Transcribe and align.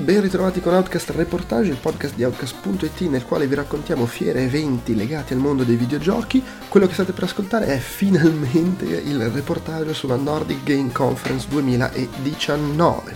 ben 0.00 0.20
ritrovati 0.20 0.60
con 0.60 0.74
Outcast 0.74 1.10
Reportage, 1.10 1.70
il 1.70 1.76
podcast 1.76 2.14
di 2.14 2.24
Outcast.it 2.24 3.00
nel 3.02 3.24
quale 3.24 3.46
vi 3.46 3.54
raccontiamo 3.54 4.06
fiere 4.06 4.42
eventi 4.44 4.94
legati 4.94 5.32
al 5.32 5.38
mondo 5.38 5.62
dei 5.62 5.76
videogiochi. 5.76 6.42
Quello 6.68 6.86
che 6.86 6.94
state 6.94 7.12
per 7.12 7.24
ascoltare 7.24 7.66
è 7.66 7.78
finalmente 7.78 8.84
il 8.84 9.28
reportage 9.28 9.94
sulla 9.94 10.16
Nordic 10.16 10.62
Game 10.64 10.90
Conference 10.92 11.46
2019. 11.48 13.14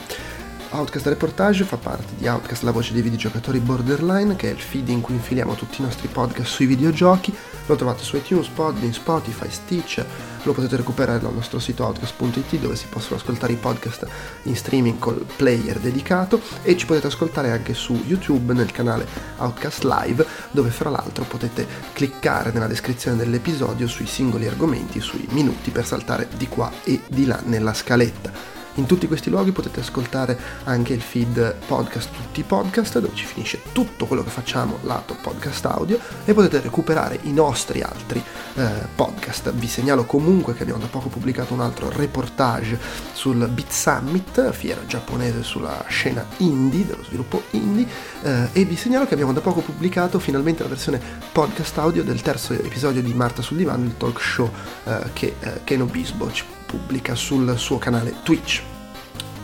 Outcast 0.71 1.07
Reportage 1.07 1.65
fa 1.65 1.77
parte 1.77 2.15
di 2.19 2.27
Outcast, 2.27 2.63
la 2.63 2.73
voce 2.73 2.93
dei 2.93 3.03
videogiocatori 3.03 3.61
Borderline, 3.61 4.37
che 4.37 4.51
è 4.51 4.53
il 4.53 4.61
feed 4.61 4.89
in 4.89 5.01
cui 5.01 5.15
infiliamo 5.15 5.55
tutti 5.55 5.81
i 5.81 5.85
nostri 5.85 6.09
podcast 6.09 6.51
sui 6.51 6.67
videogiochi. 6.67 7.35
Lo 7.67 7.77
trovate 7.77 8.03
su 8.03 8.17
iTunes, 8.17 8.49
Podbean, 8.49 8.93
Spotify, 8.93 9.49
Stitch, 9.49 10.05
lo 10.45 10.53
potete 10.53 10.77
recuperare 10.77 11.21
dal 11.21 11.35
nostro 11.35 11.59
sito 11.59 11.85
outcast.it 11.85 12.59
dove 12.59 12.77
si 12.77 12.87
possono 12.89 13.17
ascoltare 13.17 13.53
i 13.53 13.57
podcast 13.57 14.07
in 14.45 14.57
streaming 14.57 14.99
col 14.99 15.25
player 15.37 15.79
dedicato 15.79 16.41
e 16.63 16.77
ci 16.77 16.87
potete 16.87 17.09
ascoltare 17.09 17.51
anche 17.51 17.75
su 17.75 18.03
YouTube 18.07 18.53
nel 18.53 18.71
canale 18.71 19.07
Outcast 19.39 19.85
Live 19.85 20.27
dove 20.51 20.71
fra 20.71 20.91
l'altro 20.91 21.25
potete 21.25 21.67
cliccare 21.93 22.53
nella 22.53 22.67
descrizione 22.67 23.17
dell'episodio 23.17 23.87
sui 23.87 24.07
singoli 24.07 24.47
argomenti, 24.47 25.01
sui 25.01 25.27
minuti 25.31 25.71
per 25.71 25.87
saltare 25.87 26.29
di 26.37 26.49
qua 26.49 26.71
e 26.85 27.01
di 27.09 27.27
là 27.27 27.41
nella 27.45 27.75
scaletta. 27.75 28.54
In 28.77 28.87
tutti 28.87 29.07
questi 29.07 29.31
luoghi 29.31 29.53
potete 29.53 29.81
ascoltare 29.81 30.37
anche 30.65 30.95
il 30.95 31.01
feed 31.01 31.55
podcast, 31.67 32.11
tutti 32.11 32.41
i 32.41 32.43
podcast, 32.43 32.99
dove 32.99 33.15
ci 33.15 33.25
finisce 33.25 33.63
tutto 33.71 34.07
quello 34.07 34.25
che 34.25 34.31
facciamo 34.31 34.79
lato 34.83 35.17
podcast 35.23 35.65
audio 35.67 35.97
e 36.25 36.35
potete 36.35 36.61
recuperare 36.61 37.21
i 37.23 37.33
nostri 37.33 37.83
altri 37.83 38.21
eh, 38.55 38.69
podcast. 38.93 39.53
Vi 39.53 39.69
segnalo 39.69 40.05
comunque 40.07 40.55
che 40.55 40.63
abbiamo 40.63 40.81
da 40.81 40.89
poco 40.89 41.09
pubblicato 41.09 41.55
un 41.55 41.61
altro 41.61 41.89
reportage 41.89 42.77
sul 43.13 43.49
Beat 43.49 43.71
Summit, 43.71 44.51
fiera 44.51 44.85
giapponese 44.85 45.45
sulla 45.45 45.85
scena 45.87 46.27
indie, 46.39 46.85
dello 46.85 47.05
sviluppo 47.05 47.43
indie, 47.51 47.87
eh, 48.23 48.49
e 48.53 48.65
vi 48.65 48.75
segnalo 48.75 49.07
che 49.07 49.15
abbiamo 49.15 49.33
da 49.33 49.41
poco 49.41 49.61
pubblicato 49.61 50.19
finalmente 50.19 50.65
la 50.65 50.69
versione 50.69 51.01
podcast 51.31 51.79
audio 51.79 52.03
del 52.03 52.21
terzo 52.23 52.55
episodio 52.55 53.03
di 53.03 53.15
Marta 53.15 53.41
sul 53.41 53.57
divano, 53.57 53.85
il 53.85 53.97
talk 53.97 54.21
show 54.21 54.51
eh, 54.83 54.99
che 55.13 55.37
eh, 55.39 55.61
Keno 55.63 55.85
Bisbo 55.85 56.33
ci 56.33 56.45
pubblica 56.75 57.15
sul 57.15 57.57
suo 57.57 57.79
canale 57.79 58.17
Twitch. 58.25 58.63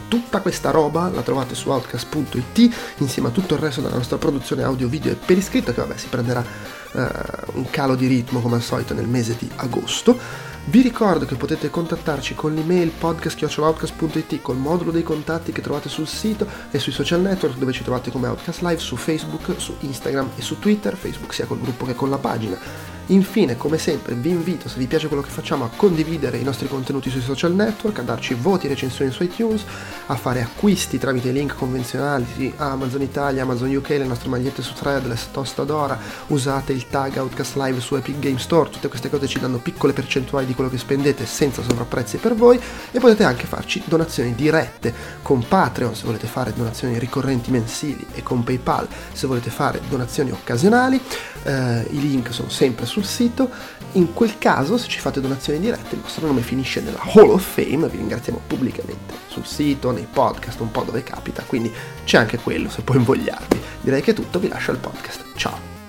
Tutta 0.08 0.40
questa 0.40 0.72
roba 0.72 1.08
la 1.08 1.22
trovate 1.22 1.54
su 1.54 1.70
outcast.it 1.70 2.74
insieme 2.96 3.28
a 3.28 3.30
tutto 3.30 3.54
il 3.54 3.60
resto 3.60 3.80
della 3.80 3.94
nostra 3.94 4.18
produzione 4.18 4.64
audio, 4.64 4.88
video 4.88 5.12
e 5.12 5.14
per 5.14 5.38
iscritto 5.38 5.72
che 5.72 5.80
vabbè 5.80 5.96
si 5.96 6.08
prenderà 6.08 6.40
uh, 6.92 7.00
un 7.52 7.70
calo 7.70 7.94
di 7.94 8.08
ritmo 8.08 8.40
come 8.40 8.56
al 8.56 8.62
solito 8.62 8.92
nel 8.92 9.06
mese 9.06 9.36
di 9.38 9.48
agosto. 9.56 10.18
Vi 10.64 10.82
ricordo 10.82 11.24
che 11.26 11.36
potete 11.36 11.70
contattarci 11.70 12.34
con 12.34 12.54
l'email 12.54 12.90
podcast.outcast.it 12.90 14.42
col 14.42 14.56
modulo 14.56 14.90
dei 14.90 15.04
contatti 15.04 15.52
che 15.52 15.62
trovate 15.62 15.88
sul 15.88 16.08
sito 16.08 16.46
e 16.72 16.80
sui 16.80 16.92
social 16.92 17.20
network 17.20 17.56
dove 17.56 17.72
ci 17.72 17.84
trovate 17.84 18.10
come 18.10 18.26
Outcast 18.26 18.62
Live 18.62 18.80
su 18.80 18.96
Facebook, 18.96 19.60
su 19.60 19.76
Instagram 19.78 20.30
e 20.36 20.42
su 20.42 20.58
Twitter, 20.58 20.96
Facebook 20.96 21.32
sia 21.32 21.46
col 21.46 21.60
gruppo 21.60 21.86
che 21.86 21.94
con 21.94 22.10
la 22.10 22.18
pagina. 22.18 22.98
Infine, 23.10 23.56
come 23.56 23.76
sempre, 23.76 24.14
vi 24.14 24.30
invito, 24.30 24.68
se 24.68 24.78
vi 24.78 24.86
piace 24.86 25.08
quello 25.08 25.22
che 25.22 25.30
facciamo, 25.30 25.64
a 25.64 25.70
condividere 25.74 26.36
i 26.36 26.44
nostri 26.44 26.68
contenuti 26.68 27.10
sui 27.10 27.20
social 27.20 27.52
network, 27.52 27.98
a 27.98 28.02
darci 28.02 28.34
voti 28.34 28.66
e 28.66 28.68
recensioni 28.68 29.10
su 29.10 29.24
iTunes, 29.24 29.64
a 30.06 30.14
fare 30.14 30.42
acquisti 30.42 30.96
tramite 30.96 31.32
link 31.32 31.56
convenzionali 31.56 32.24
sì, 32.36 32.52
Amazon 32.56 33.02
Italia, 33.02 33.42
Amazon 33.42 33.74
UK, 33.74 33.88
le 33.88 34.04
nostre 34.04 34.28
magliette 34.28 34.62
su 34.62 34.74
Threadless, 34.74 35.26
Tostadora, 35.32 35.98
usate 36.28 36.72
il 36.72 36.86
tag 36.86 37.16
Outcast 37.16 37.56
Live 37.56 37.80
su 37.80 37.96
Epic 37.96 38.20
Game 38.20 38.38
Store, 38.38 38.70
tutte 38.70 38.86
queste 38.86 39.10
cose 39.10 39.26
ci 39.26 39.40
danno 39.40 39.58
piccole 39.58 39.92
percentuali 39.92 40.46
di 40.46 40.54
quello 40.54 40.70
che 40.70 40.78
spendete 40.78 41.26
senza 41.26 41.62
sovrapprezzi 41.62 42.18
per 42.18 42.36
voi 42.36 42.60
e 42.92 43.00
potete 43.00 43.24
anche 43.24 43.44
farci 43.44 43.82
donazioni 43.86 44.36
dirette 44.36 44.94
con 45.22 45.44
Patreon 45.46 45.96
se 45.96 46.04
volete 46.04 46.28
fare 46.28 46.52
donazioni 46.54 46.96
ricorrenti 46.96 47.50
mensili 47.50 48.06
e 48.12 48.22
con 48.22 48.44
PayPal 48.44 48.86
se 49.12 49.26
volete 49.26 49.50
fare 49.50 49.80
donazioni 49.88 50.30
occasionali. 50.30 51.00
Uh, 51.42 51.86
I 51.90 52.00
link 52.00 52.32
sono 52.32 52.48
sempre 52.48 52.86
sul 52.86 53.04
sito. 53.04 53.50
In 53.92 54.12
quel 54.12 54.38
caso, 54.38 54.76
se 54.76 54.88
ci 54.88 55.00
fate 55.00 55.20
donazioni 55.20 55.58
dirette, 55.58 55.94
il 55.94 56.00
vostro 56.00 56.26
nome 56.26 56.42
finisce 56.42 56.80
nella 56.80 57.00
Hall 57.00 57.30
of 57.30 57.42
Fame. 57.42 57.88
Vi 57.88 57.96
ringraziamo 57.96 58.40
pubblicamente 58.46 59.14
sul 59.28 59.46
sito, 59.46 59.90
nei 59.90 60.06
podcast, 60.10 60.60
un 60.60 60.70
po' 60.70 60.82
dove 60.82 61.02
capita. 61.02 61.42
Quindi 61.42 61.72
c'è 62.04 62.18
anche 62.18 62.38
quello 62.38 62.68
se 62.68 62.82
può 62.82 62.94
invogliarvi. 62.94 63.60
Direi 63.80 64.02
che 64.02 64.10
è 64.10 64.14
tutto, 64.14 64.38
vi 64.38 64.48
lascio 64.48 64.70
al 64.70 64.78
podcast. 64.78 65.24
Ciao! 65.34 65.79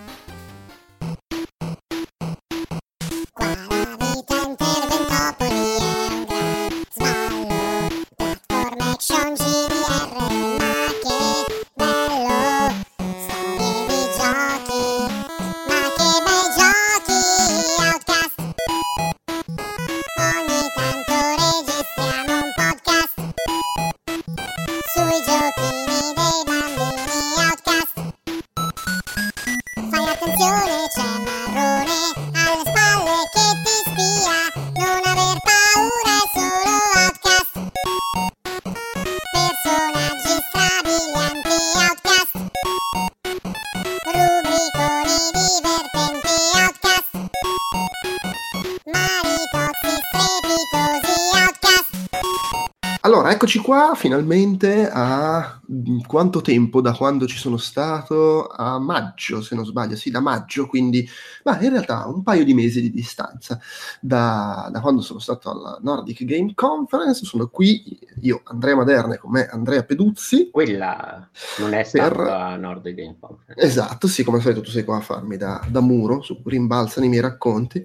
Qua 53.72 53.96
finalmente 53.96 54.90
a 54.92 55.61
quanto 56.06 56.42
tempo 56.42 56.82
da 56.82 56.94
quando 56.94 57.28
ci 57.28 57.38
sono 57.38 57.58
stato? 57.58 58.48
A 58.48 58.80
maggio, 58.80 59.42
se 59.42 59.56
non 59.56 59.66
sbaglio, 59.66 59.96
sì, 59.96 60.12
da 60.12 60.20
maggio, 60.20 60.68
quindi 60.68 61.08
ma 61.44 61.60
in 61.62 61.70
realtà 61.70 62.06
un 62.08 62.24
paio 62.24 62.44
di 62.44 62.54
mesi 62.54 62.82
di 62.82 62.92
distanza 62.92 63.60
da, 64.00 64.70
da 64.72 64.82
quando 64.82 65.02
sono 65.02 65.20
stato 65.20 65.50
alla 65.50 65.80
Nordic 65.82 66.24
Game 66.26 66.54
Conference. 66.54 67.26
Sono 67.26 67.48
qui 67.48 68.00
io, 68.22 68.42
Andrea 68.46 68.76
Maderna, 68.76 69.18
con 69.18 69.32
me 69.32 69.48
Andrea 69.48 69.84
Peduzzi. 69.84 70.50
Quella 70.52 71.30
non 71.60 71.74
è 71.74 71.84
stata 71.84 72.10
per... 72.10 72.26
la 72.26 72.56
Nordic 72.58 72.96
Game 72.96 73.18
Conference. 73.20 73.66
Esatto, 73.66 74.08
sì, 74.08 74.24
come 74.24 74.38
al 74.38 74.44
solito 74.44 74.62
tu 74.62 74.70
sei 74.70 74.84
qua 74.84 74.98
a 74.98 75.02
farmi 75.02 75.38
da, 75.38 75.66
da 75.70 75.80
muro, 75.80 76.22
su, 76.22 76.42
rimbalzano 76.44 77.06
i 77.06 77.10
miei 77.10 77.22
racconti. 77.22 77.84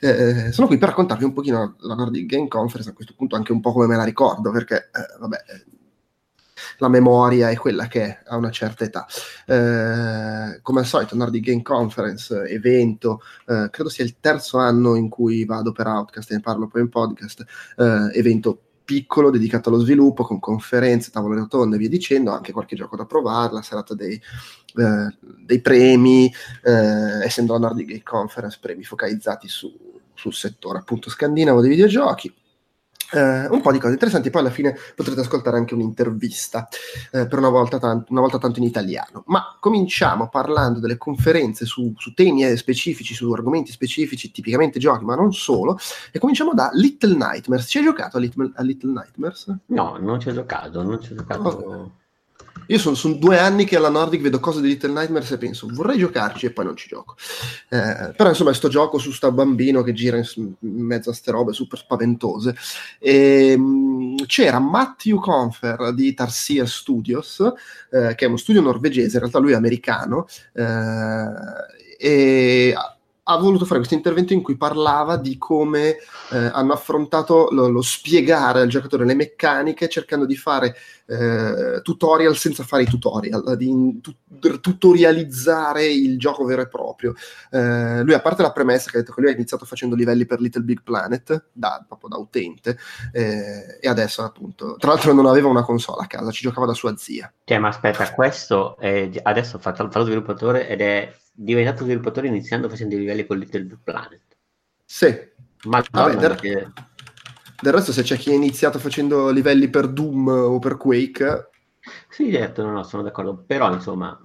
Eh, 0.00 0.52
sono 0.52 0.66
qui 0.66 0.78
per 0.78 0.88
raccontarvi 0.88 1.24
un 1.24 1.32
pochino 1.32 1.76
la 1.80 1.94
Nordic 1.94 2.26
Game 2.26 2.48
Conference, 2.48 2.90
a 2.90 2.94
questo 2.94 3.14
punto 3.16 3.36
anche 3.36 3.52
un 3.52 3.60
po' 3.60 3.72
come 3.72 3.86
me 3.86 3.96
la 3.96 4.04
ricordo, 4.04 4.50
perché 4.50 4.76
eh, 4.76 5.18
vabbè, 5.20 5.36
la 6.78 6.88
memoria 6.88 7.50
è 7.50 7.56
quella 7.56 7.86
che 7.86 8.02
è 8.02 8.18
a 8.26 8.36
una 8.36 8.50
certa 8.50 8.84
età. 8.84 9.06
Eh, 9.46 10.60
come 10.62 10.80
al 10.80 10.86
solito, 10.86 11.16
Nordic 11.16 11.44
Game 11.44 11.62
Conference, 11.62 12.42
evento, 12.44 13.22
eh, 13.46 13.68
credo 13.70 13.88
sia 13.88 14.04
il 14.04 14.16
terzo 14.20 14.58
anno 14.58 14.94
in 14.94 15.08
cui 15.08 15.44
vado 15.44 15.72
per 15.72 15.86
Outcast, 15.86 16.32
ne 16.32 16.40
parlo 16.40 16.66
poi 16.66 16.82
in 16.82 16.88
podcast, 16.88 17.44
eh, 17.76 18.10
evento 18.18 18.60
piccolo 18.86 19.30
dedicato 19.30 19.68
allo 19.68 19.80
sviluppo 19.80 20.22
con 20.22 20.38
conferenze, 20.38 21.10
tavole 21.10 21.36
rotonde 21.36 21.74
e 21.74 21.78
via 21.78 21.88
dicendo, 21.88 22.30
anche 22.30 22.52
qualche 22.52 22.76
gioco 22.76 22.96
da 22.96 23.04
provare, 23.04 23.52
la 23.52 23.62
serata 23.62 23.94
dei, 23.94 24.14
eh, 24.14 25.16
dei 25.44 25.60
premi, 25.60 26.32
eh, 26.62 27.24
essendo 27.24 27.54
la 27.54 27.58
Nordic 27.58 27.86
Game 27.86 28.02
Conference, 28.04 28.58
premi 28.60 28.84
focalizzati 28.84 29.48
su, 29.48 29.76
sul 30.14 30.32
settore 30.32 30.78
appunto 30.78 31.10
scandinavo 31.10 31.60
dei 31.60 31.70
videogiochi 31.70 32.32
eh, 33.12 33.46
un 33.46 33.60
po' 33.60 33.72
di 33.72 33.78
cose 33.78 33.92
interessanti, 33.92 34.30
poi 34.30 34.40
alla 34.42 34.50
fine 34.50 34.76
potrete 34.94 35.20
ascoltare 35.20 35.56
anche 35.56 35.74
un'intervista 35.74 36.68
eh, 37.12 37.26
per 37.26 37.38
una 37.38 37.48
volta, 37.48 37.78
tanto, 37.78 38.12
una 38.12 38.20
volta, 38.20 38.38
tanto, 38.38 38.58
in 38.58 38.64
italiano. 38.64 39.22
Ma 39.26 39.56
cominciamo 39.60 40.28
parlando 40.28 40.80
delle 40.80 40.96
conferenze 40.96 41.64
su, 41.66 41.92
su, 41.96 42.14
temi 42.14 42.44
eh, 42.44 42.56
specifici, 42.56 43.14
su 43.14 43.30
argomenti 43.30 43.70
specifici, 43.70 44.30
tipicamente 44.30 44.78
giochi, 44.78 45.04
ma 45.04 45.14
non 45.14 45.32
solo. 45.32 45.78
E 46.10 46.18
cominciamo 46.18 46.52
da 46.54 46.70
Little 46.72 47.16
Nightmares. 47.16 47.66
Ci 47.68 47.78
hai 47.78 47.84
giocato 47.84 48.16
a 48.16 48.20
Little, 48.20 48.50
a 48.54 48.62
Little 48.62 48.92
Nightmares? 48.92 49.54
No, 49.66 49.96
non 50.00 50.20
ci 50.20 50.28
ho 50.28 50.32
giocato, 50.32 50.82
non 50.82 51.00
ci 51.00 51.12
ho 51.12 51.16
giocato. 51.16 51.48
Oh. 51.48 51.92
Io 52.68 52.78
sono, 52.78 52.94
sono, 52.94 53.14
due 53.14 53.38
anni 53.38 53.64
che 53.64 53.76
alla 53.76 53.88
Nordic 53.88 54.20
vedo 54.20 54.40
cose 54.40 54.60
di 54.60 54.68
Little 54.68 54.92
Nightmares 54.92 55.30
e 55.30 55.38
penso 55.38 55.68
vorrei 55.70 55.98
giocarci 55.98 56.46
e 56.46 56.50
poi 56.50 56.64
non 56.64 56.76
ci 56.76 56.88
gioco. 56.88 57.16
Eh, 57.68 58.12
però 58.16 58.28
insomma, 58.28 58.52
sto 58.52 58.68
gioco 58.68 58.98
su 58.98 59.10
sta 59.12 59.30
bambino 59.30 59.82
che 59.82 59.92
gira 59.92 60.16
in, 60.16 60.24
in 60.36 60.54
mezzo 60.60 61.10
a 61.10 61.14
ste 61.14 61.30
robe 61.30 61.52
super 61.52 61.78
spaventose. 61.78 62.56
E, 62.98 63.50
ehm, 63.52 64.26
c'era 64.26 64.58
Matthew 64.58 65.18
Confer 65.18 65.92
di 65.94 66.14
Tarsier 66.14 66.68
Studios, 66.68 67.40
eh, 67.90 68.14
che 68.14 68.24
è 68.24 68.28
uno 68.28 68.36
studio 68.36 68.60
norvegese, 68.60 69.14
in 69.14 69.20
realtà 69.20 69.38
lui 69.38 69.52
è 69.52 69.56
americano, 69.56 70.26
eh, 70.52 71.84
e 71.98 72.74
ha 73.28 73.36
voluto 73.38 73.64
fare 73.64 73.78
questo 73.78 73.94
intervento 73.94 74.32
in 74.32 74.42
cui 74.42 74.56
parlava 74.56 75.16
di 75.16 75.36
come 75.36 75.96
eh, 76.30 76.50
hanno 76.52 76.72
affrontato 76.72 77.48
lo, 77.50 77.68
lo, 77.68 77.82
spiegare 77.82 78.60
al 78.60 78.68
giocatore 78.68 79.04
le 79.04 79.14
meccaniche 79.14 79.88
cercando 79.88 80.26
di 80.26 80.36
fare 80.36 80.76
eh, 81.06 81.80
tutorial 81.82 82.36
senza 82.36 82.62
fare 82.62 82.84
i 82.84 82.86
tutorial, 82.86 83.56
di 83.56 84.00
tu, 84.00 84.14
tutorializzare 84.60 85.86
il 85.86 86.18
gioco 86.18 86.44
vero 86.44 86.62
e 86.62 86.68
proprio. 86.68 87.14
Eh, 87.50 88.02
lui, 88.02 88.14
a 88.14 88.20
parte 88.20 88.42
la 88.42 88.52
premessa 88.52 88.90
che 88.90 88.98
ha 88.98 89.00
detto 89.00 89.12
che 89.12 89.20
lui 89.20 89.30
ha 89.30 89.34
iniziato 89.34 89.64
facendo 89.64 89.96
livelli 89.96 90.24
per 90.24 90.40
Little 90.40 90.62
Big 90.62 90.82
Planet, 90.84 91.46
da, 91.52 91.84
proprio 91.86 92.10
da 92.10 92.18
utente, 92.18 92.78
eh, 93.12 93.78
e 93.80 93.88
adesso 93.88 94.22
appunto, 94.22 94.76
tra 94.78 94.90
l'altro 94.90 95.12
non 95.12 95.26
aveva 95.26 95.48
una 95.48 95.64
console 95.64 96.04
a 96.04 96.06
casa, 96.06 96.30
ci 96.30 96.42
giocava 96.42 96.66
da 96.66 96.74
sua 96.74 96.96
zia. 96.96 97.32
Cioè, 97.44 97.58
ma 97.58 97.68
aspetta, 97.68 98.12
questo 98.12 98.76
è, 98.78 99.10
adesso 99.22 99.58
fa, 99.58 99.74
fa 99.74 99.88
lo 99.92 100.04
sviluppatore 100.04 100.68
ed 100.68 100.80
è 100.80 101.12
diventato 101.36 101.84
sviluppatore 101.84 102.28
iniziando 102.28 102.68
facendo 102.68 102.94
i 102.94 102.98
livelli 102.98 103.26
con 103.26 103.38
Little 103.38 103.64
Big 103.64 103.78
Planet. 103.82 104.22
Sì. 104.84 105.34
Ma 105.64 105.84
Vabbè, 105.90 106.16
del, 106.16 106.34
che... 106.36 106.72
del 107.60 107.72
resto 107.72 107.92
se 107.92 108.02
c'è 108.02 108.16
chi 108.16 108.30
ha 108.30 108.34
iniziato 108.34 108.78
facendo 108.78 109.30
livelli 109.30 109.68
per 109.68 109.88
Doom 109.88 110.28
o 110.28 110.58
per 110.58 110.76
Quake... 110.76 111.50
Sì, 112.08 112.32
certo, 112.32 112.64
no, 112.64 112.72
no, 112.72 112.82
sono 112.82 113.02
d'accordo, 113.02 113.44
però 113.46 113.72
insomma... 113.72 114.18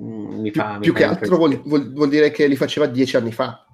Mm, 0.00 0.40
mi 0.40 0.50
fa, 0.50 0.78
più, 0.78 0.92
mi 0.92 0.98
che 0.98 1.04
altro 1.04 1.36
vuol, 1.36 1.60
vuol, 1.62 1.92
vuol, 1.92 2.08
dire 2.08 2.30
che 2.30 2.46
li 2.46 2.56
faceva 2.56 2.86
dieci 2.86 3.16
anni 3.16 3.32
fa. 3.32 3.66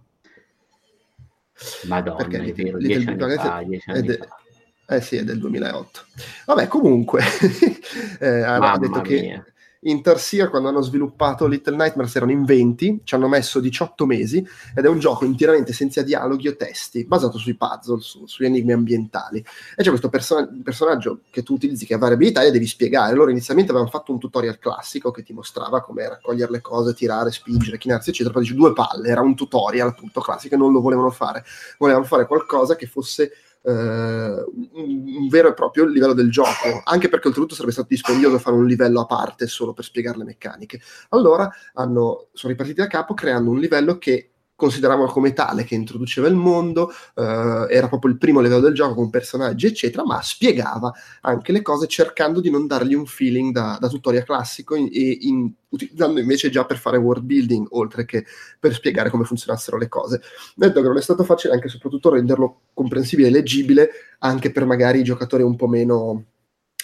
Madonna, 1.84 2.16
Perché 2.16 2.38
è 2.38 2.52
vero, 2.52 2.78
dieci 2.78 3.08
anni, 3.08 3.36
fa, 3.36 3.62
dieci 3.64 3.90
anni 3.90 4.02
de- 4.02 4.16
fa. 4.18 4.94
Eh 4.94 5.00
sì, 5.00 5.16
è 5.16 5.24
del 5.24 5.38
2008. 5.38 6.00
Vabbè, 6.46 6.68
comunque, 6.68 7.22
eh, 8.20 8.42
ha 8.42 8.78
detto 8.78 9.00
mia. 9.00 9.02
che 9.02 9.51
Interseer 9.84 10.48
quando 10.48 10.68
hanno 10.68 10.80
sviluppato 10.80 11.48
Little 11.48 11.74
Nightmares 11.74 12.14
erano 12.14 12.30
in 12.30 12.44
20, 12.44 13.00
ci 13.02 13.14
hanno 13.16 13.26
messo 13.26 13.58
18 13.58 14.06
mesi 14.06 14.46
ed 14.76 14.84
è 14.84 14.88
un 14.88 15.00
gioco 15.00 15.24
interamente 15.24 15.72
senza 15.72 16.02
dialoghi 16.02 16.46
o 16.46 16.54
testi, 16.54 17.04
basato 17.04 17.36
sui 17.36 17.56
puzzle, 17.56 18.00
su, 18.00 18.24
sugli 18.26 18.46
enigmi 18.46 18.70
ambientali. 18.70 19.44
E 19.74 19.82
c'è 19.82 19.88
questo 19.88 20.08
perso- 20.08 20.48
personaggio 20.62 21.22
che 21.30 21.42
tu 21.42 21.54
utilizzi 21.54 21.84
che 21.84 21.94
ha 21.94 21.98
variabilità 21.98 22.42
e 22.42 22.52
devi 22.52 22.66
spiegare. 22.66 23.16
Loro 23.16 23.30
inizialmente 23.30 23.72
avevano 23.72 23.90
fatto 23.90 24.12
un 24.12 24.20
tutorial 24.20 24.60
classico 24.60 25.10
che 25.10 25.24
ti 25.24 25.32
mostrava 25.32 25.82
come 25.82 26.08
raccogliere 26.08 26.52
le 26.52 26.60
cose, 26.60 26.94
tirare, 26.94 27.32
spingere, 27.32 27.76
chinarsi, 27.76 28.10
eccetera. 28.10 28.32
Poi 28.32 28.42
dici 28.42 28.54
due 28.54 28.72
palle, 28.72 29.08
era 29.08 29.20
un 29.20 29.34
tutorial 29.34 29.88
appunto 29.88 30.20
classico 30.20 30.54
e 30.54 30.58
non 30.58 30.70
lo 30.70 30.80
volevano 30.80 31.10
fare. 31.10 31.44
Volevano 31.78 32.04
fare 32.04 32.28
qualcosa 32.28 32.76
che 32.76 32.86
fosse 32.86 33.32
un 33.64 35.28
vero 35.28 35.48
e 35.48 35.54
proprio 35.54 35.84
livello 35.84 36.14
del 36.14 36.30
gioco, 36.30 36.82
anche 36.84 37.08
perché 37.08 37.28
oltretutto 37.28 37.54
sarebbe 37.54 37.72
stato 37.72 37.88
dispendioso 37.90 38.38
fare 38.38 38.56
un 38.56 38.66
livello 38.66 39.00
a 39.00 39.06
parte 39.06 39.46
solo 39.46 39.72
per 39.72 39.84
spiegare 39.84 40.18
le 40.18 40.24
meccaniche. 40.24 40.80
Allora 41.10 41.50
hanno, 41.74 42.28
sono 42.32 42.52
ripartiti 42.52 42.80
da 42.80 42.88
capo 42.88 43.14
creando 43.14 43.50
un 43.50 43.58
livello 43.58 43.98
che 43.98 44.31
consideravano 44.62 45.10
come 45.10 45.32
tale, 45.32 45.64
che 45.64 45.74
introduceva 45.74 46.28
il 46.28 46.36
mondo, 46.36 46.92
eh, 47.16 47.66
era 47.68 47.88
proprio 47.88 48.12
il 48.12 48.16
primo 48.16 48.38
livello 48.38 48.60
del 48.60 48.74
gioco 48.74 48.94
con 48.94 49.10
personaggi, 49.10 49.66
eccetera, 49.66 50.04
ma 50.04 50.22
spiegava 50.22 50.92
anche 51.22 51.50
le 51.50 51.62
cose 51.62 51.88
cercando 51.88 52.40
di 52.40 52.48
non 52.48 52.68
dargli 52.68 52.94
un 52.94 53.04
feeling 53.04 53.52
da, 53.52 53.76
da 53.80 53.88
tutorial 53.88 54.22
classico 54.22 54.76
e 54.76 54.82
in, 54.84 55.16
in, 55.20 55.52
utilizzando 55.70 56.20
invece 56.20 56.48
già 56.48 56.64
per 56.64 56.78
fare 56.78 56.96
world 56.96 57.24
building, 57.24 57.66
oltre 57.70 58.04
che 58.04 58.24
per 58.60 58.72
spiegare 58.72 59.10
come 59.10 59.24
funzionassero 59.24 59.76
le 59.78 59.88
cose. 59.88 60.22
Detto 60.54 60.80
che 60.80 60.86
non 60.86 60.96
è 60.96 61.02
stato 61.02 61.24
facile 61.24 61.54
anche 61.54 61.68
soprattutto 61.68 62.10
renderlo 62.10 62.60
comprensibile 62.72 63.26
e 63.26 63.30
leggibile 63.32 63.90
anche 64.20 64.52
per 64.52 64.64
magari 64.64 65.00
i 65.00 65.04
giocatori 65.04 65.42
un 65.42 65.56
po' 65.56 65.66
meno 65.66 66.26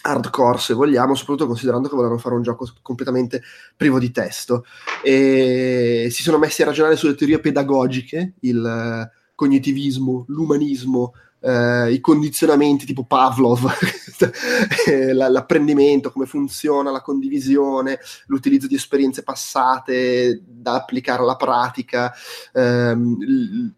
hardcore 0.09 0.59
se 0.59 0.75
vogliamo, 0.75 1.15
soprattutto 1.15 1.47
considerando 1.47 1.89
che 1.89 1.95
volevano 1.95 2.19
fare 2.19 2.35
un 2.35 2.43
gioco 2.43 2.67
completamente 2.83 3.43
privo 3.77 3.99
di 3.99 4.11
testo. 4.11 4.65
E 5.03 6.09
si 6.11 6.23
sono 6.23 6.39
messi 6.39 6.63
a 6.63 6.67
ragionare 6.67 6.97
sulle 6.97 7.15
teorie 7.15 7.41
pedagogiche, 7.41 8.35
il 8.41 8.65
eh, 8.65 9.11
cognitivismo, 9.35 10.25
l'umanismo, 10.29 11.13
eh, 11.41 11.93
i 11.93 12.01
condizionamenti 12.01 12.87
tipo 12.87 13.05
Pavlov, 13.05 13.71
l'apprendimento, 15.13 16.11
come 16.11 16.27
funziona 16.27 16.91
la 16.91 17.01
condivisione, 17.01 17.99
l'utilizzo 18.27 18.67
di 18.67 18.75
esperienze 18.75 19.23
passate 19.23 20.43
da 20.45 20.75
applicare 20.75 21.23
alla 21.23 21.37
pratica, 21.37 22.13
ehm, 22.53 23.17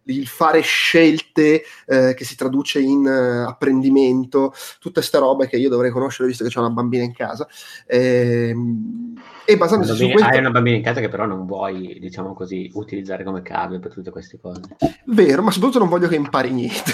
il, 0.05 0.27
fare 0.27 0.61
scelte 0.61 1.63
eh, 1.87 2.15
che 2.15 2.25
si 2.25 2.37
traduce 2.37 2.81
in 2.81 3.05
uh, 3.05 3.49
apprendimento, 3.49 4.53
tutte 4.79 5.01
queste 5.01 5.19
robe 5.19 5.49
che 5.49 5.57
io 5.57 5.69
dovrei 5.69 5.91
conoscere 5.91 6.29
visto 6.29 6.45
che 6.45 6.59
ho 6.59 6.61
una 6.63 6.71
bambina 6.71 7.05
in 7.05 7.13
casa. 7.13 7.47
Ehm, 7.87 9.15
e 9.45 9.57
basandosi 9.57 9.91
bambina, 9.91 10.11
su 10.11 10.15
questo... 10.15 10.33
Hai 10.33 10.39
una 10.39 10.51
bambina 10.51 10.77
in 10.77 10.83
casa 10.83 11.01
che 11.01 11.09
però 11.09 11.27
non 11.27 11.45
vuoi, 11.45 11.99
diciamo 12.01 12.35
così, 12.35 12.71
utilizzare 12.75 13.25
come 13.25 13.43
cambio 13.43 13.81
per 13.81 13.93
tutte 13.93 14.11
queste 14.11 14.39
cose. 14.41 14.61
Vero, 15.07 15.43
ma 15.43 15.51
soprattutto 15.51 15.81
non 15.81 15.89
voglio 15.89 16.09
che 16.09 16.15
impari 16.15 16.51
niente. 16.51 16.93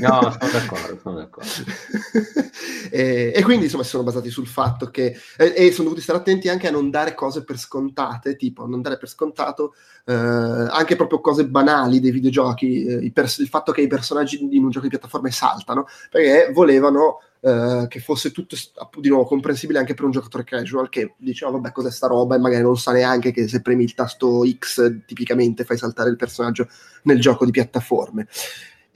No, 0.00 0.07
sono 0.08 0.52
d'accordo, 0.52 0.98
sono 1.02 1.16
d'accordo. 1.16 1.50
e, 2.90 3.32
e, 3.34 3.42
quindi 3.42 3.64
insomma 3.64 3.82
si 3.82 3.90
sono 3.90 4.02
basati 4.02 4.30
sul 4.30 4.46
fatto 4.46 4.90
che... 4.90 5.16
E, 5.36 5.54
e, 5.56 5.70
sono 5.70 5.84
dovuti 5.84 6.02
stare 6.02 6.18
attenti 6.18 6.48
anche 6.48 6.68
a 6.68 6.70
non 6.70 6.90
dare 6.90 7.14
cose 7.14 7.44
per 7.44 7.58
scontate, 7.58 8.36
tipo 8.36 8.66
non 8.66 8.82
dare 8.82 8.96
per 8.96 9.08
scontato 9.08 9.74
eh, 10.04 10.12
anche 10.14 10.96
proprio 10.96 11.20
cose 11.20 11.46
banali 11.46 12.00
dei 12.00 12.10
videogiochi, 12.10 12.84
eh, 12.84 13.10
pers- 13.12 13.38
il 13.38 13.48
fatto 13.48 13.72
che 13.72 13.82
i 13.82 13.86
personaggi 13.86 14.42
in 14.42 14.64
un 14.64 14.70
gioco 14.70 14.84
di 14.84 14.90
piattaforme 14.90 15.30
saltano, 15.30 15.86
perché 16.10 16.50
volevano 16.52 17.20
Uh, 17.40 17.86
che 17.86 18.00
fosse 18.00 18.32
tutto 18.32 18.56
di 18.98 19.08
nuovo 19.10 19.24
comprensibile 19.24 19.78
anche 19.78 19.94
per 19.94 20.04
un 20.04 20.10
giocatore 20.10 20.42
casual 20.42 20.88
che 20.88 21.14
diceva 21.18 21.52
vabbè 21.52 21.70
cos'è 21.70 21.88
sta 21.88 22.08
roba 22.08 22.34
e 22.34 22.38
magari 22.40 22.64
non 22.64 22.76
sa 22.76 22.90
neanche 22.90 23.30
che 23.30 23.46
se 23.46 23.62
premi 23.62 23.84
il 23.84 23.94
tasto 23.94 24.42
X 24.44 25.04
tipicamente 25.06 25.62
fai 25.62 25.78
saltare 25.78 26.10
il 26.10 26.16
personaggio 26.16 26.66
nel 27.04 27.20
gioco 27.20 27.44
di 27.44 27.52
piattaforme 27.52 28.26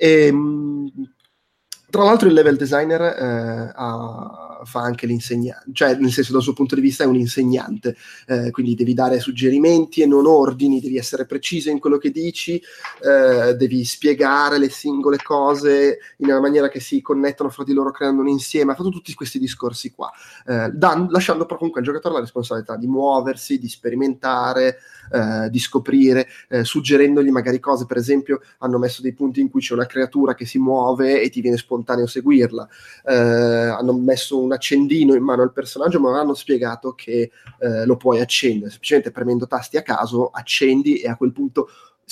e, 0.03 0.27
ehm, 0.27 0.91
tra 1.89 2.03
l'altro 2.03 2.27
il 2.27 2.35
level 2.35 2.57
designer 2.57 3.03
eh, 3.03 3.73
ha, 3.73 4.63
fa 4.65 4.81
anche 4.81 5.07
l'insegnante, 5.07 5.71
cioè 5.73 5.95
nel 5.95 6.11
senso 6.11 6.33
dal 6.33 6.43
suo 6.43 6.55
punto 6.55 6.75
di 6.75 6.81
vista 6.81 7.05
è 7.05 7.07
un 7.07 7.15
insegnante, 7.15 7.97
eh, 8.27 8.51
quindi 8.51 8.75
devi 8.75 8.95
dare 8.95 9.21
suggerimenti 9.21 10.03
e 10.03 10.07
non 10.07 10.27
ordini, 10.27 10.81
devi 10.81 10.97
essere 10.97 11.25
preciso 11.25 11.71
in 11.71 11.79
quello 11.79 11.99
che 11.99 12.11
dici, 12.11 12.61
eh, 13.01 13.55
devi 13.55 13.85
spiegare 13.85 14.59
le 14.59 14.71
singole 14.71 15.19
cose 15.19 15.99
in 16.17 16.31
una 16.31 16.41
maniera 16.41 16.69
che 16.69 16.81
si 16.81 17.01
connettono 17.01 17.51
fra 17.51 17.63
di 17.63 17.73
loro 17.73 17.93
creando 17.93 18.23
un 18.23 18.29
insieme, 18.29 18.73
ha 18.73 18.75
fatto 18.75 18.89
tutti 18.89 19.15
questi 19.15 19.39
discorsi 19.39 19.93
qua, 19.93 20.11
eh, 20.47 20.71
dan, 20.73 21.09
lasciando 21.11 21.45
però 21.45 21.59
comunque 21.59 21.81
al 21.81 21.87
giocatore 21.87 22.15
la 22.15 22.21
responsabilità 22.21 22.77
di 22.77 22.89
muoversi, 22.89 23.59
di 23.59 23.69
sperimentare, 23.69 24.79
eh, 25.13 25.51
di 25.51 25.59
scoprire, 25.59 26.29
eh, 26.49 26.65
suggerendogli 26.65 27.31
magari 27.31 27.61
cose, 27.61 27.87
per 27.87 27.97
esempio 27.97 28.41
hanno 28.59 28.79
messo 28.79 29.03
dei 29.03 29.13
punti 29.13 29.41
in 29.41 29.51
cui 29.51 29.61
c'è 29.61 29.75
una 29.75 29.87
creatura 29.87 30.35
che 30.35 30.47
si 30.47 30.59
muove 30.59 31.21
e 31.21 31.31
ti 31.31 31.41
viene 31.41 31.57
spontaneo 31.57 32.07
seguirla, 32.07 32.69
eh, 33.05 33.15
hanno 33.15 33.93
messo 33.93 34.41
un 34.41 34.53
accendino 34.53 35.15
in 35.15 35.23
mano 35.23 35.43
al 35.43 35.53
personaggio 35.53 36.01
ma 36.01 36.11
non 36.11 36.19
hanno 36.19 36.35
spiegato 36.35 36.95
che 36.95 37.31
eh, 37.59 37.85
lo 37.85 37.97
puoi 37.97 38.21
accendere, 38.21 38.71
semplicemente 38.71 39.11
premendo 39.11 39.47
tasti 39.47 39.77
a 39.77 39.83
caso 39.83 40.29
accendi 40.29 41.01
e 41.01 41.09
a 41.09 41.17
quel 41.17 41.33
punto 41.33 41.69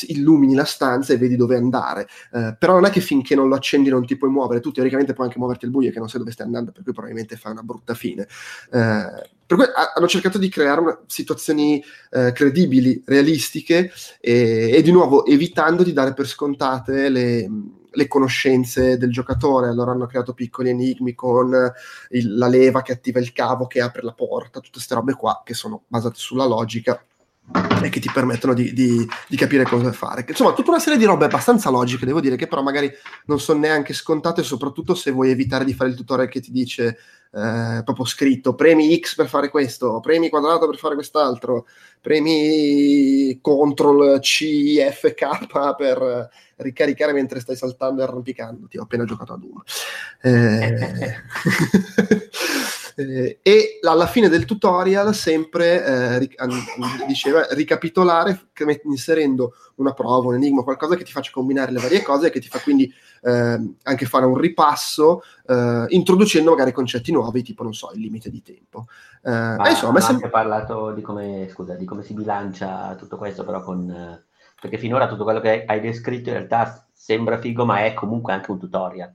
illumini 0.09 0.54
la 0.54 0.64
stanza 0.64 1.12
e 1.12 1.16
vedi 1.16 1.37
dove 1.37 1.56
andare. 1.56 2.09
Uh, 2.30 2.54
però 2.59 2.75
non 2.75 2.87
è 2.87 2.90
che 2.90 3.00
finché 3.00 3.35
non 3.35 3.49
lo 3.49 3.54
accendi 3.54 3.90
non 3.90 4.06
ti 4.06 4.16
puoi 4.16 4.30
muovere, 4.30 4.61
tu 4.61 4.70
teoricamente 4.70 5.12
puoi 5.12 5.26
anche 5.26 5.38
muoverti 5.38 5.64
al 5.64 5.70
buio 5.70 5.90
che 5.90 5.99
non 5.99 6.09
sai 6.09 6.20
dove 6.20 6.32
stai 6.32 6.47
andando, 6.47 6.73
per 6.73 6.82
cui 6.82 6.92
probabilmente 6.92 7.37
fai 7.37 7.52
una 7.52 7.62
brutta 7.62 7.94
fine. 7.94 8.26
Uh, 8.70 9.38
per 9.50 9.59
cui 9.59 9.66
hanno 9.97 10.06
cercato 10.06 10.38
di 10.38 10.49
creare 10.49 10.80
una, 10.80 11.00
situazioni 11.06 11.82
uh, 12.11 12.32
credibili, 12.32 13.02
realistiche 13.04 13.90
e, 14.20 14.70
e, 14.73 14.82
di 14.82 14.92
nuovo 14.92 15.26
evitando 15.26 15.82
di 15.82 15.92
dare 15.92 16.14
per 16.14 16.28
scontate 16.28 17.09
le, 17.09 17.50
le, 17.90 18.06
conoscenze 18.06 18.97
del 18.97 19.11
giocatore. 19.11 19.66
Allora 19.66 19.90
hanno 19.90 20.06
creato 20.06 20.35
piccoli 20.35 20.68
enigmi 20.68 21.14
con 21.14 21.52
il, 22.11 22.37
la 22.37 22.47
leva 22.47 22.82
che 22.82 22.92
attiva 22.92 23.18
il 23.18 23.32
cavo, 23.32 23.66
che 23.66 23.80
apre 23.80 24.02
la 24.02 24.12
porta, 24.12 24.61
tutte 24.61 24.75
queste 24.75 24.94
robe 24.94 25.14
qua 25.14 25.42
che 25.44 25.54
sono 25.54 25.82
basate 25.88 26.18
sulla 26.18 26.47
logica 26.47 27.04
e 27.83 27.88
che 27.88 28.00
ti 28.00 28.11
permettono 28.12 28.54
di, 28.54 28.73
di, 28.73 29.09
di, 29.26 29.37
capire 29.37 29.64
cosa 29.64 29.92
fare. 29.92 30.25
Insomma, 30.28 30.52
tutta 30.52 30.71
una 30.71 30.78
serie 30.78 30.99
di 30.99 31.04
robe 31.04 31.25
abbastanza 31.25 31.71
logiche, 31.71 32.07
devo 32.07 32.21
dire, 32.21 32.37
che 32.37 32.47
però 32.47 32.62
magari 32.62 32.90
non 33.26 33.40
sono 33.40 33.61
neanche 33.61 33.92
scontate, 33.92 34.42
soprattutto 34.42 34.95
se 34.95 35.11
vuoi 35.11 35.30
evitare 35.30 35.64
di 35.64 35.75
fare 35.75 35.90
il 35.90 35.97
tutorial 35.97 36.28
che 36.28 36.40
ti 36.40 36.52
dice 36.52 36.99
eh, 37.33 37.83
proprio 37.85 38.04
scritto 38.04 38.57
premi 38.57 38.99
X 38.99 39.14
per 39.14 39.28
fare 39.28 39.50
questo, 39.50 40.00
premi 40.00 40.28
quadrato 40.28 40.66
per 40.69 40.78
fare 40.78 40.95
quest'altro, 40.95 41.66
premi 42.00 43.38
CTRL 43.40 44.19
C, 44.21 44.78
F, 44.90 45.14
K 45.14 45.75
per 45.76 46.28
ricaricare 46.57 47.12
mentre 47.12 47.40
stai 47.40 47.57
saltando 47.57 48.02
e 48.02 48.04
arrampicando. 48.04 48.66
Ti 48.69 48.78
ho 48.78 48.83
appena 48.83 49.04
giocato 49.04 49.33
a 49.33 49.38
Doom. 49.38 49.62
Eh... 50.23 51.14
Eh, 52.97 53.38
e 53.42 53.78
alla 53.82 54.06
fine 54.06 54.28
del 54.28 54.44
tutorial 54.44 55.14
sempre 55.14 55.85
eh, 55.85 56.18
ric- 56.18 57.06
diceva 57.06 57.47
ricapitolare 57.50 58.50
inserendo 58.85 59.54
una 59.76 59.92
prova, 59.92 60.28
un 60.28 60.35
enigma, 60.35 60.62
qualcosa 60.62 60.97
che 60.97 61.04
ti 61.04 61.12
faccia 61.12 61.30
combinare 61.32 61.73
le 61.73 61.80
varie 61.80 62.02
cose 62.02 62.26
e 62.26 62.30
che 62.30 62.40
ti 62.40 62.49
fa 62.49 62.61
quindi 62.61 62.92
eh, 63.23 63.75
anche 63.82 64.06
fare 64.06 64.26
un 64.26 64.37
ripasso 64.37 65.23
eh, 65.47 65.85
introducendo 65.88 66.50
magari 66.50 66.73
concetti 66.73 67.12
nuovi 67.12 67.42
tipo 67.42 67.62
non 67.62 67.75
so 67.75 67.90
il 67.94 68.00
limite 68.00 68.30
di 68.30 68.42
tempo 68.42 68.87
eh, 69.23 69.30
Ma, 69.30 69.68
insomma, 69.68 69.99
ha 69.99 70.02
sem- 70.02 70.14
anche 70.16 70.28
parlato 70.28 70.92
di 70.92 71.02
come, 71.02 71.49
scusa, 71.50 71.75
di 71.75 71.85
come 71.85 72.02
si 72.02 72.14
bilancia 72.14 72.94
tutto 72.97 73.16
questo 73.16 73.44
però 73.44 73.62
con 73.62 74.20
Perché 74.61 74.76
finora 74.76 75.09
tutto 75.09 75.25
quello 75.25 75.40
che 75.40 75.64
hai 75.64 75.80
descritto 75.80 76.28
in 76.28 76.35
realtà 76.35 76.87
sembra 76.92 77.38
figo, 77.38 77.64
ma 77.64 77.85
è 77.87 77.94
comunque 77.94 78.35
anche 78.35 78.50
un 78.50 78.59
tutorial. 78.59 79.14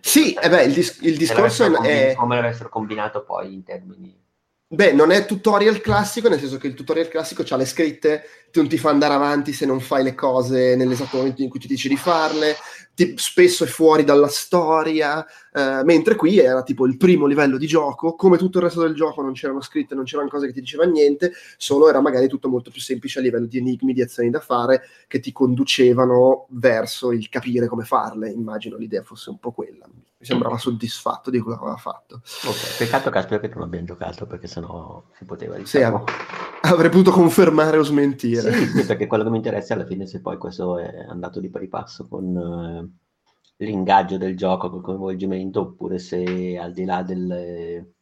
Sì, 0.00 0.32
eh 0.34 0.48
beh, 0.48 0.64
il, 0.64 0.72
dis- 0.72 0.98
il 1.00 1.16
discorso 1.16 1.82
è... 1.82 2.14
Come 2.16 2.36
l'avessero 2.36 2.68
combinato 2.68 3.22
poi 3.22 3.52
in 3.52 3.62
termini... 3.62 4.20
Beh, 4.66 4.92
non 4.92 5.10
è 5.10 5.26
tutorial 5.26 5.80
classico, 5.82 6.28
nel 6.28 6.38
senso 6.38 6.56
che 6.56 6.66
il 6.66 6.74
tutorial 6.74 7.08
classico 7.08 7.44
ha 7.48 7.56
le 7.56 7.66
scritte, 7.66 8.24
non 8.54 8.68
ti 8.68 8.78
fa 8.78 8.90
andare 8.90 9.14
avanti 9.14 9.52
se 9.52 9.66
non 9.66 9.80
fai 9.80 10.02
le 10.02 10.14
cose 10.14 10.76
nell'esatto 10.76 11.16
momento 11.16 11.42
in 11.42 11.48
cui 11.48 11.60
ti 11.60 11.66
dice 11.66 11.88
di 11.88 11.96
farle, 11.96 12.56
ti, 12.94 13.14
spesso 13.16 13.64
è 13.64 13.66
fuori 13.66 14.04
dalla 14.04 14.28
storia, 14.28 15.24
eh, 15.52 15.82
mentre 15.84 16.14
qui 16.14 16.38
era 16.38 16.62
tipo 16.62 16.86
il 16.86 16.96
primo 16.96 17.26
livello 17.26 17.56
di 17.56 17.66
gioco, 17.66 18.14
come 18.14 18.36
tutto 18.36 18.58
il 18.58 18.64
resto 18.64 18.82
del 18.82 18.94
gioco 18.94 19.22
non 19.22 19.32
c'erano 19.32 19.62
scritte, 19.62 19.94
non 19.94 20.04
c'erano 20.04 20.28
cose 20.28 20.46
che 20.46 20.52
ti 20.52 20.60
dicevano 20.60 20.92
niente, 20.92 21.32
solo 21.56 21.88
era 21.88 22.00
magari 22.00 22.28
tutto 22.28 22.48
molto 22.48 22.70
più 22.70 22.80
semplice 22.80 23.18
a 23.18 23.22
livello 23.22 23.46
di 23.46 23.58
enigmi, 23.58 23.94
di 23.94 24.02
azioni 24.02 24.30
da 24.30 24.40
fare 24.40 24.82
che 25.08 25.20
ti 25.20 25.32
conducevano 25.32 26.46
verso 26.50 27.12
il 27.12 27.28
capire 27.28 27.66
come 27.66 27.84
farle. 27.84 28.30
Immagino 28.30 28.76
l'idea 28.76 29.02
fosse 29.02 29.30
un 29.30 29.38
po' 29.38 29.52
quella. 29.52 29.86
Mi 29.88 30.28
sembrava 30.28 30.56
soddisfatto 30.56 31.30
di 31.30 31.40
quello 31.40 31.56
che 31.56 31.62
aveva 31.64 31.78
fatto. 31.78 32.22
Ok, 32.44 32.76
peccato 32.78 33.10
caspita 33.10 33.40
che 33.40 33.50
non 33.54 33.64
abbiamo 33.64 33.86
giocato 33.86 34.24
perché 34.24 34.46
sennò 34.46 35.02
si 35.16 35.24
poteva 35.24 35.56
dire. 35.56 35.66
Sì, 35.66 35.82
avrei 35.82 36.90
potuto 36.90 37.10
confermare 37.10 37.76
o 37.76 37.82
smentire. 37.82 38.41
Sì, 38.50 38.84
perché 38.86 39.06
quello 39.06 39.24
che 39.24 39.30
mi 39.30 39.36
interessa 39.36 39.74
alla 39.74 39.86
fine 39.86 40.06
se 40.06 40.20
poi 40.20 40.38
questo 40.38 40.78
è 40.78 41.04
andato 41.08 41.40
di 41.40 41.50
pari 41.50 41.68
passo 41.68 42.06
con 42.08 42.36
eh, 42.36 43.64
l'ingaggio 43.64 44.18
del 44.18 44.36
gioco, 44.36 44.70
col 44.70 44.82
coinvolgimento, 44.82 45.60
oppure 45.60 45.98
se 45.98 46.58
al 46.58 46.72
di 46.72 46.84
là 46.84 47.02
delle, 47.02 47.94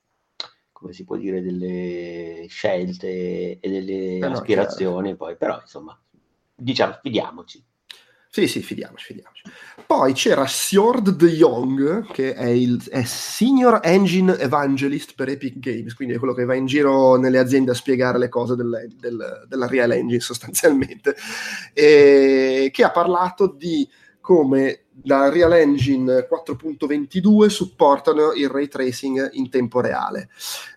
come 0.72 0.92
si 0.92 1.04
può 1.04 1.16
dire, 1.16 1.42
delle 1.42 2.46
scelte 2.48 3.58
e 3.60 3.70
delle 3.70 4.18
eh 4.18 4.24
aspirazioni, 4.24 5.10
no, 5.10 5.16
poi 5.16 5.36
però 5.36 5.60
insomma, 5.60 5.98
diciamo, 6.54 6.98
fidiamoci. 7.02 7.64
Sì, 8.32 8.46
sì, 8.46 8.62
fidiamoci, 8.62 9.06
fidiamoci. 9.06 9.42
Poi 9.84 10.12
c'era 10.12 10.46
Sjord 10.46 11.16
de 11.16 11.30
Jong, 11.30 12.12
che 12.12 12.32
è 12.32 12.46
il 12.46 12.80
è 12.88 13.02
Senior 13.02 13.80
Engine 13.82 14.38
Evangelist 14.38 15.14
per 15.16 15.28
Epic 15.28 15.58
Games, 15.58 15.94
quindi 15.94 16.14
è 16.14 16.18
quello 16.18 16.32
che 16.32 16.44
va 16.44 16.54
in 16.54 16.66
giro 16.66 17.16
nelle 17.16 17.40
aziende 17.40 17.72
a 17.72 17.74
spiegare 17.74 18.18
le 18.18 18.28
cose 18.28 18.54
del, 18.54 18.86
del, 19.00 19.46
della 19.48 19.66
Real 19.66 19.90
Engine 19.90 20.20
sostanzialmente, 20.20 21.16
e 21.74 22.70
che 22.72 22.84
ha 22.84 22.92
parlato 22.92 23.48
di 23.48 23.88
come 24.20 24.84
la 25.04 25.28
Real 25.28 25.52
Engine 25.52 26.28
4.22 26.30 27.46
supportano 27.46 28.32
il 28.32 28.48
ray 28.48 28.68
tracing 28.68 29.30
in 29.32 29.50
tempo 29.50 29.80
reale. 29.80 30.28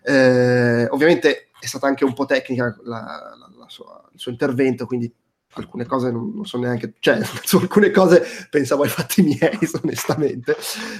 Eh, 0.02 0.88
ovviamente 0.90 1.50
è 1.60 1.66
stata 1.66 1.86
anche 1.86 2.04
un 2.04 2.14
po' 2.14 2.24
tecnica 2.24 2.76
la, 2.82 3.36
la, 3.38 3.50
la 3.56 3.68
sua, 3.68 4.02
il 4.12 4.18
suo 4.18 4.32
intervento, 4.32 4.86
quindi 4.86 5.12
alcune 5.54 5.86
cose 5.86 6.10
non, 6.10 6.32
non, 6.34 6.44
so 6.44 6.58
neanche, 6.58 6.94
cioè 6.98 7.20
su 7.44 7.58
alcune 7.58 7.90
cose 7.90 8.22
pensavo 8.50 8.82
ai 8.82 8.88
fatti 8.88 9.22
miei, 9.22 9.58
onestamente, 9.82 10.56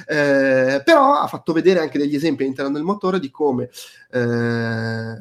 eh, 0.07 0.83
però 0.85 1.15
ha 1.15 1.27
fatto 1.27 1.53
vedere 1.53 1.81
anche 1.81 1.99
degli 1.99 2.15
esempi 2.15 2.43
all'interno 2.43 2.73
del 2.73 2.83
motore 2.83 3.19
di 3.19 3.31
come 3.31 3.71
eh, 4.11 5.19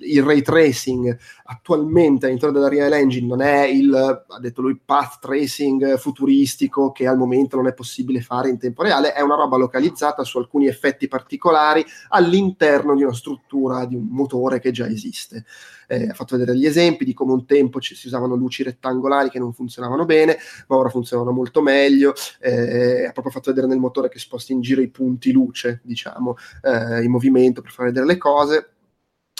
il 0.00 0.22
ray 0.22 0.42
tracing 0.42 1.16
attualmente 1.44 2.26
all'interno 2.26 2.54
della 2.54 2.68
Real 2.68 2.92
Engine 2.92 3.26
non 3.26 3.40
è 3.40 3.64
il, 3.64 3.92
ha 3.94 4.40
detto 4.40 4.62
lui, 4.62 4.78
path 4.82 5.18
tracing 5.20 5.96
futuristico 5.96 6.92
che 6.92 7.06
al 7.06 7.16
momento 7.16 7.56
non 7.56 7.66
è 7.66 7.74
possibile 7.74 8.20
fare 8.20 8.48
in 8.50 8.58
tempo 8.58 8.82
reale, 8.82 9.12
è 9.12 9.20
una 9.20 9.34
roba 9.36 9.56
localizzata 9.56 10.24
su 10.24 10.38
alcuni 10.38 10.66
effetti 10.66 11.08
particolari 11.08 11.84
all'interno 12.08 12.94
di 12.94 13.02
una 13.02 13.14
struttura, 13.14 13.84
di 13.86 13.94
un 13.94 14.06
motore 14.10 14.60
che 14.60 14.70
già 14.70 14.86
esiste. 14.86 15.44
Eh, 15.90 16.08
ha 16.08 16.12
fatto 16.12 16.36
vedere 16.36 16.56
gli 16.56 16.66
esempi 16.66 17.06
di 17.06 17.14
come 17.14 17.32
un 17.32 17.46
tempo 17.46 17.80
ci, 17.80 17.94
si 17.94 18.08
usavano 18.08 18.34
luci 18.34 18.62
rettangolari 18.62 19.30
che 19.30 19.38
non 19.38 19.54
funzionavano 19.54 20.04
bene, 20.04 20.36
ma 20.66 20.76
ora 20.76 20.90
funzionano 20.90 21.30
molto 21.30 21.62
meglio. 21.62 22.12
Eh, 22.40 23.06
ha 23.06 23.12
proprio 23.12 23.32
fatto 23.32 23.50
vedere 23.50 23.66
nel 23.66 23.78
motore 23.78 24.10
che 24.10 24.18
sposti 24.18 24.52
in 24.52 24.60
giro 24.60 24.82
i 24.82 24.88
punti 24.88 25.32
luce, 25.32 25.80
diciamo, 25.82 26.36
eh, 26.62 27.02
in 27.02 27.10
movimento 27.10 27.62
per 27.62 27.70
far 27.70 27.86
vedere 27.86 28.04
le 28.04 28.18
cose 28.18 28.72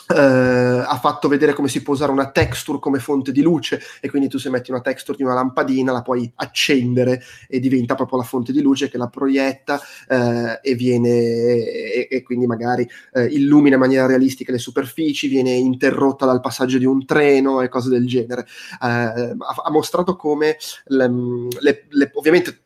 Uh, 0.08 0.84
ha 0.86 0.98
fatto 1.00 1.28
vedere 1.28 1.52
come 1.52 1.68
si 1.68 1.82
può 1.82 1.92
usare 1.92 2.10
una 2.10 2.30
texture 2.30 2.78
come 2.78 2.98
fonte 2.98 3.30
di 3.30 3.42
luce 3.42 3.78
e 4.00 4.08
quindi 4.08 4.28
tu 4.28 4.38
se 4.38 4.48
metti 4.48 4.70
una 4.70 4.80
texture 4.80 5.18
di 5.18 5.22
una 5.22 5.34
lampadina 5.34 5.92
la 5.92 6.00
puoi 6.00 6.30
accendere 6.36 7.22
e 7.46 7.60
diventa 7.60 7.94
proprio 7.94 8.18
la 8.18 8.24
fonte 8.24 8.52
di 8.52 8.62
luce 8.62 8.88
che 8.88 8.96
la 8.96 9.08
proietta 9.08 9.74
uh, 10.08 10.58
e 10.62 10.74
viene 10.74 11.10
e, 11.10 12.08
e 12.10 12.22
quindi 12.22 12.46
magari 12.46 12.88
uh, 13.12 13.20
illumina 13.20 13.74
in 13.74 13.80
maniera 13.80 14.06
realistica 14.06 14.50
le 14.50 14.58
superfici, 14.58 15.28
viene 15.28 15.50
interrotta 15.52 16.24
dal 16.24 16.40
passaggio 16.40 16.78
di 16.78 16.86
un 16.86 17.04
treno 17.04 17.60
e 17.60 17.68
cose 17.68 17.90
del 17.90 18.06
genere. 18.06 18.46
Ha, 18.78 19.12
ha, 19.12 19.70
mostrato 19.70 20.16
come 20.16 20.56
le, 20.86 21.10
le, 21.60 21.84
le, 21.88 22.10
ovviamente 22.14 22.60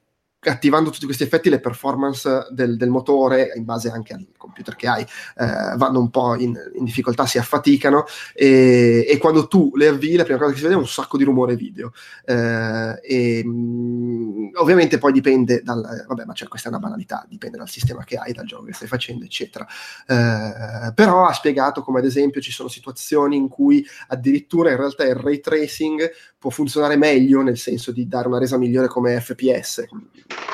attivando 0.50 0.90
tutti 0.90 1.04
questi 1.04 1.22
effetti 1.22 1.48
le 1.48 1.60
performance 1.60 2.48
del, 2.50 2.76
del, 2.76 2.90
motore 2.90 3.52
in 3.54 3.64
base 3.64 3.90
anche 3.90 4.12
al 4.12 4.26
computer 4.36 4.74
che 4.74 4.88
hai 4.88 5.02
eh, 5.02 5.76
vanno 5.76 6.00
un 6.00 6.10
po' 6.10 6.34
in, 6.34 6.58
in, 6.74 6.84
difficoltà 6.84 7.26
si 7.26 7.38
affaticano. 7.38 8.04
E, 8.34 9.06
e, 9.08 9.18
quando 9.18 9.46
tu 9.46 9.70
le 9.76 9.86
avvii 9.86 10.16
la 10.16 10.24
prima 10.24 10.38
cosa 10.38 10.50
che 10.50 10.56
si 10.56 10.62
vede 10.62 10.74
è 10.74 10.78
un 10.78 10.88
sacco 10.88 11.16
di 11.16 11.24
rumore 11.24 11.54
video. 11.54 11.92
Eh, 12.24 13.00
e 13.02 13.42
mm, 13.44 14.54
ovviamente 14.54 14.98
poi 14.98 15.12
dipende 15.12 15.62
dal 15.62 16.04
vabbè 16.08 16.24
ma 16.24 16.32
cioè, 16.32 16.48
questa 16.48 16.68
è 16.68 16.72
una 16.72 16.80
banalità 16.80 17.24
dipende 17.28 17.58
dal 17.58 17.68
sistema 17.68 18.02
che 18.04 18.16
hai 18.16 18.32
dal 18.32 18.46
gioco 18.46 18.64
che 18.64 18.72
stai 18.72 18.88
facendo 18.88 19.24
eccetera. 19.24 19.66
Eh, 20.06 20.92
però 20.92 21.26
ha 21.26 21.32
spiegato 21.32 21.82
come 21.82 22.00
ad 22.00 22.04
esempio 22.04 22.40
ci 22.40 22.52
sono 22.52 22.68
situazioni 22.68 23.36
in 23.36 23.48
cui 23.48 23.86
addirittura 24.08 24.70
in 24.70 24.76
realtà 24.76 25.04
il 25.04 25.14
ray 25.14 25.38
tracing 25.38 26.10
può 26.36 26.50
funzionare 26.50 26.96
meglio 26.96 27.42
nel 27.42 27.58
senso 27.58 27.92
di 27.92 28.08
dare 28.08 28.26
una 28.26 28.38
resa 28.38 28.58
migliore 28.58 28.88
come 28.88 29.20
FPS 29.20 29.86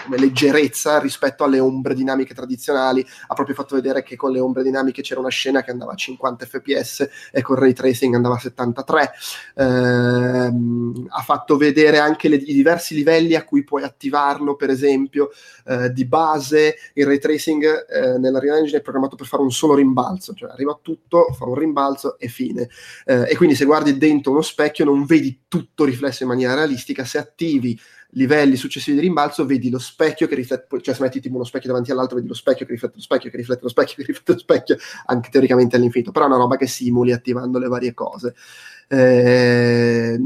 come 0.08 0.18
leggerezza 0.18 0.98
rispetto 0.98 1.44
alle 1.44 1.60
ombre 1.60 1.94
dinamiche 1.94 2.34
tradizionali. 2.34 3.06
Ha 3.26 3.34
proprio 3.34 3.54
fatto 3.54 3.74
vedere 3.74 4.02
che 4.02 4.16
con 4.16 4.32
le 4.32 4.40
ombre 4.40 4.62
dinamiche 4.62 5.02
c'era 5.02 5.20
una 5.20 5.28
scena 5.28 5.62
che 5.62 5.70
andava 5.70 5.92
a 5.92 5.96
50 5.96 6.46
fps 6.46 7.08
e 7.30 7.42
con 7.42 7.56
ray 7.56 7.74
tracing 7.74 8.14
andava 8.14 8.36
a 8.36 8.38
73. 8.38 9.12
Eh, 9.54 9.64
ha 9.64 11.22
fatto 11.22 11.56
vedere 11.58 11.98
anche 11.98 12.28
le, 12.28 12.36
i 12.36 12.54
diversi 12.54 12.94
livelli 12.94 13.34
a 13.34 13.44
cui 13.44 13.62
puoi 13.64 13.82
attivarlo, 13.82 14.56
per 14.56 14.70
esempio, 14.70 15.30
eh, 15.66 15.92
di 15.92 16.06
base 16.06 16.76
il 16.94 17.04
ray 17.04 17.18
tracing 17.18 17.86
eh, 17.88 18.18
nella 18.18 18.38
Real 18.38 18.58
Engine 18.58 18.78
è 18.78 18.82
programmato 18.82 19.16
per 19.16 19.26
fare 19.26 19.42
un 19.42 19.50
solo 19.50 19.74
rimbalzo, 19.74 20.32
cioè 20.32 20.50
arriva 20.50 20.78
tutto, 20.80 21.34
fa 21.36 21.44
un 21.44 21.54
rimbalzo 21.54 22.18
e 22.18 22.28
fine. 22.28 22.68
Eh, 23.04 23.26
e 23.28 23.36
quindi 23.36 23.54
se 23.54 23.66
guardi 23.66 23.98
dentro 23.98 24.32
uno 24.32 24.42
specchio 24.42 24.86
non 24.86 25.04
vedi 25.04 25.42
tutto 25.48 25.84
riflesso 25.84 26.22
in 26.22 26.30
maniera 26.30 26.54
realistica, 26.54 27.04
se 27.04 27.18
attivi 27.18 27.78
livelli 28.12 28.56
successivi 28.56 28.98
di 28.98 29.02
rimbalzo 29.04 29.44
vedi 29.44 29.68
lo 29.68 29.78
specchio 29.78 30.26
che 30.26 30.34
riflette, 30.34 30.80
cioè 30.80 30.94
se 30.94 31.02
metti 31.02 31.20
tipo 31.20 31.34
uno 31.34 31.44
specchio 31.44 31.68
davanti 31.68 31.90
all'altro 31.90 32.16
vedi 32.16 32.28
lo 32.28 32.34
specchio 32.34 32.64
che 32.64 32.72
riflette 32.72 32.96
lo 32.96 33.02
specchio, 33.02 33.30
che 33.30 33.36
riflette 33.36 33.62
lo 33.62 33.68
specchio, 33.68 33.94
che 34.02 34.04
riflette 34.04 34.32
lo 34.32 34.38
specchio, 34.38 34.76
anche 35.06 35.30
teoricamente 35.30 35.76
all'infinito, 35.76 36.10
però 36.10 36.24
è 36.24 36.28
una 36.28 36.38
roba 36.38 36.56
che 36.56 36.66
simuli 36.66 37.12
attivando 37.12 37.58
le 37.58 37.68
varie 37.68 37.94
cose. 37.94 38.34
Eh, 38.88 40.18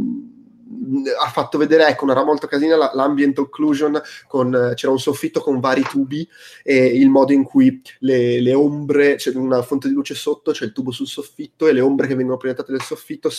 ha 1.21 1.29
fatto 1.29 1.59
vedere, 1.59 1.87
ecco, 1.87 2.05
una 2.05 2.15
roba 2.15 2.27
molto 2.27 2.47
casina, 2.47 2.91
l'ambient 2.95 3.39
occlusion, 3.39 4.01
con, 4.27 4.73
c'era 4.75 4.93
un 4.93 4.99
soffitto 4.99 5.41
con 5.41 5.61
vari 5.61 5.83
tubi 5.83 6.27
e 6.63 6.87
il 6.87 7.09
modo 7.09 7.33
in 7.33 7.45
cui 7.45 7.81
le, 8.01 8.41
le 8.41 8.55
ombre, 8.55 9.17
c'è 9.17 9.33
una 9.35 9.63
fonte 9.63 9.89
di 9.89 9.95
luce 9.95 10.15
sotto, 10.15 10.53
c'è 10.53 10.65
il 10.65 10.73
tubo 10.73 10.91
sul 10.91 11.07
soffitto 11.07 11.67
e 11.67 11.73
le 11.73 11.81
ombre 11.81 12.07
che 12.07 12.15
vengono 12.15 12.37
proiettate 12.37 12.73
nel 12.73 12.83
soffitto, 12.83 13.31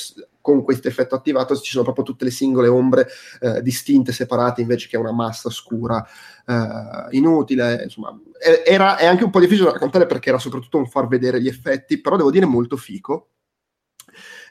con 0.42 0.64
questo 0.64 0.88
effetto 0.88 1.16
attivato 1.16 1.56
ci 1.58 1.72
sono 1.72 1.84
proprio 1.84 2.04
tutte 2.04 2.26
le 2.26 2.32
singole 2.32 2.68
ombre 2.68 3.08
eh, 3.40 3.62
distinte, 3.62 4.12
separate, 4.12 4.62
invece 4.62 4.88
che 4.88 4.98
una 4.98 5.14
massa 5.14 5.50
scura 5.50 6.06
eh, 6.46 7.08
inutile, 7.12 7.82
insomma, 7.84 8.18
era, 8.66 8.98
è 8.98 9.06
anche 9.06 9.24
un 9.24 9.30
po' 9.30 9.40
difficile 9.40 9.68
da 9.68 9.74
raccontare 9.74 10.06
perché 10.06 10.30
era 10.30 10.40
soprattutto 10.40 10.78
un 10.78 10.88
far 10.88 11.08
vedere 11.08 11.42
gli 11.42 11.48
effetti, 11.48 12.00
però 12.00 12.18
devo 12.18 12.32
dire 12.32 12.46
molto 12.46 12.78
fico 12.78 13.30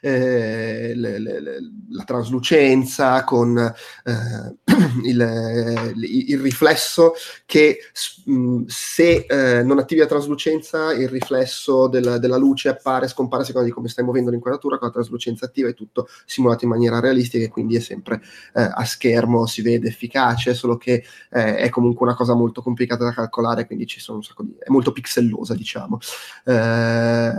eh, 0.05 0.91
le, 0.95 1.17
le, 1.17 1.41
la 1.91 2.03
traslucenza, 2.03 3.23
con 3.23 3.57
eh, 3.57 4.55
il, 5.05 5.93
il, 5.95 6.39
riflesso 6.41 7.13
che 7.45 7.77
mh, 8.25 8.63
se 8.67 9.25
eh, 9.25 9.63
non 9.63 9.79
attivi 9.79 10.01
la 10.01 10.07
traslucenza 10.07 10.91
il 10.91 11.07
riflesso 11.07 11.87
del, 11.87 12.17
della 12.19 12.35
luce 12.35 12.67
appare, 12.67 13.07
scompare 13.07 13.43
a 13.43 13.45
seconda 13.45 13.65
di 13.65 13.73
come 13.73 13.87
stai 13.87 14.03
muovendo 14.03 14.29
l'inquadratura, 14.29 14.77
con 14.77 14.87
la 14.87 14.93
traslucenza 14.93 15.45
attiva 15.45 15.69
è 15.69 15.73
tutto 15.73 16.09
simulato 16.25 16.65
in 16.65 16.71
maniera 16.71 16.99
realistica 16.99 17.45
e 17.45 17.49
quindi 17.49 17.77
è 17.77 17.79
sempre 17.79 18.21
eh, 18.55 18.61
a 18.61 18.83
schermo, 18.83 19.45
si 19.45 19.61
vede 19.61 19.87
efficace, 19.87 20.53
solo 20.53 20.75
che 20.75 21.05
eh, 21.31 21.55
è 21.55 21.69
comunque 21.69 22.05
una 22.05 22.15
cosa 22.15 22.33
molto 22.33 22.61
complicata 22.61 23.05
da 23.05 23.13
calcolare, 23.13 23.65
quindi 23.65 23.87
ci 23.87 24.01
sono 24.01 24.17
un 24.17 24.23
sacco 24.23 24.43
di... 24.43 24.53
è 24.59 24.69
molto 24.69 24.91
pixellosa 24.91 25.55
diciamo. 25.55 25.97
Eh, 26.43 27.31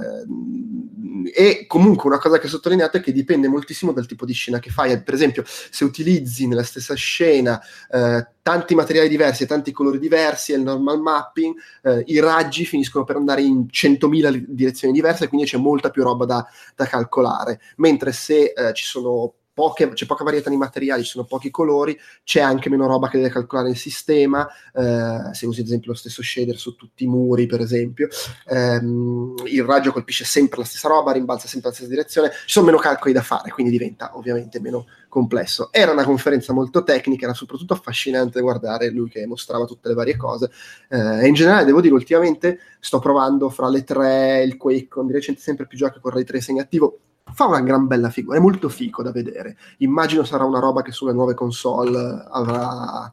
e 1.34 1.66
comunque 1.66 2.08
una 2.08 2.18
cosa 2.18 2.38
che 2.38 2.48
sottolineato 2.54 2.96
è 2.96 3.00
che 3.00 3.12
dipende 3.12 3.48
moltissimo 3.48 3.92
dal 3.92 4.06
tipo 4.06 4.24
di 4.24 4.32
scena 4.32 4.58
che 4.58 4.70
fai. 4.70 5.02
Per 5.02 5.14
esempio, 5.14 5.44
se 5.44 5.84
utilizzi 5.84 6.46
nella 6.46 6.62
stessa 6.62 6.94
scena 6.94 7.60
eh, 7.90 8.26
tanti 8.42 8.74
materiali 8.74 9.08
diversi 9.08 9.42
e 9.42 9.46
tanti 9.46 9.72
colori 9.72 9.98
diversi 9.98 10.52
e 10.52 10.56
il 10.56 10.62
normal 10.62 11.00
mapping, 11.00 11.54
eh, 11.82 12.02
i 12.06 12.20
raggi 12.20 12.64
finiscono 12.64 13.04
per 13.04 13.16
andare 13.16 13.42
in 13.42 13.66
100.000 13.70 14.44
direzioni 14.46 14.92
diverse, 14.92 15.28
quindi 15.28 15.46
c'è 15.46 15.58
molta 15.58 15.90
più 15.90 16.02
roba 16.02 16.24
da, 16.24 16.46
da 16.74 16.86
calcolare. 16.86 17.60
Mentre 17.76 18.12
se 18.12 18.52
eh, 18.54 18.72
ci 18.72 18.84
sono 18.84 19.34
poche, 19.54 19.88
c'è 19.92 20.04
poca 20.06 20.24
varietà 20.24 20.50
di 20.50 20.56
materiali, 20.56 21.04
ci 21.04 21.10
sono 21.10 21.24
pochi 21.24 21.50
colori, 21.50 21.98
c'è 22.24 22.40
anche 22.40 22.68
meno 22.68 22.86
roba 22.86 23.08
che 23.08 23.18
deve 23.18 23.30
calcolare 23.30 23.70
il 23.70 23.76
sistema, 23.76 24.46
eh, 24.74 25.32
se 25.32 25.46
usi 25.46 25.60
ad 25.60 25.66
esempio 25.66 25.92
lo 25.92 25.96
stesso 25.96 26.22
shader 26.22 26.56
su 26.56 26.74
tutti 26.74 27.04
i 27.04 27.06
muri 27.06 27.46
per 27.46 27.60
esempio, 27.60 28.08
ehm, 28.48 29.34
il 29.46 29.62
raggio 29.62 29.92
colpisce 29.92 30.24
sempre 30.24 30.58
la 30.58 30.64
stessa 30.64 30.88
roba, 30.88 31.12
rimbalza 31.12 31.46
sempre 31.46 31.70
la 31.70 31.74
stessa 31.74 31.90
direzione, 31.90 32.30
ci 32.30 32.52
sono 32.52 32.66
meno 32.66 32.78
calcoli 32.78 33.14
da 33.14 33.22
fare, 33.22 33.50
quindi 33.50 33.72
diventa 33.72 34.16
ovviamente 34.16 34.60
meno 34.60 34.86
complesso. 35.08 35.68
Era 35.70 35.92
una 35.92 36.04
conferenza 36.04 36.52
molto 36.52 36.82
tecnica, 36.82 37.26
era 37.26 37.34
soprattutto 37.34 37.74
affascinante 37.74 38.40
guardare 38.40 38.90
lui 38.90 39.08
che 39.08 39.24
mostrava 39.26 39.64
tutte 39.64 39.88
le 39.88 39.94
varie 39.94 40.16
cose 40.16 40.50
eh, 40.88 41.26
in 41.26 41.34
generale 41.34 41.64
devo 41.64 41.80
dire 41.80 41.94
ultimamente 41.94 42.58
sto 42.80 42.98
provando 42.98 43.48
fra 43.50 43.68
le 43.68 43.84
tre, 43.84 44.42
il 44.42 44.56
Quake 44.56 44.88
con 44.88 45.06
di 45.06 45.12
recente 45.12 45.40
sempre 45.40 45.66
più 45.66 45.78
giochi 45.78 46.00
con 46.00 46.10
ray 46.12 46.24
tracing 46.24 46.58
attivo 46.58 46.98
fa 47.32 47.46
una 47.46 47.60
gran 47.60 47.86
bella 47.86 48.10
figura, 48.10 48.36
è 48.36 48.40
molto 48.40 48.68
fico 48.68 49.02
da 49.02 49.10
vedere. 49.10 49.56
Immagino 49.78 50.24
sarà 50.24 50.44
una 50.44 50.60
roba 50.60 50.82
che 50.82 50.92
sulle 50.92 51.12
nuove 51.12 51.34
console 51.34 52.24
avrà... 52.30 53.12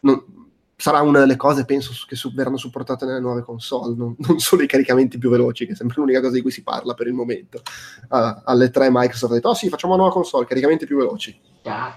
Non, 0.00 0.24
sarà 0.76 1.02
una 1.02 1.18
delle 1.18 1.36
cose, 1.36 1.64
penso, 1.64 1.92
che 2.06 2.14
su, 2.14 2.32
verranno 2.32 2.56
supportate 2.56 3.04
nelle 3.04 3.20
nuove 3.20 3.42
console, 3.42 3.96
non, 3.96 4.14
non, 4.26 4.38
solo 4.38 4.62
i 4.62 4.68
caricamenti 4.68 5.18
più 5.18 5.28
veloci, 5.28 5.66
che 5.66 5.72
è 5.72 5.74
sempre 5.76 5.96
l'unica 5.98 6.20
cosa 6.20 6.34
di 6.34 6.40
cui 6.40 6.52
si 6.52 6.62
parla 6.62 6.94
per 6.94 7.08
il 7.08 7.14
momento. 7.14 7.62
Uh, 8.08 8.42
alle 8.44 8.70
tre 8.70 8.88
Microsoft 8.90 9.32
ha 9.32 9.34
detto, 9.34 9.48
oh 9.48 9.54
sì, 9.54 9.68
facciamo 9.68 9.94
una 9.94 10.02
nuova 10.02 10.16
console, 10.16 10.46
caricamenti 10.46 10.86
più 10.86 10.96
veloci. 10.96 11.38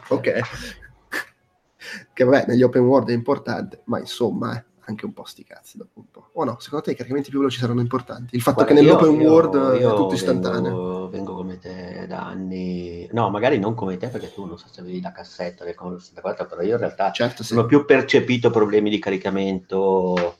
Ok. 0.09 0.39
che 2.13 2.23
vabbè, 2.23 2.45
negli 2.47 2.63
open 2.63 2.83
world 2.83 3.09
è 3.09 3.13
importante, 3.13 3.81
ma 3.85 3.99
insomma... 3.99 4.57
Eh 4.57 4.69
anche 4.91 5.05
un 5.05 5.13
po' 5.13 5.25
sti 5.25 5.43
cazzi 5.43 5.77
dopo 5.77 5.99
un 5.99 6.11
po'. 6.11 6.29
O 6.33 6.43
no, 6.43 6.57
secondo 6.59 6.85
te 6.85 6.91
i 6.91 6.95
caricamenti 6.95 7.29
più 7.29 7.39
veloci 7.39 7.59
saranno 7.59 7.81
importanti? 7.81 8.35
Il 8.35 8.41
fatto 8.41 8.63
Guarda, 8.63 8.73
che 8.73 8.81
nell'open 8.81 9.19
io, 9.19 9.29
world 9.29 9.79
io 9.79 9.93
è 9.93 9.95
tutto 9.95 10.13
istantaneo. 10.13 10.61
Vengo, 10.61 11.09
vengo, 11.09 11.35
come 11.35 11.57
te 11.57 12.05
da 12.07 12.25
anni, 12.25 13.07
no, 13.11 13.29
magari 13.29 13.57
non 13.57 13.73
come 13.73 13.97
te 13.97 14.09
perché 14.09 14.33
tu 14.33 14.45
non 14.45 14.57
so 14.57 14.67
se 14.69 14.81
avevi 14.81 15.01
la 15.01 15.11
cassetta 15.11 15.63
del 15.63 15.75
Commodore 15.75 16.01
64, 16.01 16.45
però 16.45 16.61
io 16.61 16.73
in 16.73 16.79
realtà 16.79 17.11
certo, 17.11 17.43
sì. 17.43 17.55
non 17.55 17.63
ho 17.63 17.67
più 17.67 17.85
percepito 17.85 18.49
problemi 18.49 18.89
di 18.89 18.99
caricamento 18.99 20.37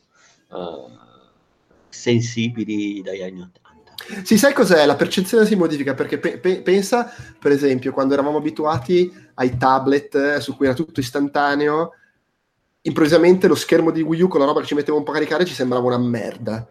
uh, 0.49 0.89
sensibili 1.89 3.01
dagli 3.01 3.21
anni 3.21 3.41
80. 3.41 3.61
Sì, 4.23 4.37
sai 4.37 4.53
cos'è? 4.53 4.85
La 4.85 4.95
percezione 4.95 5.45
si 5.45 5.55
modifica 5.55 5.93
perché 5.93 6.17
pe- 6.17 6.39
pe- 6.39 6.61
pensa, 6.61 7.11
per 7.39 7.51
esempio, 7.51 7.91
quando 7.91 8.13
eravamo 8.13 8.37
abituati 8.37 9.11
ai 9.35 9.57
tablet 9.57 10.15
eh, 10.15 10.39
su 10.41 10.55
cui 10.55 10.65
era 10.65 10.75
tutto 10.75 10.99
istantaneo, 10.99 11.93
improvvisamente 12.81 13.47
lo 13.47 13.55
schermo 13.55 13.91
di 13.91 14.01
Wii 14.01 14.21
U 14.21 14.27
con 14.27 14.39
la 14.39 14.45
roba 14.45 14.61
che 14.61 14.67
ci 14.67 14.75
metteva 14.75 14.97
un 14.97 15.03
po' 15.03 15.11
a 15.11 15.15
caricare 15.15 15.45
ci 15.45 15.53
sembrava 15.53 15.85
una 15.85 15.97
merda. 15.97 16.67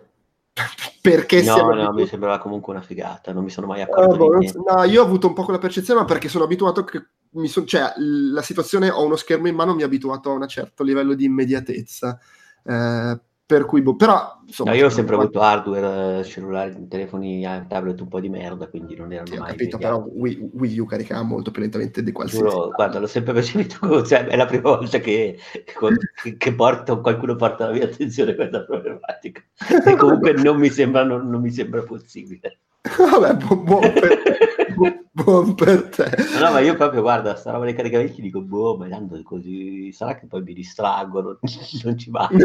perché 1.01 1.43
no, 1.43 1.57
no, 1.57 1.69
abituati... 1.71 2.01
mi 2.03 2.07
sembrava 2.07 2.39
comunque 2.39 2.73
una 2.73 2.83
figata, 2.83 3.33
non 3.33 3.45
mi 3.45 3.51
sono 3.51 3.67
mai 3.67 3.83
accorto. 3.83 4.25
Uh, 4.25 4.65
no, 4.67 4.85
io 4.85 5.03
ho 5.03 5.05
avuto 5.05 5.27
un 5.27 5.33
po' 5.33 5.45
quella 5.45 5.59
percezione, 5.59 6.01
ma 6.01 6.07
perché 6.07 6.29
sono 6.29 6.45
abituato 6.45 6.85
che 6.85 7.03
mi 7.31 7.49
son... 7.49 7.67
cioè, 7.67 7.93
la 7.97 8.43
situazione 8.43 8.91
ho 8.91 9.05
uno 9.05 9.17
schermo 9.17 9.49
in 9.49 9.55
mano 9.55 9.75
mi 9.75 9.83
ha 9.83 9.87
abituato 9.87 10.31
a 10.31 10.35
un 10.35 10.49
certo 10.49 10.83
livello 10.83 11.15
di 11.15 11.25
immediatezza. 11.25 12.19
Eh, 12.65 13.21
per 13.51 13.65
cui, 13.65 13.83
boh, 13.83 13.97
però 13.97 14.39
insomma, 14.47 14.71
no, 14.71 14.77
io 14.77 14.87
ho 14.87 14.91
sempre 14.91 15.17
avuto 15.17 15.41
hardware, 15.41 16.23
cellulari, 16.23 16.87
telefoni, 16.87 17.43
tablet 17.67 18.01
un 18.01 18.07
po' 18.07 18.21
di 18.21 18.29
merda, 18.29 18.69
quindi 18.69 18.95
non 18.95 19.13
erano 19.13 19.27
sì, 19.27 19.39
mai. 19.39 19.49
Ho 19.49 19.51
capito, 19.51 19.77
però 19.77 19.97
Wii, 19.99 20.51
Wii, 20.53 20.79
U 20.79 20.85
caricava 20.85 21.23
molto 21.23 21.51
più 21.51 21.61
lentamente 21.61 22.05
di 22.05 22.13
qualsiasi. 22.13 22.45
Giuro, 22.45 22.71
guarda, 22.71 23.01
l'ho 23.01 23.09
sempre 23.09 23.33
percepito, 23.33 24.05
cioè, 24.07 24.27
è 24.27 24.37
la 24.37 24.47
prima 24.47 24.77
volta 24.77 24.99
che, 24.99 25.37
che, 26.23 26.37
che 26.37 26.55
porto, 26.55 27.01
qualcuno 27.01 27.35
porta 27.35 27.65
alla 27.65 27.73
mia 27.73 27.87
attenzione 27.87 28.37
questa 28.37 28.63
problematica. 28.63 29.43
E 29.85 29.97
comunque 29.97 30.33
non 30.35 30.57
mi 30.57 30.71
sembra, 30.71 31.03
non, 31.03 31.29
non 31.29 31.41
mi 31.41 31.51
sembra 31.51 31.83
possibile. 31.83 32.59
Vabbè, 32.97 33.35
buon, 33.35 33.65
buon, 33.65 33.81
per, 33.81 34.23
buon, 35.11 35.55
per, 35.55 35.89
te. 35.89 36.11
No, 36.41 36.53
ma 36.53 36.61
io 36.61 36.75
proprio, 36.75 37.03
guarda, 37.03 37.37
sta 37.37 37.51
roba 37.51 37.65
dei 37.65 37.75
caricamenti 37.75 38.21
dico, 38.21 38.41
boh, 38.41 38.77
ma 38.77 38.89
tanto 38.89 39.21
così, 39.23 39.93
sarà 39.93 40.17
che 40.17 40.27
poi 40.27 40.43
mi 40.43 40.55
distraggono, 40.55 41.39
non 41.85 41.99
ci 41.99 42.11
va. 42.11 42.29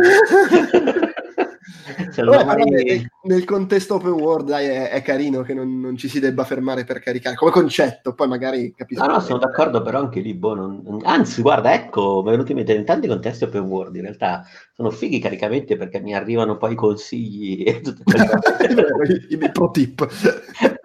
Vabbè, 2.24 2.44
mai... 2.46 2.70
nel, 2.70 3.08
nel, 3.24 3.44
contesto 3.46 3.96
open 3.96 4.12
world 4.12 4.48
dai, 4.48 4.68
è, 4.68 4.90
è, 4.90 5.02
carino 5.02 5.42
che 5.42 5.54
non, 5.54 5.80
non, 5.80 5.98
ci 5.98 6.08
si 6.08 6.20
debba 6.20 6.44
fermare 6.44 6.84
per 6.84 7.00
caricare 7.00 7.36
come 7.36 7.52
concetto, 7.52 8.14
poi 8.14 8.28
magari 8.28 8.74
capisco. 8.76 9.06
No, 9.06 9.14
no, 9.14 9.20
sono 9.20 9.40
d'accordo, 9.40 9.82
però 9.82 10.00
anche 10.00 10.20
lì, 10.20 10.34
boh, 10.34 10.56
non... 10.56 11.00
anzi, 11.04 11.42
guarda, 11.42 11.74
ecco, 11.74 12.22
mi 12.22 12.30
è 12.30 12.32
venuto 12.32 12.52
in 12.52 12.58
mente 12.58 12.74
in 12.74 12.86
tanti 12.86 13.08
contesti 13.08 13.44
open 13.44 13.64
world, 13.64 13.96
in 13.96 14.04
realtà 14.04 14.46
sono 14.74 14.90
fighi 14.90 15.18
i 15.18 15.22
caricamenti 15.22 15.76
perché 15.76 16.00
mi 16.00 16.14
arrivano 16.14 16.58
poi 16.58 16.76
consigli 16.76 17.64
e 17.66 17.82
tutte 17.82 18.04
quelle 18.04 18.26
I, 19.30 19.34
i 19.34 19.52
pro 19.52 19.72
tip. 19.72 20.08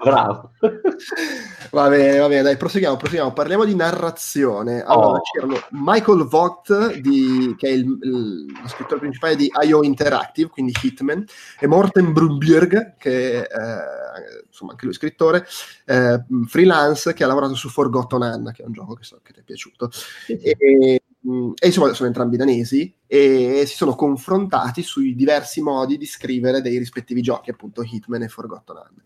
Bravo. 0.03 0.53
Va 1.71 1.89
bene, 1.89 2.19
va 2.19 2.27
bene, 2.27 2.43
dai, 2.43 2.57
proseguiamo, 2.57 2.97
proseguiamo. 2.97 3.33
Parliamo 3.33 3.65
di 3.65 3.77
narrazione. 3.77 4.83
Allora, 4.83 5.19
oh. 5.19 5.21
c'erano 5.21 5.57
Michael 5.71 6.25
Vogt, 6.25 6.97
di, 6.97 7.55
che 7.57 7.69
è 7.69 7.71
il, 7.71 7.99
il, 8.03 8.47
lo 8.61 8.69
scrittore 8.69 8.99
principale 8.99 9.37
di 9.37 9.49
IO 9.63 9.85
Interactive, 9.85 10.49
quindi 10.49 10.73
Hitman, 10.83 11.25
e 11.61 11.67
Morten 11.69 12.13
Brunbjerg, 12.13 12.97
che 12.97 13.47
è 13.47 13.57
eh, 13.57 14.45
insomma 14.49 14.73
anche 14.73 14.87
lui 14.87 14.95
scrittore, 14.95 15.47
eh, 15.85 16.25
freelance, 16.47 17.13
che 17.13 17.23
ha 17.23 17.29
lavorato 17.29 17.55
su 17.55 17.69
Forgotten 17.69 18.23
Anna, 18.23 18.51
che 18.51 18.63
è 18.63 18.67
un 18.67 18.73
gioco 18.73 18.95
che 18.95 19.05
so 19.05 19.21
che 19.23 19.33
ti 19.33 19.41
è 19.41 19.45
piaciuto. 19.45 19.91
E, 20.27 20.57
e 20.59 21.67
insomma 21.67 21.93
sono 21.93 22.09
entrambi 22.09 22.37
danesi 22.37 22.93
e 23.07 23.65
si 23.67 23.77
sono 23.77 23.95
confrontati 23.95 24.83
sui 24.83 25.15
diversi 25.15 25.61
modi 25.61 25.99
di 25.99 26.07
scrivere 26.07 26.63
dei 26.63 26.79
rispettivi 26.79 27.21
giochi, 27.21 27.51
appunto 27.51 27.83
Hitman 27.83 28.23
e 28.23 28.29
Forgotten 28.29 28.77
Hand. 28.77 29.03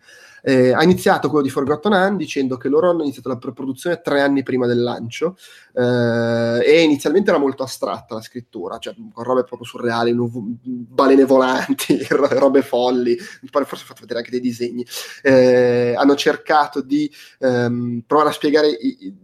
Eh, 0.47 0.75
ha 0.75 0.83
iniziato 0.83 1.29
quello 1.31 1.43
di 1.43 1.49
Forgotten 1.49 1.95
Hand 1.95 2.19
dicendo 2.19 2.59
che 2.59 2.69
loro 2.69 2.91
hanno 2.91 3.03
iniziato 3.03 3.31
la 3.31 3.39
produzione 3.39 4.03
tre 4.03 4.21
anni 4.21 4.43
prima 4.43 4.67
del 4.67 4.83
lancio 4.83 5.39
eh, 5.73 6.61
e 6.63 6.83
inizialmente 6.83 7.31
era 7.31 7.39
molto 7.39 7.63
astratta 7.63 8.15
la 8.15 8.21
scrittura, 8.21 8.77
cioè 8.77 8.95
con 8.95 9.25
robe 9.25 9.45
proprio 9.45 9.67
surreali, 9.67 10.13
nuv- 10.13 10.37
balene 10.37 11.25
volanti, 11.25 12.05
robe 12.11 12.61
folli, 12.61 13.17
forse 13.17 13.85
ho 13.85 13.87
fatto 13.87 14.03
vedere 14.03 14.19
anche 14.19 14.31
dei 14.31 14.41
disegni. 14.41 14.85
Eh, 15.23 15.95
hanno 15.97 16.15
cercato 16.15 16.83
di 16.83 17.11
ehm, 17.39 18.03
provare 18.07 18.29
a 18.29 18.33
spiegare, 18.33 18.69
i, 18.69 18.97
i, 19.01 19.15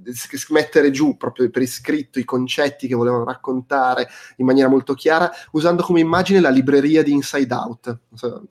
mettere 0.48 0.90
giù 0.90 1.18
proprio 1.18 1.50
per 1.50 1.60
iscritto 1.60 2.18
i 2.18 2.24
concetti 2.24 2.86
che 2.86 2.94
volevano 2.94 3.24
raccontare 3.24 4.08
in 4.36 4.46
maniera 4.46 4.70
molto 4.70 4.94
chiara, 4.94 5.30
usando 5.52 5.82
come 5.82 6.00
immagine 6.00 6.40
la 6.40 6.48
libreria 6.48 7.02
di 7.02 7.12
Inside 7.12 7.54
Out. 7.54 7.98
So, 8.14 8.42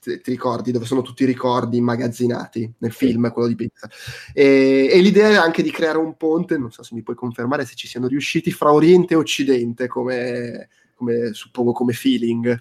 ti, 0.00 0.20
ricordi 0.24 0.72
dove 0.72 0.86
sono 0.86 1.02
tutti 1.02 1.22
i 1.22 1.26
ricordi 1.26 1.76
immagazzinati 1.76 2.72
nel 2.78 2.92
film, 2.92 3.30
quello 3.30 3.48
di 3.48 3.54
Pixar. 3.54 3.90
E, 4.32 4.88
e, 4.90 5.00
l'idea 5.00 5.28
è 5.28 5.36
anche 5.36 5.62
di 5.62 5.70
creare 5.70 5.98
un 5.98 6.16
ponte, 6.16 6.56
non 6.56 6.70
so 6.70 6.82
se 6.82 6.94
mi 6.94 7.02
puoi 7.02 7.16
confermare 7.16 7.66
se 7.66 7.74
ci 7.74 7.86
siano 7.86 8.06
riusciti, 8.06 8.50
fra 8.50 8.72
Oriente 8.72 9.14
e 9.14 9.18
Occidente, 9.18 9.86
come, 9.86 10.68
come 10.94 11.32
suppongo 11.34 11.72
come 11.72 11.92
feeling. 11.92 12.58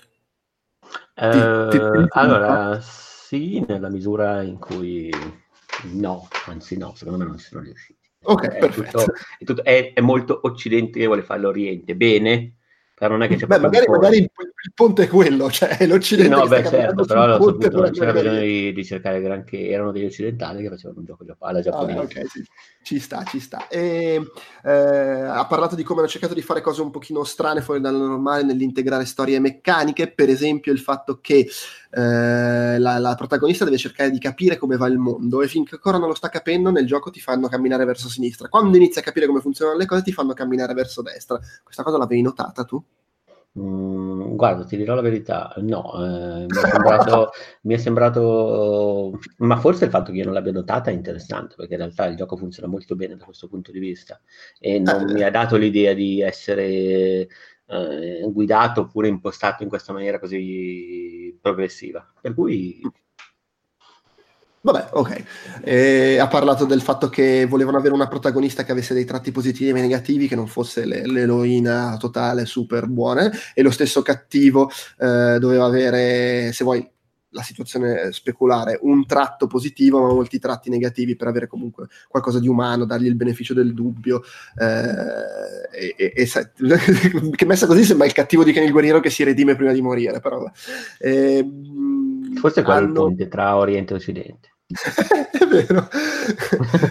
Uh, 1.15 1.69
ti, 1.69 1.77
ti, 1.77 2.05
allora, 2.09 2.79
sì, 2.81 3.63
nella 3.67 3.89
misura 3.89 4.41
in 4.41 4.57
cui 4.57 5.09
no, 5.93 6.27
anzi 6.47 6.77
no, 6.77 6.93
secondo 6.95 7.19
me 7.19 7.25
non 7.25 7.37
ci 7.37 7.45
sono 7.45 7.61
riusciti. 7.61 7.99
Ok, 8.23 8.47
è, 8.47 8.59
perfetto. 8.59 8.99
Tutto, 8.99 9.13
è, 9.13 9.45
tutto, 9.45 9.63
è, 9.63 9.93
è, 9.93 10.01
molto 10.01 10.39
occidente 10.43 10.99
che 10.99 11.05
vuole 11.05 11.23
fare 11.23 11.39
l'Oriente. 11.39 11.95
Bene, 11.95 12.55
però 12.99 13.13
non 13.13 13.23
è 13.23 13.29
che 13.29 13.37
c'è 13.37 13.45
Beh, 13.45 13.59
magari, 13.59 13.87
magari 13.87 14.17
il, 14.17 14.29
il, 14.33 14.71
ponte 14.75 15.03
è 15.03 15.07
quello, 15.07 15.49
cioè 15.49 15.87
l'Occidente. 15.87 16.35
No, 16.35 16.45
beh, 16.45 16.65
certo, 16.65 17.05
però 17.05 17.25
lo 17.25 17.33
saputo, 17.41 17.69
non 17.69 17.91
c'era 17.91 18.11
bisogno 18.11 18.41
di, 18.41 18.73
di, 18.73 18.83
cercare 18.83 19.21
granché. 19.21 19.69
Erano 19.69 19.93
degli 19.93 20.03
occidentali 20.03 20.61
che 20.61 20.67
facevano 20.67 20.99
un 20.99 21.05
gioco 21.05 21.25
alla 21.39 21.61
giapponese. 21.61 21.97
Ah, 21.97 22.01
ok, 22.01 22.29
sì. 22.29 22.43
Ci 22.83 22.99
sta, 22.99 23.23
ci 23.23 23.39
sta. 23.39 23.69
E, 23.69 24.21
eh, 24.65 24.71
ha 24.71 25.45
parlato 25.47 25.75
di 25.75 25.83
come 25.83 26.01
hanno 26.01 26.09
cercato 26.09 26.33
di 26.33 26.41
fare 26.41 26.59
cose 26.59 26.81
un 26.81 26.91
pochino 26.91 27.23
strane 27.23 27.61
fuori 27.61 27.79
dal 27.79 27.95
normale 27.95 28.43
nell'integrare 28.43 29.05
storie 29.05 29.39
meccaniche, 29.39 30.11
per 30.11 30.27
esempio 30.27 30.73
il 30.73 30.79
fatto 30.79 31.19
che 31.21 31.47
eh, 31.91 32.77
la, 32.77 32.99
la, 32.99 33.15
protagonista 33.15 33.65
deve 33.65 33.77
cercare 33.77 34.11
di 34.11 34.19
capire 34.19 34.57
come 34.57 34.77
va 34.77 34.87
il 34.87 34.99
mondo 34.99 35.41
e 35.41 35.47
finché 35.47 35.75
ancora 35.75 35.97
non 35.97 36.07
lo 36.07 36.13
sta 36.13 36.29
capendo 36.29 36.69
nel 36.69 36.85
gioco 36.85 37.09
ti 37.09 37.19
fanno 37.19 37.47
camminare 37.47 37.85
verso 37.85 38.09
sinistra. 38.09 38.47
Quando 38.47 38.77
inizi 38.77 38.99
a 38.99 39.01
capire 39.01 39.25
come 39.25 39.41
funzionano 39.41 39.77
le 39.77 39.85
cose 39.85 40.03
ti 40.03 40.11
fanno 40.11 40.33
camminare 40.33 40.73
verso 40.73 41.01
destra. 41.01 41.39
Questa 41.63 41.83
cosa 41.83 41.97
l'avevi 41.97 42.21
notata 42.21 42.63
tu? 42.63 42.83
Mm, 43.57 44.35
guarda, 44.35 44.63
ti 44.63 44.77
dirò 44.77 44.93
la 44.93 45.01
verità, 45.01 45.51
no, 45.57 45.93
eh, 45.95 46.45
mi, 46.45 46.61
è 46.61 46.69
sembrato, 46.69 47.31
mi, 47.63 47.73
è 47.73 47.77
sembrato, 47.77 49.19
ma 49.37 49.57
forse 49.57 49.85
il 49.85 49.89
fatto 49.89 50.11
che 50.11 50.19
io 50.19 50.25
non 50.25 50.35
l'abbia 50.35 50.51
notata 50.51 50.91
è 50.91 50.93
interessante, 50.93 51.55
perché 51.57 51.73
in 51.73 51.79
realtà 51.79 52.05
il 52.05 52.15
gioco 52.15 52.37
funziona 52.37 52.69
molto 52.69 52.95
bene 52.95 53.17
da 53.17 53.25
questo 53.25 53.47
punto 53.47 53.71
di 53.71 53.79
vista 53.79 54.21
e 54.59 54.77
non 54.79 55.09
eh. 55.09 55.13
mi 55.13 55.23
ha 55.23 55.31
dato 55.31 55.57
l'idea 55.57 55.93
di 55.93 56.21
essere 56.21 57.27
eh, 57.69 58.27
guidato 58.31 58.81
oppure 58.81 59.07
impostato 59.07 59.63
in 59.63 59.69
questa 59.69 59.93
maniera 59.93 60.19
così 60.19 61.37
progressiva. 61.41 62.05
Per 62.19 62.33
cui 62.33 62.81
Vabbè, 64.61 64.89
ok. 64.91 65.23
E 65.63 66.17
ha 66.19 66.27
parlato 66.27 66.65
del 66.65 66.81
fatto 66.81 67.07
che 67.07 67.45
volevano 67.45 67.77
avere 67.77 67.93
una 67.93 68.09
protagonista 68.09 68.63
che 68.65 68.73
avesse 68.73 68.93
dei 68.93 69.05
tratti 69.05 69.31
positivi 69.31 69.69
e 69.69 69.81
negativi, 69.81 70.27
che 70.27 70.35
non 70.35 70.47
fosse 70.47 70.85
le, 70.85 71.05
l'eroina 71.07 71.95
totale 71.97 72.45
super 72.45 72.87
buona, 72.87 73.31
e 73.53 73.61
lo 73.61 73.71
stesso 73.71 74.01
cattivo 74.01 74.69
eh, 74.99 75.37
doveva 75.39 75.63
avere, 75.65 76.51
se 76.51 76.65
vuoi, 76.65 76.85
la 77.31 77.41
situazione 77.41 78.11
speculare, 78.11 78.79
un 78.81 79.05
tratto 79.05 79.47
positivo 79.47 80.01
ma 80.01 80.13
molti 80.13 80.39
tratti 80.39 80.69
negativi 80.69 81.15
per 81.15 81.27
avere 81.27 81.47
comunque 81.47 81.87
qualcosa 82.07 82.39
di 82.39 82.47
umano, 82.47 82.85
dargli 82.85 83.05
il 83.05 83.15
beneficio 83.15 83.53
del 83.53 83.73
dubbio. 83.73 84.21
Eh, 84.57 85.95
e, 85.95 86.13
e, 86.15 86.27
che 87.35 87.45
messa 87.45 87.67
così 87.67 87.83
sembra 87.83 88.07
il 88.07 88.13
cattivo 88.13 88.43
di 88.43 88.51
Ken 88.51 88.63
il 88.63 88.71
guerriero 88.71 88.99
che 88.99 89.09
si 89.09 89.23
redime 89.23 89.55
prima 89.55 89.71
di 89.71 89.81
morire, 89.81 90.19
però... 90.19 90.43
Eh, 90.97 91.47
Forse 92.35 92.63
quello 92.63 92.77
hanno... 92.77 92.85
è 92.85 92.89
il 92.89 92.93
ponte 92.93 93.27
tra 93.27 93.57
Oriente 93.57 93.93
e 93.93 93.95
Occidente. 93.95 94.53
è 95.31 95.45
vero. 95.45 95.87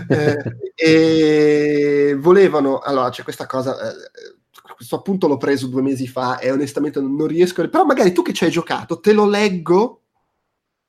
eh, 0.09 0.57
e 0.75 2.17
volevano... 2.19 2.79
Allora, 2.79 3.11
c'è 3.11 3.23
questa 3.23 3.47
cosa... 3.47 3.77
Eh, 3.91 4.37
questo 4.75 4.95
appunto 4.95 5.27
l'ho 5.27 5.39
preso 5.39 5.67
due 5.67 5.83
mesi 5.83 6.07
fa 6.07 6.39
e 6.39 6.53
onestamente 6.53 7.01
non 7.01 7.27
riesco... 7.27 7.69
Però 7.69 7.85
magari 7.85 8.13
tu 8.13 8.23
che 8.23 8.33
ci 8.33 8.45
hai 8.45 8.51
giocato, 8.51 9.01
te 9.01 9.13
lo 9.13 9.27
leggo 9.27 10.03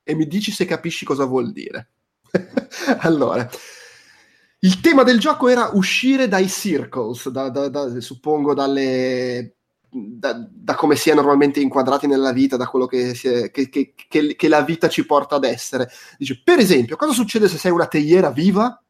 e 0.09 0.15
mi 0.15 0.25
dici 0.25 0.51
se 0.51 0.65
capisci 0.65 1.05
cosa 1.05 1.25
vuol 1.25 1.51
dire. 1.51 1.89
allora, 3.01 3.47
il 4.61 4.81
tema 4.81 5.03
del 5.03 5.19
gioco 5.19 5.47
era 5.47 5.69
uscire 5.73 6.27
dai 6.27 6.49
circles, 6.49 7.29
da, 7.29 7.49
da, 7.49 7.67
da, 7.67 7.99
suppongo 8.01 8.55
dalle, 8.55 9.57
da, 9.87 10.73
come 10.75 10.95
si 10.95 11.11
è 11.11 11.13
normalmente 11.13 11.59
inquadrati 11.59 12.07
nella 12.07 12.31
vita, 12.31 12.57
da 12.57 12.67
quello 12.67 12.87
che, 12.87 13.11
è, 13.11 13.51
che, 13.51 13.69
che, 13.69 13.93
che, 14.35 14.47
la 14.47 14.61
vita 14.63 14.89
ci 14.89 15.05
porta 15.05 15.35
ad 15.35 15.43
essere. 15.43 15.87
Dice, 16.17 16.41
per 16.43 16.57
esempio, 16.57 16.95
cosa 16.95 17.13
succede 17.13 17.47
se 17.47 17.59
sei 17.59 17.71
una 17.71 17.85
teiera 17.85 18.31
viva? 18.31 18.81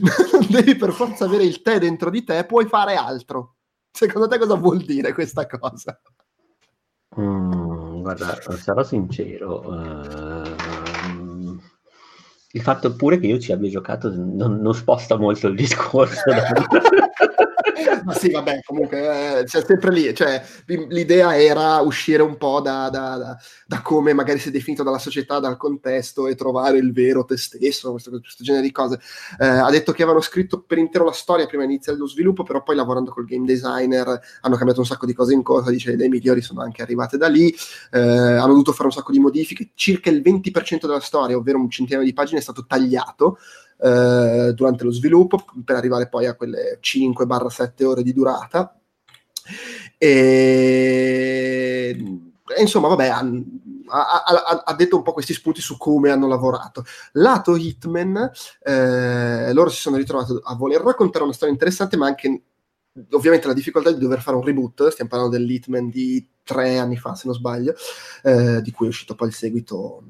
non 0.00 0.46
devi 0.48 0.76
per 0.76 0.92
forza 0.92 1.24
avere 1.24 1.42
il 1.42 1.60
tè 1.60 1.80
dentro 1.80 2.08
di 2.08 2.22
te, 2.22 2.44
puoi 2.44 2.66
fare 2.66 2.94
altro. 2.94 3.56
Secondo 3.90 4.28
te 4.28 4.38
cosa 4.38 4.54
vuol 4.54 4.84
dire 4.84 5.12
questa 5.12 5.48
cosa? 5.48 6.00
Mm, 7.18 7.69
guarda, 8.00 8.38
sarò 8.56 8.82
sincero. 8.82 9.68
Uh, 9.68 11.60
il 12.52 12.62
fatto 12.62 12.96
pure 12.96 13.18
che 13.18 13.26
io 13.26 13.38
ci 13.38 13.52
abbia 13.52 13.70
giocato 13.70 14.12
non, 14.14 14.60
non 14.60 14.74
sposta 14.74 15.16
molto 15.16 15.46
il 15.48 15.54
discorso. 15.54 16.22
Ma 18.04 18.14
sì, 18.14 18.30
vabbè, 18.30 18.60
comunque, 18.64 19.40
eh, 19.40 19.44
c'è 19.44 19.64
sempre 19.64 19.92
lì, 19.92 20.14
cioè, 20.14 20.42
l'idea 20.88 21.38
era 21.38 21.80
uscire 21.80 22.22
un 22.22 22.36
po' 22.36 22.60
da, 22.60 22.88
da, 22.90 23.16
da, 23.16 23.38
da, 23.66 23.82
come 23.82 24.12
magari 24.12 24.38
si 24.38 24.48
è 24.48 24.50
definito 24.50 24.82
dalla 24.82 24.98
società, 24.98 25.38
dal 25.38 25.56
contesto 25.56 26.26
e 26.26 26.34
trovare 26.34 26.78
il 26.78 26.92
vero 26.92 27.24
te 27.24 27.36
stesso, 27.36 27.90
questo, 27.92 28.10
questo 28.10 28.44
genere 28.44 28.64
di 28.64 28.72
cose. 28.72 28.98
Eh, 29.38 29.46
ha 29.46 29.70
detto 29.70 29.92
che 29.92 30.02
avevano 30.02 30.22
scritto 30.22 30.62
per 30.62 30.78
intero 30.78 31.04
la 31.04 31.12
storia 31.12 31.46
prima 31.46 31.64
di 31.64 31.72
iniziare 31.72 31.98
lo 31.98 32.06
sviluppo, 32.06 32.42
però 32.42 32.62
poi 32.62 32.76
lavorando 32.76 33.10
col 33.10 33.24
game 33.24 33.46
designer 33.46 34.20
hanno 34.40 34.56
cambiato 34.56 34.80
un 34.80 34.86
sacco 34.86 35.06
di 35.06 35.14
cose 35.14 35.34
in 35.34 35.42
corsa, 35.42 35.70
dice 35.70 35.96
le 35.96 36.08
migliori 36.08 36.40
sono 36.40 36.62
anche 36.62 36.82
arrivate 36.82 37.16
da 37.16 37.28
lì, 37.28 37.54
eh, 37.92 37.98
hanno 38.00 38.48
dovuto 38.48 38.72
fare 38.72 38.86
un 38.86 38.92
sacco 38.92 39.12
di 39.12 39.18
modifiche, 39.18 39.70
circa 39.74 40.10
il 40.10 40.22
20% 40.22 40.86
della 40.86 41.00
storia, 41.00 41.36
ovvero 41.36 41.58
un 41.58 41.70
centinaio 41.70 42.04
di 42.04 42.12
pagine, 42.12 42.38
è 42.38 42.42
stato 42.42 42.64
tagliato, 42.66 43.38
eh, 43.82 44.52
durante 44.54 44.84
lo 44.84 44.92
sviluppo 44.92 45.44
per 45.64 45.76
arrivare 45.76 46.08
poi 46.08 46.26
a 46.26 46.34
quelle 46.34 46.78
5-7 46.80 47.84
ore 47.84 48.02
di 48.02 48.12
durata. 48.12 48.78
E, 49.96 51.96
e 52.56 52.60
insomma, 52.60 52.88
vabbè, 52.88 53.08
ha, 53.08 53.24
ha, 53.88 54.62
ha, 54.64 54.74
detto 54.74 54.96
un 54.96 55.02
po' 55.02 55.12
questi 55.12 55.32
spunti 55.32 55.60
su 55.60 55.76
come 55.76 56.10
hanno 56.10 56.28
lavorato. 56.28 56.84
Lato 57.12 57.56
Hitman, 57.56 58.30
eh, 58.62 59.52
loro 59.52 59.70
si 59.70 59.80
sono 59.80 59.96
ritrovati 59.96 60.32
a 60.42 60.54
voler 60.54 60.80
raccontare 60.80 61.24
una 61.24 61.32
storia 61.32 61.54
interessante, 61.54 61.96
ma 61.96 62.06
anche 62.06 62.42
ovviamente 63.12 63.46
la 63.46 63.54
difficoltà 63.54 63.92
di 63.92 64.00
dover 64.00 64.20
fare 64.20 64.36
un 64.36 64.44
reboot. 64.44 64.88
Stiamo 64.88 65.10
parlando 65.10 65.36
dell'Hitman 65.36 65.88
di 65.88 66.26
tre 66.42 66.78
anni 66.78 66.96
fa, 66.96 67.14
se 67.14 67.26
non 67.26 67.34
sbaglio, 67.34 67.74
eh, 68.22 68.60
di 68.62 68.70
cui 68.72 68.86
è 68.86 68.88
uscito 68.88 69.14
poi 69.14 69.28
il 69.28 69.34
seguito 69.34 70.02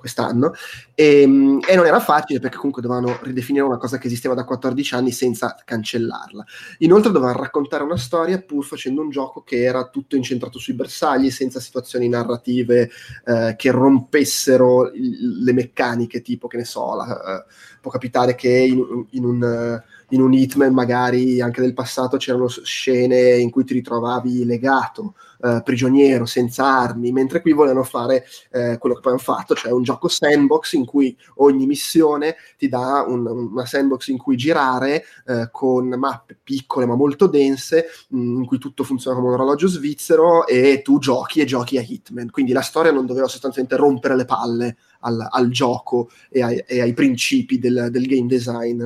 quest'anno 0.00 0.54
e, 0.94 1.22
ehm, 1.22 1.60
e, 1.68 1.76
non 1.76 1.86
era 1.86 2.00
facile 2.00 2.40
perché 2.40 2.56
comunque 2.56 2.82
dovevano 2.82 3.20
ridefinire 3.22 3.64
una 3.64 3.76
cosa 3.76 3.98
che 3.98 4.06
esisteva 4.06 4.34
da 4.34 4.44
14 4.44 4.94
anni 4.94 5.12
senza 5.12 5.54
cancellarla. 5.64 6.44
Inoltre 6.78 7.12
dovevano 7.12 7.38
raccontare 7.38 7.84
una 7.84 7.98
storia 7.98 8.40
pur 8.40 8.64
facendo 8.64 9.02
un 9.02 9.10
gioco 9.10 9.42
che 9.42 9.62
era 9.62 9.88
tutto 9.88 10.16
incentrato 10.16 10.58
sui 10.58 10.74
bersagli, 10.74 11.30
senza 11.30 11.60
situazioni 11.60 12.08
narrative 12.08 12.90
eh, 13.26 13.54
che 13.56 13.70
rompessero 13.70 14.90
il, 14.92 15.44
le 15.44 15.52
meccaniche, 15.52 16.22
tipo 16.22 16.48
che 16.48 16.56
ne 16.56 16.64
so, 16.64 16.96
la, 16.96 17.44
eh, 17.44 17.44
può 17.80 17.90
capitare 17.90 18.34
che 18.34 18.48
in, 18.48 19.06
in 19.10 19.24
un 19.24 19.82
in 20.10 20.20
un 20.20 20.32
Hitman 20.32 20.72
magari 20.72 21.40
anche 21.40 21.60
del 21.60 21.74
passato 21.74 22.16
c'erano 22.16 22.48
scene 22.48 23.36
in 23.36 23.50
cui 23.50 23.64
ti 23.64 23.74
ritrovavi 23.74 24.44
legato, 24.44 25.14
eh, 25.42 25.62
prigioniero, 25.64 26.26
senza 26.26 26.64
armi, 26.64 27.12
mentre 27.12 27.40
qui 27.40 27.52
volevano 27.52 27.84
fare 27.84 28.24
eh, 28.50 28.78
quello 28.78 28.94
che 28.94 29.00
poi 29.00 29.12
hanno 29.12 29.20
fatto, 29.20 29.54
cioè 29.54 29.72
un 29.72 29.82
gioco 29.82 30.08
sandbox 30.08 30.72
in 30.72 30.84
cui 30.84 31.16
ogni 31.36 31.66
missione 31.66 32.36
ti 32.58 32.68
dà 32.68 33.04
un, 33.06 33.26
una 33.26 33.66
sandbox 33.66 34.08
in 34.08 34.18
cui 34.18 34.36
girare 34.36 35.04
eh, 35.26 35.48
con 35.50 35.88
mappe 35.88 36.38
piccole 36.42 36.86
ma 36.86 36.94
molto 36.94 37.26
dense, 37.26 37.86
mh, 38.08 38.18
mm, 38.20 38.36
in 38.38 38.46
cui 38.46 38.58
tutto 38.58 38.84
funziona 38.84 39.16
come 39.16 39.28
un 39.28 39.34
orologio 39.34 39.68
svizzero 39.68 40.46
e 40.46 40.82
tu 40.82 40.98
giochi 40.98 41.40
e 41.40 41.44
giochi 41.44 41.78
a 41.78 41.84
Hitman. 41.86 42.30
Quindi 42.30 42.52
la 42.52 42.60
storia 42.60 42.92
non 42.92 43.06
doveva 43.06 43.28
sostanzialmente 43.28 43.76
rompere 43.76 44.16
le 44.16 44.24
palle 44.24 44.76
al, 45.00 45.26
al 45.30 45.48
gioco 45.50 46.10
e 46.28 46.42
ai, 46.42 46.62
e 46.66 46.80
ai 46.80 46.92
principi 46.92 47.58
del, 47.58 47.88
del 47.90 48.06
game 48.06 48.26
design 48.26 48.84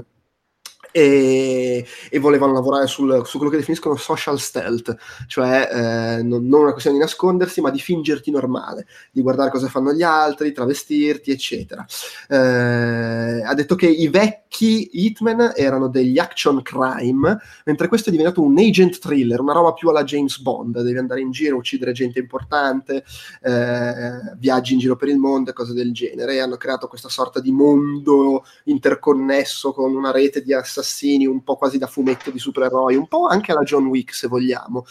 e, 0.97 1.85
e 2.09 2.19
volevano 2.21 2.53
lavorare 2.53 2.87
sul, 2.87 3.23
su 3.27 3.37
quello 3.39 3.51
che 3.51 3.59
definiscono 3.59 3.97
social 3.97 4.39
stealth, 4.39 4.97
cioè 5.27 5.69
eh, 5.73 6.23
non, 6.23 6.47
non, 6.47 6.61
una 6.61 6.71
questione 6.71 6.97
di 6.97 7.03
nascondersi, 7.03 7.61
ma 7.61 7.71
di 7.71 7.81
fingerti 7.81 8.31
normale, 8.31 8.87
di 9.11 9.21
guardare 9.21 9.51
cosa 9.51 9.67
fanno 9.67 9.93
gli 9.93 10.05
altri, 10.05 10.53
travestirti, 10.53 11.33
eccetera. 11.33 11.85
Eh, 12.29 13.43
ha 13.43 13.55
detto 13.55 13.75
che 13.75 13.89
i 13.89 14.07
vecchi 14.07 14.91
Hitman 14.93 15.55
erano 15.57 15.89
degli 15.89 16.17
action 16.17 16.63
crime, 16.63 17.41
mentre 17.65 17.89
questo 17.89 18.11
è 18.11 18.13
diventato 18.13 18.41
un 18.41 18.57
agent 18.57 19.01
thriller, 19.01 19.41
una 19.41 19.53
roba 19.53 19.73
più 19.73 19.89
alla 19.89 20.05
James 20.05 20.39
Bond, 20.39 20.81
devi 20.81 20.99
andare 20.99 21.23
in 21.23 21.33
giro, 21.33 21.57
uccidere 21.57 21.91
gente 21.91 22.21
importante, 22.21 23.03
eh, 23.43 24.37
viaggi 24.37 24.75
in 24.75 24.79
giro 24.79 24.95
per 24.95 25.09
il 25.09 25.19
mondo 25.19 25.51
e 25.51 25.55
cose 25.55 25.73
del 25.73 25.93
genere, 25.93 26.39
hanno 26.39 26.57
creato 26.57 26.87
questa 26.87 27.09
sorta 27.09 27.41
di 27.41 27.51
mondo 27.51 28.45
interconnesso 28.67 29.73
con 29.73 29.93
una 29.93 30.13
rete 30.13 30.41
di 30.41 30.55
assassini 30.55 30.83
assassini, 30.85 31.27
un 31.27 31.43
po' 31.43 31.57
quasi 31.57 31.79
da 31.79 31.87
fumetto 31.87 32.31
di 32.31 32.39
supereroi, 32.39 32.95
un 32.95 33.09
po' 33.09 33.27
anche 33.27 33.51
alla 33.53 33.63
John 33.63 33.87
Wick 33.87 34.15
se 34.15 34.29
vogliamo. 34.29 34.85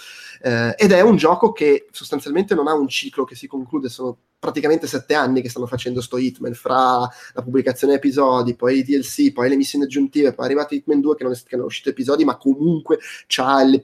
Eh, 0.45 0.75
ed 0.77 0.91
è 0.91 0.99
un 0.99 1.15
gioco 1.15 1.53
che 1.53 1.87
sostanzialmente 1.91 2.53
non 2.53 2.67
ha 2.67 2.73
un 2.73 2.89
ciclo 2.89 3.23
che 3.23 3.33
si 3.33 3.47
conclude, 3.47 3.87
sono 3.87 4.17
praticamente 4.43 4.87
sette 4.87 5.13
anni 5.13 5.41
che 5.41 5.47
stanno 5.47 5.67
facendo 5.67 6.01
sto 6.01 6.17
Hitman, 6.17 6.53
fra 6.53 6.99
la 7.33 7.41
pubblicazione 7.41 7.93
episodi, 7.93 8.53
poi 8.57 8.79
i 8.79 8.83
DLC, 8.83 9.31
poi 9.31 9.47
le 9.47 9.55
missioni 9.55 9.85
aggiuntive, 9.85 10.33
poi 10.33 10.43
è 10.43 10.47
arrivato 10.49 10.73
Hitman 10.73 10.99
2 10.99 11.15
che 11.15 11.23
non 11.23 11.31
è, 11.31 11.35
che 11.35 11.55
non 11.55 11.61
è 11.61 11.67
uscito 11.67 11.87
episodi, 11.87 12.25
ma 12.25 12.35
comunque 12.35 12.99
c'ha 13.25 13.63
le, 13.63 13.79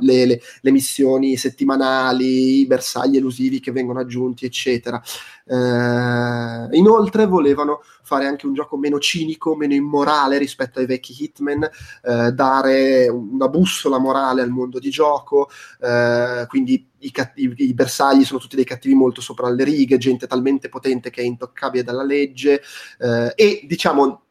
le, 0.00 0.70
missioni 0.72 1.36
settimanali, 1.36 2.58
i 2.58 2.66
bersagli 2.66 3.18
elusivi 3.18 3.60
che 3.60 3.70
vengono 3.70 4.00
aggiunti, 4.00 4.46
eccetera. 4.46 5.00
Eh, 5.44 6.76
inoltre 6.76 7.26
volevano 7.26 7.82
fare 8.02 8.26
anche 8.26 8.46
un 8.46 8.54
gioco 8.54 8.76
meno 8.76 8.98
cinico, 8.98 9.54
meno 9.54 9.74
immorale 9.74 10.38
rispetto 10.38 10.80
ai 10.80 10.86
vecchi 10.86 11.14
Hitman, 11.22 11.62
eh, 12.02 12.32
dare 12.32 13.06
una 13.06 13.46
bussola 13.46 13.98
morale 13.98 14.42
al 14.42 14.50
mondo 14.50 14.80
di 14.80 14.90
gioco, 14.90 15.48
eh, 15.80 15.99
quindi 16.48 16.88
i, 16.98 17.10
cattivi, 17.10 17.68
i, 17.68 17.74
bersagli 17.74 18.24
sono 18.24 18.40
tutti 18.40 18.56
dei 18.56 18.64
cattivi 18.64 18.94
molto 18.94 19.20
sopra 19.20 19.48
le 19.50 19.64
righe, 19.64 19.98
gente 19.98 20.26
talmente 20.26 20.68
potente 20.68 21.10
che 21.10 21.22
è 21.22 21.24
intoccabile 21.24 21.82
dalla 21.82 22.04
legge 22.04 22.62
eh, 22.98 23.32
e 23.34 23.64
diciamo 23.66 24.22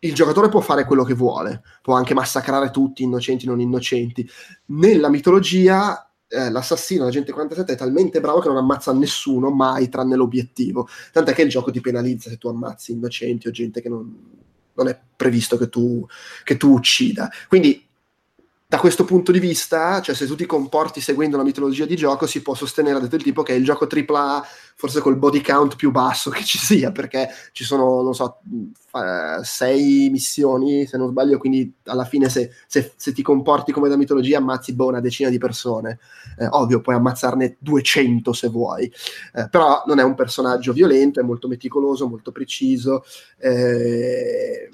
il 0.00 0.14
giocatore 0.14 0.48
può 0.48 0.60
fare 0.60 0.84
quello 0.84 1.02
che 1.02 1.14
vuole, 1.14 1.62
può 1.82 1.94
anche 1.94 2.14
massacrare 2.14 2.70
tutti, 2.70 3.02
innocenti 3.02 3.46
non 3.46 3.60
innocenti. 3.60 4.28
Nella 4.66 5.08
mitologia 5.08 6.08
eh, 6.28 6.50
l'assassino, 6.50 7.04
l'agente 7.04 7.32
47, 7.32 7.72
è 7.72 7.76
talmente 7.76 8.20
bravo 8.20 8.40
che 8.40 8.48
non 8.48 8.58
ammazza 8.58 8.92
nessuno 8.92 9.50
mai 9.50 9.88
tranne 9.88 10.14
l'obiettivo. 10.14 10.88
Tant'è 11.12 11.32
che 11.32 11.42
il 11.42 11.48
gioco 11.48 11.70
ti 11.70 11.80
penalizza 11.80 12.30
se 12.30 12.38
tu 12.38 12.48
ammazzi 12.48 12.92
innocenti 12.92 13.48
o 13.48 13.50
gente 13.50 13.80
che 13.80 13.88
non, 13.88 14.14
non 14.74 14.88
è 14.88 14.98
previsto 15.16 15.56
che 15.56 15.68
tu, 15.68 16.06
che 16.44 16.56
tu 16.56 16.72
uccida. 16.72 17.28
Quindi 17.48 17.87
da 18.70 18.78
questo 18.78 19.06
punto 19.06 19.32
di 19.32 19.38
vista, 19.38 20.02
cioè 20.02 20.14
se 20.14 20.26
tu 20.26 20.36
ti 20.36 20.44
comporti 20.44 21.00
seguendo 21.00 21.38
la 21.38 21.42
mitologia 21.42 21.86
di 21.86 21.96
gioco, 21.96 22.26
si 22.26 22.42
può 22.42 22.52
sostenere 22.52 23.00
del 23.08 23.22
tipo 23.22 23.42
che 23.42 23.54
è 23.54 23.56
il 23.56 23.64
gioco 23.64 23.86
AAA 23.90 24.44
forse 24.74 25.00
col 25.00 25.16
body 25.16 25.40
count 25.40 25.74
più 25.74 25.90
basso 25.90 26.28
che 26.28 26.44
ci 26.44 26.58
sia, 26.58 26.92
perché 26.92 27.30
ci 27.52 27.64
sono, 27.64 28.02
non 28.02 28.14
so, 28.14 28.40
sei 29.40 30.10
missioni, 30.10 30.84
se 30.86 30.98
non 30.98 31.08
sbaglio, 31.08 31.38
quindi 31.38 31.72
alla 31.84 32.04
fine 32.04 32.28
se, 32.28 32.50
se, 32.66 32.92
se 32.94 33.12
ti 33.14 33.22
comporti 33.22 33.72
come 33.72 33.88
da 33.88 33.96
mitologia 33.96 34.36
ammazzi 34.36 34.74
boh, 34.74 34.88
una 34.88 35.00
decina 35.00 35.30
di 35.30 35.38
persone. 35.38 35.98
Eh, 36.38 36.46
ovvio, 36.50 36.82
puoi 36.82 36.96
ammazzarne 36.96 37.56
200 37.60 38.34
se 38.34 38.48
vuoi, 38.48 38.84
eh, 39.32 39.48
però 39.48 39.82
non 39.86 39.98
è 39.98 40.02
un 40.02 40.14
personaggio 40.14 40.74
violento, 40.74 41.20
è 41.20 41.22
molto 41.22 41.48
meticoloso, 41.48 42.06
molto 42.06 42.32
preciso. 42.32 43.02
Eh, 43.38 44.68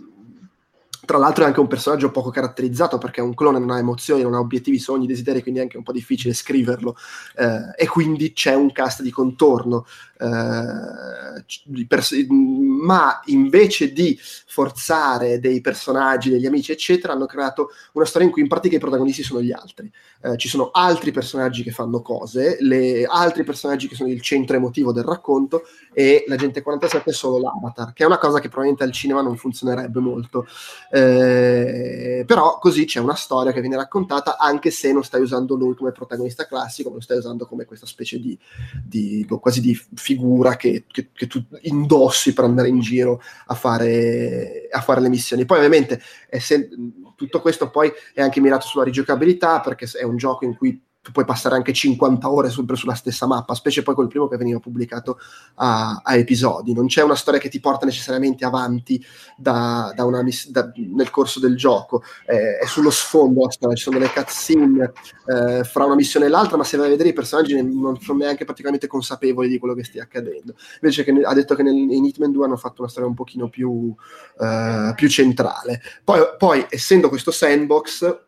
tra 1.04 1.18
l'altro 1.18 1.44
è 1.44 1.46
anche 1.46 1.60
un 1.60 1.66
personaggio 1.66 2.10
poco 2.10 2.30
caratterizzato 2.30 2.98
perché 2.98 3.20
un 3.20 3.34
clone 3.34 3.58
non 3.58 3.70
ha 3.70 3.78
emozioni, 3.78 4.22
non 4.22 4.34
ha 4.34 4.38
obiettivi, 4.38 4.78
sogni, 4.78 5.06
desideri, 5.06 5.42
quindi 5.42 5.60
è 5.60 5.62
anche 5.62 5.76
un 5.76 5.82
po' 5.82 5.92
difficile 5.92 6.34
scriverlo. 6.34 6.96
Eh, 7.36 7.84
e 7.84 7.86
quindi 7.86 8.32
c'è 8.32 8.54
un 8.54 8.72
cast 8.72 9.02
di 9.02 9.10
contorno. 9.10 9.86
Eh, 10.24 11.86
pers- 11.86 12.14
ma 12.28 13.20
invece 13.26 13.92
di 13.92 14.18
forzare 14.20 15.38
dei 15.38 15.60
personaggi, 15.60 16.30
degli 16.30 16.46
amici, 16.46 16.72
eccetera, 16.72 17.12
hanno 17.12 17.26
creato 17.26 17.70
una 17.92 18.04
storia 18.04 18.26
in 18.26 18.32
cui 18.32 18.42
in 18.42 18.48
pratica 18.48 18.76
i 18.76 18.80
protagonisti 18.80 19.22
sono 19.22 19.42
gli 19.42 19.52
altri. 19.52 19.90
Eh, 20.22 20.36
ci 20.36 20.48
sono 20.48 20.70
altri 20.70 21.10
personaggi 21.10 21.62
che 21.62 21.72
fanno 21.72 22.00
cose, 22.00 22.56
le, 22.60 23.04
altri 23.04 23.44
personaggi 23.44 23.88
che 23.88 23.94
sono 23.94 24.10
il 24.10 24.20
centro 24.22 24.56
emotivo 24.56 24.92
del 24.92 25.04
racconto 25.04 25.62
e 25.92 26.24
la 26.26 26.36
gente 26.36 26.62
47 26.62 27.10
è 27.10 27.12
solo 27.12 27.38
l'avatar, 27.38 27.92
che 27.92 28.04
è 28.04 28.06
una 28.06 28.18
cosa 28.18 28.38
che 28.38 28.48
probabilmente 28.48 28.84
al 28.84 28.92
cinema 28.92 29.20
non 29.20 29.36
funzionerebbe 29.36 30.00
molto. 30.00 30.46
Eh, 30.90 32.24
però 32.26 32.58
così 32.58 32.84
c'è 32.86 33.00
una 33.00 33.14
storia 33.14 33.52
che 33.52 33.60
viene 33.60 33.76
raccontata 33.76 34.38
anche 34.38 34.70
se 34.70 34.92
non 34.92 35.04
stai 35.04 35.20
usando 35.20 35.54
lui 35.54 35.74
come 35.74 35.92
protagonista 35.92 36.46
classico, 36.46 36.88
ma 36.88 36.96
lo 36.96 37.00
stai 37.02 37.18
usando 37.18 37.46
come 37.46 37.64
questa 37.64 37.86
specie 37.86 38.18
di, 38.18 38.38
di 38.82 39.26
quasi 39.40 39.60
di 39.60 39.78
figura 39.94 40.13
che, 40.56 40.84
che, 40.90 41.10
che, 41.12 41.26
tu 41.26 41.44
indossi 41.62 42.32
per 42.32 42.44
andare 42.44 42.68
in 42.68 42.80
giro 42.80 43.20
a 43.46 43.54
fare, 43.54 44.68
a 44.70 44.80
fare 44.80 45.00
le 45.00 45.08
missioni. 45.08 45.44
Poi 45.44 45.58
ovviamente 45.58 46.00
se, 46.38 46.68
tutto 47.16 47.40
questo 47.40 47.70
poi 47.70 47.92
è 48.12 48.20
anche 48.20 48.40
mirato 48.40 48.66
sulla 48.66 48.84
rigiocabilità 48.84 49.60
perché 49.60 49.86
è 49.98 50.02
un 50.02 50.16
gioco 50.16 50.44
in 50.44 50.56
cui 50.56 50.80
tu 51.04 51.12
puoi 51.12 51.26
passare 51.26 51.54
anche 51.54 51.74
50 51.74 52.30
ore 52.30 52.48
sempre 52.48 52.76
sulla 52.76 52.94
stessa 52.94 53.26
mappa, 53.26 53.54
specie 53.54 53.82
poi 53.82 53.94
col 53.94 54.08
primo 54.08 54.26
che 54.26 54.38
veniva 54.38 54.58
pubblicato 54.58 55.18
a, 55.56 56.00
a 56.02 56.16
episodi. 56.16 56.72
Non 56.72 56.86
c'è 56.86 57.02
una 57.02 57.14
storia 57.14 57.38
che 57.38 57.50
ti 57.50 57.60
porta 57.60 57.84
necessariamente 57.84 58.46
avanti 58.46 59.04
da, 59.36 59.92
da 59.94 60.22
miss- 60.22 60.48
da, 60.48 60.72
nel 60.74 61.10
corso 61.10 61.40
del 61.40 61.56
gioco, 61.56 62.02
eh, 62.26 62.56
è 62.56 62.64
sullo 62.64 62.88
sfondo 62.88 63.46
ci 63.50 63.82
sono 63.82 63.98
delle 63.98 64.10
cutscene 64.10 64.92
eh, 65.26 65.64
fra 65.64 65.84
una 65.84 65.94
missione 65.94 66.24
e 66.24 66.28
l'altra, 66.30 66.56
ma 66.56 66.64
se 66.64 66.78
vai 66.78 66.86
a 66.86 66.90
vedere 66.90 67.10
i 67.10 67.12
personaggi 67.12 67.54
non 67.62 68.00
sono 68.00 68.20
neanche 68.20 68.46
praticamente 68.46 68.86
consapevoli 68.86 69.48
di 69.48 69.58
quello 69.58 69.74
che 69.74 69.84
stia 69.84 70.04
accadendo. 70.04 70.54
Invece 70.80 71.04
ne- 71.12 71.22
ha 71.22 71.34
detto 71.34 71.54
che 71.54 71.62
nel, 71.62 71.74
in 71.74 72.02
Hitman 72.06 72.32
2 72.32 72.46
hanno 72.46 72.56
fatto 72.56 72.80
una 72.80 72.90
storia 72.90 73.10
un 73.10 73.14
pochino 73.14 73.50
più, 73.50 73.94
eh, 74.40 74.92
più 74.96 75.08
centrale. 75.10 75.82
Poi, 76.02 76.20
poi, 76.38 76.64
essendo 76.70 77.10
questo 77.10 77.30
sandbox 77.30 78.23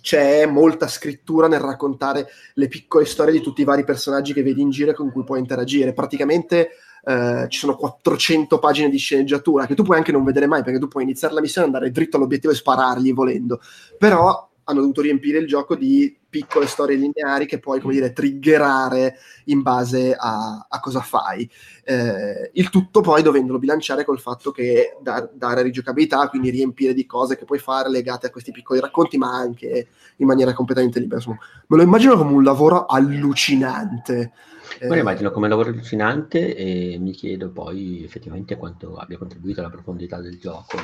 c'è 0.00 0.46
molta 0.46 0.86
scrittura 0.86 1.48
nel 1.48 1.60
raccontare 1.60 2.28
le 2.54 2.68
piccole 2.68 3.04
storie 3.04 3.32
di 3.32 3.40
tutti 3.40 3.62
i 3.62 3.64
vari 3.64 3.84
personaggi 3.84 4.32
che 4.32 4.42
vedi 4.42 4.60
in 4.60 4.70
giro 4.70 4.90
e 4.90 4.94
con 4.94 5.10
cui 5.10 5.24
puoi 5.24 5.38
interagire. 5.38 5.92
Praticamente 5.92 6.70
eh, 7.04 7.46
ci 7.48 7.58
sono 7.58 7.76
400 7.76 8.58
pagine 8.58 8.88
di 8.88 8.98
sceneggiatura 8.98 9.66
che 9.66 9.74
tu 9.74 9.82
puoi 9.82 9.98
anche 9.98 10.12
non 10.12 10.24
vedere 10.24 10.46
mai 10.46 10.62
perché 10.62 10.78
tu 10.78 10.88
puoi 10.88 11.02
iniziare 11.02 11.34
la 11.34 11.40
missione, 11.40 11.66
andare 11.66 11.90
dritto 11.90 12.16
all'obiettivo 12.16 12.52
e 12.52 12.56
sparargli 12.56 13.12
volendo. 13.12 13.60
Però 13.98 14.50
hanno 14.64 14.80
dovuto 14.80 15.02
riempire 15.02 15.38
il 15.38 15.46
gioco 15.46 15.74
di 15.74 16.16
piccole 16.34 16.66
storie 16.66 16.96
lineari 16.96 17.46
che 17.46 17.60
puoi, 17.60 17.78
come 17.80 17.92
dire, 17.92 18.12
triggerare 18.12 19.16
in 19.44 19.62
base 19.62 20.16
a, 20.18 20.66
a 20.68 20.80
cosa 20.80 20.98
fai. 20.98 21.48
Eh, 21.84 22.50
il 22.54 22.70
tutto 22.70 23.02
poi 23.02 23.22
dovendolo 23.22 23.60
bilanciare 23.60 24.04
col 24.04 24.18
fatto 24.18 24.50
che 24.50 24.96
da, 25.00 25.30
dare 25.32 25.62
rigiocabilità, 25.62 26.28
quindi 26.28 26.50
riempire 26.50 26.92
di 26.92 27.06
cose 27.06 27.36
che 27.36 27.44
puoi 27.44 27.60
fare 27.60 27.88
legate 27.88 28.26
a 28.26 28.30
questi 28.30 28.50
piccoli 28.50 28.80
racconti, 28.80 29.16
ma 29.16 29.30
anche 29.32 29.86
in 30.16 30.26
maniera 30.26 30.52
completamente 30.54 30.98
libera. 30.98 31.18
Insomma, 31.18 31.38
me 31.68 31.76
lo 31.76 31.82
immagino 31.84 32.16
come 32.16 32.32
un 32.32 32.42
lavoro 32.42 32.86
allucinante. 32.86 34.32
Me 34.80 34.88
lo 34.88 34.96
immagino 34.96 35.30
come 35.30 35.44
un 35.44 35.50
lavoro 35.50 35.68
allucinante 35.68 36.56
e 36.56 36.98
mi 36.98 37.12
chiedo 37.12 37.52
poi 37.52 38.02
effettivamente 38.02 38.56
quanto 38.56 38.96
abbia 38.96 39.18
contribuito 39.18 39.60
alla 39.60 39.70
profondità 39.70 40.20
del 40.20 40.36
gioco 40.40 40.78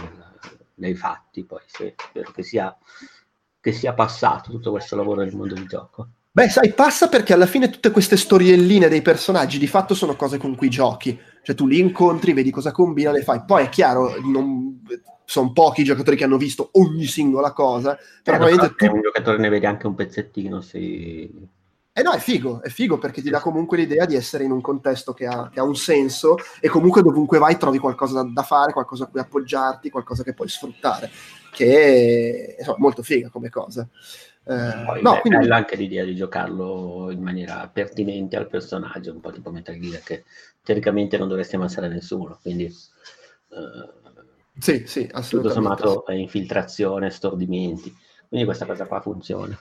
nei 0.76 0.94
fatti, 0.94 1.42
poi 1.44 1.60
se 1.66 1.96
spero 1.96 2.30
che 2.30 2.44
sia 2.44 2.76
che 3.60 3.72
sia 3.72 3.92
passato 3.92 4.50
tutto 4.50 4.70
questo 4.70 4.96
lavoro 4.96 5.22
nel 5.22 5.34
mondo 5.34 5.54
del 5.54 5.66
gioco? 5.66 6.08
Beh, 6.32 6.48
sai, 6.48 6.72
passa 6.72 7.08
perché 7.08 7.32
alla 7.32 7.46
fine 7.46 7.70
tutte 7.70 7.90
queste 7.90 8.16
storielline 8.16 8.88
dei 8.88 9.02
personaggi 9.02 9.58
di 9.58 9.66
fatto 9.66 9.94
sono 9.94 10.14
cose 10.14 10.38
con 10.38 10.54
cui 10.54 10.70
giochi. 10.70 11.18
Cioè 11.42 11.56
tu 11.56 11.66
li 11.66 11.78
incontri, 11.78 12.32
vedi 12.32 12.50
cosa 12.50 12.70
combina, 12.70 13.10
le 13.10 13.22
fai. 13.22 13.42
Poi 13.44 13.64
è 13.64 13.68
chiaro, 13.68 14.14
non... 14.20 14.80
sono 15.24 15.52
pochi 15.52 15.80
i 15.80 15.84
giocatori 15.84 16.16
che 16.16 16.24
hanno 16.24 16.36
visto 16.36 16.70
ogni 16.72 17.04
singola 17.04 17.52
cosa. 17.52 17.98
Però 18.22 18.36
eh, 18.36 18.38
probabilmente 18.38 18.86
tu... 18.86 18.94
un 18.94 19.00
giocatore 19.02 19.38
ne 19.38 19.48
vede 19.48 19.66
anche 19.66 19.86
un 19.88 19.94
pezzettino, 19.94 20.60
sì. 20.60 21.28
Eh 21.92 22.02
no, 22.02 22.12
è 22.12 22.18
figo, 22.18 22.62
è 22.62 22.68
figo 22.68 22.98
perché 22.98 23.20
ti 23.20 23.30
dà 23.30 23.40
comunque 23.40 23.76
l'idea 23.76 24.06
di 24.06 24.14
essere 24.14 24.44
in 24.44 24.52
un 24.52 24.60
contesto 24.60 25.12
che 25.12 25.26
ha, 25.26 25.50
che 25.52 25.58
ha 25.58 25.64
un 25.64 25.74
senso 25.74 26.36
e 26.60 26.68
comunque 26.68 27.02
dovunque 27.02 27.38
vai 27.38 27.56
trovi 27.56 27.78
qualcosa 27.78 28.22
da, 28.22 28.30
da, 28.32 28.42
fare, 28.42 28.72
qualcosa 28.72 29.04
a 29.04 29.06
cui 29.08 29.18
appoggiarti, 29.18 29.90
qualcosa 29.90 30.22
che 30.22 30.32
puoi 30.32 30.48
sfruttare, 30.48 31.10
che 31.50 32.54
è 32.54 32.60
insomma, 32.60 32.78
molto 32.78 33.02
figa 33.02 33.28
come 33.28 33.50
cosa. 33.50 33.88
Eh, 34.44 34.84
Poi 34.86 35.02
no, 35.02 35.16
è 35.16 35.20
quindi... 35.20 35.40
bella 35.40 35.56
anche 35.56 35.76
l'idea 35.76 36.04
di 36.04 36.14
giocarlo 36.14 37.10
in 37.10 37.22
maniera 37.22 37.68
pertinente 37.72 38.36
al 38.36 38.48
personaggio, 38.48 39.12
un 39.12 39.20
po' 39.20 39.32
tipo 39.32 39.50
Metal 39.50 39.78
Gear, 39.78 40.00
che 40.02 40.24
teoricamente 40.62 41.18
non 41.18 41.28
dovresti 41.28 41.56
ammazzare 41.56 41.88
nessuno, 41.88 42.38
quindi... 42.40 42.64
Eh, 42.66 43.98
sì, 44.58 44.84
sì, 44.86 45.08
assolutamente. 45.12 45.28
Tutto 45.28 45.50
sommato 45.50 46.06
è 46.06 46.14
infiltrazione, 46.14 47.10
stordimenti, 47.10 47.92
quindi 48.28 48.46
questa 48.46 48.66
cosa 48.66 48.86
qua 48.86 49.00
funziona. 49.00 49.58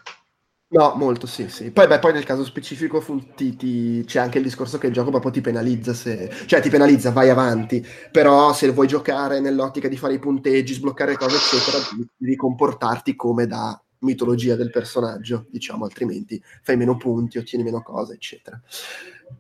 No, 0.71 0.93
molto 0.95 1.25
sì, 1.25 1.49
sì. 1.49 1.71
Poi, 1.71 1.87
beh, 1.87 1.97
poi 1.97 2.13
nel 2.13 2.23
caso 2.25 2.43
specifico 2.45 3.01
fu, 3.01 3.33
ti, 3.33 3.55
ti, 3.55 4.03
c'è 4.05 4.19
anche 4.19 4.37
il 4.37 4.43
discorso 4.43 4.77
che 4.77 4.85
il 4.85 4.93
gioco 4.93 5.09
proprio 5.09 5.31
ti 5.31 5.41
penalizza, 5.41 5.93
se, 5.95 6.29
cioè 6.45 6.61
ti 6.61 6.69
penalizza, 6.69 7.09
vai 7.11 7.29
avanti, 7.31 7.83
però 8.11 8.53
se 8.53 8.69
vuoi 8.71 8.85
giocare 8.87 9.39
nell'ottica 9.39 9.87
di 9.87 9.97
fare 9.97 10.13
i 10.13 10.19
punteggi, 10.19 10.73
sbloccare 10.75 11.15
cose, 11.17 11.37
eccetera, 11.37 11.79
devi 12.15 12.35
comportarti 12.35 13.15
come 13.15 13.47
da 13.47 13.81
mitologia 14.01 14.55
del 14.55 14.69
personaggio, 14.69 15.47
diciamo, 15.49 15.85
altrimenti 15.85 16.39
fai 16.61 16.77
meno 16.77 16.97
punti, 16.97 17.39
ottieni 17.39 17.63
meno 17.63 17.81
cose, 17.81 18.13
eccetera. 18.13 18.61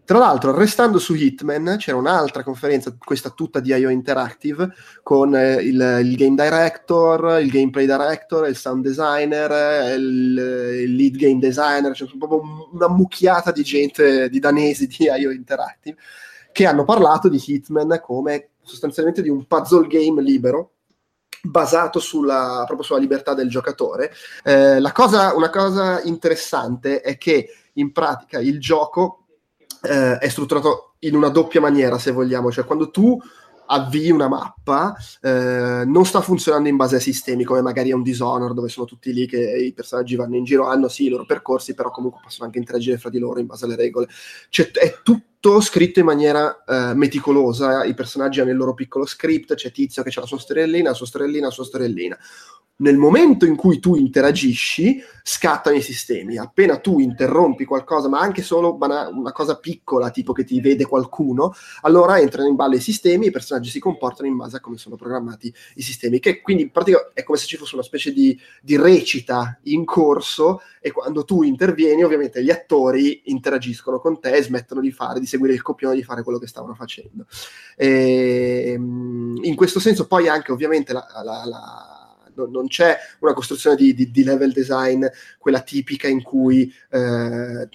Tra 0.09 0.17
l'altro, 0.17 0.55
restando 0.55 0.97
su 0.97 1.13
Hitman, 1.13 1.75
c'era 1.77 1.97
un'altra 1.97 2.41
conferenza, 2.41 2.95
questa 2.97 3.29
tutta 3.29 3.59
di 3.59 3.71
IO 3.71 3.89
Interactive, 3.89 4.73
con 5.03 5.35
eh, 5.35 5.61
il, 5.61 5.99
il, 6.03 6.15
game 6.15 6.35
director, 6.35 7.39
il 7.39 7.51
gameplay 7.51 7.85
director, 7.85 8.47
il 8.47 8.55
sound 8.55 8.83
designer, 8.83 9.95
il, 9.95 10.81
il 10.83 10.95
lead 10.95 11.15
game 11.15 11.37
designer, 11.37 11.95
cioè 11.95 12.09
proprio 12.17 12.69
una 12.71 12.87
mucchiata 12.87 13.51
di 13.51 13.61
gente, 13.61 14.29
di 14.29 14.39
danesi 14.39 14.87
di 14.87 14.95
IO 14.99 15.29
Interactive, 15.29 15.97
che 16.51 16.65
hanno 16.65 16.85
parlato 16.85 17.29
di 17.29 17.41
Hitman 17.43 17.99
come 18.01 18.49
sostanzialmente 18.63 19.21
di 19.21 19.29
un 19.29 19.45
puzzle 19.45 19.87
game 19.87 20.21
libero, 20.23 20.71
basato 21.41 21.99
sulla, 21.99 22.63
proprio 22.65 22.85
sulla 22.85 22.99
libertà 22.99 23.33
del 23.33 23.49
giocatore. 23.49 24.11
Eh, 24.43 24.81
cosa, 24.91 25.35
una 25.35 25.49
cosa 25.49 26.01
interessante 26.01 27.01
è 27.01 27.17
che 27.17 27.47
in 27.73 27.91
pratica 27.91 28.39
il 28.39 28.59
gioco 28.59 29.25
eh, 29.81 30.17
è 30.17 30.27
strutturato 30.29 30.95
in 30.99 31.15
una 31.15 31.29
doppia 31.29 31.61
maniera, 31.61 31.97
se 31.97 32.11
vogliamo, 32.11 32.51
cioè 32.51 32.65
quando 32.65 32.89
tu 32.89 33.19
avvii 33.71 34.11
una 34.11 34.27
mappa, 34.27 34.95
eh, 35.21 35.83
non 35.85 36.05
sta 36.05 36.21
funzionando 36.21 36.69
in 36.69 36.75
base 36.75 36.95
ai 36.95 37.01
sistemi, 37.01 37.43
come 37.43 37.61
magari 37.61 37.91
è 37.91 37.93
un 37.93 38.01
Dishonored, 38.01 38.55
dove 38.55 38.69
sono 38.69 38.85
tutti 38.85 39.13
lì 39.13 39.27
che 39.27 39.39
i 39.39 39.73
personaggi 39.73 40.15
vanno 40.15 40.35
in 40.35 40.43
giro, 40.43 40.67
hanno 40.67 40.87
sì 40.87 41.05
i 41.05 41.09
loro 41.09 41.25
percorsi, 41.25 41.75
però 41.75 41.91
comunque 41.91 42.19
possono 42.23 42.45
anche 42.45 42.57
interagire 42.57 42.97
fra 42.97 43.09
di 43.09 43.19
loro 43.19 43.39
in 43.39 43.45
base 43.45 43.65
alle 43.65 43.75
regole. 43.75 44.07
Cioè, 44.49 44.71
è 44.71 44.99
tutto 45.03 45.27
scritto 45.61 45.99
in 45.99 46.05
maniera 46.05 46.63
eh, 46.65 46.93
meticolosa, 46.95 47.85
i 47.85 47.93
personaggi 47.93 48.41
hanno 48.41 48.51
il 48.51 48.57
loro 48.57 48.73
piccolo 48.73 49.05
script, 49.05 49.55
c'è 49.55 49.71
Tizio 49.71 50.03
che 50.03 50.11
ha 50.13 50.21
la 50.21 50.27
sua 50.27 50.39
storiellina, 50.39 50.89
la 50.89 50.95
sua 50.95 51.05
storiellina, 51.05 51.45
la 51.45 51.51
sua 51.51 51.63
storiellina 51.63 52.17
nel 52.79 52.97
momento 52.97 53.45
in 53.45 53.55
cui 53.55 53.79
tu 53.79 53.95
interagisci, 53.95 55.01
scattano 55.23 55.75
i 55.75 55.81
sistemi. 55.81 56.37
Appena 56.37 56.77
tu 56.77 56.99
interrompi 56.99 57.65
qualcosa, 57.65 58.07
ma 58.07 58.19
anche 58.19 58.41
solo 58.41 58.77
una 58.79 59.31
cosa 59.31 59.57
piccola, 59.57 60.11
tipo 60.11 60.33
che 60.33 60.43
ti 60.43 60.61
vede 60.61 60.85
qualcuno, 60.85 61.53
allora 61.81 62.19
entrano 62.19 62.47
in 62.47 62.55
ballo 62.55 62.75
i 62.75 62.81
sistemi 62.81 63.25
e 63.25 63.27
i 63.29 63.31
personaggi 63.31 63.69
si 63.69 63.79
comportano 63.79 64.27
in 64.27 64.37
base 64.37 64.57
a 64.57 64.59
come 64.61 64.77
sono 64.77 64.95
programmati 64.95 65.53
i 65.75 65.81
sistemi. 65.81 66.19
Che 66.19 66.41
quindi 66.41 66.63
in 66.63 66.71
pratica 66.71 67.09
è 67.13 67.23
come 67.23 67.37
se 67.37 67.47
ci 67.47 67.57
fosse 67.57 67.75
una 67.75 67.83
specie 67.83 68.13
di, 68.13 68.39
di 68.61 68.77
recita 68.77 69.59
in 69.63 69.83
corso 69.83 70.61
e 70.79 70.91
quando 70.91 71.25
tu 71.25 71.43
intervieni, 71.43 72.03
ovviamente 72.03 72.41
gli 72.41 72.51
attori 72.51 73.23
interagiscono 73.25 73.99
con 73.99 74.19
te 74.21 74.41
smettono 74.41 74.79
di 74.79 74.91
fare, 74.91 75.19
di 75.19 75.25
seguire 75.29 75.53
il 75.53 75.61
copione, 75.61 75.95
di 75.95 76.03
fare 76.03 76.23
quello 76.23 76.39
che 76.39 76.47
stavano 76.47 76.73
facendo. 76.73 77.25
E, 77.77 78.71
ehm, 78.73 79.39
in 79.43 79.55
questo 79.55 79.79
senso, 79.79 80.07
poi 80.07 80.27
anche 80.27 80.51
ovviamente 80.51 80.93
la, 80.93 81.05
la, 81.23 81.45
la 81.45 81.99
non 82.47 82.67
c'è 82.67 82.97
una 83.19 83.33
costruzione 83.33 83.75
di, 83.75 83.93
di, 83.93 84.11
di, 84.11 84.23
level 84.23 84.53
design, 84.53 85.05
quella 85.37 85.61
tipica 85.61 86.07
in 86.07 86.21
cui 86.21 86.73
eh, 86.89 87.67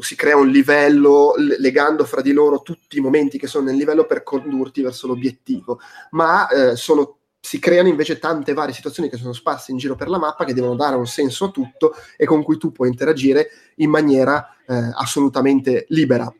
si 0.00 0.16
crea 0.16 0.36
un 0.36 0.48
livello 0.48 1.34
legando 1.58 2.04
fra 2.04 2.20
di 2.20 2.32
loro 2.32 2.62
tutti 2.62 2.98
i 2.98 3.00
momenti 3.00 3.38
che 3.38 3.46
sono 3.46 3.66
nel 3.66 3.76
livello 3.76 4.04
per 4.04 4.22
condurti 4.22 4.82
verso 4.82 5.06
l'obiettivo, 5.06 5.78
ma 6.10 6.48
eh, 6.48 6.76
sono 6.76 7.18
si 7.44 7.58
creano 7.58 7.88
invece 7.88 8.18
tante 8.18 8.54
varie 8.54 8.72
situazioni 8.72 9.10
che 9.10 9.18
sono 9.18 9.34
sparse 9.34 9.70
in 9.70 9.76
giro 9.76 9.96
per 9.96 10.08
la 10.08 10.18
mappa 10.18 10.46
che 10.46 10.54
devono 10.54 10.76
dare 10.76 10.96
un 10.96 11.06
senso 11.06 11.44
a 11.44 11.50
tutto 11.50 11.94
e 12.16 12.24
con 12.24 12.42
cui 12.42 12.56
tu 12.56 12.72
puoi 12.72 12.88
interagire 12.88 13.50
in 13.76 13.90
maniera 13.90 14.56
eh, 14.66 14.90
assolutamente 14.94 15.84
libera. 15.90 16.32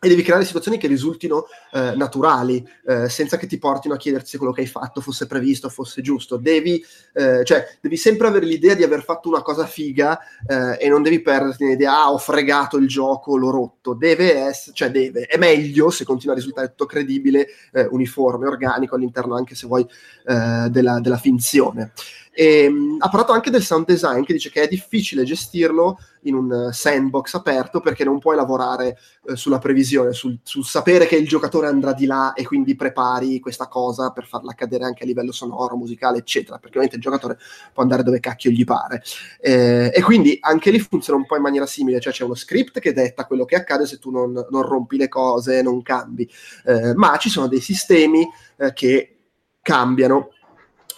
E 0.00 0.08
devi 0.08 0.22
creare 0.22 0.44
situazioni 0.44 0.78
che 0.78 0.86
risultino 0.86 1.46
eh, 1.72 1.94
naturali, 1.96 2.66
eh, 2.86 3.08
senza 3.08 3.36
che 3.36 3.46
ti 3.46 3.58
portino 3.58 3.94
a 3.94 3.96
chiedersi 3.96 4.30
se 4.32 4.38
quello 4.38 4.52
che 4.52 4.60
hai 4.60 4.66
fatto 4.66 5.00
fosse 5.00 5.26
previsto, 5.26 5.68
fosse 5.68 6.02
giusto. 6.02 6.36
Devi, 6.36 6.84
eh, 7.14 7.44
cioè, 7.44 7.66
devi 7.80 7.96
sempre 7.96 8.28
avere 8.28 8.46
l'idea 8.46 8.74
di 8.74 8.84
aver 8.84 9.02
fatto 9.02 9.28
una 9.28 9.42
cosa 9.42 9.66
figa 9.66 10.18
eh, 10.46 10.78
e 10.78 10.88
non 10.88 11.02
devi 11.02 11.20
perderti 11.20 11.64
l'idea, 11.64 12.04
ah, 12.04 12.12
ho 12.12 12.18
fregato 12.18 12.76
il 12.76 12.86
gioco, 12.86 13.36
l'ho 13.36 13.50
rotto. 13.50 13.94
Deve 13.94 14.36
essere, 14.36 14.74
cioè 14.76 14.90
deve, 14.90 15.26
è 15.26 15.36
meglio 15.36 15.90
se 15.90 16.04
continua 16.04 16.34
a 16.34 16.38
risultare 16.38 16.68
tutto 16.68 16.86
credibile, 16.86 17.48
eh, 17.72 17.88
uniforme, 17.90 18.46
organico 18.46 18.94
all'interno 18.94 19.34
anche 19.34 19.54
se 19.54 19.66
vuoi 19.66 19.86
eh, 20.26 20.68
della, 20.70 21.00
della 21.00 21.18
finzione. 21.18 21.92
E, 22.40 22.68
um, 22.68 22.98
ha 23.00 23.08
parlato 23.08 23.32
anche 23.32 23.50
del 23.50 23.64
sound 23.64 23.84
design, 23.84 24.22
che 24.22 24.32
dice 24.32 24.48
che 24.48 24.62
è 24.62 24.68
difficile 24.68 25.24
gestirlo 25.24 25.98
in 26.22 26.36
un 26.36 26.70
sandbox 26.72 27.34
aperto 27.34 27.80
perché 27.80 28.04
non 28.04 28.20
puoi 28.20 28.36
lavorare 28.36 28.96
eh, 29.26 29.34
sulla 29.34 29.58
previsione, 29.58 30.12
sul, 30.12 30.38
sul, 30.44 30.64
sapere 30.64 31.06
che 31.06 31.16
il 31.16 31.26
giocatore 31.26 31.66
andrà 31.66 31.92
di 31.92 32.06
là 32.06 32.34
e 32.34 32.44
quindi 32.44 32.76
prepari 32.76 33.40
questa 33.40 33.66
cosa 33.66 34.12
per 34.12 34.24
farla 34.24 34.52
accadere 34.52 34.84
anche 34.84 35.02
a 35.02 35.06
livello 35.06 35.32
sonoro, 35.32 35.74
musicale, 35.74 36.18
eccetera, 36.18 36.58
perché 36.58 36.78
ovviamente 36.78 36.94
il 36.94 37.02
giocatore 37.02 37.38
può 37.72 37.82
andare 37.82 38.04
dove 38.04 38.20
cacchio 38.20 38.52
gli 38.52 38.62
pare. 38.62 39.02
Eh, 39.40 39.90
e 39.92 40.00
quindi 40.02 40.38
anche 40.40 40.70
lì 40.70 40.78
funziona 40.78 41.18
un 41.18 41.26
po' 41.26 41.34
in 41.34 41.42
maniera 41.42 41.66
simile, 41.66 41.98
cioè 41.98 42.12
c'è 42.12 42.22
uno 42.22 42.36
script 42.36 42.78
che 42.78 42.92
detta 42.92 43.26
quello 43.26 43.46
che 43.46 43.56
accade 43.56 43.84
se 43.84 43.98
tu 43.98 44.12
non, 44.12 44.46
non 44.48 44.62
rompi 44.62 44.96
le 44.96 45.08
cose, 45.08 45.60
non 45.60 45.82
cambi, 45.82 46.30
eh, 46.66 46.94
ma 46.94 47.16
ci 47.16 47.30
sono 47.30 47.48
dei 47.48 47.60
sistemi 47.60 48.24
eh, 48.58 48.72
che 48.72 49.14
cambiano 49.60 50.30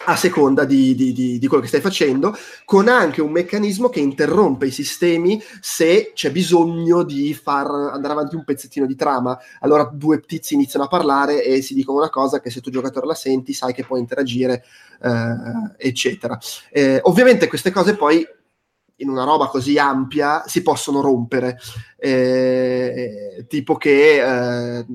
a 0.05 0.15
seconda 0.15 0.65
di, 0.65 0.95
di, 0.95 1.13
di, 1.13 1.37
di, 1.39 1.47
quello 1.47 1.61
che 1.61 1.69
stai 1.69 1.81
facendo, 1.81 2.35
con 2.65 2.87
anche 2.87 3.21
un 3.21 3.31
meccanismo 3.31 3.89
che 3.89 3.99
interrompe 3.99 4.67
i 4.67 4.71
sistemi 4.71 5.41
se 5.59 6.11
c'è 6.13 6.31
bisogno 6.31 7.03
di 7.03 7.33
far 7.33 7.67
andare 7.69 8.13
avanti 8.13 8.35
un 8.35 8.43
pezzettino 8.43 8.85
di 8.85 8.95
trama. 8.95 9.37
Allora 9.59 9.89
due 9.91 10.19
tizi 10.21 10.53
iniziano 10.53 10.85
a 10.85 10.89
parlare 10.89 11.43
e 11.43 11.61
si 11.61 11.73
dicono 11.73 11.99
una 11.99 12.09
cosa 12.09 12.39
che 12.39 12.49
se 12.49 12.61
tu 12.61 12.69
giocatore 12.69 13.05
la 13.05 13.15
senti 13.15 13.53
sai 13.53 13.73
che 13.73 13.83
puoi 13.83 13.99
interagire, 13.99 14.63
eh, 15.01 15.87
eccetera. 15.87 16.37
Eh, 16.71 16.99
ovviamente 17.03 17.47
queste 17.47 17.71
cose 17.71 17.95
poi 17.95 18.25
in 19.01 19.09
una 19.09 19.23
roba 19.23 19.47
così 19.47 19.77
ampia 19.77 20.43
si 20.45 20.61
possono 20.61 21.01
rompere, 21.01 21.59
eh, 21.97 23.45
tipo 23.47 23.75
che 23.75 24.77
eh, 24.77 24.85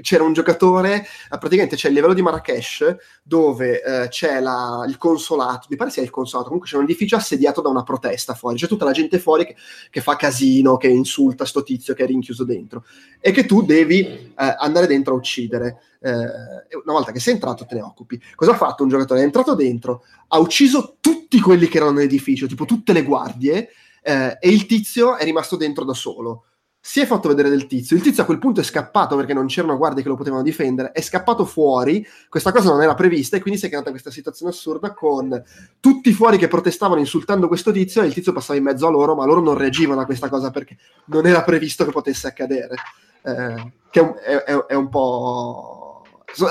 c'era 0.00 0.22
un 0.22 0.32
giocatore, 0.32 1.06
eh, 1.30 1.38
praticamente 1.38 1.76
c'è 1.76 1.88
il 1.88 1.94
livello 1.94 2.14
di 2.14 2.22
Marrakesh 2.22 2.96
dove 3.22 3.82
eh, 3.82 4.08
c'è 4.08 4.40
la, 4.40 4.84
il 4.86 4.96
consolato, 4.96 5.66
mi 5.70 5.76
pare 5.76 5.90
sia 5.90 6.02
il 6.02 6.10
consolato, 6.10 6.48
comunque 6.48 6.70
c'è 6.70 6.76
un 6.76 6.84
edificio 6.84 7.16
assediato 7.16 7.60
da 7.60 7.68
una 7.68 7.82
protesta 7.82 8.34
fuori, 8.34 8.56
c'è 8.56 8.66
tutta 8.66 8.84
la 8.84 8.92
gente 8.92 9.18
fuori 9.18 9.46
che, 9.46 9.56
che 9.90 10.00
fa 10.00 10.16
casino, 10.16 10.76
che 10.76 10.88
insulta 10.88 11.44
sto 11.44 11.62
tizio 11.62 11.94
che 11.94 12.04
è 12.04 12.06
rinchiuso 12.06 12.44
dentro 12.44 12.84
e 13.20 13.30
che 13.30 13.46
tu 13.46 13.62
devi 13.62 14.00
eh, 14.04 14.32
andare 14.36 14.86
dentro 14.86 15.14
a 15.14 15.16
uccidere. 15.16 15.80
Eh, 16.00 16.10
una 16.10 16.92
volta 16.92 17.12
che 17.12 17.20
sei 17.20 17.34
entrato 17.34 17.64
te 17.64 17.74
ne 17.76 17.80
occupi. 17.80 18.20
Cosa 18.34 18.50
ha 18.50 18.56
fatto 18.56 18.82
un 18.82 18.90
giocatore? 18.90 19.20
È 19.20 19.24
entrato 19.24 19.54
dentro, 19.54 20.04
ha 20.28 20.38
ucciso 20.38 20.96
tutti 21.00 21.40
quelli 21.40 21.66
che 21.66 21.78
erano 21.78 21.92
nell'edificio, 21.92 22.46
tipo 22.46 22.66
tutte 22.66 22.92
le 22.92 23.02
guardie, 23.02 23.70
eh, 24.02 24.36
e 24.38 24.50
il 24.50 24.66
tizio 24.66 25.16
è 25.16 25.24
rimasto 25.24 25.56
dentro 25.56 25.84
da 25.84 25.94
solo 25.94 26.44
si 26.86 27.00
è 27.00 27.06
fatto 27.06 27.28
vedere 27.28 27.48
del 27.48 27.66
tizio. 27.66 27.96
Il 27.96 28.02
tizio 28.02 28.22
a 28.22 28.26
quel 28.26 28.38
punto 28.38 28.60
è 28.60 28.62
scappato 28.62 29.16
perché 29.16 29.32
non 29.32 29.46
c'erano 29.46 29.78
guardie 29.78 30.02
che 30.02 30.08
lo 30.10 30.16
potevano 30.16 30.42
difendere. 30.42 30.92
È 30.92 31.00
scappato 31.00 31.46
fuori. 31.46 32.06
Questa 32.28 32.52
cosa 32.52 32.68
non 32.68 32.82
era 32.82 32.92
prevista 32.92 33.38
e 33.38 33.40
quindi 33.40 33.58
si 33.58 33.64
è 33.64 33.68
creata 33.70 33.88
questa 33.88 34.10
situazione 34.10 34.52
assurda 34.52 34.92
con 34.92 35.42
tutti 35.80 36.12
fuori 36.12 36.36
che 36.36 36.46
protestavano 36.46 37.00
insultando 37.00 37.48
questo 37.48 37.72
tizio 37.72 38.02
e 38.02 38.06
il 38.06 38.12
tizio 38.12 38.34
passava 38.34 38.58
in 38.58 38.64
mezzo 38.64 38.86
a 38.86 38.90
loro, 38.90 39.14
ma 39.14 39.24
loro 39.24 39.40
non 39.40 39.56
reagivano 39.56 40.02
a 40.02 40.04
questa 40.04 40.28
cosa 40.28 40.50
perché 40.50 40.76
non 41.06 41.26
era 41.26 41.42
previsto 41.42 41.86
che 41.86 41.90
potesse 41.90 42.26
accadere. 42.26 42.74
Eh, 43.22 43.72
che 43.88 44.00
è 44.00 44.02
un, 44.02 44.14
è, 44.22 44.54
è 44.66 44.74
un, 44.74 44.90
po'. 44.90 46.02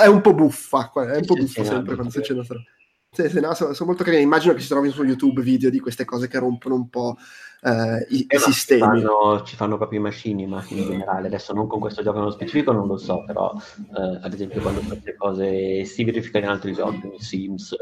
È 0.02 0.08
un 0.08 0.22
po' 0.22 0.34
buffa. 0.34 0.91
È 0.93 1.15
un 1.17 1.26
po' 1.28 1.36
buffa 1.36 1.63
sempre 1.63 1.93
quando 1.93 2.12
succede 2.12 2.39
una 2.39 2.43
storia. 2.43 2.63
Sì, 3.12 3.30
sì, 3.30 3.39
no, 3.39 3.54
sono, 3.54 3.74
sono, 3.74 3.89
molto 3.89 4.04
carini. 4.04 4.24
Immagino 4.24 4.56
che 4.56 4.62
si 4.62 4.67
trovino 4.67 4.91
su 4.91 5.04
YouTube 5.04 5.43
video 5.43 5.69
di 5.69 5.80
queste 5.80 6.06
cose 6.06 6.28
che 6.28 6.39
rompono 6.39 6.74
un 6.74 6.89
po' 6.89 7.17
eh, 7.63 8.06
i, 8.10 8.26
eh, 8.28 8.36
i 8.36 8.39
sistemi. 8.39 8.82
Ci 8.82 8.88
fanno, 8.88 9.43
ci 9.43 9.56
fanno, 9.56 9.78
proprio 9.78 9.99
i 9.99 10.02
machinima 10.02 10.63
in 10.69 10.84
generale. 10.84 11.28
Adesso 11.28 11.54
non 11.54 11.67
con 11.67 11.80
questo 11.80 12.04
gioco 12.04 12.17
nello 12.19 12.32
specifico, 12.32 12.71
non 12.71 12.88
lo 12.88 12.97
so, 12.97 13.23
però 13.26 13.54
eh, 13.78 14.19
ad 14.21 14.34
esempio 14.34 14.62
quando 14.62 14.82
queste 14.82 15.15
cose 15.15 15.86
si 15.86 16.04
verificano 16.04 16.45
in 16.45 16.52
altri 16.52 16.73
giochi, 16.73 17.08
in 17.08 17.19
Sims, 17.19 17.76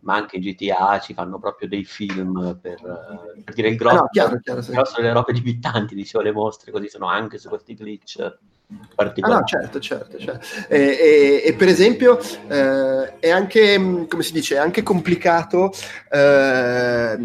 ma 0.00 0.14
anche 0.14 0.36
in 0.36 0.42
GTA, 0.42 0.98
ci 1.00 1.14
fanno 1.14 1.38
proprio 1.38 1.68
dei 1.68 1.84
film 1.84 2.58
per, 2.60 2.80
per 3.44 3.54
dire 3.54 3.68
il 3.68 3.76
grosso, 3.76 3.96
ah, 3.96 4.00
no, 4.00 4.08
chiaro, 4.10 4.38
chiaro, 4.40 4.60
sì. 4.60 4.70
il 4.70 4.76
grosso 4.76 5.00
delle 5.00 5.12
robe 5.12 5.32
limitanti, 5.32 5.94
dicevo 5.94 6.24
le 6.24 6.32
mostre, 6.32 6.72
così 6.72 6.88
sono 6.88 7.06
anche 7.06 7.38
su 7.38 7.48
questi 7.48 7.74
glitch 7.74 8.38
Ah, 8.96 9.28
no, 9.28 9.44
certo, 9.44 9.80
certo. 9.80 10.18
certo. 10.18 10.46
E, 10.68 10.78
e, 10.78 11.42
e, 11.46 11.54
per 11.54 11.68
esempio 11.68 12.18
eh, 12.48 13.18
è 13.18 13.30
anche, 13.30 14.06
come 14.06 14.22
si 14.22 14.32
dice, 14.32 14.56
è 14.56 14.58
anche 14.58 14.82
complicato 14.82 15.72
eh, 16.10 17.16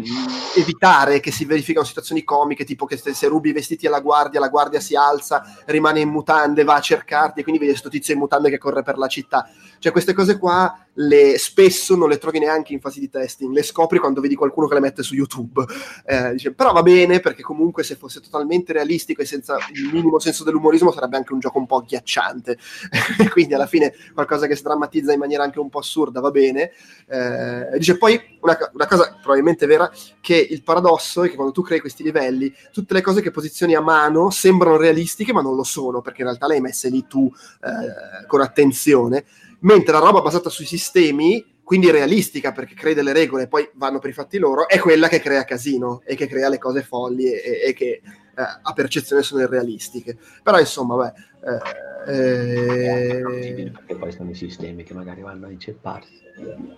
evitare 0.56 1.20
che 1.20 1.30
si 1.30 1.44
verificano 1.44 1.84
situazioni 1.84 2.24
comiche, 2.24 2.64
tipo 2.64 2.86
che 2.86 2.96
se, 2.96 3.12
se, 3.12 3.26
rubi 3.26 3.50
i 3.50 3.52
vestiti 3.52 3.86
alla 3.86 4.00
guardia, 4.00 4.40
la 4.40 4.48
guardia 4.48 4.80
si 4.80 4.96
alza, 4.96 5.44
rimane 5.66 6.00
in 6.00 6.08
mutande, 6.08 6.64
va 6.64 6.76
a 6.76 6.80
cercarti 6.80 7.40
e 7.40 7.42
quindi 7.42 7.60
vedi 7.60 7.72
questo 7.72 7.90
tizio 7.90 8.14
in 8.14 8.20
mutande 8.20 8.48
che 8.48 8.58
corre 8.58 8.82
per 8.82 8.96
la 8.96 9.08
città. 9.08 9.46
Cioè 9.78 9.92
queste 9.92 10.14
cose 10.14 10.38
qua 10.38 10.83
le, 10.94 11.38
spesso 11.38 11.96
non 11.96 12.08
le 12.08 12.18
trovi 12.18 12.38
neanche 12.38 12.72
in 12.72 12.80
fase 12.80 13.00
di 13.00 13.08
testing, 13.08 13.52
le 13.52 13.62
scopri 13.62 13.98
quando 13.98 14.20
vedi 14.20 14.34
qualcuno 14.34 14.66
che 14.66 14.74
le 14.74 14.80
mette 14.80 15.02
su 15.02 15.14
YouTube. 15.14 15.64
Eh, 16.04 16.32
dice, 16.32 16.52
però 16.52 16.72
va 16.72 16.82
bene 16.82 17.20
perché 17.20 17.42
comunque 17.42 17.82
se 17.82 17.96
fosse 17.96 18.20
totalmente 18.20 18.72
realistico 18.72 19.22
e 19.22 19.24
senza 19.24 19.56
il 19.72 19.90
minimo 19.92 20.18
senso 20.18 20.44
dell'umorismo 20.44 20.92
sarebbe 20.92 21.16
anche 21.16 21.32
un 21.32 21.40
gioco 21.40 21.58
un 21.58 21.66
po' 21.66 21.78
agghiacciante. 21.78 22.58
Quindi 23.30 23.54
alla 23.54 23.66
fine 23.66 23.94
qualcosa 24.12 24.46
che 24.46 24.56
si 24.56 24.62
drammatizza 24.62 25.12
in 25.12 25.18
maniera 25.18 25.42
anche 25.42 25.60
un 25.60 25.68
po' 25.68 25.78
assurda 25.78 26.20
va 26.20 26.30
bene. 26.30 26.72
Eh, 27.06 27.78
dice 27.78 27.96
poi 27.96 28.20
una, 28.40 28.56
una, 28.72 28.86
cosa 28.86 29.16
probabilmente 29.20 29.66
vera, 29.66 29.90
che 30.20 30.36
il 30.36 30.62
paradosso 30.62 31.24
è 31.24 31.28
che 31.28 31.34
quando 31.34 31.52
tu 31.52 31.62
crei 31.62 31.80
questi 31.80 32.02
livelli, 32.02 32.52
tutte 32.72 32.94
le 32.94 33.02
cose 33.02 33.20
che 33.20 33.30
posizioni 33.30 33.74
a 33.74 33.80
mano 33.80 34.30
sembrano 34.30 34.76
realistiche 34.76 35.32
ma 35.32 35.42
non 35.42 35.56
lo 35.56 35.64
sono 35.64 36.00
perché 36.00 36.22
in 36.22 36.28
realtà 36.28 36.46
le 36.46 36.54
hai 36.54 36.60
messe 36.60 36.88
lì 36.88 37.06
tu 37.06 37.30
eh, 37.62 38.26
con 38.26 38.40
attenzione 38.40 39.24
mentre 39.64 39.92
la 39.92 39.98
roba 39.98 40.22
basata 40.22 40.48
sui 40.48 40.64
sistemi 40.64 41.52
quindi 41.64 41.90
realistica 41.90 42.52
perché 42.52 42.74
crede 42.74 43.02
le 43.02 43.12
regole 43.12 43.44
e 43.44 43.48
poi 43.48 43.68
vanno 43.74 43.98
per 43.98 44.10
i 44.10 44.12
fatti 44.12 44.38
loro, 44.38 44.68
è 44.68 44.78
quella 44.78 45.08
che 45.08 45.20
crea 45.20 45.44
casino 45.44 46.02
e 46.04 46.14
che 46.14 46.26
crea 46.26 46.50
le 46.50 46.58
cose 46.58 46.82
folli 46.82 47.32
e, 47.32 47.62
e 47.68 47.72
che 47.72 47.86
eh, 47.86 48.02
a 48.34 48.72
percezione 48.74 49.22
sono 49.22 49.42
irrealistiche. 49.42 50.16
Però 50.42 50.58
insomma, 50.58 50.96
beh... 50.96 51.12
Eh, 51.50 51.92
eh, 52.06 53.70
perché 53.72 53.96
poi 53.96 54.12
sono 54.12 54.28
i 54.30 54.34
sistemi 54.34 54.82
che 54.82 54.92
magari 54.92 55.22
vanno 55.22 55.46
a 55.46 55.50
incepparsi. 55.50 56.20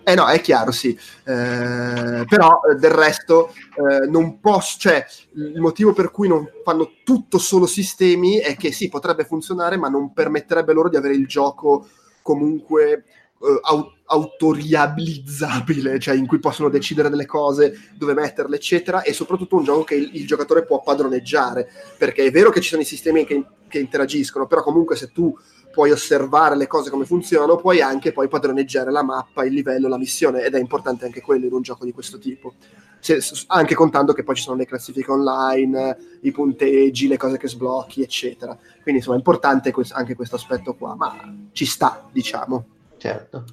Eh 0.03 0.15
no, 0.15 0.27
è 0.27 0.39
chiaro, 0.39 0.71
sì. 0.71 0.97
Eh, 1.25 2.25
però 2.25 2.59
del 2.79 2.91
resto 2.91 3.49
eh, 3.49 4.07
non 4.07 4.39
posso, 4.39 4.77
cioè 4.79 5.05
il 5.33 5.59
motivo 5.59 5.91
per 5.91 6.11
cui 6.11 6.29
non 6.29 6.49
fanno 6.63 6.91
tutto 7.03 7.39
solo 7.39 7.65
sistemi 7.65 8.37
è 8.37 8.55
che 8.55 8.71
sì, 8.71 8.87
potrebbe 8.87 9.25
funzionare, 9.25 9.75
ma 9.75 9.89
non 9.89 10.13
permetterebbe 10.13 10.71
loro 10.71 10.87
di 10.87 10.95
avere 10.95 11.15
il 11.15 11.27
gioco 11.27 11.87
comunque 12.27 13.05
uh, 13.37 13.59
au- 13.61 13.89
autoriabilizzabile, 14.03 15.97
cioè 15.97 16.15
in 16.15 16.27
cui 16.27 16.39
possono 16.39 16.67
decidere 16.67 17.09
delle 17.09 17.25
cose, 17.25 17.91
dove 17.95 18.13
metterle, 18.13 18.57
eccetera, 18.57 19.01
e 19.01 19.13
soprattutto 19.13 19.55
un 19.55 19.63
gioco 19.63 19.85
che 19.85 19.95
il, 19.95 20.09
il 20.13 20.27
giocatore 20.27 20.65
può 20.65 20.81
padroneggiare, 20.81 21.69
perché 21.97 22.25
è 22.25 22.31
vero 22.31 22.49
che 22.49 22.59
ci 22.59 22.67
sono 22.67 22.81
i 22.81 22.85
sistemi 22.85 23.25
che, 23.25 23.45
che, 23.69 23.79
interagiscono, 23.79 24.45
però 24.45 24.61
comunque 24.61 24.97
se 24.97 25.13
tu 25.13 25.33
puoi 25.77 25.91
osservare 25.91 26.57
le 26.57 26.65
cose 26.65 26.89
come 26.89 27.05
funzionano, 27.05 27.57
puoi 27.57 27.81
anche 27.81 28.11
poi 28.11 28.27
padroneggiare 28.27 28.89
la 28.89 29.03
mappa, 29.03 29.45
il 29.45 29.53
livello, 29.53 29.87
la 29.87 29.99
missione, 29.99 30.43
ed 30.43 30.55
è 30.55 30.59
importante 30.59 31.05
anche 31.05 31.21
quello 31.21 31.45
in 31.45 31.53
un 31.53 31.61
gioco 31.61 31.85
di 31.85 31.91
questo 31.91 32.17
tipo. 32.17 32.55
Se, 32.97 33.19
anche 33.45 33.75
contando 33.75 34.11
che 34.11 34.23
poi 34.23 34.33
ci 34.33 34.41
sono 34.41 34.57
le 34.57 34.65
classifiche 34.65 35.11
online, 35.11 35.97
i 36.21 36.31
punteggi, 36.31 37.07
le 37.07 37.17
cose 37.17 37.37
che 37.37 37.47
sblocchi, 37.47 38.01
eccetera. 38.01 38.57
Quindi 38.81 39.01
insomma 39.01 39.17
è 39.17 39.19
importante 39.19 39.71
anche 39.91 40.15
questo 40.15 40.35
aspetto 40.35 40.73
qua, 40.73 40.95
ma 40.95 41.31
ci 41.51 41.67
sta, 41.67 42.09
diciamo. 42.11 42.65
Certo. 42.97 43.43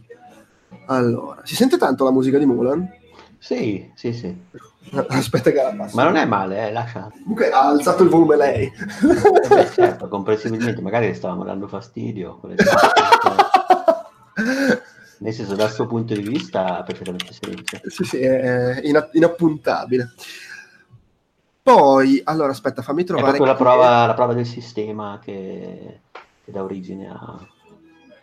Allora, 0.87 1.43
si 1.45 1.55
sente 1.55 1.77
tanto 1.77 2.05
la 2.05 2.11
musica 2.11 2.39
di 2.39 2.47
Mulan? 2.47 2.89
Sì, 3.45 3.93
sì, 3.95 4.15
sì. 4.15 4.35
Aspetta 5.09 5.51
che 5.51 5.63
la 5.63 5.75
passo. 5.77 5.95
Ma 5.97 6.05
non 6.05 6.17
è 6.17 6.25
male, 6.25 6.67
eh, 6.67 6.73
lascia. 6.73 7.11
Comunque 7.13 7.51
ha 7.51 7.67
alzato 7.67 8.03
il 8.03 8.09
volume 8.09 8.37
lei. 8.37 8.65
Eh 8.65 9.49
beh, 9.49 9.71
certo, 9.71 10.09
comprensibilmente, 10.09 10.81
magari 10.81 11.09
le 11.09 11.15
stavamo 11.15 11.45
dando 11.45 11.69
fastidio. 11.69 12.41
Nel 15.19 15.35
senso, 15.35 15.55
dal 15.55 15.71
suo 15.71 15.87
punto 15.87 16.15
di 16.15 16.23
vista, 16.23 16.83
perfettamente 16.85 17.35
silenzio. 17.35 17.81
Sì, 17.85 18.05
sì, 18.05 18.21
è 18.21 18.81
inappuntabile. 19.13 20.15
Poi, 21.63 22.23
allora, 22.25 22.53
aspetta, 22.53 22.81
fammi 22.81 23.05
trovare... 23.05 23.33
È 23.33 23.37
proprio 23.37 23.53
la 23.53 23.59
prova, 23.59 24.07
la 24.07 24.15
prova 24.15 24.33
del 24.33 24.47
sistema 24.47 25.21
che, 25.23 26.01
che 26.43 26.51
dà 26.51 26.63
origine 26.63 27.11
a... 27.11 27.47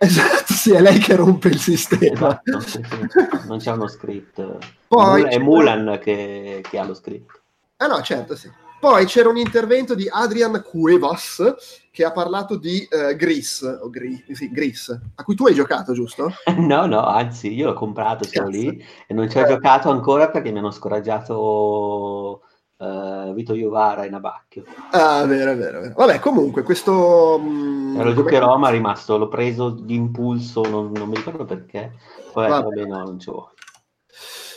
Esatto, 0.03 0.53
sì, 0.53 0.71
è 0.71 0.81
lei 0.81 0.97
che 0.97 1.15
rompe 1.15 1.49
il 1.49 1.59
sistema. 1.59 2.41
Esatto, 2.43 2.59
sì, 2.61 2.81
sì. 2.83 3.47
Non 3.47 3.59
c'è 3.59 3.71
uno 3.71 3.87
script. 3.87 4.57
Poi, 4.87 5.21
è 5.21 5.37
Mulan 5.37 5.99
che, 6.01 6.63
che, 6.67 6.79
ha 6.79 6.83
lo 6.83 6.95
script. 6.95 7.39
Ah 7.77 7.85
no, 7.85 8.01
certo, 8.01 8.35
sì. 8.35 8.49
Poi 8.79 9.05
c'era 9.05 9.29
un 9.29 9.37
intervento 9.37 9.93
di 9.93 10.09
Adrian 10.11 10.63
Cuevas 10.67 11.53
che 11.91 12.03
ha 12.03 12.11
parlato 12.11 12.55
di 12.55 12.87
uh, 12.89 13.15
Gris, 13.15 13.61
o 13.61 13.91
Gris, 13.91 14.31
sì, 14.31 14.49
Gris, 14.49 14.89
a 15.13 15.23
cui 15.23 15.35
tu 15.35 15.45
hai 15.45 15.53
giocato, 15.53 15.93
giusto? 15.93 16.33
no, 16.57 16.87
no, 16.87 17.05
anzi, 17.05 17.53
io 17.53 17.67
l'ho 17.67 17.73
comprato 17.73 18.27
solo 18.27 18.47
lì 18.47 18.83
e 19.05 19.13
non 19.13 19.29
ci 19.29 19.37
ho 19.37 19.41
eh. 19.41 19.49
giocato 19.49 19.91
ancora 19.91 20.31
perché 20.31 20.51
mi 20.51 20.57
hanno 20.57 20.71
scoraggiato 20.71 22.41
uh, 22.81 23.33
Vito 23.33 23.53
Iovara 23.53 24.05
in 24.05 24.13
Abacchio. 24.13 24.63
Ah, 24.91 25.25
vero, 25.25 25.55
vero, 25.55 25.81
vero. 25.81 25.93
Vabbè, 25.95 26.19
comunque, 26.19 26.63
questo... 26.63 27.39
Mh, 27.39 27.47
mm, 27.47 28.01
lo 28.01 28.13
giocherò, 28.13 28.57
ma 28.57 28.69
è 28.69 28.71
rimasto, 28.71 29.17
l'ho 29.17 29.27
preso 29.27 29.69
d'impulso, 29.69 30.63
non, 30.63 30.91
non 30.91 31.07
mi 31.09 31.15
ricordo 31.15 31.45
perché, 31.45 31.93
poi 32.33 32.49
vabbè, 32.49 32.63
vabbè 32.63 32.85
no, 32.85 33.03
non 33.03 33.19
ci 33.19 33.29
vuole. 33.29 33.51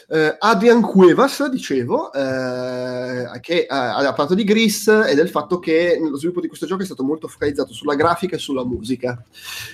Uh, 0.07 0.37
Adrian 0.39 0.83
Cuevas, 0.83 1.49
dicevo, 1.49 2.11
uh, 2.13 3.41
che 3.41 3.67
uh, 3.69 3.75
ha 3.75 4.03
parlato 4.03 4.35
di 4.35 4.45
Gris 4.45 4.87
e 4.89 5.15
del 5.15 5.31
fatto 5.31 5.59
che 5.59 5.99
lo 5.99 6.17
sviluppo 6.17 6.41
di 6.41 6.49
questo 6.49 6.67
gioco 6.67 6.83
è 6.83 6.85
stato 6.85 7.03
molto 7.03 7.27
focalizzato 7.27 7.73
sulla 7.73 7.95
grafica 7.95 8.37
e 8.37 8.39
sulla 8.39 8.65
musica. 8.65 9.23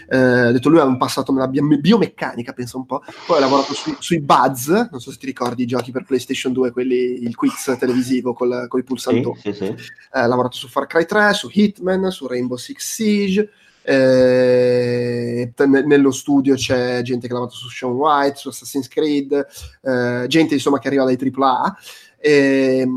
ha 0.08 0.52
detto 0.52 0.68
lui 0.68 0.78
ha 0.78 0.84
un 0.84 0.98
passato 0.98 1.32
nella 1.32 1.48
biomeccanica, 1.48 2.52
pensa 2.52 2.76
un 2.76 2.86
po', 2.86 3.02
poi 3.26 3.38
ha 3.38 3.40
lavorato 3.40 3.74
sui, 3.74 3.96
sui 3.98 4.20
Buzz, 4.20 4.68
non 4.68 5.00
so 5.00 5.10
se 5.10 5.18
ti 5.18 5.26
ricordi 5.26 5.62
i 5.62 5.66
giochi 5.66 5.90
per 5.90 6.04
PlayStation 6.04 6.52
2, 6.52 6.70
quelli, 6.70 7.22
il 7.22 7.34
quiz 7.34 7.76
televisivo 7.78 8.32
col, 8.32 8.66
con 8.68 8.80
i 8.80 8.84
pulsantoni. 8.84 9.40
Sì, 9.40 9.52
sì, 9.52 9.64
sì. 9.64 9.74
ha 10.10 10.26
lavorato 10.26 10.56
su 10.56 10.68
Far 10.68 10.86
Cry 10.86 11.06
3, 11.06 11.32
su 11.32 11.48
Hitman, 11.52 12.10
su 12.10 12.26
Rainbow 12.26 12.56
Six 12.56 12.78
Siege. 12.78 13.50
Eh, 13.90 15.52
nello 15.84 16.12
studio 16.12 16.54
c'è 16.54 17.02
gente 17.02 17.26
che 17.26 17.32
ha 17.32 17.36
lavorato 17.36 17.58
su 17.58 17.68
Sean 17.68 17.92
White, 17.92 18.36
su 18.36 18.48
Assassin's 18.48 18.86
Creed, 18.86 19.46
eh, 19.82 20.26
gente 20.28 20.54
insomma 20.54 20.78
che 20.78 20.86
arriva 20.86 21.04
dai 21.04 21.18
AAA. 21.18 21.76
E, 22.18 22.88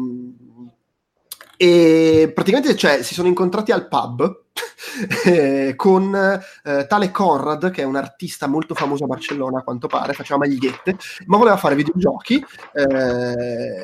e 1.58 2.32
praticamente 2.34 2.76
cioè, 2.76 3.02
si 3.02 3.16
sono 3.16 3.28
incontrati 3.28 3.72
al 3.72 3.88
pub 3.88 4.44
eh, 5.26 5.74
con 5.76 6.14
eh, 6.14 6.86
tale 6.88 7.10
Conrad, 7.10 7.72
che 7.72 7.82
è 7.82 7.86
un 7.86 7.96
artista 7.96 8.46
molto 8.46 8.76
famoso 8.76 9.06
a 9.06 9.08
Barcellona, 9.08 9.60
a 9.60 9.64
quanto 9.64 9.88
pare, 9.88 10.14
faceva 10.14 10.38
magliette, 10.38 10.96
ma 11.26 11.38
voleva 11.38 11.58
fare 11.58 11.74
videogiochi. 11.74 12.36
Eh, 12.74 13.82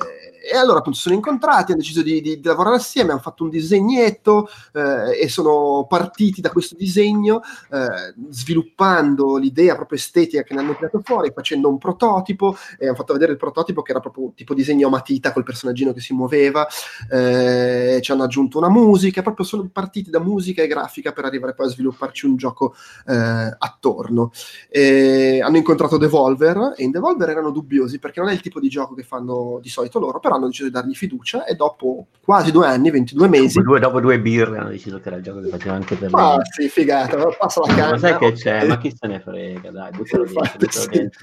e 0.51 0.57
allora 0.57 0.79
appunto 0.79 0.97
sono 0.97 1.15
incontrati, 1.15 1.71
hanno 1.71 1.81
deciso 1.81 2.01
di, 2.01 2.21
di, 2.21 2.39
di 2.39 2.47
lavorare 2.47 2.77
assieme, 2.77 3.11
hanno 3.11 3.21
fatto 3.21 3.43
un 3.43 3.49
disegnetto 3.49 4.49
eh, 4.73 5.21
e 5.21 5.29
sono 5.29 5.85
partiti 5.87 6.41
da 6.41 6.49
questo 6.49 6.75
disegno 6.75 7.41
eh, 7.71 8.13
sviluppando 8.29 9.37
l'idea 9.37 9.75
proprio 9.75 9.99
estetica 9.99 10.41
che 10.41 10.53
ne 10.55 10.61
hanno 10.61 10.75
tirato 10.75 11.01
fuori, 11.03 11.31
facendo 11.33 11.69
un 11.69 11.77
prototipo 11.77 12.57
e 12.79 12.87
hanno 12.87 12.95
fatto 12.95 13.13
vedere 13.13 13.33
il 13.33 13.37
prototipo 13.37 13.83
che 13.83 13.91
era 13.91 13.99
proprio 13.99 14.31
tipo 14.35 14.55
disegno 14.55 14.87
a 14.87 14.89
matita 14.89 15.31
col 15.31 15.43
personaggino 15.43 15.93
che 15.93 16.01
si 16.01 16.13
muoveva, 16.13 16.67
eh, 17.11 17.99
ci 18.01 18.11
hanno 18.11 18.23
aggiunto 18.23 18.57
una 18.57 18.69
musica, 18.69 19.21
proprio 19.21 19.45
sono 19.45 19.69
partiti 19.71 20.09
da 20.09 20.19
musica 20.19 20.63
e 20.63 20.67
grafica 20.67 21.11
per 21.11 21.25
arrivare 21.25 21.53
poi 21.53 21.67
a 21.67 21.69
svilupparci 21.69 22.25
un 22.25 22.35
gioco 22.35 22.73
eh, 23.05 23.55
attorno. 23.57 24.31
Hanno 24.71 25.57
incontrato 25.57 25.97
Devolver 25.97 26.73
e 26.75 26.83
in 26.83 26.91
Devolver 26.91 27.29
erano 27.29 27.51
dubbiosi 27.51 27.99
perché 27.99 28.19
non 28.19 28.29
è 28.29 28.33
il 28.33 28.41
tipo 28.41 28.59
di 28.59 28.69
gioco 28.69 28.95
che 28.95 29.03
fanno 29.03 29.59
di 29.61 29.69
solito 29.69 29.99
loro, 29.99 30.19
però 30.19 30.37
hanno 30.39 30.47
deciso 30.47 30.65
di 30.65 30.71
dargli 30.71 30.93
fiducia 30.93 31.45
e 31.45 31.55
dopo 31.55 32.07
quasi 32.23 32.51
due 32.51 32.67
anni, 32.67 32.91
22 32.91 33.27
mesi... 33.27 33.57
Dopo 33.57 33.69
due, 33.69 33.79
dopo 33.79 33.99
due 33.99 34.19
birre 34.19 34.57
hanno 34.57 34.69
deciso 34.69 34.99
che 34.99 35.07
era 35.07 35.17
il 35.17 35.23
gioco 35.23 35.41
che 35.41 35.49
faceva 35.49 35.75
anche 35.75 35.95
per 35.95 36.09
ah, 36.13 36.39
sì, 36.43 36.67
figata, 36.69 37.17
passa 37.37 37.61
la 37.61 37.73
carta. 37.73 37.91
Ma 37.91 37.97
sai 37.97 38.17
che 38.17 38.31
c'è? 38.33 38.67
Ma 38.67 38.77
chi 38.77 38.93
se 38.95 39.07
ne 39.07 39.19
frega, 39.19 39.71
dai, 39.71 39.91
buttalo 39.91 40.25
dentro, 40.25 40.69
sì. 40.69 40.87
dentro. 40.89 41.19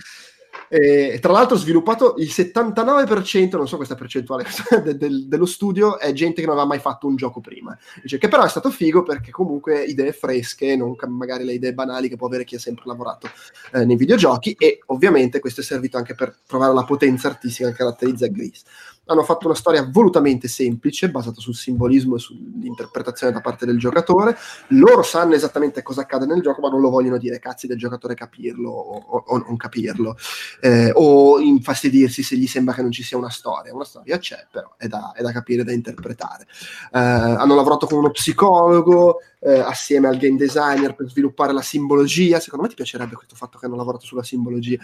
E, 0.69 1.19
tra 1.21 1.33
l'altro 1.33 1.57
sviluppato 1.57 2.15
il 2.19 2.29
79%, 2.29 3.57
non 3.57 3.69
so 3.69 3.77
questa 3.77 3.95
percentuale 3.95 4.45
de, 4.83 4.97
de, 4.97 5.27
dello 5.27 5.47
studio, 5.47 5.99
è 5.99 6.13
gente 6.13 6.41
che 6.41 6.47
non 6.47 6.57
aveva 6.57 6.69
mai 6.69 6.81
fatto 6.81 7.07
un 7.07 7.17
gioco 7.17 7.41
prima. 7.41 7.77
Dice, 8.03 8.19
che 8.19 8.29
però 8.29 8.45
è 8.45 8.49
stato 8.49 8.71
figo 8.71 9.03
perché 9.03 9.31
comunque 9.31 9.85
idee 9.85 10.13
fresche, 10.13 10.77
non 10.77 10.97
magari 11.09 11.45
le 11.45 11.55
idee 11.55 11.75
banali 11.75 12.09
che 12.09 12.17
può 12.17 12.27
avere 12.27 12.45
chi 12.45 12.57
ha 12.57 12.61
sempre 12.61 12.85
lavorato 12.87 13.29
eh, 13.73 13.85
nei 13.85 13.97
videogiochi 13.97 14.57
e 14.59 14.81
ovviamente 14.87 15.41
questo 15.41 15.61
è 15.61 15.65
servito 15.65 15.97
anche 15.97 16.15
per 16.15 16.35
trovare 16.47 16.75
la 16.75 16.85
potenza 16.85 17.29
artistica 17.29 17.69
che 17.69 17.77
caratterizza 17.77 18.27
Gris 18.27 18.63
hanno 19.07 19.23
fatto 19.23 19.47
una 19.47 19.55
storia 19.55 19.89
volutamente 19.91 20.49
semplice, 20.49 21.11
basata 21.11 21.41
sul 21.41 21.55
simbolismo 21.55 22.17
e 22.17 22.19
sull'interpretazione 22.19 23.33
da 23.33 23.41
parte 23.41 23.65
del 23.67 23.79
giocatore. 23.79 24.37
Loro 24.69 25.03
sanno 25.03 25.35
esattamente 25.35 25.83
cosa 25.83 26.03
accade 26.03 26.27
nel 26.27 26.43
gioco, 26.43 26.61
ma 26.61 26.69
non 26.69 26.81
lo 26.81 26.91
vogliono 26.91 27.19
dire 27.19 27.39
cazzi 27.39 27.67
del 27.67 27.79
giocatore 27.79 28.15
capirlo 28.15 28.71
o, 28.71 29.25
o, 29.27 29.39
non 29.39 29.57
capirlo, 29.57 30.17
eh, 30.61 30.91
o 30.95 31.39
infastidirsi 31.39 32.23
se 32.23 32.37
gli 32.37 32.47
sembra 32.47 32.75
che 32.75 32.83
non 32.83 32.91
ci 32.91 33.03
sia 33.03 33.17
una 33.17 33.31
storia. 33.31 33.73
Una 33.73 33.85
storia 33.85 34.19
c'è, 34.19 34.47
però 34.51 34.75
è 34.77 34.89
da, 34.89 35.13
è 35.15 35.23
da 35.23 35.33
capire, 35.33 35.63
da 35.63 35.73
interpretare. 35.73 36.45
Eh, 36.93 36.99
hanno 36.99 37.55
lavorato 37.55 37.87
con 37.87 37.99
uno 37.99 38.11
psicologo, 38.11 39.21
eh, 39.41 39.61
assieme 39.61 40.09
al 40.09 40.17
game 40.17 40.37
designer 40.37 40.97
per 40.97 41.09
sviluppare 41.09 41.53
la 41.53 41.63
simbologia. 41.63 42.41
Secondo 42.41 42.65
me 42.65 42.71
ti 42.71 42.77
piacerebbe 42.77 43.15
questo 43.15 43.37
fatto 43.37 43.59
che 43.59 43.67
hanno 43.67 43.77
lavorato 43.77 44.05
sulla 44.05 44.25
simbologia. 44.25 44.79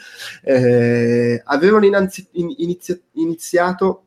Eh, 0.44 1.42
avevano 1.44 1.86
innanzi, 1.86 2.28
in, 2.32 2.54
inizi, 2.58 3.02
iniziato 3.14 4.04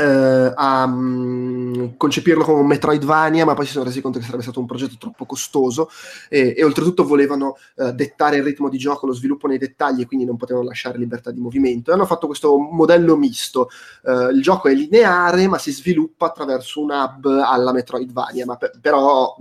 eh, 0.00 0.52
a 0.54 0.84
um, 0.84 1.96
concepirlo 1.96 2.44
come 2.44 2.60
un 2.60 2.66
Metroidvania, 2.66 3.44
ma 3.44 3.54
poi 3.54 3.66
si 3.66 3.72
sono 3.72 3.84
resi 3.84 4.00
conto 4.00 4.18
che 4.18 4.24
sarebbe 4.24 4.42
stato 4.42 4.60
un 4.60 4.66
progetto 4.66 4.96
troppo 4.98 5.26
costoso 5.26 5.90
e, 6.28 6.54
e 6.56 6.64
oltretutto 6.64 7.04
volevano 7.04 7.56
uh, 7.76 7.90
dettare 7.92 8.36
il 8.36 8.42
ritmo 8.42 8.68
di 8.68 8.78
gioco, 8.78 9.06
lo 9.06 9.12
sviluppo 9.12 9.46
nei 9.46 9.58
dettagli 9.58 10.06
quindi 10.06 10.24
non 10.24 10.36
potevano 10.36 10.66
lasciare 10.66 10.98
libertà 10.98 11.30
di 11.30 11.40
movimento. 11.40 11.90
E 11.90 11.94
hanno 11.94 12.06
fatto 12.06 12.26
questo 12.26 12.56
modello 12.56 13.16
misto. 13.16 13.68
Uh, 14.02 14.30
il 14.30 14.42
gioco 14.42 14.68
è 14.68 14.74
lineare, 14.74 15.46
ma 15.48 15.58
si 15.58 15.72
sviluppa 15.72 16.26
attraverso 16.26 16.80
un 16.80 16.90
hub 16.90 17.26
alla 17.26 17.72
Metroidvania, 17.72 18.46
ma 18.46 18.56
per, 18.56 18.78
però 18.80 19.36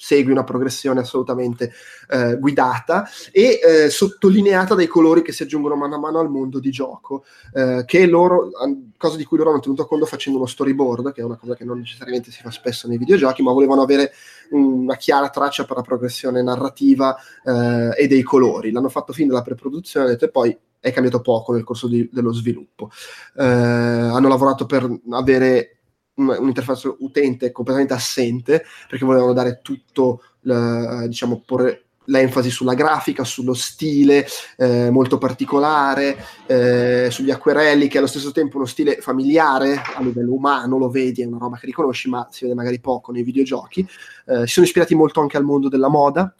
segui 0.00 0.32
una 0.32 0.44
progressione 0.44 1.00
assolutamente 1.00 1.72
eh, 2.08 2.38
guidata 2.38 3.06
e 3.30 3.60
eh, 3.62 3.90
sottolineata 3.90 4.74
dai 4.74 4.86
colori 4.86 5.20
che 5.20 5.32
si 5.32 5.42
aggiungono 5.42 5.76
mano 5.76 5.96
a 5.96 5.98
mano 5.98 6.18
al 6.20 6.30
mondo 6.30 6.58
di 6.58 6.70
gioco, 6.70 7.24
eh, 7.52 7.84
che 7.84 8.06
loro, 8.06 8.48
cosa 8.96 9.18
di 9.18 9.24
cui 9.24 9.36
loro 9.36 9.50
hanno 9.50 9.60
tenuto 9.60 9.84
conto 9.84 10.06
facendo 10.06 10.38
uno 10.38 10.48
storyboard, 10.48 11.12
che 11.12 11.20
è 11.20 11.24
una 11.24 11.36
cosa 11.36 11.54
che 11.54 11.64
non 11.64 11.78
necessariamente 11.78 12.30
si 12.30 12.40
fa 12.40 12.50
spesso 12.50 12.88
nei 12.88 12.96
videogiochi, 12.96 13.42
ma 13.42 13.52
volevano 13.52 13.82
avere 13.82 14.12
una 14.52 14.96
chiara 14.96 15.28
traccia 15.28 15.66
per 15.66 15.76
la 15.76 15.82
progressione 15.82 16.42
narrativa 16.42 17.14
eh, 17.44 18.02
e 18.02 18.06
dei 18.06 18.22
colori. 18.22 18.70
L'hanno 18.72 18.88
fatto 18.88 19.12
fin 19.12 19.28
dalla 19.28 19.42
pre-produzione, 19.42 20.06
detto, 20.06 20.24
e 20.24 20.30
poi 20.30 20.58
è 20.80 20.92
cambiato 20.92 21.20
poco 21.20 21.52
nel 21.52 21.62
corso 21.62 21.86
di, 21.86 22.08
dello 22.10 22.32
sviluppo. 22.32 22.90
Eh, 23.36 23.44
hanno 23.44 24.28
lavorato 24.28 24.64
per 24.64 24.90
avere 25.10 25.79
un'interfaccia 26.20 26.94
utente 27.00 27.52
completamente 27.52 27.94
assente 27.94 28.64
perché 28.88 29.04
volevano 29.04 29.32
dare 29.32 29.60
tutto, 29.62 30.22
la, 30.40 31.06
diciamo, 31.06 31.42
porre 31.44 31.84
l'enfasi 32.10 32.50
sulla 32.50 32.74
grafica, 32.74 33.24
sullo 33.24 33.54
stile 33.54 34.26
eh, 34.56 34.90
molto 34.90 35.18
particolare, 35.18 36.16
eh, 36.46 37.08
sugli 37.10 37.30
acquerelli, 37.30 37.88
che 37.88 37.98
allo 37.98 38.06
stesso 38.06 38.32
tempo 38.32 38.56
uno 38.56 38.66
stile 38.66 38.96
familiare 39.00 39.80
a 39.94 40.02
livello 40.02 40.34
umano, 40.34 40.76
lo 40.76 40.90
vedi, 40.90 41.22
è 41.22 41.26
una 41.26 41.38
roba 41.38 41.56
che 41.56 41.66
riconosci, 41.66 42.08
ma 42.08 42.26
si 42.30 42.44
vede 42.44 42.56
magari 42.56 42.80
poco 42.80 43.12
nei 43.12 43.22
videogiochi. 43.22 43.86
Eh, 44.26 44.46
si 44.46 44.52
sono 44.52 44.66
ispirati 44.66 44.94
molto 44.94 45.20
anche 45.20 45.36
al 45.36 45.44
mondo 45.44 45.68
della 45.68 45.88
moda 45.88 46.34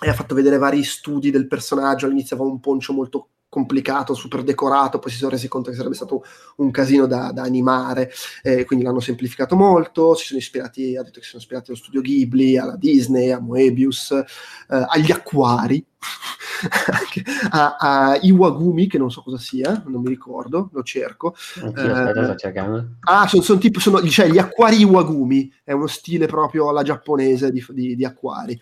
e 0.00 0.08
ha 0.08 0.14
fatto 0.14 0.34
vedere 0.34 0.58
vari 0.58 0.82
studi 0.84 1.30
del 1.30 1.48
personaggio. 1.48 2.06
All'inizio 2.06 2.36
aveva 2.36 2.50
un 2.50 2.60
poncio 2.60 2.92
molto 2.92 3.28
complicato, 3.52 4.14
super 4.14 4.42
decorato, 4.42 4.98
poi 4.98 5.10
si 5.10 5.18
sono 5.18 5.32
resi 5.32 5.46
conto 5.46 5.68
che 5.68 5.76
sarebbe 5.76 5.94
stato 5.94 6.24
un 6.56 6.70
casino 6.70 7.04
da, 7.04 7.32
da 7.32 7.42
animare, 7.42 8.10
eh, 8.42 8.64
quindi 8.64 8.82
l'hanno 8.82 8.98
semplificato 8.98 9.56
molto, 9.56 10.14
si 10.14 10.24
sono 10.24 10.38
ispirati, 10.38 10.96
ha 10.96 11.02
detto 11.02 11.18
che 11.18 11.24
si 11.24 11.32
sono 11.32 11.42
ispirati 11.42 11.68
allo 11.68 11.78
studio 11.78 12.00
Ghibli, 12.00 12.56
alla 12.56 12.76
Disney, 12.76 13.30
a 13.30 13.40
Moebius, 13.40 14.12
eh, 14.12 14.24
agli 14.68 15.12
acquari, 15.12 15.84
a, 17.50 17.76
a, 17.78 18.18
Iwagumi, 18.22 18.86
che 18.86 18.96
non 18.96 19.10
so 19.10 19.20
cosa 19.20 19.36
sia, 19.36 19.82
non 19.86 20.00
mi 20.00 20.08
ricordo, 20.08 20.70
lo 20.72 20.82
cerco. 20.82 21.34
Anch'io, 21.60 22.08
eh, 22.08 22.86
Ah, 23.00 23.26
sono, 23.28 23.42
sono 23.42 23.58
tipo, 23.58 23.80
sono, 23.80 24.02
cioè, 24.08 24.30
gli 24.30 24.38
acquari 24.38 24.80
Iwagumi, 24.80 25.52
è 25.62 25.72
uno 25.72 25.88
stile 25.88 26.24
proprio 26.24 26.70
alla 26.70 26.82
giapponese 26.82 27.52
di, 27.52 27.62
di, 27.68 27.96
di 27.96 28.04
acquari. 28.06 28.58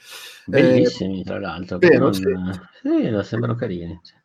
Bellissimi, 0.47 1.21
eh, 1.21 1.25
tra 1.25 1.39
l'altro. 1.39 1.79
Vero, 1.79 2.07
non... 2.07 2.13
sì. 2.13 2.25
sì, 2.83 3.21
sembrano 3.23 3.55
carini. 3.55 4.01
Cioè. 4.03 4.19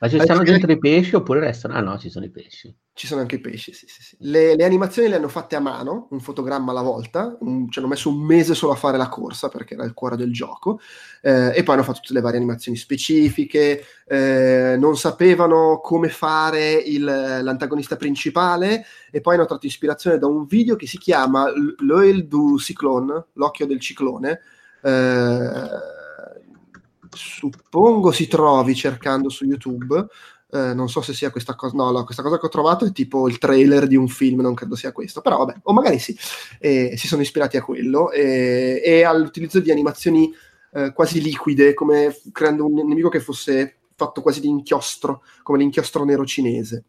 Ma 0.00 0.08
ci 0.08 0.18
stanno 0.18 0.42
dentro 0.42 0.72
i 0.72 0.78
pesci 0.78 1.14
oppure 1.14 1.40
restano? 1.40 1.74
Ah 1.74 1.80
no, 1.80 1.98
ci 1.98 2.08
sono 2.08 2.24
i 2.24 2.30
pesci. 2.30 2.74
Ci 2.94 3.06
sono 3.06 3.20
anche 3.20 3.34
i 3.34 3.40
pesci, 3.40 3.74
sì, 3.74 3.86
sì, 3.86 4.02
sì. 4.02 4.16
Le, 4.20 4.56
le, 4.56 4.64
animazioni 4.64 5.10
le 5.10 5.16
hanno 5.16 5.28
fatte 5.28 5.56
a 5.56 5.60
mano, 5.60 6.08
un 6.10 6.20
fotogramma 6.20 6.70
alla 6.70 6.80
volta, 6.80 7.36
un, 7.40 7.70
ci 7.70 7.78
hanno 7.78 7.88
messo 7.88 8.08
un 8.08 8.16
mese 8.16 8.54
solo 8.54 8.72
a 8.72 8.76
fare 8.76 8.96
la 8.96 9.10
corsa 9.10 9.48
perché 9.48 9.74
era 9.74 9.84
il 9.84 9.92
cuore 9.92 10.16
del 10.16 10.32
gioco, 10.32 10.80
eh, 11.20 11.52
e 11.54 11.62
poi 11.62 11.74
hanno 11.74 11.84
fatto 11.84 12.00
tutte 12.00 12.14
le 12.14 12.22
varie 12.22 12.38
animazioni 12.38 12.78
specifiche, 12.78 13.84
eh, 14.06 14.76
non 14.78 14.96
sapevano 14.96 15.80
come 15.82 16.08
fare 16.08 16.72
il, 16.72 17.04
l'antagonista 17.04 17.96
principale 17.96 18.86
e 19.10 19.20
poi 19.20 19.34
hanno 19.34 19.44
tratto 19.44 19.66
ispirazione 19.66 20.16
da 20.16 20.26
un 20.26 20.46
video 20.46 20.76
che 20.76 20.86
si 20.86 20.96
chiama 20.96 21.52
L'Oeil 21.78 22.26
du 22.26 22.56
Cyclone, 22.56 23.26
l'occhio 23.34 23.66
del 23.66 23.80
ciclone, 23.80 24.40
eh, 24.82 25.98
suppongo 27.10 28.10
si 28.12 28.26
trovi 28.26 28.74
cercando 28.74 29.28
su 29.28 29.44
YouTube. 29.44 30.06
eh, 30.52 30.74
non 30.74 30.88
so 30.88 31.00
se 31.00 31.14
sia 31.14 31.30
questa 31.30 31.54
cosa, 31.54 31.76
no, 31.76 31.90
no, 31.90 32.04
questa 32.04 32.22
cosa 32.22 32.38
che 32.38 32.46
ho 32.46 32.48
trovato 32.48 32.84
è 32.84 32.92
tipo 32.92 33.28
il 33.28 33.38
trailer 33.38 33.86
di 33.86 33.96
un 33.96 34.08
film, 34.08 34.40
non 34.40 34.54
credo 34.54 34.74
sia 34.74 34.92
questo, 34.92 35.20
però 35.20 35.38
vabbè, 35.38 35.60
o 35.62 35.72
magari 35.72 35.98
sì, 35.98 36.16
e 36.58 36.96
si 36.96 37.06
sono 37.06 37.22
ispirati 37.22 37.56
a 37.56 37.62
quello 37.62 38.10
e, 38.10 38.80
e 38.84 39.04
all'utilizzo 39.04 39.60
di 39.60 39.70
animazioni 39.70 40.32
eh, 40.72 40.92
quasi 40.92 41.20
liquide, 41.20 41.74
come 41.74 42.16
creando 42.32 42.66
un 42.66 42.74
nemico 42.86 43.08
che 43.08 43.20
fosse 43.20 43.76
fatto 43.94 44.22
quasi 44.22 44.40
di 44.40 44.48
inchiostro, 44.48 45.22
come 45.42 45.58
l'inchiostro 45.58 46.04
nero 46.04 46.24
cinese. 46.24 46.84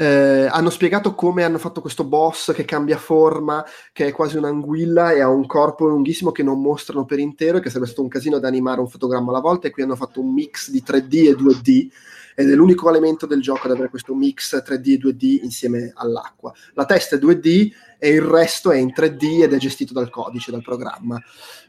Eh, 0.00 0.46
hanno 0.48 0.70
spiegato 0.70 1.16
come 1.16 1.42
hanno 1.42 1.58
fatto 1.58 1.80
questo 1.80 2.04
boss 2.04 2.52
che 2.52 2.64
cambia 2.64 2.96
forma, 2.96 3.64
che 3.92 4.06
è 4.06 4.12
quasi 4.12 4.36
un'anguilla 4.36 5.10
e 5.10 5.20
ha 5.20 5.28
un 5.28 5.44
corpo 5.44 5.88
lunghissimo 5.88 6.30
che 6.30 6.44
non 6.44 6.60
mostrano 6.60 7.04
per 7.04 7.18
intero 7.18 7.56
e 7.56 7.60
che 7.60 7.68
sarebbe 7.68 7.86
stato 7.86 8.02
un 8.02 8.08
casino 8.08 8.38
da 8.38 8.46
animare 8.46 8.78
un 8.78 8.88
fotogramma 8.88 9.30
alla 9.30 9.40
volta 9.40 9.66
e 9.66 9.72
qui 9.72 9.82
hanno 9.82 9.96
fatto 9.96 10.20
un 10.20 10.32
mix 10.32 10.70
di 10.70 10.84
3D 10.86 11.26
e 11.26 11.34
2D 11.34 11.88
ed 12.36 12.48
è 12.48 12.54
l'unico 12.54 12.88
elemento 12.88 13.26
del 13.26 13.40
gioco 13.40 13.66
ad 13.66 13.72
avere 13.72 13.88
questo 13.88 14.14
mix 14.14 14.54
3D 14.54 14.92
e 14.92 14.98
2D 14.98 15.42
insieme 15.42 15.90
all'acqua. 15.96 16.54
La 16.74 16.84
testa 16.84 17.16
è 17.16 17.18
2D 17.18 17.72
e 17.98 18.10
il 18.10 18.22
resto 18.22 18.70
è 18.70 18.78
in 18.78 18.92
3D 18.94 19.42
ed 19.42 19.52
è 19.52 19.56
gestito 19.56 19.92
dal 19.92 20.08
codice, 20.08 20.50
dal 20.50 20.62
programma. 20.62 21.20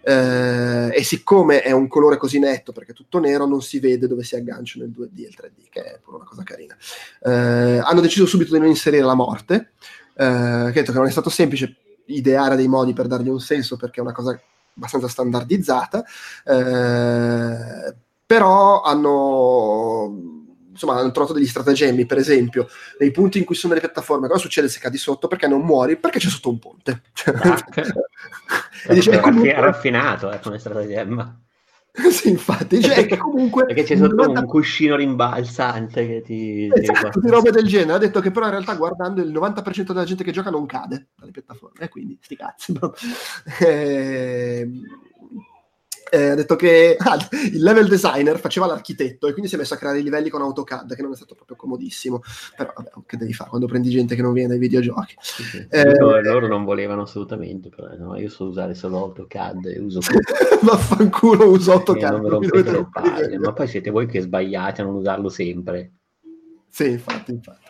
Eh, 0.02 0.90
e 0.94 1.04
siccome 1.04 1.62
è 1.62 1.72
un 1.72 1.88
colore 1.88 2.18
così 2.18 2.40
netto, 2.40 2.72
perché 2.72 2.92
è 2.92 2.96
tutto 2.96 3.20
nero, 3.20 3.46
non 3.46 3.62
si 3.62 3.80
vede 3.80 4.08
dove 4.08 4.24
si 4.24 4.36
agganciano 4.36 4.86
il 4.86 4.92
2D 4.92 5.24
e 5.24 5.28
il 5.28 5.36
3D, 5.36 5.70
che 5.70 5.84
è 5.84 6.00
pure 6.02 6.18
una 6.18 6.26
cosa 6.26 6.44
carina. 6.44 6.78
Eh, 7.22 7.82
hanno 7.84 8.02
deciso 8.02 8.26
subito 8.26 8.54
di 8.54 8.60
non 8.60 8.68
inserire 8.68 9.04
la 9.04 9.16
morte, 9.16 9.72
eh, 10.16 10.70
che 10.72 10.84
che 10.84 10.92
non 10.92 11.08
è 11.08 11.12
stato 11.12 11.30
semplice 11.30 11.76
ideare 12.06 12.56
dei 12.56 12.68
modi 12.68 12.94
per 12.94 13.08
dargli 13.08 13.30
un 13.30 13.40
senso, 13.40 13.76
perché 13.76 14.00
è 14.00 14.04
una 14.04 14.14
cosa 14.14 14.40
abbastanza 14.76 15.08
standardizzata, 15.08 16.04
eh, 16.46 17.96
però 18.26 18.82
hanno 18.82 20.48
insomma, 20.80 21.00
hanno 21.00 21.12
trovato 21.12 21.34
degli 21.34 21.46
stratagemmi, 21.46 22.06
per 22.06 22.18
esempio, 22.18 22.70
nei 23.00 23.12
punti 23.12 23.38
in 23.38 23.44
cui 23.44 23.56
sono 23.56 23.74
le 23.74 23.82
piattaforme, 23.82 24.28
cosa 24.28 24.40
succede 24.40 24.70
se 24.70 24.80
cadi 24.80 24.98
sotto? 24.98 25.28
Perché 25.28 25.48
non 25.48 25.62
muori? 25.62 25.98
Perché 25.98 26.20
c'è 26.20 26.30
sotto 26.30 26.50
un 26.50 26.60
ponte. 26.60 27.02
E 28.88 28.94
dice, 28.96 29.12
è 29.12 29.20
comunque... 29.20 29.54
raffinato 29.54 30.32
eh, 30.32 30.40
come 30.40 30.58
stratagemma. 30.58 31.42
sì, 32.12 32.30
infatti, 32.30 32.82
cioè, 32.82 33.06
che 33.06 33.18
comunque 33.18 33.66
perché 33.66 33.84
c'è 33.84 33.98
sotto 33.98 34.16
90... 34.16 34.40
un 34.40 34.46
cuscino 34.46 34.96
rimbalzante 34.96 36.08
che 36.08 36.22
ti, 36.22 36.72
esatto, 36.72 37.20
di 37.20 37.30
robe 37.30 37.52
del 37.52 37.68
genere. 37.68 37.94
Ha 37.94 37.98
detto 37.98 38.22
che 38.22 38.32
però 38.32 38.46
in 38.46 38.52
realtà 38.52 38.76
guardando 38.76 39.22
il 39.22 39.32
90% 39.32 39.88
della 39.88 40.06
gente 40.06 40.24
che 40.24 40.32
gioca 40.32 40.50
non 40.50 40.66
cade 40.66 41.10
dalle 41.16 41.32
piattaforme, 41.32 41.86
e 41.86 41.90
quindi 41.90 42.18
sti 42.22 42.36
cazzi. 42.36 42.74
No? 42.80 42.94
Eh, 43.60 44.70
eh, 46.10 46.30
ha 46.30 46.36
detto 46.36 46.55
che 46.55 46.95
ah, 46.99 47.18
il 47.51 47.62
level 47.62 47.88
designer 47.88 48.39
faceva 48.39 48.66
l'architetto 48.66 49.28
e 49.28 49.32
quindi 49.32 49.49
si 49.49 49.55
è 49.55 49.57
messo 49.57 49.74
a 49.74 49.78
creare 49.78 49.99
i 49.99 50.03
livelli 50.03 50.30
con 50.30 50.41
AutoCAD, 50.41 50.95
che 50.95 51.01
non 51.01 51.12
è 51.12 51.16
stato 51.16 51.36
proprio 51.36 51.55
comodissimo. 51.55 52.22
Però 52.55 52.74
vabbè, 52.76 52.89
che 53.05 53.18
devi 53.18 53.34
fare 53.34 53.49
quando 53.49 53.68
prendi 53.68 53.89
gente 53.89 54.16
che 54.16 54.22
non 54.22 54.34
viene 54.34 54.49
dai 54.49 54.60
videogiochi? 54.60 55.16
Sì, 55.20 55.43
sì. 55.43 55.68
Eh, 55.70 55.97
loro, 55.97 56.22
loro, 56.22 56.47
non 56.47 56.64
volevano 56.64 57.03
assolutamente, 57.03 57.70
però 57.70 57.89
no, 57.97 58.18
io 58.18 58.30
so 58.30 58.45
usare 58.45 58.74
solo 58.74 58.97
AutoCAD 58.97 59.66
e 59.66 59.80
uso... 59.80 59.99
Vaffanculo, 60.62 61.49
uso 61.49 61.74
AutoCAD. 61.74 62.20
Non 62.20 62.39
non 62.41 63.39
ma 63.39 63.53
poi 63.53 63.68
siete 63.68 63.89
voi 63.89 64.07
che 64.07 64.22
sbagliate 64.22 64.82
a 64.82 64.86
non 64.86 64.95
usarlo 64.95 65.30
sempre. 65.30 65.93
Sì, 66.70 66.91
infatti, 66.91 67.32
infatti. 67.32 67.68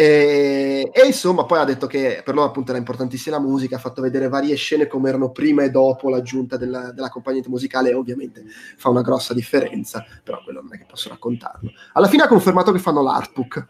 E, 0.00 0.90
e, 0.94 1.06
insomma, 1.06 1.44
poi 1.44 1.58
ha 1.58 1.64
detto 1.64 1.86
che 1.86 2.22
per 2.24 2.34
loro 2.34 2.46
appunto 2.48 2.70
era 2.70 2.78
importantissima 2.78 3.36
la 3.36 3.42
musica, 3.42 3.76
ha 3.76 3.78
fatto 3.78 4.00
vedere 4.00 4.28
varie 4.28 4.54
scene 4.54 4.86
come 4.86 5.10
erano 5.10 5.30
prima 5.30 5.62
e 5.62 5.68
dopo 5.68 6.08
l'aggiunta 6.08 6.56
della, 6.56 6.90
dell'accompagnamento 6.90 7.50
musicale, 7.50 7.90
e 7.90 7.94
ovviamente 7.94 8.42
fa 8.78 8.88
una 8.88 9.02
grossa 9.02 9.34
differenza, 9.34 10.02
però 10.24 10.42
quello 10.42 10.62
non 10.62 10.72
è 10.72 10.78
che 10.78 10.86
posso 10.88 11.10
raccontarlo. 11.10 11.70
Alla 11.92 12.08
fine 12.08 12.22
ha 12.22 12.28
confermato 12.28 12.72
che 12.72 12.78
fanno 12.78 13.02
l'artbook, 13.02 13.66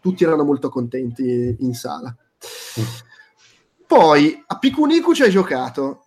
tutti 0.00 0.22
erano 0.22 0.44
molto 0.44 0.68
contenti 0.68 1.56
in 1.60 1.72
sala. 1.72 2.14
Poi 3.86 4.44
a 4.48 4.58
Picunicu 4.58 5.14
ci 5.14 5.22
hai 5.22 5.30
giocato, 5.30 6.04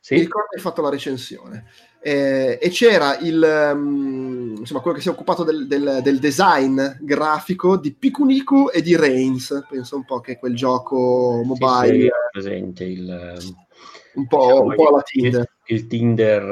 sì. 0.00 0.14
mi 0.14 0.20
ricordo 0.20 0.48
che 0.48 0.56
hai 0.56 0.62
fatto 0.62 0.82
la 0.82 0.90
recensione 0.90 1.66
eh, 2.00 2.58
e 2.60 2.68
c'era 2.70 3.18
il, 3.18 3.70
um, 3.74 4.54
insomma, 4.58 4.80
quello 4.80 4.96
che 4.96 5.02
si 5.02 5.08
è 5.08 5.10
occupato 5.10 5.42
del, 5.42 5.66
del, 5.66 5.98
del, 6.02 6.18
design 6.20 6.80
grafico 7.00 7.76
di 7.76 7.92
Pikuniku 7.92 8.70
e 8.72 8.82
di 8.82 8.94
Reigns, 8.96 9.66
penso 9.68 9.96
un 9.96 10.04
po' 10.04 10.20
che 10.20 10.38
quel 10.38 10.54
gioco 10.54 11.42
mobile. 11.44 12.02
Sì, 12.02 12.08
presente 12.30 12.84
il, 12.84 13.36
un 14.14 14.26
po', 14.28 14.46
diciamo, 14.46 14.62
un 14.62 14.74
po 14.76 14.88
alla 14.88 15.02
Tinder. 15.02 15.50
Il, 15.64 15.76
il 15.76 15.86
Tinder 15.88 16.42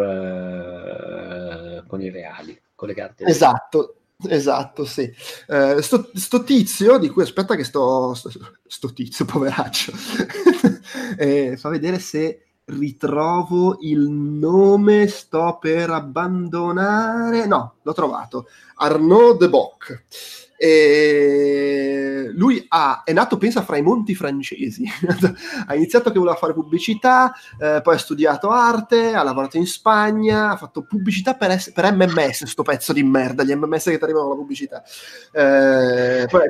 uh, 1.83 1.87
con 1.87 2.03
i 2.03 2.11
reali, 2.11 2.61
con 2.75 2.89
le 2.89 2.95
carte. 2.95 3.25
Esatto. 3.25 3.93
Esatto, 4.29 4.87
sì. 4.87 5.13
Uh, 5.47 5.79
sto, 5.81 6.11
sto, 6.15 6.43
tizio, 6.43 6.97
di 6.97 7.11
cui 7.11 7.23
aspetta 7.23 7.55
che 7.55 7.65
sto... 7.65 8.15
Sto, 8.15 8.31
sto 8.67 8.93
tizio, 8.95 9.27
poveraccio. 9.27 9.93
eh, 11.19 11.59
fa 11.59 11.69
vedere 11.69 11.99
se 11.99 12.46
ritrovo 12.67 13.79
il 13.81 14.09
nome, 14.09 15.07
sto 15.07 15.59
per 15.61 15.91
abbandonare, 15.91 17.47
no, 17.47 17.77
l'ho 17.83 17.93
trovato, 17.93 18.47
Arnaud 18.77 19.39
de 19.39 19.49
Bock. 19.49 20.05
E 20.59 22.31
lui 22.35 22.65
ha, 22.69 23.03
è 23.05 23.13
nato, 23.13 23.37
pensa, 23.37 23.63
fra 23.63 23.77
i 23.77 23.83
monti 23.83 24.15
francesi. 24.15 24.85
ha 25.67 25.75
iniziato 25.75 26.11
che 26.11 26.19
voleva 26.19 26.37
fare 26.37 26.55
pubblicità, 26.55 27.35
eh, 27.59 27.81
poi 27.83 27.95
ha 27.95 27.99
studiato 27.99 28.51
arte, 28.51 29.15
ha 29.15 29.23
lavorato 29.23 29.59
in 29.59 29.67
Spagna, 29.67 30.51
ha 30.51 30.57
fatto 30.57 30.83
pubblicità 30.83 31.35
per, 31.35 31.61
S- 31.61 31.73
per 31.73 31.93
MMS, 31.93 32.45
sto 32.45 32.63
pezzo 32.63 32.93
di 32.93 33.03
merda, 33.03 33.45
gli 33.45 33.55
MMS 33.55 33.85
che 33.85 33.99
ti 33.99 34.05
arrivano 34.05 34.27
alla 34.27 34.35
pubblicità. 34.35 34.83
Eh, 35.33 36.27
poi 36.29 36.41
è 36.41 36.47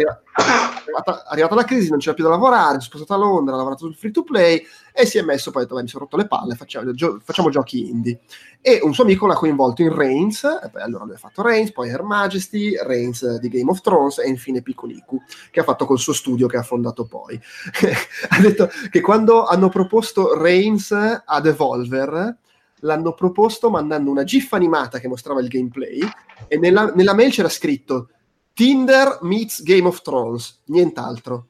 arrivata, 0.86 1.24
arrivata 1.26 1.54
la 1.54 1.64
crisi, 1.64 1.90
non 1.90 1.98
c'era 1.98 2.14
più 2.14 2.24
da 2.24 2.30
lavorare, 2.30 2.80
si 2.80 2.86
è 2.86 2.88
spostato 2.88 3.14
a 3.14 3.16
Londra, 3.24 3.54
ha 3.54 3.56
lavorato 3.56 3.84
sul 3.84 3.94
free 3.94 4.10
to 4.10 4.22
play 4.22 4.64
e 4.92 5.04
si 5.04 5.18
è 5.18 5.22
messo 5.22 5.50
poi 5.50 5.62
ha 5.62 5.64
detto, 5.66 5.78
mi 5.80 5.88
sono 5.88 6.04
rotto 6.04 6.16
le 6.16 6.26
palle, 6.26 6.54
facciamo, 6.54 6.92
gio- 6.92 7.20
facciamo, 7.22 7.50
giochi 7.50 7.88
indie. 7.88 8.20
E 8.60 8.80
un 8.82 8.94
suo 8.94 9.04
amico 9.04 9.26
l'ha 9.26 9.34
coinvolto 9.34 9.82
in 9.82 9.94
Reigns, 9.94 10.44
e 10.44 10.70
poi 10.70 10.82
allora 10.82 11.04
lui 11.04 11.14
ha 11.14 11.18
fatto 11.18 11.42
Reigns, 11.42 11.72
poi 11.72 11.90
Her 11.90 12.02
Majesty, 12.02 12.74
Reigns 12.82 13.38
di 13.38 13.48
Game 13.48 13.70
of 13.70 13.80
Thrones 13.80 14.18
e 14.18 14.28
infine 14.28 14.62
Piccoliku, 14.62 15.20
che 15.50 15.60
ha 15.60 15.64
fatto 15.64 15.84
col 15.84 15.98
suo 15.98 16.14
studio 16.14 16.46
che 16.46 16.56
ha 16.56 16.62
fondato 16.62 17.04
poi. 17.04 17.38
ha 18.28 18.40
detto 18.40 18.70
che 18.90 19.00
quando 19.00 19.44
hanno 19.44 19.68
proposto 19.68 20.40
Reigns 20.40 20.92
a 20.92 21.40
Devolver, 21.40 22.38
l'hanno 22.80 23.12
proposto 23.12 23.70
mandando 23.70 24.10
una 24.10 24.24
GIF 24.24 24.52
animata 24.52 24.98
che 24.98 25.08
mostrava 25.08 25.40
il 25.40 25.48
gameplay 25.48 26.00
e 26.48 26.58
nella, 26.58 26.92
nella 26.94 27.14
mail 27.14 27.30
c'era 27.30 27.48
scritto 27.48 28.10
Tinder 28.56 29.18
meets 29.20 29.62
Game 29.62 29.86
of 29.86 30.00
Thrones, 30.00 30.62
nient'altro. 30.68 31.48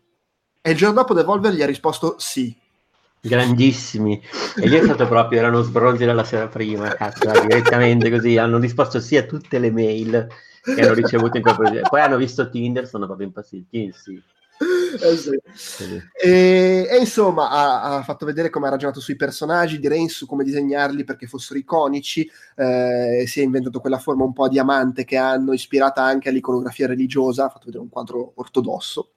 E 0.61 0.72
il 0.72 0.76
giorno 0.76 0.96
dopo 0.96 1.14
Devolver 1.14 1.52
gli 1.52 1.62
ha 1.62 1.66
risposto 1.66 2.16
sì. 2.18 2.52
Grandissimi. 3.20 4.20
E 4.57 4.66
lì 4.66 4.74
è 4.74 4.82
stato 4.82 5.07
proprio, 5.07 5.38
erano 5.38 5.62
sbronzi 5.62 6.04
dalla 6.04 6.24
sera 6.24 6.48
prima, 6.48 6.88
cazzo, 6.94 7.30
direttamente 7.42 8.11
così, 8.11 8.36
hanno 8.38 8.59
risposto 8.59 8.98
sì 8.98 9.16
a 9.16 9.22
tutte 9.22 9.61
le 9.61 9.70
mail 9.70 10.26
che 10.64 10.80
hanno 10.80 10.94
ricevuto 10.94 11.36
in 11.36 11.44
quel 11.44 11.54
progetto. 11.54 11.88
Poi 11.90 12.00
hanno 12.00 12.16
visto 12.16 12.50
Tinder, 12.50 12.88
sono 12.88 13.07
proprio 13.07 13.28
impazziti, 13.28 13.92
sì. 13.94 14.20
Eh 15.01 15.16
sì. 15.55 16.03
E, 16.12 16.87
e, 16.91 16.97
insomma 16.99 17.51
ha, 17.51 17.97
ha, 17.97 18.03
fatto 18.03 18.26
vedere 18.26 18.51
come 18.51 18.66
ha 18.66 18.70
ragionato 18.70 19.01
sui 19.01 19.16
personaggi 19.16 19.78
di 19.78 19.89
Reigns, 19.89 20.12
su 20.12 20.26
come 20.26 20.45
disegnarli 20.45 21.05
perché 21.05 21.26
fossero 21.26 21.59
iconici 21.59 22.28
eh, 22.57 23.24
si 23.26 23.41
è 23.41 23.43
inventato 23.43 23.80
quella 23.80 23.99
forma 23.99 24.24
un 24.24 24.32
po' 24.32 24.45
a 24.45 24.49
diamante 24.49 25.05
che 25.05 25.16
hanno 25.16 25.53
ispirata 25.53 26.03
anche 26.03 26.28
all'iconografia 26.28 26.87
religiosa 26.87 27.45
ha 27.45 27.49
fatto 27.49 27.66
vedere 27.66 27.82
un 27.82 27.91
quadro 27.91 28.32
ortodosso 28.37 29.11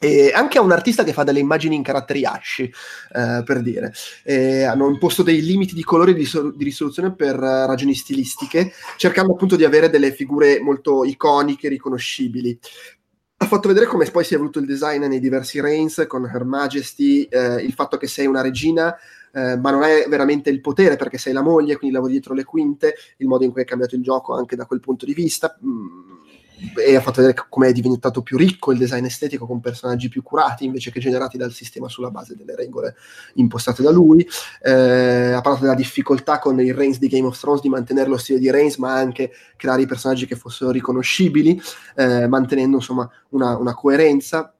e 0.00 0.30
anche 0.32 0.58
a 0.58 0.60
un 0.60 0.70
artista 0.70 1.02
che 1.02 1.12
fa 1.12 1.24
delle 1.24 1.40
immagini 1.40 1.74
in 1.74 1.82
caratteri 1.82 2.24
asci, 2.24 2.62
eh, 2.62 3.42
per 3.44 3.62
dire. 3.62 3.92
E 4.22 4.62
hanno 4.62 4.88
imposto 4.88 5.24
dei 5.24 5.42
limiti 5.42 5.74
di 5.74 5.82
colore 5.82 6.12
e 6.12 6.14
di, 6.14 6.24
so- 6.24 6.52
di, 6.52 6.62
risoluzione 6.62 7.12
per 7.14 7.36
uh, 7.36 7.66
ragioni 7.66 7.94
stilistiche, 7.94 8.72
cercando 8.96 9.32
appunto 9.32 9.56
di 9.56 9.64
avere 9.64 9.90
delle 9.90 10.12
figure 10.12 10.60
molto 10.60 11.04
iconiche, 11.04 11.68
riconoscibili. 11.68 12.56
Ha 13.40 13.46
fatto 13.46 13.68
vedere 13.68 13.86
come 13.86 14.10
poi 14.10 14.24
si 14.24 14.32
è 14.32 14.36
evoluto 14.36 14.58
il 14.58 14.66
design 14.66 15.04
nei 15.04 15.20
diversi 15.20 15.60
Reigns, 15.60 16.04
con 16.08 16.24
Her 16.24 16.44
Majesty, 16.44 17.22
eh, 17.22 17.62
il 17.62 17.72
fatto 17.72 17.96
che 17.96 18.08
sei 18.08 18.26
una 18.26 18.40
regina, 18.40 18.96
eh, 19.32 19.56
ma 19.56 19.70
non 19.70 19.84
è 19.84 20.06
veramente 20.08 20.50
il 20.50 20.60
potere 20.60 20.96
perché 20.96 21.18
sei 21.18 21.32
la 21.32 21.42
moglie, 21.42 21.76
quindi 21.76 21.94
lavori 21.94 22.12
dietro 22.12 22.34
le 22.34 22.44
quinte, 22.44 22.94
il 23.18 23.28
modo 23.28 23.44
in 23.44 23.52
cui 23.52 23.62
è 23.62 23.64
cambiato 23.64 23.94
il 23.94 24.02
gioco 24.02 24.34
anche 24.34 24.56
da 24.56 24.66
quel 24.66 24.80
punto 24.80 25.06
di 25.06 25.14
vista. 25.14 25.56
Mm 25.64 26.17
e 26.76 26.96
ha 26.96 27.00
fatto 27.00 27.20
vedere 27.20 27.46
come 27.48 27.68
è 27.68 27.72
diventato 27.72 28.22
più 28.22 28.36
ricco 28.36 28.72
il 28.72 28.78
design 28.78 29.04
estetico 29.04 29.46
con 29.46 29.60
personaggi 29.60 30.08
più 30.08 30.22
curati 30.22 30.64
invece 30.64 30.90
che 30.90 31.00
generati 31.00 31.36
dal 31.36 31.52
sistema 31.52 31.88
sulla 31.88 32.10
base 32.10 32.34
delle 32.36 32.56
regole 32.56 32.96
impostate 33.34 33.82
da 33.82 33.90
lui. 33.90 34.26
Eh, 34.62 35.32
ha 35.32 35.40
parlato 35.40 35.62
della 35.62 35.74
difficoltà 35.74 36.38
con 36.38 36.60
il 36.60 36.74
Reigns 36.74 36.98
di 36.98 37.08
Game 37.08 37.26
of 37.26 37.38
Thrones 37.38 37.62
di 37.62 37.68
mantenere 37.68 38.08
lo 38.08 38.16
stile 38.16 38.38
di 38.38 38.50
Reigns, 38.50 38.76
ma 38.76 38.94
anche 38.94 39.30
creare 39.56 39.82
i 39.82 39.86
personaggi 39.86 40.26
che 40.26 40.36
fossero 40.36 40.70
riconoscibili, 40.70 41.60
eh, 41.96 42.26
mantenendo 42.26 42.76
insomma 42.76 43.08
una, 43.30 43.56
una 43.56 43.74
coerenza 43.74 44.52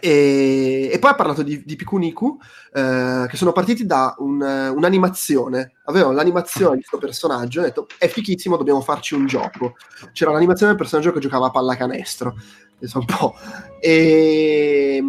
E, 0.00 0.88
e, 0.90 0.98
poi 0.98 1.10
ha 1.10 1.14
parlato 1.14 1.42
di, 1.42 1.62
di 1.64 1.76
Pikuniku, 1.76 2.38
eh, 2.72 3.26
che 3.28 3.36
sono 3.36 3.52
partiti 3.52 3.84
da 3.84 4.14
un, 4.18 4.40
un'animazione. 4.40 5.72
Avevano 5.84 6.14
l'animazione 6.14 6.76
di 6.76 6.82
questo 6.82 6.98
personaggio 6.98 7.58
hanno 7.58 7.68
detto: 7.68 7.86
È 7.98 8.08
fichissimo, 8.08 8.56
dobbiamo 8.56 8.80
farci 8.80 9.14
un 9.14 9.26
gioco. 9.26 9.76
C'era 10.12 10.32
l'animazione 10.32 10.72
del 10.72 10.80
personaggio 10.80 11.12
che 11.12 11.20
giocava 11.20 11.46
a 11.46 11.50
pallacanestro. 11.50 12.34
Un 12.94 13.04
po'. 13.04 13.34
E 13.80 15.00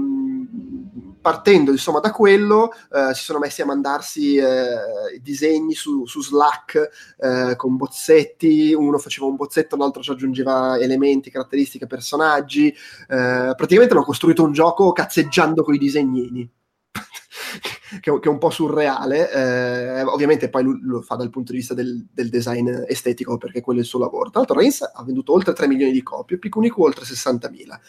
partendo 1.24 1.72
insomma 1.72 2.02
da 2.02 2.12
quello 2.12 2.74
eh, 2.92 3.14
si 3.14 3.24
sono 3.24 3.40
messi 3.40 3.62
a 3.62 3.66
mandarsi 3.66 4.36
eh, 4.36 5.22
disegni 5.22 5.74
su, 5.74 6.06
su 6.06 6.22
Slack 6.22 7.16
eh, 7.18 7.56
con 7.56 7.78
bozzetti, 7.78 8.74
uno 8.74 8.98
faceva 8.98 9.28
un 9.28 9.38
bozzetto, 9.38 9.78
l'altro 9.78 10.04
ci 10.04 10.12
aggiungeva 10.12 10.78
elementi, 10.78 11.32
caratteristiche, 11.32 11.88
personaggi, 11.88 12.68
eh, 12.68 13.54
praticamente 13.56 13.94
hanno 13.94 14.04
costruito 14.04 14.44
un 14.44 14.52
gioco 14.52 14.92
cazzeggiando 14.92 15.64
con 15.64 15.74
i 15.74 15.78
disegnini. 15.78 16.52
che, 18.02 18.12
è 18.12 18.28
un 18.28 18.38
po' 18.38 18.50
surreale, 18.50 19.32
eh, 19.32 20.02
ovviamente 20.04 20.50
poi 20.50 20.64
lui 20.64 20.80
lo 20.82 21.02
fa 21.02 21.16
dal 21.16 21.30
punto 21.30 21.52
di 21.52 21.60
vista 21.60 21.74
del, 21.74 22.06
del, 22.12 22.30
design 22.30 22.70
estetico 22.88 23.38
perché 23.38 23.62
quello 23.62 23.80
è 23.80 23.84
il 23.84 23.88
suo 23.88 24.00
lavoro. 24.00 24.30
Tra 24.30 24.40
l'altro 24.40 24.58
Reigns 24.58 24.82
ha 24.82 25.04
venduto 25.04 25.34
oltre 25.34 25.54
3 25.54 25.68
milioni 25.68 25.92
di 25.92 26.04
copie, 26.04 26.38
Picunico 26.38 26.84
oltre 26.84 27.06
60.000. 27.06 27.80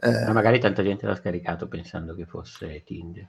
Eh, 0.00 0.32
magari 0.32 0.58
tanta 0.58 0.82
gente 0.82 1.06
l'ha 1.06 1.16
scaricato 1.16 1.68
pensando 1.68 2.14
che 2.14 2.24
fosse 2.24 2.82
Tinder. 2.84 3.28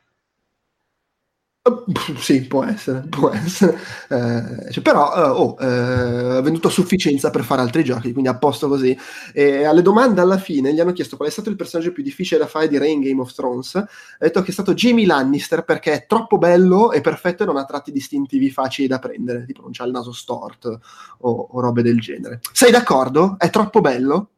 Sì, 2.17 2.47
può 2.47 2.63
essere, 2.63 3.01
può 3.07 3.30
essere. 3.30 3.78
Eh, 4.09 4.72
cioè, 4.72 4.84
però 4.84 5.13
eh, 5.15 5.30
oh, 5.30 5.55
eh, 5.59 6.39
è 6.39 6.41
venuto 6.41 6.69
a 6.69 6.72
sufficienza 6.72 7.30
per 7.30 7.43
fare 7.43 7.61
altri 7.61 7.84
giochi, 7.84 8.13
quindi 8.13 8.30
a 8.30 8.38
posto 8.38 8.67
così. 8.67 8.97
E 9.32 9.63
alle 9.65 9.84
domande 9.84 10.22
alla 10.22 10.39
fine 10.39 10.74
gli 10.74 10.80
hanno 10.80 10.91
chiesto 10.91 11.17
qual 11.17 11.30
è 11.30 11.32
stato 11.32 11.49
il 11.49 11.55
personaggio 11.55 11.91
più 11.91 12.01
difficile 12.01 12.39
da 12.39 12.47
fare 12.47 12.67
di 12.67 12.80
Re 12.80 12.88
in 12.88 13.01
Game 13.01 13.22
of 13.22 13.34
Thrones. 13.34 13.76
Ha 13.76 13.88
detto 14.17 14.41
che 14.41 14.49
è 14.49 14.53
stato 14.53 14.74
Jamie 14.74 15.05
Lannister 15.05 15.63
perché 15.63 15.93
è 15.93 16.05
troppo 16.07 16.39
bello 16.39 16.91
e 16.91 17.01
perfetto 17.01 17.43
e 17.43 17.45
non 17.45 17.57
ha 17.57 17.65
tratti 17.65 17.91
distintivi 17.91 18.49
facili 18.49 18.88
da 18.88 18.97
prendere, 18.97 19.45
tipo 19.45 19.61
non 19.61 19.72
c'ha 19.72 19.86
il 19.86 19.91
naso 19.91 20.13
storto 20.13 20.82
o, 21.19 21.47
o 21.51 21.59
robe 21.59 21.84
del 21.84 21.99
genere. 21.99 22.39
Sei 22.51 22.72
d'accordo? 22.72 23.36
È 23.38 23.49
troppo 23.51 23.82
bello? 23.82 24.30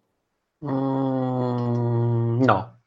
Mm, 0.65 2.02
no. 2.39 2.79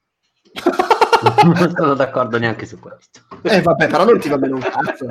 non 1.44 1.72
sono 1.74 1.94
d'accordo 1.94 2.38
neanche 2.38 2.66
su 2.66 2.78
questo. 2.78 3.20
Eh 3.42 3.62
vabbè, 3.62 3.88
però 3.88 4.04
non 4.04 4.18
ti 4.18 4.28
va 4.28 4.38
bene 4.38 4.54
un 4.54 4.60
cazzo. 4.60 5.06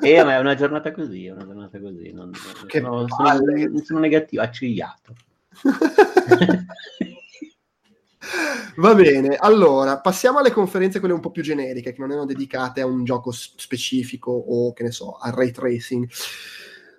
Eh, 0.00 0.16
eh 0.16 0.24
ma 0.24 0.34
è 0.34 0.38
una 0.38 0.54
giornata 0.54 0.92
così, 0.92 1.26
è 1.26 1.32
una 1.32 1.44
giornata 1.44 1.80
così. 1.80 2.12
Non, 2.12 2.30
che 2.66 2.80
sono, 2.80 3.06
sono, 3.08 3.38
sono 3.82 3.98
negativo, 3.98 4.42
accigliato. 4.42 5.14
Va 8.76 8.94
bene, 8.94 9.36
allora 9.36 9.98
passiamo 9.98 10.38
alle 10.38 10.52
conferenze 10.52 11.00
quelle 11.00 11.14
un 11.14 11.20
po' 11.20 11.30
più 11.30 11.42
generiche, 11.42 11.92
che 11.92 12.00
non 12.00 12.10
erano 12.10 12.26
dedicate 12.26 12.80
a 12.80 12.86
un 12.86 13.04
gioco 13.04 13.30
specifico 13.32 14.30
o 14.30 14.72
che 14.72 14.84
ne 14.84 14.90
so, 14.90 15.16
al 15.16 15.32
ray 15.32 15.50
tracing. 15.50 16.08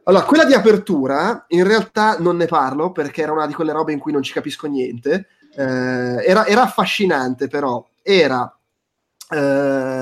Allora, 0.04 0.24
quella 0.26 0.46
di 0.46 0.54
apertura 0.54 1.46
in 1.50 1.64
realtà 1.64 2.18
non 2.20 2.36
ne 2.38 2.48
parlo 2.48 2.92
perché 2.92 3.22
era 3.22 3.32
una 3.32 3.48
di 3.48 3.54
quelle 3.54 3.72
robe 3.72 3.94
in 3.94 4.00
cui 4.00 4.12
non 4.12 4.24
ci 4.24 4.34
capisco 4.34 4.68
niente. 4.68 5.28
Eh, 5.56 6.26
era, 6.26 6.46
era 6.46 6.64
affascinante, 6.64 7.48
però. 7.48 7.86
Era 8.04 8.52
eh, 9.30 9.38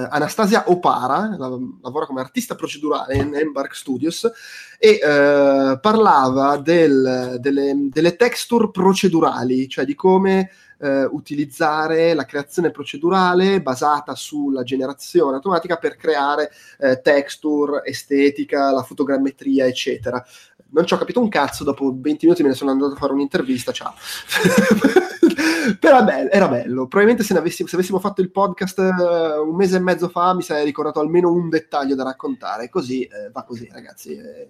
Anastasia 0.09 0.63
Opara, 0.67 1.35
la, 1.37 1.55
lavora 1.81 2.05
come 2.05 2.21
artista 2.21 2.55
procedurale 2.55 3.15
in 3.15 3.35
Embark 3.35 3.75
Studios, 3.75 4.29
e 4.79 4.99
eh, 5.01 5.79
parlava 5.79 6.57
del, 6.57 7.37
delle, 7.39 7.89
delle, 7.89 8.15
texture 8.15 8.71
procedurali, 8.71 9.67
cioè 9.67 9.85
di 9.85 9.93
come 9.93 10.49
eh, 10.79 11.03
utilizzare 11.03 12.13
la 12.13 12.25
creazione 12.25 12.71
procedurale 12.71 13.61
basata 13.61 14.15
sulla 14.15 14.63
generazione 14.63 15.35
automatica 15.35 15.75
per 15.75 15.95
creare 15.95 16.49
texture, 17.03 17.81
estetica, 17.83 18.71
la 18.71 18.83
fotogrammetria, 18.83 19.65
eccetera 19.65 20.25
non 20.71 20.85
ci 20.85 20.93
ho 20.93 20.97
capito 20.97 21.19
un 21.19 21.29
cazzo, 21.29 21.63
dopo 21.63 21.95
20 21.97 22.25
minuti 22.25 22.43
me 22.43 22.49
ne 22.49 22.55
sono 22.55 22.71
andato 22.71 22.93
a 22.93 22.97
fare 22.97 23.13
un'intervista, 23.13 23.71
ciao. 23.71 23.93
Però 25.79 26.03
bello, 26.03 26.29
era 26.29 26.47
bello, 26.47 26.87
probabilmente 26.87 27.23
se, 27.23 27.37
avessimo, 27.37 27.67
se, 27.67 27.75
avessimo 27.75 27.99
fatto 27.99 28.21
il 28.21 28.31
podcast 28.31 28.77
uh, 28.79 29.47
un 29.47 29.55
mese 29.55 29.77
e 29.77 29.79
mezzo 29.79 30.09
fa 30.09 30.33
mi 30.33 30.41
sarei 30.41 30.65
ricordato 30.65 30.99
almeno 30.99 31.31
un 31.31 31.49
dettaglio 31.49 31.95
da 31.95 32.03
raccontare, 32.03 32.69
così 32.69 33.03
eh, 33.03 33.29
va 33.31 33.43
così 33.43 33.69
ragazzi. 33.71 34.13
Eh, 34.13 34.47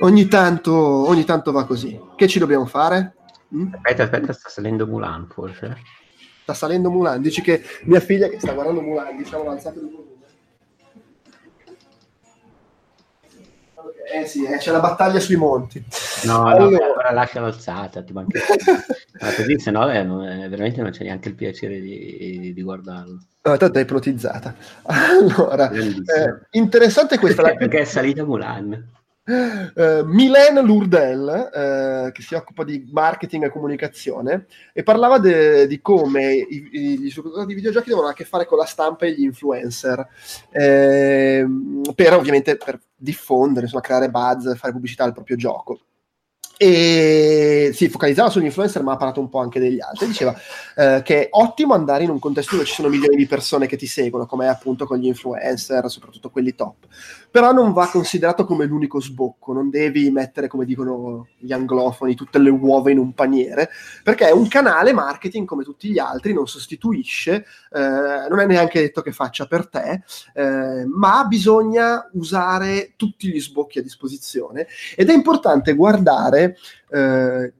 ogni, 0.00 0.26
tanto, 0.26 0.74
ogni 0.74 1.24
tanto 1.24 1.52
va 1.52 1.64
così. 1.64 1.98
Che 2.16 2.28
ci 2.28 2.38
dobbiamo 2.38 2.66
fare? 2.66 3.14
Mm? 3.54 3.74
Aspetta, 3.74 4.02
aspetta, 4.04 4.32
sta 4.32 4.48
salendo 4.48 4.86
Mulan 4.86 5.28
forse. 5.28 5.76
Sta 6.42 6.54
salendo 6.54 6.90
Mulan, 6.90 7.20
dici 7.20 7.42
che 7.42 7.62
mia 7.84 8.00
figlia 8.00 8.28
che 8.28 8.40
sta 8.40 8.52
guardando 8.52 8.80
Mulan, 8.80 9.16
diciamo 9.16 9.48
alzate 9.50 9.78
il 9.78 9.90
volume. 9.90 10.15
Eh 14.12 14.26
sì, 14.26 14.44
eh, 14.44 14.58
c'è 14.58 14.70
la 14.70 14.80
battaglia 14.80 15.20
sui 15.20 15.36
monti. 15.36 15.84
No, 16.24 16.46
allora... 16.46 16.86
no, 16.86 16.92
ora 16.96 17.12
lascia 17.12 17.40
l'alzata, 17.40 18.02
ti 18.02 18.12
manca... 18.12 18.38
Ma 19.20 19.34
così, 19.34 19.58
se 19.58 19.70
no, 19.70 19.90
eh, 19.90 19.98
eh, 19.98 20.48
veramente 20.48 20.82
non 20.82 20.90
c'è 20.90 21.04
neanche 21.04 21.28
il 21.28 21.34
piacere 21.34 21.80
di, 21.80 22.52
di 22.54 22.62
guardarlo. 22.62 23.18
No, 23.42 23.56
tanto 23.56 23.78
è 23.78 23.82
ipnotizzata. 23.82 24.54
Allora, 24.82 25.70
eh, 25.70 26.46
interessante 26.50 27.18
questa... 27.18 27.42
Perché, 27.42 27.58
perché 27.58 27.78
è 27.80 27.84
salita 27.84 28.24
Mulan. 28.24 28.94
Uh, 29.26 30.04
Mylène 30.04 30.62
Lourdel, 30.62 31.50
uh, 31.52 32.12
che 32.12 32.22
si 32.22 32.36
occupa 32.36 32.62
di 32.62 32.88
marketing 32.92 33.46
e 33.46 33.50
comunicazione, 33.50 34.46
e 34.72 34.84
parlava 34.84 35.18
de- 35.18 35.66
di 35.66 35.80
come 35.80 36.32
i- 36.32 36.68
i- 36.70 36.98
gli 37.00 37.10
sviluppatori 37.10 37.46
di 37.46 37.54
videogiochi 37.54 37.88
devono 37.88 38.06
a 38.06 38.12
che 38.12 38.24
fare 38.24 38.46
con 38.46 38.56
la 38.56 38.66
stampa 38.66 39.04
e 39.04 39.14
gli 39.14 39.24
influencer, 39.24 40.06
eh, 40.52 41.44
per 41.92 42.14
ovviamente 42.14 42.56
per 42.56 42.78
diffondere, 42.96 43.66
insomma, 43.66 43.82
creare 43.82 44.10
buzz, 44.10 44.54
fare 44.56 44.72
pubblicità 44.72 45.04
al 45.04 45.12
proprio 45.12 45.36
gioco 45.36 45.80
e 46.58 47.70
si 47.74 47.88
focalizzava 47.90 48.30
sugli 48.30 48.46
influencer 48.46 48.82
ma 48.82 48.92
ha 48.92 48.96
parlato 48.96 49.20
un 49.20 49.28
po' 49.28 49.40
anche 49.40 49.60
degli 49.60 49.80
altri. 49.80 50.06
Diceva 50.06 50.34
eh, 50.74 51.02
che 51.04 51.24
è 51.24 51.28
ottimo 51.32 51.74
andare 51.74 52.04
in 52.04 52.10
un 52.10 52.18
contesto 52.18 52.54
dove 52.54 52.66
ci 52.66 52.74
sono 52.74 52.88
milioni 52.88 53.16
di 53.16 53.26
persone 53.26 53.66
che 53.66 53.76
ti 53.76 53.86
seguono 53.86 54.26
come 54.26 54.48
appunto 54.48 54.86
con 54.86 54.96
gli 54.96 55.06
influencer 55.06 55.90
soprattutto 55.90 56.30
quelli 56.30 56.54
top. 56.54 56.86
Però 57.30 57.52
non 57.52 57.72
va 57.72 57.88
considerato 57.88 58.46
come 58.46 58.64
l'unico 58.64 59.00
sbocco. 59.00 59.52
Non 59.52 59.68
devi 59.68 60.10
mettere 60.10 60.48
come 60.48 60.64
dicono 60.64 61.28
gli 61.36 61.52
anglofoni 61.52 62.14
tutte 62.14 62.38
le 62.38 62.50
uova 62.50 62.90
in 62.90 62.98
un 62.98 63.12
paniere 63.12 63.68
perché 64.02 64.30
un 64.30 64.48
canale 64.48 64.94
marketing 64.94 65.46
come 65.46 65.62
tutti 65.62 65.88
gli 65.88 65.98
altri 65.98 66.32
non 66.32 66.46
sostituisce 66.46 67.44
eh, 67.72 68.28
non 68.28 68.40
è 68.40 68.46
neanche 68.46 68.80
detto 68.80 69.02
che 69.02 69.12
faccia 69.12 69.46
per 69.46 69.68
te 69.68 70.02
eh, 70.34 70.86
ma 70.86 71.24
bisogna 71.24 72.08
usare 72.12 72.92
tutti 72.96 73.28
gli 73.28 73.40
sbocchi 73.40 73.78
a 73.78 73.82
disposizione. 73.82 74.66
Ed 74.96 75.10
è 75.10 75.12
importante 75.12 75.74
guardare 75.74 76.45
eh, 76.90 77.52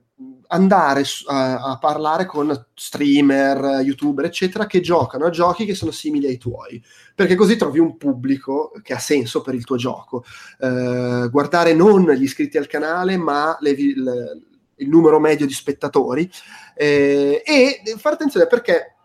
andare 0.48 1.02
a, 1.26 1.62
a, 1.62 1.78
parlare 1.78 2.24
con 2.24 2.66
streamer, 2.74 3.80
youtuber, 3.82 4.24
eccetera, 4.24 4.66
che 4.66 4.80
giocano 4.80 5.26
a 5.26 5.30
giochi 5.30 5.64
che 5.64 5.74
sono 5.74 5.90
simili 5.90 6.26
ai 6.26 6.38
tuoi, 6.38 6.82
perché 7.14 7.34
così 7.34 7.56
trovi 7.56 7.78
un 7.78 7.96
pubblico 7.96 8.72
che 8.82 8.94
ha 8.94 8.98
senso 8.98 9.42
per 9.42 9.54
il 9.54 9.64
tuo 9.64 9.76
gioco. 9.76 10.24
Eh, 10.58 11.28
guardare 11.30 11.74
non 11.74 12.10
gli 12.10 12.22
iscritti 12.22 12.56
al 12.58 12.66
canale, 12.66 13.16
ma 13.16 13.56
le, 13.60 13.74
le, 13.76 14.40
il 14.76 14.88
numero 14.88 15.18
medio 15.18 15.46
di 15.46 15.52
spettatori 15.52 16.30
eh, 16.74 17.42
e 17.44 17.82
fare 17.96 18.14
attenzione 18.14 18.46
perché 18.46 18.95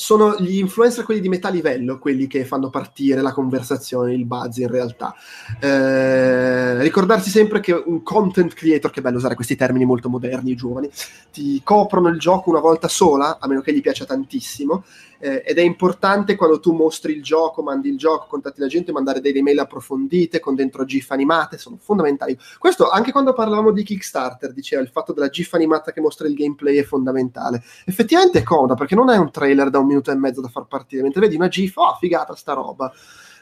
sono 0.00 0.34
gli 0.38 0.56
influencer 0.56 1.04
quelli 1.04 1.20
di 1.20 1.28
metà 1.28 1.50
livello, 1.50 1.98
quelli 1.98 2.26
che 2.26 2.46
fanno 2.46 2.70
partire 2.70 3.20
la 3.20 3.34
conversazione, 3.34 4.14
il 4.14 4.24
buzz 4.24 4.56
in 4.56 4.68
realtà. 4.68 5.14
Eh, 5.60 6.80
ricordarsi 6.80 7.28
sempre 7.28 7.60
che 7.60 7.72
un 7.72 8.02
content 8.02 8.54
creator, 8.54 8.90
che 8.90 9.02
bello 9.02 9.18
usare 9.18 9.34
questi 9.34 9.56
termini 9.56 9.84
molto 9.84 10.08
moderni, 10.08 10.54
giovani, 10.54 10.88
ti 11.30 11.60
coprono 11.62 12.08
il 12.08 12.18
gioco 12.18 12.48
una 12.48 12.60
volta 12.60 12.88
sola, 12.88 13.36
a 13.38 13.46
meno 13.46 13.60
che 13.60 13.74
gli 13.74 13.82
piaccia 13.82 14.06
tantissimo, 14.06 14.84
eh, 15.20 15.42
ed 15.46 15.58
è 15.58 15.62
importante 15.62 16.34
quando 16.34 16.58
tu 16.60 16.72
mostri 16.72 17.12
il 17.12 17.22
gioco, 17.22 17.62
mandi 17.62 17.90
il 17.90 17.98
gioco, 17.98 18.26
contatti 18.26 18.60
la 18.60 18.66
gente, 18.66 18.90
mandare 18.90 19.20
delle 19.20 19.38
email 19.38 19.58
approfondite 19.58 20.40
con 20.40 20.54
dentro 20.54 20.84
GIF 20.84 21.10
animate, 21.10 21.58
sono 21.58 21.76
fondamentali. 21.78 22.36
Questo 22.58 22.88
anche 22.88 23.12
quando 23.12 23.34
parlavamo 23.34 23.70
di 23.70 23.84
Kickstarter, 23.84 24.52
diceva 24.52 24.80
il 24.80 24.88
fatto 24.88 25.12
della 25.12 25.28
GIF 25.28 25.52
animata 25.52 25.92
che 25.92 26.00
mostra 26.00 26.26
il 26.26 26.34
gameplay 26.34 26.76
è 26.78 26.84
fondamentale. 26.84 27.62
Effettivamente 27.84 28.38
è 28.38 28.42
comoda 28.42 28.74
perché 28.74 28.94
non 28.94 29.10
è 29.10 29.16
un 29.18 29.30
trailer 29.30 29.68
da 29.68 29.78
un 29.78 29.86
minuto 29.86 30.10
e 30.10 30.14
mezzo 30.14 30.40
da 30.40 30.48
far 30.48 30.66
partire, 30.66 31.02
mentre 31.02 31.20
vedi 31.20 31.36
una 31.36 31.48
GIF, 31.48 31.76
oh 31.76 31.96
figata 32.00 32.34
sta 32.34 32.54
roba. 32.54 32.90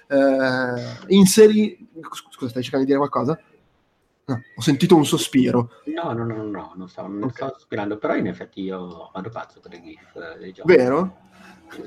Eh, 0.09 1.15
inseri... 1.15 1.89
Scusa, 2.11 2.51
stai 2.51 2.63
cercando 2.63 2.87
di 2.87 2.93
dire 2.93 2.99
qualcosa? 2.99 3.39
No, 4.25 4.43
ho 4.57 4.61
sentito 4.61 4.95
un 4.95 5.07
sospiro. 5.07 5.71
No, 5.85 6.13
no, 6.13 6.25
no, 6.25 6.43
no, 6.43 6.73
non 6.77 6.89
stavo, 6.89 7.09
non 7.09 7.23
okay. 7.23 7.35
stavo 7.35 7.53
sospirando, 7.55 7.97
però 7.97 8.15
in 8.15 8.27
effetti 8.27 8.61
io 8.61 9.11
vado 9.13 9.31
pazzo 9.31 9.59
per 9.61 9.73
le 9.73 9.81
GIF 9.81 10.39
dei 10.39 10.53
giochi. 10.53 10.77
Vero? 10.77 11.28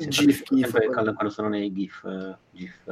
GIF, 0.07 0.43
GIF 0.49 0.77
quando, 0.91 1.29
sono 1.29 1.49
nei 1.49 1.71
GIF, 1.73 2.37
GIF 2.51 2.83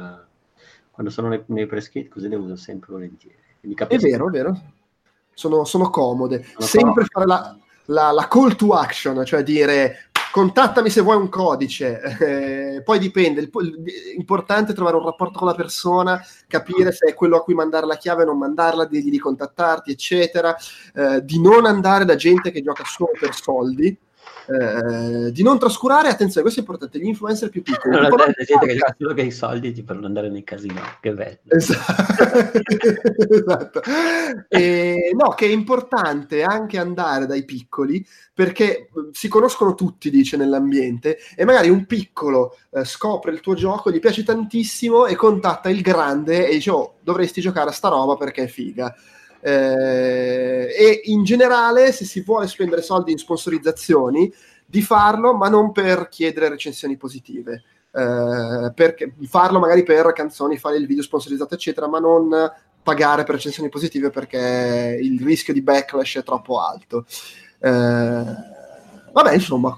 quando 0.90 1.10
sono 1.10 1.28
nei, 1.28 1.42
nei 1.46 1.66
press 1.66 1.88
kit, 1.88 2.08
così 2.08 2.28
le 2.28 2.36
uso 2.36 2.56
sempre 2.56 2.92
volentieri. 2.92 3.38
È 3.60 3.98
vero, 3.98 4.28
è 4.28 4.30
vero. 4.30 4.60
Sono, 5.32 5.64
sono 5.64 5.90
comode. 5.90 6.44
Sono 6.44 6.66
sempre 6.66 7.06
comode. 7.06 7.08
fare 7.10 7.26
la, 7.26 7.58
la, 7.86 8.10
la, 8.12 8.28
call 8.28 8.54
to 8.56 8.72
action, 8.72 9.24
cioè 9.24 9.42
dire 9.42 10.10
contattami 10.30 10.90
se 10.90 11.00
vuoi 11.00 11.16
un 11.16 11.28
codice, 11.28 12.00
eh, 12.76 12.82
poi 12.82 12.98
dipende, 12.98 13.50
l'importante 14.14 14.72
è 14.72 14.74
trovare 14.74 14.96
un 14.96 15.04
rapporto 15.04 15.38
con 15.38 15.48
la 15.48 15.54
persona, 15.54 16.22
capire 16.46 16.92
se 16.92 17.08
è 17.08 17.14
quello 17.14 17.36
a 17.36 17.42
cui 17.42 17.54
mandare 17.54 17.86
la 17.86 17.96
chiave 17.96 18.22
o 18.22 18.26
non 18.26 18.38
mandarla, 18.38 18.84
dirgli 18.84 19.10
di 19.10 19.18
contattarti, 19.18 19.90
eccetera, 19.90 20.56
eh, 20.94 21.24
di 21.24 21.40
non 21.40 21.66
andare 21.66 22.04
da 22.04 22.14
gente 22.14 22.50
che 22.50 22.62
gioca 22.62 22.84
solo 22.84 23.12
per 23.18 23.34
soldi, 23.34 23.96
eh, 24.50 25.30
di 25.30 25.42
non 25.42 25.58
trascurare, 25.58 26.08
attenzione, 26.08 26.42
questo 26.42 26.60
è 26.60 26.62
importante, 26.62 26.98
gli 26.98 27.06
influencer 27.06 27.50
più 27.50 27.62
piccoli. 27.62 27.94
Non 27.94 28.02
la 28.02 28.32
gente 28.44 28.66
che 28.66 28.78
ha 28.78 28.94
solo 28.98 29.14
che 29.14 29.22
i 29.22 29.30
soldi 29.30 29.82
per 29.82 29.96
non 29.96 30.06
andare 30.06 30.28
nel 30.28 30.42
casino, 30.42 30.80
che 31.00 31.12
bello. 31.12 31.38
Esatto. 31.46 32.58
esatto. 33.30 33.80
E, 34.48 35.12
no, 35.14 35.28
che 35.30 35.46
è 35.46 35.50
importante 35.50 36.42
anche 36.42 36.78
andare 36.78 37.26
dai 37.26 37.44
piccoli 37.44 38.04
perché 38.34 38.88
si 39.12 39.28
conoscono 39.28 39.74
tutti, 39.74 40.10
dice, 40.10 40.36
nell'ambiente 40.36 41.18
e 41.36 41.44
magari 41.44 41.68
un 41.68 41.86
piccolo 41.86 42.56
eh, 42.72 42.84
scopre 42.84 43.30
il 43.30 43.40
tuo 43.40 43.54
gioco, 43.54 43.90
gli 43.90 44.00
piace 44.00 44.24
tantissimo 44.24 45.06
e 45.06 45.14
contatta 45.14 45.68
il 45.68 45.80
grande 45.80 46.48
e 46.48 46.54
dice, 46.54 46.70
oh, 46.70 46.94
dovresti 47.02 47.40
giocare 47.40 47.70
a 47.70 47.72
sta 47.72 47.88
roba 47.88 48.16
perché 48.16 48.44
è 48.44 48.48
figa. 48.48 48.94
Eh, 49.40 50.74
e 50.76 51.00
in 51.04 51.24
generale, 51.24 51.92
se 51.92 52.04
si 52.04 52.20
vuole 52.20 52.46
spendere 52.46 52.82
soldi 52.82 53.12
in 53.12 53.18
sponsorizzazioni, 53.18 54.32
di 54.66 54.82
farlo, 54.82 55.34
ma 55.34 55.48
non 55.48 55.72
per 55.72 56.08
chiedere 56.08 56.48
recensioni 56.48 56.96
positive. 56.96 57.62
Eh, 57.92 58.72
perché 58.72 59.14
farlo 59.26 59.58
magari 59.58 59.82
per 59.82 60.12
canzoni, 60.12 60.58
fare 60.58 60.76
il 60.76 60.86
video 60.86 61.02
sponsorizzato, 61.02 61.54
eccetera, 61.54 61.88
ma 61.88 61.98
non 61.98 62.30
pagare 62.82 63.24
per 63.24 63.34
recensioni 63.34 63.68
positive 63.68 64.10
perché 64.10 64.98
il 65.00 65.20
rischio 65.20 65.52
di 65.52 65.62
backlash 65.62 66.18
è 66.18 66.22
troppo 66.22 66.60
alto. 66.60 67.04
Eh, 67.58 68.24
vabbè, 69.12 69.34
insomma, 69.34 69.74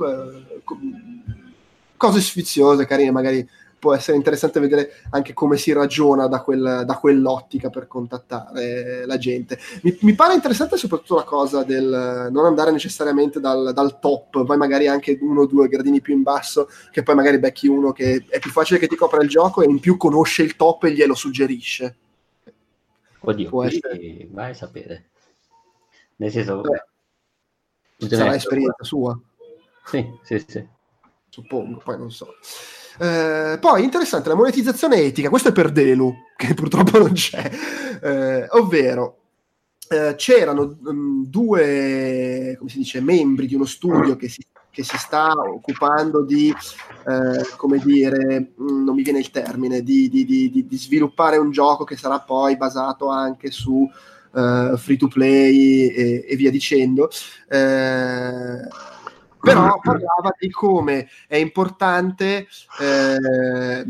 cose 1.96 2.20
sfiziose, 2.20 2.86
carine, 2.86 3.10
magari 3.10 3.48
può 3.82 3.96
essere 3.96 4.16
interessante 4.16 4.60
vedere 4.60 4.92
anche 5.10 5.32
come 5.32 5.56
si 5.56 5.72
ragiona 5.72 6.28
da, 6.28 6.40
quel, 6.40 6.84
da 6.86 6.96
quell'ottica 6.98 7.68
per 7.68 7.88
contattare 7.88 9.04
la 9.04 9.18
gente. 9.18 9.58
Mi, 9.82 9.98
mi, 10.02 10.14
pare 10.14 10.34
interessante 10.34 10.76
soprattutto 10.76 11.16
la 11.16 11.24
cosa 11.24 11.64
del 11.64 12.28
non 12.30 12.44
andare 12.44 12.70
necessariamente 12.70 13.40
dal, 13.40 13.72
dal, 13.74 13.98
top, 13.98 14.44
vai 14.44 14.56
magari 14.56 14.86
anche 14.86 15.18
uno 15.20 15.40
o 15.40 15.46
due 15.46 15.66
gradini 15.66 16.00
più 16.00 16.14
in 16.14 16.22
basso, 16.22 16.68
che 16.92 17.02
poi 17.02 17.16
magari 17.16 17.40
becchi 17.40 17.66
uno 17.66 17.90
che 17.90 18.24
è 18.28 18.38
più 18.38 18.52
facile 18.52 18.78
che 18.78 18.86
ti 18.86 18.94
copra 18.94 19.20
il 19.20 19.28
gioco 19.28 19.62
e 19.62 19.64
in 19.68 19.80
più 19.80 19.96
conosce 19.96 20.44
il 20.44 20.54
top 20.54 20.84
e 20.84 20.92
glielo 20.92 21.16
suggerisce. 21.16 21.96
Oddio, 23.18 23.48
può 23.48 23.64
essere... 23.64 24.28
vai 24.30 24.50
a 24.50 24.54
sapere. 24.54 25.08
Nel 26.18 26.30
senso... 26.30 26.60
Beh, 26.60 28.06
sarà 28.14 28.36
esperienza 28.36 28.84
sua. 28.84 29.18
Sì, 29.86 30.08
sì, 30.22 30.44
sì. 30.46 30.64
Suppongo, 31.28 31.80
poi 31.82 31.98
non 31.98 32.12
so. 32.12 32.32
Eh, 32.98 33.58
poi 33.60 33.84
interessante 33.84 34.28
la 34.28 34.34
monetizzazione 34.34 34.96
etica, 34.96 35.28
questo 35.28 35.48
è 35.48 35.52
per 35.52 35.70
Delu, 35.70 36.14
che 36.36 36.54
purtroppo 36.54 36.98
non 36.98 37.12
c'è, 37.12 37.50
eh, 38.02 38.46
ovvero 38.50 39.18
eh, 39.88 40.14
c'erano 40.16 40.78
um, 40.84 41.26
due, 41.26 42.58
dice, 42.62 43.00
membri 43.00 43.46
di 43.46 43.54
uno 43.54 43.66
studio 43.66 44.16
che 44.16 44.28
si, 44.28 44.42
che 44.70 44.82
si 44.82 44.96
sta 44.96 45.32
occupando 45.32 46.22
di, 46.22 46.48
eh, 46.48 47.46
come 47.56 47.78
dire, 47.78 48.52
mm, 48.60 48.84
non 48.84 48.94
mi 48.94 49.02
viene 49.02 49.18
il 49.18 49.30
termine, 49.30 49.82
di, 49.82 50.08
di, 50.08 50.24
di, 50.24 50.76
sviluppare 50.78 51.36
un 51.36 51.50
gioco 51.50 51.84
che 51.84 51.96
sarà 51.96 52.20
poi 52.20 52.56
basato 52.56 53.08
anche 53.08 53.50
su 53.50 53.88
uh, 54.32 54.76
free 54.76 54.96
to 54.96 55.08
play 55.08 55.88
e, 55.88 56.24
e 56.26 56.36
via 56.36 56.50
dicendo. 56.50 57.10
Eh, 57.48 58.60
però 59.42 59.80
parlava 59.82 60.34
di 60.38 60.50
come 60.50 61.08
è 61.26 61.36
importante 61.36 62.46
eh, 62.80 63.84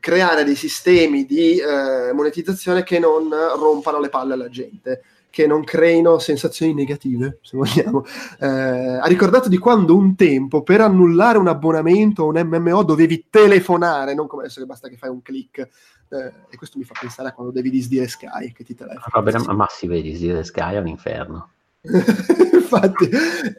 creare 0.00 0.44
dei 0.44 0.54
sistemi 0.54 1.26
di 1.26 1.58
eh, 1.58 2.12
monetizzazione 2.14 2.82
che 2.82 2.98
non 2.98 3.28
rompano 3.56 4.00
le 4.00 4.08
palle 4.08 4.32
alla 4.32 4.48
gente 4.48 5.02
che 5.36 5.46
non 5.46 5.64
creino 5.64 6.18
sensazioni 6.18 6.72
negative, 6.72 7.40
se 7.42 7.58
vogliamo. 7.58 8.06
Eh, 8.40 8.46
ha 8.46 9.04
ricordato 9.04 9.50
di 9.50 9.58
quando 9.58 9.94
un 9.94 10.16
tempo 10.16 10.62
per 10.62 10.80
annullare 10.80 11.36
un 11.36 11.46
abbonamento 11.46 12.22
o 12.22 12.28
un 12.28 12.40
MMO 12.42 12.82
dovevi 12.82 13.26
telefonare, 13.28 14.14
non 14.14 14.26
come 14.26 14.44
adesso 14.44 14.60
che 14.60 14.66
basta 14.66 14.88
che 14.88 14.96
fai 14.96 15.10
un 15.10 15.20
click. 15.20 15.58
Eh, 15.58 16.32
e 16.48 16.56
questo 16.56 16.78
mi 16.78 16.84
fa 16.84 16.94
pensare 16.98 17.28
a 17.28 17.32
quando 17.34 17.52
devi 17.52 17.68
disdire 17.68 18.08
Sky 18.08 18.50
che 18.52 18.64
ti 18.64 18.74
telefona. 18.74 19.42
Ma, 19.44 19.52
ma 19.52 19.66
si 19.68 19.86
vede, 19.86 20.08
disdire 20.08 20.42
Sky 20.42 20.76
è 20.76 20.78
un 20.78 20.88
inferno. 20.88 21.50
Infatti, 22.66 23.08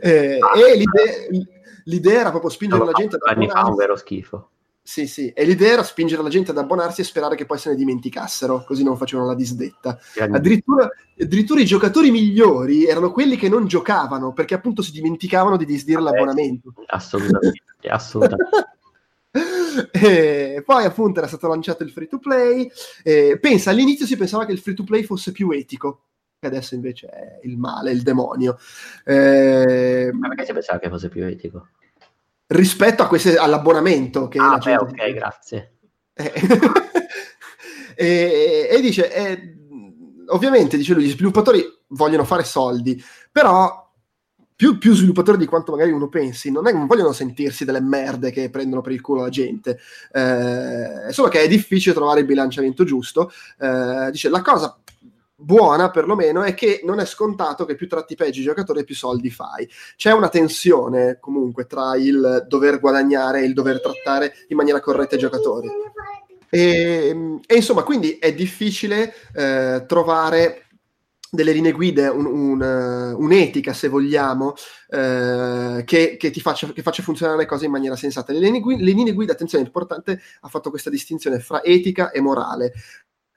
eh, 0.01 0.39
e 0.39 0.75
l'idea, 0.75 1.45
l'idea, 1.85 2.19
era 2.19 2.29
proprio 2.29 2.49
spingere 2.49 2.83
la 2.85 2.91
gente 2.91 3.15
ad 3.15 3.21
abbonarsi. 3.23 3.61
Fa 3.61 3.69
un 3.69 3.75
vero 3.75 3.95
schifo. 3.95 4.49
Sì, 4.87 5.05
sì, 5.05 5.29
e 5.35 5.43
l'idea 5.43 5.73
era 5.73 5.83
spingere 5.83 6.23
la 6.23 6.29
gente 6.29 6.51
ad 6.51 6.57
abbonarsi 6.57 7.01
e 7.01 7.03
sperare 7.03 7.35
che 7.35 7.45
poi 7.45 7.57
se 7.57 7.69
ne 7.69 7.75
dimenticassero, 7.75 8.63
così 8.65 8.83
non 8.83 8.95
facevano 8.95 9.27
la 9.27 9.35
disdetta. 9.35 9.99
Addirittura, 10.31 10.89
addirittura, 11.19 11.59
i 11.59 11.65
giocatori 11.65 12.09
migliori 12.09 12.85
erano 12.85 13.11
quelli 13.11 13.35
che 13.35 13.49
non 13.49 13.67
giocavano, 13.67 14.31
perché 14.31 14.53
appunto 14.53 14.81
si 14.81 14.91
dimenticavano 14.91 15.57
di 15.57 15.65
disdire 15.65 15.99
l'abbonamento. 15.99 16.73
Assolutamente, 16.85 17.63
assolutamente. 17.89 18.77
e 19.91 20.63
poi 20.65 20.85
appunto 20.85 21.19
era 21.19 21.27
stato 21.27 21.49
lanciato 21.49 21.83
il 21.83 21.91
free 21.91 22.07
to 22.07 22.19
play. 22.19 22.71
pensa, 23.41 23.71
all'inizio 23.71 24.05
si 24.05 24.15
pensava 24.15 24.45
che 24.45 24.53
il 24.53 24.59
free 24.59 24.73
to 24.73 24.85
play 24.85 25.03
fosse 25.03 25.33
più 25.33 25.51
etico, 25.51 26.03
che 26.49 26.55
adesso 26.55 26.75
invece 26.75 27.07
è 27.07 27.39
il 27.43 27.57
male, 27.57 27.91
il 27.91 28.01
demonio. 28.01 28.57
Eh, 29.03 30.09
Ma 30.13 30.27
perché 30.29 30.45
si 30.45 30.53
pensava 30.53 30.79
che 30.79 30.89
fosse 30.89 31.09
più 31.09 31.25
etico? 31.25 31.67
Rispetto 32.47 33.03
a 33.03 33.07
queste, 33.07 33.37
all'abbonamento 33.37 34.27
che 34.27 34.39
ah, 34.39 34.57
beh, 34.57 34.75
ok, 34.77 34.91
dice. 34.91 35.13
grazie. 35.13 35.71
Eh, 36.13 36.33
e, 37.95 38.69
e, 38.71 38.81
dice, 38.81 39.13
eh, 39.13 39.55
ovviamente, 40.27 40.77
dice 40.77 40.93
lui, 40.93 41.03
gli 41.03 41.09
sviluppatori 41.09 41.63
vogliono 41.89 42.23
fare 42.23 42.43
soldi, 42.43 43.01
però 43.31 43.85
più, 44.57 44.79
più, 44.79 44.95
sviluppatori 44.95 45.37
di 45.37 45.45
quanto 45.45 45.71
magari 45.71 45.91
uno 45.91 46.07
pensi, 46.07 46.49
non, 46.49 46.67
è, 46.67 46.73
non, 46.73 46.87
vogliono 46.87 47.11
sentirsi 47.11 47.63
delle 47.63 47.79
merde 47.79 48.31
che 48.31 48.49
prendono 48.49 48.81
per 48.81 48.91
il 48.91 49.01
culo 49.01 49.21
la 49.21 49.29
gente. 49.29 49.77
Eh, 50.11 51.11
solo 51.11 51.27
che 51.27 51.41
è 51.41 51.47
difficile 51.47 51.93
trovare 51.93 52.21
il 52.21 52.25
bilanciamento 52.25 52.83
giusto. 52.83 53.31
Eh, 53.59 54.09
dice, 54.09 54.29
la 54.29 54.41
cosa 54.41 54.75
buona 55.39 55.91
perlomeno 55.91 56.41
è 56.41 56.55
che 56.55 56.81
non 56.83 56.99
è 56.99 57.05
scontato 57.05 57.63
che 57.65 57.75
più 57.75 57.87
tratti 57.87 58.15
peggio 58.15 58.39
i 58.39 58.43
giocatori 58.43 58.83
più 58.83 58.95
soldi 58.95 59.29
fai. 59.29 59.69
C'è 59.95 60.11
una 60.11 60.29
tensione 60.29 61.19
comunque 61.19 61.67
tra 61.67 61.95
il 61.95 62.45
dover 62.47 62.79
guadagnare 62.79 63.41
e 63.41 63.45
il 63.45 63.53
dover 63.53 63.79
trattare 63.79 64.33
in 64.47 64.57
maniera 64.57 64.79
corretta 64.79 65.15
i 65.15 65.19
giocatori. 65.19 65.69
E, 66.49 67.39
e 67.45 67.55
insomma, 67.55 67.83
quindi 67.83 68.17
è 68.17 68.33
difficile 68.33 69.13
eh, 69.33 69.83
trovare 69.85 70.63
delle 71.29 71.51
linee 71.51 71.73
guida, 71.73 72.11
un, 72.11 72.25
un, 72.25 72.61
un'etica 73.17 73.73
se 73.73 73.89
vogliamo, 73.89 74.53
eh, 74.89 75.83
che, 75.85 76.15
che, 76.17 76.31
ti 76.31 76.39
faccia, 76.39 76.71
che 76.71 76.81
faccia 76.81 77.03
funzionare 77.03 77.39
le 77.39 77.45
cose 77.45 77.65
in 77.65 77.71
maniera 77.71 77.95
sensata. 77.95 78.31
Le 78.31 78.39
linee, 78.39 78.61
guida, 78.61 78.81
le 78.81 78.91
linee 78.91 79.13
guida, 79.13 79.33
attenzione, 79.33 79.63
è 79.63 79.67
importante, 79.67 80.21
ha 80.39 80.47
fatto 80.47 80.69
questa 80.69 80.89
distinzione 80.89 81.39
fra 81.39 81.63
etica 81.63 82.11
e 82.11 82.21
morale. 82.21 82.73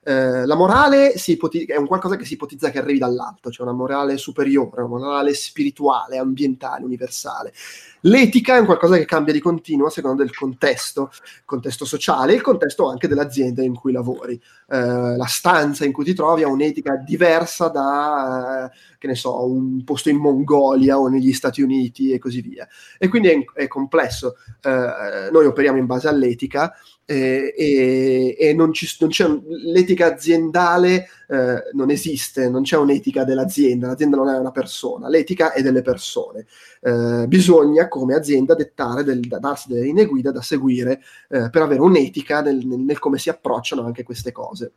Eh, 0.02 0.46
la 0.46 0.54
morale 0.54 1.12
ipoti- 1.26 1.64
è 1.66 1.76
un 1.76 1.86
qualcosa 1.86 2.16
che 2.16 2.24
si 2.24 2.32
ipotizza 2.34 2.70
che 2.70 2.78
arrivi 2.78 2.98
dall'alto, 2.98 3.50
cioè 3.50 3.66
una 3.66 3.76
morale 3.76 4.16
superiore, 4.16 4.82
una 4.82 4.98
morale 4.98 5.34
spirituale, 5.34 6.16
ambientale, 6.16 6.84
universale. 6.84 7.52
L'etica 8.02 8.56
è 8.56 8.58
un 8.58 8.64
qualcosa 8.64 8.96
che 8.96 9.04
cambia 9.04 9.32
di 9.32 9.40
continuo 9.40 9.88
a 9.88 9.90
seconda 9.90 10.22
del 10.22 10.34
contesto, 10.34 11.10
contesto 11.44 11.84
sociale 11.84 12.32
e 12.32 12.36
il 12.36 12.40
contesto 12.40 12.88
anche 12.88 13.08
dell'azienda 13.08 13.62
in 13.62 13.74
cui 13.74 13.92
lavori. 13.92 14.40
Eh, 14.68 15.16
la 15.16 15.26
stanza 15.26 15.84
in 15.84 15.92
cui 15.92 16.04
ti 16.04 16.14
trovi 16.14 16.42
ha 16.42 16.48
un'etica 16.48 16.96
diversa 16.96 17.68
da, 17.68 18.66
eh, 18.66 18.76
che 18.98 19.06
ne 19.06 19.14
so, 19.14 19.44
un 19.44 19.84
posto 19.84 20.08
in 20.08 20.16
Mongolia 20.16 20.98
o 20.98 21.08
negli 21.08 21.32
Stati 21.32 21.60
Uniti 21.60 22.12
e 22.12 22.18
così 22.18 22.40
via. 22.40 22.66
E 22.98 23.08
quindi 23.08 23.28
è, 23.28 23.44
è 23.54 23.66
complesso. 23.68 24.36
Eh, 24.62 25.28
noi 25.30 25.46
operiamo 25.46 25.78
in 25.78 25.86
base 25.86 26.08
all'etica 26.08 26.74
eh, 27.10 27.52
e, 27.56 28.36
e 28.38 28.54
non, 28.54 28.72
ci, 28.72 28.86
non, 29.00 29.10
c'è 29.10 29.28
l'etica 29.46 30.06
aziendale 30.06 31.08
eh, 31.28 31.62
non 31.72 31.90
esiste, 31.90 32.48
non 32.48 32.62
c'è 32.62 32.76
un'etica 32.76 33.24
dell'azienda, 33.24 33.88
l'azienda 33.88 34.16
non 34.16 34.28
è 34.28 34.38
una 34.38 34.52
persona, 34.52 35.08
l'etica 35.08 35.52
è 35.52 35.60
delle 35.60 35.82
persone. 35.82 36.46
Eh, 36.82 37.26
bisogna 37.28 37.88
come 37.88 38.14
azienda 38.14 38.54
dettare, 38.54 39.04
del, 39.04 39.20
darsi 39.20 39.68
delle 39.68 39.82
linee 39.82 40.06
guida 40.06 40.30
da 40.32 40.40
seguire 40.40 41.02
eh, 41.28 41.50
per 41.50 41.62
avere 41.62 41.80
un'etica 41.80 42.40
nel, 42.40 42.64
nel, 42.64 42.78
nel 42.78 42.98
come 42.98 43.18
si 43.18 43.28
approcciano 43.28 43.84
anche 43.84 44.02
queste 44.02 44.32
cose. 44.32 44.72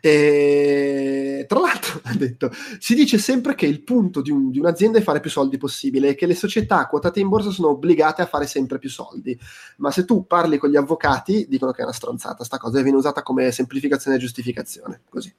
E, 0.00 1.44
tra 1.48 1.60
l'altro, 1.60 2.00
ha 2.04 2.14
detto, 2.14 2.50
si 2.78 2.94
dice 2.94 3.18
sempre 3.18 3.54
che 3.54 3.66
il 3.66 3.82
punto 3.82 4.20
di, 4.20 4.30
un, 4.30 4.50
di, 4.50 4.58
un'azienda 4.58 4.98
è 4.98 5.02
fare 5.02 5.20
più 5.20 5.30
soldi 5.30 5.58
possibile 5.58 6.08
e 6.08 6.14
che 6.14 6.26
le 6.26 6.34
società 6.34 6.86
quotate 6.86 7.20
in 7.20 7.28
borsa 7.28 7.50
sono 7.50 7.68
obbligate 7.68 8.22
a 8.22 8.26
fare 8.26 8.46
sempre 8.46 8.78
più 8.78 8.90
soldi. 8.90 9.38
Ma 9.76 9.90
se 9.90 10.04
tu 10.04 10.26
parli 10.26 10.58
con 10.58 10.70
gli 10.70 10.76
avvocati, 10.76 11.46
dicono 11.48 11.72
che 11.72 11.82
è 11.82 11.84
una 11.84 11.92
stronzata 11.92 12.44
sta 12.44 12.58
cosa, 12.58 12.78
e 12.78 12.82
viene 12.82 12.98
usata 12.98 13.22
come 13.22 13.52
semplificazione 13.52 14.16
e 14.16 14.20
giustificazione. 14.20 15.02
Così. 15.08 15.32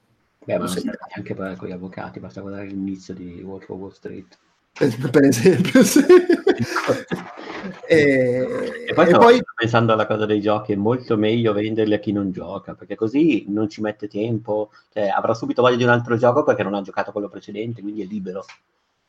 Beh, 0.45 0.57
ma 0.57 0.65
non 0.65 0.97
anche 1.15 1.33
parlare 1.35 1.55
con 1.55 1.67
gli 1.69 1.71
avvocati, 1.71 2.19
basta 2.19 2.41
guardare 2.41 2.67
l'inizio 2.67 3.13
di 3.13 3.41
Wolf 3.41 3.69
of 3.69 3.77
Wall 3.77 3.91
Street. 3.91 4.37
Per 4.74 5.24
esempio, 5.24 5.84
sì. 5.84 6.03
e, 7.88 8.86
e, 8.88 8.93
poi, 8.93 9.09
e 9.09 9.17
poi 9.17 9.43
pensando 9.55 9.93
alla 9.93 10.07
cosa 10.07 10.26
dei 10.26 10.41
giochi, 10.41 10.74
è 10.74 10.76
molto 10.76 11.15
meglio 11.15 11.53
venderli 11.53 11.93
a 11.93 11.99
chi 11.99 12.11
non 12.11 12.32
gioca, 12.32 12.74
perché 12.74 12.95
così 12.95 13.45
non 13.49 13.69
ci 13.69 13.82
mette 13.82 14.07
tempo, 14.07 14.71
cioè, 14.91 15.07
avrà 15.07 15.34
subito 15.34 15.61
voglia 15.61 15.78
di 15.78 15.84
un 15.84 15.89
altro 15.89 16.17
gioco 16.17 16.43
perché 16.43 16.63
non 16.63 16.74
ha 16.74 16.82
giocato 16.82 17.11
quello 17.11 17.30
precedente, 17.30 17.82
quindi 17.82 18.01
è 18.01 18.05
libero. 18.05 18.43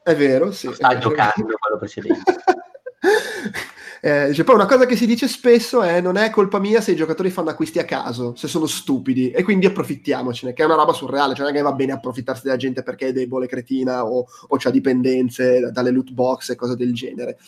È 0.03 0.15
vero, 0.15 0.53
sì. 0.53 0.71
sta 0.73 0.99
giocando 0.99 1.57
quello 1.59 1.79
precedente. 1.79 2.35
Eh, 4.07 4.35
cioè, 4.35 4.45
poi 4.45 4.57
una 4.57 4.67
cosa 4.67 4.85
che 4.85 4.97
si 4.97 5.07
dice 5.07 5.27
spesso 5.27 5.81
è 5.81 6.03
non 6.03 6.19
è 6.19 6.29
colpa 6.29 6.59
mia 6.59 6.83
se 6.83 6.93
i 6.93 6.95
giocatori 6.95 7.31
fanno 7.31 7.49
acquisti 7.49 7.79
a 7.79 7.87
caso, 7.87 8.35
se 8.37 8.49
sono 8.49 8.67
stupidi, 8.67 9.31
e 9.31 9.43
quindi 9.43 9.65
approfittiamocene, 9.65 10.53
che 10.53 10.63
è 10.63 10.67
una 10.67 10.75
roba 10.75 10.93
surreale, 10.93 11.33
cioè 11.33 11.47
non 11.47 11.55
è 11.55 11.57
che 11.57 11.63
va 11.63 11.73
bene 11.73 11.93
approfittarsi 11.93 12.43
della 12.43 12.57
gente 12.57 12.83
perché 12.83 13.07
è 13.07 13.13
debole, 13.13 13.47
cretina 13.47 14.05
o, 14.05 14.27
o 14.49 14.59
ha 14.63 14.71
dipendenze 14.71 15.71
dalle 15.73 15.91
loot 15.91 16.11
box 16.13 16.51
e 16.51 16.55
cose 16.55 16.77
del 16.77 16.93
genere. 16.93 17.39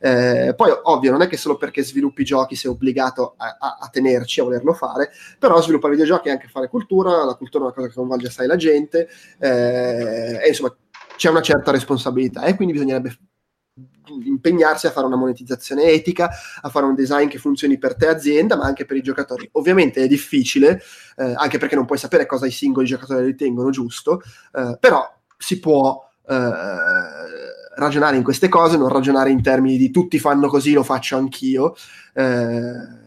Eh, 0.00 0.54
poi, 0.56 0.70
ovvio, 0.84 1.10
non 1.10 1.20
è 1.20 1.26
che 1.26 1.36
solo 1.36 1.58
perché 1.58 1.82
sviluppi 1.84 2.24
giochi 2.24 2.56
sei 2.56 2.70
obbligato 2.70 3.34
a, 3.36 3.58
a, 3.60 3.76
a, 3.78 3.88
tenerci, 3.88 4.40
a 4.40 4.44
volerlo 4.44 4.72
fare, 4.72 5.10
però 5.38 5.60
sviluppare 5.60 5.96
videogiochi 5.96 6.28
è 6.28 6.30
anche 6.30 6.48
fare 6.48 6.68
cultura, 6.68 7.26
la 7.26 7.34
cultura 7.34 7.64
è 7.64 7.66
una 7.66 7.74
cosa 7.74 7.88
che 7.88 7.92
coinvolge 7.92 8.28
assai 8.28 8.46
la 8.46 8.56
gente, 8.56 9.06
eh, 9.38 10.40
e 10.42 10.48
insomma 10.48 10.74
c'è 11.14 11.28
una 11.28 11.42
certa 11.42 11.72
responsabilità 11.72 12.44
e 12.44 12.54
quindi 12.54 12.72
bisognerebbe 12.72 13.18
impegnarsi 14.24 14.86
a 14.86 14.90
fare 14.90 15.06
una 15.06 15.16
monetizzazione 15.16 15.84
etica, 15.84 16.30
a 16.60 16.68
fare 16.68 16.86
un 16.86 16.94
design 16.94 17.28
che 17.28 17.38
funzioni 17.38 17.78
per 17.78 17.96
te 17.96 18.06
azienda, 18.08 18.56
ma 18.56 18.64
anche 18.64 18.84
per 18.84 18.96
i 18.96 19.02
giocatori. 19.02 19.48
Ovviamente 19.52 20.02
è 20.02 20.06
difficile, 20.06 20.82
eh, 21.16 21.34
anche 21.36 21.58
perché 21.58 21.74
non 21.74 21.86
puoi 21.86 21.98
sapere 21.98 22.26
cosa 22.26 22.46
i 22.46 22.50
singoli 22.50 22.86
giocatori 22.86 23.24
ritengono 23.24 23.70
giusto, 23.70 24.22
eh, 24.54 24.76
però 24.80 25.08
si 25.36 25.60
può 25.60 26.08
eh, 26.28 26.50
ragionare 27.76 28.16
in 28.16 28.22
queste 28.22 28.48
cose, 28.48 28.76
non 28.76 28.88
ragionare 28.88 29.30
in 29.30 29.42
termini 29.42 29.76
di 29.76 29.90
tutti 29.90 30.18
fanno 30.18 30.48
così, 30.48 30.72
lo 30.72 30.82
faccio 30.82 31.16
anch'io. 31.16 31.74
Eh, 32.14 33.04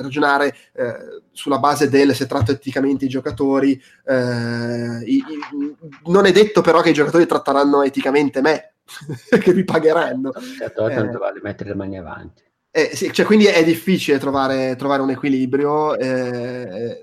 ragionare 0.00 0.56
eh, 0.72 1.22
sulla 1.32 1.58
base 1.58 1.88
del 1.88 2.14
se 2.14 2.26
tratto 2.26 2.52
eticamente 2.52 3.04
i 3.04 3.08
giocatori, 3.08 3.80
eh, 4.06 4.98
i, 5.04 5.16
i, 5.16 5.76
non 6.06 6.26
è 6.26 6.32
detto 6.32 6.60
però 6.60 6.80
che 6.80 6.90
i 6.90 6.94
giocatori 6.94 7.26
tratteranno 7.26 7.82
eticamente 7.82 8.40
me, 8.40 8.69
che 9.40 9.54
mi 9.54 9.64
pagheranno. 9.64 10.32
Certo, 10.58 10.88
tanto 10.88 11.16
eh, 11.16 11.20
vale 11.20 11.40
mettere 11.42 11.70
le 11.70 11.76
mani 11.76 11.98
avanti. 11.98 12.42
Eh, 12.72 12.90
sì, 12.94 13.12
cioè, 13.12 13.26
quindi 13.26 13.46
è 13.46 13.64
difficile 13.64 14.18
trovare, 14.18 14.76
trovare 14.76 15.02
un 15.02 15.10
equilibrio. 15.10 15.96
Eh, 15.98 17.00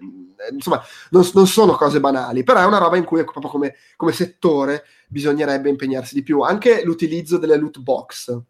insomma, 0.52 0.82
non, 1.10 1.28
non, 1.34 1.48
sono 1.48 1.74
cose 1.74 2.00
banali, 2.00 2.44
però 2.44 2.62
è 2.62 2.66
una 2.66 2.78
roba 2.78 2.96
in 2.96 3.04
cui, 3.04 3.24
proprio 3.24 3.52
come, 3.52 3.76
come 3.96 4.14
settore, 4.14 4.86
bisognerebbe 5.08 5.70
impegnarsi 5.70 6.14
di 6.14 6.24
più. 6.24 6.42
Anche 6.42 6.84
l'utilizzo 6.84 7.38
delle 7.38 7.58
loot 7.58 7.80
box. 7.80 8.42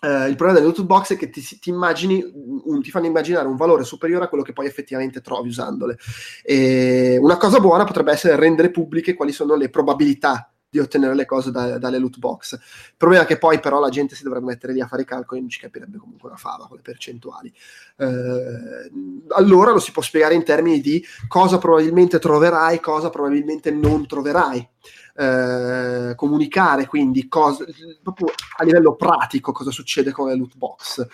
Uh, 0.00 0.28
il 0.28 0.36
problema 0.36 0.52
delle 0.52 0.66
loot 0.66 0.84
box 0.84 1.14
è 1.14 1.16
che 1.16 1.30
ti, 1.30 1.40
ti, 1.58 1.70
immagini, 1.70 2.22
un, 2.64 2.82
ti, 2.82 2.90
fanno 2.90 3.06
immaginare 3.06 3.48
un 3.48 3.56
valore 3.56 3.84
superiore 3.84 4.26
a 4.26 4.28
quello 4.28 4.44
che 4.44 4.52
poi 4.52 4.66
effettivamente 4.66 5.22
trovi 5.22 5.48
usandole. 5.48 5.96
E 6.42 7.16
una 7.18 7.38
cosa 7.38 7.58
buona 7.58 7.84
potrebbe 7.84 8.12
essere 8.12 8.36
rendere 8.36 8.70
pubbliche 8.70 9.14
quali 9.14 9.32
sono 9.32 9.54
le 9.54 9.70
probabilità 9.70 10.53
di 10.74 10.80
ottenere 10.80 11.14
le 11.14 11.24
cose 11.24 11.52
da, 11.52 11.78
dalle 11.78 11.98
loot 11.98 12.18
box. 12.18 12.54
Il 12.54 12.96
problema 12.96 13.22
è 13.22 13.26
che 13.26 13.38
poi 13.38 13.60
però 13.60 13.78
la 13.78 13.90
gente 13.90 14.16
si 14.16 14.24
dovrebbe 14.24 14.46
mettere 14.46 14.72
lì 14.72 14.80
a 14.80 14.88
fare 14.88 15.02
i 15.02 15.04
calcoli 15.04 15.38
e 15.38 15.42
non 15.42 15.50
ci 15.50 15.60
capirebbe 15.60 15.98
comunque 15.98 16.28
una 16.28 16.36
fava 16.36 16.66
con 16.66 16.76
le 16.76 16.82
percentuali. 16.82 17.52
Eh, 17.96 18.90
allora 19.36 19.70
lo 19.70 19.78
si 19.78 19.92
può 19.92 20.02
spiegare 20.02 20.34
in 20.34 20.42
termini 20.42 20.80
di 20.80 21.04
cosa 21.28 21.58
probabilmente 21.58 22.18
troverai, 22.18 22.80
cosa 22.80 23.08
probabilmente 23.08 23.70
non 23.70 24.04
troverai. 24.08 24.68
Eh, 25.16 26.14
comunicare 26.16 26.88
quindi 26.88 27.28
cosa, 27.28 27.64
proprio 28.02 28.32
a 28.56 28.64
livello 28.64 28.96
pratico 28.96 29.52
cosa 29.52 29.70
succede 29.70 30.10
con 30.10 30.26
le 30.28 30.34
loot 30.34 30.56
box. 30.56 31.06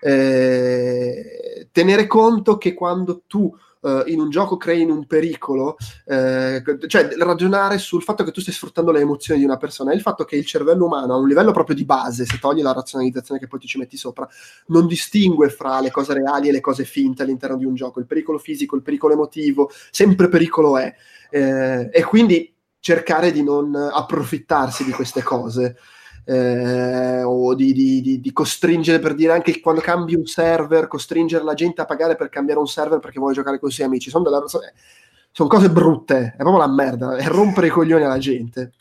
Eh, 0.00 1.68
tenere 1.72 2.06
conto 2.06 2.58
che 2.58 2.74
quando 2.74 3.22
tu 3.26 3.54
uh, 3.80 4.02
in 4.06 4.20
un 4.20 4.30
gioco 4.30 4.56
crei 4.56 4.82
un 4.82 5.06
pericolo, 5.06 5.76
eh, 6.06 6.62
cioè 6.86 7.08
ragionare 7.18 7.78
sul 7.78 8.02
fatto 8.02 8.24
che 8.24 8.32
tu 8.32 8.40
stai 8.40 8.54
sfruttando 8.54 8.90
le 8.90 9.00
emozioni 9.00 9.40
di 9.40 9.46
una 9.46 9.56
persona 9.56 9.92
e 9.92 9.94
il 9.94 10.00
fatto 10.00 10.24
che 10.24 10.36
il 10.36 10.46
cervello 10.46 10.86
umano 10.86 11.14
a 11.14 11.18
un 11.18 11.28
livello 11.28 11.52
proprio 11.52 11.76
di 11.76 11.84
base, 11.84 12.24
se 12.24 12.38
togli 12.38 12.62
la 12.62 12.72
razionalizzazione 12.72 13.40
che 13.40 13.46
poi 13.46 13.60
ti 13.60 13.66
ci 13.66 13.78
metti 13.78 13.96
sopra, 13.96 14.28
non 14.66 14.86
distingue 14.86 15.48
fra 15.48 15.80
le 15.80 15.90
cose 15.90 16.14
reali 16.14 16.48
e 16.48 16.52
le 16.52 16.60
cose 16.60 16.84
finte 16.84 17.22
all'interno 17.22 17.56
di 17.56 17.64
un 17.64 17.74
gioco, 17.74 18.00
il 18.00 18.06
pericolo 18.06 18.38
fisico, 18.38 18.76
il 18.76 18.82
pericolo 18.82 19.14
emotivo, 19.14 19.70
sempre 19.90 20.28
pericolo 20.28 20.78
è. 20.78 20.94
Eh, 21.30 21.88
e 21.92 22.02
quindi 22.04 22.52
cercare 22.80 23.30
di 23.30 23.42
non 23.42 23.74
approfittarsi 23.74 24.84
di 24.84 24.90
queste 24.90 25.22
cose 25.22 25.76
eh, 26.24 27.22
o 27.22 27.54
di, 27.54 27.72
di, 27.72 28.20
di, 28.20 28.32
costringere 28.32 28.98
per 28.98 29.14
dire 29.14 29.32
anche 29.32 29.60
quando 29.60 29.80
cambi 29.80 30.14
un 30.14 30.26
server, 30.26 30.86
costringere 30.86 31.44
la 31.44 31.54
gente 31.54 31.80
a 31.80 31.86
pagare 31.86 32.16
per 32.16 32.28
cambiare 32.28 32.60
un 32.60 32.66
server 32.66 32.98
perché 32.98 33.18
vuole 33.18 33.34
giocare 33.34 33.58
con 33.58 33.68
i 33.68 33.72
suoi 33.72 33.86
amici. 33.86 34.10
Sono, 34.10 34.24
delle, 34.24 34.44
sono 35.30 35.48
cose 35.48 35.70
brutte, 35.70 36.32
è 36.32 36.36
proprio 36.36 36.58
la 36.58 36.68
merda, 36.68 37.16
è 37.16 37.26
rompere 37.26 37.68
i 37.68 37.70
coglioni 37.70 38.04
alla 38.04 38.18
gente. 38.18 38.72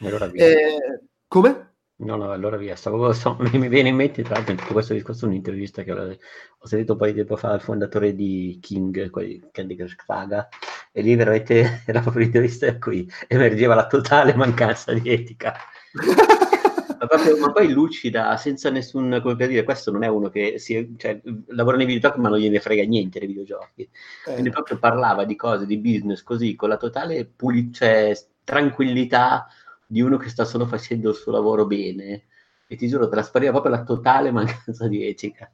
Allora 0.00 0.30
eh, 0.32 1.02
come? 1.26 1.68
No, 2.00 2.14
no, 2.14 2.30
allora 2.30 2.56
via. 2.56 2.76
Stavo, 2.76 3.12
so, 3.12 3.36
mi 3.52 3.68
viene 3.68 3.88
in 3.88 3.96
mente, 3.96 4.22
tra 4.22 4.34
l'altro, 4.34 4.52
in 4.52 4.58
tutto 4.58 4.72
questo 4.72 4.94
discorso, 4.94 5.26
un'intervista 5.26 5.82
che 5.82 5.92
ho, 5.92 6.16
ho 6.58 6.66
sentito 6.66 6.92
un 6.92 6.98
po' 6.98 7.06
di 7.06 7.14
tempo 7.14 7.36
fa 7.36 7.50
al 7.50 7.60
fondatore 7.60 8.14
di 8.14 8.58
King, 8.62 9.10
Candy 9.50 9.74
Crush 9.74 9.96
Saga, 10.04 10.48
e 10.92 11.02
lì 11.02 11.16
veramente 11.16 11.82
era 11.86 12.00
proprio 12.00 12.22
l'intervista 12.22 12.66
in 12.66 12.78
cui 12.78 13.10
emergeva 13.26 13.74
la 13.74 13.86
totale 13.86 14.34
mancanza 14.34 14.92
di 14.92 15.10
etica 15.10 15.54
ma, 15.92 17.06
proprio, 17.06 17.38
ma, 17.38 17.52
poi 17.52 17.70
lucida, 17.70 18.36
senza 18.36 18.70
nessun, 18.70 19.20
come 19.22 19.36
per 19.36 19.48
dire, 19.48 19.64
questo 19.64 19.90
non 19.90 20.02
è 20.02 20.08
uno 20.08 20.28
che 20.28 20.58
si, 20.58 20.94
cioè, 20.96 21.20
lavora 21.48 21.76
nei 21.76 21.86
videogiochi 21.86 22.20
ma 22.20 22.28
non 22.28 22.38
gliene 22.38 22.60
frega 22.60 22.84
niente 22.84 23.18
dei 23.18 23.28
videogiochi. 23.28 23.82
Eh. 23.82 24.32
Quindi 24.32 24.50
proprio 24.50 24.78
parlava 24.78 25.24
di 25.24 25.36
cose, 25.36 25.66
di 25.66 25.78
business 25.78 26.22
così, 26.22 26.54
con 26.54 26.68
la 26.68 26.76
totale 26.76 27.24
puli- 27.24 27.72
cioè, 27.72 28.14
tranquillità 28.44 29.46
di 29.86 30.00
uno 30.00 30.16
che 30.16 30.28
sta 30.28 30.44
solo 30.44 30.66
facendo 30.66 31.10
il 31.10 31.16
suo 31.16 31.32
lavoro 31.32 31.66
bene. 31.66 32.24
E 32.66 32.76
ti 32.76 32.86
giuro, 32.88 33.08
traspariva 33.08 33.52
proprio 33.52 33.72
la 33.72 33.82
totale 33.82 34.30
mancanza 34.30 34.86
di 34.88 35.06
etica. 35.06 35.50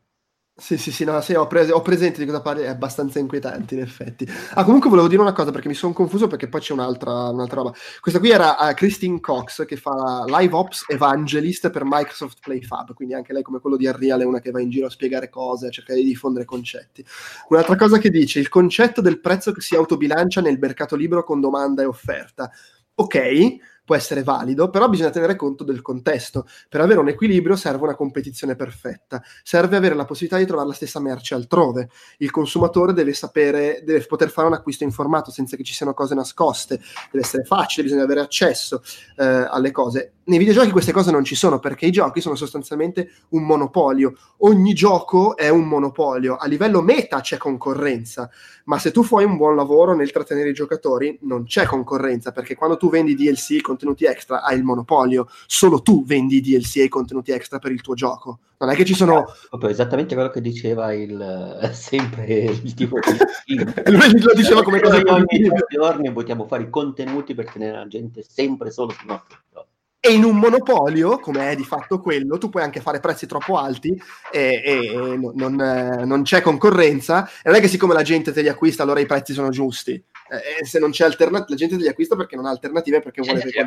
Sì, 0.56 0.78
sì, 0.78 0.92
sì, 0.92 1.02
no, 1.04 1.20
sì, 1.20 1.34
ho, 1.34 1.48
pres- 1.48 1.72
ho, 1.72 1.82
presente 1.82 2.20
di 2.20 2.26
cosa 2.26 2.40
parli, 2.40 2.62
è 2.62 2.68
abbastanza 2.68 3.18
inquietante 3.18 3.74
in 3.74 3.80
effetti. 3.80 4.24
Ah, 4.54 4.62
comunque 4.62 4.88
volevo 4.88 5.08
dire 5.08 5.20
una 5.20 5.32
cosa 5.32 5.50
perché 5.50 5.66
mi 5.66 5.74
sono 5.74 5.92
confuso 5.92 6.28
perché 6.28 6.46
poi 6.48 6.60
c'è 6.60 6.72
un'altra, 6.72 7.30
un'altra 7.30 7.56
roba. 7.56 7.72
Questa 8.00 8.20
qui 8.20 8.30
era 8.30 8.56
uh, 8.60 8.72
Christine 8.72 9.18
Cox 9.18 9.64
che 9.66 9.76
fa 9.76 10.22
Live 10.28 10.54
Ops 10.54 10.84
Evangelist 10.86 11.70
per 11.70 11.82
Microsoft 11.84 12.38
Play 12.40 12.62
Fab, 12.62 12.94
quindi 12.94 13.14
anche 13.14 13.32
lei 13.32 13.42
come 13.42 13.58
quello 13.58 13.76
di 13.76 13.86
Unreal 13.86 14.20
è 14.20 14.24
una 14.24 14.38
che 14.38 14.52
va 14.52 14.60
in 14.60 14.70
giro 14.70 14.86
a 14.86 14.90
spiegare 14.90 15.28
cose, 15.28 15.66
a 15.66 15.70
cercare 15.70 15.98
di 15.98 16.06
diffondere 16.06 16.44
concetti. 16.44 17.04
Un'altra 17.48 17.74
cosa 17.74 17.98
che 17.98 18.10
dice, 18.10 18.38
il 18.38 18.48
concetto 18.48 19.00
del 19.00 19.18
prezzo 19.18 19.50
che 19.50 19.60
si 19.60 19.74
autobilancia 19.74 20.40
nel 20.40 20.60
mercato 20.60 20.94
libero 20.94 21.24
con 21.24 21.40
domanda 21.40 21.82
e 21.82 21.86
offerta. 21.86 22.48
Ok, 22.94 23.56
può 23.84 23.94
essere 23.94 24.22
valido, 24.22 24.70
però 24.70 24.88
bisogna 24.88 25.10
tenere 25.10 25.36
conto 25.36 25.62
del 25.62 25.82
contesto. 25.82 26.46
Per 26.68 26.80
avere 26.80 27.00
un 27.00 27.08
equilibrio 27.08 27.56
serve 27.56 27.84
una 27.84 27.94
competizione 27.94 28.56
perfetta, 28.56 29.22
serve 29.42 29.76
avere 29.76 29.94
la 29.94 30.04
possibilità 30.04 30.38
di 30.38 30.46
trovare 30.46 30.68
la 30.68 30.74
stessa 30.74 31.00
merce 31.00 31.34
altrove. 31.34 31.90
Il 32.18 32.30
consumatore 32.30 32.92
deve 32.92 33.12
sapere, 33.12 33.82
deve 33.84 34.04
poter 34.06 34.30
fare 34.30 34.46
un 34.46 34.54
acquisto 34.54 34.84
informato 34.84 35.30
senza 35.30 35.56
che 35.56 35.64
ci 35.64 35.74
siano 35.74 35.92
cose 35.94 36.14
nascoste, 36.14 36.80
deve 37.10 37.24
essere 37.24 37.44
facile, 37.44 37.84
bisogna 37.84 38.04
avere 38.04 38.20
accesso 38.20 38.82
eh, 39.16 39.24
alle 39.24 39.70
cose. 39.70 40.14
Nei 40.26 40.38
videogiochi 40.38 40.70
queste 40.70 40.92
cose 40.92 41.10
non 41.10 41.22
ci 41.22 41.34
sono 41.34 41.58
perché 41.58 41.84
i 41.84 41.90
giochi 41.90 42.22
sono 42.22 42.34
sostanzialmente 42.34 43.10
un 43.30 43.42
monopolio. 43.42 44.14
Ogni 44.38 44.72
gioco 44.72 45.36
è 45.36 45.50
un 45.50 45.66
monopolio. 45.66 46.36
A 46.36 46.46
livello 46.46 46.80
meta 46.80 47.20
c'è 47.20 47.36
concorrenza, 47.36 48.30
ma 48.64 48.78
se 48.78 48.90
tu 48.90 49.02
fai 49.02 49.24
un 49.24 49.36
buon 49.36 49.54
lavoro 49.54 49.94
nel 49.94 50.10
trattenere 50.12 50.48
i 50.48 50.54
giocatori 50.54 51.18
non 51.22 51.44
c'è 51.44 51.66
concorrenza 51.66 52.32
perché 52.32 52.54
quando 52.54 52.78
tu 52.78 52.88
vendi 52.88 53.14
DLC 53.14 53.60
contenuti 53.60 54.06
extra 54.06 54.42
hai 54.42 54.56
il 54.56 54.64
monopolio, 54.64 55.28
solo 55.46 55.82
tu 55.82 56.06
vendi 56.06 56.40
DLC 56.40 56.76
e 56.76 56.88
contenuti 56.88 57.30
extra 57.30 57.58
per 57.58 57.72
il 57.72 57.82
tuo 57.82 57.92
gioco. 57.94 58.38
Non 58.56 58.70
è 58.70 58.74
che 58.76 58.86
ci 58.86 58.94
sono. 58.94 59.26
Proprio 59.50 59.68
esattamente 59.68 60.14
quello 60.14 60.30
che 60.30 60.40
diceva 60.40 60.94
il 60.94 61.70
sempre 61.74 62.24
il 62.44 62.72
tipo 62.72 62.98
di. 63.44 63.56
Lui 63.92 64.20
lo 64.22 64.32
diceva 64.32 64.62
come 64.62 64.80
cosa. 64.80 65.02
Ogni 65.04 65.50
giorni 65.68 66.10
vogliamo 66.10 66.46
fare 66.46 66.62
i 66.62 66.70
contenuti 66.70 67.34
per 67.34 67.50
tenere 67.50 67.76
la 67.76 67.86
gente 67.86 68.24
sempre 68.26 68.70
solo 68.70 68.90
sul 68.92 69.06
nostro 69.06 69.38
gioco. 69.52 69.66
E 70.06 70.12
in 70.12 70.22
un 70.22 70.36
monopolio, 70.36 71.18
come 71.18 71.50
è 71.50 71.56
di 71.56 71.64
fatto 71.64 71.98
quello, 71.98 72.36
tu 72.36 72.50
puoi 72.50 72.62
anche 72.62 72.82
fare 72.82 73.00
prezzi 73.00 73.26
troppo 73.26 73.56
alti 73.56 73.98
e, 74.30 74.60
e 74.62 75.16
non, 75.32 75.54
non, 75.54 76.22
c'è 76.22 76.42
concorrenza. 76.42 77.26
E 77.26 77.44
non 77.44 77.54
è 77.54 77.60
che 77.60 77.68
siccome 77.68 77.94
la 77.94 78.02
gente 78.02 78.30
te 78.30 78.42
li 78.42 78.48
acquista, 78.48 78.82
allora 78.82 79.00
i 79.00 79.06
prezzi 79.06 79.32
sono 79.32 79.48
giusti. 79.48 79.92
Eh, 79.92 80.62
se 80.66 80.78
non 80.78 80.90
c'è 80.90 81.06
alternativa, 81.06 81.46
la 81.48 81.56
gente 81.56 81.78
te 81.78 81.82
li 81.84 81.88
acquista 81.88 82.16
perché 82.16 82.36
non 82.36 82.44
ha 82.44 82.50
alternative, 82.50 83.00
perché 83.00 83.22
vuole 83.22 83.40
c'è, 83.40 83.48
c'è, 83.48 83.66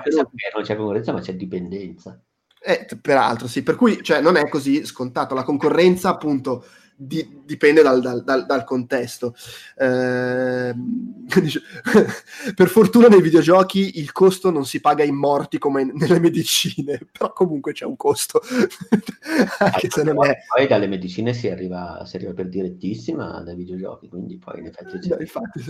non 0.53 0.63
c'è 0.63 0.75
concorrenza, 0.75 1.11
ma 1.11 1.21
c'è 1.21 1.33
dipendenza. 1.33 2.21
Eh, 2.61 2.85
peraltro, 3.01 3.47
sì. 3.47 3.63
Per 3.63 3.75
cui 3.75 4.03
cioè, 4.03 4.21
non 4.21 4.35
è 4.35 4.47
così 4.47 4.85
scontato. 4.85 5.33
La 5.33 5.43
concorrenza, 5.43 6.09
appunto, 6.09 6.63
di, 6.99 7.41
dipende 7.45 7.83
dal, 7.83 8.01
dal, 8.01 8.23
dal, 8.23 8.45
dal 8.45 8.63
contesto. 8.63 9.35
Eh, 9.79 10.73
per 12.55 12.67
fortuna 12.67 13.07
nei 13.07 13.21
videogiochi 13.21 13.99
il 13.99 14.11
costo 14.11 14.49
non 14.49 14.65
si 14.65 14.81
paga 14.81 15.03
in 15.03 15.15
morti 15.15 15.59
come 15.59 15.83
nelle 15.83 16.19
medicine, 16.19 16.99
però 17.11 17.31
comunque 17.31 17.73
c'è 17.73 17.85
un 17.85 17.95
costo. 17.95 18.41
Anche 19.59 19.89
se 19.89 20.01
non 20.01 20.25
è... 20.25 20.37
Poi 20.47 20.67
dalle 20.67 20.87
medicine 20.87 21.33
si 21.33 21.47
arriva, 21.47 22.03
si 22.05 22.15
arriva 22.15 22.33
per 22.33 22.49
direttissima 22.49 23.41
dai 23.43 23.55
videogiochi, 23.55 24.09
quindi 24.09 24.39
poi 24.39 24.61
in 24.61 24.65
effetti... 24.65 24.97
C'è... 24.97 25.17
infatti. 25.19 25.63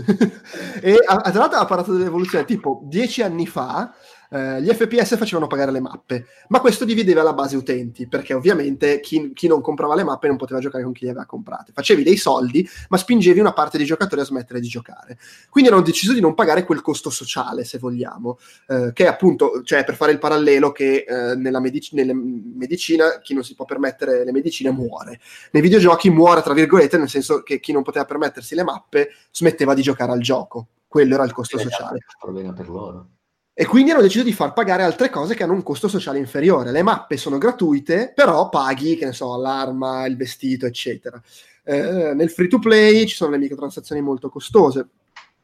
e 0.81 0.95
tra 1.03 1.31
l'altro 1.33 1.59
ha 1.59 1.65
parlato 1.65 1.91
dell'evoluzione, 1.91 2.45
tipo 2.45 2.81
dieci 2.85 3.21
anni 3.21 3.45
fa 3.45 3.93
eh, 4.29 4.61
gli 4.61 4.69
FPS 4.69 5.17
facevano 5.17 5.47
pagare 5.47 5.71
le 5.71 5.79
mappe, 5.79 6.25
ma 6.49 6.59
questo 6.59 6.85
divideva 6.85 7.23
la 7.23 7.33
base 7.33 7.55
utenti, 7.55 8.07
perché 8.07 8.33
ovviamente 8.33 8.99
chi, 8.99 9.31
chi, 9.33 9.47
non 9.47 9.61
comprava 9.61 9.95
le 9.95 10.03
mappe 10.03 10.27
non 10.27 10.37
poteva 10.37 10.59
giocare 10.59 10.83
con 10.83 10.93
chi 10.93 11.05
le 11.05 11.11
aveva 11.11 11.25
comprate. 11.25 11.71
Facevi 11.73 12.03
dei 12.03 12.17
soldi, 12.17 12.67
ma 12.89 12.97
spingevi 12.97 13.39
una 13.39 13.53
parte 13.53 13.77
dei 13.77 13.85
giocatori 13.85 14.21
a 14.21 14.25
smettere 14.25 14.59
di 14.59 14.67
giocare. 14.67 15.17
Quindi 15.49 15.69
hanno 15.69 15.81
deciso 15.81 16.13
di 16.13 16.19
non 16.19 16.33
pagare 16.33 16.63
quel 16.63 16.81
costo 16.81 17.09
sociale, 17.09 17.63
se 17.63 17.77
vogliamo, 17.77 18.37
eh, 18.67 18.91
che 18.93 19.07
appunto, 19.07 19.61
cioè 19.63 19.83
per 19.83 19.95
fare 19.95 20.11
il 20.11 20.19
parallelo 20.19 20.71
che 20.71 21.05
eh, 21.07 21.35
nella 21.35 21.59
medic- 21.59 21.93
medicina 21.93 23.19
chi 23.21 23.33
non 23.33 23.43
si 23.43 23.55
può 23.55 23.65
permettere 23.65 24.23
le 24.23 24.31
medicine 24.31 24.71
muore. 24.71 25.19
Nei 25.51 25.61
videogiochi 25.61 26.09
muore, 26.09 26.41
tra 26.41 26.53
virgolette, 26.53 26.97
nel 26.97 27.09
senso 27.09 27.43
che 27.43 27.59
chi 27.59 27.71
non 27.71 27.83
poteva 27.83 28.05
permettersi 28.05 28.55
le 28.55 28.63
mappe 28.63 29.09
smetteva 29.31 29.73
di 29.73 29.81
giocare 29.81 30.11
al 30.11 30.21
gioco. 30.21 30.67
Quello 30.87 31.15
era 31.15 31.23
il 31.23 31.33
costo 31.33 31.57
sociale. 31.57 31.99
Problema 32.19 32.53
per 32.53 32.69
loro. 32.69 33.16
E 33.59 33.65
quindi 33.65 33.89
hanno 33.89 34.03
deciso 34.03 34.23
di 34.23 34.33
far 34.33 34.53
pagare 34.53 34.83
altre 34.83 35.09
cose 35.09 35.33
che 35.33 35.41
hanno 35.41 35.53
un 35.53 35.63
costo 35.63 35.87
sociale 35.87 36.19
inferiore. 36.19 36.69
Le 36.69 36.83
mappe 36.83 37.17
sono 37.17 37.39
gratuite, 37.39 38.11
però 38.13 38.49
paghi, 38.49 38.95
che 38.95 39.05
ne 39.05 39.13
so, 39.13 39.35
l'arma, 39.35 40.05
il 40.05 40.15
vestito, 40.15 40.67
eccetera. 40.67 41.19
Eh, 41.63 42.13
nel 42.13 42.29
free 42.29 42.49
to 42.49 42.59
play 42.59 43.07
ci 43.07 43.15
sono 43.15 43.31
le 43.31 43.39
microtransazioni 43.39 43.99
molto 43.99 44.29
costose. 44.29 44.89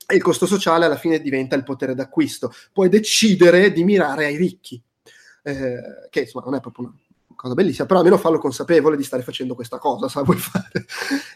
E 0.06 0.16
il 0.16 0.22
costo 0.22 0.46
sociale 0.46 0.86
alla 0.86 0.96
fine 0.96 1.22
diventa 1.22 1.56
il 1.56 1.64
potere 1.64 1.96
d'acquisto. 1.96 2.54
Puoi 2.72 2.88
decidere 2.88 3.72
di 3.72 3.84
mirare 3.84 4.26
ai 4.26 4.36
ricchi, 4.36 4.80
eh, 5.42 5.82
che 6.12 6.20
insomma 6.20 6.46
non 6.46 6.54
è 6.54 6.60
proprio 6.60 6.86
una, 6.86 6.96
cosa 7.44 7.56
bellissima, 7.56 7.86
però 7.86 8.00
almeno 8.00 8.18
fallo 8.18 8.38
consapevole 8.38 8.96
di 8.96 9.04
stare 9.04 9.22
facendo 9.22 9.54
questa 9.54 9.78
cosa, 9.78 10.08
se 10.08 10.18
la 10.18 10.24
vuoi 10.24 10.38
fare. 10.38 10.86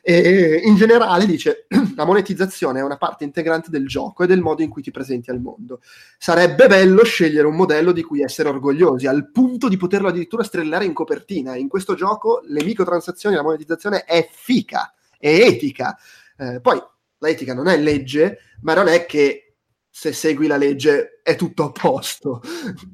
E 0.01 0.61
in 0.63 0.77
generale 0.77 1.25
dice, 1.25 1.65
la 1.97 2.05
monetizzazione 2.05 2.79
è 2.79 2.83
una 2.83 2.95
parte 2.95 3.25
integrante 3.25 3.69
del 3.69 3.85
gioco 3.85 4.23
e 4.23 4.27
del 4.27 4.39
modo 4.39 4.61
in 4.61 4.69
cui 4.69 4.81
ti 4.81 4.89
presenti 4.89 5.31
al 5.31 5.41
mondo. 5.41 5.81
Sarebbe 6.17 6.67
bello 6.67 7.03
scegliere 7.03 7.45
un 7.45 7.57
modello 7.57 7.91
di 7.91 8.03
cui 8.03 8.21
essere 8.21 8.47
orgogliosi, 8.47 9.05
al 9.05 9.31
punto 9.31 9.67
di 9.67 9.75
poterlo 9.75 10.07
addirittura 10.07 10.43
strellare 10.43 10.85
in 10.85 10.93
copertina. 10.93 11.57
In 11.57 11.67
questo 11.67 11.93
gioco 11.93 12.41
le 12.47 12.63
microtransazioni, 12.63 13.35
la 13.35 13.43
monetizzazione 13.43 14.05
è 14.05 14.25
fica, 14.31 14.93
è 15.19 15.27
etica. 15.27 15.97
Eh, 16.37 16.61
poi 16.61 16.81
l'etica 17.17 17.53
non 17.53 17.67
è 17.67 17.77
legge, 17.77 18.37
ma 18.61 18.73
non 18.73 18.87
è 18.87 19.05
che 19.05 19.55
se 19.89 20.13
segui 20.13 20.47
la 20.47 20.55
legge 20.57 21.16
è 21.27 21.35
tutto 21.35 21.65
a 21.65 21.71
posto. 21.73 22.41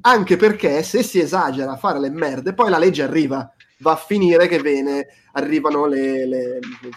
Anche 0.00 0.34
perché 0.34 0.82
se 0.82 1.04
si 1.04 1.20
esagera 1.20 1.70
a 1.70 1.76
fare 1.76 2.00
le 2.00 2.10
merde, 2.10 2.52
poi 2.52 2.68
la 2.68 2.78
legge 2.78 3.04
arriva. 3.04 3.48
Va 3.78 3.92
a 3.92 3.96
finire 3.96 4.48
che 4.48 4.60
bene, 4.60 5.06
arrivano 5.34 5.86
le, 5.86 6.26
le, 6.26 6.58
le, 6.58 6.90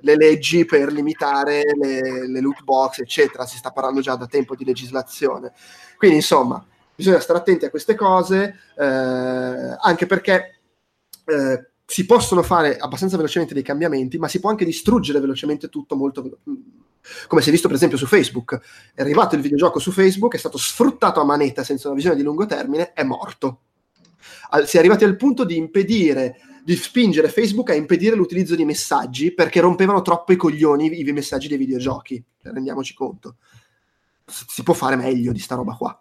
le 0.00 0.16
leggi 0.16 0.64
per 0.64 0.90
limitare 0.90 1.64
le, 1.76 2.40
loot 2.40 2.62
box, 2.62 3.00
eccetera. 3.00 3.44
Si 3.44 3.58
sta 3.58 3.72
parlando 3.72 4.00
già 4.00 4.14
da 4.14 4.26
tempo 4.26 4.54
di 4.54 4.64
legislazione. 4.64 5.52
Quindi, 5.98 6.16
insomma, 6.16 6.64
bisogna 6.94 7.20
stare 7.20 7.40
attenti 7.40 7.66
a 7.66 7.70
queste 7.70 7.94
cose, 7.94 8.54
eh, 8.78 9.76
anche 9.80 10.06
perché 10.06 10.60
eh, 11.26 11.68
si 11.84 12.06
possono 12.06 12.42
fare 12.42 12.78
abbastanza 12.78 13.18
velocemente 13.18 13.52
dei 13.52 13.62
cambiamenti, 13.62 14.16
ma 14.16 14.28
si 14.28 14.40
può 14.40 14.48
anche 14.48 14.64
distruggere 14.64 15.20
velocemente 15.20 15.68
tutto 15.68 15.94
molto 15.94 16.22
come 17.26 17.42
si 17.42 17.48
è 17.48 17.52
visto 17.52 17.68
per 17.68 17.76
esempio 17.76 17.98
su 17.98 18.06
Facebook. 18.06 18.60
È 18.94 19.00
arrivato 19.00 19.34
il 19.34 19.42
videogioco 19.42 19.78
su 19.78 19.90
Facebook, 19.90 20.34
è 20.34 20.38
stato 20.38 20.58
sfruttato 20.58 21.20
a 21.20 21.24
manetta 21.24 21.64
senza 21.64 21.88
una 21.88 21.96
visione 21.96 22.16
di 22.16 22.22
lungo 22.22 22.46
termine, 22.46 22.92
è 22.92 23.02
morto. 23.02 23.62
Al, 24.50 24.66
si 24.66 24.76
è 24.76 24.78
arrivati 24.78 25.04
al 25.04 25.16
punto 25.16 25.44
di 25.44 25.56
impedire, 25.56 26.36
di 26.64 26.76
spingere 26.76 27.28
Facebook 27.28 27.70
a 27.70 27.74
impedire 27.74 28.16
l'utilizzo 28.16 28.54
di 28.54 28.64
messaggi 28.64 29.32
perché 29.32 29.60
rompevano 29.60 30.02
troppo 30.02 30.32
i 30.32 30.36
coglioni 30.36 30.86
i, 30.86 31.08
i 31.08 31.12
messaggi 31.12 31.48
dei 31.48 31.58
videogiochi. 31.58 32.22
Rendiamoci 32.42 32.94
conto. 32.94 33.36
Si 34.26 34.62
può 34.62 34.74
fare 34.74 34.96
meglio 34.96 35.32
di 35.32 35.38
sta 35.40 35.54
roba 35.54 35.74
qua. 35.74 36.00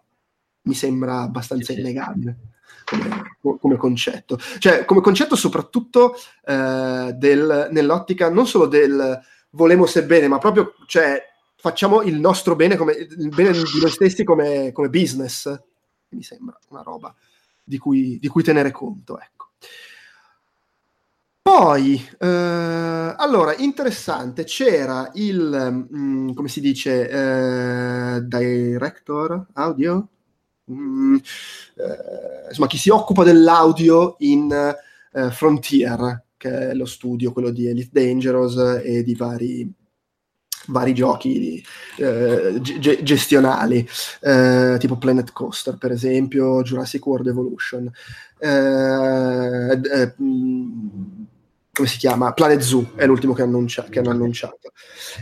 Mi 0.64 0.74
sembra 0.74 1.22
abbastanza 1.22 1.74
innegabile. 1.74 2.38
Come, 2.86 3.58
come, 3.60 3.78
concetto. 3.78 4.38
Cioè, 4.58 4.84
come 4.86 5.02
concetto 5.02 5.36
soprattutto 5.36 6.16
eh, 6.44 7.14
del, 7.16 7.70
nell'ottica 7.72 8.30
non 8.30 8.48
solo 8.48 8.66
del 8.66 9.20
volemo 9.52 9.86
bene, 10.06 10.28
ma 10.28 10.38
proprio 10.38 10.76
cioè, 10.86 11.22
facciamo 11.56 12.02
il 12.02 12.20
nostro 12.20 12.56
bene, 12.56 12.76
come, 12.76 12.94
il 12.94 13.30
bene 13.30 13.52
di 13.52 13.80
noi 13.80 13.90
stessi 13.90 14.24
come, 14.24 14.72
come 14.72 14.90
business. 14.90 15.60
Mi 16.10 16.24
sembra 16.24 16.58
una 16.70 16.82
roba 16.82 17.14
di 17.64 17.78
cui, 17.78 18.18
di 18.20 18.28
cui 18.28 18.44
tenere 18.44 18.72
conto. 18.72 19.20
Ecco. 19.20 19.50
Poi, 21.42 21.96
eh, 22.20 22.28
allora, 23.18 23.56
interessante, 23.56 24.44
c'era 24.44 25.10
il, 25.14 25.88
mh, 25.90 25.98
mm, 25.98 26.34
come 26.34 26.48
si 26.48 26.62
dice, 26.62 27.10
eh, 27.10 28.22
director 28.24 29.48
audio? 29.54 30.08
Mm, 30.72 31.16
eh, 31.16 32.48
insomma, 32.50 32.68
chi 32.68 32.78
si 32.78 32.90
occupa 32.90 33.24
dell'audio 33.24 34.16
in 34.20 34.52
eh, 34.52 35.32
Frontier, 35.32 36.24
che 36.40 36.70
è 36.70 36.74
lo 36.74 36.86
studio, 36.86 37.34
quello 37.34 37.50
di 37.50 37.68
Elite 37.68 37.90
Dangerous 37.92 38.82
e 38.82 39.04
di 39.04 39.14
vari, 39.14 39.70
vari 40.68 40.94
giochi 40.94 41.62
eh, 41.98 42.60
g- 42.62 43.04
gestionali, 43.04 43.86
eh, 44.22 44.78
tipo 44.80 44.98
Planet 44.98 45.34
Coaster, 45.34 45.78
per 45.78 45.92
esempio, 45.92 46.64
Jurassic 46.64 47.06
World 47.06 47.28
Evolution. 47.28 47.92
Eh, 48.40 49.72
eh 49.74 50.14
come 51.80 51.88
si 51.88 51.98
chiama? 51.98 52.34
Planet 52.34 52.60
Zoo 52.60 52.92
è 52.96 53.06
l'ultimo 53.06 53.34
che, 53.34 53.42
annuncia, 53.42 53.86
che, 53.90 54.00
hanno 54.00 54.10
annunciato. 54.10 54.74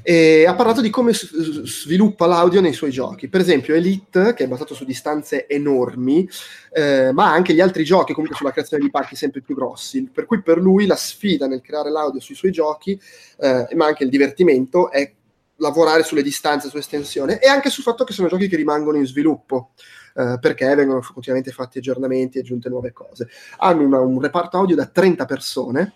E 0.01 0.45
ha 0.47 0.55
parlato 0.55 0.81
di 0.81 0.89
come 0.89 1.13
s- 1.13 1.61
sviluppa 1.61 2.25
l'audio 2.25 2.61
nei 2.61 2.73
suoi 2.73 2.89
giochi. 2.89 3.27
Per 3.27 3.41
esempio, 3.41 3.75
Elite, 3.75 4.33
che 4.33 4.45
è 4.45 4.47
basato 4.47 4.73
su 4.73 4.83
distanze 4.83 5.47
enormi, 5.47 6.27
eh, 6.71 7.11
ma 7.11 7.31
anche 7.31 7.53
gli 7.53 7.61
altri 7.61 7.83
giochi, 7.83 8.13
comunque 8.13 8.35
sulla 8.35 8.51
creazione 8.51 8.83
di 8.83 8.89
parchi 8.89 9.15
sempre 9.15 9.41
più 9.41 9.53
grossi. 9.53 10.09
Per 10.11 10.25
cui 10.25 10.41
per 10.41 10.57
lui 10.57 10.87
la 10.87 10.95
sfida 10.95 11.45
nel 11.45 11.61
creare 11.61 11.91
l'audio 11.91 12.19
sui 12.19 12.33
suoi 12.33 12.51
giochi, 12.51 12.99
eh, 13.37 13.67
ma 13.75 13.85
anche 13.85 14.03
il 14.03 14.09
divertimento, 14.09 14.89
è 14.89 15.13
lavorare 15.57 16.01
sulle 16.01 16.23
distanze, 16.23 16.69
su 16.69 16.77
estensione 16.77 17.39
e 17.39 17.47
anche 17.47 17.69
sul 17.69 17.83
fatto 17.83 18.03
che 18.03 18.13
sono 18.13 18.27
giochi 18.27 18.47
che 18.47 18.55
rimangono 18.55 18.97
in 18.97 19.05
sviluppo. 19.05 19.73
Uh, 20.17 20.39
perché 20.39 20.73
vengono 20.73 20.99
continuamente 21.13 21.51
fatti 21.51 21.77
aggiornamenti 21.77 22.37
e 22.37 22.41
aggiunte 22.41 22.69
nuove 22.69 22.91
cose. 22.91 23.29
Hanno 23.57 23.83
una, 23.83 23.99
un 23.99 24.19
reparto 24.19 24.57
audio 24.57 24.75
da 24.75 24.87
30 24.87 25.25
persone, 25.25 25.93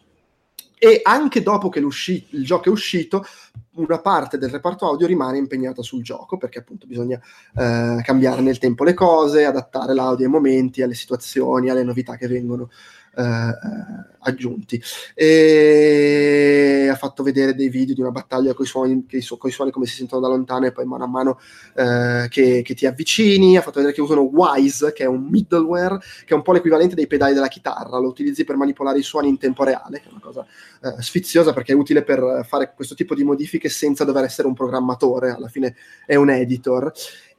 e 0.83 1.01
anche 1.03 1.43
dopo 1.43 1.69
che 1.69 1.77
il 1.77 2.43
gioco 2.43 2.69
è 2.69 2.71
uscito, 2.71 3.23
una 3.75 3.99
parte 3.99 4.39
del 4.39 4.49
reparto 4.49 4.87
audio 4.87 5.05
rimane 5.05 5.37
impegnata 5.37 5.83
sul 5.83 6.01
gioco 6.01 6.37
perché 6.37 6.57
appunto 6.57 6.87
bisogna 6.87 7.21
eh, 7.55 8.01
cambiare 8.03 8.41
nel 8.41 8.57
tempo 8.57 8.83
le 8.83 8.95
cose, 8.95 9.45
adattare 9.45 9.93
l'audio 9.93 10.25
ai 10.25 10.31
momenti, 10.31 10.81
alle 10.81 10.95
situazioni, 10.95 11.69
alle 11.69 11.83
novità 11.83 12.15
che 12.15 12.27
vengono 12.27 12.71
aggiunti. 13.13 14.81
E 15.13 16.87
ha 16.89 16.95
fatto 16.95 17.23
vedere 17.23 17.55
dei 17.55 17.69
video 17.69 17.93
di 17.93 18.01
una 18.01 18.11
battaglia 18.11 18.53
con 18.53 18.65
i 18.65 18.67
suoni, 18.67 19.05
suoni 19.19 19.71
come 19.71 19.85
si 19.85 19.95
sentono 19.95 20.21
da 20.21 20.27
lontano 20.27 20.65
e 20.65 20.71
poi 20.71 20.85
mano 20.85 21.03
a 21.03 21.07
mano 21.07 21.39
eh, 21.75 22.27
che, 22.29 22.61
che, 22.63 22.73
ti 22.73 22.85
avvicini. 22.85 23.57
Ha 23.57 23.61
fatto 23.61 23.79
vedere 23.79 23.93
che 23.93 24.01
usano 24.01 24.21
Wise, 24.21 24.93
che 24.93 25.03
è 25.03 25.07
un 25.07 25.23
middleware, 25.23 25.99
che 25.99 26.33
è 26.33 26.33
un 26.33 26.41
po' 26.41 26.53
l'equivalente 26.53 26.95
dei 26.95 27.07
pedali 27.07 27.33
della 27.33 27.47
chitarra. 27.47 27.97
Lo 27.97 28.09
utilizzi 28.09 28.43
per 28.43 28.55
manipolare 28.55 28.99
i 28.99 29.03
suoni 29.03 29.29
in 29.29 29.37
tempo 29.37 29.63
reale, 29.63 29.99
che 29.99 30.07
è 30.07 30.11
una 30.11 30.21
cosa 30.21 30.45
eh, 30.81 31.01
sfiziosa 31.01 31.53
perché 31.53 31.73
è 31.73 31.75
utile 31.75 32.03
per 32.03 32.45
fare 32.47 32.73
questo 32.75 32.95
tipo 32.95 33.15
di 33.15 33.23
modifiche 33.23 33.69
senza 33.69 34.03
dover 34.03 34.23
essere 34.23 34.47
un 34.47 34.53
programmatore. 34.53 35.31
Alla 35.31 35.47
fine 35.47 35.75
è 36.05 36.15
un 36.15 36.29
editor. 36.29 36.91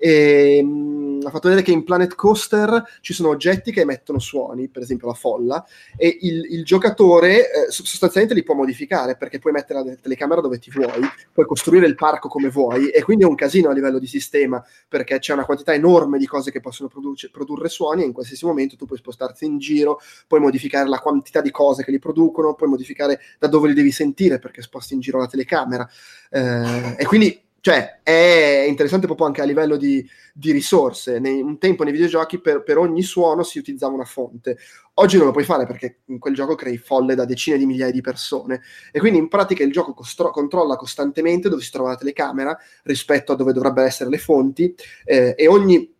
E, 0.04 0.60
mh, 0.60 0.68
mm, 0.68 1.26
ha 1.26 1.30
fatto 1.30 1.48
vedere 1.48 1.64
che 1.64 1.70
in 1.70 1.84
Planet 1.84 2.16
Coaster 2.16 2.84
ci 3.00 3.12
sono 3.12 3.28
oggetti 3.28 3.70
che 3.70 3.82
emettono 3.82 4.18
suoni, 4.18 4.68
per 4.68 4.82
esempio 4.82 5.06
la 5.06 5.14
folla, 5.14 5.64
e 5.96 6.18
il, 6.22 6.44
il 6.50 6.64
giocatore 6.64 7.66
eh, 7.66 7.70
sostanzialmente 7.70 8.34
li 8.34 8.42
può 8.42 8.56
modificare 8.56 9.16
perché 9.16 9.38
puoi 9.38 9.52
mettere 9.52 9.84
la 9.84 9.94
telecamera 10.00 10.40
dove 10.40 10.58
ti 10.58 10.70
vuoi, 10.70 11.00
puoi 11.32 11.46
costruire 11.46 11.86
il 11.86 11.94
parco 11.94 12.26
come 12.26 12.48
vuoi 12.48 12.88
e 12.88 13.00
quindi 13.04 13.22
è 13.22 13.28
un 13.28 13.36
casino 13.36 13.70
a 13.70 13.72
livello 13.72 14.00
di 14.00 14.08
sistema 14.08 14.60
perché 14.88 15.20
c'è 15.20 15.32
una 15.32 15.44
quantità 15.44 15.72
enorme 15.72 16.18
di 16.18 16.26
cose 16.26 16.50
che 16.50 16.58
possono 16.58 16.88
produce, 16.88 17.30
produrre 17.30 17.68
suoni 17.68 18.02
e 18.02 18.06
in 18.06 18.12
qualsiasi 18.12 18.44
momento 18.44 18.76
tu 18.76 18.86
puoi 18.86 18.98
spostarti 18.98 19.44
in 19.44 19.58
giro, 19.58 20.00
puoi 20.26 20.40
modificare 20.40 20.88
la 20.88 20.98
quantità 20.98 21.40
di 21.40 21.52
cose 21.52 21.84
che 21.84 21.92
li 21.92 22.00
producono, 22.00 22.54
puoi 22.54 22.68
modificare 22.68 23.20
da 23.38 23.46
dove 23.46 23.68
li 23.68 23.74
devi 23.74 23.92
sentire 23.92 24.40
perché 24.40 24.62
sposti 24.62 24.94
in 24.94 25.00
giro 25.00 25.18
la 25.18 25.28
telecamera. 25.28 25.88
Eh, 26.28 26.96
e 26.98 27.04
quindi 27.04 27.41
cioè 27.62 28.00
è 28.02 28.64
interessante 28.66 29.06
proprio 29.06 29.28
anche 29.28 29.40
a 29.40 29.44
livello 29.44 29.76
di, 29.76 30.04
di 30.34 30.50
risorse. 30.50 31.20
Nei, 31.20 31.40
un 31.40 31.58
tempo 31.58 31.84
nei 31.84 31.92
videogiochi 31.92 32.40
per, 32.40 32.64
per, 32.64 32.76
ogni 32.76 33.02
suono 33.02 33.44
si 33.44 33.60
utilizzava 33.60 33.94
una 33.94 34.04
fonte. 34.04 34.58
Oggi 34.94 35.16
non 35.16 35.26
lo 35.26 35.32
puoi 35.32 35.44
fare 35.44 35.64
perché 35.64 36.00
in 36.06 36.18
quel 36.18 36.34
gioco 36.34 36.56
crei 36.56 36.76
folle 36.76 37.14
da 37.14 37.24
decine 37.24 37.58
di 37.58 37.64
migliaia 37.64 37.92
di 37.92 38.00
persone 38.00 38.62
e 38.90 38.98
quindi 38.98 39.20
in 39.20 39.28
pratica 39.28 39.62
il 39.62 39.70
gioco 39.70 39.94
costro- 39.94 40.32
controlla 40.32 40.74
costantemente 40.74 41.48
dove 41.48 41.62
si 41.62 41.70
trova 41.70 41.90
la 41.90 41.96
telecamera 41.96 42.58
rispetto 42.82 43.30
a 43.30 43.36
dove 43.36 43.52
dovrebbero 43.52 43.86
essere 43.86 44.10
le 44.10 44.18
fonti 44.18 44.74
eh, 45.04 45.36
e 45.38 45.46
ogni 45.46 45.91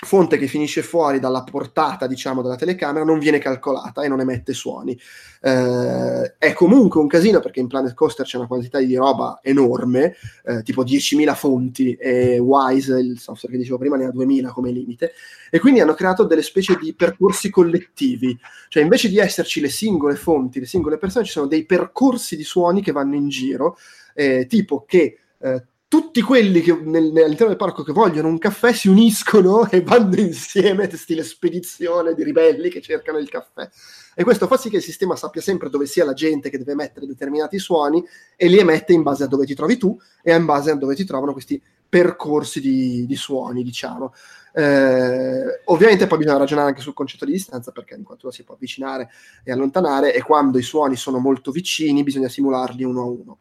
fonte 0.00 0.38
che 0.38 0.46
finisce 0.46 0.82
fuori 0.82 1.18
dalla 1.18 1.42
portata, 1.42 2.06
diciamo, 2.06 2.40
della 2.40 2.54
telecamera 2.54 3.04
non 3.04 3.18
viene 3.18 3.38
calcolata 3.38 4.02
e 4.02 4.08
non 4.08 4.20
emette 4.20 4.52
suoni. 4.52 4.96
Eh, 5.40 6.36
è 6.38 6.52
comunque 6.52 7.00
un 7.00 7.08
casino 7.08 7.40
perché 7.40 7.58
in 7.58 7.66
Planet 7.66 7.94
Coaster 7.94 8.24
c'è 8.24 8.36
una 8.36 8.46
quantità 8.46 8.78
di 8.78 8.94
roba 8.94 9.40
enorme, 9.42 10.14
eh, 10.44 10.62
tipo 10.62 10.84
10.000 10.84 11.34
fonti 11.34 11.94
e 11.94 12.38
Wise, 12.38 12.96
il 13.00 13.18
software 13.18 13.54
che 13.54 13.60
dicevo 13.60 13.78
prima, 13.78 13.96
ne 13.96 14.04
ha 14.04 14.10
2.000 14.10 14.52
come 14.52 14.70
limite, 14.70 15.12
e 15.50 15.58
quindi 15.58 15.80
hanno 15.80 15.94
creato 15.94 16.22
delle 16.24 16.42
specie 16.42 16.78
di 16.80 16.94
percorsi 16.94 17.50
collettivi, 17.50 18.38
cioè 18.68 18.84
invece 18.84 19.08
di 19.08 19.18
esserci 19.18 19.60
le 19.60 19.68
singole 19.68 20.14
fonti, 20.14 20.60
le 20.60 20.66
singole 20.66 20.98
persone, 20.98 21.24
ci 21.24 21.32
sono 21.32 21.46
dei 21.46 21.66
percorsi 21.66 22.36
di 22.36 22.44
suoni 22.44 22.82
che 22.82 22.92
vanno 22.92 23.16
in 23.16 23.28
giro, 23.28 23.76
eh, 24.14 24.46
tipo 24.46 24.84
che 24.86 25.18
eh, 25.40 25.64
tutti 25.88 26.20
quelli 26.20 26.60
che 26.60 26.74
nel, 26.74 27.04
all'interno 27.04 27.48
del 27.48 27.56
parco 27.56 27.82
che 27.82 27.92
vogliono 27.92 28.28
un 28.28 28.36
caffè 28.36 28.72
si 28.72 28.88
uniscono 28.88 29.66
e 29.70 29.80
vanno 29.80 30.16
insieme, 30.16 30.88
stile 30.94 31.24
spedizione 31.24 32.14
di 32.14 32.22
ribelli 32.22 32.68
che 32.68 32.82
cercano 32.82 33.18
il 33.18 33.28
caffè. 33.30 33.68
E 34.14 34.22
questo 34.22 34.46
fa 34.46 34.58
sì 34.58 34.68
che 34.68 34.76
il 34.76 34.82
sistema 34.82 35.16
sappia 35.16 35.40
sempre 35.40 35.70
dove 35.70 35.86
sia 35.86 36.04
la 36.04 36.12
gente 36.12 36.50
che 36.50 36.58
deve 36.58 36.72
emettere 36.72 37.06
determinati 37.06 37.58
suoni 37.58 38.04
e 38.36 38.48
li 38.48 38.58
emette 38.58 38.92
in 38.92 39.02
base 39.02 39.24
a 39.24 39.26
dove 39.26 39.46
ti 39.46 39.54
trovi 39.54 39.78
tu 39.78 39.98
e 40.22 40.34
in 40.34 40.44
base 40.44 40.70
a 40.70 40.74
dove 40.74 40.94
ti 40.94 41.04
trovano 41.04 41.32
questi 41.32 41.62
percorsi 41.88 42.60
di, 42.60 43.06
di 43.06 43.16
suoni, 43.16 43.62
diciamo. 43.62 44.12
Eh, 44.52 45.62
ovviamente 45.66 46.06
poi 46.06 46.18
bisogna 46.18 46.38
ragionare 46.38 46.68
anche 46.68 46.80
sul 46.82 46.94
concetto 46.94 47.24
di 47.24 47.32
distanza 47.32 47.70
perché 47.70 47.94
in 47.94 48.02
quanto 48.02 48.30
si 48.30 48.44
può 48.44 48.54
avvicinare 48.54 49.08
e 49.44 49.52
allontanare 49.52 50.12
e 50.12 50.20
quando 50.20 50.58
i 50.58 50.62
suoni 50.62 50.96
sono 50.96 51.18
molto 51.18 51.50
vicini 51.50 52.02
bisogna 52.02 52.28
simularli 52.28 52.84
uno 52.84 53.00
a 53.00 53.04
uno. 53.04 53.38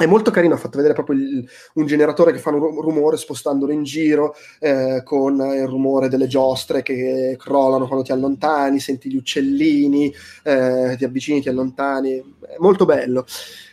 È 0.00 0.06
molto 0.06 0.30
carino, 0.30 0.54
ha 0.54 0.56
fatto 0.56 0.78
vedere 0.78 0.94
proprio 0.94 1.18
il, 1.18 1.46
un 1.74 1.84
generatore 1.84 2.32
che 2.32 2.38
fa 2.38 2.48
un 2.48 2.80
rumore 2.80 3.18
spostandolo 3.18 3.70
in 3.70 3.82
giro, 3.82 4.34
eh, 4.58 5.02
con 5.04 5.34
il 5.34 5.66
rumore 5.66 6.08
delle 6.08 6.26
giostre 6.26 6.80
che 6.80 7.36
crollano 7.38 7.86
quando 7.86 8.02
ti 8.02 8.10
allontani, 8.10 8.80
senti 8.80 9.10
gli 9.10 9.16
uccellini, 9.16 10.10
eh, 10.42 10.94
ti 10.96 11.04
avvicini, 11.04 11.42
ti 11.42 11.50
allontani. 11.50 12.16
È 12.16 12.56
molto 12.60 12.86
bello. 12.86 13.26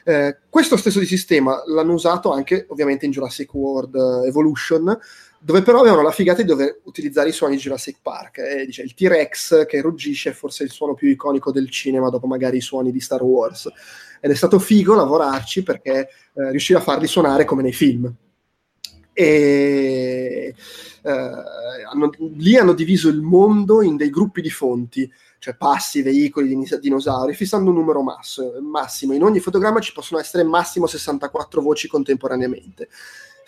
Eh, 0.03 0.39
questo 0.49 0.75
stesso 0.75 0.99
di 0.99 1.05
sistema 1.05 1.63
l'hanno 1.65 1.93
usato 1.93 2.33
anche 2.33 2.65
ovviamente 2.71 3.05
in 3.05 3.11
Jurassic 3.11 3.53
World 3.53 3.95
Evolution, 4.25 4.99
dove 5.39 5.61
però 5.61 5.79
avevano 5.79 6.01
la 6.01 6.11
figata 6.11 6.41
di 6.41 6.47
dover 6.49 6.81
utilizzare 6.83 7.29
i 7.29 7.31
suoni 7.31 7.55
di 7.55 7.61
Jurassic 7.61 7.99
Park. 8.01 8.39
Eh, 8.39 8.65
dice, 8.65 8.81
il 8.81 8.93
T-Rex 8.93 9.65
che 9.65 9.79
ruggisce 9.79 10.31
è 10.31 10.33
forse 10.33 10.65
il 10.65 10.71
suono 10.71 10.93
più 10.93 11.07
iconico 11.07 11.53
del 11.53 11.69
cinema 11.69 12.09
dopo 12.09 12.27
magari 12.27 12.57
i 12.57 12.61
suoni 12.61 12.91
di 12.91 12.99
Star 12.99 13.23
Wars 13.23 13.71
ed 14.19 14.31
è 14.31 14.35
stato 14.35 14.59
figo 14.59 14.95
lavorarci 14.95 15.63
perché 15.63 16.09
eh, 16.33 16.51
riusciva 16.51 16.79
a 16.79 16.83
farli 16.83 17.07
suonare 17.07 17.45
come 17.45 17.61
nei 17.61 17.73
film. 17.73 18.11
E 19.13 20.53
eh, 21.07 21.43
hanno, 21.89 22.11
lì 22.35 22.57
hanno 22.57 22.73
diviso 22.73 23.07
il 23.07 23.21
mondo 23.21 23.81
in 23.81 23.95
dei 23.95 24.09
gruppi 24.09 24.41
di 24.41 24.49
fonti, 24.49 25.09
cioè 25.39 25.55
passi, 25.55 26.01
veicoli, 26.01 26.57
dinosauri, 26.81 27.33
fissando 27.33 27.69
un 27.69 27.77
numero 27.77 28.03
massimo. 28.61 29.13
In 29.13 29.23
ogni 29.23 29.39
fotogramma 29.39 29.79
ci 29.79 29.93
possono 29.93 30.19
essere 30.19 30.43
massimo 30.43 30.85
64 30.85 31.61
voci 31.61 31.87
contemporaneamente. 31.87 32.89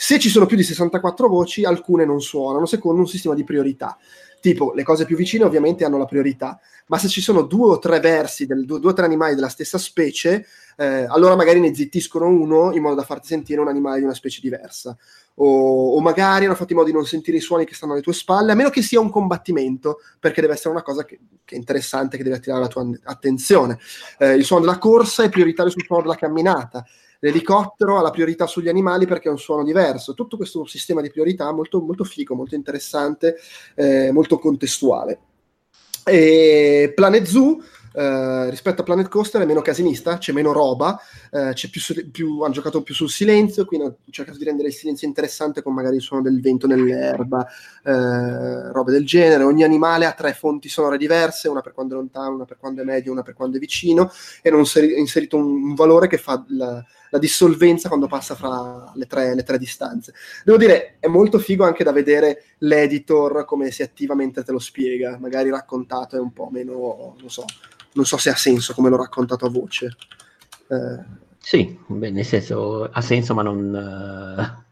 Se 0.02 0.18
ci 0.18 0.30
sono 0.30 0.46
più 0.46 0.56
di 0.56 0.64
64 0.64 1.28
voci, 1.28 1.66
alcune 1.66 2.06
non 2.06 2.22
suonano 2.22 2.66
secondo 2.66 3.02
un 3.02 3.08
sistema 3.08 3.36
di 3.36 3.44
priorità. 3.44 3.98
Tipo, 4.40 4.72
le 4.74 4.84
cose 4.84 5.04
più 5.04 5.18
vicine 5.18 5.44
ovviamente 5.44 5.84
hanno 5.84 5.98
la 5.98 6.06
priorità, 6.06 6.58
ma 6.88 6.98
se 6.98 7.10
ci 7.10 7.20
sono 7.20 7.42
due 7.42 7.72
o 7.72 7.80
tre 7.80 8.00
versi, 8.00 8.46
del, 8.46 8.64
due, 8.64 8.80
due 8.80 8.92
o 8.92 8.94
tre 8.94 9.04
animali 9.04 9.36
della 9.36 9.50
stessa 9.50 9.78
specie, 9.78 10.46
eh, 10.78 11.04
allora 11.04 11.36
magari 11.36 11.60
ne 11.60 11.76
zittiscono 11.76 12.28
uno 12.28 12.72
in 12.72 12.82
modo 12.82 12.96
da 12.96 13.04
farti 13.04 13.28
sentire 13.28 13.60
un 13.60 13.68
animale 13.68 13.98
di 13.98 14.06
una 14.06 14.14
specie 14.14 14.40
diversa. 14.42 14.96
O, 15.36 15.96
o, 15.96 16.00
magari 16.00 16.46
hanno 16.46 16.56
fatto 16.56 16.72
in 16.72 16.78
modo 16.78 16.90
di 16.90 16.96
non 16.96 17.06
sentire 17.06 17.36
i 17.36 17.42
suoni 17.42 17.66
che 17.66 17.74
stanno 17.74 17.92
alle 17.92 18.02
tue 18.02 18.14
spalle, 18.14 18.54
a 18.54 18.56
meno 18.56 18.70
che 18.70 18.82
sia 18.82 19.02
un 19.02 19.10
combattimento, 19.10 19.98
perché 20.18 20.40
deve 20.40 20.54
essere 20.54 20.70
una 20.70 20.82
cosa 20.82 21.04
che, 21.04 21.20
che 21.44 21.56
è 21.56 21.58
interessante, 21.58 22.16
che 22.16 22.24
deve 22.24 22.38
attirare 22.38 22.62
la 22.62 22.68
tua 22.70 22.90
attenzione. 23.04 23.78
Eh, 24.18 24.36
il 24.36 24.46
suono 24.46 24.64
della 24.64 24.78
corsa 24.78 25.24
è 25.24 25.30
prioritario 25.30 25.74
sul 25.74 25.84
suono 25.84 26.04
della 26.04 26.16
camminata. 26.16 26.86
L'elicottero 27.20 27.98
ha 27.98 28.02
la 28.02 28.12
priorità 28.12 28.48
sugli 28.48 28.70
animali 28.70 29.06
perché 29.06 29.28
è 29.28 29.32
un 29.32 29.38
suono 29.38 29.64
diverso. 29.64 30.14
Tutto 30.14 30.38
questo 30.38 30.66
sistema 30.66 31.02
di 31.02 31.10
priorità 31.10 31.52
molto, 31.52 31.82
molto 31.82 32.04
figo, 32.04 32.36
molto 32.36 32.56
interessante, 32.56 33.36
eh, 33.76 34.12
molto 34.12 34.40
contestuale. 34.40 35.20
E 36.06 36.92
Planet 36.96 37.26
Zoo 37.26 37.58
eh, 37.94 38.50
rispetto 38.50 38.82
a 38.82 38.84
Planet 38.84 39.08
Coaster 39.08 39.42
è 39.42 39.46
meno 39.46 39.62
casinista, 39.62 40.18
c'è 40.18 40.32
meno 40.32 40.52
roba, 40.52 41.00
eh, 41.32 41.52
c'è 41.54 41.70
più, 41.70 41.82
più, 42.12 42.42
hanno 42.42 42.54
giocato 42.54 42.82
più 42.82 42.94
sul 42.94 43.10
silenzio, 43.10 43.66
quindi 43.66 43.88
hanno 43.88 43.98
cercato 44.10 44.38
di 44.38 44.44
rendere 44.44 44.70
il 44.70 44.74
silenzio 44.74 45.08
interessante 45.08 45.62
con 45.62 45.74
magari 45.74 45.96
il 45.96 46.02
suono 46.02 46.24
del 46.24 46.40
vento 46.40 46.68
nell'erba, 46.68 47.46
eh, 47.84 48.72
robe 48.72 48.92
del 48.92 49.06
genere. 49.06 49.44
Ogni 49.44 49.64
animale 49.64 50.06
ha 50.06 50.14
tre 50.14 50.34
fonti 50.34 50.70
sonore 50.70 50.98
diverse, 50.98 51.48
una 51.48 51.62
per 51.62 51.74
quando 51.74 51.96
è 51.96 51.98
lontano, 51.98 52.36
una 52.36 52.46
per 52.46 52.58
quando 52.58 52.82
è 52.82 52.86
medio, 52.86 53.12
una 53.12 53.24
per 53.24 53.34
quando 53.34 53.58
è 53.58 53.60
vicino, 53.60 54.12
e 54.42 54.50
hanno 54.50 54.64
inserito 54.98 55.38
un, 55.38 55.64
un 55.64 55.74
valore 55.74 56.08
che 56.08 56.18
fa 56.18 56.44
la, 56.50 56.84
la, 57.10 57.20
dissolvenza 57.20 57.88
quando 57.88 58.08
passa 58.08 58.36
fra 58.36 58.92
le 58.96 59.06
tre, 59.06 59.36
le 59.36 59.44
tre 59.44 59.58
distanze. 59.58 60.14
Devo 60.44 60.58
dire, 60.58 60.98
è 61.00 61.08
molto 61.08 61.40
figo 61.40 61.64
anche 61.66 61.84
da 61.84 61.92
vedere 61.92 62.44
l'editor 62.60 63.46
come 63.46 63.72
si 63.72 63.84
attiva 63.84 64.16
mentre 64.16 64.44
te 64.44 64.52
lo 64.52 64.60
spiega, 64.60 65.18
magari 65.20 65.50
raccontato 65.50 66.16
è 66.16 66.20
un 66.20 66.34
po' 66.34 66.50
meno, 66.52 67.16
non 67.20 67.30
so, 67.30 67.46
non 67.94 68.06
so 68.06 68.18
se 68.18 68.30
ha 68.30 68.36
senso 68.36 68.74
come 68.74 68.90
l'ho 68.90 68.98
raccontato 68.98 69.46
a 69.46 69.50
voce. 69.50 69.96
Eh. 70.68 71.18
Sì, 71.42 71.80
beh, 71.88 72.12
nel 72.12 72.26
senso 72.26 72.84
ha 72.84 73.02
senso, 73.02 73.34
ma 73.34 73.42
non. 73.42 73.74
Uh... 73.74 74.68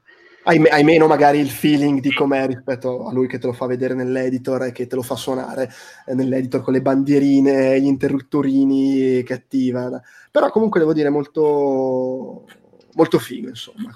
Hai, 0.48 0.66
hai, 0.70 0.84
meno 0.86 1.08
magari 1.08 1.40
il 1.40 1.50
feeling 1.50 2.00
di 2.00 2.14
com'è 2.14 2.48
rispetto 2.48 3.06
a 3.06 3.12
lui 3.12 3.28
che 3.28 3.38
te 3.38 3.48
lo 3.48 3.52
fa 3.52 3.66
vedere 3.66 3.94
nell'editor 3.94 4.64
e 4.64 4.72
che 4.72 4.88
te 4.88 4.96
lo 4.96 5.02
fa 5.02 5.18
suonare 5.18 5.70
eh, 6.06 6.14
nell'editor 6.14 6.62
con 6.62 6.72
le 6.72 6.82
bandierine, 6.82 7.82
gli 7.82 7.86
interruttorini 7.86 9.24
che 9.24 9.34
attiva. 9.34 10.02
Però 10.32 10.50
comunque 10.50 10.80
devo 10.80 10.94
dire 10.94 11.10
molto, 11.10 12.46
molto 12.94 13.20
figo, 13.20 13.50
insomma. 13.50 13.94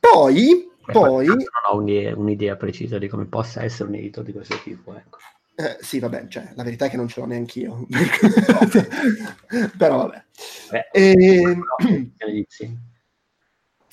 Poi, 0.00 0.68
poi... 0.84 1.26
Non 1.26 1.38
ho 1.70 1.76
un'idea 2.18 2.56
precisa 2.56 2.98
di 2.98 3.06
come 3.06 3.26
possa 3.26 3.62
essere 3.62 3.90
un 3.90 3.94
editor 3.94 4.24
di 4.24 4.32
questo 4.32 4.58
tipo, 4.64 4.96
ecco. 4.96 5.18
Eh, 5.54 5.76
sì, 5.78 6.00
vabbè, 6.00 6.26
cioè, 6.26 6.54
la 6.56 6.64
verità 6.64 6.86
è 6.86 6.90
che 6.90 6.96
non 6.96 7.06
ce 7.06 7.20
l'ho 7.20 7.26
neanche 7.26 7.60
io. 7.60 7.86
Però 9.78 9.96
vabbè. 10.08 10.24
Beh, 10.70 10.88
e... 10.90 11.56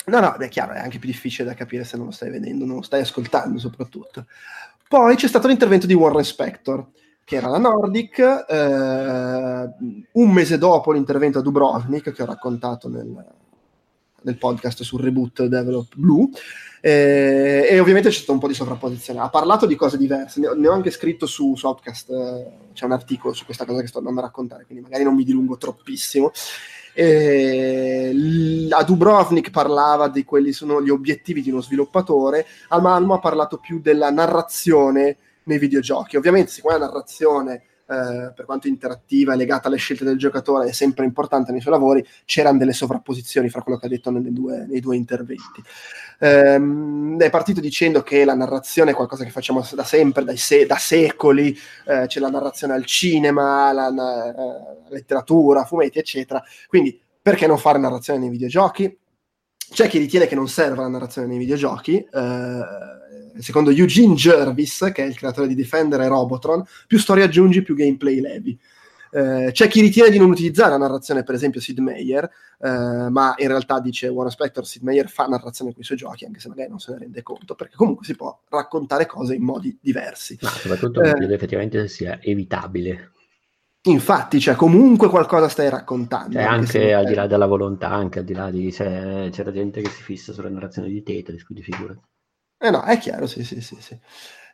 No, 0.06 0.18
no, 0.18 0.36
è 0.36 0.48
chiaro, 0.48 0.72
è 0.72 0.78
anche 0.78 0.98
più 0.98 1.08
difficile 1.08 1.48
da 1.48 1.54
capire 1.54 1.84
se 1.84 1.96
non 1.96 2.06
lo 2.06 2.12
stai 2.12 2.30
vedendo, 2.30 2.64
non 2.64 2.76
lo 2.76 2.82
stai 2.82 3.02
ascoltando 3.02 3.58
soprattutto. 3.58 4.26
Poi 4.88 5.14
c'è 5.16 5.28
stato 5.28 5.46
l'intervento 5.48 5.86
di 5.86 5.94
Warren 5.94 6.24
Spector, 6.24 6.86
che 7.24 7.36
era 7.36 7.48
la 7.48 7.58
Nordic, 7.58 8.18
eh, 8.18 9.70
un 10.12 10.30
mese 10.30 10.58
dopo 10.58 10.92
l'intervento 10.92 11.38
a 11.38 11.42
Dubrovnik, 11.42 12.12
che 12.12 12.22
ho 12.22 12.26
raccontato 12.26 12.88
nel, 12.88 13.26
nel 14.22 14.36
podcast 14.36 14.82
sul 14.82 15.00
reboot 15.00 15.44
Develop 15.44 15.94
Blue, 15.96 16.28
eh, 16.80 17.68
e 17.70 17.78
ovviamente 17.78 18.08
c'è 18.08 18.16
stato 18.16 18.32
un 18.32 18.40
po' 18.40 18.48
di 18.48 18.54
sovrapposizione. 18.54 19.20
Ha 19.20 19.30
parlato 19.30 19.66
di 19.66 19.76
cose 19.76 19.96
diverse, 19.96 20.40
ne 20.40 20.48
ho, 20.48 20.54
ne 20.54 20.68
ho 20.68 20.72
anche 20.72 20.90
scritto 20.90 21.26
su, 21.26 21.54
su 21.54 21.66
Outcast, 21.66 22.10
eh, 22.10 22.50
c'è 22.74 22.84
un 22.84 22.92
articolo 22.92 23.32
su 23.32 23.44
questa 23.44 23.64
cosa 23.64 23.80
che 23.80 23.86
sto 23.86 23.98
andando 23.98 24.20
a 24.20 24.24
raccontare, 24.24 24.64
quindi 24.66 24.82
magari 24.82 25.04
non 25.04 25.14
mi 25.14 25.24
dilungo 25.24 25.56
troppissimo. 25.56 26.32
Eh, 26.94 28.68
a 28.70 28.82
Dubrovnik 28.84 29.50
parlava 29.50 30.08
di 30.08 30.24
quelli 30.24 30.52
sono 30.52 30.82
gli 30.82 30.90
obiettivi 30.90 31.42
di 31.42 31.50
uno 31.50 31.60
sviluppatore, 31.60 32.46
al 32.68 32.82
Malmo 32.82 33.14
ha 33.14 33.18
parlato 33.18 33.58
più 33.58 33.80
della 33.80 34.10
narrazione 34.10 35.16
nei 35.44 35.58
videogiochi. 35.58 36.16
Ovviamente, 36.16 36.50
siccome 36.50 36.78
la 36.78 36.86
narrazione 36.86 37.62
eh, 37.92 38.32
per 38.32 38.44
quanto 38.46 38.68
interattiva 38.68 39.34
e 39.34 39.36
legata 39.36 39.68
alle 39.68 39.76
scelte 39.76 40.04
del 40.04 40.16
giocatore, 40.16 40.68
è 40.68 40.72
sempre 40.72 41.04
importante 41.04 41.52
nei 41.52 41.60
suoi 41.60 41.74
lavori, 41.74 42.06
c'erano 42.24 42.58
delle 42.58 42.72
sovrapposizioni 42.72 43.50
fra 43.50 43.60
quello 43.60 43.78
che 43.78 43.86
ha 43.86 43.88
detto 43.88 44.10
due, 44.10 44.66
nei 44.66 44.80
due 44.80 44.96
interventi. 44.96 45.62
Ehm, 46.20 47.18
è 47.18 47.30
partito 47.30 47.60
dicendo 47.60 48.02
che 48.02 48.24
la 48.24 48.34
narrazione 48.34 48.92
è 48.92 48.94
qualcosa 48.94 49.24
che 49.24 49.30
facciamo 49.30 49.62
da 49.74 49.84
sempre, 49.84 50.36
se- 50.36 50.66
da 50.66 50.76
secoli, 50.76 51.56
eh, 51.86 52.06
c'è 52.06 52.20
la 52.20 52.30
narrazione 52.30 52.74
al 52.74 52.84
cinema, 52.86 53.72
la, 53.72 53.90
la 53.90 54.34
eh, 54.34 54.90
letteratura, 54.90 55.64
fumetti, 55.64 55.98
eccetera. 55.98 56.42
Quindi 56.68 56.98
perché 57.20 57.46
non 57.46 57.58
fare 57.58 57.78
narrazione 57.78 58.18
nei 58.18 58.30
videogiochi? 58.30 58.98
C'è 59.72 59.88
chi 59.88 59.98
ritiene 59.98 60.26
che 60.26 60.34
non 60.34 60.48
serva 60.48 60.82
la 60.82 60.88
narrazione 60.88 61.26
nei 61.28 61.38
videogiochi, 61.38 61.96
eh, 61.96 62.60
secondo 63.38 63.70
Eugene 63.70 64.14
Jervis, 64.14 64.90
che 64.92 65.04
è 65.04 65.06
il 65.06 65.16
creatore 65.16 65.48
di 65.48 65.54
Defender 65.54 66.00
e 66.00 66.08
Robotron, 66.08 66.64
più 66.86 66.98
storia 66.98 67.24
aggiungi, 67.24 67.62
più 67.62 67.74
gameplay 67.74 68.20
levi. 68.20 68.58
Eh, 69.14 69.50
c'è 69.52 69.68
chi 69.68 69.82
ritiene 69.82 70.08
di 70.08 70.18
non 70.18 70.30
utilizzare 70.30 70.70
la 70.70 70.78
narrazione, 70.78 71.22
per 71.22 71.34
esempio 71.34 71.60
Sid 71.60 71.78
Meier, 71.80 72.24
eh, 72.58 73.08
ma 73.10 73.34
in 73.36 73.48
realtà 73.48 73.78
dice 73.78 74.08
Warren 74.08 74.32
Spector, 74.32 74.66
Sid 74.66 74.82
Meier 74.82 75.08
fa 75.10 75.26
narrazione 75.26 75.72
con 75.72 75.82
i 75.82 75.84
suoi 75.84 75.98
giochi, 75.98 76.24
anche 76.24 76.40
se 76.40 76.48
magari 76.48 76.70
non 76.70 76.78
se 76.78 76.92
ne 76.92 76.98
rende 77.00 77.22
conto, 77.22 77.54
perché 77.54 77.76
comunque 77.76 78.06
si 78.06 78.16
può 78.16 78.40
raccontare 78.48 79.04
cose 79.04 79.34
in 79.34 79.42
modi 79.42 79.76
diversi. 79.80 80.38
Ma 80.40 80.48
soprattutto 80.48 81.02
eh, 81.02 81.12
credo 81.12 81.34
effettivamente 81.34 81.88
sia 81.88 82.18
evitabile. 82.22 83.10
Infatti, 83.84 84.40
cioè, 84.40 84.54
comunque 84.54 85.08
qualcosa 85.08 85.48
stai 85.48 85.68
raccontando. 85.68 86.34
Cioè, 86.34 86.42
anche, 86.44 86.78
anche 86.78 86.94
al 86.94 87.04
di 87.04 87.14
là 87.14 87.26
della 87.26 87.46
volontà, 87.46 87.90
anche 87.90 88.20
al 88.20 88.24
di 88.24 88.32
là 88.32 88.48
di... 88.48 88.72
Cioè, 88.72 89.28
c'era 89.32 89.50
gente 89.50 89.82
che 89.82 89.90
si 89.90 90.02
fissa 90.02 90.32
sulle 90.32 90.50
narrazioni 90.50 90.88
di 90.88 91.02
Tetris, 91.02 91.44
quindi 91.44 91.64
figurati. 91.64 92.00
Eh 92.64 92.70
no, 92.70 92.82
è 92.84 92.96
chiaro, 92.98 93.26
sì, 93.26 93.42
sì, 93.44 93.60
sì. 93.60 93.76
sì. 93.80 93.98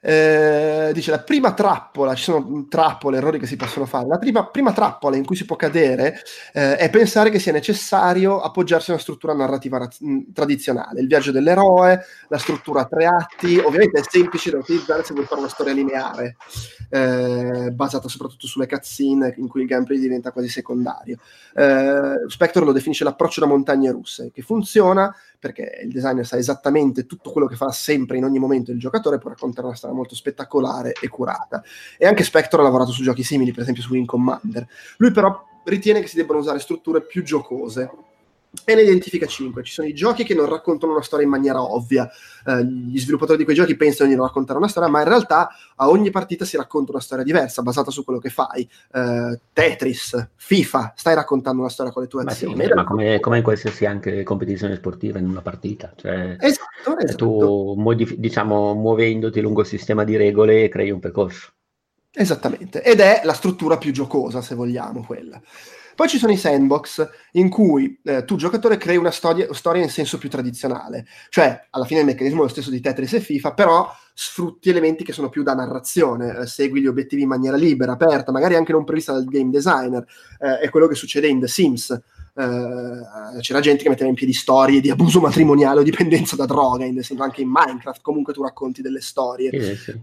Eh, 0.00 0.92
dice 0.94 1.10
la 1.10 1.18
prima 1.18 1.52
trappola, 1.54 2.14
ci 2.14 2.22
sono 2.22 2.66
trappole, 2.68 3.16
errori 3.16 3.38
che 3.40 3.46
si 3.46 3.56
possono 3.56 3.84
fare. 3.84 4.06
La 4.06 4.16
prima, 4.16 4.46
prima 4.48 4.72
trappola 4.72 5.16
in 5.16 5.24
cui 5.26 5.34
si 5.36 5.44
può 5.44 5.56
cadere 5.56 6.20
eh, 6.52 6.76
è 6.76 6.88
pensare 6.88 7.30
che 7.30 7.40
sia 7.40 7.50
necessario 7.52 8.40
appoggiarsi 8.40 8.90
a 8.90 8.92
una 8.94 9.02
struttura 9.02 9.34
narrativa 9.34 9.76
raz- 9.78 9.98
tradizionale. 10.32 11.00
Il 11.00 11.08
viaggio 11.08 11.32
dell'eroe, 11.32 12.00
la 12.28 12.38
struttura 12.38 12.82
a 12.82 12.84
tre 12.86 13.06
atti, 13.06 13.58
ovviamente 13.58 14.00
è 14.00 14.04
semplice 14.08 14.50
da 14.52 14.58
utilizzare 14.58 15.02
se 15.02 15.12
vuoi 15.14 15.26
fare 15.26 15.40
una 15.40 15.50
storia 15.50 15.72
lineare, 15.74 16.36
eh, 16.90 17.70
basata 17.72 18.08
soprattutto 18.08 18.46
sulle 18.46 18.66
cutscene 18.68 19.34
in 19.36 19.48
cui 19.48 19.62
il 19.62 19.66
gameplay 19.66 19.98
diventa 19.98 20.30
quasi 20.30 20.48
secondario. 20.48 21.16
Eh, 21.54 22.24
Spectre 22.28 22.64
lo 22.64 22.72
definisce 22.72 23.04
l'approccio 23.04 23.40
da 23.40 23.46
montagne 23.46 23.90
russe, 23.90 24.30
che 24.32 24.42
funziona 24.42 25.12
perché 25.38 25.80
il 25.84 25.92
designer 25.92 26.26
sa 26.26 26.36
esattamente 26.36 27.06
tutto 27.06 27.30
quello 27.30 27.46
che 27.46 27.56
fa 27.56 27.70
sempre 27.70 28.16
in 28.16 28.24
ogni 28.24 28.38
momento 28.38 28.72
il 28.72 28.78
giocatore, 28.78 29.18
può 29.18 29.30
raccontare 29.30 29.66
una 29.66 29.76
storia 29.76 29.96
molto 29.96 30.14
spettacolare 30.14 30.94
e 31.00 31.08
curata. 31.08 31.62
E 31.96 32.06
anche 32.06 32.24
Spectre 32.24 32.60
ha 32.60 32.64
lavorato 32.64 32.90
su 32.90 33.02
giochi 33.02 33.22
simili, 33.22 33.52
per 33.52 33.62
esempio 33.62 33.82
su 33.82 33.92
Wing 33.92 34.06
Commander. 34.06 34.66
Lui 34.96 35.12
però 35.12 35.46
ritiene 35.64 36.00
che 36.00 36.06
si 36.06 36.16
debbano 36.16 36.40
usare 36.40 36.58
strutture 36.58 37.02
più 37.02 37.22
giocose 37.22 37.90
e 38.64 38.74
ne 38.74 38.82
identifica 38.82 39.26
5. 39.26 39.62
Ci 39.62 39.72
sono 39.72 39.88
i 39.88 39.94
giochi 39.94 40.24
che 40.24 40.34
non 40.34 40.48
raccontano 40.48 40.92
una 40.92 41.02
storia 41.02 41.24
in 41.24 41.30
maniera 41.30 41.62
ovvia. 41.62 42.08
Eh, 42.46 42.64
gli 42.64 42.98
sviluppatori 42.98 43.38
di 43.38 43.44
quei 43.44 43.56
giochi 43.56 43.76
pensano 43.76 44.08
di 44.08 44.16
non 44.16 44.26
raccontare 44.26 44.58
una 44.58 44.68
storia, 44.68 44.88
ma 44.88 45.00
in 45.00 45.08
realtà 45.08 45.50
a 45.76 45.88
ogni 45.88 46.10
partita 46.10 46.44
si 46.44 46.56
racconta 46.56 46.92
una 46.92 47.00
storia 47.00 47.24
diversa, 47.24 47.62
basata 47.62 47.90
su 47.90 48.04
quello 48.04 48.20
che 48.20 48.30
fai. 48.30 48.68
Eh, 48.92 49.40
Tetris, 49.52 50.30
FIFA, 50.36 50.94
stai 50.96 51.14
raccontando 51.14 51.60
una 51.60 51.70
storia 51.70 51.92
con 51.92 52.02
le 52.02 52.08
tue 52.08 52.24
ma 52.24 52.30
azioni. 52.30 52.64
Sì, 52.64 52.72
ma 52.72 52.84
come, 52.84 53.20
come, 53.20 53.38
in 53.38 53.42
qualsiasi 53.42 53.84
anche 53.84 54.22
competizione 54.22 54.76
sportiva 54.76 55.18
in 55.18 55.28
una 55.28 55.42
partita. 55.42 55.92
Cioè, 55.94 56.36
esatto, 56.38 56.98
esatto. 56.98 57.16
Tu, 57.16 57.74
modif- 57.76 58.16
diciamo, 58.16 58.74
muovendoti 58.74 59.40
lungo 59.40 59.60
il 59.60 59.66
sistema 59.66 60.04
di 60.04 60.16
regole, 60.16 60.68
crei 60.68 60.90
un 60.90 61.00
percorso. 61.00 61.52
Esattamente, 62.10 62.82
ed 62.82 63.00
è 63.00 63.20
la 63.24 63.34
struttura 63.34 63.76
più 63.76 63.92
giocosa, 63.92 64.40
se 64.40 64.54
vogliamo, 64.54 65.04
quella. 65.04 65.40
Poi 65.98 66.06
ci 66.06 66.18
sono 66.18 66.30
i 66.30 66.36
sandbox 66.36 67.10
in 67.32 67.48
cui 67.48 67.98
eh, 68.04 68.24
tu 68.24 68.36
giocatore 68.36 68.76
crei 68.76 68.96
una 68.96 69.10
storia, 69.10 69.52
storia, 69.52 69.82
in 69.82 69.90
senso 69.90 70.16
più 70.16 70.28
tradizionale, 70.28 71.04
cioè 71.28 71.66
alla 71.70 71.86
fine 71.86 71.98
il 71.98 72.06
meccanismo 72.06 72.38
è 72.38 72.42
lo 72.42 72.48
stesso 72.48 72.70
di 72.70 72.80
Tetris 72.80 73.14
e 73.14 73.20
FIFA, 73.20 73.52
però 73.52 73.92
sfrutti 74.14 74.70
elementi 74.70 75.02
che 75.02 75.12
sono 75.12 75.28
più 75.28 75.42
da 75.42 75.54
narrazione, 75.54 76.38
eh, 76.38 76.46
segui 76.46 76.82
gli 76.82 76.86
obiettivi 76.86 77.22
in 77.22 77.28
maniera 77.28 77.56
libera, 77.56 77.90
aperta, 77.90 78.30
magari 78.30 78.54
anche 78.54 78.70
non 78.70 78.84
prevista 78.84 79.10
dal 79.10 79.24
game 79.24 79.50
designer, 79.50 80.06
eh, 80.38 80.60
è 80.60 80.70
quello 80.70 80.86
che 80.86 80.94
succede 80.94 81.26
in 81.26 81.40
The 81.40 81.48
Sims. 81.48 81.90
Eh, 81.90 83.40
c'era 83.40 83.58
gente 83.58 83.82
che 83.82 83.88
metteva 83.88 84.08
in 84.08 84.14
piedi 84.14 84.32
storie 84.32 84.80
di 84.80 84.90
abuso 84.90 85.18
matrimoniale 85.18 85.80
o 85.80 85.82
dipendenza 85.82 86.36
da 86.36 86.46
droga, 86.46 86.84
in, 86.84 87.02
anche 87.16 87.40
in 87.40 87.50
Minecraft 87.50 88.02
comunque 88.02 88.32
tu 88.32 88.44
racconti 88.44 88.82
delle 88.82 89.00
storie. 89.00 89.50
Sì, 89.60 89.74
sì. 89.74 90.00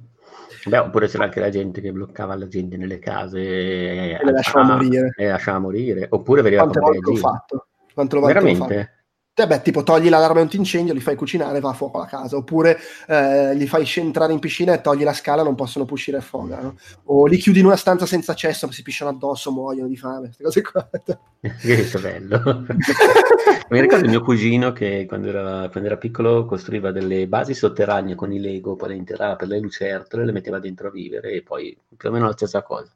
Beh, 0.65 0.77
oppure 0.79 1.07
c'era 1.07 1.25
anche 1.25 1.39
la 1.39 1.49
gente 1.49 1.79
che 1.79 1.91
bloccava 1.91 2.35
la 2.35 2.47
gente 2.47 2.75
nelle 2.75 2.97
case 2.99 3.39
e, 3.39 4.17
e 4.19 4.25
le 4.25 4.31
lasciava 4.31 4.73
morire. 4.73 5.13
E 5.15 5.27
lasciava 5.27 5.59
morire. 5.59 6.07
Oppure 6.09 6.41
veniva 6.41 6.63
Quante 6.63 6.79
volte 6.79 7.09
ho 7.11 7.15
fatto? 7.15 7.67
Quante 7.93 8.17
volte 8.17 8.33
Veramente? 8.33 8.94
Eh 9.37 9.47
beh, 9.47 9.61
tipo 9.61 9.83
togli 9.83 10.07
l'allarme 10.07 10.39
antincendio, 10.39 10.93
li 10.93 11.01
fai 11.01 11.17
cucinare 11.17 11.57
e 11.57 11.59
va 11.59 11.71
a 11.71 11.73
fuoco 11.73 11.97
la 11.97 12.05
casa, 12.05 12.37
oppure 12.37 12.79
eh, 13.05 13.53
li 13.53 13.67
fai 13.67 13.85
entrare 13.95 14.31
in 14.31 14.39
piscina 14.39 14.71
e 14.71 14.79
togli 14.79 15.03
la 15.03 15.11
scala, 15.11 15.43
non 15.43 15.55
possono 15.55 15.83
più 15.83 15.95
uscire 15.95 16.15
a 16.15 16.21
fuoco, 16.21 16.55
no? 16.55 16.75
o 17.03 17.25
li 17.25 17.35
chiudi 17.35 17.59
in 17.59 17.65
una 17.65 17.75
stanza 17.75 18.05
senza 18.05 18.31
accesso, 18.31 18.71
si 18.71 18.81
pisciano 18.81 19.11
addosso, 19.11 19.51
muoiono 19.51 19.89
di 19.89 19.97
fame, 19.97 20.31
queste 20.33 20.43
cose 20.43 20.61
qua. 20.61 20.89
che 21.41 21.99
bello. 21.99 22.65
Mi 23.67 23.81
ricordo 23.81 24.05
il 24.05 24.11
mio 24.11 24.21
cugino 24.21 24.71
che 24.71 25.05
quando 25.05 25.27
era, 25.27 25.67
quando 25.69 25.89
era, 25.89 25.97
piccolo 25.97 26.45
costruiva 26.45 26.91
delle 26.91 27.27
basi 27.27 27.53
sotterranee 27.53 28.15
con 28.15 28.31
i 28.31 28.39
Lego, 28.39 28.77
poi 28.77 28.89
le 28.89 28.95
interrava 28.95 29.35
per 29.35 29.49
le 29.49 29.59
lucertole, 29.59 30.23
le 30.23 30.31
metteva 30.31 30.59
dentro 30.59 30.87
a 30.87 30.91
vivere 30.91 31.31
e 31.31 31.41
poi 31.41 31.77
più 31.97 32.07
o 32.07 32.11
meno 32.13 32.27
la 32.27 32.31
stessa 32.31 32.61
cosa. 32.61 32.89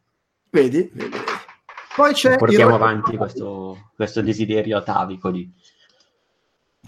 Vedi? 0.51 0.89
vedi. 0.93 1.17
Poi 1.93 2.13
c'è 2.13 2.37
Portiamo 2.37 2.75
avanti 2.75 3.17
questo, 3.17 3.89
questo 3.93 4.21
desiderio 4.21 4.77
atavico 4.77 5.31
di 5.31 5.51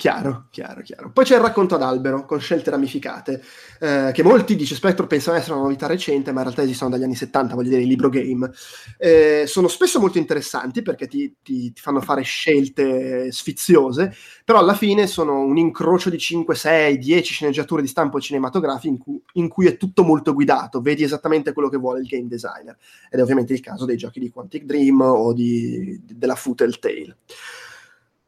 Chiaro, 0.02 0.48
chiaro, 0.50 0.82
chiaro. 0.82 1.12
Poi 1.12 1.24
c'è 1.24 1.36
il 1.36 1.42
racconto 1.42 1.76
ad 1.76 1.84
albero 1.84 2.26
con 2.26 2.40
scelte 2.40 2.72
ramificate, 2.72 3.40
eh, 3.80 4.10
che 4.12 4.24
molti, 4.24 4.56
dice 4.56 4.74
Spectro, 4.74 5.06
pensano 5.06 5.38
essere 5.38 5.54
una 5.54 5.62
novità 5.62 5.86
recente, 5.86 6.32
ma 6.32 6.40
in 6.40 6.46
realtà 6.46 6.64
esistono 6.64 6.90
dagli 6.90 7.04
anni 7.04 7.14
70, 7.14 7.54
voglio 7.54 7.70
dire, 7.70 7.84
i 7.84 7.86
libro 7.86 8.10
game. 8.10 8.50
Eh, 8.98 9.44
sono 9.46 9.68
spesso 9.68 10.00
molto 10.00 10.18
interessanti 10.18 10.82
perché 10.82 11.06
ti, 11.06 11.36
ti, 11.44 11.72
ti, 11.72 11.80
fanno 11.80 12.02
fare 12.02 12.24
scelte 12.24 13.32
sfiziose, 13.32 14.12
però 14.44 14.58
alla 14.58 14.74
fine 14.74 15.06
sono 15.06 15.42
un 15.42 15.60
incrocio 15.60 16.10
di 16.10 16.18
5, 16.18 16.56
6, 16.56 16.98
10 16.98 17.34
sceneggiature 17.34 17.84
di 17.84 17.88
stampo 17.88 18.20
cinematografico 18.20 18.88
in 18.88 18.98
cui, 18.98 19.22
in 19.34 19.50
cui 19.50 19.68
è 19.68 19.78
tutto 19.78 20.04
molto 20.04 20.34
guidato, 20.34 20.82
vedi 20.82 21.04
esattamente 21.04 21.54
quello 21.54 21.70
che 21.70 21.78
vuole 21.78 22.00
il 22.00 22.08
game 22.08 22.28
designer. 22.28 22.76
Ed 23.08 23.20
è 23.20 23.22
ovviamente 23.22 23.54
il 23.54 23.60
caso 23.60 23.86
dei 23.86 23.98
giochi 23.98 24.20
di 24.20 24.32
Quantic 24.32 24.64
Dream 24.64 25.00
o 25.00 25.32
di, 25.32 26.02
della 26.04 26.34
Footle 26.34 26.72
Tale. 26.80 27.18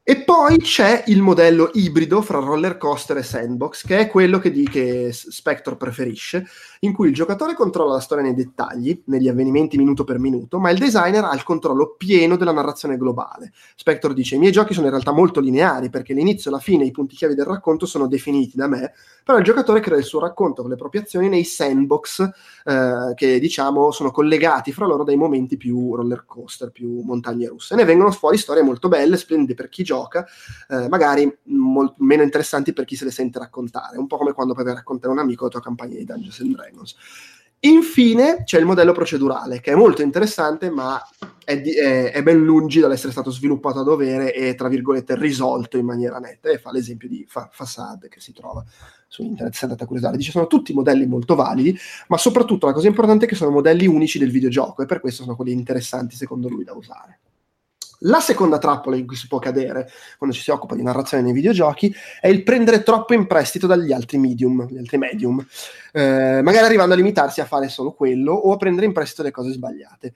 E 0.05 0.21
poi 0.25 0.57
c'è 0.57 1.05
il 1.07 1.21
modello 1.21 1.69
ibrido 1.75 2.21
fra 2.21 2.39
roller 2.39 2.75
coaster 2.75 3.15
e 3.15 3.23
sandbox, 3.23 3.85
che 3.85 3.99
è 3.99 4.09
quello 4.09 4.37
che, 4.37 4.51
di, 4.51 4.67
che 4.67 5.13
Spectre 5.13 5.77
preferisce, 5.77 6.45
in 6.81 6.91
cui 6.91 7.07
il 7.07 7.13
giocatore 7.13 7.53
controlla 7.53 7.93
la 7.93 7.99
storia 8.01 8.25
nei 8.25 8.33
dettagli, 8.33 9.03
negli 9.05 9.29
avvenimenti 9.29 9.77
minuto 9.77 10.03
per 10.03 10.19
minuto, 10.19 10.59
ma 10.59 10.71
il 10.71 10.77
designer 10.77 11.23
ha 11.23 11.33
il 11.33 11.43
controllo 11.43 11.95
pieno 11.97 12.35
della 12.35 12.51
narrazione 12.51 12.97
globale. 12.97 13.53
Spectre 13.77 14.13
dice: 14.13 14.35
I 14.35 14.39
miei 14.39 14.51
giochi 14.51 14.73
sono 14.73 14.87
in 14.87 14.91
realtà 14.91 15.13
molto 15.13 15.39
lineari, 15.39 15.89
perché 15.89 16.13
l'inizio 16.13 16.51
e 16.51 16.53
la 16.53 16.59
fine, 16.59 16.83
i 16.83 16.91
punti 16.91 17.15
chiavi 17.15 17.33
del 17.33 17.45
racconto 17.45 17.85
sono 17.85 18.05
definiti 18.09 18.57
da 18.57 18.67
me, 18.67 18.91
però 19.23 19.37
il 19.37 19.45
giocatore 19.45 19.79
crea 19.79 19.97
il 19.97 20.03
suo 20.03 20.19
racconto 20.19 20.63
con 20.63 20.69
le 20.69 20.75
proprie 20.75 21.03
azioni 21.03 21.29
nei 21.29 21.45
sandbox, 21.45 22.29
eh, 22.65 23.13
che 23.15 23.39
diciamo 23.39 23.91
sono 23.91 24.11
collegati 24.11 24.73
fra 24.73 24.85
loro 24.85 25.05
dai 25.05 25.15
momenti 25.15 25.55
più 25.55 25.95
roller 25.95 26.25
coaster, 26.25 26.71
più 26.71 27.03
montagne 27.05 27.47
russe. 27.47 27.73
Ne 27.75 27.85
vengono 27.85 28.11
fuori 28.11 28.37
storie 28.37 28.63
molto 28.63 28.89
belle, 28.89 29.15
splendide 29.15 29.53
per 29.53 29.69
chi 29.69 29.83
gioca, 29.83 29.91
eh, 30.69 30.87
magari 30.89 31.31
molto 31.43 31.95
meno 31.99 32.23
interessanti 32.23 32.73
per 32.73 32.85
chi 32.85 32.95
se 32.95 33.05
le 33.05 33.11
sente 33.11 33.39
raccontare, 33.39 33.97
un 33.97 34.07
po' 34.07 34.17
come 34.17 34.33
quando 34.33 34.53
puoi 34.53 34.65
raccontare 34.65 35.11
a 35.11 35.15
un 35.15 35.21
amico 35.21 35.45
la 35.45 35.49
tua 35.49 35.61
campagna 35.61 35.95
di 35.95 36.05
Dungeons 36.05 36.39
and 36.39 36.55
Dragons. 36.55 36.95
Infine 37.65 38.43
c'è 38.43 38.59
il 38.59 38.65
modello 38.65 38.91
procedurale, 38.91 39.61
che 39.61 39.71
è 39.71 39.75
molto 39.75 40.01
interessante, 40.01 40.69
ma 40.69 41.01
è, 41.45 41.61
di, 41.61 41.71
è, 41.71 42.11
è, 42.11 42.21
ben 42.21 42.43
lungi 42.43 42.81
dall'essere 42.81 43.13
stato 43.13 43.31
sviluppato 43.31 43.79
a 43.79 43.83
dovere 43.83 44.33
e, 44.33 44.53
tra 44.55 44.67
virgolette, 44.67 45.15
risolto 45.17 45.77
in 45.77 45.85
maniera 45.85 46.17
netta. 46.17 46.49
E 46.49 46.57
fa 46.57 46.73
l'esempio 46.73 47.07
di 47.07 47.25
fa, 47.25 47.47
Facade 47.49 48.09
che 48.09 48.19
si 48.19 48.33
trova 48.33 48.65
su 49.07 49.23
internet, 49.23 49.53
se 49.53 49.63
andate 49.63 49.83
a 49.83 49.87
curiosare. 49.87 50.17
Dice 50.17 50.31
sono 50.31 50.47
tutti 50.47 50.73
modelli 50.73 51.05
molto 51.05 51.35
validi, 51.35 51.77
ma 52.09 52.17
soprattutto 52.17 52.65
la 52.65 52.73
cosa 52.73 52.87
importante 52.87 53.23
è 53.25 53.27
che 53.29 53.35
sono 53.35 53.51
modelli 53.51 53.87
unici 53.87 54.19
del 54.19 54.31
videogioco 54.31 54.81
e 54.81 54.85
per 54.85 54.99
questo 54.99 55.23
sono 55.23 55.37
quelli 55.37 55.53
interessanti 55.53 56.17
secondo 56.17 56.49
lui 56.49 56.65
da 56.65 56.73
usare. 56.73 57.19
La 58.05 58.19
seconda 58.19 58.57
trappola 58.57 58.95
in 58.95 59.07
cui 59.07 59.15
si 59.15 59.27
può 59.27 59.39
cadere 59.39 59.89
quando 60.17 60.35
ci 60.35 60.41
si 60.41 60.51
occupa 60.51 60.75
di 60.75 60.83
narrazione 60.83 61.23
nei 61.23 61.33
videogiochi 61.33 61.93
è 62.19 62.27
il 62.27 62.43
prendere 62.43 62.83
troppo 62.83 63.13
in 63.13 63.27
prestito 63.27 63.67
dagli 63.67 63.93
altri 63.93 64.17
medium, 64.17 64.67
gli 64.69 64.77
altri 64.77 64.97
medium 64.97 65.45
eh, 65.93 66.41
magari 66.41 66.65
arrivando 66.65 66.93
a 66.93 66.97
limitarsi 66.97 67.39
a 67.39 67.45
fare 67.45 67.69
solo 67.69 67.93
quello 67.93 68.33
o 68.33 68.51
a 68.51 68.57
prendere 68.57 68.85
in 68.87 68.93
prestito 68.93 69.23
le 69.23 69.31
cose 69.31 69.51
sbagliate. 69.51 70.13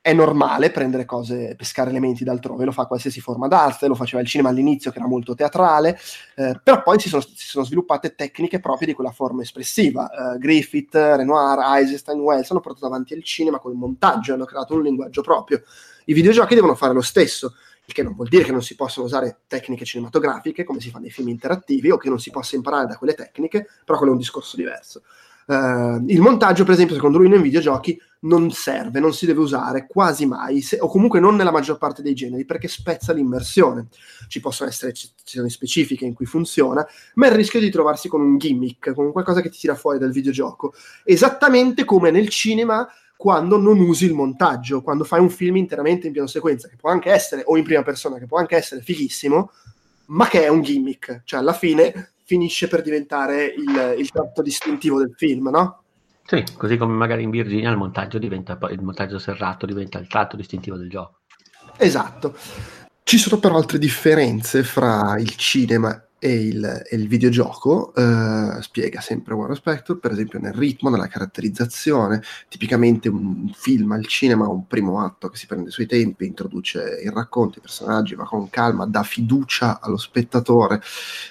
È 0.00 0.12
normale 0.12 0.70
prendere 0.70 1.04
cose, 1.04 1.54
pescare 1.54 1.90
elementi 1.90 2.24
da 2.24 2.32
altrove, 2.32 2.64
lo 2.64 2.72
fa 2.72 2.86
qualsiasi 2.86 3.20
forma 3.20 3.46
d'arte, 3.46 3.88
lo 3.88 3.94
faceva 3.94 4.22
il 4.22 4.28
cinema 4.28 4.48
all'inizio 4.48 4.90
che 4.90 4.98
era 4.98 5.06
molto 5.06 5.34
teatrale, 5.34 5.98
eh, 6.34 6.58
però 6.62 6.82
poi 6.82 6.98
si 6.98 7.08
sono, 7.08 7.20
si 7.22 7.46
sono, 7.46 7.64
sviluppate 7.64 8.14
tecniche 8.14 8.58
proprie 8.58 8.88
di 8.88 8.94
quella 8.94 9.10
forma 9.10 9.42
espressiva. 9.42 10.08
Uh, 10.10 10.38
Griffith, 10.38 10.94
Renoir, 10.94 11.58
Eisenstein, 11.76 12.20
Wells 12.20 12.50
hanno 12.50 12.60
portato 12.60 12.86
avanti 12.86 13.12
il 13.12 13.22
cinema 13.22 13.58
con 13.58 13.72
il 13.72 13.78
montaggio, 13.78 14.32
hanno 14.32 14.46
creato 14.46 14.74
un 14.74 14.82
linguaggio 14.82 15.20
proprio. 15.20 15.62
I 16.08 16.14
videogiochi 16.14 16.54
devono 16.54 16.74
fare 16.74 16.94
lo 16.94 17.02
stesso, 17.02 17.54
il 17.84 17.92
che 17.92 18.02
non 18.02 18.14
vuol 18.14 18.28
dire 18.28 18.42
che 18.42 18.50
non 18.50 18.62
si 18.62 18.74
possono 18.74 19.04
usare 19.04 19.40
tecniche 19.46 19.84
cinematografiche 19.84 20.64
come 20.64 20.80
si 20.80 20.88
fa 20.88 20.98
nei 20.98 21.10
film 21.10 21.28
interattivi 21.28 21.90
o 21.90 21.98
che 21.98 22.08
non 22.08 22.18
si 22.18 22.30
possa 22.30 22.56
imparare 22.56 22.86
da 22.86 22.96
quelle 22.96 23.12
tecniche, 23.12 23.66
però 23.84 23.98
quello 23.98 24.12
è 24.12 24.14
un 24.14 24.20
discorso 24.20 24.56
diverso. 24.56 25.02
Uh, 25.48 26.02
il 26.06 26.20
montaggio, 26.20 26.64
per 26.64 26.74
esempio, 26.74 26.94
secondo 26.94 27.18
lui 27.18 27.28
nei 27.28 27.40
videogiochi 27.42 27.98
non 28.20 28.50
serve, 28.50 29.00
non 29.00 29.12
si 29.12 29.26
deve 29.26 29.40
usare 29.40 29.86
quasi 29.86 30.24
mai, 30.24 30.62
se, 30.62 30.78
o 30.80 30.88
comunque 30.88 31.20
non 31.20 31.36
nella 31.36 31.50
maggior 31.50 31.76
parte 31.76 32.00
dei 32.00 32.14
generi, 32.14 32.46
perché 32.46 32.68
spezza 32.68 33.12
l'immersione. 33.12 33.88
Ci 34.28 34.40
possono 34.40 34.70
essere 34.70 34.92
eccezioni 34.92 35.50
specifiche 35.50 36.06
in 36.06 36.14
cui 36.14 36.26
funziona, 36.26 36.86
ma 37.14 37.26
il 37.26 37.32
rischio 37.32 37.60
di 37.60 37.70
trovarsi 37.70 38.08
con 38.08 38.22
un 38.22 38.38
gimmick, 38.38 38.94
con 38.94 39.12
qualcosa 39.12 39.42
che 39.42 39.50
ti 39.50 39.58
tira 39.58 39.74
fuori 39.74 39.98
dal 39.98 40.10
videogioco. 40.10 40.72
Esattamente 41.04 41.84
come 41.84 42.10
nel 42.10 42.28
cinema 42.30 42.88
quando 43.18 43.58
non 43.58 43.80
usi 43.80 44.04
il 44.04 44.14
montaggio, 44.14 44.80
quando 44.80 45.02
fai 45.02 45.18
un 45.18 45.28
film 45.28 45.56
interamente 45.56 46.06
in 46.06 46.12
piano 46.12 46.28
sequenza, 46.28 46.68
che 46.68 46.76
può 46.76 46.88
anche 46.88 47.10
essere, 47.10 47.42
o 47.44 47.56
in 47.56 47.64
prima 47.64 47.82
persona, 47.82 48.16
che 48.16 48.26
può 48.26 48.38
anche 48.38 48.54
essere 48.54 48.80
fighissimo, 48.80 49.50
ma 50.06 50.28
che 50.28 50.44
è 50.44 50.48
un 50.48 50.62
gimmick, 50.62 51.22
cioè 51.24 51.40
alla 51.40 51.52
fine 51.52 52.12
finisce 52.22 52.68
per 52.68 52.80
diventare 52.80 53.46
il, 53.46 53.96
il 53.98 54.08
tratto 54.12 54.40
distintivo 54.40 55.00
del 55.00 55.14
film, 55.16 55.48
no? 55.48 55.82
Sì, 56.24 56.44
così 56.56 56.76
come 56.76 56.92
magari 56.92 57.24
in 57.24 57.30
Virginia 57.30 57.70
il 57.70 57.76
montaggio 57.76 58.18
diventa 58.18 58.56
il 58.70 58.82
montaggio 58.82 59.18
serrato 59.18 59.66
diventa 59.66 59.98
il 59.98 60.06
tratto 60.06 60.36
distintivo 60.36 60.76
del 60.76 60.88
gioco. 60.88 61.20
Esatto. 61.76 62.36
Ci 63.02 63.18
sono 63.18 63.40
però 63.40 63.56
altre 63.56 63.78
differenze 63.78 64.62
fra 64.62 65.16
il 65.18 65.34
cinema 65.34 66.07
e 66.18 66.46
il, 66.46 66.82
e 66.88 66.96
il 66.96 67.06
videogioco, 67.06 67.94
eh, 67.94 68.60
spiega 68.60 69.00
sempre 69.00 69.34
Warren 69.34 69.54
Spector, 69.54 69.98
per 69.98 70.12
esempio 70.12 70.38
nel 70.38 70.52
ritmo, 70.52 70.90
nella 70.90 71.06
caratterizzazione, 71.06 72.22
tipicamente 72.48 73.08
un 73.08 73.50
film 73.54 73.92
al 73.92 74.06
cinema 74.06 74.48
un 74.48 74.66
primo 74.66 75.00
atto 75.00 75.28
che 75.28 75.36
si 75.36 75.46
prende 75.46 75.70
sui 75.70 75.86
tempi, 75.86 76.26
introduce 76.26 77.00
il 77.02 77.12
racconto, 77.12 77.58
i 77.58 77.62
personaggi, 77.62 78.14
va 78.14 78.24
con 78.24 78.50
calma, 78.50 78.86
dà 78.86 79.02
fiducia 79.02 79.80
allo 79.80 79.96
spettatore 79.96 80.80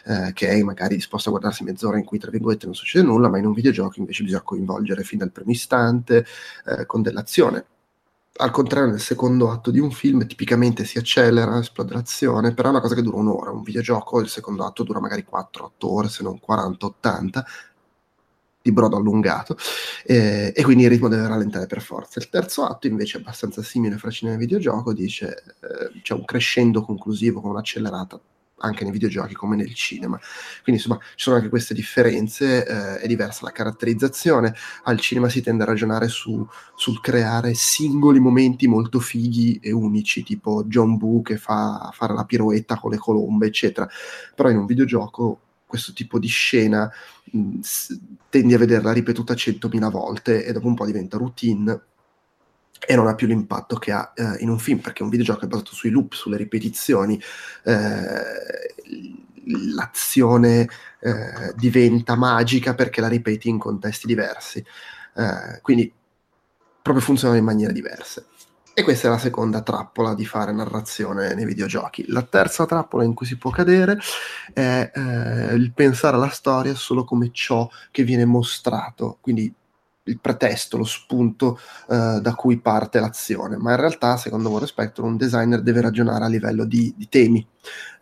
eh, 0.06 0.32
che 0.34 0.50
è 0.50 0.62
magari 0.64 0.96
disposto 0.96 1.30
a 1.30 1.32
guardarsi 1.32 1.64
mezz'ora 1.64 1.98
in 1.98 2.06
cui 2.06 2.20
tra 2.20 2.32
virgolette 2.32 2.66
non 2.66 2.76
succede 2.76 3.06
nulla, 3.06 3.30
ma 3.30 3.38
in 3.38 3.46
un 3.46 3.54
videogioco 3.54 4.00
invece 4.00 4.24
bisogna 4.24 4.42
coinvolgere 4.42 5.04
fin 5.04 5.20
dal 5.20 5.32
primo 5.32 5.52
istante 5.52 6.26
eh, 6.66 6.86
con 6.86 7.02
dell'azione 7.02 7.66
al 8.38 8.52
contrario 8.52 8.90
nel 8.90 9.00
secondo 9.00 9.52
atto 9.52 9.72
di 9.72 9.80
un 9.80 9.92
film 9.92 10.26
tipicamente 10.28 10.86
si 10.86 10.98
accelera, 10.98 11.60
esplode 11.60 11.94
l'azione, 11.94 12.54
però 12.54 12.70
è 12.70 12.72
una 12.72 12.82
cosa 12.82 12.96
che 12.96 13.02
dura 13.02 13.18
un'ora, 13.18 13.52
un 13.52 13.64
videogioco 13.64 14.20
il 14.20 14.30
secondo 14.30 14.64
atto 14.66 14.84
dura 14.84 15.00
magari 15.00 15.26
4-8 15.30 15.70
ore, 15.80 16.10
se 16.10 16.24
non 16.24 16.40
40-80, 16.46 17.44
di 18.62 18.72
brodo 18.72 18.98
allungato, 18.98 19.56
eh, 20.06 20.52
e 20.56 20.64
quindi 20.64 20.84
il 20.84 20.90
ritmo 20.90 21.08
deve 21.08 21.28
rallentare 21.28 21.68
per 21.68 21.82
forza. 21.82 22.20
Il 22.20 22.30
terzo 22.30 22.66
atto 22.66 22.88
invece 22.88 23.18
è 23.18 23.22
abbastanza 23.22 23.64
simile 23.64 23.98
fra 23.98 24.10
cinema 24.10 24.36
e 24.36 24.40
videogioco, 24.40 24.94
dice 24.94 25.44
eh, 25.62 26.02
c'è 26.02 26.14
un 26.14 26.26
crescendo 26.26 26.82
conclusivo 26.84 27.42
con 27.42 27.52
un'accelerata 27.52 28.20
anche 28.60 28.84
nei 28.84 28.92
videogiochi 28.92 29.34
come 29.34 29.56
nel 29.56 29.74
cinema. 29.74 30.18
Quindi 30.64 30.82
insomma 30.82 31.00
ci 31.16 31.24
sono 31.24 31.36
anche 31.36 31.50
queste 31.50 31.74
differenze, 31.74 32.66
eh, 32.66 32.98
è 33.00 33.08
diversa 33.08 33.46
la 33.46 33.52
caratterizzazione, 33.52 34.54
al 34.84 35.00
cinema 35.00 35.30
si 35.30 35.42
tende 35.42 35.64
a 35.64 35.66
ragionare 35.66 36.08
su, 36.08 36.46
sul 36.76 37.02
creare 37.02 37.54
singoli 37.54 38.20
momenti 38.20 38.68
molto 38.68 39.00
fighi 39.00 39.60
e 39.62 39.72
unici, 39.72 40.24
tipo 40.24 40.64
John 40.66 40.98
Boo 40.98 41.22
che 41.22 41.38
fa 41.38 41.90
fare 41.94 42.14
la 42.14 42.26
piroetta 42.26 42.80
con 42.80 42.92
le 42.92 42.98
colombe, 42.98 43.48
eccetera, 43.48 43.88
però 44.36 44.50
in 44.50 44.58
un 44.58 44.66
videogioco 44.66 45.42
questo 45.68 45.92
tipo 45.92 46.18
di 46.18 46.28
scena 46.28 46.90
mh, 47.32 47.60
tendi 48.30 48.54
a 48.54 48.58
vederla 48.58 48.94
ripetuta 48.94 49.36
centomila 49.36 49.90
volte 49.90 50.46
e 50.46 50.54
dopo 50.54 50.68
un 50.68 50.76
po' 50.76 50.86
diventa 50.86 51.18
routine 51.18 51.82
e 52.86 52.96
non 52.96 53.08
ha 53.08 53.16
più 53.16 53.28
l'impatto 53.28 53.78
che 53.78 53.92
ha 53.92 54.12
eh, 54.16 54.38
in 54.40 54.50
un 54.50 54.60
film, 54.60 54.80
perché 54.80 55.04
un 55.04 55.10
videogioco 55.10 55.46
è 55.46 55.48
basato 55.48 55.74
sui 55.74 55.90
loop, 55.90 56.14
sulle 56.14 56.38
ripetizioni, 56.38 57.22
eh, 57.64 58.76
l'azione 59.76 60.68
eh, 61.00 61.54
diventa 61.56 62.16
magica 62.16 62.76
perché 62.76 63.02
la 63.02 63.08
ripeti 63.08 63.50
in 63.50 63.58
contesti 63.58 64.08
diversi, 64.08 64.64
eh, 65.16 65.60
quindi 65.62 65.92
proprio 66.82 67.04
funzionano 67.04 67.40
in 67.40 67.46
maniere 67.46 67.74
diverse. 67.74 68.26
E 68.74 68.84
questa 68.84 69.08
è 69.08 69.10
la 69.10 69.18
seconda 69.18 69.64
trappola 69.64 70.14
di 70.14 70.24
fare 70.24 70.52
narrazione 70.52 71.34
nei 71.34 71.46
videogiochi. 71.46 72.06
La 72.10 72.22
terza 72.22 72.68
trappola 72.68 73.04
in 73.04 73.16
cui 73.16 73.26
si 73.26 73.36
può 73.36 73.50
cadere 73.50 73.98
è 74.54 74.92
eh, 74.94 75.56
il 75.56 75.74
pensare 75.74 76.16
alla 76.16 76.30
storia 76.30 76.76
solo 76.76 77.04
come 77.04 77.32
ciò 77.34 77.68
che 77.90 78.04
viene 78.04 78.26
mostrato, 78.26 79.18
quindi 79.20 79.52
il 80.08 80.20
pretesto, 80.20 80.78
lo 80.78 80.84
spunto 80.84 81.60
eh, 81.90 82.20
da 82.22 82.34
cui 82.36 82.60
parte 82.60 83.00
l'azione, 83.00 83.58
ma 83.58 83.72
in 83.72 83.78
realtà, 83.78 84.18
secondo 84.18 84.50
War 84.50 84.66
Spectrum, 84.66 85.08
un 85.08 85.18
designer 85.18 85.62
deve 85.62 85.82
ragionare 85.82 86.26
a 86.26 86.28
livello 86.28 86.66
di, 86.66 86.94
di 86.98 87.08
temi, 87.10 87.46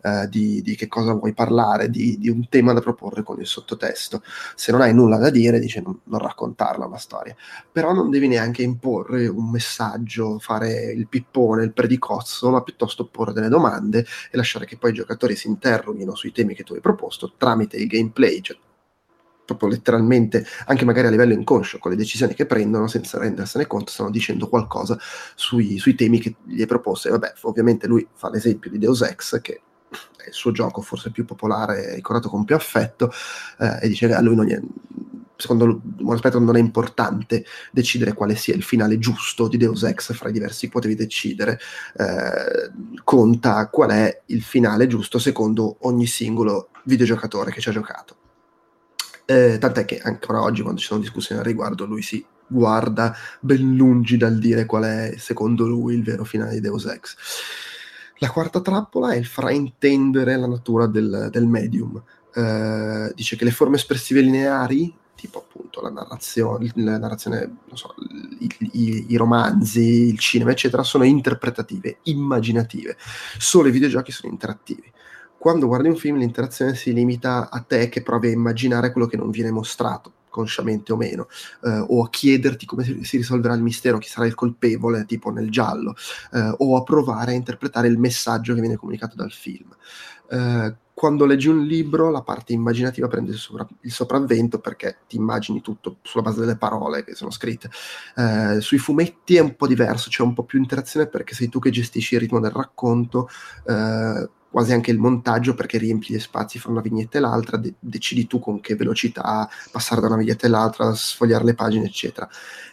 eh, 0.02 0.28
di, 0.28 0.62
di, 0.62 0.76
che 0.76 0.86
cosa 0.86 1.12
vuoi 1.12 1.34
parlare, 1.34 1.90
di, 1.90 2.18
di, 2.18 2.28
un 2.28 2.48
tema 2.48 2.72
da 2.72 2.80
proporre 2.80 3.22
con 3.22 3.40
il 3.40 3.46
sottotesto. 3.46 4.22
Se 4.54 4.72
non 4.72 4.80
hai 4.80 4.94
nulla 4.94 5.18
da 5.18 5.30
dire, 5.30 5.58
dice 5.58 5.80
non, 5.80 5.98
non 6.04 6.20
raccontarla 6.20 6.86
una 6.86 6.98
storia, 6.98 7.34
però 7.70 7.92
non 7.92 8.10
devi 8.10 8.28
neanche 8.28 8.62
imporre 8.62 9.26
un 9.26 9.50
messaggio, 9.50 10.38
fare 10.38 10.92
il 10.92 11.08
pippone, 11.08 11.64
il 11.64 11.72
predicozzo, 11.72 12.50
ma 12.50 12.62
piuttosto 12.62 13.06
porre 13.06 13.32
delle 13.32 13.48
domande 13.48 14.06
e 14.30 14.36
lasciare 14.36 14.66
che 14.66 14.76
poi 14.76 14.90
i 14.90 14.94
giocatori 14.94 15.36
si 15.36 15.48
interroghino 15.48 16.14
sui 16.14 16.32
temi 16.32 16.54
che 16.54 16.62
tu 16.62 16.74
hai 16.74 16.80
proposto 16.80 17.32
tramite 17.36 17.76
il 17.76 17.86
gameplay, 17.86 18.40
cioè 18.40 18.56
proprio 19.46 19.70
letteralmente, 19.70 20.44
anche 20.66 20.84
magari 20.84 21.06
a 21.06 21.10
livello 21.10 21.32
inconscio, 21.32 21.78
con 21.78 21.92
le 21.92 21.96
decisioni 21.96 22.34
che 22.34 22.44
prendono 22.44 22.86
senza 22.88 23.18
rendersene 23.18 23.66
conto, 23.66 23.90
stanno 23.90 24.10
dicendo 24.10 24.48
qualcosa 24.48 24.98
sui, 25.34 25.78
sui 25.78 25.94
temi 25.94 26.20
che 26.20 26.36
gli 26.44 26.60
hai 26.60 26.66
proposto. 26.66 27.08
E 27.08 27.12
vabbè, 27.12 27.32
ovviamente 27.42 27.86
lui 27.86 28.06
fa 28.12 28.28
l'esempio 28.28 28.70
di 28.70 28.78
Deus 28.78 29.00
Ex, 29.02 29.40
che 29.40 29.62
è 30.16 30.28
il 30.28 30.34
suo 30.34 30.52
gioco 30.52 30.82
forse 30.82 31.10
più 31.10 31.24
popolare, 31.24 31.94
ricordato 31.94 32.28
con 32.28 32.44
più 32.44 32.54
affetto, 32.54 33.10
eh, 33.58 33.78
e 33.82 33.88
dice 33.88 34.08
che 34.08 34.14
a 34.14 34.20
lui 34.20 34.34
non 34.34 34.50
è, 34.50 34.60
secondo 35.36 35.80
aspetto 36.08 36.38
non 36.38 36.56
è 36.56 36.60
importante 36.60 37.44
decidere 37.70 38.14
quale 38.14 38.34
sia 38.34 38.54
il 38.54 38.62
finale 38.62 38.98
giusto 38.98 39.48
di 39.48 39.56
Deus 39.56 39.82
Ex 39.84 40.12
fra 40.14 40.28
i 40.30 40.32
diversi 40.32 40.68
potevi 40.68 40.94
decidere, 40.94 41.60
eh, 41.96 42.72
conta 43.04 43.68
qual 43.68 43.90
è 43.90 44.22
il 44.26 44.42
finale 44.42 44.86
giusto 44.86 45.18
secondo 45.18 45.76
ogni 45.80 46.06
singolo 46.06 46.70
videogiocatore 46.84 47.52
che 47.52 47.60
ci 47.60 47.68
ha 47.68 47.72
giocato. 47.72 48.16
Eh, 49.28 49.58
tant'è 49.58 49.84
che 49.84 49.98
ancora 49.98 50.40
oggi, 50.40 50.62
quando 50.62 50.80
ci 50.80 50.86
sono 50.86 51.00
discussioni 51.00 51.40
al 51.40 51.46
riguardo, 51.46 51.84
lui 51.84 52.00
si 52.00 52.24
guarda 52.46 53.12
ben 53.40 53.74
lungi 53.74 54.16
dal 54.16 54.38
dire 54.38 54.66
qual 54.66 54.84
è, 54.84 55.14
secondo 55.18 55.66
lui, 55.66 55.94
il 55.94 56.04
vero 56.04 56.24
finale 56.24 56.54
di 56.54 56.60
Deus 56.60 56.84
Ex. 56.86 57.16
La 58.18 58.30
quarta 58.30 58.60
trappola 58.60 59.12
è 59.12 59.16
il 59.16 59.26
fraintendere 59.26 60.36
la 60.36 60.46
natura 60.46 60.86
del, 60.86 61.28
del 61.30 61.46
medium. 61.46 62.00
Eh, 62.32 63.12
dice 63.16 63.36
che 63.36 63.44
le 63.44 63.50
forme 63.50 63.76
espressive 63.76 64.20
lineari, 64.20 64.94
tipo 65.16 65.38
appunto 65.38 65.82
la 65.82 65.90
narrazione, 65.90 66.70
la 66.76 66.96
narrazione 66.96 67.58
so, 67.72 67.94
i, 68.38 68.48
i, 68.72 69.06
i, 69.08 69.16
romanzi, 69.16 70.08
il 70.08 70.18
cinema, 70.20 70.52
eccetera, 70.52 70.84
sono 70.84 71.02
interpretative, 71.02 71.98
immaginative. 72.04 72.96
Solo 73.38 73.68
i 73.68 73.72
videogiochi 73.72 74.12
sono 74.12 74.32
interattivi 74.32 74.92
quando 75.46 75.68
guardi 75.68 75.86
un 75.86 75.94
film 75.94 76.16
l'interazione 76.16 76.74
si 76.74 76.92
limita 76.92 77.48
a 77.48 77.60
te 77.60 77.88
che 77.88 78.02
provi 78.02 78.26
a 78.26 78.32
immaginare 78.32 78.90
quello 78.90 79.06
che 79.06 79.16
non 79.16 79.30
viene 79.30 79.52
mostrato 79.52 80.14
consciamente 80.28 80.92
o 80.92 80.96
meno, 80.96 81.28
eh, 81.62 81.84
o 81.86 82.02
a 82.02 82.10
chiederti 82.10 82.66
come 82.66 82.82
si, 82.82 83.16
risolverà 83.16 83.54
il 83.54 83.62
mistero, 83.62 83.98
chi 83.98 84.08
sarà 84.08 84.26
il 84.26 84.34
colpevole, 84.34 85.04
tipo 85.04 85.30
nel 85.30 85.48
giallo, 85.48 85.94
eh, 86.32 86.52
o 86.58 86.76
a 86.76 86.82
provare 86.82 87.30
a 87.30 87.34
interpretare 87.34 87.86
il 87.86 87.96
messaggio 87.96 88.54
che 88.54 88.60
viene 88.60 88.74
comunicato 88.74 89.14
dal 89.14 89.30
film. 89.30 89.72
Eh, 90.28 90.74
quando 90.92 91.26
leggi 91.26 91.46
un 91.46 91.62
libro 91.62 92.10
la 92.10 92.22
parte 92.22 92.52
immaginativa 92.52 93.06
prende 93.06 93.30
il, 93.30 93.38
sopra- 93.38 93.68
il, 93.82 93.92
sopravvento 93.92 94.58
perché 94.58 94.96
ti 95.06 95.14
immagini 95.14 95.60
tutto 95.60 95.98
sulla 96.02 96.24
base 96.24 96.40
delle 96.40 96.56
parole 96.56 97.04
che 97.04 97.14
sono 97.14 97.30
scritte. 97.30 97.70
Eh, 98.16 98.60
sui 98.60 98.78
fumetti 98.78 99.36
è 99.36 99.40
un 99.40 99.54
po' 99.54 99.68
diverso, 99.68 100.08
c'è 100.08 100.24
un 100.24 100.34
po' 100.34 100.42
più 100.42 100.58
interazione 100.58 101.06
perché 101.06 101.34
sei 101.34 101.48
tu 101.48 101.60
che 101.60 101.70
gestisci 101.70 102.14
il 102.14 102.20
ritmo 102.20 102.40
del 102.40 102.50
racconto, 102.50 103.28
eh, 103.64 104.28
quasi 104.56 104.72
anche 104.72 104.90
il 104.90 104.96
montaggio 104.96 105.52
perché 105.52 105.76
riempi 105.76 106.14
gli 106.14 106.18
spazi 106.18 106.58
fra 106.58 106.70
una 106.70 106.80
vignetta 106.80 107.18
e 107.18 107.20
l'altra, 107.20 107.58
de- 107.58 107.74
decidi 107.78 108.26
tu 108.26 108.38
con 108.38 108.58
che 108.62 108.74
velocità 108.74 109.46
passare 109.70 110.00
da 110.00 110.06
una 110.06 110.16
vignetta 110.16 110.46
all'altra, 110.46 110.94
sfogliare 110.94 111.44
le 111.44 111.52
pagine, 111.52 111.84
eccetera. 111.84 112.26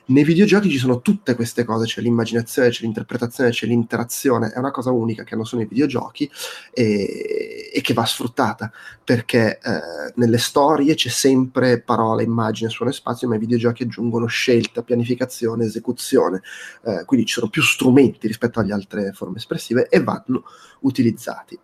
Nei 0.05 0.23
videogiochi 0.23 0.69
ci 0.69 0.77
sono 0.77 1.01
tutte 1.01 1.35
queste 1.35 1.65
cose, 1.65 1.85
c'è 1.85 1.99
l'immaginazione, 1.99 2.69
c'è 2.69 2.83
l'interpretazione, 2.83 3.49
c'è 3.49 3.67
l'interazione, 3.67 4.51
è 4.51 4.59
una 4.59 4.71
cosa 4.71 4.91
unica 4.91 5.25
che 5.25 5.33
hanno 5.33 5.43
solo 5.43 5.63
i 5.63 5.65
videogiochi 5.65 6.31
e, 6.71 7.69
e 7.73 7.81
che 7.81 7.93
va 7.93 8.05
sfruttata 8.05 8.71
perché 9.03 9.59
eh, 9.61 10.13
nelle 10.15 10.37
storie 10.37 10.95
c'è 10.95 11.09
sempre 11.09 11.81
parola, 11.81 12.21
immagine, 12.21 12.69
suono 12.69 12.91
e 12.91 12.93
spazio, 12.93 13.27
ma 13.27 13.35
i 13.35 13.39
videogiochi 13.39 13.83
aggiungono 13.83 14.27
scelta, 14.27 14.83
pianificazione, 14.83 15.65
esecuzione, 15.65 16.41
eh, 16.85 17.03
quindi 17.03 17.25
ci 17.25 17.33
sono 17.33 17.49
più 17.49 17.61
strumenti 17.61 18.25
rispetto 18.27 18.61
alle 18.61 18.71
altre 18.71 19.11
forme 19.11 19.39
espressive 19.39 19.89
e 19.89 20.01
vanno 20.01 20.45
utilizzati. 20.79 21.59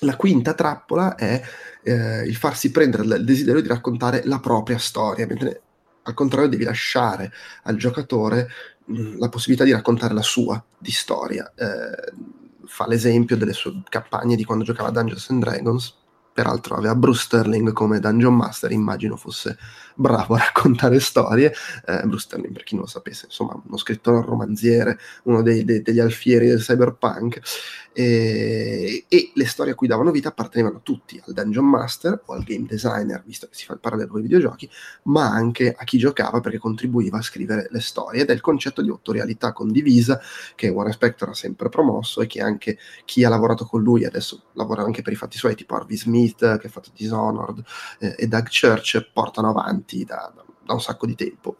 La 0.00 0.16
quinta 0.16 0.54
trappola 0.54 1.14
è 1.14 1.42
eh, 1.82 2.22
il 2.26 2.36
farsi 2.36 2.70
prendere 2.70 3.02
il 3.02 3.24
desiderio 3.24 3.60
di 3.60 3.68
raccontare 3.68 4.22
la 4.24 4.40
propria 4.40 4.78
storia, 4.78 5.26
mentre 5.26 5.62
al 6.02 6.14
contrario 6.14 6.48
devi 6.48 6.64
lasciare 6.64 7.30
al 7.64 7.76
giocatore 7.76 8.48
mh, 8.86 9.18
la 9.18 9.28
possibilità 9.28 9.64
di 9.64 9.72
raccontare 9.72 10.14
la 10.14 10.22
sua 10.22 10.62
di 10.78 10.90
storia. 10.90 11.52
Eh, 11.54 12.12
fa 12.64 12.86
l'esempio 12.86 13.36
delle 13.36 13.52
sue 13.52 13.82
campagne 13.88 14.36
di 14.36 14.44
quando 14.44 14.64
giocava 14.64 14.88
a 14.88 14.92
Dungeons 14.92 15.30
and 15.30 15.42
Dragons, 15.42 15.98
peraltro 16.32 16.76
aveva 16.76 16.94
Bruce 16.94 17.24
Sterling 17.24 17.72
come 17.72 18.00
Dungeon 18.00 18.34
Master, 18.34 18.70
immagino 18.70 19.16
fosse 19.16 19.58
bravo 20.00 20.34
a 20.34 20.38
raccontare 20.38 20.98
storie, 20.98 21.52
eh, 21.86 22.02
Bruce 22.04 22.24
Sterling 22.24 22.52
per 22.52 22.64
chi 22.64 22.74
non 22.74 22.84
lo 22.84 22.90
sapesse, 22.90 23.26
insomma 23.26 23.60
uno 23.62 23.76
scrittore 23.76 24.24
romanziere, 24.24 24.98
uno 25.24 25.42
dei, 25.42 25.64
dei, 25.64 25.82
degli 25.82 26.00
alfieri 26.00 26.46
del 26.46 26.60
cyberpunk, 26.60 27.40
e, 27.92 29.04
e, 29.08 29.32
le 29.34 29.46
storie 29.46 29.72
a 29.72 29.74
cui 29.74 29.88
davano 29.88 30.10
vita 30.10 30.28
appartenevano 30.28 30.80
tutti 30.82 31.20
al 31.26 31.34
Dungeon 31.34 31.66
Master 31.66 32.22
o 32.26 32.32
al 32.32 32.44
game 32.44 32.66
designer, 32.66 33.22
visto 33.26 33.46
che 33.48 33.54
si 33.54 33.64
fa 33.64 33.74
il 33.74 33.80
parallelo 33.80 34.10
con 34.10 34.20
i 34.20 34.22
videogiochi, 34.22 34.70
ma 35.04 35.28
anche 35.28 35.74
a 35.76 35.84
chi 35.84 35.98
giocava 35.98 36.40
perché 36.40 36.58
contribuiva 36.58 37.18
a 37.18 37.22
scrivere 37.22 37.66
le 37.70 37.80
storie. 37.80 38.22
Ed 38.22 38.30
è 38.30 38.32
il 38.32 38.40
concetto 38.40 38.80
di 38.80 38.88
autorialità 38.88 39.52
condivisa 39.52 40.20
che 40.54 40.68
Warren 40.68 40.92
Spector 40.92 41.30
ha 41.30 41.34
sempre 41.34 41.68
promosso 41.68 42.20
e 42.20 42.26
che 42.26 42.40
anche 42.40 42.78
chi 43.04 43.24
ha 43.24 43.28
lavorato 43.28 43.64
con 43.64 43.82
lui 43.82 44.04
adesso 44.04 44.44
lavora 44.52 44.82
anche 44.82 45.02
per 45.02 45.12
i 45.12 45.16
fatti 45.16 45.36
suoi, 45.36 45.56
tipo 45.56 45.74
Harvey 45.74 45.96
Smith 45.96 46.58
che 46.58 46.66
ha 46.68 46.70
fatto 46.70 46.90
Dishonored 46.94 47.62
eh, 47.98 48.14
e 48.18 48.28
Doug 48.28 48.48
Church 48.48 49.10
portano 49.12 49.50
avanti 49.50 49.89
da, 50.04 50.32
da, 50.34 50.44
da 50.64 50.72
un 50.72 50.80
sacco 50.80 51.06
di 51.06 51.14
tempo. 51.14 51.56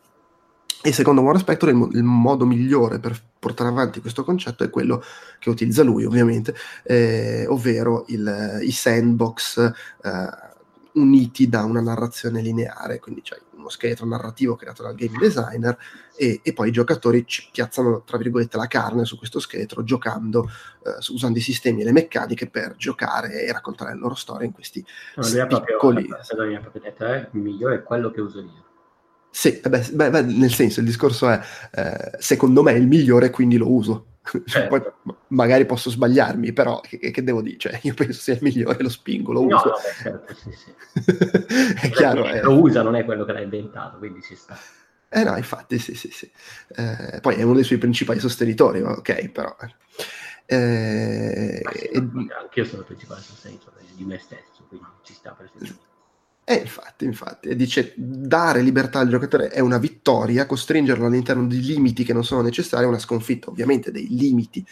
E 0.83 0.93
secondo 0.93 1.21
Warren 1.21 1.41
Spector 1.41 1.69
il, 1.69 1.89
il, 1.93 2.03
modo 2.03 2.47
migliore 2.47 3.01
per 3.01 3.21
portare 3.39 3.69
avanti 3.69 4.01
questo 4.01 4.25
concetto 4.25 4.65
è 4.65 4.71
quello 4.71 5.03
che 5.39 5.51
utilizza 5.51 5.83
lui, 5.83 6.05
ovviamente, 6.05 6.55
eh, 6.85 7.45
ovvero 7.49 8.05
il, 8.09 8.61
i 8.63 8.71
sandbox 8.71 9.59
eh, 10.03 10.50
uniti 10.95 11.49
da 11.49 11.65
una 11.65 11.81
narrazione 11.81 12.41
lineare, 12.41 12.99
quindi 12.99 13.23
c'è 13.23 13.39
uno 13.57 13.69
scheletro 13.69 14.07
narrativo 14.07 14.57
creato 14.57 14.83
dal 14.83 14.95
game 14.95 15.19
designer 15.19 15.77
e, 16.17 16.41
e, 16.43 16.53
poi 16.53 16.69
i 16.69 16.73
giocatori 16.73 17.25
ci 17.27 17.49
piazzano, 17.53 18.03
tra 18.03 18.19
virgolette, 18.19 18.57
la 18.57 18.67
carne 18.67 19.05
su 19.05 19.17
questo 19.17 19.39
scheletro 19.39 19.85
giocando, 19.85 20.49
eh, 20.85 21.13
usando 21.13 21.39
i 21.39 21.43
sistemi 21.43 21.83
e 21.83 21.85
le 21.85 21.93
meccaniche 21.93 22.49
per 22.49 22.75
giocare 22.77 23.43
e 23.45 23.53
raccontare 23.53 23.93
le 23.93 23.99
loro 23.99 24.15
storie 24.15 24.47
in 24.47 24.53
questi 24.53 24.85
no, 25.17 25.23
piccoli... 25.47 26.07
Proprio, 26.07 26.47
mi 26.47 26.57
ha 26.57 26.61
proprio 26.61 26.83
detto, 26.83 27.07
eh, 27.07 27.29
il 27.33 27.41
migliore 27.41 27.77
è 27.77 27.83
quello 27.83 28.11
che 28.11 28.21
uso 28.21 28.41
io. 28.41 28.69
Sì, 29.31 29.61
beh, 29.67 29.91
beh, 29.93 30.11
beh, 30.11 30.23
nel 30.23 30.53
senso, 30.53 30.81
il 30.81 30.87
discorso 30.87 31.29
è, 31.29 31.41
eh, 31.73 32.11
secondo 32.19 32.63
me 32.63 32.73
è 32.73 32.77
il 32.77 32.89
migliore, 32.89 33.31
quindi 33.31 33.57
lo 33.57 33.71
uso. 33.71 34.07
Cioè, 34.45 34.67
poi 34.67 34.83
magari 35.29 35.65
posso 35.67 35.89
sbagliarmi, 35.89 36.53
però 36.53 36.81
che, 36.81 36.99
che, 36.99 37.23
devo 37.23 37.41
dire? 37.41 37.57
Cioè, 37.57 37.79
io 37.83 37.95
penso 37.95 38.21
sia 38.21 38.35
il 38.35 38.41
migliore, 38.43 38.83
lo 38.83 38.89
spingo, 38.89 39.33
lo 39.33 39.45
uso. 39.45 39.55
No, 39.55 39.63
vabbè, 39.63 39.93
certo, 40.03 40.35
sì, 40.35 40.53
sì. 40.53 40.75
è 41.87 41.91
chiaro. 41.91 42.25
È... 42.25 42.43
Lo 42.43 42.59
usa, 42.59 42.83
non 42.83 42.97
è 42.97 43.05
quello 43.05 43.25
che 43.25 43.33
l'ha 43.33 43.41
inventato, 43.41 43.99
quindi 43.99 44.21
ci 44.23 44.35
sta. 44.35 44.59
Eh 45.09 45.25
no, 45.25 45.37
infatti, 45.37 45.79
sì, 45.79 45.95
sì, 45.95 46.11
sì. 46.11 46.31
Eh, 46.77 47.19
poi 47.21 47.37
è 47.37 47.43
uno 47.43 47.55
dei 47.55 47.65
suoi 47.65 47.79
principali 47.79 48.21
sostenitori, 48.21 48.81
ok, 48.81 49.29
però... 49.31 49.57
Eh, 50.47 51.63
sì, 51.73 51.85
e... 51.87 51.99
Anche 51.99 52.61
io 52.61 52.65
sono 52.65 52.81
il 52.81 52.87
principale 52.87 53.21
sostenitore 53.21 53.79
di 53.95 54.05
me 54.05 54.19
stesso, 54.19 54.65
quindi 54.69 54.87
ci 55.03 55.15
sta 55.15 55.33
perfettamente. 55.33 55.89
E 56.51 56.55
eh, 56.55 56.61
infatti, 56.63 57.05
infatti, 57.05 57.55
dice 57.55 57.95
dare 57.97 58.61
libertà 58.61 58.99
al 58.99 59.09
giocatore 59.09 59.51
è 59.51 59.61
una 59.61 59.79
vittoria, 59.79 60.47
costringerlo 60.47 61.07
all'interno 61.07 61.47
di 61.47 61.61
limiti 61.63 62.03
che 62.03 62.13
non 62.13 62.25
sono 62.25 62.43
necessari 62.43 62.87
è 62.87 62.89
una 62.89 62.99
sconfitta. 62.99 63.51
Ovviamente 63.51 63.93
dei 63.93 64.09
limiti 64.09 64.67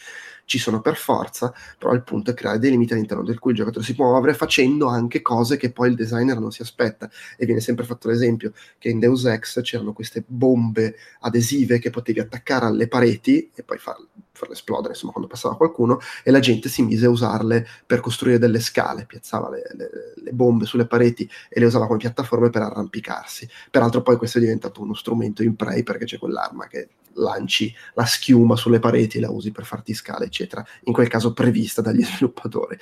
ci 0.49 0.59
sono 0.59 0.81
per 0.81 0.97
forza, 0.97 1.53
però 1.77 1.93
il 1.93 2.03
punto 2.03 2.31
è 2.31 2.35
creare 2.35 2.59
dei 2.59 2.71
limiti 2.71 2.95
all'interno 2.95 3.23
del 3.23 3.39
cui 3.39 3.51
il 3.51 3.59
giocatore 3.59 3.85
si 3.85 3.95
può 3.95 4.07
muovere 4.07 4.33
facendo 4.33 4.87
anche 4.87 5.21
cose 5.21 5.59
che 5.59 5.71
poi 5.71 5.91
il 5.91 5.95
designer 5.95 6.39
non 6.39 6.51
si 6.51 6.63
aspetta. 6.63 7.11
E 7.37 7.45
viene 7.45 7.61
sempre 7.61 7.85
fatto 7.85 8.09
l'esempio 8.09 8.55
che 8.79 8.89
in 8.89 8.99
Deus 8.99 9.27
Ex 9.27 9.61
c'erano 9.61 9.93
queste 9.93 10.25
bombe 10.27 10.97
adesive 11.21 11.79
che 11.79 11.91
potevi 11.91 12.21
attaccare 12.21 12.65
alle 12.65 12.89
pareti 12.89 13.51
e 13.55 13.63
poi 13.63 13.77
farle, 13.77 14.07
farle 14.33 14.55
esplodere, 14.55 14.95
insomma, 14.95 15.13
quando 15.13 15.29
passava 15.29 15.55
qualcuno, 15.55 16.01
e 16.25 16.31
la 16.31 16.41
gente 16.41 16.71
si 16.71 16.83
mise 16.83 17.05
a 17.05 17.11
usarle 17.11 17.67
per 17.85 18.01
costruire 18.01 18.39
delle 18.39 18.61
scale, 18.61 19.05
piazzava 19.05 19.51
le, 19.51 19.63
le, 19.77 19.91
le 20.17 20.33
bombe 20.33 20.65
sulle 20.65 20.87
pareti 20.87 21.29
e 21.51 21.61
le 21.61 21.67
usava 21.67 21.87
come 21.87 21.99
piattaforme 21.99 22.49
per 22.49 22.63
arrampicarsi. 22.63 23.47
Peraltro 23.71 24.01
poi 24.01 24.17
questo 24.17 24.39
è 24.39 24.41
diventato 24.41 24.81
uno 24.81 24.95
strumento 24.95 25.43
in 25.43 25.57
prey 25.57 25.83
perché 25.83 26.07
c'è 26.07 26.17
quell'arma 26.17 26.67
che 26.69 26.89
lanci 27.19 27.75
la 27.95 28.05
schiuma 28.05 28.57
sulle 28.57 28.79
pareti 28.79 29.19
e 29.19 29.21
la 29.21 29.31
usi 29.31 29.53
per 29.53 29.65
farti 29.65 29.95
scale, 29.95 30.27
eccetera, 30.27 30.65
in 30.85 30.93
quel 30.93 31.09
caso 31.09 31.33
prevista 31.33 31.83
dagli 31.83 32.03
sviluppatori. 32.05 32.79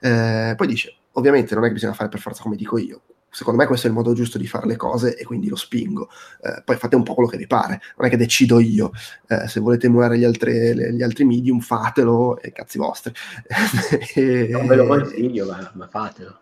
Eh, 0.00 0.54
poi 0.56 0.66
dice, 0.66 0.94
ovviamente 1.12 1.54
non 1.54 1.64
è 1.64 1.68
che 1.68 1.74
bisogna 1.74 1.94
fare 1.94 2.08
per 2.08 2.20
forza 2.20 2.42
come 2.42 2.56
dico 2.56 2.78
io, 2.78 3.02
secondo 3.30 3.60
me 3.60 3.66
questo 3.66 3.86
è 3.86 3.90
il 3.90 3.96
modo 3.96 4.14
giusto 4.14 4.38
di 4.38 4.46
fare 4.46 4.66
le 4.66 4.76
cose 4.76 5.16
e 5.16 5.24
quindi 5.24 5.48
lo 5.48 5.56
spingo. 5.56 6.08
Eh, 6.40 6.62
poi 6.64 6.76
fate 6.76 6.96
un 6.96 7.02
po' 7.02 7.14
quello 7.14 7.28
che 7.28 7.36
vi 7.36 7.46
pare, 7.46 7.80
non 7.96 8.06
è 8.06 8.10
che 8.10 8.16
decido 8.16 8.58
io. 8.60 8.92
Eh, 9.26 9.46
se 9.46 9.60
volete 9.60 9.86
emulare 9.86 10.18
gli 10.18 10.24
altri, 10.24 10.94
gli 10.94 11.02
altri 11.02 11.24
medium, 11.24 11.60
fatelo 11.60 12.40
e 12.40 12.52
cazzi 12.52 12.78
vostri. 12.78 13.12
non 14.50 14.66
ve 14.66 14.76
lo 14.76 14.86
consiglio, 14.86 15.46
ma, 15.46 15.70
ma 15.74 15.86
fatelo. 15.86 16.40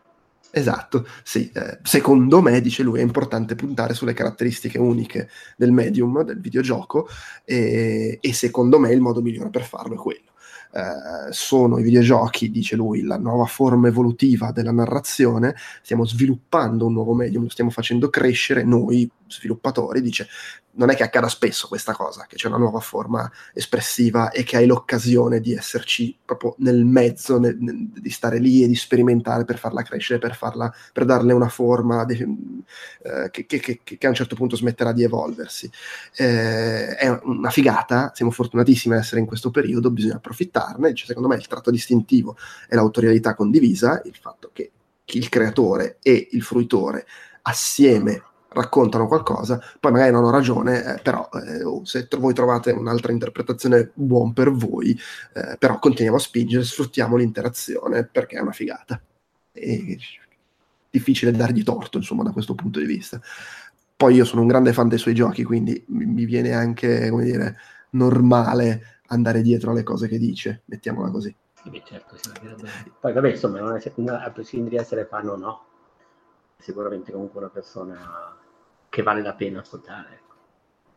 Esatto, 0.56 1.04
sì. 1.24 1.50
Eh, 1.52 1.78
secondo 1.82 2.40
me, 2.40 2.60
dice 2.60 2.84
lui, 2.84 3.00
è 3.00 3.02
importante 3.02 3.56
puntare 3.56 3.92
sulle 3.92 4.12
caratteristiche 4.12 4.78
uniche 4.78 5.28
del 5.56 5.72
medium, 5.72 6.22
del 6.22 6.40
videogioco, 6.40 7.08
e, 7.44 8.18
e 8.20 8.32
secondo 8.32 8.78
me 8.78 8.92
il 8.92 9.00
modo 9.00 9.20
migliore 9.20 9.50
per 9.50 9.64
farlo 9.64 9.94
è 9.94 9.96
quello. 9.96 10.30
Eh, 10.72 11.32
sono 11.32 11.78
i 11.78 11.82
videogiochi, 11.82 12.52
dice 12.52 12.76
lui, 12.76 13.02
la 13.02 13.18
nuova 13.18 13.46
forma 13.46 13.88
evolutiva 13.88 14.52
della 14.52 14.70
narrazione, 14.70 15.56
stiamo 15.82 16.06
sviluppando 16.06 16.86
un 16.86 16.92
nuovo 16.92 17.14
medium, 17.14 17.42
lo 17.42 17.48
stiamo 17.48 17.70
facendo 17.70 18.08
crescere 18.08 18.62
noi 18.62 19.10
sviluppatori, 19.28 20.00
dice 20.00 20.28
non 20.76 20.90
è 20.90 20.96
che 20.96 21.02
accada 21.02 21.28
spesso 21.28 21.68
questa 21.68 21.92
cosa, 21.92 22.26
che 22.28 22.36
c'è 22.36 22.48
una 22.48 22.56
nuova 22.56 22.80
forma 22.80 23.30
espressiva 23.52 24.30
e 24.30 24.42
che 24.42 24.56
hai 24.56 24.66
l'occasione 24.66 25.40
di 25.40 25.54
esserci 25.54 26.16
proprio 26.24 26.54
nel 26.58 26.84
mezzo, 26.84 27.38
nel, 27.38 27.56
nel, 27.58 27.76
di 27.90 28.10
stare 28.10 28.38
lì 28.38 28.62
e 28.62 28.66
di 28.66 28.74
sperimentare 28.74 29.44
per 29.44 29.58
farla 29.58 29.82
crescere, 29.82 30.18
per, 30.18 30.34
farla, 30.34 30.72
per 30.92 31.04
darle 31.04 31.32
una 31.32 31.48
forma 31.48 32.04
de, 32.04 32.26
eh, 33.02 33.30
che, 33.30 33.46
che, 33.46 33.60
che, 33.60 33.80
che, 33.84 34.06
a 34.06 34.08
un 34.08 34.14
certo 34.14 34.34
punto 34.34 34.56
smetterà 34.56 34.92
di 34.92 35.04
evolversi. 35.04 35.70
Eh, 36.16 36.94
è 36.96 37.20
una 37.22 37.50
figata, 37.50 38.12
siamo 38.14 38.30
fortunatissimi 38.30 38.94
ad 38.94 39.00
essere 39.00 39.20
in 39.20 39.26
questo 39.26 39.50
periodo, 39.50 39.90
bisogna 39.90 40.16
approfittarne, 40.16 40.94
cioè, 40.94 41.06
secondo 41.06 41.28
me 41.28 41.36
il 41.36 41.46
tratto 41.46 41.70
distintivo 41.70 42.36
è 42.68 42.74
l'autorialità 42.74 43.34
condivisa, 43.34 44.02
il 44.04 44.16
fatto 44.20 44.50
che 44.52 44.72
il 45.06 45.28
creatore 45.28 45.98
e 46.02 46.28
il 46.32 46.42
fruitore 46.42 47.06
assieme 47.42 48.22
raccontano 48.54 49.06
qualcosa, 49.06 49.60
poi 49.80 49.92
magari 49.92 50.12
non 50.12 50.24
ho 50.24 50.30
ragione, 50.30 50.94
eh, 50.94 51.00
però 51.02 51.28
eh, 51.32 51.62
oh, 51.64 51.84
se 51.84 52.08
voi 52.18 52.32
trovate 52.32 52.70
un'altra 52.70 53.12
interpretazione 53.12 53.90
buon 53.92 54.32
per 54.32 54.50
voi, 54.50 54.98
eh, 55.34 55.56
però 55.58 55.78
continuiamo 55.78 56.16
a 56.16 56.22
spingere, 56.22 56.64
sfruttiamo 56.64 57.16
l'interazione 57.16 58.04
perché 58.04 58.36
è 58.36 58.40
una 58.40 58.52
figata. 58.52 59.00
È 59.52 59.96
difficile 60.90 61.32
dargli 61.32 61.62
torto, 61.62 61.98
insomma, 61.98 62.22
da 62.22 62.30
questo 62.30 62.54
punto 62.54 62.78
di 62.78 62.86
vista. 62.86 63.20
Poi 63.96 64.14
io 64.14 64.24
sono 64.24 64.42
un 64.42 64.48
grande 64.48 64.72
fan 64.72 64.88
dei 64.88 64.98
suoi 64.98 65.14
giochi, 65.14 65.44
quindi 65.44 65.84
mi 65.88 66.24
viene 66.24 66.52
anche, 66.52 67.08
come 67.10 67.24
dire, 67.24 67.56
normale 67.90 69.00
andare 69.08 69.42
dietro 69.42 69.70
alle 69.70 69.82
cose 69.82 70.08
che 70.08 70.18
dice, 70.18 70.62
mettiamola 70.66 71.10
così. 71.10 71.34
Sì, 71.62 71.82
certo, 71.84 72.16
Poi 73.00 73.12
vabbè, 73.12 73.30
insomma, 73.30 73.60
non 73.60 73.76
è, 73.76 73.90
a 74.10 74.30
prescindere 74.30 74.76
di 74.76 74.82
essere 74.82 75.06
fan 75.06 75.28
o 75.28 75.36
no, 75.36 75.64
sicuramente 76.58 77.12
comunque 77.12 77.40
una 77.40 77.48
persona 77.48 78.36
che 78.94 79.02
vale 79.02 79.22
la 79.22 79.34
pena 79.34 79.58
ascoltare. 79.58 80.08
Ecco. 80.12 80.34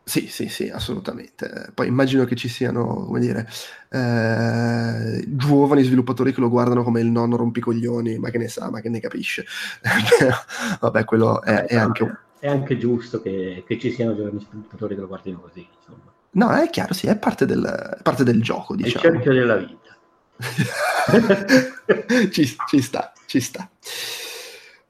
Sì, 0.04 0.28
sì, 0.28 0.50
sì, 0.50 0.70
assolutamente. 0.70 1.72
Poi 1.74 1.88
immagino 1.88 2.26
che 2.26 2.36
ci 2.36 2.48
siano, 2.48 3.06
come 3.06 3.20
dire, 3.20 3.50
eh, 3.90 5.24
giovani 5.28 5.82
sviluppatori 5.82 6.32
che 6.32 6.40
lo 6.40 6.50
guardano 6.50 6.84
come 6.84 7.02
il 7.02 7.08
nonno 7.08 7.38
rompicoglioni, 7.38 8.20
ma 8.20 8.30
che 8.30 8.38
ne 8.38 8.48
sa, 8.48 8.70
ma 8.70 8.82
che 8.82 8.90
ne 8.90 9.00
capisce. 9.00 9.46
Vabbè, 10.80 11.06
quello 11.06 11.42
è, 11.42 11.66
è 11.66 11.76
anche 11.76 12.04
un... 12.04 12.16
È 12.40 12.48
anche 12.48 12.78
giusto 12.78 13.20
che, 13.20 13.64
che, 13.66 13.80
ci 13.80 13.92
siano 13.92 14.16
giovani 14.16 14.40
sviluppatori 14.40 14.94
che 14.94 15.02
lo 15.02 15.08
guardino 15.08 15.40
così, 15.40 15.68
insomma. 15.76 16.14
No, 16.32 16.52
è 16.52 16.70
chiaro, 16.70 16.94
sì, 16.94 17.08
è 17.08 17.18
parte 17.18 17.48
del, 17.48 17.98
parte 18.04 18.24
del 18.24 18.44
gioco, 18.44 18.76
diciamo. 18.76 19.04
È 19.04 19.08
il 19.08 19.14
cerchio 19.14 19.34
della 19.34 19.56
vita. 19.56 19.98
ci, 22.30 22.56
ci 22.68 22.80
sta, 22.80 23.12
ci 23.26 23.40
sta. 23.40 23.68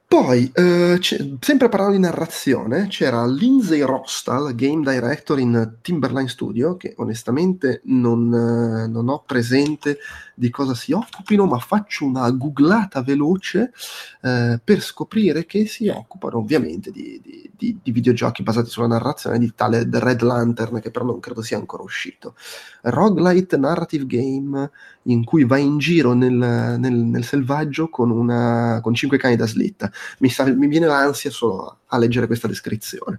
Poi, 0.09 0.49
eh, 0.53 0.99
sempre 1.01 1.67
parlando 1.67 1.95
di 1.95 2.01
narrazione, 2.01 2.87
c'era 2.87 3.27
Lindsay 3.27 3.81
Rostal, 3.81 4.55
game 4.55 4.81
director 4.81 5.37
in 5.37 5.79
Timberline 5.81 6.29
Studio, 6.29 6.77
che 6.77 6.93
onestamente 6.95 7.81
non, 7.85 8.33
eh, 8.33 8.87
non, 8.87 9.09
ho 9.09 9.23
presente 9.25 9.97
di 10.39 10.51
cosa 10.51 10.75
si 10.75 10.91
occupino, 10.91 11.47
ma 11.47 11.57
faccio 11.57 12.05
una 12.05 12.29
googlata 12.29 13.01
veloce 13.01 13.73
eh, 14.21 14.59
per 14.63 14.81
scoprire 14.81 15.47
che 15.47 15.65
si 15.65 15.87
occupano 15.87 16.37
ovviamente 16.37 16.91
di, 16.91 17.19
di, 17.23 17.49
di, 17.57 17.79
di, 17.81 17.91
videogiochi 17.91 18.43
basati 18.43 18.69
sulla 18.69 18.85
narrazione 18.85 19.39
di 19.39 19.51
tale 19.55 19.89
The 19.89 19.99
Red 19.99 20.21
Lantern, 20.21 20.79
che 20.79 20.91
però 20.91 21.05
non 21.05 21.19
credo 21.19 21.41
sia 21.41 21.57
ancora 21.57 21.81
uscito. 21.81 22.35
Roguelite 22.83 23.57
Narrative 23.57 24.05
Game 24.05 24.69
in 25.03 25.23
cui 25.23 25.43
vai 25.43 25.63
in 25.63 25.79
giro 25.79 26.13
nel, 26.13 26.33
nel, 26.33 26.93
nel 26.93 27.23
selvaggio 27.23 27.89
con, 27.89 28.11
una, 28.11 28.79
con 28.83 28.93
cinque 28.93 29.17
cani 29.17 29.37
da 29.37 29.47
slitta. 29.47 29.91
Mi, 30.19 30.29
sa, 30.29 30.45
mi 30.45 30.67
viene 30.67 30.85
l'ansia 30.85 31.31
solo 31.31 31.79
a 31.87 31.97
leggere 31.97 32.27
questa 32.27 32.47
descrizione. 32.47 33.17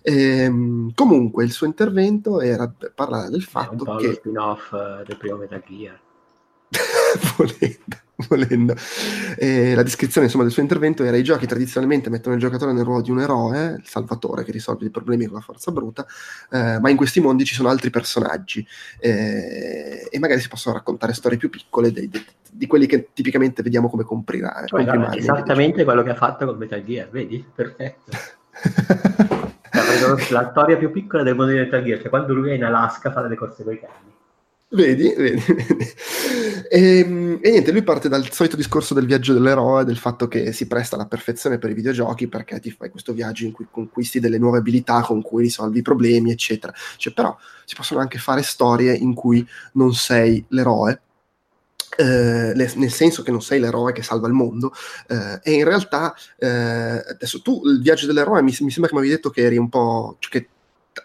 Ehm, 0.00 0.92
comunque 0.94 1.44
il 1.44 1.52
suo 1.52 1.66
intervento 1.66 2.40
era 2.40 2.68
per 2.68 2.94
parlare 2.94 3.28
del 3.28 3.42
fatto 3.42 3.84
È 3.84 3.88
un 3.90 3.96
po 3.96 3.96
che... 3.96 4.14
spin-off 4.14 4.72
uh, 4.72 5.04
del 5.04 5.18
primo 5.18 5.36
Metal 5.36 5.62
Gear. 5.68 6.06
volendo. 7.36 7.96
volendo. 8.26 8.74
E 9.36 9.74
la 9.74 9.82
descrizione 9.82 10.26
insomma, 10.26 10.44
del 10.44 10.52
suo 10.52 10.62
intervento 10.62 11.04
era: 11.04 11.16
i 11.16 11.22
giochi 11.22 11.46
tradizionalmente 11.46 12.10
mettono 12.10 12.34
il 12.34 12.40
giocatore 12.40 12.72
nel 12.72 12.84
ruolo 12.84 13.02
di 13.02 13.10
un 13.10 13.20
eroe, 13.20 13.76
il 13.78 13.86
salvatore 13.86 14.44
che 14.44 14.52
risolve 14.52 14.86
i 14.86 14.90
problemi 14.90 15.26
con 15.26 15.36
la 15.36 15.40
forza 15.40 15.70
bruta, 15.70 16.06
eh, 16.50 16.78
ma 16.80 16.90
in 16.90 16.96
questi 16.96 17.20
mondi 17.20 17.44
ci 17.44 17.54
sono 17.54 17.68
altri 17.68 17.90
personaggi 17.90 18.66
eh, 18.98 20.08
e 20.10 20.18
magari 20.18 20.40
si 20.40 20.48
possono 20.48 20.74
raccontare 20.74 21.12
storie 21.12 21.38
più 21.38 21.50
piccole 21.50 21.92
dei, 21.92 22.08
dei, 22.08 22.24
di 22.50 22.66
quelli 22.66 22.86
che 22.86 23.10
tipicamente 23.12 23.62
vediamo 23.62 23.88
come 23.88 24.04
comprirà. 24.04 24.64
Oh, 24.68 24.82
guarda, 24.82 25.14
esattamente 25.14 25.84
quello 25.84 26.02
che 26.02 26.10
ha 26.10 26.16
fatto 26.16 26.46
con 26.46 26.56
Metal 26.56 26.84
Gear, 26.84 27.08
vedi? 27.10 27.44
Perfetto. 27.54 28.10
cioè, 29.70 30.30
la 30.30 30.48
storia 30.50 30.76
più 30.76 30.90
piccola 30.90 31.22
del 31.22 31.36
mondo 31.36 31.52
di 31.52 31.58
Metal 31.58 31.82
Gear, 31.84 32.00
cioè 32.00 32.08
quando 32.08 32.34
lui 32.34 32.50
è 32.50 32.54
in 32.54 32.64
Alaska 32.64 33.10
a 33.10 33.12
fare 33.12 33.28
le 33.28 33.36
corse 33.36 33.62
con 33.62 33.72
i 33.72 33.78
cani. 33.78 34.16
Vedi, 34.70 35.14
vedi. 35.16 35.42
E, 36.70 36.98
ehm, 36.98 37.38
e, 37.40 37.50
niente, 37.50 37.72
lui 37.72 37.82
parte 37.82 38.10
dal 38.10 38.30
solito 38.30 38.54
discorso 38.54 38.92
del 38.92 39.06
viaggio 39.06 39.32
dell'eroe, 39.32 39.84
del 39.84 39.96
fatto 39.96 40.28
che 40.28 40.52
si 40.52 40.66
presta 40.66 40.96
alla 40.96 41.06
perfezione 41.06 41.56
per 41.56 41.70
i 41.70 41.74
videogiochi 41.74 42.28
perché 42.28 42.60
ti 42.60 42.70
fai 42.70 42.90
questo 42.90 43.14
viaggio 43.14 43.46
in 43.46 43.52
cui 43.52 43.66
conquisti 43.70 44.20
delle 44.20 44.36
nuove 44.36 44.58
abilità 44.58 45.00
con 45.00 45.22
cui 45.22 45.44
risolvi 45.44 45.78
i 45.78 45.82
problemi, 45.82 46.30
eccetera. 46.30 46.72
Cioè, 46.98 47.14
però 47.14 47.34
si 47.64 47.74
possono 47.74 48.00
anche 48.00 48.18
fare 48.18 48.42
storie 48.42 48.94
in 48.94 49.14
cui 49.14 49.46
non 49.74 49.94
sei 49.94 50.44
l'eroe, 50.48 51.00
eh, 51.96 52.52
nel 52.54 52.92
senso 52.92 53.22
che 53.22 53.30
non 53.30 53.40
sei 53.40 53.60
l'eroe 53.60 53.92
che 53.92 54.02
salva 54.02 54.26
il 54.26 54.34
mondo, 54.34 54.72
eh, 55.08 55.40
e 55.42 55.52
in 55.52 55.64
realtà 55.64 56.14
eh, 56.36 56.46
adesso 56.46 57.40
tu 57.40 57.62
il 57.64 57.80
viaggio 57.80 58.06
dell'eroe 58.06 58.42
mi, 58.42 58.54
mi, 58.60 58.70
sembra 58.70 58.88
che 58.88 58.94
mi 58.94 59.00
avevi 59.00 59.14
detto 59.14 59.30
che 59.30 59.40
eri 59.40 59.56
un 59.56 59.70
po'. 59.70 60.16
Cioè 60.18 60.30
che 60.30 60.48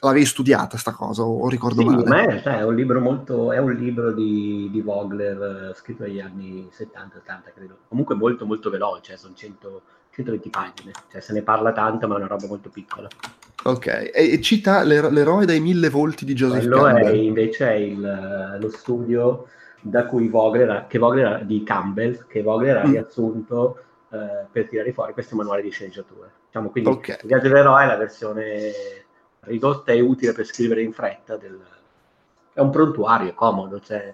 l'avevi 0.01 0.25
studiata 0.25 0.77
sta 0.77 0.91
cosa, 0.91 1.23
o, 1.23 1.47
ricordo 1.49 1.81
sì, 1.81 1.87
male? 1.87 2.03
Ma 2.03 2.21
è, 2.23 2.41
cioè, 2.41 2.59
è 2.59 2.63
un 2.63 2.75
libro 2.75 2.99
molto, 2.99 3.51
è 3.51 3.57
un 3.57 3.73
libro 3.73 4.11
di, 4.11 4.69
di 4.71 4.81
Vogler 4.81 5.69
eh, 5.71 5.75
scritto 5.75 6.03
negli 6.03 6.19
anni 6.19 6.69
70-80, 6.71 7.53
credo. 7.53 7.77
Comunque 7.87 8.15
molto 8.15 8.45
molto 8.45 8.69
veloce, 8.69 9.17
sono 9.17 9.33
100, 9.33 9.81
120 10.11 10.49
pagine, 10.49 10.91
cioè 11.11 11.21
se 11.21 11.33
ne 11.33 11.41
parla 11.41 11.71
tanto, 11.71 12.07
ma 12.07 12.15
è 12.15 12.17
una 12.17 12.27
roba 12.27 12.47
molto 12.47 12.69
piccola. 12.69 13.07
Ok, 13.65 13.87
e, 13.87 14.11
e 14.13 14.41
cita 14.41 14.83
l'eroe 14.83 15.45
dai 15.45 15.59
mille 15.59 15.89
volti 15.89 16.25
di 16.25 16.33
Joseph 16.33 16.59
Quello 16.67 16.83
Campbell. 16.83 17.05
è 17.05 17.15
invece 17.15 17.69
è 17.69 17.75
il, 17.75 18.57
lo 18.59 18.69
studio 18.69 19.47
da 19.79 20.05
cui 20.05 20.27
Vogler, 20.27 20.85
che 20.87 20.97
Vogler 20.97 21.45
di 21.45 21.63
Campbell, 21.63 22.25
che 22.27 22.41
Vogler 22.41 22.77
ha 22.77 22.87
mm. 22.87 22.91
riassunto 22.91 23.77
eh, 24.09 24.45
per 24.51 24.67
tirare 24.67 24.93
fuori 24.93 25.13
questo 25.13 25.35
manuale 25.35 25.61
di 25.61 25.69
sceneggiatura. 25.69 26.29
Diciamo, 26.45 26.69
quindi 26.69 26.89
okay. 26.89 27.17
il 27.21 27.27
viaggio 27.27 27.47
dell'eroe 27.47 27.83
è 27.83 27.87
la 27.87 27.97
versione 27.97 28.71
ridotta 29.45 29.91
e 29.91 30.01
utile 30.01 30.33
per 30.33 30.45
scrivere 30.45 30.81
in 30.81 30.93
fretta. 30.93 31.37
Del... 31.37 31.59
È 32.53 32.59
un 32.59 32.69
prontuario, 32.69 33.29
è 33.29 33.33
comodo. 33.33 33.79
Cioè... 33.79 34.13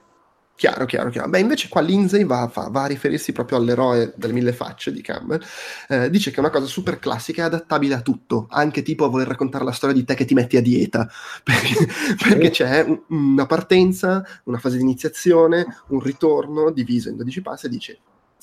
Chiaro, 0.56 0.85
chiaro, 0.85 1.10
chiaro. 1.10 1.30
Beh, 1.30 1.39
invece 1.39 1.69
qua 1.69 1.80
Lindsay 1.80 2.26
va, 2.26 2.51
va, 2.53 2.68
va, 2.69 2.84
a 2.84 2.88
riferirsi 2.88 3.31
proprio 3.31 3.57
all'eroe 3.57 4.14
delle 4.18 4.34
mille 4.34 4.51
facce 4.51 4.91
di 4.91 5.01
Campbell. 5.01 5.41
Eh, 5.88 6.10
dice 6.10 6.31
che 6.31 6.35
è 6.35 6.39
una 6.39 6.49
cosa 6.49 6.65
super 6.65 6.99
classica 6.99 7.43
e 7.43 7.45
adattabile 7.45 7.93
a 7.93 8.01
tutto, 8.01 8.47
anche 8.49 8.81
tipo 8.81 9.06
a 9.06 9.07
voler 9.07 9.27
raccontare 9.27 9.64
la 9.64 9.72
storia 9.72 9.95
di 9.95 10.03
te 10.03 10.15
che 10.15 10.26
ti 10.26 10.34
metti 10.34 10.57
a 10.57 10.61
dieta, 10.61 11.10
perché, 11.43 11.88
perché 12.22 12.49
c'è 12.49 12.81
un, 12.81 13.01
una 13.07 13.45
partenza, 13.45 14.22
una 14.43 14.57
fase 14.57 14.76
di 14.76 14.84
iniziazione, 14.84 15.65
un 15.88 16.01
ritorno 16.01 16.72
diviso 16.72 17.07
in 17.07 17.15
12 17.15 17.41
passi 17.41 17.65
e 17.65 17.69
dice 17.69 17.99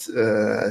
Uh, 0.08 0.68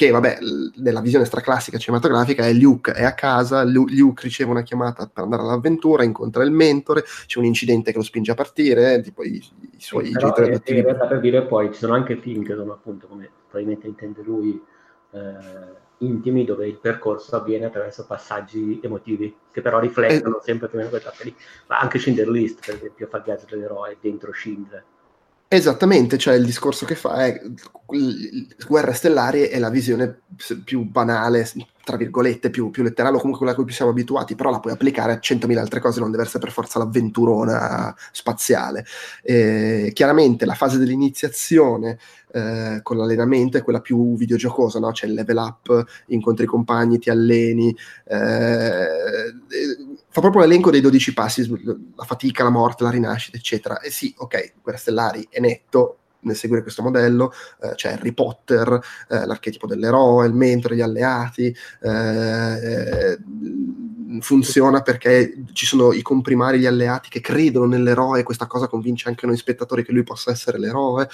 che 0.00 0.10
vabbè, 0.10 0.38
nella 0.76 1.02
visione 1.02 1.26
straclassica 1.26 1.76
cinematografica 1.76 2.46
è 2.46 2.54
Luke 2.54 2.92
è 2.92 3.04
a 3.04 3.12
casa, 3.12 3.64
Luke 3.64 4.22
riceve 4.22 4.50
una 4.50 4.62
chiamata 4.62 5.06
per 5.12 5.24
andare 5.24 5.42
all'avventura, 5.42 6.04
incontra 6.04 6.42
il 6.42 6.52
mentore, 6.52 7.04
c'è 7.26 7.38
un 7.38 7.44
incidente 7.44 7.90
che 7.90 7.98
lo 7.98 8.02
spinge 8.02 8.30
a 8.30 8.34
partire, 8.34 9.02
tipo 9.02 9.22
i, 9.22 9.34
i 9.34 9.74
suoi 9.76 10.06
sì, 10.06 10.12
genitori 10.12 10.48
adottivi. 10.48 10.78
In 10.78 10.84
realtà 10.86 11.06
per 11.06 11.20
dire 11.20 11.42
poi 11.42 11.70
ci 11.70 11.80
sono 11.80 11.92
anche 11.92 12.16
film 12.16 12.42
che 12.42 12.54
sono 12.54 12.72
appunto, 12.72 13.08
come 13.08 13.28
probabilmente 13.46 13.88
intende 13.88 14.22
lui, 14.22 14.58
eh, 15.10 15.18
intimi 15.98 16.46
dove 16.46 16.66
il 16.66 16.78
percorso 16.78 17.36
avviene 17.36 17.66
attraverso 17.66 18.06
passaggi 18.06 18.80
emotivi 18.82 19.36
che 19.52 19.60
però 19.60 19.80
riflettono 19.80 20.38
eh, 20.38 20.42
sempre 20.42 20.68
più 20.68 20.78
o 20.78 20.80
meno 20.80 20.96
quella 20.96 21.12
lì. 21.24 21.36
Ma 21.66 21.78
anche 21.78 21.98
Schindler 21.98 22.30
List, 22.30 22.64
per 22.64 22.76
esempio, 22.76 23.06
fa 23.06 23.18
il 23.18 23.24
viaggio 23.24 23.44
dell'eroe 23.50 23.98
dentro 24.00 24.32
Schindler 24.32 24.82
Esattamente, 25.52 26.16
cioè 26.16 26.34
il 26.34 26.44
discorso 26.44 26.86
che 26.86 26.94
fa 26.94 27.26
è 27.26 27.42
Guerre 28.68 28.92
Stellari 28.92 29.48
è 29.48 29.58
la 29.58 29.68
visione 29.68 30.20
più 30.64 30.84
banale, 30.84 31.44
tra 31.82 31.96
virgolette, 31.96 32.50
più, 32.50 32.70
più, 32.70 32.84
letterale 32.84 33.16
o 33.16 33.18
comunque 33.18 33.44
quella 33.44 33.58
a 33.58 33.60
cui 33.60 33.72
siamo 33.72 33.90
abituati, 33.90 34.36
però 34.36 34.50
la 34.50 34.60
puoi 34.60 34.74
applicare 34.74 35.10
a 35.10 35.18
centomila 35.18 35.60
altre 35.60 35.80
cose, 35.80 35.98
non 35.98 36.12
deve 36.12 36.22
essere 36.22 36.38
per 36.38 36.52
forza 36.52 36.78
l'avventurona 36.78 37.92
spaziale. 38.12 38.86
Eh, 39.24 39.90
chiaramente 39.92 40.44
la 40.44 40.54
fase 40.54 40.78
dell'iniziazione 40.78 41.98
eh, 42.32 42.78
con 42.84 42.96
l'allenamento 42.96 43.56
è 43.56 43.64
quella 43.64 43.80
più 43.80 44.14
videogiocosa, 44.14 44.78
no? 44.78 44.92
c'è 44.92 45.06
il 45.06 45.14
level 45.14 45.36
up, 45.36 45.84
incontri 46.06 46.44
i 46.44 46.48
compagni, 46.48 47.00
ti 47.00 47.10
alleni, 47.10 47.76
eh, 48.06 48.86
fa 50.10 50.20
proprio 50.20 50.42
l'elenco 50.42 50.70
dei 50.70 50.80
12 50.80 51.14
passi, 51.14 51.48
la 51.64 52.04
fatica, 52.04 52.42
la 52.42 52.50
morte, 52.50 52.84
la 52.84 52.90
rinascita, 52.90 53.36
eccetera. 53.36 53.80
E 53.80 53.90
sì, 53.90 54.12
ok, 54.16 54.54
Guerre 54.62 54.78
Stellari 54.78 55.26
è 55.30 55.40
netto 55.40 56.00
nel 56.22 56.36
seguire 56.36 56.62
questo 56.62 56.82
modello, 56.82 57.32
eh, 57.62 57.74
c'è 57.74 57.92
Harry 57.92 58.12
Potter, 58.12 58.80
eh, 59.08 59.24
l'archetipo 59.24 59.66
dell'eroe, 59.66 60.26
il 60.26 60.34
mentore, 60.34 60.76
gli 60.76 60.80
alleati, 60.80 61.54
eh, 61.80 63.18
funziona 64.20 64.82
perché 64.82 65.44
ci 65.52 65.66
sono 65.66 65.92
i 65.92 66.02
comprimari, 66.02 66.58
gli 66.58 66.66
alleati 66.66 67.08
che 67.08 67.20
credono 67.20 67.66
nell'eroe, 67.66 68.22
questa 68.22 68.46
cosa 68.46 68.66
convince 68.66 69.08
anche 69.08 69.26
noi 69.26 69.36
spettatori 69.36 69.84
che 69.84 69.92
lui 69.92 70.02
possa 70.02 70.30
essere 70.30 70.58
l'eroe. 70.58 71.08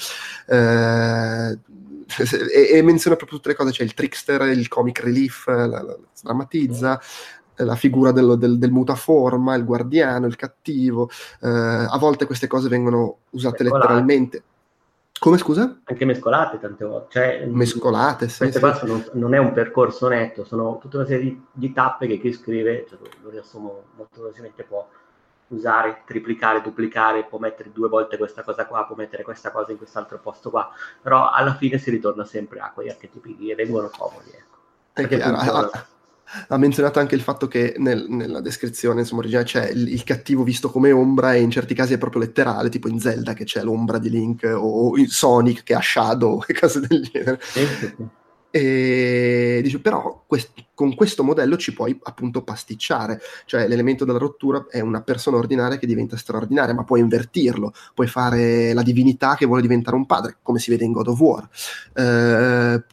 Eh, 0.47 1.59
e, 2.55 2.71
e, 2.73 2.83
menziona 2.83 3.17
proprio 3.17 3.39
tutte 3.39 3.51
le 3.51 3.57
cose, 3.57 3.73
c'è 3.73 3.83
il 3.83 3.95
trickster, 3.95 4.43
il 4.43 4.69
comic 4.69 5.01
relief, 5.01 5.47
la, 5.49 5.67
la, 5.67 5.99
drammatizza, 6.23 7.01
la 7.57 7.75
figura 7.75 8.13
del, 8.13 8.37
del, 8.39 8.59
del, 8.59 8.71
mutaforma, 8.71 9.55
il 9.55 9.65
guardiano, 9.65 10.27
il 10.27 10.37
cattivo. 10.37 11.11
Eh, 11.41 11.49
a 11.49 11.97
volte 11.99 12.27
queste 12.27 12.47
cose 12.47 12.69
vengono 12.69 13.19
usate 13.31 13.63
mescolate. 13.63 13.87
letteralmente. 13.87 14.43
Come 15.19 15.39
scusa? 15.39 15.79
Anche 15.85 16.05
mescolate 16.05 16.59
tante 16.59 16.85
volte. 16.85 17.09
Cioè, 17.11 17.47
mescolate, 17.47 18.29
sì. 18.29 18.39
Queste 18.39 18.61
sì. 18.61 18.79
Sono, 18.79 19.03
non 19.13 19.35
è 19.35 19.39
un 19.39 19.53
percorso 19.53 20.09
netto, 20.09 20.45
sono 20.45 20.79
tutta 20.79 20.99
una 20.99 21.07
serie 21.07 21.25
di, 21.25 21.43
di 21.51 21.73
tappe 21.73 22.07
che 22.07 22.19
chi 22.19 22.33
scrive, 22.33 22.87
cioè, 22.89 22.99
lo 23.23 23.31
riassumo 23.31 23.83
molto 23.97 24.21
velocemente, 24.21 24.63
può 24.65 24.87
usare, 25.49 26.03
triplicare, 26.05 26.61
duplicare, 26.61 27.25
può 27.25 27.39
mettere 27.39 27.71
due 27.73 27.89
volte 27.89 28.17
questa 28.17 28.43
cosa 28.43 28.67
qua, 28.67 28.85
può 28.85 28.97
mettere 28.97 29.23
questa 29.23 29.51
cosa 29.51 29.73
in 29.73 29.79
quest'altro 29.79 30.19
posto 30.19 30.51
qua, 30.51 30.71
però 31.01 31.31
alla 31.31 31.55
fine 31.55 31.79
si 31.79 31.91
ritorna 31.91 32.25
sempre 32.25 32.59
a 32.61 32.73
quegli 32.75 32.89
archetipi 32.89 33.49
e 33.49 33.55
vengono 33.55 33.91
comodi. 33.97 34.31
Ecco. 34.31 34.57
È 34.93 35.07
chiaro, 35.07 35.71
ha 36.49 36.57
menzionato 36.57 36.99
anche 36.99 37.15
il 37.15 37.21
fatto 37.21 37.49
che 37.49 37.75
nel, 37.79 38.07
nella 38.09 38.41
descrizione 38.41 39.01
insomma, 39.01 39.21
originale 39.21 39.47
c'è 39.47 39.71
il, 39.71 39.93
il, 39.93 40.05
cattivo 40.05 40.43
visto 40.43 40.71
come 40.71 40.91
ombra 40.91 41.35
e 41.35 41.41
in 41.41 41.51
certi 41.51 41.75
casi 41.75 41.95
è 41.95 41.99
proprio 41.99 42.23
letterale, 42.23 42.69
tipo 42.69 42.89
in 42.89 42.99
Zelda 43.01 43.33
che 43.33 43.45
c'è 43.45 43.63
l'ombra 43.63 43.99
di 43.99 44.11
Link 44.11 44.51
o 44.55 44.97
in 44.97 45.09
Sonic 45.09 45.63
che 45.63 45.75
ha 45.75 45.81
Shadow 45.81 46.43
e 46.47 46.55
cose 46.55 46.81
del 46.81 47.03
genere. 47.03 47.41
E 48.51 49.61
dice, 49.63 49.81
però 49.81 50.25
quest- 50.27 50.65
con 50.73 50.95
questo 50.95 51.23
modello 51.23 51.59
ci 51.59 51.75
puoi 51.75 51.99
appunto 52.05 52.43
pasticciare, 52.43 53.21
cioè 53.45 53.69
l'elemento 53.69 54.07
della 54.07 54.19
rottura 54.19 54.67
è 54.71 54.81
una 54.81 55.03
persona 55.03 55.37
ordinaria 55.37 55.77
che 55.77 55.87
diventa 55.87 56.17
straordinaria, 56.17 56.73
ma 56.73 56.85
puoi 56.85 57.01
invertirlo, 57.01 57.75
puoi 57.95 58.07
fare 58.07 58.73
la 58.73 58.83
divinità 58.83 59.35
che 59.35 59.45
vuole 59.45 59.61
diventare 59.61 59.97
un 59.97 60.07
padre, 60.07 60.39
come 60.43 60.59
si 60.59 60.71
vede 60.71 60.85
in 60.85 60.93
God 60.93 61.09
of 61.09 61.21
War. 61.21 61.49
Eh, 61.93 62.85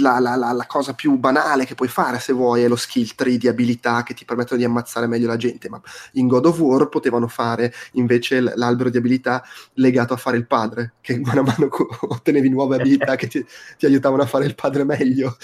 la, 0.00 0.18
la, 0.18 0.36
la, 0.36 0.52
la, 0.52 0.66
cosa 0.66 0.94
più 0.94 1.16
banale 1.18 1.64
che 1.64 1.74
puoi 1.74 1.88
fare 1.88 2.18
se 2.18 2.32
vuoi 2.32 2.62
è 2.62 2.68
lo 2.68 2.76
skill 2.76 3.14
tree 3.14 3.38
di 3.38 3.48
abilità 3.48 4.02
che 4.02 4.14
ti 4.14 4.24
permettono 4.24 4.58
di 4.58 4.64
ammazzare 4.64 5.06
meglio 5.06 5.26
la 5.26 5.36
gente, 5.36 5.68
ma 5.68 5.80
in 6.12 6.26
God 6.26 6.46
of 6.46 6.58
War 6.58 6.88
potevano 6.88 7.28
fare 7.28 7.72
invece 7.92 8.40
l'albero 8.40 8.90
di 8.90 8.98
abilità 8.98 9.42
legato 9.74 10.12
a 10.12 10.16
fare 10.16 10.36
il 10.36 10.46
padre, 10.46 10.94
che 11.00 11.18
man 11.18 11.44
mano 11.44 11.68
ottenevi 12.08 12.48
nuove 12.48 12.76
abilità 12.76 13.14
che 13.16 13.26
ti, 13.26 13.44
ti 13.78 13.86
aiutavano 13.86 14.22
a 14.22 14.26
fare 14.26 14.46
il 14.46 14.54
padre 14.54 14.84
meglio. 14.84 15.36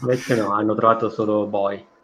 Invece 0.00 0.36
no, 0.36 0.52
hanno 0.52 0.74
trovato 0.74 1.10
solo 1.10 1.46
boy. 1.46 1.94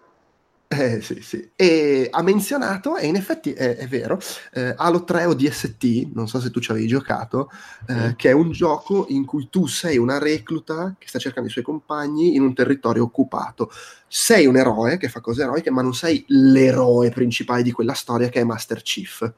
Eh, 0.72 1.02
sì, 1.02 1.20
sì. 1.20 1.50
E 1.54 2.08
ha 2.10 2.22
menzionato, 2.22 2.96
e 2.96 3.06
in 3.06 3.16
effetti 3.16 3.52
è, 3.52 3.76
è 3.76 3.86
vero, 3.86 4.18
eh, 4.52 4.72
Halo 4.76 5.04
3 5.04 5.26
o 5.26 5.34
DST, 5.34 6.10
non 6.14 6.28
so 6.28 6.40
se 6.40 6.50
tu 6.50 6.60
ci 6.60 6.70
avevi 6.70 6.86
giocato, 6.86 7.50
eh, 7.86 7.94
mm. 7.94 8.10
che 8.16 8.30
è 8.30 8.32
un 8.32 8.52
gioco 8.52 9.04
in 9.10 9.26
cui 9.26 9.48
tu 9.50 9.66
sei 9.66 9.98
una 9.98 10.18
recluta 10.18 10.94
che 10.98 11.08
sta 11.08 11.18
cercando 11.18 11.48
i 11.48 11.52
suoi 11.52 11.64
compagni 11.64 12.34
in 12.34 12.42
un 12.42 12.54
territorio 12.54 13.04
occupato. 13.04 13.70
Sei 14.08 14.46
un 14.46 14.56
eroe 14.56 14.96
che 14.96 15.08
fa 15.08 15.20
cose 15.20 15.42
eroiche, 15.42 15.70
ma 15.70 15.82
non 15.82 15.94
sei 15.94 16.24
l'eroe 16.28 17.10
principale 17.10 17.62
di 17.62 17.72
quella 17.72 17.94
storia 17.94 18.30
che 18.30 18.40
è 18.40 18.44
Master 18.44 18.80
Chief. 18.82 19.30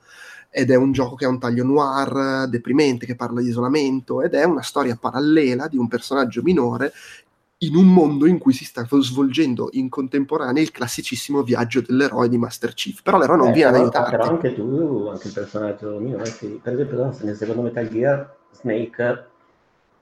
Ed 0.56 0.70
è 0.70 0.76
un 0.76 0.92
gioco 0.92 1.16
che 1.16 1.24
ha 1.24 1.28
un 1.28 1.40
taglio 1.40 1.64
noir, 1.64 2.46
deprimente, 2.48 3.06
che 3.06 3.16
parla 3.16 3.40
di 3.40 3.48
isolamento, 3.48 4.22
ed 4.22 4.34
è 4.34 4.44
una 4.44 4.62
storia 4.62 4.94
parallela 4.94 5.66
di 5.66 5.76
un 5.76 5.88
personaggio 5.88 6.42
minore 6.42 6.92
in 7.58 7.76
un 7.76 7.86
mondo 7.86 8.26
in 8.26 8.38
cui 8.38 8.52
si 8.52 8.64
sta 8.64 8.86
svolgendo 8.88 9.68
in 9.72 9.88
contemporanea 9.88 10.62
il 10.62 10.70
classicissimo 10.70 11.42
viaggio 11.42 11.80
dell'eroe 11.80 12.28
di 12.28 12.36
Master 12.36 12.74
Chief. 12.74 13.02
Però 13.02 13.18
l'eroe 13.18 13.36
non 13.36 13.48
eh, 13.48 13.52
viene 13.52 13.76
ad 13.76 13.82
aiutarti. 13.82 14.10
Però 14.10 14.28
anche 14.28 14.54
tu, 14.54 15.08
anche 15.10 15.28
il 15.28 15.32
personaggio 15.32 15.98
mio, 15.98 16.18
eh, 16.18 16.26
sì. 16.26 16.60
per 16.62 16.74
esempio 16.74 17.14
nel 17.22 17.36
secondo 17.36 17.62
Metal 17.62 17.88
Gear 17.88 18.36
Snake, 18.50 19.26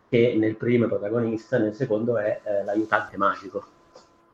che 0.09 0.35
nel 0.39 0.57
primo 0.57 0.87
è 0.87 0.89
protagonista, 0.89 1.59
nel 1.59 1.75
secondo 1.75 2.19
è 2.19 2.41
eh, 2.43 2.65
l'aiutante 2.65 3.17
magico. 3.17 3.65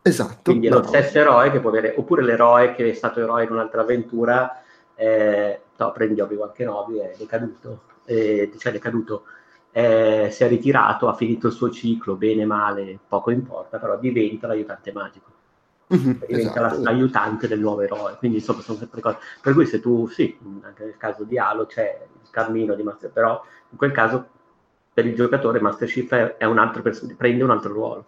Esatto. 0.03 0.51
Quindi 0.51 0.69
è 0.69 0.71
lo 0.71 0.83
stesso 0.83 1.19
eroe 1.19 1.51
che 1.51 1.61
può 1.61 1.71
avere, 1.71 1.95
oppure 1.97 2.23
l'eroe 2.23 2.75
che 2.75 2.91
è 2.91 2.95
stato 2.95 3.21
eroe 3.21 3.45
in 3.45 3.53
un'altra 3.53 3.83
avventura, 3.83 4.63
eh, 4.95 5.61
no, 5.77 5.93
prendi 5.93 6.21
Obi-Wan 6.21 6.53
Kenobi, 6.53 6.99
è 6.99 7.15
decaduto, 7.19 7.83
eh, 8.07 8.51
cioè 8.59 8.73
decaduto, 8.73 9.25
eh, 9.73 10.29
si 10.31 10.45
è 10.45 10.49
ritirato, 10.49 11.09
ha 11.09 11.15
finito 11.15 11.49
il 11.49 11.53
suo 11.53 11.71
ciclo, 11.71 12.17
bene, 12.17 12.45
male, 12.45 12.99
poco 13.07 13.31
importa, 13.31 13.79
però 13.79 13.99
diventa 13.99 14.47
l'aiutante 14.47 14.93
magico. 14.93 15.31
Mm-hmm, 15.95 16.21
diventa 16.27 16.67
esatto. 16.67 16.83
l'aiutante 16.83 17.49
del 17.49 17.61
nuovo 17.61 17.81
eroe, 17.81 18.17
quindi 18.19 18.39
insomma 18.39 18.61
sono 18.61 18.79
sempre 18.79 19.01
cose. 19.01 19.19
Per 19.41 19.55
cui 19.55 19.67
se 19.67 19.81
tu, 19.81 20.07
sì, 20.09 20.37
anche 20.63 20.85
nel 20.85 20.97
caso 20.99 21.25
di 21.25 21.39
Halo 21.39 21.67
c'è 21.67 22.07
il 22.23 22.29
cammino 22.31 22.75
di 22.75 22.83
Master, 22.83 23.11
però 23.11 23.43
in 23.71 23.77
quel 23.77 23.93
caso 23.93 24.29
per 24.93 25.07
il 25.07 25.15
giocatore 25.15 25.61
Master 25.61 25.89
Chief 25.89 26.11
è, 26.13 26.37
è 26.37 26.45
un 26.45 26.59
altro 26.59 26.83
pers- 26.83 27.15
prende 27.17 27.45
un 27.45 27.51
altro 27.51 27.73
ruolo. 27.73 28.05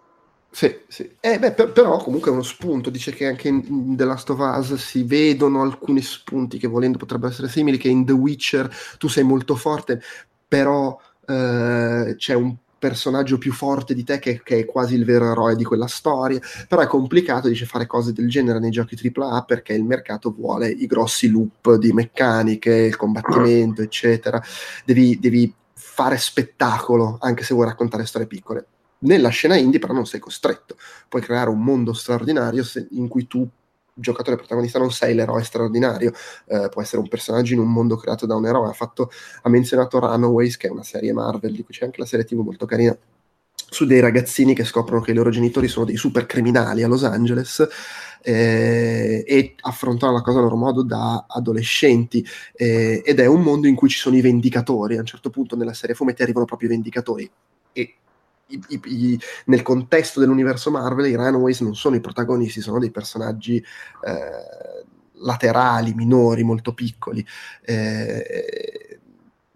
Sì, 0.51 0.81
sì. 0.89 1.17
Eh, 1.21 1.39
beh, 1.39 1.53
per, 1.53 1.73
però 1.73 1.99
comunque 1.99 2.31
è 2.31 2.33
uno 2.33 2.43
spunto, 2.43 2.91
dice 2.91 3.13
che 3.13 3.29
anche 3.29 3.49
in 3.49 3.95
The 3.97 4.05
Last 4.05 4.29
of 4.31 4.41
Us 4.41 4.75
si 4.75 5.05
vedono 5.05 5.63
alcuni 5.63 6.03
spunti 6.03 6.59
che 6.59 6.67
volendo 6.67 6.99
potrebbero 6.99 7.31
essere 7.31 7.49
simili, 7.49 7.79
che 7.79 7.89
in 7.89 8.05
The 8.05 8.13
Witcher 8.13 8.69
tu 8.99 9.07
sei 9.09 9.23
molto 9.23 9.55
forte, 9.55 10.03
però 10.49 10.99
eh, 11.31 12.15
c'è 12.17 12.35
un 12.35 12.57
personaggio 12.79 13.37
più 13.39 13.53
forte 13.53 13.95
di 13.95 14.05
te 14.05 14.19
che, 14.19 14.41
che, 14.43 14.61
è 14.61 14.65
quasi 14.65 14.95
il 14.95 15.05
vero 15.05 15.31
eroe 15.31 15.55
di 15.55 15.65
quella 15.65 15.87
storia, 15.87 16.41
però 16.67 16.81
è 16.83 16.87
complicato 16.87 17.49
dice 17.49 17.67
fare 17.67 17.87
cose 17.87 18.13
del 18.13 18.29
genere 18.29 18.59
nei 18.59 18.71
giochi 18.71 18.97
AAA 19.15 19.45
perché 19.45 19.75
il 19.75 19.85
mercato 19.85 20.33
vuole 20.33 20.69
i 20.69 20.87
grossi 20.87 21.29
loop 21.29 21.77
di 21.77 21.93
meccaniche, 21.93 22.73
il 22.73 22.97
combattimento, 22.97 23.83
eccetera. 23.83 24.43
Devi, 24.85 25.19
devi 25.21 25.55
fare 25.75 26.17
spettacolo 26.17 27.19
anche 27.21 27.45
se 27.45 27.55
vuoi 27.55 27.67
raccontare 27.67 28.07
storie 28.07 28.27
piccole 28.27 28.67
nella 29.01 29.29
scena 29.29 29.57
indie 29.57 29.79
però 29.79 29.93
non 29.93 30.07
sei 30.07 30.21
costretto, 30.21 30.77
puoi 31.09 31.23
creare 31.23 31.51
un 31.51 31.63
mondo 31.63 31.93
straordinario 31.93 32.63
se, 32.65 32.89
in 32.91 33.09
cui 33.09 33.27
tu 33.27 33.49
giocatore 34.01 34.37
protagonista 34.37 34.79
non 34.79 34.91
sei 34.91 35.15
l'eroe 35.15 35.45
straordinario, 35.45 36.13
eh, 36.47 36.69
può 36.71 36.83
essere 36.83 37.01
un 37.01 37.09
personaggio 37.09 37.53
in 37.53 37.61
un 37.61 37.71
mondo 37.71 37.97
creato 37.97 38.27
da 38.27 38.35
un 38.35 38.47
eroe. 38.47 38.69
Ha, 38.69 38.73
fatto, 38.73 39.11
ha 39.43 39.49
menzionato 39.49 39.99
Runaways, 39.99 40.57
che 40.57 40.69
è 40.69 40.71
una 40.71 40.83
serie 40.83 41.13
Marvel, 41.13 41.53
di 41.53 41.63
cui 41.63 41.75
c'è 41.75 41.85
anche 41.85 42.01
la 42.01 42.07
serie 42.07 42.25
TV 42.25 42.41
molto 42.41 42.67
carina, 42.67 42.97
su 43.55 43.85
dei 43.87 44.01
ragazzini 44.01 44.55
che 44.55 44.65
scoprono 44.65 45.01
che 45.01 45.13
i 45.13 45.15
loro 45.15 45.31
genitori 45.31 45.69
sono 45.69 45.85
dei 45.85 45.97
super 45.97 46.27
criminali 46.27 46.83
a 46.83 46.89
Los 46.89 47.05
Angeles 47.05 47.67
eh, 48.23 49.25
e 49.27 49.55
affrontano 49.61 50.13
la 50.13 50.23
cosa 50.23 50.39
a 50.39 50.43
loro 50.43 50.57
modo 50.57 50.83
da 50.83 51.25
adolescenti 51.29 52.27
eh, 52.55 53.03
ed 53.05 53.21
è 53.21 53.27
un 53.27 53.43
mondo 53.43 53.69
in 53.69 53.75
cui 53.77 53.89
ci 53.89 53.99
sono 53.99 54.17
i 54.17 54.21
vendicatori. 54.21 54.97
A 54.97 55.01
un 55.01 55.07
certo 55.07 55.31
punto 55.31 55.57
nella 55.57 55.73
serie 55.73 55.95
fumetti 55.95 56.23
arrivano 56.23 56.47
proprio 56.47 56.69
i 56.69 56.73
vendicatori 56.73 57.31
e 57.73 57.95
i, 58.51 58.63
i, 58.69 58.81
i, 58.85 59.21
nel 59.47 59.63
contesto 59.63 60.21
dell'universo 60.21 60.71
Marvel 60.71 61.07
i 61.07 61.15
Runaways 61.15 61.61
non 61.61 61.75
sono 61.75 61.97
i 61.97 62.01
protagonisti, 62.01 62.61
sono 62.61 62.79
dei 62.79 62.91
personaggi 62.91 63.57
eh, 63.57 64.85
laterali, 65.15 65.95
minori, 65.95 66.43
molto 66.43 66.73
piccoli. 66.75 67.25
Eh, 67.63 68.99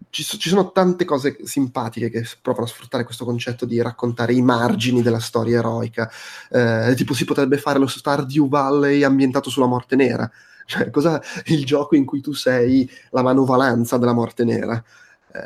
ci, 0.09 0.23
ci, 0.23 0.49
sono 0.49 0.71
tante 0.71 1.03
cose 1.03 1.37
simpatiche 1.43 2.09
che 2.09 2.25
provano 2.41 2.65
a 2.65 2.69
sfruttare 2.69 3.03
questo 3.03 3.25
concetto 3.25 3.65
di 3.65 3.81
raccontare 3.81 4.33
i 4.33 4.41
margini 4.41 5.01
della 5.01 5.19
storia 5.19 5.59
eroica. 5.59 6.09
Eh, 6.49 6.93
tipo 6.95 7.13
si 7.13 7.25
potrebbe 7.25 7.57
fare 7.57 7.79
lo 7.79 7.87
Stardew 7.87 8.47
Valley 8.47 9.03
ambientato 9.03 9.49
sulla 9.49 9.65
morte 9.65 9.95
nera. 9.95 10.29
Cioè, 10.67 10.89
cosa 10.89 11.21
il 11.45 11.63
gioco 11.63 11.95
in 11.95 12.05
cui 12.05 12.21
tu 12.21 12.33
sei 12.33 12.89
la 13.11 13.21
manovalanza 13.21 13.97
della 13.97 14.13
morte 14.13 14.43
nera? 14.43 14.83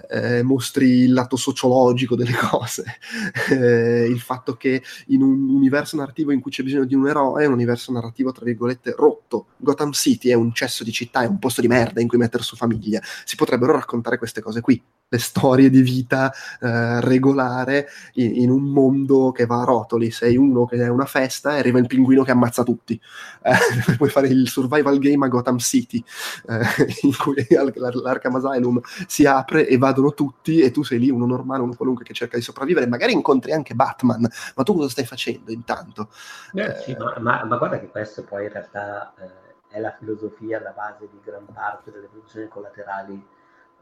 Eh, 0.10 0.44
mostri 0.44 1.03
il 1.03 1.14
lato 1.14 1.36
sociologico 1.36 2.16
delle 2.16 2.34
cose, 2.36 2.84
eh, 3.49 4.06
il 4.07 4.20
fatto 4.20 4.56
che 4.56 4.82
in 5.07 5.22
un 5.22 5.49
universo 5.49 5.95
narrativo 5.98 6.32
in 6.32 6.40
cui 6.40 6.52
c'è 6.52 6.64
bisogno 6.64 6.86
di 6.86 6.95
un 6.95 7.07
eroe, 7.07 7.45
un 7.45 7.53
universo 7.53 7.91
narrativo 7.91 8.32
tra 8.32 8.45
virgolette 8.45 8.94
rotto, 8.98 9.48
Gotham 9.57 9.91
City 9.91 10.30
è 10.30 10.34
un 10.34 10.53
cesso 10.53 10.84
di 10.84 10.91
città, 10.91 11.24
è 11.24 11.28
un 11.28 11.40
posto 11.40 11.61
di 11.61 11.68
merda 11.68 12.02
in 12.02 12.07
cui 12.07 12.18
mettere 12.18 12.44
su 12.44 12.56
famiglia, 12.56 13.02
si 13.26 13.36
potrebbero 13.36 13.74
raccontare 13.74 14.18
queste 14.18 14.41
cose 14.41 14.61
qui, 14.61 14.82
le 15.10 15.18
storie 15.18 15.69
di 15.69 15.81
vita 15.81 16.31
eh, 16.61 17.02
regolare 17.02 17.88
in, 18.14 18.36
in, 18.44 18.49
un 18.52 18.64
mondo 18.64 19.31
che 19.31 19.45
va 19.45 19.61
a 19.61 19.65
rotoli, 19.65 20.11
sei 20.11 20.38
uno 20.38 20.65
che 20.65 20.77
è 20.77 20.88
una 20.88 21.06
festa 21.06 21.56
e 21.56 21.60
arriva 21.60 21.80
il 21.80 21.88
pinguino 21.88 22.23
che 22.23 22.31
ammazza 22.31 22.64
tutti, 22.64 22.99
eh, 23.41 23.95
puoi 23.98 24.10
fare 24.10 24.27
il 24.27 24.48
survival 24.48 24.99
game 24.99 25.26
a 25.26 25.30
Gotham 25.30 25.57
City, 25.57 26.03
eh, 26.48 26.60
in 27.02 27.15
cui 27.18 27.45
l'Arkham 27.49 28.36
Asylum 28.36 28.80
si 29.07 29.26
apre 29.26 29.68
e 29.68 29.77
vadono 29.77 30.14
tutti 30.14 30.60
e 30.60 30.69
tu 30.72 30.84
sei 30.84 30.99
lì 30.99 31.10
uno 31.10 31.26
normale, 31.26 31.64
uno 31.64 31.76
qualunque 31.76 32.06
che 32.06 32.14
cerca 32.14 32.38
di 32.38 32.44
sopravvivere, 32.44 32.88
magari 32.88 33.14
incontri 33.14 33.52
anche 33.52 33.73
Batman, 33.73 34.27
ma 34.56 34.64
tu 34.64 34.76
cosa 34.76 34.90
stai 34.90 35.06
facendo 35.06 35.52
intanto? 35.52 36.10
Eh, 36.53 36.76
sì, 36.84 36.95
ma, 36.98 37.15
ma, 37.19 37.44
ma, 37.45 37.57
guarda 37.57 37.80
che 37.80 37.90
questo 37.90 38.23
poi 38.23 38.45
in 38.45 38.52
realtà 38.52 39.14
eh, 39.18 39.76
è 39.76 39.80
la 39.80 39.95
filosofia 39.98 40.60
alla 40.60 40.72
base 40.72 41.07
di 41.11 41.19
gran 41.23 41.45
parte 41.52 41.91
delle 41.91 42.07
produzioni 42.07 42.48
collaterali, 42.48 43.26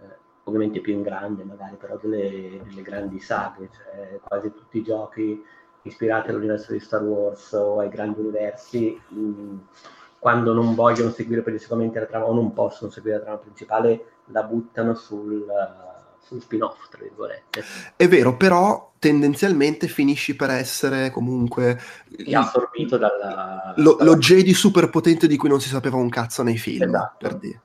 eh, 0.02 0.26
ovviamente 0.48 0.80
più 0.80 0.94
in 0.94 1.02
grande 1.02 1.44
magari, 1.44 1.76
però 1.76 1.98
delle, 2.02 2.62
delle 2.64 2.82
grandi 2.82 3.20
saghe, 3.20 3.70
cioè 3.72 4.20
quasi 4.24 4.54
tutti 4.54 4.78
i 4.80 4.84
giochi 4.84 5.44
ispirati 5.84 6.30
all'universo 6.30 6.72
di 6.72 6.80
Star 6.80 7.04
Wars 7.04 7.52
o 7.54 7.80
ai 7.80 7.90
grandi 7.90 8.22
universi, 8.22 9.00
mh, 9.10 9.56
quando 10.20 10.54
non 10.54 10.74
vogliono 10.74 11.12
seguire 11.12 11.42
periodicamente 11.42 12.00
la 12.00 12.06
trama 12.06 12.26
o 12.26 12.34
non 12.34 12.54
possono 12.54 12.92
seguire 12.92 13.18
la 13.18 13.24
trama 13.24 13.38
principale, 13.38 14.06
la 14.26 14.44
buttano 14.44 14.96
sul, 14.96 15.46
sullo 16.20 16.42
spin-off, 16.42 16.90
tra 16.90 17.02
virgolette. 17.02 17.64
È 17.96 18.08
vero, 18.08 18.36
però 18.36 18.92
tendenzialmente 19.00 19.88
finisci 19.88 20.36
per 20.36 20.50
essere 20.50 21.12
comunque 21.12 21.80
assorbito 22.32 22.98
dalla, 22.98 23.74
lo, 23.78 23.96
dalla... 23.96 24.12
lo 24.12 24.18
Jedi 24.18 24.54
super 24.54 24.90
potente 24.90 25.28
di 25.28 25.38
cui 25.38 25.50
non 25.50 25.62
si 25.62 25.70
sapeva 25.70 25.98
un 25.98 26.10
cazzo 26.10 26.44
nei 26.44 26.58
film, 26.58 26.84
esatto. 26.84 27.16
per 27.20 27.36
dire 27.36 27.62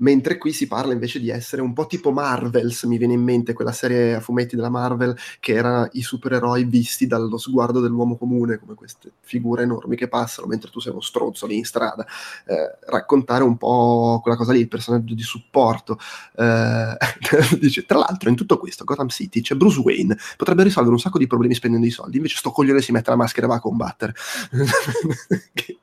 mentre 0.00 0.38
qui 0.38 0.52
si 0.52 0.66
parla 0.66 0.92
invece 0.92 1.18
di 1.18 1.30
essere 1.30 1.62
un 1.62 1.72
po' 1.72 1.86
tipo 1.86 2.12
Marvels, 2.12 2.82
mi 2.84 2.98
viene 2.98 3.14
in 3.14 3.22
mente 3.22 3.52
quella 3.52 3.72
serie 3.72 4.14
a 4.14 4.20
fumetti 4.20 4.56
della 4.56 4.68
Marvel 4.68 5.16
che 5.40 5.54
era 5.54 5.88
i 5.92 6.02
supereroi 6.02 6.64
visti 6.64 7.06
dallo 7.06 7.38
sguardo 7.38 7.80
dell'uomo 7.80 8.16
comune, 8.16 8.58
come 8.58 8.74
queste 8.74 9.12
figure 9.20 9.62
enormi 9.62 9.96
che 9.96 10.08
passano 10.08 10.46
mentre 10.46 10.70
tu 10.70 10.80
sei 10.80 10.92
uno 10.92 11.00
stronzo 11.00 11.46
lì 11.46 11.56
in 11.56 11.64
strada, 11.64 12.06
eh, 12.46 12.78
raccontare 12.86 13.42
un 13.42 13.56
po' 13.56 14.20
quella 14.22 14.36
cosa 14.36 14.52
lì, 14.52 14.60
il 14.60 14.68
personaggio 14.68 15.14
di 15.14 15.22
supporto. 15.22 15.98
Eh, 16.36 16.96
dice, 17.58 17.84
tra 17.86 17.98
l'altro 17.98 18.28
in 18.28 18.36
tutto 18.36 18.58
questo 18.58 18.84
Gotham 18.84 19.08
City 19.08 19.40
c'è 19.40 19.54
Bruce 19.54 19.80
Wayne, 19.80 20.16
potrebbe 20.36 20.62
risolvere 20.70 20.94
un 20.94 21.00
sacco 21.00 21.18
di 21.18 21.26
problemi 21.26 21.54
spendendo 21.54 21.86
i 21.86 21.90
soldi, 21.90 22.16
invece 22.16 22.36
sto 22.38 22.50
coglione 22.50 22.80
si 22.80 22.92
mette 22.92 23.10
la 23.10 23.16
maschera 23.16 23.46
e 23.46 23.48
va 23.48 23.56
a 23.56 23.60
combattere. 23.60 24.14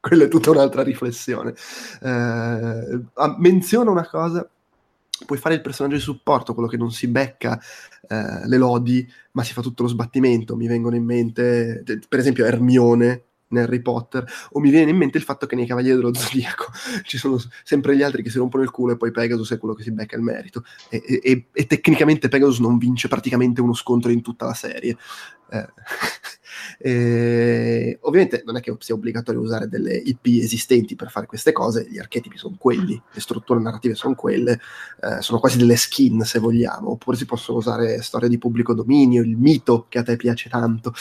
quella 0.00 0.24
è 0.24 0.28
tutta 0.28 0.50
un'altra 0.50 0.82
riflessione. 0.82 1.54
Eh, 2.00 3.00
menziona 3.38 3.90
una 3.90 4.06
cosa, 4.06 4.48
puoi 5.24 5.38
fare 5.38 5.54
il 5.54 5.60
personaggio 5.60 5.94
di 5.94 6.02
supporto, 6.02 6.54
quello 6.54 6.68
che 6.68 6.76
non 6.76 6.90
si 6.90 7.06
becca 7.06 7.60
eh, 8.08 8.46
le 8.46 8.56
lodi, 8.56 9.08
ma 9.32 9.44
si 9.44 9.52
fa 9.52 9.62
tutto 9.62 9.84
lo 9.84 9.88
sbattimento. 9.88 10.56
Mi 10.56 10.66
vengono 10.66 10.96
in 10.96 11.04
mente, 11.04 11.84
per 12.08 12.18
esempio, 12.18 12.44
Hermione 12.44 13.22
in 13.52 13.58
Harry 13.58 13.80
Potter, 13.80 14.24
o 14.50 14.60
mi 14.60 14.70
viene 14.70 14.90
in 14.90 14.96
mente 14.96 15.18
il 15.18 15.24
fatto 15.24 15.46
che 15.46 15.54
nei 15.54 15.66
Cavalieri 15.66 15.96
dello 15.96 16.14
Zodiaco 16.14 16.72
ci 17.04 17.18
sono 17.18 17.38
sempre 17.62 17.96
gli 17.96 18.02
altri 18.02 18.22
che 18.22 18.30
si 18.30 18.38
rompono 18.38 18.62
il 18.62 18.70
culo 18.70 18.92
e 18.92 18.96
poi 18.96 19.10
Pegasus 19.10 19.52
è 19.52 19.58
quello 19.58 19.74
che 19.74 19.82
si 19.82 19.92
becca 19.92 20.16
il 20.16 20.22
merito. 20.22 20.64
E, 20.88 21.02
e, 21.22 21.46
e 21.52 21.66
tecnicamente 21.66 22.28
Pegasus 22.28 22.58
non 22.58 22.78
vince 22.78 23.08
praticamente 23.08 23.60
uno 23.60 23.74
scontro 23.74 24.10
in 24.10 24.22
tutta 24.22 24.46
la 24.46 24.54
serie. 24.54 24.96
Eh. 25.50 25.68
Eh, 26.78 27.98
ovviamente 28.02 28.42
non 28.44 28.56
è 28.56 28.60
che 28.60 28.74
sia 28.78 28.94
obbligatorio 28.94 29.40
usare 29.40 29.68
delle 29.68 29.94
IP 29.94 30.26
esistenti 30.26 30.96
per 30.96 31.10
fare 31.10 31.26
queste 31.26 31.52
cose, 31.52 31.86
gli 31.88 31.98
archetipi 31.98 32.38
sono 32.38 32.56
quelli, 32.58 33.00
le 33.12 33.20
strutture 33.20 33.60
narrative 33.60 33.94
sono 33.94 34.14
quelle, 34.14 34.60
eh, 35.00 35.20
sono 35.20 35.38
quasi 35.38 35.58
delle 35.58 35.76
skin 35.76 36.22
se 36.22 36.38
vogliamo, 36.38 36.90
oppure 36.90 37.16
si 37.16 37.26
possono 37.26 37.58
usare 37.58 38.02
storie 38.02 38.28
di 38.28 38.38
pubblico 38.38 38.74
dominio, 38.74 39.22
il 39.22 39.36
mito 39.36 39.86
che 39.88 39.98
a 39.98 40.02
te 40.02 40.16
piace 40.16 40.48
tanto. 40.48 40.92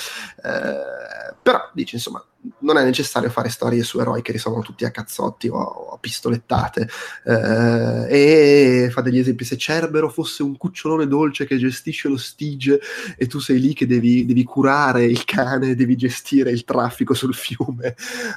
Eh, 0.44 1.34
però 1.42 1.70
dice 1.74 1.96
insomma 1.96 2.24
non 2.60 2.78
è 2.78 2.84
necessario 2.84 3.30
fare 3.30 3.50
storie 3.50 3.84
su 3.84 4.00
eroi 4.00 4.22
che 4.22 4.32
risolvono 4.32 4.64
tutti 4.64 4.86
a 4.86 4.92
cazzotti 4.92 5.48
o 5.48 5.92
a, 5.92 5.98
pistolettate. 6.00 6.88
Eh, 7.24 8.86
e 8.86 8.90
fa 8.90 9.02
degli 9.02 9.20
esempi: 9.20 9.44
se 9.44 9.58
Cerbero 9.58 10.10
fosse 10.10 10.44
un 10.44 10.58
cucciolone 10.58 11.08
dolce 11.08 11.46
che 11.46 11.58
gestisce 11.58 12.08
lo 12.08 12.18
stige 12.18 12.80
e 13.18 13.28
tu 13.28 13.40
sei 13.40 13.60
lì 13.60 13.74
che 13.74 13.86
devi, 13.86 14.26
devi 14.26 14.44
curare 14.44 15.06
il 15.06 15.24
cane, 15.26 15.51
devi 15.58 15.96
gestire 15.96 16.52
il 16.52 16.64
traffico 16.64 17.14
sul 17.14 17.34
fiume, 17.34 17.96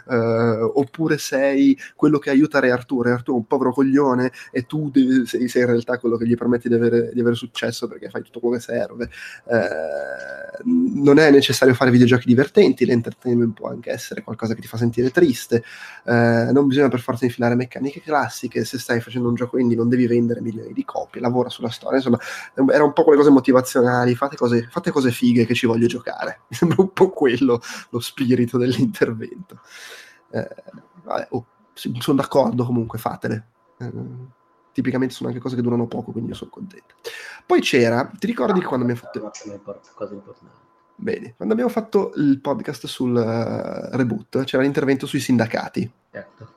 eh, 0.09 0.16
oppure 0.16 1.19
sei 1.19 1.78
quello 1.95 2.19
che 2.19 2.31
aiuta 2.31 2.61
Re 2.61 2.70
Arturo. 2.70 3.09
Re 3.09 3.15
Arturo 3.15 3.36
è 3.36 3.41
un 3.41 3.47
povero 3.47 3.73
coglione 3.73 4.32
e 4.51 4.66
tu 4.66 4.91
devi, 4.91 5.27
sei, 5.27 5.49
sei, 5.49 5.62
in 5.62 5.69
realtà 5.69 5.99
quello 5.99 6.16
che 6.16 6.27
gli 6.27 6.36
permette 6.36 6.69
di 6.69 6.74
avere, 6.74 7.11
di 7.12 7.20
avere, 7.20 7.35
successo 7.35 7.89
perché 7.89 8.09
fai 8.11 8.23
tutto 8.23 8.41
quello 8.41 8.57
che 8.57 8.62
serve. 8.62 9.11
Eh, 9.49 10.62
non 10.65 11.19
è 11.19 11.31
necessario 11.31 11.74
fare 11.74 11.91
videogiochi 11.91 12.27
divertenti, 12.27 12.85
l'entertainment 12.85 13.55
può 13.55 13.69
anche 13.69 13.91
essere 13.91 14.23
qualcosa 14.23 14.55
che 14.55 14.61
ti 14.61 14.69
fa 14.69 14.77
sentire 14.77 15.11
triste, 15.11 15.65
eh, 16.05 16.51
non 16.53 16.66
bisogna 16.66 16.89
per 16.89 17.01
forza 17.01 17.24
infilare 17.24 17.55
meccaniche 17.55 18.01
classiche, 18.01 18.65
se 18.65 18.78
stai 18.78 19.01
facendo 19.01 19.28
un 19.28 19.35
gioco 19.35 19.59
indie 19.59 19.77
non 19.77 19.89
devi 19.89 20.07
vendere 20.07 20.41
milioni 20.41 20.73
di 20.73 20.85
copie, 20.85 21.20
lavora 21.20 21.49
sulla 21.49 21.70
storia, 21.70 21.97
insomma, 21.99 22.19
era 22.73 22.85
un 22.85 22.93
po' 22.93 23.03
quelle 23.03 23.19
cose 23.19 23.31
motivazionali, 23.31 24.15
fate 24.15 24.36
cose, 24.36 24.69
fate 24.70 24.91
cose 24.91 25.11
fighe 25.11 25.47
che 25.47 25.55
ci 25.55 25.66
voglio 25.66 25.86
giocare, 25.86 26.41
mi 26.49 26.57
sembra 26.57 26.82
un 26.82 26.93
po' 26.93 27.03
quello 27.10 27.60
lo 27.90 28.01
spirito 28.01 28.59
dell'intervento. 28.59 29.60
Eh, 30.31 30.48
vabbè, 31.02 31.28
oh, 31.31 31.47
sono 31.72 32.16
d'accordo 32.16 32.64
comunque, 32.64 32.98
fatele. 32.98 33.47
Eh, 33.78 33.93
tipicamente 34.72 35.14
sono 35.14 35.28
anche 35.28 35.40
cose 35.40 35.56
che 35.56 35.62
durano 35.62 35.86
poco, 35.86 36.12
quindi 36.12 36.31
io 36.31 36.36
sono 36.36 36.51
contento. 36.51 36.97
Poi 37.47 37.60
c'era, 37.60 38.10
ti 38.18 38.26
ricordi 38.26 38.60
no, 38.60 38.66
quando 38.66 38.86
abbiamo 38.86 39.01
fatto... 39.01 39.31
Cosa 39.94 40.14
importante. 40.14 40.62
Bene, 40.97 41.35
quando 41.36 41.55
abbiamo 41.55 41.70
fatto 41.70 42.12
il 42.16 42.40
podcast 42.40 42.86
sul 42.86 43.14
uh, 43.14 43.97
reboot 43.97 44.44
c'era 44.44 44.62
l'intervento 44.62 45.06
sui 45.06 45.20
sindacati. 45.20 45.90
Certo. 46.10 46.52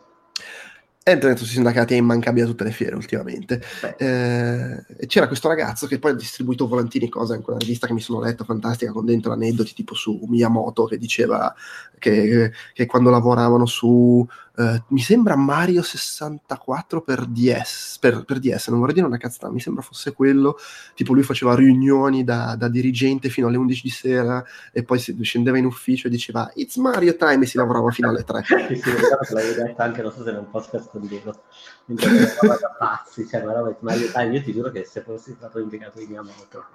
E 1.08 1.12
l'intervento 1.12 1.46
sui 1.46 1.54
sindacati 1.54 1.94
è 1.94 1.98
immancabile 1.98 2.44
a 2.44 2.50
tutte 2.50 2.66
le 2.66 2.72
fiere 2.72 2.94
ultimamente. 2.94 3.64
Eh, 3.96 5.06
c'era 5.08 5.28
questo 5.28 5.48
ragazzo 5.48 5.88
che 5.88 6.00
poi 6.00 6.12
ha 6.12 6.16
distribuito 6.16 6.68
volantini 6.68 7.08
cose, 7.08 7.32
anche 7.32 7.50
una 7.50 7.60
rivista 7.60 7.88
che 7.88 7.94
mi 7.94 8.02
sono 8.02 8.20
letto, 8.20 8.44
fantastica, 8.44 8.92
con 8.92 9.06
dentro 9.06 9.32
aneddoti 9.32 9.74
tipo 9.74 9.96
su 9.96 10.20
Miyamoto 10.28 10.84
che 10.84 10.98
diceva 10.98 11.56
che, 11.98 12.52
che 12.74 12.86
quando 12.86 13.10
lavoravano 13.10 13.66
su 13.66 14.28
Uh, 14.58 14.82
mi 14.88 15.02
sembra 15.02 15.36
Mario 15.36 15.84
64 15.84 17.02
per 17.02 17.28
DS, 17.28 18.00
per, 18.00 18.26
per, 18.26 18.40
DS, 18.40 18.70
non 18.70 18.80
vorrei 18.80 18.96
dire 18.96 19.06
una 19.06 19.18
cazzata, 19.18 19.52
mi 19.52 19.60
sembra 19.60 19.84
fosse 19.84 20.14
quello, 20.14 20.58
tipo 20.96 21.14
lui 21.14 21.22
faceva 21.22 21.54
riunioni 21.54 22.24
da, 22.24 22.56
da, 22.56 22.68
dirigente 22.68 23.30
fino 23.30 23.46
alle 23.46 23.58
11 23.58 23.82
di 23.84 23.90
sera 23.92 24.44
e 24.72 24.82
poi 24.82 24.98
scendeva 24.98 25.60
in 25.60 25.66
ufficio 25.66 26.08
e 26.08 26.10
diceva 26.10 26.50
It's 26.56 26.78
Mario 26.78 27.16
time 27.16 27.44
e 27.44 27.48
si 27.48 27.58
lavorava 27.58 27.92
fino 27.92 28.10
alle 28.10 28.24
3. 28.24 28.44
sì, 28.68 28.76
sì, 28.78 28.82
che 28.82 29.34
l'avevi 29.34 29.54
detto 29.62 29.82
anche, 29.84 30.02
non 30.02 30.12
so 30.12 30.24
se 30.24 30.30
era 30.30 30.40
un 30.40 30.50
podcast 30.50 30.90
con 30.90 31.06
Diego, 31.06 31.40
mentre 31.86 32.18
da 32.42 32.76
pazzi, 32.80 33.28
cioè 33.28 33.44
ma 33.44 33.76
Mario 33.82 34.12
time, 34.12 34.36
io 34.38 34.42
ti 34.42 34.54
giuro 34.54 34.72
che 34.72 34.86
se 34.86 35.02
fossi 35.02 35.36
stato 35.38 35.60
impiegato 35.60 36.00
in 36.00 36.10
Yamamoto 36.10 36.66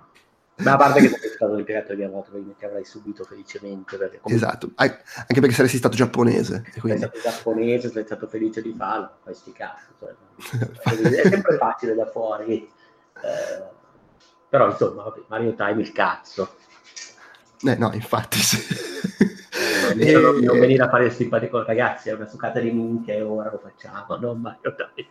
ma 0.63 0.73
a 0.73 0.77
parte 0.77 1.01
che 1.01 1.09
sei 1.09 1.31
stato 1.31 1.55
l'impiegato 1.55 1.95
di 1.95 2.03
Amato, 2.03 2.31
che 2.57 2.67
avrai 2.67 2.85
subito 2.85 3.25
felicemente. 3.25 3.97
Perché 3.97 4.21
comunque... 4.21 4.35
Esatto, 4.35 4.71
anche 4.75 5.41
perché 5.41 5.53
saresti 5.53 5.77
stato 5.77 5.97
giapponese. 5.97 6.65
Quindi... 6.81 7.01
Sei 7.01 7.11
stato 7.11 7.31
giapponese, 7.31 7.91
sei 7.91 8.05
stato 8.05 8.27
felice 8.27 8.63
di 8.63 8.75
farlo, 8.77 9.11
fai 9.23 9.35
sti 9.35 9.53
cazzo. 9.53 9.91
Cioè, 9.99 11.21
è 11.23 11.29
sempre 11.29 11.57
facile 11.57 11.95
da 11.95 12.07
fuori. 12.07 12.71
Eh, 13.23 13.81
però 14.49 14.71
insomma, 14.71 15.05
vabbè, 15.05 15.23
Mario 15.29 15.55
Time 15.55 15.81
il 15.81 15.93
cazzo. 15.93 16.57
Eh, 17.65 17.77
no, 17.77 17.93
infatti 17.93 18.39
sì. 18.39 18.59
Eh, 19.97 20.13
non, 20.13 20.39
non 20.45 20.59
venire 20.59 20.83
a 20.83 20.89
fare 20.89 21.07
il 21.07 21.13
simpatico 21.13 21.63
ragazzi, 21.65 22.09
è 22.09 22.15
una 22.15 22.27
succata 22.27 22.61
di 22.61 22.71
minchia 22.71 23.15
e 23.15 23.23
ora 23.23 23.51
lo 23.51 23.59
facciamo, 23.59 24.17
non 24.17 24.41
Mario 24.41 24.75
Time. 24.75 25.09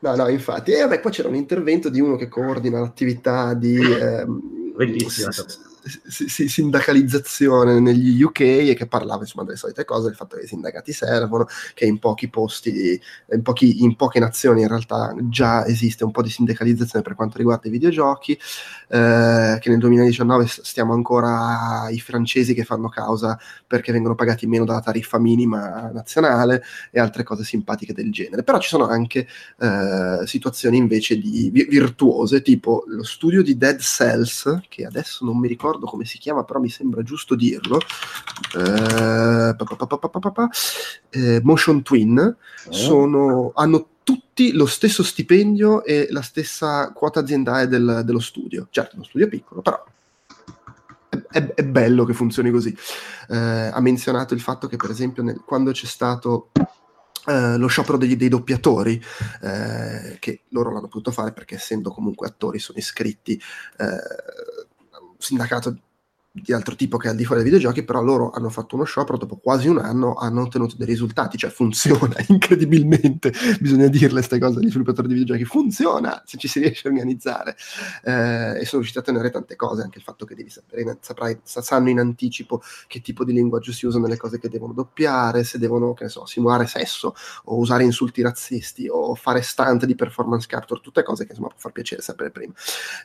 No, 0.00 0.14
no, 0.14 0.28
infatti. 0.28 0.72
E 0.72 0.80
vabbè, 0.80 1.00
qua 1.00 1.10
c'era 1.10 1.28
un 1.28 1.34
intervento 1.34 1.88
di 1.88 2.00
uno 2.00 2.16
che 2.16 2.28
coordina 2.28 2.80
l'attività 2.80 3.54
di... 3.54 3.76
Ehm, 3.98 4.74
Bellissimo 4.76 5.30
sindacalizzazione 6.06 7.80
negli 7.80 8.22
UK 8.22 8.40
e 8.40 8.74
che 8.74 8.86
parlava 8.86 9.22
insomma 9.22 9.44
delle 9.44 9.56
solite 9.56 9.84
cose, 9.84 10.06
del 10.06 10.16
fatto 10.16 10.36
che 10.36 10.44
i 10.44 10.46
sindacati 10.46 10.92
servono, 10.92 11.46
che 11.74 11.86
in 11.86 11.98
pochi 11.98 12.28
posti, 12.28 13.00
in, 13.32 13.42
pochi, 13.42 13.82
in 13.82 13.96
poche 13.96 14.18
nazioni 14.18 14.62
in 14.62 14.68
realtà 14.68 15.14
già 15.22 15.64
esiste 15.66 16.04
un 16.04 16.10
po' 16.10 16.22
di 16.22 16.30
sindacalizzazione 16.30 17.04
per 17.04 17.14
quanto 17.14 17.38
riguarda 17.38 17.68
i 17.68 17.70
videogiochi, 17.70 18.32
eh, 18.88 19.58
che 19.60 19.70
nel 19.70 19.78
2019 19.78 20.46
stiamo 20.46 20.92
ancora 20.92 21.82
ai 21.82 22.00
francesi 22.00 22.54
che 22.54 22.64
fanno 22.64 22.88
causa 22.88 23.38
perché 23.66 23.92
vengono 23.92 24.14
pagati 24.14 24.46
meno 24.46 24.64
dalla 24.64 24.80
tariffa 24.80 25.18
minima 25.18 25.90
nazionale 25.92 26.62
e 26.90 27.00
altre 27.00 27.22
cose 27.22 27.44
simpatiche 27.44 27.92
del 27.92 28.10
genere. 28.10 28.42
Però 28.42 28.58
ci 28.58 28.68
sono 28.68 28.86
anche 28.86 29.26
eh, 29.58 30.26
situazioni 30.26 30.76
invece 30.76 31.18
di 31.18 31.50
virtuose, 31.50 32.42
tipo 32.42 32.84
lo 32.86 33.04
studio 33.04 33.42
di 33.42 33.56
Dead 33.56 33.78
Cells, 33.78 34.60
che 34.68 34.84
adesso 34.84 35.24
non 35.24 35.38
mi 35.38 35.48
ricordo 35.48 35.67
ricordo 35.68 35.86
come 35.86 36.04
si 36.04 36.18
chiama, 36.18 36.44
però 36.44 36.60
mi 36.60 36.70
sembra 36.70 37.02
giusto 37.02 37.34
dirlo. 37.34 37.78
Eh, 38.56 39.54
eh, 41.10 41.40
Motion 41.42 41.82
Twin 41.82 42.18
oh. 42.18 42.72
sono, 42.72 43.52
hanno 43.54 43.88
tutti 44.02 44.52
lo 44.52 44.66
stesso 44.66 45.02
stipendio 45.02 45.84
e 45.84 46.08
la 46.10 46.22
stessa 46.22 46.92
quota 46.92 47.20
aziendale 47.20 47.68
del, 47.68 48.02
dello 48.04 48.20
studio. 48.20 48.68
Certo, 48.70 48.96
uno 48.96 49.04
studio 49.04 49.28
piccolo, 49.28 49.60
però 49.60 49.84
è, 51.30 51.42
è, 51.54 51.64
bello 51.64 52.04
che 52.04 52.14
funzioni 52.14 52.50
così. 52.50 52.74
Eh, 53.28 53.36
ha 53.36 53.80
menzionato 53.80 54.32
il 54.32 54.40
fatto 54.40 54.66
che, 54.66 54.76
per 54.76 54.90
esempio, 54.90 55.22
nel, 55.22 55.42
quando 55.44 55.72
c'è 55.72 55.86
stato 55.86 56.50
Uh, 57.28 57.58
lo 57.58 57.66
sciopero 57.66 57.98
degli, 57.98 58.16
dei 58.16 58.30
doppiatori, 58.30 58.94
uh, 59.42 60.16
che 60.18 60.44
loro 60.48 60.72
l'hanno 60.72 60.86
potuto 60.86 61.10
fare 61.10 61.32
perché 61.32 61.56
essendo 61.56 61.90
comunque 61.90 62.26
attori 62.26 62.58
sono 62.58 62.78
iscritti 62.78 63.38
uh, 63.80 64.57
sindacato 65.18 65.76
di 66.40 66.52
altro 66.52 66.74
tipo 66.74 66.96
che 66.96 67.08
al 67.08 67.16
di 67.16 67.24
fuori 67.24 67.42
dei 67.42 67.50
videogiochi, 67.50 67.84
però 67.84 68.02
loro 68.02 68.30
hanno 68.30 68.48
fatto 68.48 68.74
uno 68.74 68.84
sciopero, 68.84 69.18
dopo 69.18 69.36
quasi 69.36 69.68
un 69.68 69.78
anno 69.78 70.14
hanno 70.14 70.42
ottenuto 70.42 70.76
dei 70.76 70.86
risultati, 70.86 71.36
cioè 71.36 71.50
funziona 71.50 72.14
incredibilmente, 72.28 73.32
bisogna 73.60 73.88
dirle 73.88 74.18
queste 74.18 74.38
cose 74.38 74.58
agli 74.58 74.68
sviluppatori 74.68 75.08
di 75.08 75.14
videogiochi, 75.14 75.44
funziona 75.44 76.22
se 76.24 76.36
ci 76.36 76.48
si 76.48 76.60
riesce 76.60 76.86
a 76.86 76.90
organizzare 76.90 77.56
eh, 78.04 78.60
e 78.60 78.64
sono 78.64 78.82
riusciti 78.82 78.98
a 78.98 79.02
tenere 79.02 79.30
tante 79.30 79.56
cose, 79.56 79.82
anche 79.82 79.98
il 79.98 80.04
fatto 80.04 80.24
che 80.24 80.34
devi 80.34 80.50
sapere, 80.50 80.98
saprai, 81.00 81.38
sanno 81.42 81.88
in 81.88 81.98
anticipo 81.98 82.62
che 82.86 83.00
tipo 83.00 83.24
di 83.24 83.32
linguaggio 83.32 83.72
si 83.72 83.86
usa 83.86 83.98
nelle 83.98 84.16
cose 84.16 84.38
che 84.38 84.48
devono 84.48 84.72
doppiare, 84.72 85.44
se 85.44 85.58
devono, 85.58 85.94
che 85.94 86.04
ne 86.04 86.10
so, 86.10 86.26
simulare 86.26 86.66
sesso 86.66 87.14
o 87.44 87.56
usare 87.56 87.84
insulti 87.84 88.22
razzisti 88.22 88.86
o 88.88 89.14
fare 89.14 89.42
stunt 89.42 89.84
di 89.84 89.94
performance 89.94 90.46
capture, 90.46 90.80
tutte 90.80 91.02
cose 91.02 91.24
che 91.24 91.30
insomma 91.30 91.48
può 91.48 91.58
far 91.58 91.72
piacere 91.72 92.02
sapere 92.02 92.30
prima. 92.30 92.52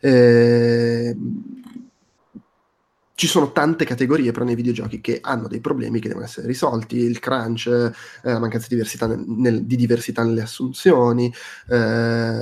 Eh, 0.02 1.16
ci 3.16 3.28
sono 3.28 3.52
tante 3.52 3.86
categorie 3.86 4.32
però 4.32 4.46
nei 4.46 4.56
videogiochi 4.56 5.00
che 5.00 5.20
hanno 5.22 5.48
dei 5.48 5.60
problemi 5.60 6.00
che 6.00 6.08
devono 6.08 6.26
essere 6.26 6.48
risolti, 6.48 6.98
il 6.98 7.20
crunch, 7.20 7.68
eh, 7.68 7.92
la 8.24 8.40
mancanza 8.40 8.68
di 8.68 8.76
diversità, 8.76 9.08
nel, 9.08 9.64
di 9.66 9.76
diversità 9.76 10.24
nelle 10.24 10.42
assunzioni, 10.42 11.32
eh, 11.70 12.42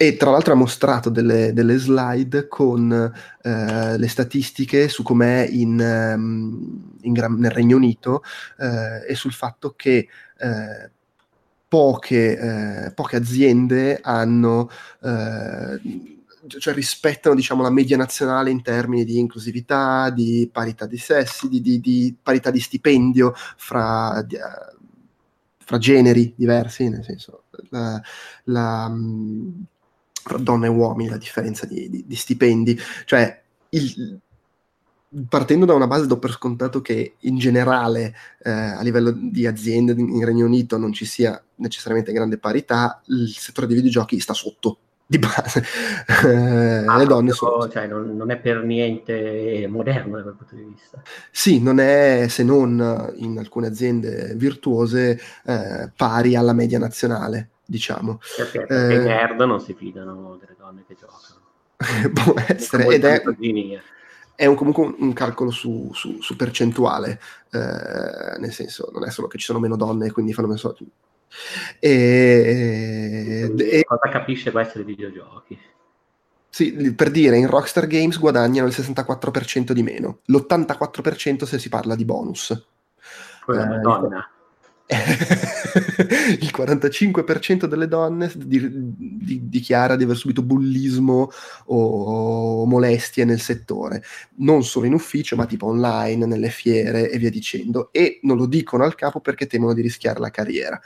e 0.00 0.16
tra 0.16 0.30
l'altro 0.30 0.52
ha 0.52 0.56
mostrato 0.56 1.10
delle, 1.10 1.52
delle 1.52 1.76
slide 1.76 2.46
con 2.46 3.12
eh, 3.42 3.98
le 3.98 4.08
statistiche 4.08 4.88
su 4.88 5.02
com'è 5.02 5.44
in, 5.50 6.12
um, 6.14 6.92
in 7.00 7.12
nel 7.12 7.50
Regno 7.50 7.74
Unito 7.74 8.22
eh, 8.58 9.10
e 9.10 9.14
sul 9.16 9.32
fatto 9.32 9.74
che 9.76 10.06
eh, 10.38 10.90
poche, 11.66 12.38
eh, 12.86 12.92
poche, 12.92 13.16
aziende 13.16 13.98
hanno 14.00 14.70
cioè 16.48 16.74
rispettano 16.74 17.34
diciamo, 17.34 17.62
la 17.62 17.70
media 17.70 17.96
nazionale 17.96 18.50
in 18.50 18.62
termini 18.62 19.04
di 19.04 19.18
inclusività, 19.18 20.10
di 20.10 20.48
parità 20.52 20.86
di 20.86 20.98
sessi, 20.98 21.48
di, 21.48 21.60
di, 21.60 21.80
di 21.80 22.16
parità 22.20 22.50
di 22.50 22.60
stipendio 22.60 23.32
fra, 23.34 24.22
di, 24.26 24.36
uh, 24.36 24.76
fra, 25.58 25.78
generi 25.78 26.32
diversi, 26.36 26.88
nel 26.88 27.04
senso 27.04 27.44
la, 27.70 28.00
la, 28.44 28.86
um, 28.88 29.64
fra 30.22 30.38
donne 30.38 30.66
e 30.66 30.70
uomini, 30.70 31.10
la 31.10 31.16
differenza 31.16 31.66
di, 31.66 32.04
stipendi, 32.10 32.78
cioè 33.04 33.42
il, 33.70 34.20
partendo 35.28 35.64
da 35.64 35.74
una 35.74 35.86
base 35.86 36.06
do 36.06 36.18
per 36.18 36.32
scontato 36.32 36.80
che 36.80 37.14
in 37.20 37.38
generale 37.38 38.14
eh, 38.42 38.50
a 38.50 38.82
livello 38.82 39.10
di 39.10 39.46
aziende 39.46 39.92
in 39.92 40.24
Regno 40.24 40.44
Unito 40.44 40.76
non 40.76 40.92
ci 40.92 41.04
sia 41.04 41.42
necessariamente 41.56 42.12
grande 42.12 42.38
parità, 42.38 43.00
il 43.06 43.28
settore 43.28 43.66
dei 43.66 43.76
videogiochi 43.76 44.20
sta 44.20 44.34
sotto 44.34 44.78
di 45.08 45.18
base. 45.18 45.64
Eh, 46.06 46.84
ah, 46.86 46.98
le 46.98 47.06
donne 47.06 47.32
sono... 47.32 47.66
Cioè, 47.66 47.86
non, 47.86 48.14
non, 48.14 48.30
è 48.30 48.36
per 48.36 48.62
niente 48.62 49.66
moderno 49.66 50.16
da 50.16 50.22
quel 50.22 50.34
punto 50.34 50.54
di 50.54 50.64
vista. 50.64 51.00
Sì, 51.30 51.62
non 51.62 51.80
è, 51.80 52.26
se 52.28 52.44
non 52.44 53.14
in 53.16 53.38
alcune 53.38 53.68
aziende 53.68 54.34
virtuose, 54.36 55.18
eh, 55.46 55.90
pari 55.96 56.36
alla 56.36 56.52
media 56.52 56.78
nazionale, 56.78 57.48
diciamo. 57.64 58.20
Perché, 58.36 58.66
perché 58.66 58.94
eh, 58.94 58.98
nerd 58.98 59.40
non 59.40 59.60
si 59.60 59.72
fidano 59.72 60.36
delle 60.38 60.56
donne 60.58 60.84
che 60.86 60.94
giocano. 60.94 61.36
può 62.12 62.34
essere, 62.46 62.86
ed 62.88 63.04
è, 63.04 63.22
è 64.34 64.44
un, 64.44 64.56
comunque 64.56 64.84
un, 64.84 64.94
un 64.98 65.12
calcolo 65.14 65.50
su, 65.50 65.90
su, 65.94 66.20
su 66.20 66.36
percentuale, 66.36 67.18
eh, 67.50 68.38
nel 68.38 68.52
senso, 68.52 68.90
non 68.92 69.06
è 69.06 69.10
solo 69.10 69.26
che 69.26 69.38
ci 69.38 69.46
sono 69.46 69.58
meno 69.58 69.76
donne 69.76 70.08
e 70.08 70.12
quindi 70.12 70.34
fanno 70.34 70.48
meno 70.48 70.58
soldi 70.58 70.86
e, 71.78 73.52
e, 73.56 73.84
cosa 73.84 74.08
capisce 74.08 74.50
questo 74.50 74.78
dei 74.78 74.86
videogiochi? 74.86 75.58
Sì, 76.50 76.94
per 76.94 77.10
dire, 77.10 77.36
in 77.36 77.46
Rockstar 77.46 77.86
Games 77.86 78.18
guadagnano 78.18 78.66
il 78.66 78.74
64% 78.76 79.72
di 79.72 79.82
meno, 79.82 80.20
l'84% 80.24 81.44
se 81.44 81.58
si 81.58 81.68
parla 81.68 81.94
di 81.94 82.04
bonus. 82.04 82.66
Quella 83.44 83.64
eh, 83.64 83.68
Madonna. 83.68 84.30
il 86.40 86.50
45% 86.50 87.66
delle 87.66 87.88
donne 87.88 88.32
di, 88.34 88.70
di, 88.96 89.48
dichiara 89.48 89.96
di 89.96 90.04
aver 90.04 90.16
subito 90.16 90.42
bullismo 90.42 91.30
o 91.66 92.64
molestie 92.64 93.26
nel 93.26 93.40
settore, 93.40 94.02
non 94.36 94.64
solo 94.64 94.86
in 94.86 94.94
ufficio, 94.94 95.36
ma 95.36 95.44
tipo 95.44 95.66
online, 95.66 96.24
nelle 96.24 96.48
fiere 96.48 97.10
e 97.10 97.18
via 97.18 97.28
dicendo, 97.28 97.90
e 97.92 98.18
non 98.22 98.38
lo 98.38 98.46
dicono 98.46 98.84
al 98.84 98.94
capo 98.94 99.20
perché 99.20 99.46
temono 99.46 99.74
di 99.74 99.82
rischiare 99.82 100.20
la 100.20 100.30
carriera. 100.30 100.80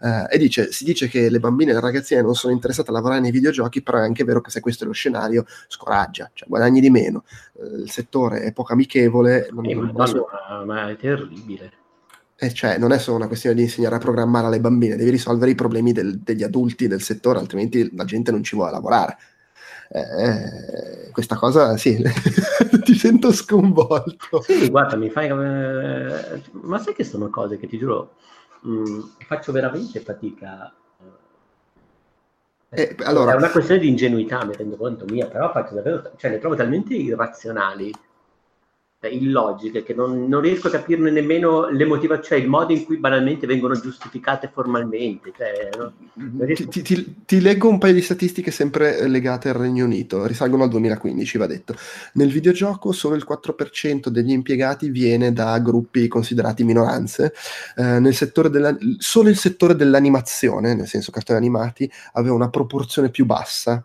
Uh, 0.00 0.32
e 0.32 0.38
dice, 0.38 0.70
si 0.70 0.84
dice 0.84 1.08
che 1.08 1.28
le 1.28 1.40
bambine 1.40 1.72
e 1.72 1.74
le 1.74 1.80
ragazzine 1.80 2.22
non 2.22 2.36
sono 2.36 2.52
interessate 2.52 2.90
a 2.90 2.92
lavorare 2.92 3.20
nei 3.20 3.32
videogiochi, 3.32 3.82
però 3.82 3.98
è 3.98 4.02
anche 4.02 4.22
vero 4.22 4.40
che 4.40 4.50
se 4.50 4.60
questo 4.60 4.84
è 4.84 4.86
lo 4.86 4.92
scenario, 4.92 5.44
scoraggia, 5.66 6.30
cioè 6.32 6.48
guadagni 6.48 6.80
di 6.80 6.90
meno, 6.90 7.24
uh, 7.54 7.80
il 7.80 7.90
settore 7.90 8.42
è 8.42 8.52
poco 8.52 8.72
amichevole. 8.72 9.48
Non, 9.50 9.66
eh, 9.66 9.74
non 9.74 9.86
ma, 9.86 9.92
posso... 9.92 10.26
ma 10.64 10.90
è 10.90 10.96
terribile. 10.96 11.72
E 12.40 12.54
cioè, 12.54 12.78
non 12.78 12.92
è 12.92 12.98
solo 12.98 13.16
una 13.16 13.26
questione 13.26 13.56
di 13.56 13.62
insegnare 13.62 13.96
a 13.96 13.98
programmare 13.98 14.46
alle 14.46 14.60
bambine, 14.60 14.94
devi 14.94 15.10
risolvere 15.10 15.50
i 15.50 15.56
problemi 15.56 15.90
del, 15.90 16.20
degli 16.20 16.44
adulti 16.44 16.86
del 16.86 17.02
settore, 17.02 17.40
altrimenti 17.40 17.90
la 17.96 18.04
gente 18.04 18.30
non 18.30 18.44
ci 18.44 18.54
vuole 18.54 18.70
lavorare. 18.70 19.16
Eh, 19.90 21.10
questa 21.10 21.34
cosa, 21.34 21.76
sì, 21.76 22.00
ti 22.84 22.94
sento 22.94 23.32
sconvolto. 23.32 24.40
Sì, 24.42 24.70
guarda, 24.70 24.94
mi 24.94 25.10
fai... 25.10 25.26
Eh, 25.26 26.42
ma 26.52 26.78
sai 26.78 26.94
che 26.94 27.02
sono 27.02 27.28
cose 27.28 27.58
che 27.58 27.66
ti 27.66 27.76
giuro, 27.76 28.14
mh, 28.62 28.70
mm, 28.70 29.00
faccio 29.26 29.50
veramente 29.50 29.98
fatica. 29.98 30.72
Eh, 32.68 32.94
allora, 33.00 33.32
è 33.32 33.36
una 33.36 33.50
questione 33.50 33.80
di 33.80 33.88
ingenuità, 33.88 34.44
mi 34.44 34.54
rendo 34.54 34.76
conto 34.76 35.06
mia, 35.06 35.26
però 35.26 35.50
faccio 35.50 35.74
davvero, 35.74 36.12
cioè 36.16 36.30
le 36.30 36.38
trovo 36.38 36.54
talmente 36.54 36.94
irrazionali 36.94 37.92
illogiche, 39.06 39.84
che 39.84 39.94
non, 39.94 40.26
non, 40.26 40.40
riesco 40.40 40.66
a 40.66 40.70
capirne 40.70 41.12
nemmeno 41.12 41.68
le 41.68 41.84
motivazioni, 41.84 42.24
cioè 42.24 42.38
il 42.38 42.48
modo 42.48 42.72
in 42.72 42.84
cui 42.84 42.96
banalmente 42.96 43.46
vengono 43.46 43.78
giustificate 43.78 44.50
formalmente. 44.52 45.32
Cioè, 45.36 45.68
no? 45.78 45.92
riesco... 46.44 46.66
ti, 46.66 46.82
ti, 46.82 47.14
ti, 47.24 47.40
leggo 47.40 47.68
un 47.68 47.78
paio 47.78 47.94
di 47.94 48.02
statistiche 48.02 48.50
sempre 48.50 49.06
legate 49.06 49.50
al 49.50 49.54
Regno 49.54 49.84
Unito, 49.84 50.26
risalgono 50.26 50.64
al 50.64 50.70
2015, 50.70 51.38
va 51.38 51.46
detto. 51.46 51.76
Nel 52.14 52.32
videogioco 52.32 52.90
solo 52.90 53.14
il 53.14 53.24
4% 53.28 54.08
degli 54.08 54.32
impiegati 54.32 54.90
viene 54.90 55.32
da 55.32 55.56
gruppi 55.60 56.08
considerati 56.08 56.64
minoranze, 56.64 57.32
eh, 57.76 58.00
nel 58.00 58.14
settore 58.14 58.50
della, 58.50 58.76
solo 58.98 59.28
il 59.28 59.36
settore 59.36 59.76
dell'animazione, 59.76 60.74
nel 60.74 60.88
senso 60.88 61.12
cartoni 61.12 61.38
animati, 61.38 61.88
aveva 62.14 62.34
una 62.34 62.50
proporzione 62.50 63.10
più 63.10 63.24
bassa 63.24 63.84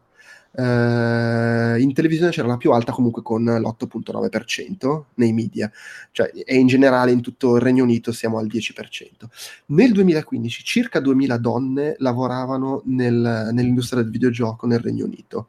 Uh, 0.55 1.79
in 1.79 1.93
televisione 1.93 2.31
c'era 2.31 2.47
la 2.47 2.57
più 2.57 2.71
alta 2.73 2.91
comunque 2.91 3.23
con 3.23 3.43
l'8.9% 3.43 5.03
nei 5.15 5.33
media, 5.33 5.71
cioè, 6.11 6.31
e 6.45 6.55
in 6.55 6.67
generale 6.67 7.09
in 7.09 7.21
tutto 7.21 7.55
il 7.55 7.61
Regno 7.61 7.83
Unito 7.83 8.11
siamo 8.11 8.37
al 8.37 8.45
10%. 8.45 9.25
Nel 9.67 9.91
2015 9.91 10.63
circa 10.63 10.99
2000 10.99 11.37
donne 11.37 11.95
lavoravano 11.97 12.83
nel, 12.85 13.49
nell'industria 13.51 14.03
del 14.03 14.11
videogioco 14.11 14.67
nel 14.67 14.79
Regno 14.79 15.05
Unito 15.05 15.47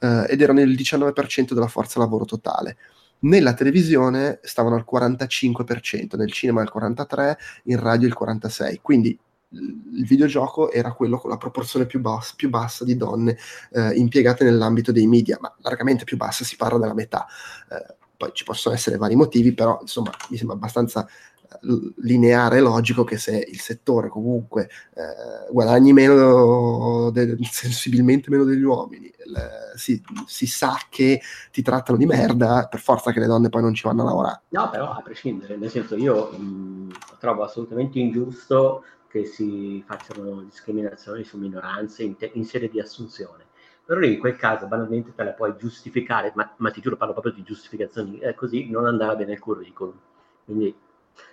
uh, 0.00 0.24
ed 0.26 0.40
erano 0.40 0.62
il 0.62 0.74
19% 0.74 1.52
della 1.52 1.68
forza 1.68 1.98
lavoro 1.98 2.24
totale. 2.24 2.78
Nella 3.18 3.52
televisione 3.52 4.40
stavano 4.42 4.74
al 4.76 4.86
45%, 4.90 6.16
nel 6.16 6.32
cinema 6.32 6.62
il 6.62 6.72
43%, 6.74 7.36
in 7.64 7.78
radio 7.78 8.08
il 8.08 8.16
46%, 8.18 8.78
quindi 8.80 9.18
il 9.50 10.04
videogioco 10.06 10.70
era 10.70 10.92
quello 10.92 11.18
con 11.18 11.30
la 11.30 11.36
proporzione 11.36 11.86
più, 11.86 12.00
bassa, 12.00 12.34
più 12.36 12.48
bassa 12.48 12.84
di 12.84 12.96
donne 12.96 13.36
eh, 13.72 13.92
impiegate 13.94 14.44
nell'ambito 14.44 14.92
dei 14.92 15.06
media, 15.06 15.38
ma 15.40 15.54
largamente 15.58 16.04
più 16.04 16.16
bassa, 16.16 16.44
si 16.44 16.56
parla 16.56 16.78
della 16.78 16.94
metà. 16.94 17.26
Eh, 17.70 17.94
poi 18.16 18.30
ci 18.32 18.44
possono 18.44 18.74
essere 18.74 18.96
vari 18.96 19.14
motivi, 19.14 19.52
però 19.52 19.78
insomma 19.80 20.10
mi 20.30 20.36
sembra 20.36 20.56
abbastanza 20.56 21.06
eh, 21.06 21.92
lineare 21.98 22.58
e 22.58 22.60
logico 22.60 23.04
che 23.04 23.18
se 23.18 23.46
il 23.48 23.60
settore 23.60 24.08
comunque 24.08 24.68
eh, 24.94 25.52
guadagni 25.52 25.92
meno 25.92 27.10
de- 27.10 27.36
sensibilmente 27.50 28.30
meno 28.30 28.44
degli 28.44 28.62
uomini 28.62 29.12
le, 29.24 29.72
si, 29.76 30.02
si, 30.26 30.46
sa 30.46 30.76
che 30.88 31.20
ti 31.52 31.62
trattano 31.62 31.98
di 31.98 32.06
merda 32.06 32.66
per 32.68 32.80
forza 32.80 33.12
che 33.12 33.20
le 33.20 33.26
donne 33.26 33.48
poi 33.48 33.62
non 33.62 33.74
ci 33.74 33.86
vanno 33.86 34.02
a 34.02 34.06
lavorare 34.06 34.42
no 34.48 34.70
però 34.70 34.90
a 34.90 35.00
prescindere 35.02 35.56
nel 35.56 35.70
senso 35.70 35.96
io 35.96 36.30
mh, 36.30 36.92
trovo 37.18 37.44
assolutamente 37.44 37.98
ingiusto 37.98 38.82
che 39.08 39.24
si 39.24 39.82
facciano 39.86 40.42
discriminazioni 40.42 41.24
su 41.24 41.38
minoranze 41.38 42.02
in, 42.02 42.16
te- 42.16 42.30
in 42.34 42.44
sede 42.44 42.68
di 42.68 42.80
assunzione. 42.80 43.44
Però 43.84 44.00
in 44.00 44.18
quel 44.18 44.36
caso 44.36 44.66
banalmente 44.66 45.14
te 45.14 45.22
la 45.22 45.30
puoi 45.30 45.54
giustificare, 45.56 46.32
ma, 46.34 46.52
ma 46.56 46.70
ti 46.70 46.80
giuro 46.80 46.96
parlo 46.96 47.12
proprio 47.12 47.32
di 47.32 47.42
giustificazioni, 47.44 48.18
eh, 48.18 48.34
così 48.34 48.68
non 48.68 48.86
andava 48.86 49.14
bene 49.14 49.32
il 49.34 49.38
curriculum. 49.38 49.96
Quindi, 50.44 50.74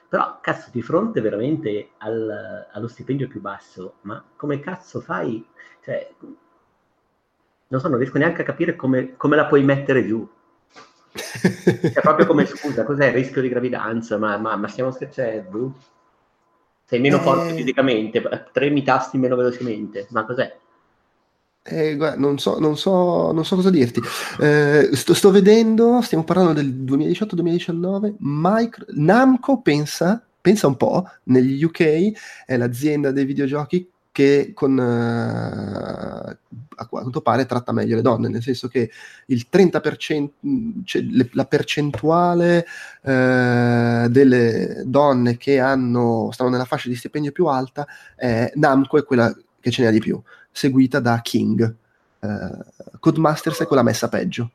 però 0.08 0.38
cazzo, 0.40 0.70
di 0.72 0.82
fronte 0.84 1.20
veramente 1.22 1.92
al, 1.98 2.68
allo 2.72 2.88
stipendio 2.88 3.28
più 3.28 3.42
basso, 3.42 3.96
ma 4.02 4.24
come 4.36 4.60
cazzo 4.60 5.00
fai? 5.02 5.44
Cioè, 5.82 6.14
non 7.68 7.82
so, 7.82 7.88
non 7.88 7.98
riesco 7.98 8.20
neanche 8.20 8.42
a 8.42 8.46
capire 8.46 8.76
come, 8.76 9.16
come 9.18 9.36
la 9.36 9.48
puoi 9.48 9.64
mettere 9.64 10.06
giù. 10.06 10.28
Cioè, 11.12 12.02
proprio 12.02 12.26
come 12.28 12.46
scusa, 12.46 12.84
cos'è 12.84 13.08
il 13.08 13.14
rischio 13.14 13.42
di 13.42 13.50
gravidanza? 13.50 14.18
Ma, 14.18 14.38
ma, 14.38 14.56
ma 14.56 14.68
stiamo 14.68 14.92
scherzando? 14.92 15.74
Sei 16.94 17.02
meno 17.02 17.18
eh... 17.18 17.22
forte 17.22 17.56
fisicamente, 17.56 18.22
tremi 18.52 18.82
i 18.82 18.84
tasti 18.84 19.18
meno 19.18 19.36
velocemente, 19.36 20.06
ma 20.12 20.26
cos'è? 20.26 20.56
Eh, 21.64 21.96
guarda, 21.96 22.20
non, 22.20 22.38
so, 22.38 22.60
non, 22.60 22.78
so, 22.78 23.32
non, 23.32 23.44
so, 23.44 23.56
cosa 23.56 23.72
dirti. 23.72 24.00
Eh, 24.40 24.90
sto, 24.94 25.16
sto, 25.16 25.32
vedendo, 25.32 26.02
stiamo 26.04 26.24
parlando 26.24 26.54
del 26.54 26.72
2018-2019. 26.84 28.14
Micro, 28.20 28.86
Namco 28.90 29.62
pensa, 29.62 30.24
pensa 30.40 30.68
un 30.68 30.78
po', 30.78 31.04
negli 31.24 31.64
UK 31.64 32.12
è 32.46 32.58
l'azienda 32.58 33.10
dei 33.10 33.26
videogiochi 33.26 33.90
che 34.14 34.52
con, 34.54 34.78
uh, 34.78 36.38
a 36.76 36.88
quanto 36.88 37.22
pare 37.22 37.48
tratta 37.48 37.74
meglio 37.74 37.96
le 37.96 38.04
donne, 38.04 38.30
nel 38.30 38.44
senso 38.44 38.68
che 38.68 38.92
il 39.26 39.48
30%, 39.52 40.30
cioè 40.86 41.02
le, 41.02 41.30
la 41.34 41.46
percentuale 41.46 42.66
uh, 43.02 44.08
delle 44.08 44.84
donne 44.86 45.36
che 45.38 45.60
hanno, 45.60 46.30
stanno 46.32 46.52
nella 46.52 46.66
fascia 46.66 46.90
di 46.90 46.96
stipendio 46.96 47.32
più 47.32 47.48
alta, 47.48 47.88
è, 48.16 48.52
Namco 48.54 49.00
è 49.00 49.04
quella 49.04 49.36
che 49.60 49.72
ce 49.72 49.84
n'è 49.84 49.92
di 49.92 50.00
più, 50.00 50.22
seguita 50.52 51.00
da 51.00 51.20
King. 51.22 51.76
Uh, 52.20 53.00
Codemasters 53.00 53.62
è 53.62 53.66
quella 53.66 53.84
messa 53.84 54.10
peggio. 54.10 54.52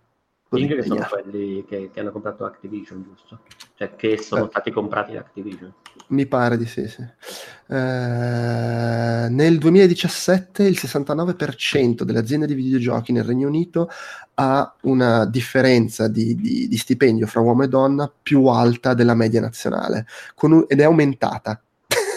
King 0.50 0.76
che 0.76 0.82
sono 0.84 1.04
quelli 1.10 1.64
che, 1.66 1.90
che, 1.92 2.00
hanno 2.00 2.12
comprato 2.12 2.44
Activision, 2.44 3.02
giusto? 3.02 3.40
Cioè 3.78 3.94
che 3.94 4.18
sono 4.18 4.46
eh. 4.46 4.48
stati 4.48 4.72
comprati 4.72 5.12
da 5.12 5.20
Activision. 5.20 5.72
Mi 6.08 6.26
pare 6.26 6.56
di 6.56 6.66
sì, 6.66 6.88
sì. 6.88 7.00
Eh, 7.00 9.28
nel 9.30 9.58
2017 9.58 10.64
il 10.64 10.76
69% 10.76 12.02
delle 12.02 12.18
aziende 12.18 12.46
di 12.46 12.54
videogiochi 12.54 13.12
nel 13.12 13.22
Regno 13.22 13.46
Unito 13.46 13.88
ha 14.34 14.74
una 14.82 15.26
differenza 15.26 16.08
di, 16.08 16.34
di, 16.34 16.66
di 16.66 16.76
stipendio 16.76 17.28
fra 17.28 17.40
uomo 17.40 17.62
e 17.62 17.68
donna 17.68 18.12
più 18.20 18.46
alta 18.46 18.94
della 18.94 19.14
media 19.14 19.40
nazionale 19.40 20.06
un, 20.40 20.64
ed 20.66 20.80
è 20.80 20.84
aumentata 20.84 21.62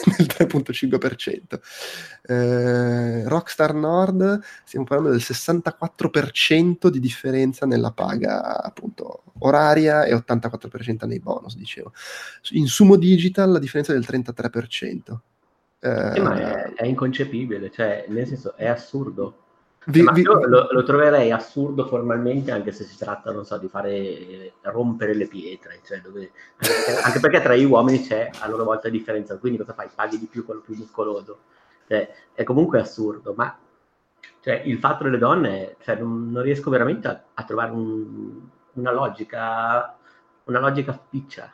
del 0.17 0.27
3.5%. 0.27 1.59
Eh, 2.23 3.27
Rockstar 3.27 3.73
Nord 3.73 4.41
stiamo 4.63 4.85
parlando 4.85 5.11
del 5.11 5.21
64% 5.21 6.87
di 6.87 6.99
differenza 6.99 7.65
nella 7.65 7.91
paga 7.91 8.61
appunto 8.61 9.23
oraria 9.39 10.05
e 10.05 10.13
84% 10.13 11.07
nei 11.07 11.19
bonus, 11.19 11.55
dicevo. 11.55 11.93
In 12.51 12.67
Sumo 12.67 12.95
Digital 12.95 13.51
la 13.51 13.59
differenza 13.59 13.93
è 13.93 13.95
del 13.95 14.05
33%. 14.07 15.17
Eh, 15.83 16.21
ma 16.21 16.37
è, 16.37 16.73
è, 16.73 16.85
inconcepibile, 16.85 17.71
cioè 17.71 18.05
nel 18.07 18.27
senso 18.27 18.55
è 18.55 18.67
assurdo. 18.67 19.37
Vi, 19.83 20.07
vi, 20.13 20.21
io 20.21 20.45
lo, 20.45 20.67
lo, 20.69 20.83
troverei 20.83 21.31
assurdo 21.31 21.87
formalmente 21.87 22.51
anche 22.51 22.71
se 22.71 22.83
si 22.83 22.95
tratta, 22.97 23.31
non 23.31 23.45
so, 23.45 23.57
di 23.57 23.67
fare 23.67 23.91
eh, 23.91 24.53
rompere 24.63 25.15
le 25.15 25.27
pietre, 25.27 25.79
cioè 25.83 26.01
dove, 26.01 26.31
anche, 26.57 26.73
perché, 26.85 27.01
anche, 27.01 27.19
perché, 27.19 27.41
tra 27.41 27.55
gli 27.55 27.63
uomini 27.63 28.03
c'è 28.03 28.29
a 28.41 28.47
loro 28.47 28.63
volta 28.63 28.89
differenza, 28.89 29.37
quindi 29.37 29.57
cosa 29.57 29.73
fai? 29.73 29.89
Paghi 29.93 30.19
di 30.19 30.27
più 30.27 30.45
quello 30.45 30.61
più 30.61 30.75
muscoloso. 30.75 31.39
Cioè, 31.87 32.13
è 32.33 32.43
comunque 32.43 32.79
assurdo, 32.79 33.33
ma 33.35 33.57
cioè, 34.41 34.61
il 34.65 34.77
fatto 34.77 35.03
delle 35.03 35.17
donne, 35.17 35.75
cioè, 35.83 35.95
non, 35.95 36.31
non, 36.31 36.43
riesco 36.43 36.69
veramente 36.69 37.07
a, 37.07 37.23
a 37.33 37.43
trovare 37.43 37.71
un, 37.71 38.39
una 38.73 38.91
logica, 38.91 39.97
una 40.45 40.59
logica 40.59 40.93
spiccia. 40.93 41.51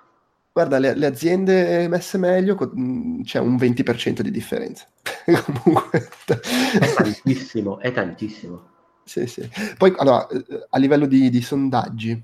Guarda, 0.51 0.79
le, 0.79 0.95
le, 0.95 1.05
aziende 1.05 1.87
messe 1.87 2.17
meglio 2.17 2.55
c'è 2.55 3.39
un 3.39 3.55
20% 3.55 4.21
di 4.21 4.31
differenza. 4.31 4.85
Comunque... 5.43 6.09
È 6.25 6.93
tantissimo, 6.93 7.79
è 7.79 7.91
tantissimo. 7.91 8.75
Sì, 9.03 9.27
sì. 9.27 9.49
Poi, 9.77 9.93
allora, 9.97 10.27
eh, 10.27 10.67
a 10.69 10.77
livello 10.77 11.05
di, 11.05 11.29
di 11.29 11.41
sondaggi, 11.41 12.23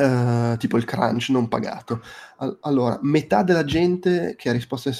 Uh, 0.00 0.56
tipo 0.56 0.78
il 0.78 0.86
crunch 0.86 1.28
non 1.28 1.46
pagato. 1.46 2.02
All- 2.38 2.56
allora, 2.62 2.98
metà 3.02 3.42
della 3.42 3.64
gente 3.64 4.34
che 4.34 4.48
ha 4.48 4.52
risposto 4.52 4.88
a, 4.88 4.92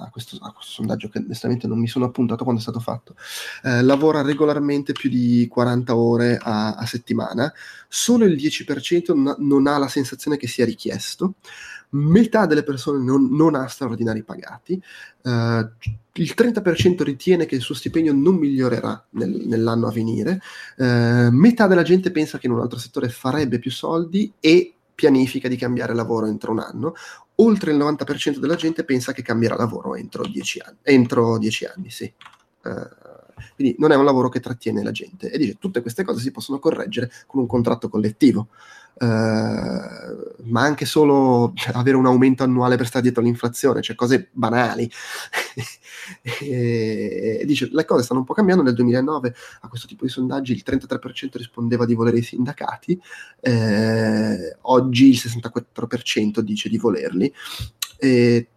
a, 0.00 0.08
questo, 0.10 0.38
a, 0.40 0.50
questo, 0.50 0.72
sondaggio, 0.72 1.10
che 1.10 1.18
onestamente 1.18 1.66
non 1.66 1.78
mi 1.78 1.88
sono 1.88 2.06
appuntato 2.06 2.42
quando 2.42 2.58
è 2.58 2.64
stato 2.64 2.80
fatto, 2.80 3.16
uh, 3.64 3.82
lavora 3.82 4.22
regolarmente 4.22 4.92
più 4.92 5.10
di 5.10 5.46
40 5.46 5.94
ore 5.94 6.38
a, 6.40 6.72
a 6.76 6.86
settimana, 6.86 7.52
solo 7.86 8.24
il 8.24 8.34
10% 8.34 9.14
n- 9.14 9.36
non 9.40 9.66
ha 9.66 9.76
la 9.76 9.88
sensazione 9.88 10.38
che 10.38 10.46
sia 10.46 10.64
richiesto, 10.64 11.34
metà 11.90 12.46
delle 12.46 12.62
persone 12.62 13.02
non, 13.02 13.28
non 13.34 13.54
ha 13.54 13.66
straordinari 13.66 14.22
pagati, 14.22 14.80
uh, 15.22 15.30
il 15.30 16.34
30% 16.36 17.02
ritiene 17.02 17.46
che 17.46 17.54
il 17.54 17.60
suo 17.60 17.74
stipendio 17.74 18.12
non 18.12 18.36
migliorerà 18.36 19.06
nel, 19.10 19.30
nell'anno 19.46 19.86
a 19.86 19.92
venire, 19.92 20.40
uh, 20.76 21.28
metà 21.30 21.66
della 21.66 21.82
gente 21.82 22.10
pensa 22.10 22.38
che 22.38 22.46
in 22.46 22.52
un 22.52 22.60
altro 22.60 22.78
settore 22.78 23.08
farebbe 23.08 23.58
più 23.58 23.70
soldi 23.70 24.32
e 24.40 24.74
pianifica 24.94 25.48
di 25.48 25.56
cambiare 25.56 25.94
lavoro 25.94 26.26
entro 26.26 26.52
un 26.52 26.58
anno, 26.58 26.94
oltre 27.36 27.70
il 27.70 27.78
90% 27.78 28.38
della 28.38 28.56
gente 28.56 28.84
pensa 28.84 29.12
che 29.12 29.22
cambierà 29.22 29.56
lavoro 29.56 29.94
entro 29.94 30.26
10 30.26 30.60
anni, 30.60 30.76
entro 30.82 31.38
10 31.38 31.64
anni 31.66 31.90
sì. 31.90 32.12
Uh, 32.64 33.06
quindi 33.54 33.76
non 33.78 33.92
è 33.92 33.96
un 33.96 34.04
lavoro 34.04 34.28
che 34.28 34.40
trattiene 34.40 34.82
la 34.82 34.90
gente 34.90 35.30
e 35.30 35.38
dice 35.38 35.56
tutte 35.58 35.80
queste 35.80 36.02
cose 36.02 36.20
si 36.20 36.30
possono 36.30 36.58
correggere 36.58 37.10
con 37.26 37.40
un 37.40 37.46
contratto 37.46 37.88
collettivo. 37.88 38.48
Uh, 39.00 40.18
ma 40.48 40.62
anche 40.62 40.84
solo 40.84 41.52
avere 41.72 41.96
un 41.96 42.06
aumento 42.06 42.42
annuale 42.42 42.76
per 42.76 42.86
stare 42.86 43.02
dietro 43.02 43.22
l'inflazione, 43.22 43.80
cioè 43.80 43.94
cose 43.94 44.28
banali. 44.32 44.90
e 46.22 47.42
dice, 47.44 47.68
le 47.70 47.84
cose 47.84 48.02
stanno 48.02 48.20
un 48.20 48.26
po' 48.26 48.34
cambiando, 48.34 48.62
nel 48.62 48.74
2009 48.74 49.34
a 49.60 49.68
questo 49.68 49.86
tipo 49.86 50.04
di 50.04 50.10
sondaggi 50.10 50.52
il 50.52 50.64
33% 50.66 51.30
rispondeva 51.32 51.84
di 51.84 51.94
volere 51.94 52.18
i 52.18 52.22
sindacati, 52.22 53.00
eh, 53.40 54.56
oggi 54.62 55.10
il 55.10 55.20
64% 55.22 56.40
dice 56.40 56.68
di 56.68 56.78
volerli. 56.78 57.32
E 57.98 58.48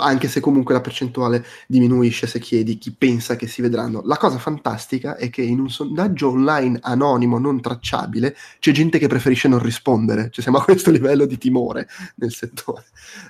anche 0.00 0.28
se 0.28 0.40
comunque 0.40 0.74
la 0.74 0.80
percentuale 0.80 1.44
diminuisce 1.66 2.26
se 2.26 2.38
chiedi 2.38 2.78
chi 2.78 2.92
pensa 2.92 3.36
che 3.36 3.46
si 3.46 3.62
vedranno. 3.62 4.02
La 4.04 4.16
cosa 4.16 4.38
fantastica 4.38 5.16
è 5.16 5.30
che 5.30 5.42
in 5.42 5.60
un 5.60 5.70
sondaggio 5.70 6.30
online 6.30 6.78
anonimo, 6.82 7.38
non 7.38 7.60
tracciabile, 7.60 8.36
c'è 8.58 8.72
gente 8.72 8.98
che 8.98 9.06
preferisce 9.06 9.48
non 9.48 9.60
rispondere, 9.60 10.30
cioè 10.30 10.42
siamo 10.42 10.58
a 10.58 10.64
questo 10.64 10.90
livello 10.90 11.26
di 11.26 11.38
timore 11.38 11.88
nel 12.16 12.32
settore. 12.32 12.84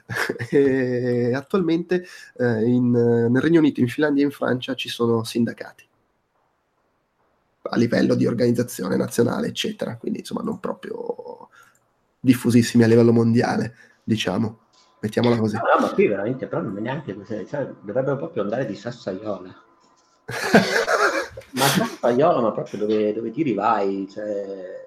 attualmente 1.34 2.06
eh, 2.38 2.64
in, 2.64 2.90
nel 2.90 3.42
Regno 3.42 3.58
Unito, 3.58 3.80
in 3.80 3.88
Finlandia 3.88 4.22
e 4.22 4.26
in 4.26 4.32
Francia 4.32 4.74
ci 4.74 4.88
sono 4.88 5.24
sindacati 5.24 5.88
a 7.62 7.76
livello 7.76 8.14
di 8.14 8.26
organizzazione 8.26 8.96
nazionale, 8.96 9.48
eccetera, 9.48 9.96
quindi 9.96 10.20
insomma 10.20 10.42
non 10.42 10.58
proprio 10.58 11.48
diffusissimi 12.18 12.82
a 12.82 12.86
livello 12.86 13.12
mondiale, 13.12 13.74
diciamo 14.02 14.68
mettiamola 15.00 15.36
così. 15.36 15.56
No, 15.56 15.62
no, 15.62 15.80
ma 15.86 15.92
qui 15.92 16.06
veramente 16.06 16.46
però 16.46 16.62
non 16.62 16.76
è 16.76 16.80
neanche 16.80 17.14
così, 17.14 17.46
cioè, 17.46 17.66
dovrebbero 17.80 18.16
proprio 18.16 18.42
andare 18.42 18.66
di 18.66 18.74
Sassaiola. 18.74 19.54
ma 21.52 21.64
Sassaiola, 21.64 22.40
ma 22.40 22.52
proprio 22.52 22.80
dove, 22.80 23.12
dove 23.12 23.30
tiri 23.30 23.54
vai, 23.54 24.08
cioè, 24.10 24.86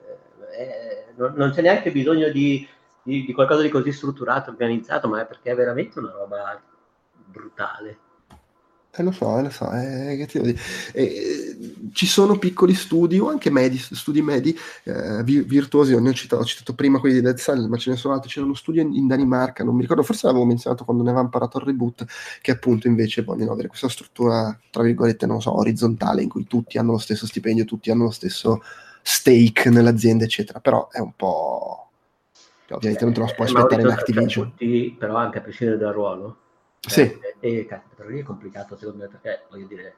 è, 0.52 1.06
non, 1.15 1.34
non, 1.35 1.52
c'è 1.52 1.61
neanche 1.61 1.91
bisogno 1.91 2.30
di, 2.30 2.68
di, 3.02 3.26
di, 3.26 3.34
qualcosa 3.34 3.61
di 3.61 3.69
così 3.69 3.91
strutturato, 3.91 4.52
organizzato, 4.52 5.07
ma 5.07 5.22
è 5.22 5.26
perché 5.26 5.52
è 5.52 5.56
veramente 5.56 5.99
una 5.99 6.11
roba 6.11 6.61
brutale. 7.26 7.98
Eh, 8.95 9.02
lo 9.02 9.11
so, 9.11 9.40
eh, 9.40 9.41
lo 9.41 9.49
so, 9.49 9.72
eh, 9.72 10.28
eh, 10.94 11.57
ci 11.94 12.06
sono 12.06 12.38
piccoli 12.38 12.76
studi 12.76 13.18
o 13.18 13.28
anche 13.28 13.49
medi, 13.49 13.80
studi 13.80 14.22
medi 14.22 14.56
eh, 14.84 15.24
virtuosi, 15.24 15.99
ne 15.99 16.10
ho 16.10 16.14
citato, 16.14 16.44
ho 16.44 16.45
citato 16.45 16.76
prima 16.76 16.99
quelli 16.99 17.15
di 17.15 17.22
Dead 17.22 17.36
Cell, 17.36 17.65
ma 17.65 17.78
ce 17.78 17.90
ne 17.90 17.95
sono 17.95 18.14
altri, 18.14 18.30
c'era 18.30 18.45
uno 18.45 18.53
studio 18.53 18.84
in, 18.84 18.94
in, 18.94 19.07
Danimarca, 19.07 19.64
non 19.64 19.74
mi 19.74 19.82
ricordo, 19.82 20.03
forse 20.03 20.28
l'avevo 20.28 20.45
menzionato 20.45 20.84
quando 20.84 21.02
ne 21.02 21.10
avevamo 21.10 21.32
parlato 21.32 21.57
al 21.57 21.64
reboot, 21.64 22.06
che 22.40 22.52
appunto 22.52 22.86
invece 22.86 23.24
vogliono 23.24 23.53
avere 23.53 23.68
questa 23.68 23.90
struttura, 23.90 24.56
tra 24.70 24.84
virgolette, 24.84 25.26
non 25.26 25.41
so, 25.41 25.57
orizzontale, 25.57 26.22
in 26.22 26.30
cui 26.30 26.45
tutti 26.45 26.78
hanno 26.78 26.91
lo 26.91 26.99
stesso 26.99 27.26
stipendio, 27.26 27.65
tutti 27.65 27.90
hanno 27.90 28.03
lo 28.03 28.11
stesso 28.11 28.61
stake 29.02 29.72
nell'azienda, 29.72 30.26
eccetera, 30.26 30.60
però 30.60 30.90
è 30.91 30.99
un 30.99 31.14
po'... 31.15 31.88
Cioè, 32.68 32.78
ovviamente 32.78 33.06
non 33.06 33.14
te 33.15 33.20
lo 33.22 33.34
puoi 33.36 33.48
aspettare 33.48 33.82
in 33.82 33.88
Activision. 33.88 34.49
Tutti, 34.52 34.95
però 34.99 35.15
anche 35.15 35.40
a 35.40 35.41
prescindere 35.41 35.80
dal 35.80 35.94
ruolo 35.94 36.38
sì. 36.88 37.01
Eh, 37.01 37.38
e 37.39 37.81
per 37.95 38.07
lì 38.07 38.19
è 38.19 38.23
complicato 38.23 38.76
secondo 38.76 39.03
me 39.03 39.10
perché 39.10 39.45
voglio 39.49 39.68
dire... 39.68 39.95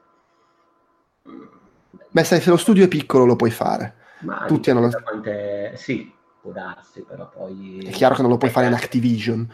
Beh, 2.10 2.24
sai, 2.24 2.40
se 2.40 2.50
lo 2.50 2.56
studio 2.56 2.84
è 2.84 2.88
piccolo 2.88 3.24
lo 3.24 3.36
puoi 3.36 3.50
fare. 3.50 4.04
Ma 4.20 4.44
Tutti 4.46 4.70
hanno 4.70 4.80
la... 4.80 5.02
quante... 5.02 5.72
Sì, 5.76 6.12
può 6.40 6.52
darsi, 6.52 7.02
però 7.02 7.28
poi... 7.28 7.80
È 7.86 7.90
chiaro 7.90 8.14
che 8.14 8.22
non 8.22 8.30
lo 8.30 8.36
puoi 8.36 8.50
fare 8.50 8.66
in 8.66 8.72
Activision. 8.72 9.50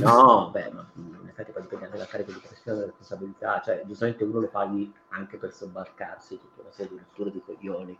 No, 0.00 0.50
beh, 0.52 0.70
ma 0.70 0.90
in 0.94 1.28
effetti 1.28 1.52
poi 1.52 1.62
dipende 1.62 1.84
anche 1.84 1.96
dalla 1.96 2.08
carica 2.08 2.32
di 2.32 2.40
pressione 2.46 2.80
e 2.80 2.84
responsabilità. 2.86 3.60
Cioè, 3.64 3.82
giustamente 3.86 4.24
uno 4.24 4.40
lo 4.40 4.48
paghi 4.48 4.92
anche 5.10 5.36
per 5.36 5.52
sobbarcarsi 5.52 6.38
tutta 6.38 6.62
una 6.62 6.72
serie 6.72 6.92
di 6.92 6.98
rotture 6.98 7.30
di 7.30 7.42
coglioni. 7.44 7.98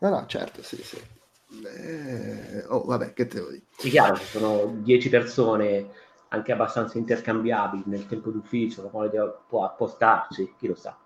No, 0.00 0.08
no, 0.10 0.26
certo, 0.26 0.62
sì, 0.62 0.82
sì. 0.82 1.00
Eh... 1.64 2.64
Oh, 2.68 2.84
vabbè, 2.84 3.14
che 3.14 3.26
te 3.26 3.40
lo 3.40 3.50
dico. 3.50 3.64
È 3.76 3.88
chiaro, 3.88 4.16
ci 4.16 4.24
sono 4.24 4.66
10 4.66 5.08
persone 5.08 5.90
anche 6.32 6.52
abbastanza 6.52 6.98
intercambiabili 6.98 7.84
nel 7.86 8.06
tempo 8.06 8.30
d'ufficio, 8.30 8.88
può 9.48 9.64
appostarci, 9.64 10.54
chi 10.58 10.66
lo 10.68 10.74
sa. 10.74 10.96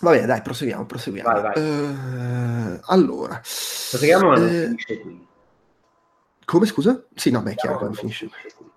Va 0.00 0.10
bene, 0.10 0.26
dai, 0.26 0.42
proseguiamo, 0.42 0.86
proseguiamo. 0.86 1.30
Vai, 1.30 1.42
vai. 1.42 2.74
Uh, 2.74 2.80
allora. 2.86 3.36
Proseguiamo, 3.36 4.28
ma 4.28 4.36
non 4.36 4.48
eh, 4.48 4.64
finisce 4.64 5.00
qui. 5.00 5.26
Come, 6.44 6.66
scusa? 6.66 7.04
Sì, 7.14 7.30
no, 7.30 7.42
beh, 7.42 7.52
è 7.52 7.54
chiaro 7.54 7.78
che 7.78 7.84
non 7.84 7.94
finisce 7.94 8.28
qui. 8.28 8.70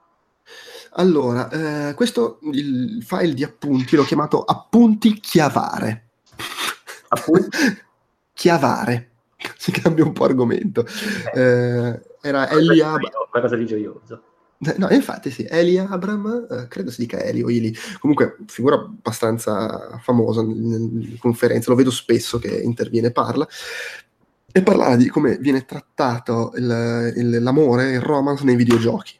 Allora, 0.98 1.50
eh, 1.50 1.94
questo 1.94 2.40
il 2.52 3.04
file 3.04 3.34
di 3.34 3.44
appunti 3.44 3.96
l'ho 3.96 4.04
chiamato 4.04 4.44
appunti 4.44 5.20
chiavare. 5.20 6.10
Appunti? 7.08 7.50
chiavare. 8.34 9.15
Si 9.58 9.72
cambia 9.72 10.04
un 10.04 10.14
po' 10.14 10.26
argomento. 10.26 10.86
Eh, 11.34 12.02
era 12.22 12.50
Eli 12.50 12.82
Abram. 12.82 13.12
Qualcosa 13.30 13.56
di 13.56 13.66
gioioso. 13.66 14.22
No, 14.78 14.88
infatti 14.90 15.32
sì, 15.32 15.46
Eli 15.48 15.78
Abram, 15.78 16.48
eh, 16.50 16.68
credo 16.68 16.90
si 16.90 17.02
dica 17.02 17.22
Eli 17.22 17.44
o 17.44 17.50
Ili, 17.50 17.76
comunque 18.00 18.38
figura 18.48 18.76
abbastanza 18.76 20.00
famosa 20.02 20.42
in 20.42 21.18
conferenze, 21.20 21.70
lo 21.70 21.76
vedo 21.76 21.92
spesso 21.92 22.40
che 22.40 22.62
interviene 22.62 23.08
e 23.08 23.12
parla, 23.12 23.46
e 24.52 24.64
parlava 24.64 24.96
di 24.96 25.10
come 25.10 25.38
viene 25.38 25.66
trattato 25.66 26.54
il, 26.56 27.14
il, 27.16 27.44
l'amore, 27.44 27.92
il 27.92 28.02
romance 28.02 28.46
nei 28.46 28.56
videogiochi 28.56 29.20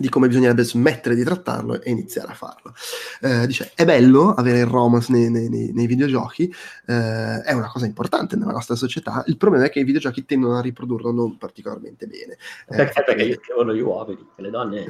di 0.00 0.08
come 0.08 0.28
bisognerebbe 0.28 0.64
smettere 0.64 1.14
di 1.14 1.22
trattarlo 1.22 1.82
e 1.82 1.90
iniziare 1.90 2.32
a 2.32 2.34
farlo. 2.34 2.72
Eh, 3.20 3.46
dice, 3.46 3.72
è 3.74 3.84
bello 3.84 4.32
avere 4.32 4.60
il 4.60 4.66
romance 4.66 5.12
nei, 5.12 5.28
nei, 5.28 5.48
nei 5.48 5.86
videogiochi, 5.86 6.50
eh, 6.86 7.42
è 7.42 7.52
una 7.52 7.70
cosa 7.70 7.84
importante 7.84 8.34
nella 8.34 8.52
nostra 8.52 8.76
società, 8.76 9.22
il 9.26 9.36
problema 9.36 9.66
è 9.66 9.70
che 9.70 9.80
i 9.80 9.84
videogiochi 9.84 10.24
tendono 10.24 10.56
a 10.56 10.62
riprodurlo 10.62 11.12
non 11.12 11.36
particolarmente 11.36 12.06
bene. 12.06 12.38
Eh, 12.68 12.76
perché, 12.76 13.02
perché 13.04 13.24
io 13.24 13.38
scrivono 13.42 13.74
gli 13.74 13.80
uomini, 13.80 14.26
che 14.34 14.40
le 14.40 14.50
donne 14.50 14.86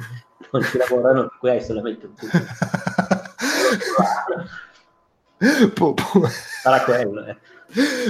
non 0.49 0.63
ci 0.63 0.77
lavorano, 0.77 1.29
qui 1.39 1.49
hai 1.49 1.61
solamente 1.61 2.05
un 2.05 2.13
punto. 5.73 6.03
Sarà 6.61 6.83
quello, 6.83 7.25
eh. 7.25 7.35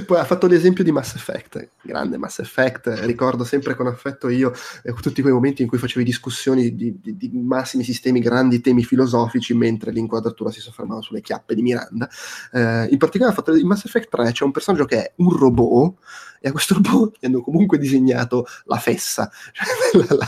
Poi 0.05 0.17
ha 0.17 0.25
fatto 0.25 0.47
l'esempio 0.47 0.83
di 0.83 0.91
Mass 0.91 1.15
Effect, 1.15 1.69
grande 1.81 2.17
Mass 2.17 2.39
Effect, 2.39 2.87
ricordo 3.03 3.43
sempre 3.43 3.75
con 3.75 3.87
affetto 3.87 4.29
io 4.29 4.53
eh, 4.83 4.93
tutti 4.93 5.21
quei 5.21 5.33
momenti 5.33 5.61
in 5.61 5.67
cui 5.67 5.77
facevi 5.77 6.03
discussioni 6.03 6.75
di, 6.75 6.99
di, 6.99 7.15
di, 7.17 7.29
massimi 7.33 7.83
sistemi, 7.83 8.19
grandi 8.19 8.61
temi 8.61 8.83
filosofici, 8.83 9.53
mentre 9.53 9.91
l'inquadratura 9.91 10.51
si 10.51 10.59
soffermava 10.59 11.01
sulle 11.01 11.21
chiappe 11.21 11.53
di 11.53 11.61
Miranda. 11.61 12.09
Eh, 12.51 12.87
in 12.89 12.97
particolare 12.97 13.33
ha 13.33 13.35
fatto 13.35 13.55
in 13.55 13.67
Mass 13.67 13.85
Effect 13.85 14.09
3 14.09 14.31
c'è 14.31 14.43
un 14.43 14.51
personaggio 14.51 14.85
che 14.85 15.03
è 15.03 15.13
un 15.17 15.35
robot 15.35 15.95
e 16.43 16.49
a 16.49 16.51
questo 16.51 16.73
robot 16.81 17.17
gli 17.19 17.25
hanno 17.27 17.41
comunque 17.41 17.77
disegnato 17.77 18.45
la 18.65 18.77
fessa. 18.77 19.29
Cioè, 19.53 20.05
la, 20.07 20.15
la, 20.15 20.27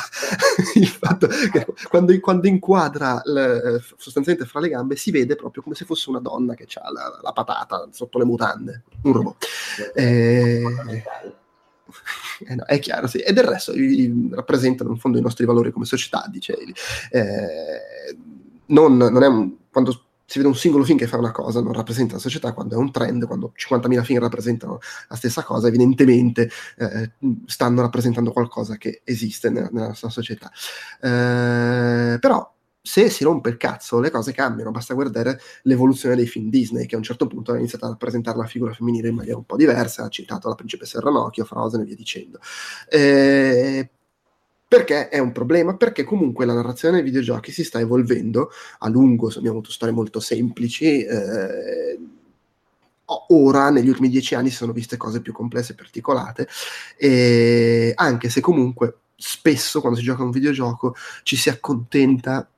il 0.76 0.88
fatto 0.88 1.28
che 1.28 1.66
quando, 1.90 2.18
quando 2.20 2.48
inquadra 2.48 3.22
l, 3.24 3.82
sostanzialmente 3.98 4.46
fra 4.46 4.60
le 4.60 4.70
gambe 4.70 4.96
si 4.96 5.10
vede 5.10 5.36
proprio 5.36 5.64
come 5.64 5.74
se 5.74 5.86
fosse 5.86 6.10
una 6.10 6.20
donna 6.20 6.54
che 6.54 6.68
ha 6.74 6.92
la, 6.92 7.20
la 7.22 7.32
patata 7.32 7.88
sotto 7.92 8.18
le 8.18 8.26
mutande, 8.26 8.84
un 9.04 9.14
robot. 9.14 9.23
Eh, 9.94 10.64
eh 12.46 12.56
no, 12.56 12.66
è 12.66 12.80
chiaro, 12.80 13.08
sì. 13.08 13.20
E 13.20 13.34
del 13.34 13.46
resto 13.46 13.74
i, 13.74 14.30
rappresentano 14.32 14.92
in 14.92 14.98
fondo 14.98 15.18
i 15.18 15.22
nostri 15.22 15.46
valori 15.46 15.72
come 15.72 15.86
società, 15.86 16.26
dice 16.30 16.56
eh, 17.12 18.16
non, 18.68 18.98
non, 18.98 19.24
è 19.24 19.28
un, 19.28 19.56
quando 19.72 20.06
si 20.26 20.38
vede 20.40 20.50
un 20.50 20.56
singolo 20.58 20.84
film 20.84 20.98
che 20.98 21.08
fa 21.08 21.18
una 21.18 21.32
cosa, 21.32 21.62
non 21.62 21.74
rappresenta 21.74 22.14
la 22.16 22.20
società, 22.20 22.54
quando 22.54 22.76
è 22.76 22.78
un 22.78 22.92
trend, 22.92 23.26
quando 23.28 23.54
50.000 23.56 24.04
film 24.04 24.20
rappresentano 24.20 24.80
la 25.08 25.16
stessa 25.16 25.44
cosa, 25.44 25.68
evidentemente 25.68 26.50
eh, 26.78 27.12
stanno 27.46 27.82
rappresentando 27.82 28.32
qualcosa 28.32 28.78
che 28.78 29.02
esiste 29.04 29.50
nella, 29.50 29.70
nella 29.72 29.88
nostra 29.88 30.10
società. 30.10 30.52
Eh, 31.02 32.18
però 32.20 32.53
se 32.86 33.10
si 33.10 33.24
rompe 33.24 33.48
il 33.48 33.56
cazzo, 33.56 34.02
le 34.02 34.12
cose 34.12 34.34
cambiano. 34.34 34.70
Basta 34.70 34.94
guardare 34.94 35.40
l'evoluzione 35.62 36.18
dei 36.18 36.28
film 36.28 36.50
Disney, 36.50 36.86
che 36.86 36.96
a 36.96 36.98
un 36.98 37.04
certo 37.04 37.28
punto 37.28 37.54
ha 37.54 37.58
iniziato 37.58 37.86
a 37.86 37.90
rappresentare 37.90 38.38
la 38.38 38.46
figura 38.46 38.74
femminile 38.74 39.08
in 39.08 39.16
maniera 39.16 39.38
un 39.38 39.46
po' 39.46 39.56
diversa. 39.56 40.04
Ha 40.04 40.10
citato 40.10 40.50
la 40.50 40.56
principessa 40.56 41.00
Ranocchio, 41.00 41.46
Frozen 41.46 41.80
e 41.80 41.86
via 41.86 41.96
dicendo. 41.96 42.40
Eh, 42.90 43.90
perché 44.68 45.08
è 45.08 45.20
un 45.20 45.32
problema? 45.32 45.78
Perché 45.78 46.04
comunque 46.04 46.46
la 46.46 46.56
narrazione 46.56 46.96
dei 46.96 47.04
videogiochi 47.04 47.54
si 47.54 47.64
sta 47.64 47.80
evolvendo 47.80 48.50
a 48.80 48.90
lungo, 48.90 49.28
abbiamo 49.30 49.52
avuto 49.52 49.72
storie 49.72 49.94
molto 49.94 50.20
semplici. 50.20 51.06
Eh, 51.06 52.00
ora, 53.30 53.70
negli 53.70 53.88
ultimi 53.88 54.10
dieci 54.10 54.36
anni, 54.36 54.50
si 54.50 54.58
sono 54.58 54.74
viste 54.74 54.98
cose 54.98 55.22
più 55.22 55.32
complesse 55.32 55.72
e 55.72 55.76
particolate, 55.76 56.48
anche 57.96 58.30
se 58.30 58.42
comunque 58.42 58.98
spesso 59.16 59.80
quando 59.80 60.00
si 60.00 60.04
gioca 60.04 60.22
a 60.22 60.26
un 60.26 60.32
videogioco 60.32 60.96
ci 61.22 61.38
si 61.38 61.48
accontenta 61.48 62.50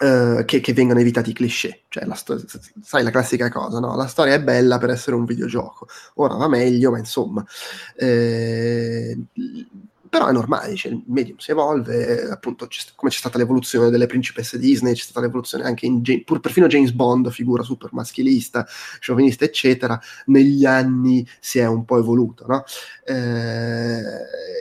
Uh, 0.00 0.44
che, 0.44 0.60
che, 0.60 0.72
vengano 0.72 1.00
evitati 1.00 1.30
i 1.30 1.32
cliché. 1.32 1.82
Cioè, 1.88 2.04
la 2.04 2.14
sto- 2.14 2.42
sai 2.82 3.04
la 3.04 3.10
classica 3.10 3.48
cosa, 3.48 3.78
no? 3.78 3.94
La 3.94 4.06
storia 4.06 4.34
è 4.34 4.42
bella 4.42 4.78
per 4.78 4.90
essere 4.90 5.14
un 5.14 5.24
videogioco. 5.24 5.86
Ora 6.14 6.34
va 6.34 6.48
meglio, 6.48 6.90
ma 6.90 6.98
insomma. 6.98 7.44
Eh, 7.96 9.16
però 10.14 10.28
è 10.28 10.32
normale, 10.32 10.76
cioè, 10.76 10.92
il 10.92 11.02
medium 11.06 11.38
si 11.38 11.50
evolve, 11.50 12.28
appunto 12.30 12.68
c'è, 12.68 12.84
come 12.94 13.10
c'è 13.10 13.18
stata 13.18 13.36
l'evoluzione 13.36 13.90
delle 13.90 14.06
principesse 14.06 14.60
Disney, 14.60 14.94
c'è 14.94 15.02
stata 15.02 15.18
l'evoluzione 15.18 15.64
anche 15.64 15.86
in 15.86 16.02
pur 16.24 16.38
perfino 16.38 16.68
James 16.68 16.92
Bond, 16.92 17.32
figura 17.32 17.64
super 17.64 17.92
maschilista, 17.92 18.64
sciovinista, 19.00 19.44
eccetera, 19.44 20.00
negli 20.26 20.64
anni 20.66 21.26
si 21.40 21.58
è 21.58 21.66
un 21.66 21.84
po' 21.84 21.98
evoluto, 21.98 22.46
no? 22.46 22.62
Eh, 23.04 24.02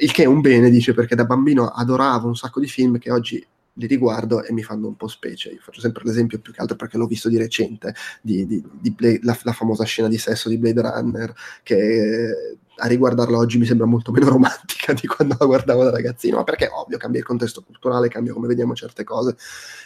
il 0.02 0.12
che 0.12 0.24
è 0.24 0.26
un 0.26 0.42
bene, 0.42 0.72
dice, 0.72 0.96
perché 0.96 1.14
da 1.14 1.26
bambino 1.26 1.68
adoravo 1.68 2.28
un 2.28 2.36
sacco 2.36 2.60
di 2.60 2.68
film 2.68 2.98
che 2.98 3.12
oggi 3.12 3.46
li 3.74 3.88
riguardo 3.88 4.44
e 4.44 4.52
mi 4.54 4.64
fanno 4.64 4.88
un 4.88 4.96
po' 4.96 5.08
specie. 5.08 5.50
Io 5.50 5.60
faccio 5.62 5.82
sempre 5.82 6.04
l'esempio 6.06 6.40
più 6.40 6.54
che 6.54 6.62
altro 6.62 6.76
perché 6.76 6.98
l'ho 6.98 7.08
visto 7.08 7.30
di 7.30 7.38
recente, 7.38 7.94
di, 8.22 8.46
di, 8.46 8.64
di 8.80 8.92
Blade, 8.92 9.20
la, 9.24 9.38
la, 9.44 9.54
famosa 9.54 9.84
scena 9.84 10.08
di 10.08 10.18
sesso 10.18 10.50
di 10.50 10.58
Blade 10.58 10.82
Runner, 10.82 11.34
che 11.64 12.58
a 12.78 12.88
riguardarla 12.88 13.38
oggi 13.38 13.58
mi 13.58 13.66
sembra 13.66 13.86
molto 13.86 14.12
meno 14.12 14.30
romantica 14.30 14.94
di 14.94 15.06
quando 15.08 15.36
la 15.40 15.46
guardavo 15.46 15.84
da 15.84 15.92
ragazzino, 15.92 16.38
ma 16.38 16.44
perché 16.44 16.70
ovvio 16.72 16.98
cambia 16.98 17.20
il 17.20 17.26
contesto 17.26 17.62
culturale, 17.62 18.08
cambia 18.08 18.34
come 18.34 18.48
vediamo 18.48 18.74
certe 18.74 19.04
cose, 19.04 19.36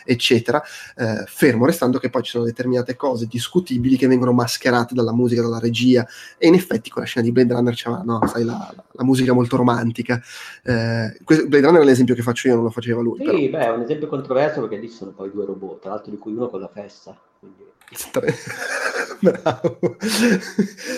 eccetera, 0.06 0.62
eh, 0.96 1.24
fermo 1.26 1.66
restando 1.66 2.00
che 2.00 2.10
poi 2.10 2.24
ci 2.24 2.32
sono 2.32 2.46
determinate 2.46 2.96
cose 2.96 3.28
discutibili 3.28 3.98
che 3.98 4.08
vengono 4.08 4.32
mascherate 4.32 4.94
dalla 4.94 5.14
musica, 5.14 5.42
dalla 5.42 5.60
regia, 5.60 6.08
e 6.38 6.48
in 6.48 6.54
effetti 6.54 6.90
con 6.90 7.02
la 7.02 7.08
scena 7.08 7.26
di 7.26 7.32
Blade 7.32 7.54
Runner 7.54 7.74
c'era, 7.74 8.02
no, 8.04 8.26
sai, 8.28 8.44
la, 8.44 8.74
la, 8.92 9.04
musica 9.04 9.34
molto 9.34 9.58
romantica. 9.58 10.22
Eh, 10.64 11.18
Blade 11.24 11.62
Runner 11.62 11.82
è 11.82 11.86
l'esempio 11.86 12.16
che 12.16 12.22
faccio 12.22 12.48
io, 12.48 12.56
non 12.56 12.64
lo 12.64 12.70
faceva 12.70 13.02
lui. 13.02 13.20
Sì, 13.20 13.26
però. 13.26 13.38
beh, 13.38 13.66
è 13.66 13.70
un 13.70 13.82
esempio 13.82 14.08
controverso 14.08 14.62
perché 14.62 14.78
lì 14.78 14.88
sono 14.90 15.12
poi 15.12 15.32
due 15.32 15.46
robot, 15.46 15.82
tra 15.82 15.92
l'altro 15.92 16.12
di 16.12 16.18
cui 16.18 16.34
uno 16.34 16.48
con 16.48 16.62
la 16.62 16.70
festa, 16.72 17.18
quindi... 17.40 17.76
Bravo. 19.20 19.80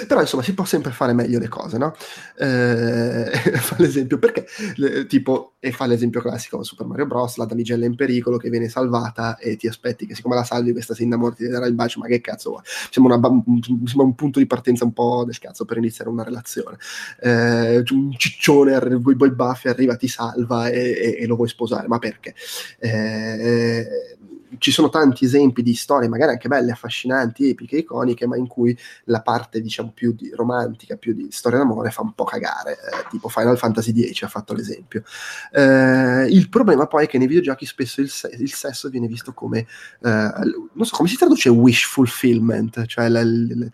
Però 0.08 0.20
insomma 0.20 0.44
si 0.44 0.54
può 0.54 0.66
sempre 0.66 0.92
fare 0.92 1.14
meglio 1.14 1.40
le 1.40 1.48
cose, 1.48 1.78
no? 1.78 1.96
Eh, 2.38 3.32
fa 3.56 3.76
l'esempio 3.78 4.20
perché, 4.20 4.46
le, 4.76 5.06
tipo, 5.06 5.54
e 5.60 5.72
fa 5.72 5.86
l'esempio 5.86 6.22
classico 6.22 6.64
Super 6.64 6.86
Mario 6.86 7.06
Bros, 7.06 7.38
la 7.38 7.46
damigella 7.46 7.86
in 7.86 7.96
pericolo 7.96 8.38
che 8.38 8.50
viene 8.50 8.68
salvata 8.68 9.38
e 9.38 9.56
ti 9.56 9.68
aspetti 9.68 10.06
che 10.06 10.16
siccome 10.16 10.36
la 10.36 10.44
salvi 10.44 10.72
questa 10.72 10.94
si 10.94 11.04
innamora 11.04 11.36
ti 11.36 11.48
darà 11.48 11.66
il 11.66 11.74
bacio, 11.74 12.00
ma 12.00 12.08
che 12.08 12.22
cazzo 12.22 12.50
vuoi? 12.50 12.64
Sembra, 12.90 13.16
una, 13.16 13.44
sembra, 13.62 14.04
un 14.04 14.16
punto 14.16 14.40
di 14.40 14.48
partenza 14.48 14.84
un 14.84 14.94
po' 14.94 15.24
del 15.26 15.38
cazzo 15.40 15.66
per 15.66 15.78
iniziare 15.78 16.10
una 16.10 16.24
relazione. 16.24 16.78
Eh, 17.22 17.84
un 17.90 18.14
ciccione, 18.18 18.80
con 19.02 19.28
i 19.28 19.32
baffi 19.32 19.68
arriva, 19.68 19.96
ti 19.96 20.08
salva 20.08 20.70
e, 20.70 20.80
e, 20.80 21.18
e, 21.20 21.26
lo 21.26 21.36
vuoi 21.36 21.48
sposare, 21.48 21.88
ma 21.88 22.00
perché? 22.00 22.34
Eh, 22.80 24.18
ci 24.58 24.72
sono 24.72 24.90
tanti 24.90 25.26
esempi 25.26 25.62
di 25.62 25.76
storie, 25.76 26.08
magari 26.08 26.32
anche 26.32 26.48
belle, 26.48 26.72
affascinanti, 26.72 27.50
epiche, 27.50 27.78
iconiche, 27.78 28.26
ma 28.26 28.38
in 28.38 28.48
cui 28.48 28.78
la 29.06 29.22
parte, 29.22 29.62
diciamo, 29.62 29.92
più 29.94 30.14
di 30.14 30.32
romantica, 30.34 30.96
più 30.96 31.14
di 31.14 31.28
storia 31.32 31.60
d'amore 31.60 31.92
fa 31.92 32.02
un 32.02 32.14
po' 32.14 32.24
cagare, 32.24 32.74
eh, 32.74 33.08
tipo 33.10 33.30
Final 33.30 33.58
Fantasy 33.58 33.94
X 34.12 34.24
ha 34.24 34.28
fatto 34.28 34.54
l'esempio. 34.54 35.04
Eh, 35.52 36.26
il 36.30 36.50
problema 36.50 36.88
poi 36.88 37.06
è 37.06 37.08
che 37.08 37.18
nei 37.18 37.28
videogiochi 37.28 37.66
spesso 37.66 38.02
il, 38.02 38.10
se- 38.10 38.36
il 38.40 38.52
sesso 38.52 38.90
viene 38.90 39.08
visto 39.08 39.34
come, 39.34 39.60
eh, 39.60 40.32
non 40.74 40.86
so, 40.86 40.96
come 40.96 41.10
si 41.10 41.18
traduce 41.18 41.50
wish 41.50 41.86
fulfillment, 41.86 42.86
cioè 42.86 43.08
la, 43.10 43.24
la, 43.24 43.68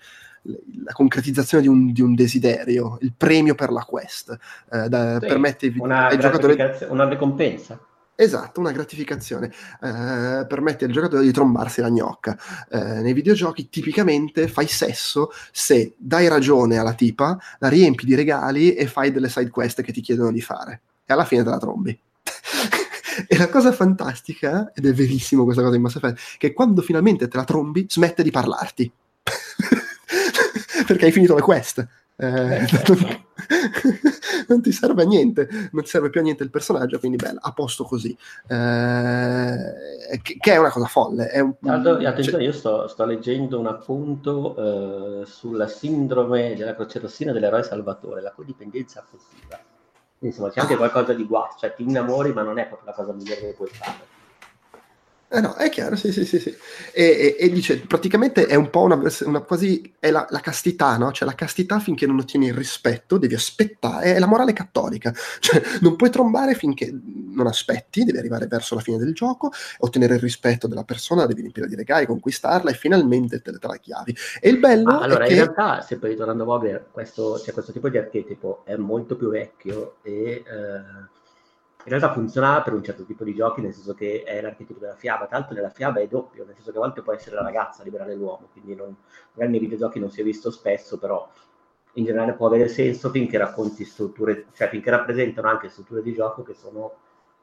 la 0.84 0.92
concretizzazione 0.94 1.64
di 1.64 1.70
un, 1.70 1.92
di 1.92 2.02
un, 2.02 2.16
desiderio, 2.16 2.98
il 3.02 3.14
premio 3.16 3.56
per 3.56 3.72
la 3.72 3.84
quest, 3.84 4.38
eh, 4.72 4.90
da, 4.90 5.20
sì, 5.20 5.28
permette 5.28 5.68
ai 5.68 6.18
giocatori... 6.20 6.56
Una 6.90 7.08
ricompensa 7.08 7.80
Esatto, 8.18 8.62
una 8.62 8.72
gratificazione. 8.72 9.52
Eh, 9.82 10.46
permette 10.48 10.86
al 10.86 10.92
giocatore 10.92 11.24
di 11.24 11.34
trombarsi 11.34 11.82
la 11.82 11.90
gnocca. 11.90 12.38
Eh, 12.70 13.02
nei 13.02 13.12
videogiochi 13.14 13.68
tipicamente 13.68 14.48
fai 14.48 14.68
sesso 14.68 15.32
se 15.52 15.96
dai 15.98 16.30
ragione 16.30 16.78
alla 16.78 16.94
tipa, 16.94 17.38
la 17.60 17.68
riempi 17.68 18.06
di 18.06 18.16
regali 18.16 18.74
e 18.74 18.88
fai 18.88 19.12
delle 19.12 19.28
side 19.28 19.50
quest 19.50 19.82
che 19.82 19.92
ti 19.92 20.00
chiedono 20.00 20.32
di 20.32 20.42
fare. 20.42 20.82
E 21.06 21.14
alla 21.14 21.26
fine 21.26 21.44
te 21.44 21.50
la 21.50 21.60
trombi. 21.60 21.92
e 23.28 23.38
la 23.38 23.50
cosa 23.50 23.74
fantastica, 23.74 24.72
ed 24.74 24.86
è 24.86 24.94
verissimo 24.94 25.44
questa 25.44 25.62
cosa 25.62 25.76
in 25.76 25.82
Mass 25.82 25.96
Effect, 25.96 26.38
che 26.38 26.54
quando 26.54 26.82
finalmente 26.82 27.28
te 27.28 27.36
la 27.36 27.44
trombi 27.44 27.86
smette 27.90 28.24
di 28.24 28.32
parlarti. 28.32 28.90
Perché 30.88 31.06
hai 31.06 31.12
finito 31.12 31.36
le 31.36 31.42
quest. 31.42 31.86
Eh, 32.18 32.66
non 34.48 34.62
ti 34.62 34.72
serve 34.72 35.04
a 35.04 35.06
niente, 35.06 35.48
non 35.72 35.84
ti 35.84 35.90
serve 35.90 36.10
più 36.10 36.22
a 36.22 36.24
niente 36.24 36.44
il 36.44 36.50
personaggio, 36.50 37.00
quindi 37.00 37.18
bella, 37.18 37.40
a 37.42 37.52
posto 37.52 37.84
così. 37.84 38.18
Eh, 38.48 40.20
che, 40.22 40.38
che, 40.40 40.54
è 40.54 40.58
una 40.58 40.72
cosa 40.72 40.86
folle. 40.86 41.28
È 41.28 41.40
un, 41.40 41.54
Aldo, 41.64 41.96
attenzione, 41.96 42.24
cioè... 42.24 42.42
io 42.42 42.54
sto, 42.54 42.88
sto, 42.88 43.06
leggendo 43.06 43.60
un 43.60 43.68
appunto 43.68 45.22
eh, 45.22 45.26
sulla 45.26 45.68
sindrome 45.68 46.56
della 46.56 46.74
croce 46.74 47.00
rossina 47.00 47.34
dell'eroe 47.34 47.64
salvatore, 47.64 48.22
la 48.22 48.32
codipendenza 48.32 49.02
affettiva. 49.02 49.60
Insomma, 50.20 50.50
c'è 50.50 50.62
anche 50.62 50.78
qualcosa 50.78 51.14
di 51.14 51.26
guasto, 51.26 51.60
cioè 51.60 51.74
ti 51.76 51.84
innamori, 51.84 52.32
ma 52.32 52.42
non 52.42 52.58
è 52.58 52.66
proprio 52.68 52.90
la 52.90 52.96
cosa 52.96 53.12
migliore 53.12 53.42
che 53.42 53.54
puoi 53.54 53.70
fare. 53.70 54.14
Eh 55.36 55.42
no, 55.42 55.54
è 55.56 55.70
chiaro, 55.70 55.98
sì, 55.98 56.14
sì, 56.14 56.24
sì. 56.24 56.40
sì. 56.40 56.56
E, 56.94 57.04
e, 57.04 57.36
e, 57.38 57.50
dice, 57.50 57.82
praticamente 57.82 58.46
è 58.46 58.56
un 58.56 58.70
po' 58.70 58.84
una, 58.84 58.98
una 59.26 59.42
quasi, 59.42 59.94
è 60.00 60.10
la, 60.10 60.26
la, 60.30 60.40
castità, 60.40 60.96
no? 60.96 61.12
Cioè 61.12 61.28
la 61.28 61.36
castità 61.36 61.80
finché 61.80 62.08
non 62.08 62.20
ottieni 62.20 62.48
il 62.48 62.54
rispetto, 62.54 63.18
devi 63.18 63.36
aspettare, 63.36 64.16
è 64.16 64.20
la 64.20 64.28
morale 64.28 64.54
cattolica. 64.54 65.14
Cioè 65.46 65.62
non 65.82 65.98
puoi 65.98 66.10
trombare 66.10 66.56
finché 66.56 66.90
non 66.92 67.48
aspetti, 67.48 68.06
devi 68.06 68.18
arrivare 68.18 68.48
verso 68.48 68.76
la 68.76 68.82
fine 68.82 68.98
del 68.98 69.14
gioco, 69.14 69.52
ottenere 69.80 70.16
il 70.16 70.22
rispetto 70.22 70.68
della 70.68 70.86
persona, 70.86 71.26
devi 71.26 71.42
riempire 71.42 71.68
di 71.68 71.76
regali, 71.76 72.06
conquistarla 72.06 72.72
e 72.72 72.74
finalmente 72.74 73.42
te, 73.42 73.52
te 73.52 73.68
la 73.68 73.76
chiavi. 73.76 74.16
E 74.40 74.50
il 74.50 74.58
bello 74.58 74.92
ah, 74.92 75.02
allora, 75.02 75.26
è 75.26 75.30
in 75.30 75.36
che... 75.36 75.44
realtà, 75.44 75.82
se 75.82 75.98
poi 75.98 76.12
ritornando 76.12 76.44
a 76.44 76.46
Vogler, 76.46 76.88
questo, 76.92 77.38
cioè, 77.40 77.54
questo 77.54 77.74
tipo 77.74 77.90
di 77.90 77.98
archetipo 77.98 78.64
è 78.64 78.78
molto 78.78 79.18
più 79.18 79.30
vecchio 79.30 79.98
e... 80.02 80.44
Eh 80.48 81.14
in 81.86 81.92
realtà 81.92 82.14
funzionava 82.14 82.64
per 82.64 82.74
un 82.74 82.84
certo 82.84 83.04
tipo 83.04 83.24
di 83.24 83.36
giochi, 83.36 83.62
nel 83.62 83.72
senso 83.72 83.94
che 83.94 84.24
è 84.24 84.42
l'archetipo 84.42 84.80
della 84.80 84.96
fiaba, 84.96 85.28
l'altro 85.30 85.54
nella 85.54 85.70
fiaba 85.70 86.00
è 86.00 86.08
doppio, 86.08 86.44
nel 86.44 86.56
senso 86.56 86.72
che 86.72 86.78
a 86.78 86.82
volte 86.82 87.04
può 87.04 87.14
essere 87.14 87.36
la 87.36 87.44
ragazza 87.44 87.82
a 87.82 87.86
liberare 87.86 88.16
l'uomo, 88.16 88.50
quindi 88.52 88.74
non, 88.74 88.96
magari 89.34 89.52
nei 89.52 89.60
videogiochi 89.60 90.00
non 90.00 90.10
si 90.10 90.22
è 90.22 90.24
visto 90.24 90.50
spesso, 90.50 90.98
però 90.98 91.30
in 91.94 92.04
generale 92.04 92.34
può 92.34 92.48
avere 92.48 92.68
senso 92.70 93.12
finché 93.12 93.38
racconti 93.38 93.86
strutture, 93.86 94.48
cioè 94.54 94.68
finché 94.70 94.90
rappresentano 94.90 95.48
anche 95.48 95.70
strutture 95.70 96.02
di 96.02 96.12
gioco 96.14 96.42
che 96.42 96.56
sono 96.56 96.92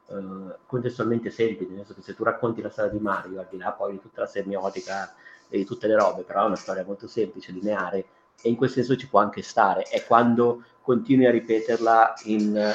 eh, 0.09 0.57
contestualmente 0.65 1.29
semplici, 1.29 1.71
nel 1.71 1.85
senso 1.85 1.93
che 1.93 2.01
se 2.01 2.13
tu 2.13 2.23
racconti 2.25 2.61
la 2.61 2.69
storia 2.69 2.91
di 2.91 2.99
Mario, 2.99 3.39
al 3.39 3.47
di 3.49 3.57
là 3.57 3.71
poi 3.71 3.93
di 3.93 4.01
tutta 4.01 4.21
la 4.21 4.27
semiotica 4.27 5.13
e 5.47 5.57
di 5.57 5.63
tutte 5.63 5.87
le 5.87 5.95
robe, 5.95 6.23
però 6.23 6.43
è 6.43 6.47
una 6.47 6.57
storia 6.57 6.83
molto 6.83 7.07
semplice, 7.07 7.53
lineare, 7.53 8.05
e 8.41 8.49
in 8.49 8.57
quel 8.57 8.69
senso 8.69 8.97
ci 8.97 9.07
può 9.07 9.21
anche 9.21 9.41
stare, 9.41 9.83
è 9.83 10.03
quando 10.03 10.63
continui 10.81 11.27
a 11.27 11.31
ripeterla 11.31 12.15
in 12.25 12.73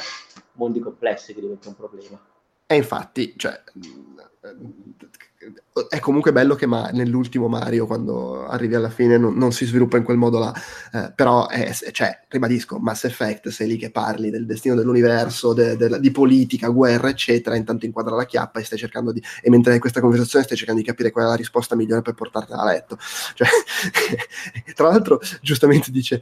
mondi 0.59 0.79
complessi 0.79 1.33
che 1.33 1.39
diventa 1.39 1.69
un 1.69 1.75
problema. 1.75 2.21
E 2.67 2.75
infatti, 2.75 3.33
cioè, 3.35 3.63
è 5.87 5.99
comunque 5.99 6.31
bello 6.31 6.53
che 6.53 6.65
ma, 6.65 6.89
nell'ultimo 6.89 7.47
Mario, 7.47 7.87
quando 7.87 8.45
arrivi 8.45 8.75
alla 8.75 8.89
fine, 8.89 9.17
non, 9.17 9.35
non 9.35 9.51
si 9.53 9.65
sviluppa 9.65 9.97
in 9.97 10.03
quel 10.03 10.17
modo 10.17 10.37
là. 10.37 10.53
Eh, 10.91 11.11
però, 11.15 11.47
è, 11.47 11.71
cioè, 11.91 12.25
ribadisco, 12.27 12.77
Mass 12.77 13.05
Effect, 13.05 13.47
sei 13.47 13.69
lì 13.69 13.77
che 13.77 13.89
parli 13.89 14.29
del 14.29 14.45
destino 14.45 14.75
dell'universo, 14.75 15.53
de, 15.53 15.77
de, 15.77 15.99
di 15.99 16.11
politica, 16.11 16.67
guerra, 16.67 17.09
eccetera, 17.09 17.55
intanto 17.55 17.85
inquadra 17.85 18.15
la 18.15 18.25
chiappa 18.25 18.59
e 18.59 18.63
stai 18.63 18.77
cercando 18.77 19.11
di... 19.11 19.23
E 19.41 19.49
mentre 19.49 19.73
hai 19.73 19.79
questa 19.79 20.01
conversazione 20.01 20.43
stai 20.43 20.57
cercando 20.57 20.81
di 20.81 20.87
capire 20.87 21.11
qual 21.11 21.25
è 21.25 21.27
la 21.29 21.35
risposta 21.35 21.75
migliore 21.75 22.01
per 22.01 22.13
portartela 22.13 22.61
a 22.61 22.65
letto. 22.65 22.97
Cioè, 23.33 23.47
tra 24.75 24.89
l'altro, 24.89 25.19
giustamente 25.41 25.89
dice, 25.89 26.21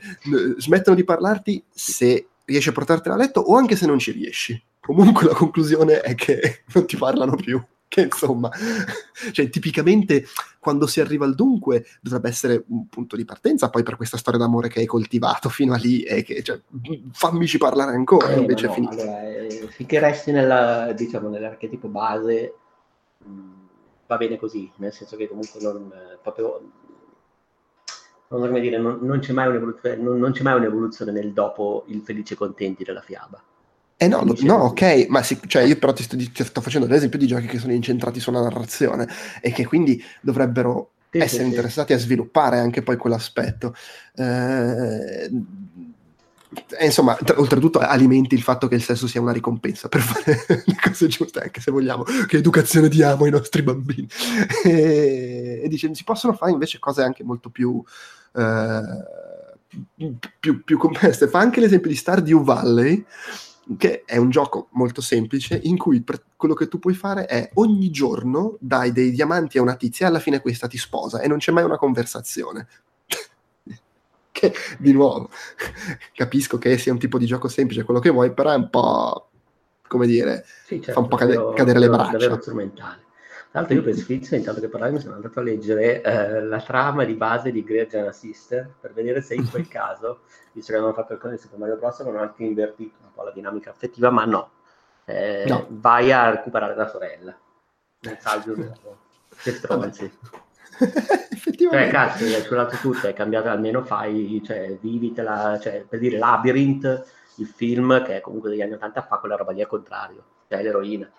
smettono 0.58 0.96
di 0.96 1.04
parlarti 1.04 1.64
se 1.70 2.28
riesci 2.48 2.70
a 2.70 2.72
portartela 2.72 3.16
a 3.16 3.18
letto 3.18 3.42
o 3.42 3.56
anche 3.56 3.76
se 3.76 3.86
non 3.86 4.00
ci 4.00 4.12
riesci. 4.12 4.62
Comunque 4.80 5.28
la 5.28 5.34
conclusione 5.34 6.02
è 6.02 6.16
che 6.16 6.64
non 6.74 6.86
ti 6.86 6.98
parlano 6.98 7.36
più. 7.36 7.62
Che 7.90 8.02
insomma, 8.02 8.50
cioè 9.32 9.50
tipicamente 9.50 10.26
quando 10.60 10.88
si 10.88 11.00
arriva 11.00 11.24
al 11.24 11.36
dunque 11.36 11.86
dovrebbe 12.02 12.28
essere 12.28 12.66
un 12.68 12.90
punto 12.90 13.16
di 13.16 13.24
partenza 13.24 13.70
poi 13.70 13.84
per 13.84 13.96
questa 13.96 14.18
storia 14.18 14.42
d'amore 14.42 14.68
che 14.68 14.82
hai 14.82 14.86
coltivato 14.86 15.48
fino 15.48 15.74
a 15.74 15.78
lì 15.78 16.02
e 16.02 16.22
che 16.22 16.44
cioè, 16.44 16.60
fammici 17.14 17.58
parlare 17.58 17.96
ancora 17.96 18.34
eh, 18.34 18.40
invece 18.40 18.68
no, 18.68 18.74
finito. 18.74 18.92
Allora, 18.92 19.24
eh, 19.24 19.68
finché 19.70 20.00
resti 20.00 20.32
nella, 20.34 20.92
diciamo, 20.92 21.30
nell'archetipo 21.30 21.88
base 21.88 22.56
mh, 23.20 23.32
mm, 23.32 23.54
va 24.06 24.18
bene 24.18 24.38
così, 24.38 24.70
nel 24.78 24.92
senso 24.92 25.16
che 25.16 25.30
comunque 25.30 25.62
non, 25.62 25.90
eh, 25.94 26.18
proprio 26.22 26.62
non 28.30 28.60
dire, 28.60 28.78
non, 28.78 29.00
non, 29.02 29.20
c'è 29.20 29.32
mai 29.32 29.48
un'evoluzione, 29.48 29.96
non, 29.96 30.20
non, 30.20 30.32
c'è 30.32 30.44
mai 30.44 30.56
un'evoluzione 30.56 31.12
nel 31.12 31.32
dopo 31.32 31.86
il 31.88 32.02
felice 32.02 32.36
contenti 32.36 32.84
della 32.84 33.02
fiaba. 33.02 33.42
Eh 33.96 34.08
no, 34.08 34.22
no, 34.42 34.56
ok, 34.56 35.08
ma 35.10 35.24
sì, 35.24 35.40
cioè 35.48 35.64
io 35.64 35.78
però 35.78 35.92
ti 35.92 36.04
sto, 36.04 36.16
ti 36.16 36.32
sto, 36.44 36.62
facendo 36.62 36.88
l'esempio 36.88 37.18
di 37.18 37.26
giochi 37.26 37.48
che 37.48 37.58
sono 37.58 37.74
incentrati 37.74 38.20
sulla 38.20 38.42
narrazione 38.42 39.08
e 39.42 39.52
che 39.52 39.66
quindi 39.66 40.04
dovrebbero 40.22 40.92
sì, 41.10 41.18
essere 41.18 41.44
sì, 41.44 41.50
interessati 41.50 41.94
sì. 41.94 42.00
a 42.00 42.02
sviluppare 42.04 42.60
anche 42.60 42.84
poi 42.84 42.98
quell'aspetto. 42.98 43.74
Eh, 44.16 45.32
insomma, 46.82 47.16
tra, 47.16 47.40
oltretutto 47.40 47.80
alimenti 47.80 48.36
il 48.36 48.42
fatto 48.42 48.68
che 48.68 48.76
il 48.76 48.84
sesso 48.84 49.08
sia 49.08 49.22
una 49.22 49.32
ricompensa 49.32 49.90
per 49.90 50.02
fare 50.02 50.46
le 50.66 50.76
cose 50.82 51.08
giuste, 51.08 51.40
anche 51.40 51.62
se 51.62 51.72
vogliamo, 51.72 52.04
che 52.04 52.38
educazione 52.38 52.90
diamo 52.90 53.26
ai 53.26 53.32
nostri 53.32 53.62
bambini. 53.62 54.08
E, 54.64 55.62
e 55.64 55.68
dice, 55.68 55.94
si 55.94 56.04
possono 56.04 56.34
fare 56.34 56.52
invece 56.52 56.80
cose 56.80 57.02
anche 57.04 57.24
molto 57.24 57.50
più... 57.50 57.82
Eh, 58.34 59.26
più, 60.40 60.64
più 60.64 60.78
complesse. 60.78 61.28
Fa 61.28 61.40
anche 61.40 61.60
l'esempio 61.60 61.90
di 61.90 61.96
Stardew 61.96 62.44
Valley, 62.44 63.06
che 63.78 64.04
è 64.06 64.18
un 64.18 64.30
gioco 64.30 64.70
molto 64.72 65.02
semplice 65.02 65.60
in 65.64 65.78
cui 65.78 66.02
per, 66.02 66.24
quello 66.36 66.54
che 66.54 66.68
tu 66.68 66.80
puoi 66.80 66.94
fare 66.94 67.26
è 67.26 67.50
ogni 67.56 67.90
giorno 67.90 68.58
dai 68.60 68.92
dei 68.92 69.12
diamanti 69.12 69.58
a 69.58 69.62
una 69.62 69.76
tizia 69.76 70.06
e 70.06 70.10
alla 70.10 70.20
fine 70.20 70.40
questa 70.40 70.68
ti 70.68 70.78
sposa 70.78 71.20
e 71.20 71.28
non 71.28 71.40
c'è 71.40 71.52
mai 71.52 71.64
una 71.64 71.78
conversazione. 71.78 72.68
Che 74.38 74.54
di 74.78 74.92
nuovo 74.94 75.30
capisco 76.14 76.58
che 76.58 76.78
sia 76.78 76.92
un 76.92 77.00
tipo 77.00 77.18
di 77.18 77.26
gioco 77.26 77.48
semplice 77.48 77.84
quello 77.84 78.00
che 78.00 78.10
vuoi, 78.10 78.32
però 78.34 78.52
è 78.52 78.56
un 78.56 78.70
po' 78.70 79.30
come 79.88 80.06
dire, 80.06 80.46
sì, 80.66 80.82
certo, 80.82 80.94
fa 80.94 81.00
un 81.00 81.08
po' 81.08 81.16
cade- 81.16 81.54
cadere 81.56 81.80
le 81.80 81.90
braccia. 81.90 82.12
Davvero 82.12 82.42
strumentale. 82.42 83.06
Tra 83.50 83.62
l'altro 83.62 83.76
io 83.76 83.84
per 83.84 83.96
Sfizio, 83.96 84.38
intanto 84.38 84.60
che 84.60 84.68
parlavi, 84.68 84.94
mi 84.94 85.00
sono 85.00 85.16
andato 85.16 85.40
a 85.40 85.42
leggere 85.42 86.02
eh, 86.02 86.42
la 86.44 86.62
trama 86.62 87.06
di 87.06 87.14
base 87.14 87.52
di 87.52 87.64
Great 87.64 87.90
Giana 87.90 88.12
Sister 88.12 88.70
per 88.80 88.94
vedere 88.94 89.22
se 89.22 89.36
in 89.36 89.50
quel 89.50 89.68
caso, 89.70 90.20
visto 90.52 90.72
che 90.72 90.78
avevano 90.78 90.94
fatto 90.94 91.14
il 91.14 91.20
codice 91.20 91.44
Super 91.44 91.58
Mario 91.58 91.78
Bros, 91.78 92.00
avevano 92.02 92.24
anche 92.24 92.44
invertito 92.44 92.98
un 93.02 93.14
po' 93.14 93.24
la 93.24 93.32
dinamica 93.32 93.72
affettiva, 93.72 94.10
ma 94.10 94.26
no. 94.26 94.52
Eh, 95.06 95.46
no. 95.48 95.66
Vai 95.70 96.12
a 96.12 96.30
recuperare 96.30 96.76
la 96.76 96.88
sorella. 96.88 97.36
Nel 98.02 98.18
saldo 98.20 98.54
che 99.42 99.52
stronzi. 99.52 100.12
Effettivamente. 101.32 101.92
Cioè, 101.92 102.08
cazzo, 102.08 102.24
hai 102.26 102.48
curato 102.48 102.78
tutto, 102.78 103.08
hai 103.08 103.14
cambiato, 103.14 103.50
almeno 103.50 103.84
fai, 103.84 104.42
cioè, 104.46 104.78
vivitela, 104.80 105.60
cioè, 105.62 105.86
per 105.88 106.00
dire 106.00 106.18
Labyrinth, 106.18 107.06
il 107.38 107.48
film 107.48 108.04
che 108.04 108.18
è 108.18 108.22
comunque 108.22 108.50
degli 108.50 108.62
anni 108.62 108.74
80 108.74 109.02
fa 109.04 109.18
quella 109.18 109.36
roba 109.36 109.52
lì 109.52 109.62
al 109.62 109.68
contrario, 109.68 110.24
cioè 110.48 110.62
l'eroina. 110.62 111.10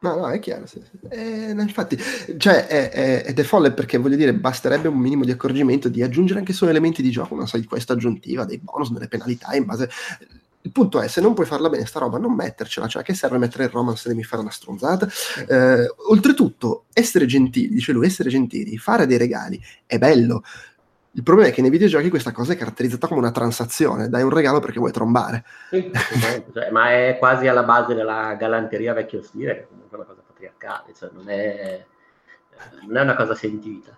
No, 0.00 0.16
no, 0.16 0.28
è 0.28 0.38
chiaro. 0.38 0.66
Sì. 0.66 0.82
Eh, 1.08 1.50
infatti, 1.50 1.96
cioè, 2.36 2.66
è, 2.66 2.90
è, 2.90 3.22
ed 3.26 3.38
è 3.38 3.42
folle 3.42 3.72
perché 3.72 3.96
voglio 3.96 4.16
dire, 4.16 4.34
basterebbe 4.34 4.86
un 4.86 4.98
minimo 4.98 5.24
di 5.24 5.30
accorgimento 5.30 5.88
di 5.88 6.02
aggiungere 6.02 6.40
anche 6.40 6.52
solo 6.52 6.70
elementi 6.70 7.00
di 7.00 7.10
gioco, 7.10 7.32
una 7.32 7.46
side 7.46 7.66
quest 7.66 7.90
aggiuntiva, 7.90 8.44
dei 8.44 8.58
bonus, 8.58 8.90
delle 8.90 9.08
penalità 9.08 9.54
in 9.54 9.64
base. 9.64 9.88
Il 10.64 10.72
punto 10.72 10.98
è, 10.98 11.08
se 11.08 11.20
non 11.20 11.34
puoi 11.34 11.44
farla 11.44 11.68
bene 11.68 11.84
sta 11.84 11.98
roba, 11.98 12.16
non 12.16 12.32
mettercela, 12.34 12.86
cioè 12.86 13.02
che 13.02 13.12
serve 13.12 13.36
mettere 13.36 13.64
il 13.64 13.70
romance 13.70 14.04
se 14.04 14.08
devi 14.08 14.24
fare 14.24 14.40
una 14.40 14.50
stronzata? 14.50 15.06
Eh, 15.46 15.94
oltretutto, 16.08 16.86
essere 16.94 17.26
gentili, 17.26 17.68
dice 17.68 17.92
lui, 17.92 18.06
essere 18.06 18.30
gentili, 18.30 18.78
fare 18.78 19.06
dei 19.06 19.18
regali 19.18 19.62
è 19.84 19.98
bello. 19.98 20.42
Il 21.10 21.22
problema 21.22 21.50
è 21.50 21.52
che 21.52 21.60
nei 21.60 21.68
videogiochi 21.68 22.08
questa 22.08 22.32
cosa 22.32 22.54
è 22.54 22.56
caratterizzata 22.56 23.06
come 23.08 23.20
una 23.20 23.30
transazione, 23.30 24.08
dai 24.08 24.22
un 24.22 24.30
regalo 24.30 24.60
perché 24.60 24.78
vuoi 24.78 24.90
trombare. 24.90 25.44
Sì, 25.68 25.90
cioè, 26.54 26.70
ma 26.70 26.92
è 26.92 27.18
quasi 27.18 27.46
alla 27.46 27.62
base 27.62 27.92
della 27.92 28.34
galanteria 28.34 28.94
vecchio 28.94 29.22
stile, 29.22 29.54
che 29.54 29.60
è 29.60 29.66
comunque 29.68 29.98
una 29.98 30.06
cosa 30.06 30.22
patriarcale, 30.26 30.94
cioè 30.96 31.10
non 31.12 31.28
è, 31.28 31.84
non 32.86 32.96
è 32.96 33.02
una 33.02 33.16
cosa 33.16 33.34
sentita. 33.34 33.94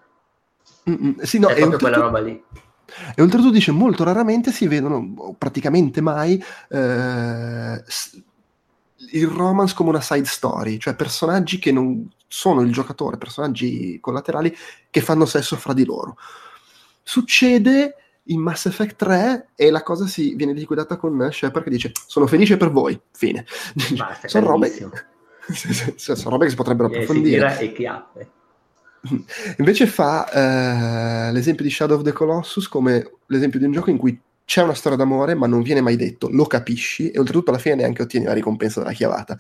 Mm-mm, 0.91 1.21
sì, 1.21 1.39
no, 1.39 1.47
è 1.47 1.55
proprio 1.55 1.79
quella 1.79 1.99
roba 1.99 2.19
lì. 2.19 2.43
E 3.15 3.23
oltretutto 3.23 3.51
dice 3.51 3.73
molto 3.73 4.05
raramente 4.05 4.53
si 4.53 4.67
vedono, 4.67 5.35
praticamente 5.37 6.01
mai, 6.01 6.43
eh, 6.69 7.83
il 9.13 9.27
romance 9.27 9.75
come 9.75 9.91
una 9.91 10.01
side 10.01 10.25
story, 10.25 10.79
cioè 10.79 10.95
personaggi 10.95 11.59
che 11.59 11.73
non 11.73 12.09
sono 12.29 12.63
il 12.63 12.73
giocatore, 12.73 13.19
personaggi 13.19 13.99
collaterali 14.01 14.55
che 14.91 15.01
fanno 15.01 15.27
sesso 15.27 15.57
fra 15.57 15.73
di 15.73 15.85
loro 15.85 16.17
Succede 17.09 17.95
in 18.25 18.41
Mass 18.41 18.67
Effect 18.67 18.97
3 18.97 19.51
e 19.55 19.71
la 19.71 19.85
cosa 19.85 20.09
si 20.09 20.35
viene 20.35 20.53
liquidata 20.53 20.97
con 20.97 21.29
Shepard 21.31 21.63
che 21.63 21.71
dice 21.71 21.93
sono 22.09 22.27
felice 22.27 22.57
per 22.57 22.73
voi, 22.73 23.01
fine. 23.13 23.47
Sono, 24.25 24.49
robe, 24.49 24.73
sono 25.95 26.31
robe 26.31 26.45
che 26.47 26.51
si 26.51 26.57
potrebbero 26.57 26.89
approfondire. 26.89 27.61
E 27.61 27.73
chiappe. 27.73 28.31
Invece 29.59 29.87
fa 29.87 31.29
eh, 31.29 31.33
l'esempio 31.33 31.65
di 31.65 31.71
Shadow 31.71 31.97
of 31.97 32.05
the 32.05 32.13
Colossus 32.13 32.69
come 32.69 33.13
l'esempio 33.27 33.59
di 33.59 33.65
un 33.65 33.73
gioco 33.73 33.91
in 33.91 33.97
cui 33.97 34.19
c'è 34.45 34.63
una 34.63 34.75
storia 34.75 34.97
d'amore 34.97 35.35
ma 35.35 35.47
non 35.47 35.63
viene 35.63 35.81
mai 35.81 35.97
detto, 35.97 36.29
lo 36.31 36.47
capisci 36.47 37.11
e 37.11 37.19
oltretutto 37.19 37.51
alla 37.51 37.59
fine 37.59 37.75
neanche 37.75 38.03
ottieni 38.03 38.27
la 38.27 38.33
ricompensa 38.33 38.81
della 38.81 38.93
chiavata. 38.93 39.37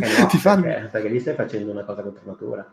Eh 0.00 0.20
no, 0.20 0.26
Ti 0.26 0.38
fanno... 0.38 0.62
perché, 0.62 0.88
perché 0.90 1.08
lì 1.08 1.20
stai 1.20 1.34
facendo 1.34 1.70
una 1.70 1.84
cosa 1.84 2.02
contro 2.02 2.22
natura. 2.24 2.72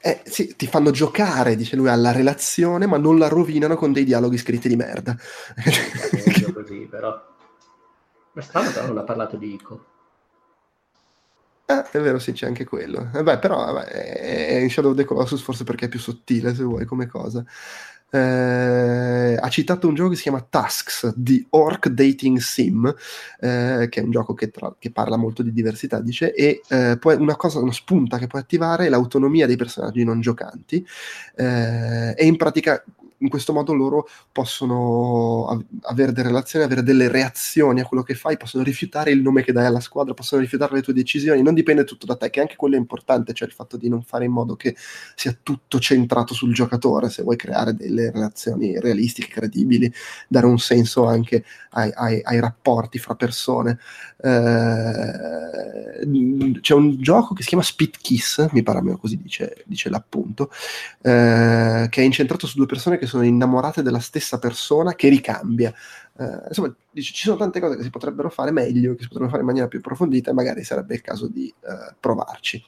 Eh, 0.00 0.22
sì, 0.24 0.56
ti 0.56 0.66
fanno 0.66 0.90
giocare, 0.90 1.56
dice 1.56 1.76
lui, 1.76 1.88
alla 1.88 2.10
relazione, 2.10 2.86
ma 2.86 2.96
non 2.96 3.18
la 3.18 3.28
rovinano 3.28 3.76
con 3.76 3.92
dei 3.92 4.04
dialoghi 4.04 4.38
scritti 4.38 4.66
di 4.66 4.76
merda. 4.76 5.14
È 5.54 6.52
così, 6.52 6.86
però. 6.90 7.32
Ma 8.32 8.40
strano 8.40 8.70
però 8.70 8.86
non 8.86 8.98
ha 8.98 9.02
parlato 9.02 9.36
di 9.36 9.52
Ico. 9.52 9.84
Eh, 11.78 11.90
è 11.90 12.00
vero, 12.00 12.18
sì, 12.18 12.32
c'è 12.32 12.46
anche 12.46 12.64
quello. 12.64 13.10
Eh, 13.14 13.22
beh, 13.22 13.38
però 13.38 13.56
vabbè, 13.56 13.84
è 13.84 14.56
in 14.58 14.70
Shadow 14.70 14.92
of 14.92 14.96
the 14.96 15.04
Colossus 15.04 15.42
forse 15.42 15.64
perché 15.64 15.86
è 15.86 15.88
più 15.88 15.98
sottile, 15.98 16.54
se 16.54 16.62
vuoi, 16.62 16.84
come 16.84 17.06
cosa 17.06 17.44
eh, 18.14 19.36
ha 19.40 19.48
citato 19.48 19.88
un 19.88 19.94
gioco 19.94 20.10
che 20.10 20.16
si 20.16 20.22
chiama 20.22 20.46
Tasks 20.48 21.12
di 21.16 21.44
Orc 21.50 21.88
Dating 21.88 22.38
Sim, 22.38 22.86
eh, 23.40 23.88
che 23.90 24.00
è 24.00 24.04
un 24.04 24.12
gioco 24.12 24.34
che, 24.34 24.50
tra, 24.50 24.72
che, 24.78 24.92
parla 24.92 25.16
molto 25.16 25.42
di 25.42 25.52
diversità, 25.52 26.00
dice, 26.00 26.32
e 26.32 26.60
eh, 26.68 26.96
poi 26.98 27.16
una 27.16 27.34
cosa, 27.34 27.58
una 27.58 27.72
spunta 27.72 28.18
che 28.18 28.28
puoi 28.28 28.40
attivare 28.40 28.86
è 28.86 28.88
l'autonomia 28.88 29.46
dei 29.46 29.56
personaggi 29.56 30.04
non 30.04 30.20
giocanti, 30.20 30.86
eh, 31.34 32.14
e 32.16 32.24
in 32.24 32.36
pratica 32.36 32.84
in 33.24 33.30
questo 33.30 33.54
modo 33.54 33.72
loro 33.72 34.06
possono 34.30 35.46
av- 35.48 35.64
avere 35.82 36.12
delle 36.12 36.28
relazioni, 36.28 36.64
avere 36.64 36.82
delle 36.82 37.08
reazioni 37.08 37.80
a 37.80 37.86
quello 37.86 38.02
che 38.02 38.14
fai, 38.14 38.36
possono 38.36 38.62
rifiutare 38.62 39.10
il 39.10 39.22
nome 39.22 39.42
che 39.42 39.52
dai 39.52 39.64
alla 39.64 39.80
squadra, 39.80 40.12
possono 40.12 40.42
rifiutare 40.42 40.74
le 40.74 40.82
tue 40.82 40.92
decisioni, 40.92 41.42
non 41.42 41.54
dipende 41.54 41.84
tutto 41.84 42.04
da 42.06 42.16
te, 42.16 42.28
che 42.28 42.40
anche 42.40 42.56
quello 42.56 42.76
è 42.76 42.78
importante, 42.78 43.32
cioè 43.32 43.48
il 43.48 43.54
fatto 43.54 43.78
di 43.78 43.88
non 43.88 44.02
fare 44.02 44.26
in 44.26 44.32
modo 44.32 44.56
che 44.56 44.76
sia 45.14 45.36
tutto 45.42 45.80
centrato 45.80 46.34
sul 46.34 46.52
giocatore, 46.52 47.08
se 47.08 47.22
vuoi 47.22 47.36
creare 47.36 47.74
delle 47.74 48.10
relazioni 48.10 48.78
realistiche, 48.78 49.28
credibili, 49.28 49.90
dare 50.28 50.46
un 50.46 50.58
senso 50.58 51.06
anche 51.06 51.44
ai, 51.70 51.90
ai, 51.94 52.20
ai 52.22 52.40
rapporti 52.40 52.98
fra 52.98 53.14
persone. 53.14 53.78
Eh, 54.22 55.32
c'è 56.60 56.74
un 56.74 57.00
gioco 57.00 57.34
che 57.34 57.42
si 57.42 57.48
chiama 57.48 57.64
Spit 57.64 57.98
Kiss, 58.00 58.46
mi 58.52 58.62
pare 58.62 58.82
così 58.98 59.16
dice, 59.16 59.62
dice 59.66 59.88
l'appunto, 59.88 60.50
eh, 61.02 61.86
che 61.88 62.00
è 62.00 62.04
incentrato 62.04 62.46
su 62.46 62.56
due 62.56 62.66
persone 62.66 62.98
che 62.98 63.06
sono 63.06 63.13
innamorate 63.22 63.82
della 63.82 64.00
stessa 64.00 64.38
persona 64.38 64.94
che 64.94 65.08
ricambia. 65.08 65.72
Eh, 66.16 66.42
insomma, 66.48 66.74
ci 66.92 67.14
sono 67.14 67.36
tante 67.36 67.60
cose 67.60 67.76
che 67.76 67.82
si 67.82 67.90
potrebbero 67.90 68.30
fare 68.30 68.50
meglio, 68.50 68.94
che 68.94 69.02
si 69.02 69.08
potrebbero 69.08 69.30
fare 69.30 69.40
in 69.40 69.46
maniera 69.46 69.68
più 69.68 69.78
approfondita 69.78 70.30
e 70.30 70.34
magari 70.34 70.64
sarebbe 70.64 70.94
il 70.94 71.00
caso 71.00 71.28
di 71.28 71.48
eh, 71.48 71.94
provarci. 71.98 72.64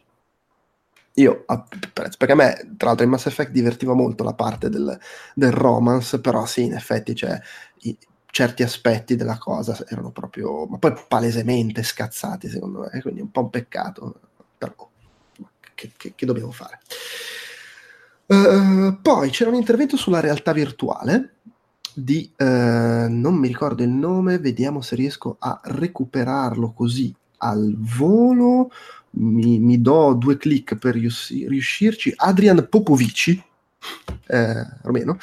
Io 1.19 1.45
apprezzo, 1.47 2.17
perché 2.19 2.35
a 2.35 2.37
me, 2.37 2.75
tra 2.77 2.89
l'altro, 2.89 3.05
in 3.05 3.11
Mass 3.11 3.27
Effect 3.27 3.51
divertiva 3.51 3.95
molto 3.95 4.23
la 4.23 4.35
parte 4.35 4.69
del, 4.69 4.99
del 5.35 5.51
romance, 5.51 6.21
però 6.21 6.45
sì, 6.45 6.65
in 6.65 6.75
effetti, 6.75 7.15
cioè, 7.15 7.41
i, 7.83 7.97
certi 8.37 8.63
aspetti 8.63 9.17
della 9.17 9.39
cosa 9.39 9.79
erano 9.89 10.11
proprio, 10.11 10.67
ma 10.67 10.77
poi 10.77 10.93
palesemente 11.09 11.83
scazzati, 11.83 12.51
secondo 12.51 12.81
me, 12.81 13.01
quindi 13.01 13.23
un 13.23 13.31
po' 13.31 13.41
un 13.41 13.49
peccato, 13.49 14.21
però 14.59 14.75
che, 15.75 15.93
che, 15.97 16.13
che 16.15 16.27
dobbiamo 16.27 16.53
fare? 16.53 16.81
Uh, 18.27 18.99
poi 19.01 19.31
c'era 19.31 19.51
un 19.51 19.57
intervento 19.57 19.97
sulla 19.97 20.19
realtà 20.19 20.53
virtuale 20.53 21.37
di, 21.95 22.31
uh, 22.37 22.45
non 22.45 23.35
mi 23.37 23.47
ricordo 23.47 23.83
il 23.83 23.89
nome, 23.89 24.39
vediamo 24.39 24.81
se 24.83 24.97
riesco 24.97 25.37
a 25.39 25.61
recuperarlo 25.63 26.73
così 26.73 27.15
al 27.39 27.75
volo, 27.77 28.71
mi, 29.11 29.59
mi 29.59 29.81
do 29.81 30.15
due 30.15 30.37
clic 30.37 30.77
per 30.77 30.95
riusci- 30.95 31.47
riuscirci, 31.49 32.13
Adrian 32.17 32.67
Popovici, 32.69 33.43
eh, 34.27 34.67
romeno, 34.83 35.19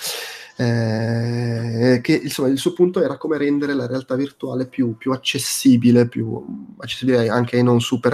eh, 0.56 2.00
che 2.02 2.14
insomma 2.24 2.50
il 2.50 2.58
suo 2.58 2.74
punto 2.74 3.02
era 3.04 3.18
come 3.18 3.38
rendere 3.38 3.74
la 3.74 3.88
realtà 3.88 4.16
virtuale 4.16 4.68
più, 4.68 4.96
più 4.98 5.12
accessibile, 5.12 6.08
più 6.08 6.74
accessibile 6.78 7.28
anche 7.30 7.58
ai 7.58 7.64
non 7.64 7.82
super 7.82 8.14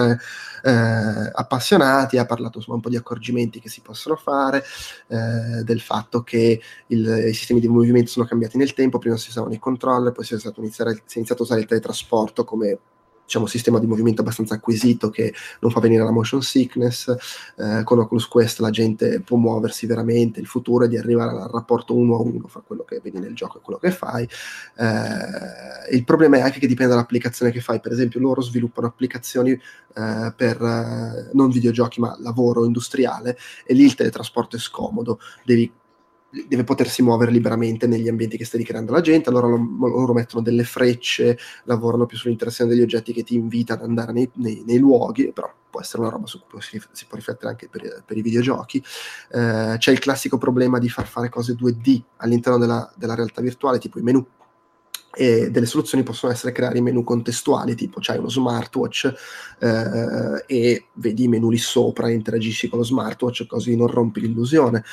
eh, 0.62 1.30
appassionati, 1.32 2.18
ha 2.18 2.26
parlato 2.26 2.58
insomma 2.58 2.76
un 2.76 2.82
po' 2.82 2.88
di 2.88 2.96
accorgimenti 2.96 3.60
che 3.60 3.68
si 3.68 3.80
possono 3.82 4.16
fare, 4.16 4.64
eh, 5.08 5.62
del 5.64 5.80
fatto 5.80 6.22
che 6.22 6.60
il, 6.86 7.24
i 7.28 7.34
sistemi 7.34 7.60
di 7.60 7.68
movimento 7.68 8.10
sono 8.10 8.26
cambiati 8.26 8.56
nel 8.56 8.74
tempo, 8.74 8.98
prima 8.98 9.16
si 9.16 9.28
usavano 9.28 9.54
i 9.54 9.58
controller, 9.58 10.12
poi 10.12 10.24
si 10.24 10.34
è, 10.34 10.38
iniziare, 10.56 10.94
si 11.04 11.14
è 11.14 11.18
iniziato 11.18 11.42
a 11.42 11.44
usare 11.44 11.60
il 11.60 11.66
teletrasporto 11.66 12.44
come 12.44 12.78
diciamo, 13.30 13.46
sistema 13.46 13.78
di 13.78 13.86
movimento 13.86 14.22
abbastanza 14.22 14.54
acquisito 14.54 15.08
che 15.08 15.32
non 15.60 15.70
fa 15.70 15.78
venire 15.78 16.02
la 16.02 16.10
motion 16.10 16.42
sickness. 16.42 17.14
Eh, 17.56 17.84
con 17.84 18.00
Oculus 18.00 18.26
Quest 18.26 18.58
la 18.58 18.70
gente 18.70 19.20
può 19.20 19.36
muoversi 19.36 19.86
veramente. 19.86 20.40
Il 20.40 20.46
futuro 20.46 20.84
è 20.84 20.88
di 20.88 20.98
arrivare 20.98 21.30
al 21.40 21.48
rapporto 21.48 21.94
uno 21.94 22.16
a 22.16 22.20
uno 22.20 22.48
fra 22.48 22.60
quello 22.66 22.82
che 22.82 23.00
vedi 23.00 23.20
nel 23.20 23.34
gioco 23.34 23.58
e 23.58 23.60
quello 23.62 23.78
che 23.78 23.92
fai. 23.92 24.28
Eh, 24.76 25.94
il 25.94 26.04
problema 26.04 26.38
è 26.38 26.40
anche 26.40 26.58
che 26.58 26.66
dipende 26.66 26.92
dall'applicazione 26.92 27.52
che 27.52 27.60
fai. 27.60 27.78
Per 27.78 27.92
esempio, 27.92 28.18
loro 28.18 28.40
sviluppano 28.40 28.88
applicazioni 28.88 29.52
eh, 29.52 30.32
per 30.36 30.60
eh, 30.60 31.30
non 31.32 31.50
videogiochi, 31.50 32.00
ma 32.00 32.16
lavoro 32.18 32.64
industriale, 32.64 33.38
e 33.64 33.74
lì 33.74 33.84
il 33.84 33.94
teletrasporto 33.94 34.56
è 34.56 34.58
scomodo. 34.58 35.20
Devi 35.44 35.72
deve 36.30 36.64
potersi 36.64 37.02
muovere 37.02 37.30
liberamente 37.30 37.86
negli 37.86 38.08
ambienti 38.08 38.36
che 38.36 38.44
stai 38.44 38.60
ricreando 38.60 38.92
la 38.92 39.00
gente, 39.00 39.28
allora 39.28 39.48
lo, 39.48 39.56
loro 39.88 40.12
mettono 40.12 40.42
delle 40.42 40.64
frecce, 40.64 41.38
lavorano 41.64 42.06
più 42.06 42.16
sull'interazione 42.16 42.70
degli 42.70 42.82
oggetti 42.82 43.12
che 43.12 43.22
ti 43.22 43.34
invita 43.34 43.74
ad 43.74 43.82
andare 43.82 44.12
nei, 44.12 44.30
nei, 44.34 44.62
nei 44.64 44.78
luoghi, 44.78 45.32
però 45.32 45.52
può 45.70 45.80
essere 45.80 46.02
una 46.02 46.10
roba 46.10 46.26
su 46.26 46.40
cui 46.48 46.60
si, 46.60 46.80
si 46.92 47.06
può 47.06 47.16
riflettere 47.16 47.50
anche 47.50 47.68
per, 47.68 48.02
per 48.04 48.16
i 48.16 48.22
videogiochi. 48.22 48.82
Eh, 49.30 49.76
c'è 49.78 49.90
il 49.92 49.98
classico 49.98 50.38
problema 50.38 50.78
di 50.78 50.88
far 50.88 51.06
fare 51.06 51.28
cose 51.28 51.54
2D 51.54 52.02
all'interno 52.16 52.58
della, 52.58 52.92
della 52.96 53.14
realtà 53.14 53.40
virtuale, 53.40 53.78
tipo 53.78 53.98
i 53.98 54.02
menu 54.02 54.24
e 55.12 55.50
delle 55.50 55.66
soluzioni 55.66 56.04
possono 56.04 56.32
essere 56.32 56.52
creare 56.52 56.78
i 56.78 56.82
menu 56.82 57.02
contestuali, 57.02 57.74
tipo 57.74 57.98
c'hai 58.00 58.18
uno 58.18 58.28
smartwatch 58.28 59.12
eh, 59.58 60.44
e 60.46 60.84
vedi 60.94 61.24
i 61.24 61.28
menu 61.28 61.50
lì 61.50 61.58
sopra 61.58 62.08
e 62.08 62.12
interagisci 62.12 62.68
con 62.68 62.78
lo 62.78 62.84
smartwatch 62.84 63.46
così 63.46 63.74
non 63.76 63.88
rompi 63.88 64.20
l'illusione. 64.20 64.84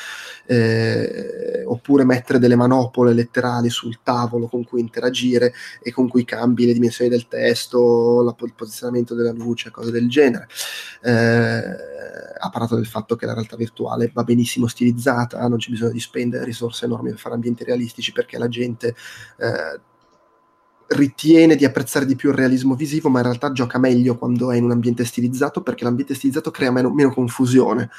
Eh, 0.46 1.64
oppure 1.66 2.04
mettere 2.04 2.40
delle 2.40 2.56
manopole 2.56 3.14
letterali 3.14 3.70
sul 3.70 4.00
tavolo 4.02 4.48
con 4.48 4.64
cui 4.64 4.80
interagire 4.80 5.54
e 5.82 5.92
con 5.92 6.08
cui 6.08 6.26
cambi 6.26 6.66
le 6.66 6.74
dimensioni 6.74 7.10
del 7.10 7.28
testo, 7.28 8.22
la, 8.24 8.36
il 8.40 8.54
posizionamento 8.56 9.14
della 9.14 9.34
luce, 9.34 9.70
cose 9.72 9.92
del 9.92 10.10
genere. 10.10 10.48
Eh, 11.04 11.64
ha 12.40 12.50
parlato 12.50 12.76
del 12.76 12.86
fatto 12.86 13.16
che 13.16 13.26
la 13.26 13.34
realtà 13.34 13.56
virtuale 13.56 14.10
va 14.14 14.24
benissimo 14.24 14.68
stilizzata, 14.68 15.48
non 15.48 15.58
c'è 15.58 15.70
bisogno 15.70 15.92
di 15.92 16.00
spendere 16.00 16.46
risorse 16.46 16.86
enormi 16.86 17.10
per 17.10 17.20
fare 17.20 17.36
ambienti 17.36 17.64
realistici 17.64 18.12
perché 18.12 18.38
la 18.38 18.48
gente 18.48 18.96
eh, 19.38 19.80
ritiene 20.88 21.56
di 21.56 21.66
apprezzare 21.66 22.06
di 22.06 22.16
più 22.16 22.30
il 22.30 22.36
realismo 22.36 22.76
visivo, 22.76 23.10
ma 23.10 23.20
in 23.20 23.26
realtà 23.26 23.52
gioca 23.52 23.78
meglio 23.78 24.18
quando 24.18 24.52
è 24.52 24.58
in 24.58 24.64
un 24.64 24.72
ambiente 24.72 25.06
stilizzato 25.06 25.62
perché 25.62 25.84
l'ambiente 25.84 26.14
stilizzato 26.14 26.52
crea 26.52 26.72
meno, 26.72 26.94
meno 26.94 27.12
confusione. 27.14 27.90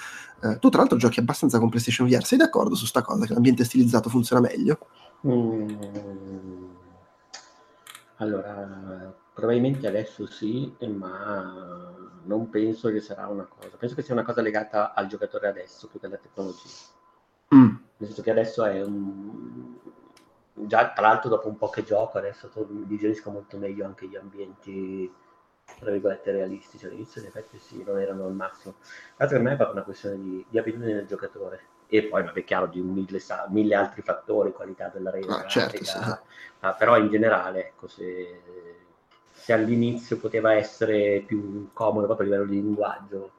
Eh, 0.42 0.58
tu, 0.58 0.68
tra 0.68 0.80
l'altro, 0.80 0.96
giochi 0.96 1.20
abbastanza 1.20 1.58
con 1.58 1.68
PlayStation 1.68 2.08
VR. 2.08 2.24
Sei 2.24 2.38
d'accordo 2.38 2.74
su 2.74 2.86
sta 2.86 3.02
cosa 3.02 3.26
che 3.26 3.32
l'ambiente 3.32 3.64
stilizzato 3.64 4.08
funziona 4.08 4.40
meglio? 4.40 4.78
Mm. 5.26 5.68
Allora, 8.16 9.14
probabilmente 9.34 9.86
adesso 9.86 10.26
sì, 10.26 10.72
ma 10.86 11.94
non 12.24 12.50
penso 12.50 12.90
che 12.90 13.00
sarà 13.00 13.26
una 13.26 13.46
cosa. 13.46 13.76
Penso 13.76 13.94
che 13.94 14.02
sia 14.02 14.14
una 14.14 14.24
cosa 14.24 14.40
legata 14.40 14.94
al 14.94 15.06
giocatore 15.06 15.48
adesso 15.48 15.88
più 15.88 15.98
che 16.00 16.06
alla 16.06 16.16
tecnologia. 16.16 16.68
Mm. 17.54 17.74
Nel 17.96 18.08
senso 18.08 18.22
che 18.22 18.30
adesso 18.30 18.64
è 18.64 18.82
un, 18.82 19.77
già 20.66 20.92
tra 20.92 21.08
l'altro 21.08 21.28
dopo 21.28 21.48
un 21.48 21.56
po' 21.56 21.68
che 21.68 21.84
gioco 21.84 22.18
adesso 22.18 22.50
digerisco 22.68 23.30
molto 23.30 23.56
meglio 23.56 23.84
anche 23.84 24.06
gli 24.06 24.16
ambienti 24.16 25.12
tra 25.78 25.90
virgolette 25.90 26.32
realistici. 26.32 26.86
All'inizio 26.86 27.20
in 27.20 27.28
effetti 27.28 27.58
sì 27.58 27.82
non 27.84 28.00
erano 28.00 28.26
al 28.26 28.34
massimo. 28.34 28.74
L'altro 29.16 29.36
per 29.36 29.46
me 29.46 29.52
è 29.52 29.56
proprio 29.56 29.76
una 29.76 29.84
questione 29.84 30.16
di, 30.20 30.44
di 30.48 30.58
abitudine 30.58 30.94
del 30.94 31.06
giocatore. 31.06 31.60
E 31.88 32.04
poi 32.04 32.22
vabbè 32.22 32.44
chiaro 32.44 32.66
di 32.66 32.82
mille, 32.82 33.18
mille 33.48 33.74
altri 33.74 34.02
fattori 34.02 34.52
qualità 34.52 34.90
della 34.92 35.10
rete 35.10 35.32
ah, 35.32 35.46
certo, 35.46 35.82
sì. 35.82 35.96
ah, 36.60 36.74
però 36.74 36.98
in 36.98 37.08
generale 37.08 37.68
ecco 37.68 37.88
se, 37.88 38.42
se 39.32 39.52
all'inizio 39.54 40.18
poteva 40.18 40.52
essere 40.52 41.22
più 41.26 41.70
comodo 41.72 42.04
proprio 42.04 42.26
a 42.26 42.30
livello 42.30 42.50
di 42.50 42.60
linguaggio 42.60 43.30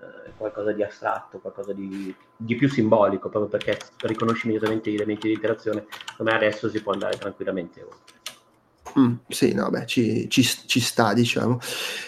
eh, 0.00 0.32
qualcosa 0.36 0.72
di 0.72 0.82
astratto, 0.82 1.38
qualcosa 1.38 1.72
di, 1.72 2.14
di, 2.36 2.56
più 2.56 2.68
simbolico, 2.68 3.28
proprio 3.28 3.50
perché 3.50 3.78
riconosci 4.02 4.46
immediatamente 4.46 4.90
gli 4.90 4.94
elementi 4.94 5.28
di 5.28 5.34
interazione, 5.34 5.86
come 6.16 6.32
adesso 6.32 6.68
si 6.68 6.82
può 6.82 6.92
andare 6.92 7.18
tranquillamente 7.18 7.82
oltre. 7.82 8.18
Mm, 8.98 9.14
sì, 9.28 9.52
no, 9.52 9.70
beh, 9.70 9.86
ci, 9.86 10.28
ci, 10.28 10.42
ci, 10.42 10.80
sta, 10.80 11.12
diciamo. 11.12 11.58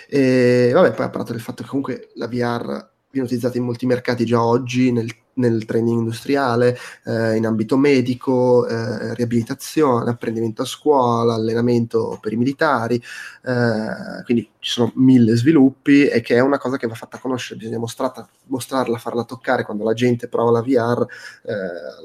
E, 0.09 0.71
vabbè, 0.73 0.93
poi 0.93 1.05
ha 1.07 1.11
parlato 1.11 1.33
del 1.33 1.41
fatto 1.41 1.63
che 1.63 1.69
comunque 1.69 2.11
la 2.15 2.27
VR 2.27 2.91
viene 3.11 3.27
utilizzata 3.27 3.59
in 3.59 3.65
molti 3.65 3.87
mercati 3.87 4.25
già 4.25 4.43
oggi, 4.43 4.91
nel 4.91 5.22
nel 5.35 5.65
training 5.65 5.99
industriale, 6.01 6.77
eh, 7.05 7.37
in 7.37 7.47
ambito 7.47 7.77
medico, 7.77 8.67
eh, 8.67 9.15
riabilitazione, 9.15 10.11
apprendimento 10.11 10.63
a 10.63 10.67
scuola, 10.67 11.35
allenamento 11.35 12.19
per 12.21 12.33
i 12.33 12.37
militari, 12.37 12.97
eh, 12.97 14.23
quindi 14.25 14.49
ci 14.59 14.71
sono 14.71 14.93
mille 14.97 15.37
sviluppi 15.37 16.07
e 16.07 16.21
che 16.21 16.37
è 16.37 16.41
una 16.41 16.59
cosa 16.59 16.77
che 16.77 16.87
va 16.87 16.95
fatta 16.95 17.19
conoscere, 17.19 17.59
bisogna 17.59 17.79
mostrata, 17.79 18.29
mostrarla, 18.47 18.99
farla 18.99 19.25
toccare, 19.25 19.65
quando 19.65 19.85
la 19.85 19.95
gente 19.95 20.29
prova 20.29 20.51
la 20.51 20.63
VR 20.63 21.07
eh, 21.43 21.53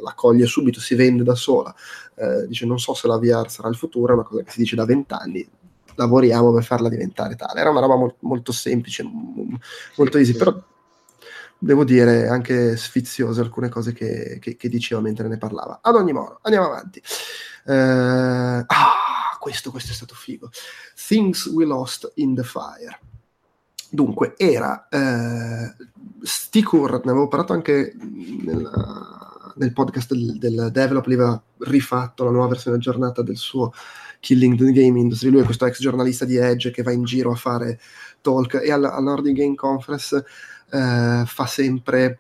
la 0.01 0.13
coglie 0.15 0.45
subito, 0.45 0.79
si 0.79 0.95
vende 0.95 1.23
da 1.23 1.35
sola, 1.35 1.73
eh, 2.15 2.47
dice 2.47 2.65
non 2.65 2.79
so 2.79 2.93
se 2.93 3.07
la 3.07 3.17
VR 3.17 3.49
sarà 3.49 3.67
il 3.69 3.75
futuro, 3.75 4.11
è 4.11 4.15
una 4.15 4.23
cosa 4.23 4.43
che 4.43 4.51
si 4.51 4.59
dice 4.59 4.75
da 4.75 4.85
vent'anni, 4.85 5.47
lavoriamo 5.95 6.53
per 6.53 6.63
farla 6.63 6.89
diventare 6.89 7.35
tale. 7.35 7.59
Era 7.59 7.69
una 7.69 7.79
roba 7.81 7.95
mo- 7.95 8.15
molto 8.19 8.51
semplice, 8.51 9.03
molto 9.95 10.17
easy, 10.17 10.33
però 10.33 10.55
devo 11.57 11.83
dire, 11.83 12.27
anche 12.27 12.77
sfiziose 12.77 13.41
alcune 13.41 13.69
cose 13.69 13.93
che, 13.93 14.37
che, 14.39 14.55
che, 14.55 14.69
diceva 14.69 15.01
mentre 15.01 15.27
ne 15.27 15.37
parlava. 15.37 15.79
Ad 15.81 15.95
ogni 15.95 16.13
modo, 16.13 16.39
andiamo 16.43 16.67
avanti. 16.67 17.01
Uh, 17.65 18.63
ah, 18.65 19.37
questo, 19.39 19.71
questo 19.71 19.91
è 19.91 19.95
stato 19.95 20.15
figo. 20.15 20.49
Things 21.07 21.45
We 21.47 21.65
Lost 21.65 22.11
in 22.15 22.35
the 22.35 22.43
Fire. 22.43 22.99
Dunque, 23.89 24.33
era 24.37 24.87
eh, 24.89 25.73
Sticur, 26.21 27.01
ne 27.05 27.11
avevo 27.11 27.27
parlato 27.27 27.53
anche 27.53 27.93
nel, 27.95 28.69
nel 29.55 29.73
podcast 29.73 30.13
del, 30.13 30.37
del 30.37 30.69
Develop, 30.71 31.05
lui 31.05 31.15
aveva 31.15 31.41
rifatto 31.59 32.25
la 32.25 32.31
nuova 32.31 32.49
versione 32.49 32.77
aggiornata 32.77 33.21
del 33.21 33.37
suo 33.37 33.71
Killing 34.19 34.57
the 34.57 34.71
Game 34.71 34.99
Industry. 34.99 35.29
Lui 35.29 35.41
è 35.41 35.45
questo 35.45 35.65
ex 35.65 35.79
giornalista 35.79 36.25
di 36.25 36.35
Edge 36.35 36.71
che 36.71 36.83
va 36.83 36.91
in 36.91 37.03
giro 37.03 37.31
a 37.31 37.35
fare 37.35 37.79
talk 38.21 38.55
e 38.55 38.71
alla, 38.71 38.91
alla 38.91 39.11
Nordic 39.11 39.35
Game 39.35 39.55
Conference 39.55 40.25
eh, 40.71 41.23
fa 41.25 41.45
sempre, 41.45 42.19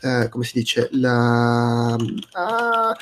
eh, 0.00 0.28
come 0.28 0.44
si 0.44 0.58
dice, 0.58 0.88
la... 0.92 1.96
Ah, 2.32 2.96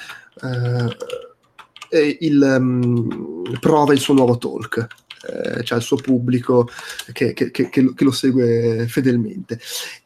eh, 1.93 2.16
il, 2.20 2.40
um, 2.59 3.59
prova 3.60 3.93
il 3.93 4.01
suo 4.01 4.14
nuovo 4.14 4.39
talk. 4.39 4.86
Eh, 5.24 5.62
c'è 5.62 5.77
il 5.77 5.82
suo 5.82 5.97
pubblico 5.97 6.69
che, 7.12 7.32
che, 7.32 7.52
che, 7.52 7.69
che, 7.70 7.94
lo 7.98 8.10
segue 8.10 8.89
fedelmente 8.89 9.60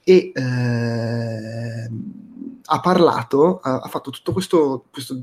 e 0.04 0.30
eh, 0.34 1.90
ha 2.64 2.80
parlato, 2.80 3.60
ha, 3.60 3.78
ha 3.78 3.88
fatto 3.88 4.10
tutto 4.10 4.32
questo, 4.32 4.84
questo 4.90 5.18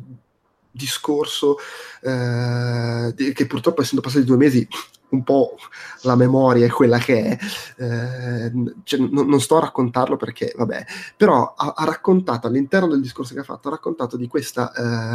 discorso 0.73 1.57
eh, 2.01 3.13
che 3.33 3.45
purtroppo 3.45 3.81
essendo 3.81 4.01
passati 4.01 4.25
due 4.25 4.37
mesi 4.37 4.67
un 5.09 5.23
po' 5.23 5.55
la 6.01 6.15
memoria 6.15 6.65
è 6.65 6.69
quella 6.69 6.97
che 6.97 7.23
è, 7.23 7.37
eh, 7.77 8.51
cioè, 8.83 8.99
non, 8.99 9.27
non, 9.27 9.39
sto 9.39 9.57
a 9.57 9.61
raccontarlo 9.61 10.17
perché, 10.17 10.51
vabbè, 10.57 10.85
però 11.15 11.53
ha, 11.55 11.73
ha, 11.77 11.85
raccontato 11.85 12.47
all'interno 12.47 12.87
del 12.87 13.01
discorso 13.01 13.35
che 13.35 13.41
ha 13.41 13.43
fatto, 13.43 13.67
ha 13.67 13.71
raccontato 13.71 14.17
di 14.17 14.27
questa 14.27 14.71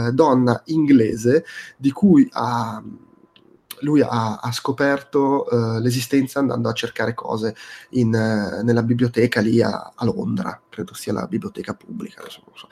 eh, 0.07 0.13
donna 0.13 0.63
inglese 0.67 1.45
di 1.77 1.91
cui 1.91 2.29
ha, 2.31 2.81
lui 3.81 4.01
ha, 4.03 4.37
ha 4.37 4.53
scoperto 4.53 5.47
uh, 5.51 5.79
l'esistenza 5.81 6.39
andando 6.39 6.69
a 6.69 6.73
cercare 6.73 7.15
cose 7.15 7.55
in, 7.91 8.09
uh, 8.09 8.65
nella 8.65 8.83
biblioteca 8.83 9.41
lì 9.41 9.61
a, 9.63 9.93
a, 9.95 10.05
Londra, 10.05 10.61
credo 10.69 10.95
sia 10.95 11.13
la 11.13 11.27
biblioteca 11.27 11.75
pubblica, 11.75 12.21
non 12.23 12.31
so. 12.55 12.69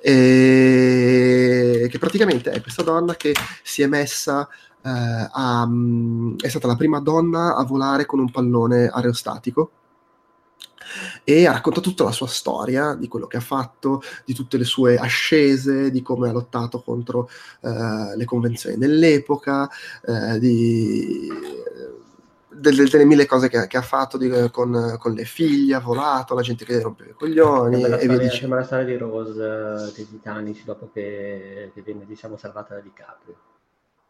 E 0.00 1.88
che 1.90 1.98
praticamente 1.98 2.50
è 2.50 2.60
questa 2.60 2.82
donna 2.82 3.14
che 3.14 3.34
si 3.62 3.82
è 3.82 3.86
messa 3.86 4.48
eh, 4.82 5.28
ha, 5.32 5.66
mm, 5.66 6.36
è 6.38 6.48
stata 6.48 6.66
la 6.66 6.76
prima 6.76 7.00
donna 7.00 7.56
a 7.56 7.64
volare 7.64 8.06
con 8.06 8.20
un 8.20 8.30
pallone 8.30 8.86
aerostatico 8.86 9.72
e 11.24 11.46
ha 11.46 11.52
raccontato 11.52 11.88
tutta 11.88 12.04
la 12.04 12.12
sua 12.12 12.26
storia, 12.26 12.94
di 12.94 13.08
quello 13.08 13.26
che 13.26 13.36
ha 13.36 13.40
fatto, 13.40 14.02
di 14.24 14.34
tutte 14.34 14.56
le 14.56 14.64
sue 14.64 14.96
ascese, 14.96 15.90
di 15.90 16.02
come 16.02 16.28
ha 16.28 16.32
lottato 16.32 16.80
contro 16.80 17.28
eh, 17.60 18.16
le 18.16 18.24
convenzioni 18.24 18.76
dell'epoca, 18.76 19.68
eh, 20.06 20.38
di, 20.38 21.28
delle, 22.48 22.84
delle, 22.84 23.04
mille 23.04 23.26
cose 23.26 23.48
che, 23.48 23.66
che 23.66 23.76
ha 23.76 23.82
fatto 23.82 24.18
di, 24.18 24.30
con, 24.50 24.96
con, 24.98 25.12
le 25.12 25.24
figlie, 25.24 25.74
ha 25.74 25.80
volato, 25.80 26.34
la 26.34 26.42
gente 26.42 26.64
che 26.64 26.80
rompeva 26.80 27.10
i 27.10 27.14
coglioni. 27.14 27.82
E 27.82 27.86
via 27.86 27.98
dicendo. 27.98 28.30
Sembra 28.30 28.58
la 28.58 28.64
storia 28.64 28.84
di 28.84 28.96
Rose 28.96 29.92
dei 29.94 30.08
Titanic 30.08 30.64
dopo 30.64 30.90
che, 30.92 31.70
che 31.74 31.82
viene 31.82 32.04
diciamo, 32.06 32.36
salvata 32.36 32.74
da 32.74 32.80
DiCaprio. 32.80 33.36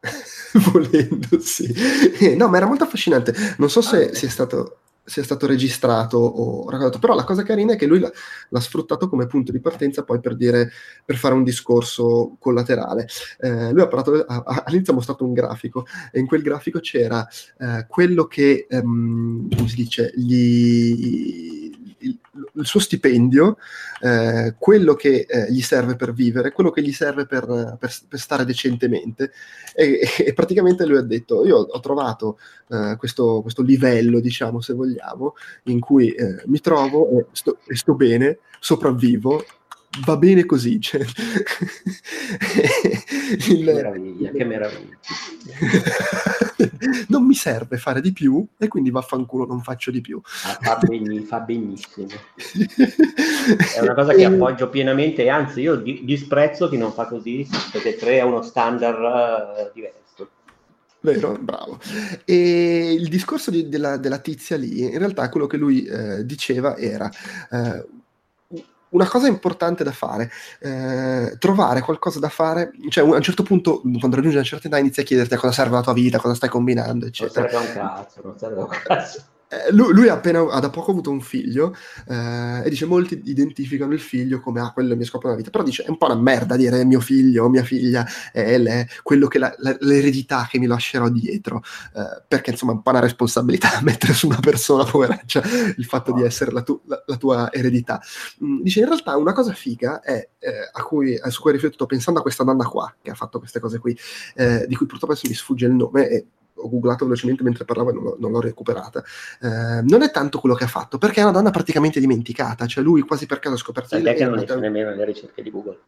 Volendo, 0.72 1.40
sì. 1.40 1.72
Eh, 2.20 2.36
no, 2.36 2.48
ma 2.48 2.56
era 2.56 2.66
molto 2.66 2.84
affascinante. 2.84 3.34
Non 3.58 3.68
so 3.68 3.80
se 3.80 4.10
ah, 4.10 4.14
sia 4.14 4.30
stato 4.30 4.78
sia 5.08 5.22
stato 5.22 5.46
registrato 5.46 6.18
o 6.18 6.68
raccontato, 6.68 6.98
però 6.98 7.14
la 7.14 7.24
cosa 7.24 7.42
carina 7.42 7.72
è 7.72 7.76
che 7.76 7.86
lui 7.86 7.98
l'ha, 7.98 8.10
l'ha, 8.50 8.60
sfruttato 8.60 9.08
come 9.08 9.26
punto 9.26 9.52
di 9.52 9.60
partenza 9.60 10.04
poi 10.04 10.20
per 10.20 10.36
dire, 10.36 10.70
per 11.04 11.16
fare 11.16 11.34
un 11.34 11.42
discorso 11.42 12.36
collaterale. 12.38 13.08
Eh, 13.40 13.72
lui 13.72 13.80
ha 13.80 13.88
parlato, 13.88 14.24
ha, 14.26 14.62
all'inizio 14.66 14.92
ha 14.92 14.96
mostrato 14.96 15.24
un 15.24 15.32
grafico 15.32 15.86
e 16.12 16.20
in 16.20 16.26
quel 16.26 16.42
grafico 16.42 16.80
c'era 16.80 17.26
eh, 17.58 17.86
quello 17.88 18.26
che, 18.26 18.66
ehm, 18.68 19.48
come 19.56 19.68
si 19.68 19.76
dice, 19.76 20.12
gli 20.14 21.67
il, 22.54 22.66
suo 22.66 22.80
stipendio, 22.80 23.56
eh, 24.00 24.54
quello 24.58 24.94
che 24.94 25.26
eh, 25.28 25.50
gli 25.50 25.60
serve 25.60 25.96
per 25.96 26.12
vivere, 26.12 26.52
quello 26.52 26.70
che 26.70 26.82
gli 26.82 26.92
serve 26.92 27.26
per, 27.26 27.46
per, 27.78 27.92
per 28.08 28.18
stare 28.18 28.44
decentemente. 28.44 29.32
E, 29.74 30.00
e, 30.18 30.32
praticamente 30.32 30.86
lui 30.86 30.98
ha 30.98 31.02
detto: 31.02 31.46
Io 31.46 31.56
ho 31.56 31.80
trovato 31.80 32.38
eh, 32.68 32.96
questo, 32.98 33.40
questo, 33.42 33.62
livello, 33.62 34.20
diciamo, 34.20 34.60
se 34.60 34.74
vogliamo, 34.74 35.34
in 35.64 35.80
cui 35.80 36.10
eh, 36.12 36.42
mi 36.46 36.60
trovo 36.60 37.18
e 37.18 37.26
sto, 37.32 37.58
e 37.66 37.76
sto 37.76 37.94
bene, 37.94 38.38
sopravvivo 38.60 39.44
va 40.04 40.16
bene 40.16 40.44
così. 40.44 40.78
Cioè... 40.80 41.00
Il... 43.48 43.64
Che 43.64 43.72
meraviglia, 43.72 44.30
che 44.30 44.44
meraviglia. 44.44 44.98
non 47.08 47.26
mi 47.26 47.34
serve 47.34 47.76
fare 47.76 48.00
di 48.00 48.12
più 48.12 48.44
e 48.58 48.68
quindi 48.68 48.90
vaffanculo 48.90 49.46
non 49.46 49.62
faccio 49.62 49.90
di 49.90 50.00
più. 50.00 50.20
Ah, 50.44 50.58
fa, 50.60 50.76
benissimo, 50.76 51.24
fa, 51.24 51.40
benissimo. 51.40 52.06
È 53.76 53.80
una 53.80 53.94
cosa 53.94 54.14
che 54.14 54.24
appoggio 54.24 54.68
pienamente 54.68 55.24
e 55.24 55.28
anzi 55.28 55.60
io 55.60 55.76
disprezzo 55.76 56.68
chi 56.68 56.76
non 56.76 56.92
fa 56.92 57.06
così 57.06 57.46
perché 57.72 57.96
crea 57.96 58.24
uno 58.24 58.42
standard 58.42 58.98
uh, 58.98 59.70
diverso. 59.74 60.28
Vero, 61.00 61.38
bravo. 61.40 61.78
E 62.24 62.92
il 62.92 63.08
discorso 63.08 63.50
di, 63.50 63.68
della, 63.68 63.96
della, 63.96 64.18
tizia 64.18 64.56
lì, 64.56 64.82
in 64.82 64.98
realtà 64.98 65.28
quello 65.28 65.46
che 65.46 65.56
lui 65.56 65.84
eh, 65.84 66.26
diceva 66.26 66.76
era 66.76 67.08
eh, 67.50 67.86
una 68.90 69.08
cosa 69.08 69.28
importante 69.28 69.84
da 69.84 69.92
fare, 69.92 70.30
eh, 70.60 71.36
trovare 71.38 71.80
qualcosa 71.80 72.18
da 72.18 72.28
fare, 72.28 72.72
cioè 72.88 73.04
a 73.04 73.14
un 73.14 73.22
certo 73.22 73.42
punto, 73.42 73.80
quando 73.80 74.16
raggiungi 74.16 74.36
una 74.36 74.44
certa 74.44 74.68
età, 74.68 74.78
inizia 74.78 75.02
a 75.02 75.06
chiederti 75.06 75.34
a 75.34 75.38
cosa 75.38 75.52
serve 75.52 75.76
la 75.76 75.82
tua 75.82 75.92
vita, 75.92 76.18
cosa 76.18 76.34
stai 76.34 76.48
combinando, 76.48 77.06
eccetera. 77.06 77.50
Non 77.50 77.62
serve 77.62 77.80
un 77.80 77.86
cazzo, 77.86 78.20
non 78.22 78.38
serve 78.38 78.60
un 78.60 78.68
cazzo. 78.68 79.22
Eh, 79.50 79.72
lui, 79.72 79.94
lui 79.94 80.08
appena, 80.10 80.40
ha 80.40 80.60
da 80.60 80.68
poco 80.68 80.90
avuto 80.90 81.10
un 81.10 81.22
figlio 81.22 81.74
eh, 82.06 82.62
e 82.66 82.68
dice 82.68 82.84
molti 82.84 83.18
identificano 83.24 83.94
il 83.94 84.00
figlio 84.00 84.40
come 84.40 84.60
ah 84.60 84.72
quello 84.72 84.88
è 84.88 84.92
il 84.92 84.98
mio 84.98 85.06
scopo 85.06 85.26
nella 85.26 85.38
vita 85.38 85.48
però 85.48 85.64
dice 85.64 85.84
è 85.84 85.88
un 85.88 85.96
po' 85.96 86.04
una 86.04 86.16
merda 86.16 86.54
dire 86.54 86.84
mio 86.84 87.00
figlio 87.00 87.44
o 87.44 87.48
mia 87.48 87.62
figlia 87.62 88.06
è 88.30 88.58
le, 88.58 88.86
quello 89.02 89.26
che 89.26 89.38
la, 89.38 89.54
la, 89.56 89.74
l'eredità 89.80 90.46
che 90.50 90.58
mi 90.58 90.66
lascerò 90.66 91.08
dietro 91.08 91.62
eh, 91.94 92.22
perché 92.28 92.50
insomma 92.50 92.72
è 92.72 92.74
un 92.74 92.82
po' 92.82 92.90
una 92.90 93.00
responsabilità 93.00 93.70
mettere 93.80 94.12
su 94.12 94.26
una 94.26 94.38
persona 94.38 94.84
poveraccia 94.84 95.42
il 95.76 95.84
fatto 95.86 96.12
di 96.12 96.22
essere 96.22 96.52
la, 96.52 96.60
tu, 96.62 96.78
la, 96.84 97.16
tua 97.16 97.50
eredità. 97.50 98.02
Mm, 98.44 98.60
dice 98.60 98.80
in 98.80 98.86
realtà 98.86 99.16
una 99.16 99.32
cosa 99.32 99.54
figa 99.54 100.00
è 100.00 100.28
eh, 100.38 100.70
a 100.70 100.82
cui, 100.82 101.18
su 101.28 101.40
cui 101.40 101.50
ho 101.50 101.54
riflettuto 101.54 101.86
pensando 101.86 102.20
a 102.20 102.22
questa 102.22 102.44
donna 102.44 102.66
qua 102.66 102.94
che 103.00 103.10
ha 103.10 103.14
fatto 103.14 103.38
queste 103.38 103.60
cose 103.60 103.78
qui 103.78 103.96
eh, 104.34 104.66
di 104.68 104.76
cui 104.76 104.84
purtroppo 104.84 105.14
adesso 105.14 105.26
mi 105.26 105.34
sfugge 105.34 105.64
il 105.64 105.72
nome 105.72 106.08
e 106.08 106.26
ho 106.58 106.68
googlato 106.68 107.04
velocemente 107.04 107.42
mentre 107.42 107.64
parlavo 107.64 107.90
e 107.90 107.92
non, 107.92 108.14
non 108.18 108.30
l'ho 108.30 108.40
recuperata. 108.40 109.02
Eh, 109.40 109.82
non 109.82 110.02
è 110.02 110.10
tanto 110.10 110.38
quello 110.40 110.54
che 110.54 110.64
ha 110.64 110.68
fatto, 110.68 110.98
perché 110.98 111.20
è 111.20 111.22
una 111.22 111.32
donna 111.32 111.50
praticamente 111.50 112.00
dimenticata, 112.00 112.66
cioè 112.66 112.84
lui 112.84 113.02
quasi 113.02 113.26
per 113.26 113.38
caso 113.38 113.54
ha 113.54 113.58
scoperto... 113.58 113.88
Sai 113.90 114.14
che 114.14 114.24
non 114.24 114.38
esce 114.38 114.56
nemmeno 114.56 114.90
nelle 114.90 115.04
ricerche 115.04 115.42
di 115.42 115.50
Google. 115.50 115.78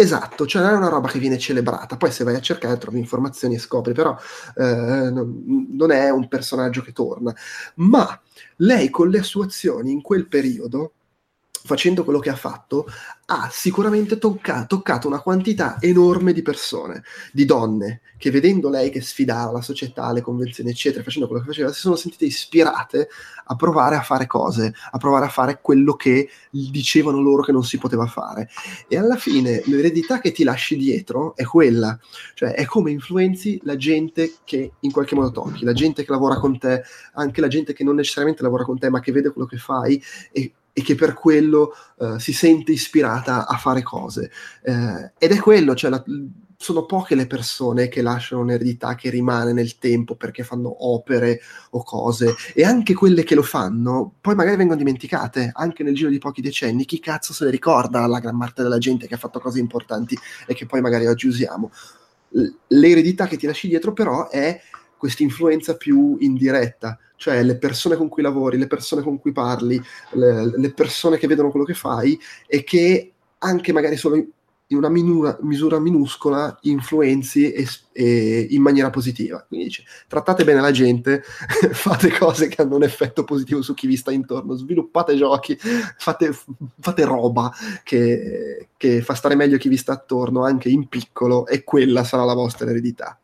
Esatto, 0.00 0.46
cioè 0.46 0.62
non 0.62 0.74
è 0.74 0.76
una 0.76 0.88
roba 0.88 1.08
che 1.08 1.18
viene 1.18 1.38
celebrata, 1.38 1.96
poi 1.96 2.12
se 2.12 2.22
vai 2.22 2.36
a 2.36 2.40
cercare 2.40 2.78
trovi 2.78 3.00
informazioni 3.00 3.56
e 3.56 3.58
scopri, 3.58 3.92
però 3.92 4.16
eh, 4.54 5.10
non, 5.10 5.90
è 5.90 6.08
un 6.10 6.28
personaggio 6.28 6.82
che 6.82 6.92
torna. 6.92 7.34
Ma 7.76 8.20
lei 8.58 8.90
con 8.90 9.08
le 9.08 9.24
sue 9.24 9.46
azioni 9.46 9.90
in 9.90 10.00
quel 10.00 10.28
periodo 10.28 10.92
facendo 11.68 12.02
quello 12.02 12.18
che 12.18 12.30
ha 12.30 12.34
fatto, 12.34 12.86
ha 13.26 13.50
sicuramente 13.52 14.16
tocca- 14.16 14.64
toccato 14.64 15.06
una 15.06 15.20
quantità 15.20 15.76
enorme 15.80 16.32
di 16.32 16.40
persone, 16.40 17.02
di 17.30 17.44
donne, 17.44 18.00
che 18.16 18.30
vedendo 18.30 18.70
lei 18.70 18.88
che 18.88 19.02
sfidava 19.02 19.52
la 19.52 19.60
società, 19.60 20.10
le 20.12 20.22
convenzioni, 20.22 20.70
eccetera, 20.70 21.02
facendo 21.02 21.28
quello 21.28 21.42
che 21.42 21.50
faceva, 21.50 21.70
si 21.70 21.80
sono 21.80 21.94
sentite 21.94 22.24
ispirate 22.24 23.08
a 23.44 23.54
provare 23.54 23.96
a 23.96 24.00
fare 24.00 24.26
cose, 24.26 24.72
a 24.90 24.96
provare 24.96 25.26
a 25.26 25.28
fare 25.28 25.60
quello 25.60 25.92
che 25.92 26.30
dicevano 26.50 27.20
loro 27.20 27.42
che 27.42 27.52
non 27.52 27.64
si 27.64 27.76
poteva 27.76 28.06
fare. 28.06 28.48
E 28.88 28.96
alla 28.96 29.16
fine 29.16 29.62
l'eredità 29.66 30.20
che 30.20 30.32
ti 30.32 30.42
lasci 30.44 30.76
dietro 30.76 31.36
è 31.36 31.44
quella, 31.44 31.98
cioè 32.32 32.54
è 32.54 32.64
come 32.64 32.90
influenzi 32.92 33.60
la 33.64 33.76
gente 33.76 34.36
che 34.44 34.72
in 34.80 34.90
qualche 34.90 35.14
modo 35.14 35.30
tocchi, 35.30 35.64
la 35.64 35.74
gente 35.74 36.02
che 36.02 36.10
lavora 36.10 36.36
con 36.38 36.58
te, 36.58 36.82
anche 37.12 37.42
la 37.42 37.48
gente 37.48 37.74
che 37.74 37.84
non 37.84 37.96
necessariamente 37.96 38.42
lavora 38.42 38.64
con 38.64 38.78
te, 38.78 38.88
ma 38.88 39.00
che 39.00 39.12
vede 39.12 39.32
quello 39.32 39.46
che 39.46 39.58
fai 39.58 40.02
e 40.32 40.54
e 40.78 40.82
che 40.82 40.94
per 40.94 41.12
quello 41.12 41.72
uh, 41.96 42.18
si 42.18 42.32
sente 42.32 42.70
ispirata 42.70 43.48
a 43.48 43.56
fare 43.56 43.82
cose. 43.82 44.30
Uh, 44.62 45.10
ed 45.18 45.32
è 45.32 45.38
quello, 45.40 45.74
cioè 45.74 45.90
la, 45.90 46.04
sono 46.56 46.86
poche 46.86 47.16
le 47.16 47.26
persone 47.26 47.88
che 47.88 48.00
lasciano 48.00 48.42
un'eredità 48.42 48.94
che 48.94 49.10
rimane 49.10 49.52
nel 49.52 49.76
tempo 49.78 50.14
perché 50.14 50.44
fanno 50.44 50.86
opere 50.88 51.40
o 51.70 51.82
cose. 51.82 52.36
E 52.54 52.62
anche 52.62 52.94
quelle 52.94 53.24
che 53.24 53.34
lo 53.34 53.42
fanno 53.42 54.14
poi 54.20 54.36
magari 54.36 54.56
vengono 54.56 54.78
dimenticate 54.78 55.50
anche 55.52 55.82
nel 55.82 55.96
giro 55.96 56.10
di 56.10 56.18
pochi 56.18 56.42
decenni. 56.42 56.84
Chi 56.84 57.00
cazzo 57.00 57.32
se 57.32 57.46
ne 57.46 57.50
ricorda 57.50 58.06
la 58.06 58.20
gran 58.20 58.38
parte 58.38 58.62
della 58.62 58.78
gente 58.78 59.08
che 59.08 59.14
ha 59.14 59.18
fatto 59.18 59.40
cose 59.40 59.58
importanti 59.58 60.16
e 60.46 60.54
che 60.54 60.66
poi 60.66 60.80
magari 60.80 61.08
oggi 61.08 61.26
usiamo? 61.26 61.72
L'eredità 62.68 63.26
che 63.26 63.36
ti 63.36 63.46
lasci 63.46 63.66
dietro 63.66 63.92
però 63.92 64.28
è 64.28 64.60
questa 64.96 65.24
influenza 65.24 65.76
più 65.76 66.16
indiretta 66.20 66.96
cioè 67.18 67.42
le 67.42 67.58
persone 67.58 67.96
con 67.96 68.08
cui 68.08 68.22
lavori, 68.22 68.56
le 68.56 68.68
persone 68.68 69.02
con 69.02 69.18
cui 69.18 69.32
parli, 69.32 69.80
le, 70.12 70.56
le 70.56 70.72
persone 70.72 71.18
che 71.18 71.26
vedono 71.26 71.50
quello 71.50 71.66
che 71.66 71.74
fai 71.74 72.18
e 72.46 72.62
che 72.62 73.12
anche 73.38 73.72
magari 73.72 73.96
solo 73.96 74.24
in 74.70 74.76
una 74.76 74.88
minura, 74.88 75.36
misura 75.40 75.80
minuscola 75.80 76.56
influenzi 76.62 77.50
e, 77.52 77.66
e 77.92 78.46
in 78.50 78.62
maniera 78.62 78.90
positiva. 78.90 79.42
Quindi 79.48 79.66
dice, 79.66 79.84
trattate 80.06 80.44
bene 80.44 80.60
la 80.60 80.70
gente, 80.70 81.22
fate 81.72 82.10
cose 82.10 82.46
che 82.46 82.62
hanno 82.62 82.76
un 82.76 82.82
effetto 82.84 83.24
positivo 83.24 83.62
su 83.62 83.74
chi 83.74 83.88
vi 83.88 83.96
sta 83.96 84.12
intorno, 84.12 84.54
sviluppate 84.54 85.16
giochi, 85.16 85.58
fate, 85.96 86.36
fate 86.78 87.04
roba 87.04 87.50
che, 87.82 88.68
che, 88.76 89.02
fa 89.02 89.14
stare 89.14 89.34
meglio 89.34 89.56
chi 89.56 89.68
vi 89.68 89.76
sta 89.76 89.92
attorno, 89.92 90.44
anche 90.44 90.68
in 90.68 90.86
piccolo, 90.86 91.46
e 91.46 91.64
quella 91.64 92.04
sarà 92.04 92.24
la 92.24 92.34
vostra 92.34 92.68
eredità. 92.68 93.18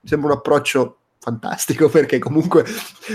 Mi 0.00 0.08
sembra 0.08 0.32
un 0.32 0.38
approccio 0.38 0.98
fantastico 1.26 1.88
perché 1.90 2.20
comunque 2.20 2.64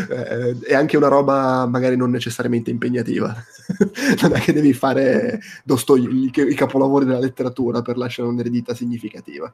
eh, 0.09 0.59
è 0.59 0.73
anche 0.73 0.97
una 0.97 1.07
roba 1.07 1.65
magari 1.65 1.95
non 1.95 2.11
necessariamente 2.11 2.69
impegnativa. 2.69 3.33
non 4.21 4.33
è 4.33 4.39
che 4.39 4.51
devi 4.51 4.73
fare 4.73 5.39
Dostoi, 5.63 6.29
i 6.33 6.55
capolavori 6.55 7.05
della 7.05 7.19
letteratura 7.19 7.81
per 7.81 7.97
lasciare 7.97 8.27
un'eredità 8.27 8.73
significativa. 8.73 9.51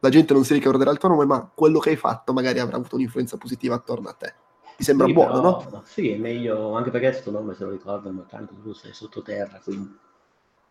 La 0.00 0.08
gente 0.08 0.32
non 0.32 0.44
si 0.44 0.54
ricorderà 0.54 0.90
il 0.90 0.98
tuo 0.98 1.08
nome, 1.08 1.26
ma 1.26 1.50
quello 1.52 1.78
che 1.78 1.90
hai 1.90 1.96
fatto 1.96 2.32
magari 2.32 2.60
avrà 2.60 2.76
avuto 2.76 2.96
un'influenza 2.96 3.36
positiva 3.36 3.74
attorno 3.74 4.08
a 4.08 4.12
te. 4.12 4.34
Mi 4.78 4.84
sembra 4.84 5.06
sì, 5.06 5.12
buono, 5.12 5.32
però, 5.32 5.70
no? 5.70 5.82
Sì, 5.86 6.10
è 6.10 6.16
meglio, 6.16 6.74
anche 6.74 6.90
perché 6.90 7.10
questo 7.10 7.30
nome 7.30 7.54
se 7.54 7.64
lo 7.64 7.70
ricordano, 7.70 8.26
tanto 8.28 8.54
tu 8.62 8.72
sei 8.72 8.92
sottoterra, 8.92 9.60
quindi... 9.64 9.96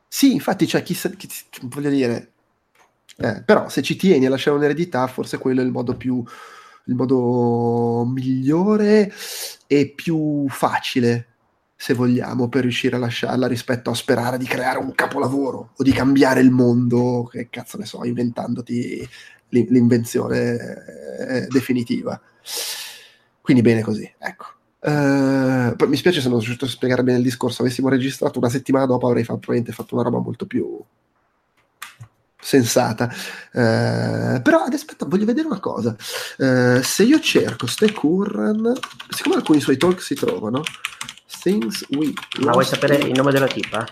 Sì, 0.08 0.34
infatti, 0.34 0.68
cioè, 0.68 0.84
chi, 0.84 0.94
chi, 0.94 1.28
voglio 1.64 1.90
dire, 1.90 2.34
eh, 3.18 3.42
però 3.44 3.68
se 3.68 3.82
ci 3.82 3.96
tieni 3.96 4.28
a 4.28 4.30
lasciare 4.30 4.56
un'eredità, 4.58 5.08
forse 5.08 5.40
quello 5.40 5.62
è 5.62 5.64
il 5.64 5.72
modo 5.72 5.96
più, 5.96 6.24
il 6.86 6.96
modo 6.96 8.06
migliore 8.06 9.12
e 9.68 9.92
più 9.96 10.46
facile, 10.50 11.28
se 11.76 11.94
vogliamo, 11.94 12.48
per 12.48 12.62
riuscire 12.62 12.96
a 12.96 13.00
lasciarla 13.00 13.48
rispetto 13.48 13.90
a 13.90 13.96
sperare 13.96 14.38
di 14.38 14.46
creare 14.46 14.78
un 14.78 14.94
capolavoro 14.94 15.72
o 15.76 15.84
di 15.84 15.92
cambiare 15.92 16.42
il 16.42 16.52
mondo, 16.52 17.28
che 17.32 17.50
cazzo 17.50 17.78
ne 17.78 17.86
so, 17.86 18.04
inventandoti 18.04 19.08
l'invenzione 19.50 20.58
eh, 21.20 21.48
definitiva. 21.48 22.20
Quindi 23.42 23.62
bene 23.62 23.82
così, 23.82 24.12
ecco. 24.18 24.46
Uh, 24.86 25.74
mi 25.88 25.96
spiace 25.96 26.22
se 26.22 26.30
non 26.30 26.40
sono 26.40 26.42
riuscito 26.42 26.66
a 26.66 26.68
spiegare 26.68 27.04
bene 27.04 27.18
il 27.18 27.24
discorso. 27.24 27.64
Avessimo 27.64 27.90
registrato 27.90 28.38
una 28.38 28.50
settimana 28.50 28.86
dopo, 28.86 29.08
avrei 29.08 29.24
fatto, 29.24 29.40
probabilmente 29.40 29.76
fatto 29.76 29.96
una 29.96 30.04
roba 30.04 30.20
molto 30.20 30.46
più 30.46 30.80
sensata. 32.46 33.10
Eh, 33.52 34.40
però 34.42 34.64
aspetta, 34.72 35.06
voglio 35.08 35.26
vedere 35.26 35.48
una 35.48 35.60
cosa. 35.60 35.96
Eh, 36.38 36.82
se 36.84 37.04
io 37.04 37.20
cerco 37.20 37.66
Ste 37.66 37.92
Curran, 37.92 38.72
siccome 39.10 39.36
alcuni 39.36 39.60
suoi 39.60 39.78
talk 39.78 40.00
si 40.02 40.14
trovano, 40.14 40.62
Things 41.42 41.86
We 41.90 42.14
Ma 42.42 42.52
vuoi 42.52 42.66
sapere 42.66 42.98
il 42.98 43.12
nome 43.12 43.32
della 43.32 43.48
tipa? 43.48 43.84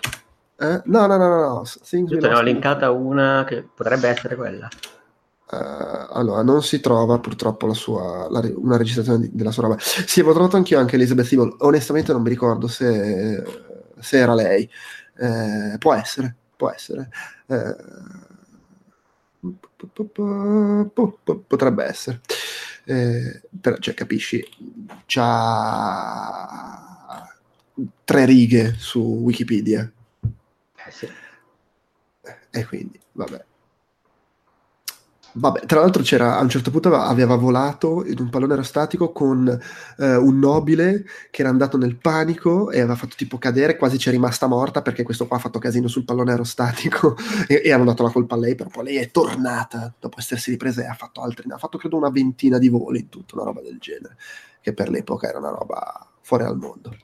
Eh? 0.60 0.82
No, 0.86 1.08
no, 1.08 1.18
no, 1.18 1.28
no. 1.28 1.40
no. 1.40 1.64
Things 1.84 2.12
io 2.12 2.20
te 2.20 2.28
ne 2.28 2.36
ho 2.36 2.42
linkata 2.42 2.92
una 2.92 3.44
che 3.48 3.68
potrebbe 3.76 4.08
essere 4.10 4.36
quella. 4.36 4.70
Uh, 5.50 6.14
allora, 6.14 6.42
non 6.42 6.64
si 6.64 6.80
trova 6.80 7.20
purtroppo 7.20 7.68
la 7.68 7.74
sua, 7.74 8.28
la, 8.30 8.42
una 8.56 8.78
registrazione 8.78 9.20
di, 9.20 9.30
della 9.34 9.52
sua 9.52 9.64
roba. 9.64 9.78
Sì, 9.80 10.20
avevo 10.20 10.34
trovato 10.34 10.58
anch'io 10.58 10.80
anche 10.80 10.96
Elizabeth 10.96 11.32
Evil. 11.32 11.56
Onestamente 11.60 12.12
non 12.12 12.22
mi 12.22 12.30
ricordo 12.30 12.68
se, 12.68 13.44
se 14.00 14.18
era 14.18 14.34
lei. 14.36 14.70
Eh, 15.18 15.78
può 15.78 15.94
essere, 15.94 16.36
può 16.56 16.72
essere. 16.72 17.10
Eh, 17.48 17.76
potrebbe 21.48 21.84
essere. 21.84 22.22
Eh, 22.86 23.42
però, 23.62 23.78
cioè, 23.78 23.94
capisci, 23.94 24.46
c'ha 25.06 26.80
tre 28.04 28.26
righe 28.26 28.76
su 28.78 29.00
Wikipedia. 29.00 29.90
Eh 30.86 30.92
sì. 30.92 31.08
E 32.52 32.66
quindi, 32.66 33.00
vabbè. 33.14 33.46
Vabbè, 35.36 35.66
tra 35.66 35.80
l'altro 35.80 36.04
c'era, 36.04 36.38
a 36.38 36.42
un 36.42 36.50
certo 36.50 36.70
punto 36.70 36.94
aveva 36.94 37.36
volato 37.36 38.06
in 38.06 38.20
un 38.20 38.30
pallone 38.30 38.52
aerostatico 38.54 39.12
con 39.12 39.48
eh, 39.98 40.16
un 40.16 40.38
nobile 40.38 41.06
che 41.32 41.42
era 41.42 41.50
andato 41.50 41.76
nel 41.76 41.96
panico 41.96 42.70
e 42.70 42.80
aveva 42.80 42.96
fatto 42.96 43.16
tipo 43.18 43.40
cadere, 43.40 43.76
quasi 43.76 43.98
c'è 43.98 44.12
rimasta 44.12 44.46
morta 44.46 44.84
perché 44.84 45.02
questo 45.02 45.26
qua 45.26 45.38
ha 45.38 45.40
fatto 45.40 45.58
casino 45.58 45.88
sul 45.88 46.06
pallone 46.06 46.32
aerostatico 46.32 47.18
e, 47.48 47.64
e 47.66 47.72
hanno 47.72 47.86
dato 47.86 48.04
la 48.04 48.12
colpa 48.12 48.36
a 48.36 48.38
lei, 48.38 48.54
però 48.54 48.70
poi 48.70 48.84
lei 48.84 48.98
è 48.98 49.10
tornata 49.10 49.92
dopo 50.00 50.20
essersi 50.20 50.52
ripresa 50.52 50.84
e 50.84 50.86
ha 50.86 50.94
fatto 50.94 51.22
altri, 51.22 51.50
ha 51.50 51.58
fatto 51.58 51.80
credo 51.80 51.98
una 51.98 52.12
ventina 52.12 52.60
di 52.60 52.70
voli 52.70 53.00
in 53.00 53.10
tutto, 53.10 53.34
una 53.34 53.46
roba 53.46 53.62
del 53.62 53.80
genere, 53.80 54.16
che 54.62 54.74
per 54.74 54.90
l'epoca 54.90 55.28
era 55.28 55.40
una 55.40 55.50
roba 55.50 56.08
fuori 56.22 56.44
al 56.44 56.58
mondo. 56.58 56.96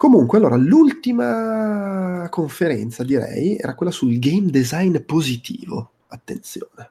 Comunque, 0.00 0.38
allora, 0.38 0.56
l'ultima 0.56 2.26
conferenza, 2.30 3.04
direi, 3.04 3.58
era 3.58 3.74
quella 3.74 3.92
sul 3.92 4.18
game 4.18 4.50
design 4.50 4.96
positivo. 5.04 5.90
Attenzione, 6.12 6.90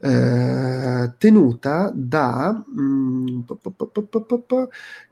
eh, 0.00 1.12
tenuta 1.18 1.90
da 1.92 2.64
mm, 2.80 3.40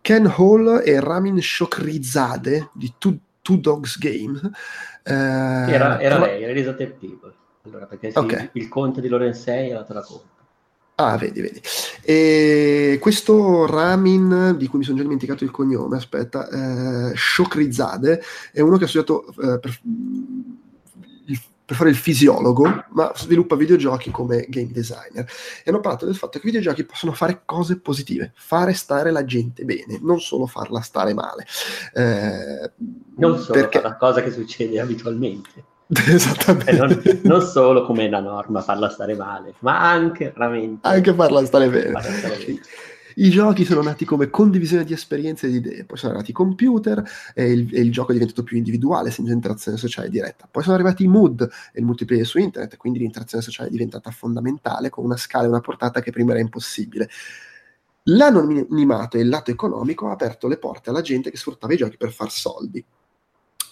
Ken 0.01 0.33
Hall 0.37 0.83
e 0.85 1.01
Ramin 1.01 1.43
Shokrizade 1.43 2.71
di 2.73 2.95
Two, 2.97 3.17
Two 3.43 3.57
Dogs 3.57 3.99
Game. 3.99 4.39
Eh, 5.03 5.13
era, 5.13 6.01
era 6.01 6.19
lei, 6.19 6.43
era 6.45 6.53
Elisa 6.53 6.75
People. 6.75 7.35
Allora, 7.65 7.87
perché 7.87 8.13
sì, 8.13 8.19
okay. 8.19 8.51
il 8.53 8.69
conte 8.69 9.01
di 9.01 9.09
Lorenzei 9.09 9.71
era 9.71 9.83
te 9.83 9.95
la 9.95 10.03
conta. 10.03 10.33
Ah, 10.97 11.17
vedi, 11.17 11.41
vedi. 11.41 11.61
E 12.03 12.99
questo 13.01 13.67
Ramin, 13.67 14.55
di 14.57 14.69
cui 14.69 14.79
mi 14.79 14.85
sono 14.85 14.99
già 14.99 15.03
dimenticato 15.03 15.43
il 15.43 15.51
cognome, 15.51 15.97
aspetta, 15.97 16.49
eh, 16.49 17.17
Shokrizade, 17.17 18.23
è 18.53 18.61
uno 18.61 18.77
che 18.77 18.85
ha 18.85 18.87
studiato 18.87 19.27
eh, 19.27 19.59
per, 19.59 19.81
per, 21.65 21.77
fare 21.77 21.91
il 21.91 21.97
fisiologo, 21.97 22.85
ma 22.91 23.13
sviluppa 23.15 23.57
videogiochi 23.57 24.11
come 24.11 24.47
game 24.49 24.71
designer. 24.71 25.27
E 25.65 25.71
hanno 25.71 25.81
parlato 25.81 26.05
del 26.05 26.17
fatto 26.17 26.39
che 26.39 26.47
i 26.47 26.51
videogiochi 26.51 26.85
possono 26.85 27.13
fare 27.13 27.43
cose 27.45 27.79
positive, 27.79 28.33
fare 28.35 28.73
stare 28.75 29.11
la 29.11 29.25
gente 29.25 29.65
bene, 29.65 29.99
non 30.01 30.21
solo 30.21 30.47
farla 30.47 30.81
stare 30.81 31.15
male. 31.15 31.47
Eh, 31.93 32.71
non 33.17 33.39
solo 33.39 33.61
perché... 33.61 33.81
la 33.81 33.97
cosa 33.97 34.23
che 34.23 34.31
succede 34.31 34.81
abitualmente. 34.81 35.73
Esattamente. 36.09 36.77
Non, 36.77 37.21
non, 37.23 37.43
solo 37.43 37.85
come 37.85 38.09
la 38.09 38.21
norma 38.21 38.63
farla 38.63 38.89
stare 38.89 39.15
male, 39.15 39.55
ma 39.61 39.91
anche 39.91 40.33
veramente... 40.35 40.87
Anche 40.89 41.13
farla 41.13 41.45
stare 41.45 41.69
bene. 41.69 41.91
Farla 41.91 42.13
stare 42.17 42.37
bene. 42.37 42.61
I 43.17 43.31
giochi 43.31 43.65
sono 43.65 43.83
nati 43.83 44.05
come 44.05 44.29
condivisione 44.31 44.85
di 44.85 44.93
esperienze 44.93 45.47
e 45.47 45.51
di 45.51 45.57
idee, 45.57 45.85
poi 45.85 45.97
sono 45.97 46.13
arrivati 46.13 46.33
i 46.33 46.35
computer 46.35 47.03
e 47.35 47.53
il, 47.53 47.69
e 47.73 47.81
il, 47.81 47.93
gioco 47.93 48.11
è 48.11 48.15
diventato 48.15 48.43
più 48.43 48.57
individuale, 48.57 49.11
senza 49.11 49.33
interazione 49.33 49.77
sociale 49.77 50.09
diretta. 50.09 50.49
Poi 50.51 50.63
sono 50.63 50.75
arrivati 50.75 51.05
i 51.05 51.09
mood 51.09 51.41
e 51.73 51.79
il 51.79 51.85
multiplayer 51.85 52.27
su 52.27 52.39
internet, 52.39 52.77
quindi 52.77 52.99
l'interazione 52.99 53.45
sociale 53.45 53.69
è 53.69 53.73
diventata 53.73 54.11
fondamentale 54.11 54.91
con 54.91 55.05
una 55.05 55.17
scala 55.17 55.45
e 55.45 55.49
una 55.49 55.61
portata 55.61 56.01
che 56.01 56.11
prima 56.11 56.33
era 56.33 56.41
impossibile. 56.41 57.09
L'anonimato 58.09 59.17
e 59.17 59.21
il 59.21 59.29
lato 59.29 59.51
economico 59.51 60.09
ha 60.09 60.13
aperto 60.13 60.49
le 60.49 60.59
porte 60.59 60.91
alla 60.91 61.01
gente 61.01 61.31
che 61.31 61.37
sfruttava 61.37 61.73
i 61.73 61.77
giochi 61.77 61.97
per 61.97 62.13
far 62.13 62.31
soldi 62.31 62.85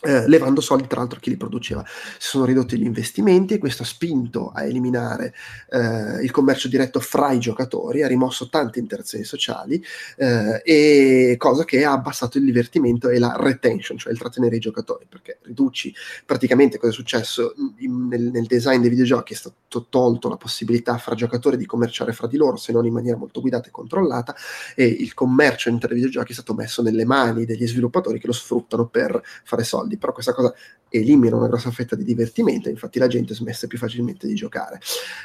eh, 0.03 0.29
levando 0.29 0.61
soldi 0.61 0.87
tra 0.87 1.01
l'altro 1.01 1.19
a 1.19 1.21
chi 1.21 1.31
li 1.31 1.37
produceva. 1.37 1.85
Si 1.87 2.29
sono 2.29 2.45
ridotti 2.45 2.77
gli 2.77 2.85
investimenti 2.85 3.55
e 3.55 3.59
questo 3.59 3.83
ha 3.85 3.87
spinto 3.87 4.51
a 4.51 4.65
eliminare 4.65 5.35
eh, 5.71 6.23
il 6.23 6.31
commercio 6.31 6.69
diretto 6.69 7.01
fra 7.01 7.31
i 7.31 7.39
giocatori, 7.39 8.03
ha 8.03 8.09
rimosso 8.09 8.49
tante 8.49 8.79
interazioni 8.79 9.25
sociali 9.25 9.83
eh, 10.17 11.37
cosa 11.39 11.65
che 11.65 11.85
ha 11.85 11.93
abbassato 11.93 12.39
il 12.39 12.45
divertimento 12.45 13.09
e 13.09 13.19
la 13.19 13.37
retention, 13.39 13.97
cioè 13.97 14.13
il 14.13 14.19
trattenere 14.19 14.57
i 14.57 14.61
giocatori, 14.61 15.07
perché 15.09 15.39
riduci 15.43 15.95
praticamente 16.27 16.79
cosa 16.79 16.91
è 16.91 16.95
successo 16.95 17.55
in, 17.79 18.09
nel, 18.09 18.23
nel, 18.23 18.47
design 18.47 18.81
dei 18.81 18.91
videogiochi, 18.91 19.35
è 19.35 19.37
stato 19.37 19.87
tolto 19.89 20.29
la 20.29 20.37
possibilità 20.37 20.99
fra 20.99 21.15
giocatori 21.15 21.57
di 21.57 21.67
commerciare 21.67 22.13
fra 22.13 22.27
di 22.27 22.37
loro, 22.37 22.57
se 22.57 22.73
non 22.73 22.85
in 22.85 22.93
maniera 22.93 23.17
molto 23.17 23.41
guidata 23.41 23.69
e 23.69 23.71
controllata, 23.71 24.35
e 24.75 24.85
il 24.85 25.15
commercio 25.15 25.69
interno 25.69 25.95
dei 25.95 26.05
videogiochi 26.05 26.33
è 26.33 26.35
stato 26.35 26.55
messo 26.55 26.83
nelle 26.83 27.05
mani 27.05 27.45
degli 27.45 27.67
sviluppatori 27.67 28.19
che 28.19 28.27
lo 28.27 28.33
sfruttano 28.33 28.87
per 28.87 29.23
fare 29.45 29.65
soldi 29.65 29.92
soldi, 29.93 29.99
però 29.99 30.13
questa 30.13 30.33
cosa 30.33 30.55
elimina 30.89 31.37
una 31.37 31.49
grossa 31.49 31.71
fetta 31.71 31.97
di 31.97 32.05
divertimento, 32.05 32.69
infatti 32.69 32.99
la 32.99 33.07
gente 33.07 33.35
smesse 33.35 33.67
più 33.67 33.79
facilmente 33.79 34.27
di 34.27 34.35
giocare. 34.35 34.81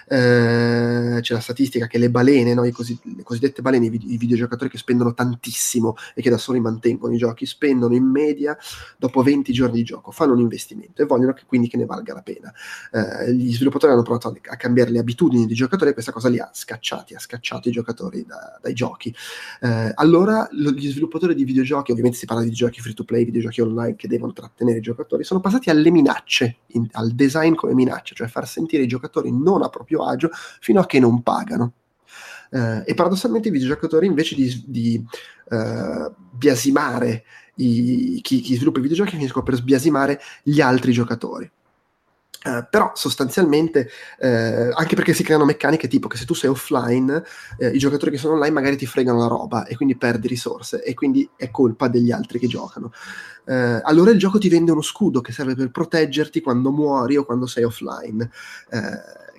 Eh, 0.07 1.19
c'è 1.21 1.33
la 1.33 1.39
statistica 1.39 1.87
che 1.87 1.97
le 1.97 2.09
balene, 2.09 2.53
no, 2.53 2.69
cosi- 2.71 2.99
le 3.15 3.23
cosiddette 3.23 3.61
balene, 3.61 3.87
i, 3.87 3.89
vid- 3.89 4.09
i, 4.09 4.17
videogiocatori 4.17 4.69
che 4.69 4.77
spendono 4.77 5.13
tantissimo 5.13 5.95
e 6.13 6.21
che 6.21 6.29
da 6.29 6.37
soli 6.37 6.59
mantengono 6.59 7.13
i 7.13 7.17
giochi, 7.17 7.45
spendono 7.45 7.95
in 7.95 8.05
media 8.05 8.57
dopo 8.97 9.21
20 9.21 9.51
giorni 9.51 9.77
di 9.77 9.83
gioco, 9.83 10.11
fanno 10.11 10.33
un 10.33 10.39
investimento 10.39 11.01
e 11.01 11.05
vogliono 11.05 11.33
che, 11.33 11.43
quindi 11.45 11.67
che 11.67 11.77
ne 11.77 11.85
valga 11.85 12.13
la 12.13 12.21
pena. 12.21 12.53
Eh, 12.91 13.33
gli 13.33 13.53
sviluppatori 13.53 13.91
hanno 13.91 14.03
provato 14.03 14.35
a, 14.49 14.55
cambiare 14.55 14.91
le 14.91 14.99
abitudini 14.99 15.45
dei 15.45 15.55
giocatori 15.55 15.89
e 15.89 15.93
questa 15.93 16.11
cosa 16.11 16.29
li 16.29 16.39
ha 16.39 16.49
scacciati, 16.53 17.13
ha 17.13 17.19
scacciato 17.19 17.67
i 17.67 17.71
giocatori 17.71 18.25
da, 18.25 18.57
dai 18.61 18.73
giochi. 18.73 19.13
Eh, 19.61 19.91
allora 19.95 20.47
lo, 20.51 20.71
gli 20.71 20.89
sviluppatori 20.89 21.35
di 21.35 21.43
videogiochi, 21.43 21.91
ovviamente 21.91 22.17
si 22.17 22.25
parla 22.25 22.43
di 22.43 22.51
giochi 22.51 22.79
free 22.79 22.93
to 22.93 23.03
play, 23.03 23.25
videogiochi 23.25 23.61
online 23.61 23.95
che 23.95 24.07
devono 24.07 24.33
trattenere 24.57 24.79
i 24.79 24.81
giocatori, 24.81 25.23
sono 25.23 25.39
passati 25.39 25.69
alle 25.69 25.91
minacce, 25.91 26.57
in, 26.67 26.87
al 26.93 27.11
design 27.11 27.53
come 27.53 27.75
minaccia, 27.75 28.15
cioè 28.15 28.27
far 28.27 28.47
sentire 28.47 28.83
i 28.83 28.87
giocatori 28.87 29.31
non 29.31 29.61
a 29.61 29.69
proprio 29.69 30.03
agio 30.03 30.31
fino 30.59 30.79
a 30.81 30.85
che 30.85 30.99
non 30.99 31.21
pagano. 31.21 31.73
Eh, 32.49 32.83
e 32.85 32.93
paradossalmente 32.93 33.49
i 33.49 33.51
videogiocatori 33.51 34.07
invece 34.07 34.35
di, 34.35 34.63
di 34.65 35.05
uh, 35.49 36.13
biasimare 36.31 37.25
i, 37.55 38.19
chi, 38.21 38.39
chi 38.39 38.55
sviluppa 38.55 38.79
i 38.79 38.81
videogiochi 38.81 39.15
finiscono 39.15 39.43
per 39.43 39.55
sbiasimare 39.55 40.19
gli 40.41 40.61
altri 40.61 40.91
giocatori. 40.91 41.49
Uh, 42.43 42.65
però 42.69 42.91
sostanzialmente, 42.93 43.89
uh, 44.19 44.71
anche 44.73 44.95
perché 44.95 45.13
si 45.13 45.23
creano 45.23 45.43
meccaniche 45.43 45.87
tipo 45.87 46.07
che 46.07 46.17
se 46.17 46.25
tu 46.25 46.33
sei 46.33 46.49
offline, 46.49 47.23
uh, 47.57 47.65
i 47.65 47.77
giocatori 47.77 48.11
che 48.11 48.17
sono 48.17 48.33
online 48.33 48.53
magari 48.53 48.77
ti 48.77 48.85
fregano 48.85 49.19
la 49.19 49.27
roba 49.27 49.65
e 49.65 49.75
quindi 49.75 49.97
perdi 49.97 50.27
risorse 50.27 50.83
e 50.83 50.93
quindi 50.93 51.27
è 51.35 51.49
colpa 51.49 51.87
degli 51.87 52.11
altri 52.11 52.39
che 52.39 52.47
giocano. 52.47 52.91
allora 53.47 54.11
il 54.11 54.19
gioco 54.19 54.37
ti 54.37 54.49
vende 54.49 54.71
uno 54.71 54.81
scudo 54.81 55.21
che 55.21 55.31
serve 55.31 55.55
per 55.55 55.71
proteggerti 55.71 56.41
quando 56.41 56.71
muori 56.71 57.15
o 57.15 57.23
quando 57.23 57.47
sei 57.47 57.63
offline 57.63 58.29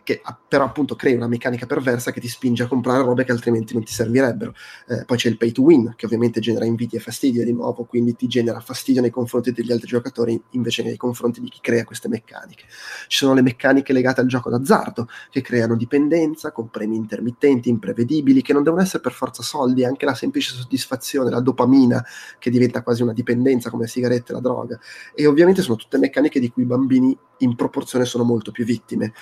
che 0.09 0.23
però 0.49 0.65
appunto 0.65 0.97
crea 0.97 1.15
una 1.15 1.29
meccanica 1.29 1.67
perversa 1.67 2.13
che 2.13 2.21
ti 2.21 2.29
spinge 2.29 2.63
a 2.63 2.67
comprare 2.67 3.03
robe 3.03 3.25
che 3.25 3.33
altrimenti 3.33 3.75
non 3.75 3.85
ti 3.85 3.93
servirebbero. 3.93 4.55
Eh, 4.87 5.05
poi 5.05 5.19
c'è 5.19 5.29
il 5.29 5.37
pay 5.37 5.53
to 5.53 5.61
win, 5.61 5.93
che 5.97 6.07
ovviamente 6.07 6.41
genera 6.41 6.65
invidia 6.65 6.99
e 6.99 7.03
fastidio 7.03 7.45
di 7.45 7.53
nuovo, 7.53 7.85
quindi 7.85 8.17
ti 8.17 8.27
genera 8.27 8.59
fastidio 8.61 9.03
nei 9.03 9.11
confronti 9.11 9.53
degli 9.53 9.71
altri 9.71 9.87
giocatori 9.87 10.41
invece 10.53 10.81
che 10.81 10.89
nei 10.89 10.97
confronti 10.97 11.43
di 11.43 11.51
chi 11.51 11.59
crea 11.61 11.85
queste 11.85 12.09
meccaniche. 12.09 12.65
Ci 13.07 13.19
sono 13.19 13.35
le 13.35 13.43
meccaniche 13.43 13.93
legate 13.93 14.23
al 14.23 14.29
gioco 14.29 14.49
d'azzardo, 14.49 15.09
che 15.29 15.43
creano 15.43 15.77
dipendenza 15.77 16.53
con 16.53 16.71
premi 16.71 16.97
intermittenti, 16.97 17.69
imprevedibili, 17.69 18.41
che 18.41 18.55
non 18.55 18.63
devono 18.63 18.81
essere 18.81 19.03
per 19.03 19.13
forza 19.13 19.43
soldi, 19.43 19.85
anche 19.85 20.07
la 20.07 20.15
semplice 20.15 20.55
soddisfazione, 20.55 21.29
la 21.29 21.41
dopamina, 21.41 22.03
che 22.39 22.49
diventa 22.49 22.83
quasi 22.83 23.03
una 23.03 23.13
dipendenza 23.13 23.69
come 23.69 23.83
le 23.83 23.91
sigarette 23.91 24.33
la 24.33 24.41
droga. 24.41 24.81
E 25.15 25.27
ovviamente 25.27 25.61
sono 25.61 25.77
tutte 25.77 25.99
meccaniche 25.99 26.41
di 26.41 26.51
cui 26.51 26.63
i 26.63 26.67
bambini 26.67 27.15
in 27.41 27.55
proporzione 27.55 28.07
sono 28.07 28.25
molto 28.25 28.51
più 28.51 28.65
vittime 28.65 29.13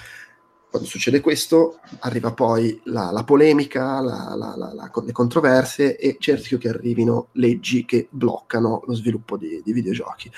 quando 0.76 0.86
succede 0.86 1.20
questo 1.20 1.80
arriva 2.00 2.32
poi 2.32 2.78
la, 2.84 3.10
la 3.10 3.24
polemica, 3.24 4.00
la, 4.00 4.34
la, 4.36 4.90
le 5.02 5.12
controversie 5.12 5.96
e 5.96 6.16
cerchio 6.20 6.58
che 6.58 6.68
arrivino 6.68 7.28
leggi 7.32 7.86
che 7.86 8.08
bloccano 8.10 8.82
lo 8.86 8.94
sviluppo 8.94 9.38
di, 9.38 9.62
di 9.64 9.72
videogiochi. 9.72 10.30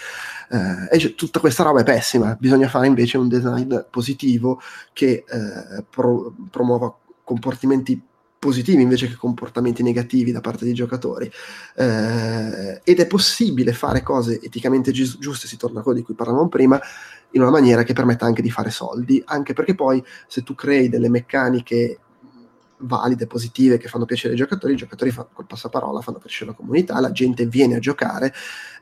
Eh, 0.50 0.96
e 0.96 1.14
tutta 1.16 1.40
questa 1.40 1.64
roba 1.64 1.80
è 1.80 1.84
pessima, 1.84 2.36
bisogna 2.38 2.68
fare 2.68 2.86
invece 2.86 3.18
un 3.18 3.28
design 3.28 3.74
positivo 3.90 4.60
che 4.92 5.24
eh, 5.28 5.84
pro, 5.90 6.32
promuova 6.50 6.96
comportamenti 7.24 8.00
positivi 8.38 8.80
invece 8.80 9.08
che 9.08 9.16
comportamenti 9.16 9.82
negativi 9.82 10.30
da 10.30 10.40
parte 10.40 10.64
dei 10.64 10.72
giocatori 10.72 11.28
eh, 11.74 12.80
ed 12.84 13.00
è 13.00 13.06
possibile 13.08 13.72
fare 13.72 14.02
cose 14.02 14.40
eticamente 14.40 14.92
gi- 14.92 15.16
giuste, 15.18 15.48
si 15.48 15.56
torna 15.56 15.80
a 15.80 15.82
quello 15.82 15.98
di 15.98 16.04
cui 16.04 16.14
parlavamo 16.14 16.48
prima, 16.48 16.80
in 17.32 17.42
una 17.42 17.50
maniera 17.50 17.82
che 17.82 17.92
permetta 17.92 18.24
anche 18.24 18.42
di 18.42 18.50
fare 18.50 18.70
soldi, 18.70 19.22
anche 19.26 19.52
perché 19.52 19.74
poi 19.74 20.02
se 20.26 20.42
tu 20.42 20.54
crei 20.54 20.88
delle 20.88 21.08
meccaniche 21.08 21.98
valide, 22.78 23.26
positive, 23.26 23.78
che 23.78 23.88
fanno 23.88 24.04
piacere 24.04 24.34
ai 24.34 24.38
giocatori, 24.38 24.74
i 24.74 24.76
giocatori 24.76 25.10
fanno, 25.10 25.30
col 25.32 25.46
passaparola 25.46 26.00
fanno 26.00 26.18
crescere 26.18 26.50
la 26.50 26.56
comunità, 26.56 27.00
la 27.00 27.10
gente 27.10 27.46
viene 27.46 27.76
a 27.76 27.78
giocare 27.78 28.32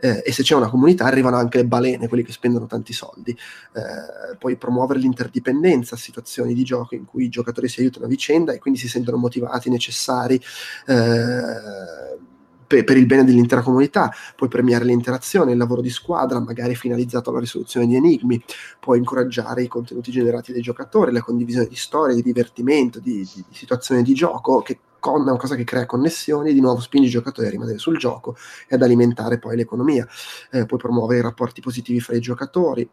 eh, 0.00 0.22
e 0.24 0.32
se 0.32 0.42
c'è 0.42 0.54
una 0.54 0.68
comunità 0.68 1.04
arrivano 1.04 1.36
anche 1.36 1.58
le 1.58 1.66
balene, 1.66 2.08
quelli 2.08 2.22
che 2.22 2.32
spendono 2.32 2.66
tanti 2.66 2.92
soldi. 2.92 3.30
Eh, 3.30 4.36
poi 4.38 4.56
promuovere 4.56 5.00
l'interdipendenza, 5.00 5.96
situazioni 5.96 6.54
di 6.54 6.64
gioco 6.64 6.94
in 6.94 7.04
cui 7.04 7.24
i 7.24 7.28
giocatori 7.28 7.68
si 7.68 7.80
aiutano 7.80 8.06
a 8.06 8.08
vicenda 8.08 8.52
e 8.52 8.58
quindi 8.58 8.78
si 8.78 8.88
sentono 8.88 9.16
motivati, 9.16 9.70
necessari. 9.70 10.40
Eh, 10.86 12.24
per, 12.66 12.84
per, 12.84 12.96
il 12.96 13.06
bene 13.06 13.24
dell'intera 13.24 13.62
comunità, 13.62 14.12
puoi 14.34 14.48
premiare 14.48 14.84
l'interazione, 14.84 15.52
il 15.52 15.58
lavoro 15.58 15.80
di 15.80 15.90
squadra, 15.90 16.40
magari 16.40 16.74
finalizzato 16.74 17.30
alla 17.30 17.40
risoluzione 17.40 17.86
di 17.86 17.96
enigmi, 17.96 18.42
puoi 18.80 18.98
incoraggiare 18.98 19.62
i 19.62 19.68
contenuti 19.68 20.10
generati 20.10 20.52
dai 20.52 20.62
giocatori, 20.62 21.12
la 21.12 21.22
condivisione 21.22 21.66
di 21.66 21.76
storie, 21.76 22.14
di 22.14 22.22
divertimento, 22.22 23.00
di, 23.00 23.18
di, 23.18 23.44
di 23.48 23.54
situazioni 23.54 24.02
di 24.02 24.14
gioco, 24.14 24.60
che 24.62 24.72
è 24.74 25.08
una 25.08 25.36
cosa 25.36 25.54
che 25.54 25.64
crea 25.64 25.86
connessioni, 25.86 26.52
di 26.52 26.60
nuovo 26.60 26.80
spinge 26.80 27.06
i 27.06 27.10
giocatori 27.10 27.46
a 27.46 27.50
rimanere 27.50 27.78
sul 27.78 27.96
gioco 27.96 28.36
e 28.68 28.74
ad 28.74 28.82
alimentare 28.82 29.38
poi 29.38 29.56
l'economia. 29.56 30.06
Eh, 30.50 30.66
puoi 30.66 30.80
promuovere 30.80 31.20
i 31.20 31.22
rapporti 31.22 31.60
positivi 31.60 32.00
fra 32.00 32.16
i 32.16 32.20
giocatori, 32.20 32.88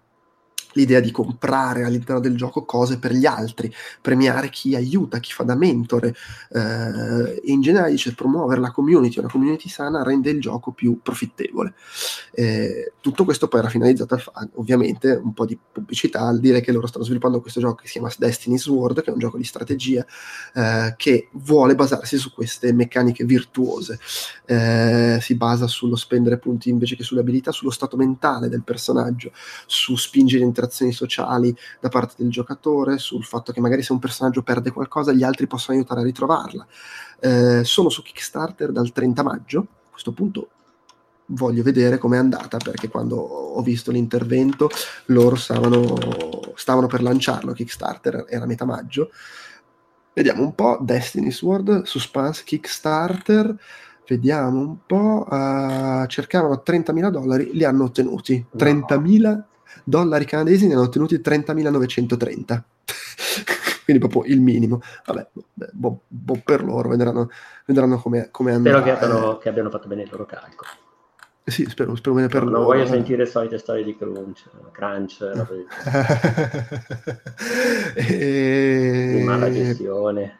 l'idea 0.73 0.99
di 0.99 1.11
comprare 1.11 1.83
all'interno 1.83 2.19
del 2.19 2.35
gioco 2.35 2.65
cose 2.65 2.99
per 2.99 3.13
gli 3.13 3.25
altri, 3.25 3.73
premiare 4.01 4.49
chi 4.49 4.75
aiuta, 4.75 5.19
chi 5.19 5.31
fa 5.31 5.43
da 5.43 5.55
mentore 5.55 6.15
eh, 6.51 7.41
e 7.43 7.51
in 7.51 7.61
generale 7.61 7.91
dice 7.91 8.13
promuovere 8.13 8.61
la 8.61 8.71
community, 8.71 9.19
una 9.19 9.29
community 9.29 9.69
sana 9.69 10.03
rende 10.03 10.29
il 10.29 10.39
gioco 10.41 10.71
più 10.71 10.99
profittevole. 11.01 11.73
Eh, 12.31 12.93
tutto 12.99 13.25
questo 13.25 13.47
poi 13.47 13.59
era 13.61 13.69
finalizzato 13.69 14.15
a 14.15 14.17
fare 14.17 14.49
ovviamente 14.55 15.11
un 15.11 15.33
po' 15.33 15.45
di 15.45 15.57
pubblicità 15.71 16.21
al 16.21 16.39
dire 16.39 16.61
che 16.61 16.71
loro 16.71 16.87
stanno 16.87 17.05
sviluppando 17.05 17.41
questo 17.41 17.59
gioco 17.59 17.81
che 17.81 17.87
si 17.87 17.93
chiama 17.93 18.11
Destiny's 18.17 18.67
World, 18.67 19.01
che 19.01 19.09
è 19.09 19.13
un 19.13 19.19
gioco 19.19 19.37
di 19.37 19.43
strategia 19.43 20.05
eh, 20.53 20.93
che 20.97 21.29
vuole 21.33 21.75
basarsi 21.75 22.17
su 22.17 22.33
queste 22.33 22.73
meccaniche 22.73 23.25
virtuose, 23.25 23.99
eh, 24.45 25.17
si 25.21 25.35
basa 25.35 25.67
sullo 25.67 25.95
spendere 25.95 26.37
punti 26.37 26.69
invece 26.69 26.95
che 26.95 27.03
sulle 27.03 27.21
abilità, 27.21 27.51
sullo 27.51 27.71
stato 27.71 27.97
mentale 27.97 28.49
del 28.49 28.63
personaggio, 28.63 29.31
su 29.65 29.95
spingere 29.95 30.43
in 30.43 30.51
interazioni 30.63 30.91
sociali 30.91 31.55
da 31.79 31.89
parte 31.89 32.15
del 32.17 32.31
giocatore, 32.31 32.97
sul 32.97 33.23
fatto 33.23 33.51
che 33.51 33.59
magari 33.59 33.83
se 33.83 33.91
un 33.91 33.99
personaggio 33.99 34.41
perde 34.41 34.71
qualcosa 34.71 35.11
gli 35.11 35.23
altri 35.23 35.47
possono 35.47 35.77
aiutare 35.77 36.01
a 36.01 36.03
ritrovarla. 36.03 36.65
Eh, 37.19 37.63
sono 37.63 37.89
su 37.89 38.01
Kickstarter 38.01 38.71
dal 38.71 38.91
30 38.91 39.23
maggio, 39.23 39.59
a 39.59 39.91
questo 39.91 40.11
punto 40.11 40.49
voglio 41.27 41.63
vedere 41.63 41.97
com'è 41.97 42.17
andata 42.17 42.57
perché 42.57 42.89
quando 42.89 43.15
ho 43.15 43.61
visto 43.61 43.91
l'intervento 43.91 44.69
loro 45.05 45.35
stavano, 45.35 45.95
stavano 46.55 46.87
per 46.87 47.01
lanciarlo 47.01 47.53
Kickstarter, 47.53 48.25
era 48.27 48.45
metà 48.45 48.65
maggio. 48.65 49.11
Vediamo 50.13 50.43
un 50.43 50.53
po', 50.53 50.77
Destiny's 50.79 51.41
World, 51.41 51.83
Suspense 51.83 52.43
Kickstarter, 52.45 53.55
vediamo 54.07 54.59
un 54.59 54.77
po', 54.85 55.25
uh, 55.27 56.05
cercavano 56.05 56.61
30.000 56.63 57.09
dollari, 57.09 57.49
li 57.53 57.63
hanno 57.63 57.85
ottenuti, 57.85 58.45
30.000 58.55 59.43
dollari 59.83 60.25
canadesi 60.25 60.67
ne 60.67 60.73
hanno 60.73 60.83
ottenuti 60.83 61.17
30.930. 61.17 62.61
Quindi 63.83 64.07
proprio 64.07 64.31
il 64.31 64.41
minimo. 64.41 64.81
Vabbè, 65.05 65.27
boh, 65.71 66.01
boh 66.07 66.41
per 66.43 66.63
loro, 66.63 66.89
vedranno, 66.89 67.29
vedranno 67.65 67.99
come, 67.99 68.29
come 68.31 68.53
andrà. 68.53 68.79
Spero 68.79 68.97
che 68.97 69.05
abbiano, 69.05 69.37
che 69.37 69.49
abbiano 69.49 69.69
fatto 69.69 69.87
bene 69.87 70.03
il 70.03 70.09
loro 70.09 70.25
calcolo. 70.25 70.69
Sì, 71.45 71.65
spero, 71.67 71.93
spero 71.95 72.15
bene 72.15 72.27
per 72.27 72.43
no, 72.43 72.49
loro. 72.49 72.61
Non 72.61 72.67
voglio 72.67 72.85
sentire 72.85 73.25
solite 73.25 73.57
storie 73.57 73.83
di 73.83 73.97
crunch, 73.97 74.45
crunch, 74.71 75.19
e... 77.95 79.15
di 79.17 79.23
mala 79.23 79.51
gestione 79.51 80.39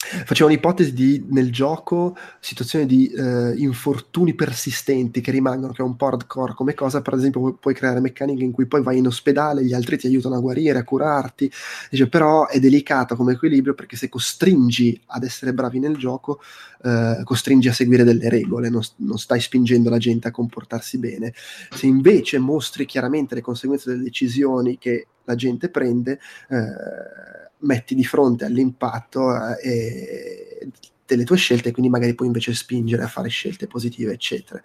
faceva 0.00 0.48
un'ipotesi 0.48 0.92
di 0.92 1.26
nel 1.30 1.50
gioco 1.50 2.16
situazioni 2.38 2.86
di 2.86 3.08
eh, 3.08 3.54
infortuni 3.56 4.34
persistenti 4.34 5.20
che 5.20 5.32
rimangono, 5.32 5.72
che 5.72 5.82
è 5.82 5.84
un 5.84 5.96
po' 5.96 6.06
hardcore 6.06 6.54
come 6.54 6.74
cosa, 6.74 7.02
per 7.02 7.14
esempio 7.14 7.40
pu- 7.40 7.58
puoi 7.58 7.74
creare 7.74 7.98
meccaniche 7.98 8.44
in 8.44 8.52
cui 8.52 8.66
poi 8.66 8.82
vai 8.82 8.98
in 8.98 9.08
ospedale, 9.08 9.64
gli 9.64 9.74
altri 9.74 9.98
ti 9.98 10.06
aiutano 10.06 10.36
a 10.36 10.40
guarire, 10.40 10.78
a 10.78 10.84
curarti, 10.84 11.50
dice 11.90 12.08
però 12.08 12.46
è 12.46 12.60
delicato 12.60 13.16
come 13.16 13.32
equilibrio 13.32 13.74
perché 13.74 13.96
se 13.96 14.08
costringi 14.08 15.00
ad 15.06 15.24
essere 15.24 15.52
bravi 15.52 15.80
nel 15.80 15.96
gioco, 15.96 16.40
eh, 16.84 17.20
costringi 17.24 17.68
a 17.68 17.72
seguire 17.72 18.04
delle 18.04 18.28
regole, 18.28 18.68
non, 18.70 18.82
non, 18.98 19.18
stai 19.18 19.40
spingendo 19.40 19.90
la 19.90 19.98
gente 19.98 20.28
a 20.28 20.30
comportarsi 20.30 20.98
bene. 20.98 21.34
Se 21.70 21.86
invece 21.86 22.38
mostri 22.38 22.86
chiaramente 22.86 23.34
le 23.34 23.40
conseguenze 23.40 23.90
delle 23.90 24.04
decisioni 24.04 24.78
che 24.78 25.08
la 25.24 25.34
gente 25.34 25.68
prende, 25.70 26.20
eh, 26.48 27.47
metti 27.60 27.94
di 27.94 28.04
fronte 28.04 28.44
all'impatto 28.44 29.56
eh, 29.56 30.68
delle 31.08 31.24
tue 31.24 31.36
scelte, 31.38 31.72
quindi 31.72 31.90
magari 31.90 32.14
puoi 32.14 32.26
invece 32.28 32.54
spingere 32.54 33.02
a 33.02 33.08
fare 33.08 33.30
scelte 33.30 33.66
positive, 33.66 34.12
eccetera. 34.12 34.60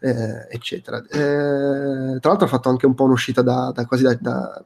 Eh, 0.00 0.46
eccetera. 0.50 0.98
Eh, 0.98 2.18
tra 2.20 2.28
l'altro 2.28 2.44
ha 2.44 2.50
fatto 2.50 2.68
anche 2.68 2.84
un 2.84 2.94
po' 2.94 3.04
un'uscita 3.04 3.40
da, 3.40 3.72
da 3.74 3.86
quasi 3.86 4.02
da, 4.02 4.14
da, 4.20 4.62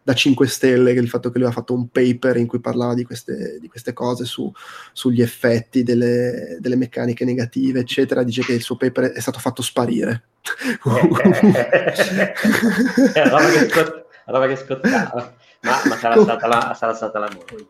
da, 0.00 0.14
5 0.14 0.46
stelle, 0.46 0.92
il 0.92 1.08
fatto 1.08 1.32
che 1.32 1.40
lui 1.40 1.48
ha 1.48 1.52
fatto 1.52 1.74
un 1.74 1.88
paper 1.88 2.36
in 2.36 2.46
cui 2.46 2.60
parlava 2.60 2.94
di 2.94 3.02
queste, 3.02 3.58
di 3.60 3.66
queste 3.68 3.92
cose 3.92 4.24
su, 4.24 4.50
sugli 4.92 5.22
effetti 5.22 5.82
delle, 5.82 6.58
delle, 6.60 6.76
meccaniche 6.76 7.24
negative, 7.24 7.80
eccetera, 7.80 8.22
dice 8.22 8.42
che 8.42 8.52
il 8.52 8.62
suo 8.62 8.76
paper 8.76 9.06
è 9.10 9.20
stato 9.20 9.40
fatto 9.40 9.62
sparire. 9.62 10.22
è 13.12 13.20
una 13.22 14.38
roba 14.38 14.46
che 14.46 14.56
scottava. 14.56 15.34
Ma, 15.62 15.80
ma 15.84 15.96
sarà, 15.96 16.14
Com- 16.14 16.24
stata 16.24 16.46
la, 16.46 16.74
sarà 16.74 16.94
stata 16.94 17.18
la 17.18 17.30
moglie. 17.32 17.66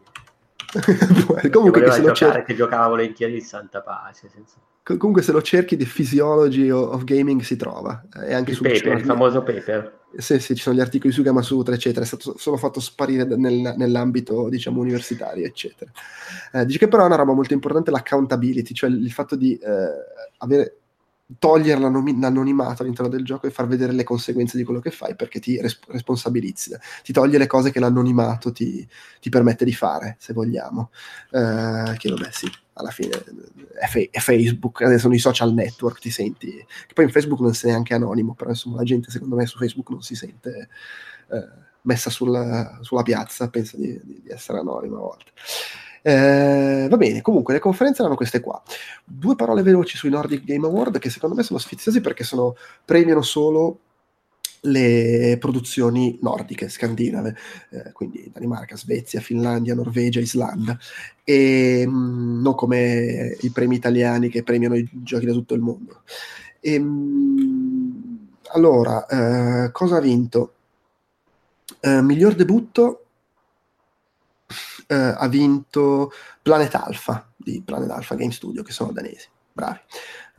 comunque 1.50 1.82
che 1.82 1.90
se 1.90 2.00
lo 2.02 2.12
cerchi 2.12 2.44
che 2.44 2.54
giocava 2.54 2.86
volentieri 2.86 3.34
in 3.34 3.44
santa 3.44 3.80
pace 3.80 4.28
senza... 4.32 4.54
comunque 4.82 5.22
se 5.22 5.32
lo 5.32 5.42
cerchi 5.42 5.76
di 5.76 5.84
Physiology 5.84 6.70
of 6.70 7.02
Gaming 7.02 7.40
si 7.40 7.56
trova 7.56 8.04
e 8.24 8.34
anche 8.34 8.50
il 8.50 8.56
su 8.56 8.62
paper, 8.62 8.98
il 8.98 9.04
famoso 9.04 9.42
paper 9.42 9.98
sì, 10.16 10.38
sì, 10.38 10.54
ci 10.54 10.62
sono 10.62 10.76
gli 10.76 10.80
articoli 10.80 11.12
su 11.12 11.22
Gamasutra 11.22 11.74
eccetera 11.74 12.04
è 12.04 12.06
stato 12.06 12.36
solo 12.36 12.56
fatto 12.56 12.78
sparire 12.78 13.24
nel, 13.24 13.74
nell'ambito 13.76 14.48
diciamo 14.48 14.80
universitario 14.80 15.44
eccetera 15.44 15.90
eh, 16.52 16.64
dice 16.64 16.78
che 16.78 16.88
però 16.88 17.02
è 17.02 17.06
una 17.06 17.16
roba 17.16 17.32
molto 17.32 17.52
importante 17.52 17.90
l'accountability 17.90 18.72
cioè 18.72 18.90
il 18.90 19.10
fatto 19.10 19.34
di 19.34 19.56
eh, 19.56 19.90
avere 20.38 20.79
togliere 21.38 21.80
l'anonimato 21.80 22.82
all'interno 22.82 23.10
del 23.10 23.24
gioco 23.24 23.46
e 23.46 23.50
far 23.50 23.66
vedere 23.66 23.92
le 23.92 24.04
conseguenze 24.04 24.56
di 24.56 24.64
quello 24.64 24.80
che 24.80 24.90
fai 24.90 25.14
perché 25.14 25.38
ti 25.38 25.60
res- 25.60 25.78
responsabilizzi, 25.88 26.76
ti 27.02 27.12
toglie 27.12 27.38
le 27.38 27.46
cose 27.46 27.70
che 27.70 27.80
l'anonimato 27.80 28.52
ti, 28.52 28.86
ti 29.20 29.28
permette 29.28 29.64
di 29.64 29.72
fare, 29.72 30.16
se 30.18 30.32
vogliamo. 30.32 30.90
Uh, 31.30 31.94
che 31.96 32.08
vabbè, 32.08 32.28
sì, 32.30 32.50
alla 32.74 32.90
fine 32.90 33.10
è, 33.78 33.86
fe- 33.86 34.08
è, 34.10 34.18
Facebook, 34.18 34.82
adesso 34.82 35.02
sono 35.02 35.14
i 35.14 35.18
social 35.18 35.52
network, 35.52 36.00
ti 36.00 36.10
senti, 36.10 36.50
che 36.50 36.94
poi 36.94 37.04
in 37.04 37.10
Facebook 37.10 37.40
non 37.40 37.54
sei 37.54 37.70
neanche 37.70 37.94
anonimo, 37.94 38.34
però 38.34 38.50
insomma 38.50 38.76
la 38.76 38.84
gente 38.84 39.10
secondo 39.10 39.36
me 39.36 39.46
su 39.46 39.58
Facebook 39.58 39.90
non 39.90 40.02
si 40.02 40.14
sente 40.14 40.68
uh, 41.28 41.68
messa 41.82 42.10
sulla, 42.10 42.78
sulla, 42.82 43.02
piazza, 43.02 43.48
pensa 43.48 43.76
di, 43.76 43.98
di 44.02 44.22
essere 44.28 44.58
anonimo 44.58 44.96
a 44.96 45.00
volte. 45.00 45.32
Eh, 46.02 46.86
va 46.88 46.96
bene, 46.96 47.20
comunque 47.20 47.54
le 47.54 47.60
conferenze 47.60 48.00
erano 48.00 48.16
queste 48.16 48.40
qua. 48.40 48.62
Due 49.04 49.36
parole 49.36 49.62
veloci 49.62 49.96
sui 49.96 50.10
Nordic 50.10 50.44
Game 50.44 50.66
Award 50.66 50.98
che 50.98 51.10
secondo 51.10 51.34
me 51.34 51.42
sono 51.42 51.58
sfiziosi 51.58 52.00
perché 52.00 52.24
sono, 52.24 52.56
premiano 52.84 53.22
solo 53.22 53.80
le 54.62 55.36
produzioni 55.40 56.18
nordiche, 56.20 56.68
scandinave, 56.68 57.36
eh, 57.70 57.92
quindi 57.92 58.30
Danimarca, 58.32 58.76
Svezia, 58.76 59.20
Finlandia, 59.20 59.74
Norvegia, 59.74 60.20
Islanda, 60.20 60.78
e 61.24 61.86
mh, 61.86 61.90
mm, 61.90 62.42
non 62.42 62.54
come 62.54 63.36
i 63.40 63.50
premi 63.50 63.76
italiani 63.76 64.28
che 64.28 64.42
premiano 64.42 64.74
i 64.76 64.86
giochi 64.92 65.26
da 65.26 65.32
tutto 65.32 65.54
il 65.54 65.60
mondo. 65.60 66.02
E, 66.60 66.78
mh, 66.78 68.28
allora, 68.52 69.06
eh, 69.06 69.72
cosa 69.72 69.96
ha 69.96 70.00
vinto? 70.00 70.54
Eh, 71.80 72.02
miglior 72.02 72.34
debutto 72.34 73.04
eh, 74.90 75.14
ha 75.16 75.28
vinto 75.28 76.10
Planet 76.42 76.74
Alpha 76.74 77.30
di 77.36 77.62
Planet 77.64 77.90
Alpha 77.90 78.16
Game 78.16 78.32
Studio, 78.32 78.64
che 78.64 78.72
sono 78.72 78.90
danesi, 78.90 79.28
bravi, 79.52 79.78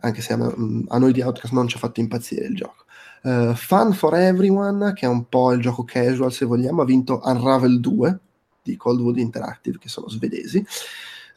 anche 0.01 0.21
se 0.21 0.33
a, 0.33 0.37
a 0.37 0.97
noi 0.97 1.13
di 1.13 1.21
Outcast 1.21 1.53
non 1.53 1.69
ci 1.69 1.77
ha 1.77 1.79
fatto 1.79 2.01
impazzire 2.01 2.45
il 2.45 2.55
gioco. 2.55 2.83
Uh, 3.23 3.53
Fun 3.53 3.93
for 3.93 4.13
Everyone, 4.15 4.93
che 4.93 5.05
è 5.05 5.09
un 5.09 5.29
po' 5.29 5.53
il 5.53 5.61
gioco 5.61 5.85
casual 5.85 6.33
se 6.33 6.45
vogliamo, 6.45 6.81
ha 6.81 6.85
vinto 6.85 7.21
Unravel 7.23 7.79
2 7.79 8.19
di 8.61 8.75
Coldwood 8.75 9.17
Interactive, 9.17 9.77
che 9.77 9.87
sono 9.87 10.09
svedesi. 10.09 10.65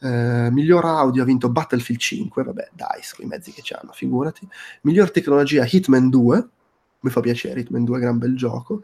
Uh, 0.01 0.49
miglior 0.51 0.83
audio 0.83 1.21
ha 1.21 1.25
vinto 1.25 1.49
Battlefield 1.49 2.01
5, 2.01 2.43
vabbè, 2.43 2.71
DICE, 2.73 3.23
i 3.23 3.25
mezzi 3.27 3.53
che 3.53 3.61
ci 3.61 3.73
hanno, 3.73 3.93
figurati. 3.93 4.45
Miglior 4.81 5.09
tecnologia 5.09 5.65
Hitman 5.65 6.09
2, 6.09 6.47
mi 6.99 7.09
fa 7.09 7.21
piacere, 7.21 7.61
Hitman 7.61 7.85
2 7.85 7.97
è 7.97 8.01
gran 8.01 8.17
bel 8.17 8.35
gioco. 8.35 8.81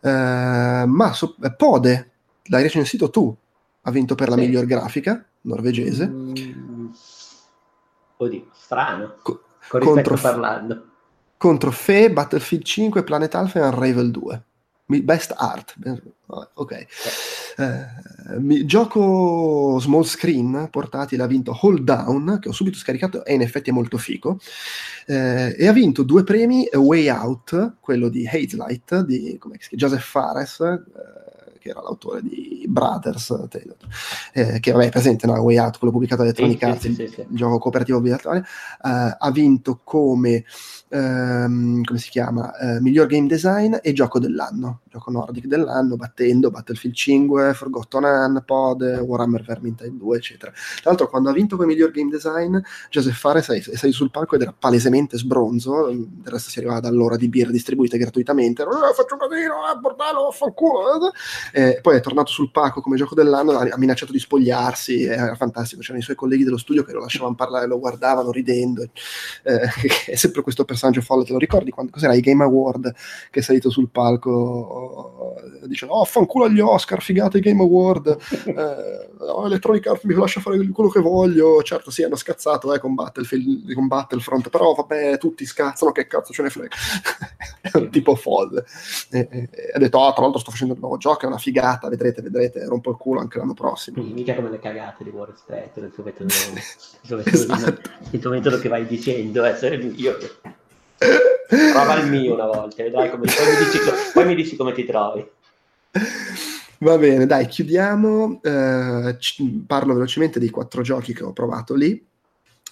Uh, 0.00 0.84
ma 0.86 1.12
so- 1.14 1.36
Pode, 1.56 2.10
l'hai 2.44 2.62
recensito 2.62 3.08
tu, 3.08 3.34
ha 3.82 3.90
vinto 3.90 4.14
per 4.14 4.28
la 4.28 4.34
sì. 4.36 4.40
miglior 4.42 4.66
grafica 4.66 5.24
norvegese. 5.42 6.06
Mm. 6.06 6.90
Oddio, 8.16 8.46
strano. 8.52 9.16
Co- 9.22 9.42
Con 9.68 9.80
contro, 9.80 10.16
parlando. 10.16 10.84
Contro 11.36 11.70
Fe, 11.70 12.12
Battlefield 12.12 12.64
5, 12.64 13.02
Planet 13.02 13.34
Alpha 13.34 13.60
e 13.60 13.62
Unravel 13.62 14.10
2. 14.10 14.44
Best 15.02 15.32
Art. 15.36 15.76
Ok. 16.54 16.86
Eh, 17.56 18.64
gioco 18.66 19.78
small 19.80 20.02
screen 20.02 20.68
portatile 20.70 21.22
ha 21.22 21.26
vinto 21.26 21.56
Hold 21.60 21.80
Down, 21.80 22.38
che 22.40 22.48
ho 22.48 22.52
subito 22.52 22.76
scaricato 22.76 23.24
e 23.24 23.34
in 23.34 23.42
effetti 23.42 23.70
è 23.70 23.72
molto 23.72 23.98
fico. 23.98 24.38
Eh, 25.06 25.54
e 25.56 25.66
ha 25.68 25.72
vinto 25.72 26.02
due 26.02 26.24
premi: 26.24 26.68
Way 26.72 27.08
Out, 27.08 27.76
quello 27.80 28.08
di 28.08 28.26
Hazelight 28.26 29.04
di 29.04 29.38
Joseph 29.72 30.02
Fares. 30.02 30.58
Eh, 30.60 31.19
che 31.60 31.68
era 31.68 31.82
l'autore 31.82 32.22
di 32.22 32.64
Brothers, 32.66 33.48
eh, 34.32 34.58
che 34.60 34.72
vabbè 34.72 34.86
è 34.86 34.90
presente 34.90 35.26
no? 35.26 35.34
Way 35.34 35.58
Out, 35.58 35.78
quello 35.78 35.92
pubblicato 35.92 36.22
da 36.22 36.28
Electronic 36.28 36.62
Arts, 36.62 36.80
sì, 36.80 36.94
sì, 36.94 37.06
sì, 37.06 37.20
il 37.20 37.36
gioco 37.36 37.58
cooperativo 37.58 37.98
obbligatorio, 37.98 38.40
eh, 38.40 39.16
ha 39.18 39.30
vinto 39.30 39.80
come, 39.84 40.44
ehm, 40.90 41.82
come 41.84 41.98
si 41.98 42.10
chiama, 42.10 42.56
eh, 42.58 42.80
miglior 42.80 43.06
game 43.06 43.26
design 43.26 43.76
e 43.80 43.92
gioco 43.92 44.18
dell'anno. 44.18 44.80
gioco 44.90 45.10
Nordic 45.12 45.46
dell'anno, 45.46 45.94
battendo 45.96 46.50
Battlefield 46.50 46.96
5, 46.96 47.54
Forgotten 47.54 48.04
Unpod, 48.04 48.82
Warhammer 48.82 49.42
Vermintide 49.42 49.96
2, 49.96 50.16
eccetera. 50.16 50.50
Tra 50.50 50.90
l'altro, 50.90 51.08
quando 51.08 51.30
ha 51.30 51.32
vinto 51.32 51.54
come 51.56 51.68
miglior 51.68 51.92
game 51.92 52.10
design, 52.10 52.58
Joseph 52.90 53.16
Fares 53.16 53.48
è 53.48 53.60
salito 53.60 53.98
sul 53.98 54.10
palco 54.10 54.34
ed 54.34 54.42
era 54.42 54.54
palesemente 54.56 55.16
sbronzo, 55.16 55.86
del 55.86 56.08
resto 56.24 56.50
si 56.50 56.58
arrivava 56.58 56.80
dall'ora 56.80 57.16
di 57.16 57.28
birre 57.28 57.52
distribuite 57.52 57.96
gratuitamente, 57.96 58.62
eh, 58.62 58.66
faccio 58.94 59.14
un 59.14 59.20
casino, 59.20 59.70
eh, 59.72 59.78
bordello, 59.78 60.30
fanculo, 60.32 61.12
eh. 61.52 61.78
poi 61.80 61.96
è 61.96 62.00
tornato 62.00 62.32
sul 62.32 62.50
palco 62.50 62.80
come 62.80 62.96
gioco 62.96 63.14
dell'anno, 63.14 63.52
ha 63.52 63.78
minacciato 63.78 64.10
di 64.10 64.18
spogliarsi, 64.18 65.04
era 65.04 65.36
fantastico, 65.36 65.80
c'erano 65.82 66.00
i 66.00 66.02
suoi 66.02 66.16
colleghi 66.16 66.42
dello 66.42 66.58
studio 66.58 66.82
che 66.82 66.92
lo 66.92 67.00
lasciavano 67.00 67.36
parlare, 67.36 67.66
lo 67.66 67.78
guardavano 67.78 68.32
ridendo, 68.32 68.82
eh, 68.82 68.90
è 70.06 70.16
sempre 70.16 70.42
questo 70.42 70.64
personaggio 70.64 70.78
folle, 71.00 71.24
te 71.24 71.32
lo 71.32 71.38
ricordi? 71.38 71.70
Quando, 71.70 71.92
cos'era 71.92 72.14
i 72.14 72.20
Game 72.20 72.42
Award 72.42 72.94
che 73.30 73.40
è 73.40 73.42
salito 73.42 73.70
sul 73.70 73.88
palco 73.90 75.34
dicendo 75.66 75.94
oh 75.94 76.04
fanculo 76.04 76.44
agli 76.46 76.60
Oscar, 76.60 77.00
figate 77.02 77.38
i 77.38 77.40
Game 77.40 77.62
Award, 77.62 78.16
eh, 78.46 79.10
oh, 79.18 79.46
Electronic 79.46 79.86
Arts 79.86 80.04
mi 80.04 80.14
lascia 80.14 80.40
fare 80.40 80.56
quello 80.70 80.90
che 80.90 81.00
voglio, 81.00 81.62
certo 81.62 81.90
sì 81.90 82.02
hanno 82.02 82.16
scazzato 82.16 82.72
eh, 82.74 82.78
con, 82.78 82.94
Battlefield, 82.94 83.72
con 83.72 83.86
Battlefront, 83.86 84.48
però 84.48 84.72
vabbè 84.74 85.18
tutti 85.18 85.44
scazzano, 85.44 85.92
che 85.92 86.06
cazzo 86.06 86.32
ce 86.32 86.42
ne 86.42 86.50
frega, 86.50 86.74
è 87.60 87.76
un 87.76 87.90
tipo 87.90 88.14
folle, 88.14 88.64
e, 89.10 89.28
e, 89.30 89.48
e 89.50 89.70
ha 89.74 89.78
detto 89.78 89.98
oh 89.98 90.12
tra 90.12 90.22
l'altro 90.22 90.40
sto 90.40 90.50
facendo 90.50 90.74
il 90.74 90.80
nuovo 90.80 90.96
gioco, 90.96 91.24
è 91.24 91.26
una 91.26 91.38
figata, 91.38 91.88
vedrete, 91.88 92.22
vedrete, 92.22 92.64
rompo 92.66 92.90
il 92.90 92.96
culo 92.96 93.20
anche 93.20 93.38
l'anno 93.38 93.54
prossimo. 93.54 94.02
Mica 94.02 94.34
come 94.34 94.50
le 94.50 94.58
cagate 94.58 95.04
di 95.04 95.10
War 95.10 95.32
Stretto, 95.36 95.80
il 95.80 95.92
tuo 95.92 96.04
metodo, 96.04 96.32
il 96.32 97.08
tuo 97.08 97.16
metodo, 97.16 97.54
esatto. 97.54 97.90
il 98.10 98.20
tuo 98.20 98.30
metodo 98.30 98.58
che 98.58 98.68
vai 98.68 98.86
dicendo, 98.86 99.44
eh, 99.44 99.92
io 99.96 100.16
Prova 101.48 101.94
il 101.94 102.08
mio 102.08 102.34
una 102.34 102.46
volta, 102.46 102.82
vedrai 102.82 103.10
come... 103.10 103.24
poi, 103.24 103.46
mi 103.46 103.64
dici, 103.64 103.78
poi 104.12 104.26
mi 104.26 104.34
dici 104.34 104.56
come 104.56 104.72
ti 104.72 104.84
trovi. 104.84 105.26
Va 106.78 106.98
bene, 106.98 107.26
dai, 107.26 107.46
chiudiamo. 107.46 108.40
Eh, 108.42 109.16
parlo 109.66 109.94
velocemente 109.94 110.38
dei 110.38 110.50
quattro 110.50 110.82
giochi 110.82 111.14
che 111.14 111.24
ho 111.24 111.32
provato 111.32 111.74
lì 111.74 112.08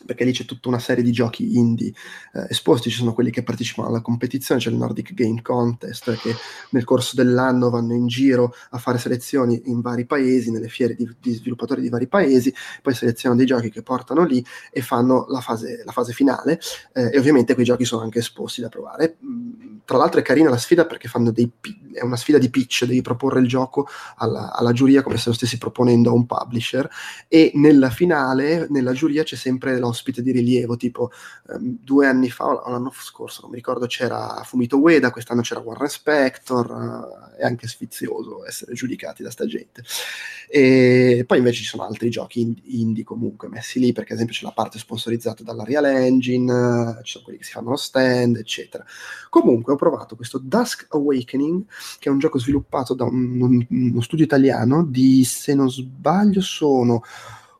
perché 0.06 0.24
lì 0.24 0.32
c'è 0.32 0.44
tutta 0.44 0.68
una 0.68 0.78
serie 0.78 1.02
di 1.02 1.12
giochi 1.12 1.56
indie 1.56 1.92
eh, 2.34 2.46
esposti, 2.48 2.90
ci 2.90 2.98
sono 2.98 3.12
quelli 3.12 3.30
che 3.30 3.42
partecipano 3.42 3.88
alla 3.88 4.00
competizione, 4.00 4.60
c'è 4.60 4.70
il 4.70 4.76
Nordic 4.76 5.14
Game 5.14 5.42
Contest 5.42 6.16
che 6.18 6.34
nel 6.70 6.84
corso 6.84 7.16
dell'anno 7.16 7.70
vanno 7.70 7.94
in 7.94 8.06
giro 8.06 8.54
a 8.70 8.78
fare 8.78 8.98
selezioni 8.98 9.62
in 9.66 9.80
vari 9.80 10.06
paesi, 10.06 10.50
nelle 10.50 10.68
fiere 10.68 10.94
di, 10.94 11.08
di 11.20 11.32
sviluppatori 11.32 11.80
di 11.80 11.88
vari 11.88 12.06
paesi, 12.06 12.52
poi 12.82 12.94
selezionano 12.94 13.38
dei 13.40 13.48
giochi 13.48 13.70
che 13.70 13.82
portano 13.82 14.24
lì 14.24 14.44
e 14.70 14.82
fanno 14.82 15.26
la 15.28 15.40
fase, 15.40 15.82
la 15.84 15.92
fase 15.92 16.12
finale 16.12 16.60
eh, 16.92 17.10
e 17.12 17.18
ovviamente 17.18 17.54
quei 17.54 17.66
giochi 17.66 17.84
sono 17.84 18.02
anche 18.02 18.18
esposti 18.18 18.60
da 18.60 18.68
provare. 18.68 19.16
Mm, 19.24 19.78
tra 19.84 19.96
l'altro 19.96 20.20
è 20.20 20.22
carina 20.22 20.50
la 20.50 20.58
sfida 20.58 20.84
perché 20.84 21.08
dei, 21.32 21.50
è 21.94 22.02
una 22.02 22.16
sfida 22.16 22.38
di 22.38 22.50
pitch, 22.50 22.84
devi 22.84 23.00
proporre 23.00 23.40
il 23.40 23.48
gioco 23.48 23.88
alla, 24.16 24.52
alla 24.52 24.72
giuria 24.72 25.02
come 25.02 25.16
se 25.16 25.30
lo 25.30 25.34
stessi 25.34 25.56
proponendo 25.56 26.10
a 26.10 26.12
un 26.12 26.26
publisher 26.26 26.88
e 27.26 27.52
nella 27.54 27.90
finale, 27.90 28.66
nella 28.68 28.92
giuria 28.92 29.22
c'è 29.22 29.36
sempre 29.36 29.78
l'ospite 29.88 30.22
di 30.22 30.30
rilievo, 30.30 30.76
tipo 30.76 31.10
um, 31.48 31.78
due 31.82 32.06
anni 32.06 32.30
fa 32.30 32.46
o 32.46 32.70
l'anno 32.70 32.92
scorso, 32.94 33.40
non 33.42 33.50
mi 33.50 33.56
ricordo, 33.56 33.86
c'era 33.86 34.42
Fumito 34.44 34.78
Ueda, 34.78 35.10
quest'anno 35.10 35.42
c'era 35.42 35.60
Warren 35.60 35.88
Spector, 35.88 36.70
uh, 36.70 37.36
è 37.36 37.44
anche 37.44 37.66
sfizioso 37.66 38.46
essere 38.46 38.74
giudicati 38.74 39.22
da 39.22 39.30
sta 39.30 39.46
gente. 39.46 39.82
E 40.48 41.24
poi 41.26 41.38
invece 41.38 41.62
ci 41.62 41.68
sono 41.68 41.84
altri 41.84 42.08
giochi 42.10 42.62
indie 42.64 43.04
comunque 43.04 43.48
messi 43.48 43.78
lì, 43.78 43.92
perché 43.92 44.12
ad 44.12 44.18
esempio 44.18 44.36
c'è 44.36 44.44
la 44.44 44.52
parte 44.52 44.78
sponsorizzata 44.78 45.42
dalla 45.42 45.64
Real 45.64 45.84
Engine, 45.84 47.00
ci 47.02 47.12
sono 47.12 47.24
quelli 47.24 47.38
che 47.38 47.44
si 47.44 47.52
fanno 47.52 47.70
lo 47.70 47.76
stand, 47.76 48.36
eccetera. 48.36 48.84
Comunque 49.28 49.72
ho 49.74 49.76
provato 49.76 50.16
questo 50.16 50.38
Dusk 50.38 50.86
Awakening, 50.90 51.64
che 51.98 52.08
è 52.08 52.12
un 52.12 52.18
gioco 52.18 52.38
sviluppato 52.38 52.94
da 52.94 53.04
un, 53.04 53.66
uno 53.68 54.00
studio 54.00 54.24
italiano 54.24 54.84
di, 54.84 55.24
se 55.24 55.54
non 55.54 55.70
sbaglio, 55.70 56.40
sono 56.40 57.02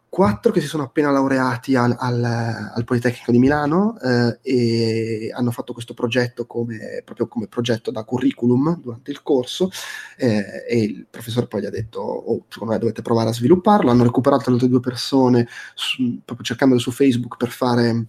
quattro 0.09 0.53
che 0.53 0.61
si 0.61 0.67
sono 0.67 0.85
appena 0.85 1.11
laureati 1.11 1.77
al, 1.77 1.95
al, 1.99 2.25
al 2.25 2.85
Politecnico 2.85 3.31
di 3.31 3.39
Milano 3.39 3.99
eh, 4.01 4.39
e 4.43 5.33
hanno 5.35 5.51
fatto 5.51 5.73
questo 5.73 5.95
progetto 5.95 6.47
come, 6.47 7.03
proprio 7.05 7.29
come 7.29 7.47
progetto 7.47 7.91
da 7.91 8.05
curriculum 8.05 8.81
durante 8.81 9.11
il 9.11 9.23
corso 9.23 9.71
eh, 10.17 10.65
e 10.67 10.79
il 10.79 11.07
professore 11.09 11.47
poi 11.47 11.63
gli 11.63 11.67
ha 11.67 11.71
detto 11.71 12.01
oh, 12.01 12.45
secondo 12.49 12.73
me 12.73 12.79
dovete 12.79 13.03
provare 13.03 13.31
a 13.31 13.35
svilupparlo 13.35 13.91
hanno 13.91 14.05
recuperato 14.05 14.51
altre 14.51 14.69
due 14.69 14.81
persone 14.81 15.47
su, 15.75 16.21
proprio 16.25 16.47
cercandole 16.47 16.81
su 16.81 16.91
Facebook 16.91 17.37
per 17.37 17.51
fare 17.51 18.07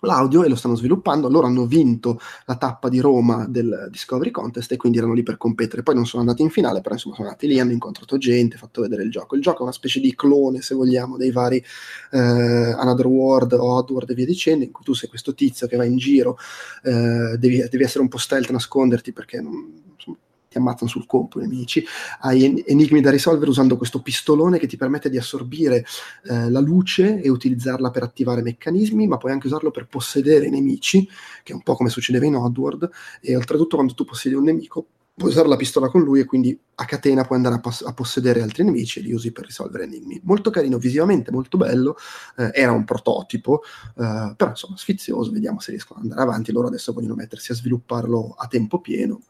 l'audio 0.00 0.44
e 0.44 0.48
lo 0.48 0.56
stanno 0.56 0.74
sviluppando. 0.74 1.28
Loro 1.28 1.46
hanno 1.46 1.66
vinto 1.66 2.20
la 2.46 2.56
tappa 2.56 2.88
di 2.88 3.00
Roma 3.00 3.46
del 3.48 3.88
Discovery 3.90 4.30
Contest 4.30 4.72
e 4.72 4.76
quindi 4.76 4.98
erano 4.98 5.14
lì 5.14 5.22
per 5.22 5.36
competere. 5.36 5.82
Poi 5.82 5.94
non 5.94 6.06
sono 6.06 6.22
andati 6.22 6.42
in 6.42 6.50
finale, 6.50 6.80
però 6.80 6.94
insomma 6.94 7.14
sono 7.14 7.28
andati 7.28 7.46
lì, 7.46 7.58
hanno 7.58 7.72
incontrato 7.72 8.18
gente, 8.18 8.56
fatto 8.56 8.82
vedere 8.82 9.02
il 9.02 9.10
gioco. 9.10 9.34
Il 9.34 9.42
gioco 9.42 9.60
è 9.60 9.62
una 9.62 9.72
specie 9.72 10.00
di 10.00 10.14
clone, 10.14 10.60
se 10.60 10.74
vogliamo, 10.74 11.16
dei 11.16 11.30
vari 11.30 11.62
eh, 12.10 12.18
Another 12.18 13.06
World, 13.06 13.52
Oddworld 13.52 14.10
e 14.10 14.14
via 14.14 14.26
dicendo, 14.26 14.64
in 14.64 14.72
cui 14.72 14.84
tu 14.84 14.94
sei 14.94 15.08
questo 15.08 15.34
tizio 15.34 15.66
che 15.66 15.76
va 15.76 15.84
in 15.84 15.96
giro, 15.96 16.38
eh, 16.82 17.36
devi, 17.38 17.64
devi, 17.68 17.82
essere 17.82 18.00
un 18.00 18.08
po' 18.08 18.18
stealth, 18.18 18.50
nasconderti 18.50 19.12
perché 19.12 19.40
non, 19.40 19.82
insomma, 19.94 20.16
ti 20.48 20.58
ammazzano 20.58 20.90
sul 20.90 21.06
compo 21.06 21.38
i 21.38 21.42
nemici, 21.42 21.84
hai 22.20 22.64
enigmi 22.66 23.00
da 23.00 23.10
risolvere 23.10 23.50
usando 23.50 23.76
questo 23.76 24.00
pistolone 24.00 24.58
che 24.58 24.66
ti 24.66 24.76
permette 24.76 25.10
di 25.10 25.18
assorbire 25.18 25.84
eh, 26.24 26.50
la 26.50 26.60
luce 26.60 27.20
e 27.20 27.28
utilizzarla 27.28 27.90
per 27.90 28.02
attivare 28.02 28.42
meccanismi, 28.42 29.06
ma 29.06 29.16
puoi 29.16 29.32
anche 29.32 29.46
usarlo 29.46 29.70
per 29.70 29.86
possedere 29.86 30.46
i 30.46 30.50
nemici, 30.50 31.08
che 31.42 31.52
è 31.52 31.54
un 31.54 31.62
po' 31.62 31.74
come 31.74 31.90
succedeva 31.90 32.26
in 32.26 32.36
Oddworld, 32.36 32.88
e 33.20 33.36
oltretutto 33.36 33.76
quando 33.76 33.94
tu 33.94 34.04
possiedi 34.04 34.36
un 34.36 34.44
nemico 34.44 34.86
puoi 35.18 35.30
usare 35.30 35.48
la 35.48 35.56
pistola 35.56 35.88
con 35.88 36.00
lui 36.00 36.20
e 36.20 36.24
quindi 36.24 36.58
a 36.76 36.84
catena 36.84 37.24
puoi 37.24 37.38
andare 37.38 37.56
a, 37.56 37.60
pos- 37.60 37.82
a 37.82 37.92
possedere 37.92 38.40
altri 38.40 38.62
nemici 38.62 39.00
e 39.00 39.02
li 39.02 39.12
usi 39.12 39.32
per 39.32 39.44
risolvere 39.44 39.84
enigmi. 39.84 40.20
Molto 40.22 40.48
carino, 40.50 40.78
visivamente 40.78 41.32
molto 41.32 41.58
bello, 41.58 41.96
eh, 42.36 42.50
era 42.54 42.70
un 42.70 42.84
prototipo, 42.84 43.62
eh, 43.96 44.34
però 44.36 44.50
insomma 44.50 44.76
sfizioso, 44.76 45.32
vediamo 45.32 45.58
se 45.58 45.72
riescono 45.72 45.98
ad 45.98 46.06
andare 46.06 46.22
avanti, 46.22 46.52
loro 46.52 46.68
adesso 46.68 46.92
vogliono 46.92 47.16
mettersi 47.16 47.50
a 47.50 47.56
svilupparlo 47.56 48.34
a 48.38 48.46
tempo 48.46 48.80
pieno, 48.80 49.20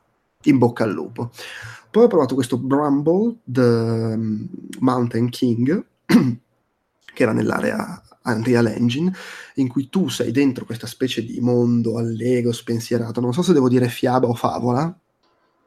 in 0.49 0.59
bocca 0.59 0.85
al 0.85 0.93
lupo. 0.93 1.31
Poi 1.91 2.05
ho 2.05 2.09
provato 2.09 2.35
questo 2.35 2.59
Bramble, 2.59 3.37
The 3.45 4.19
Mountain 4.79 5.31
King, 5.31 5.85
che 6.05 7.23
era 7.23 7.33
nell'area 7.33 8.03
Unreal 8.25 8.67
Engine, 8.67 9.13
in 9.55 9.69
cui 9.69 9.89
tu 9.89 10.09
sei 10.09 10.31
dentro 10.31 10.67
questa 10.67 10.87
specie 10.87 11.25
di 11.25 11.41
mondo 11.41 11.97
allegro, 11.97 12.53
spensierato. 12.53 13.21
Non 13.21 13.33
so 13.33 13.43
se 13.43 13.55
devo 13.55 13.69
dire 13.69 13.89
fiaba 13.89 14.27
o 14.27 14.35
favola, 14.35 14.95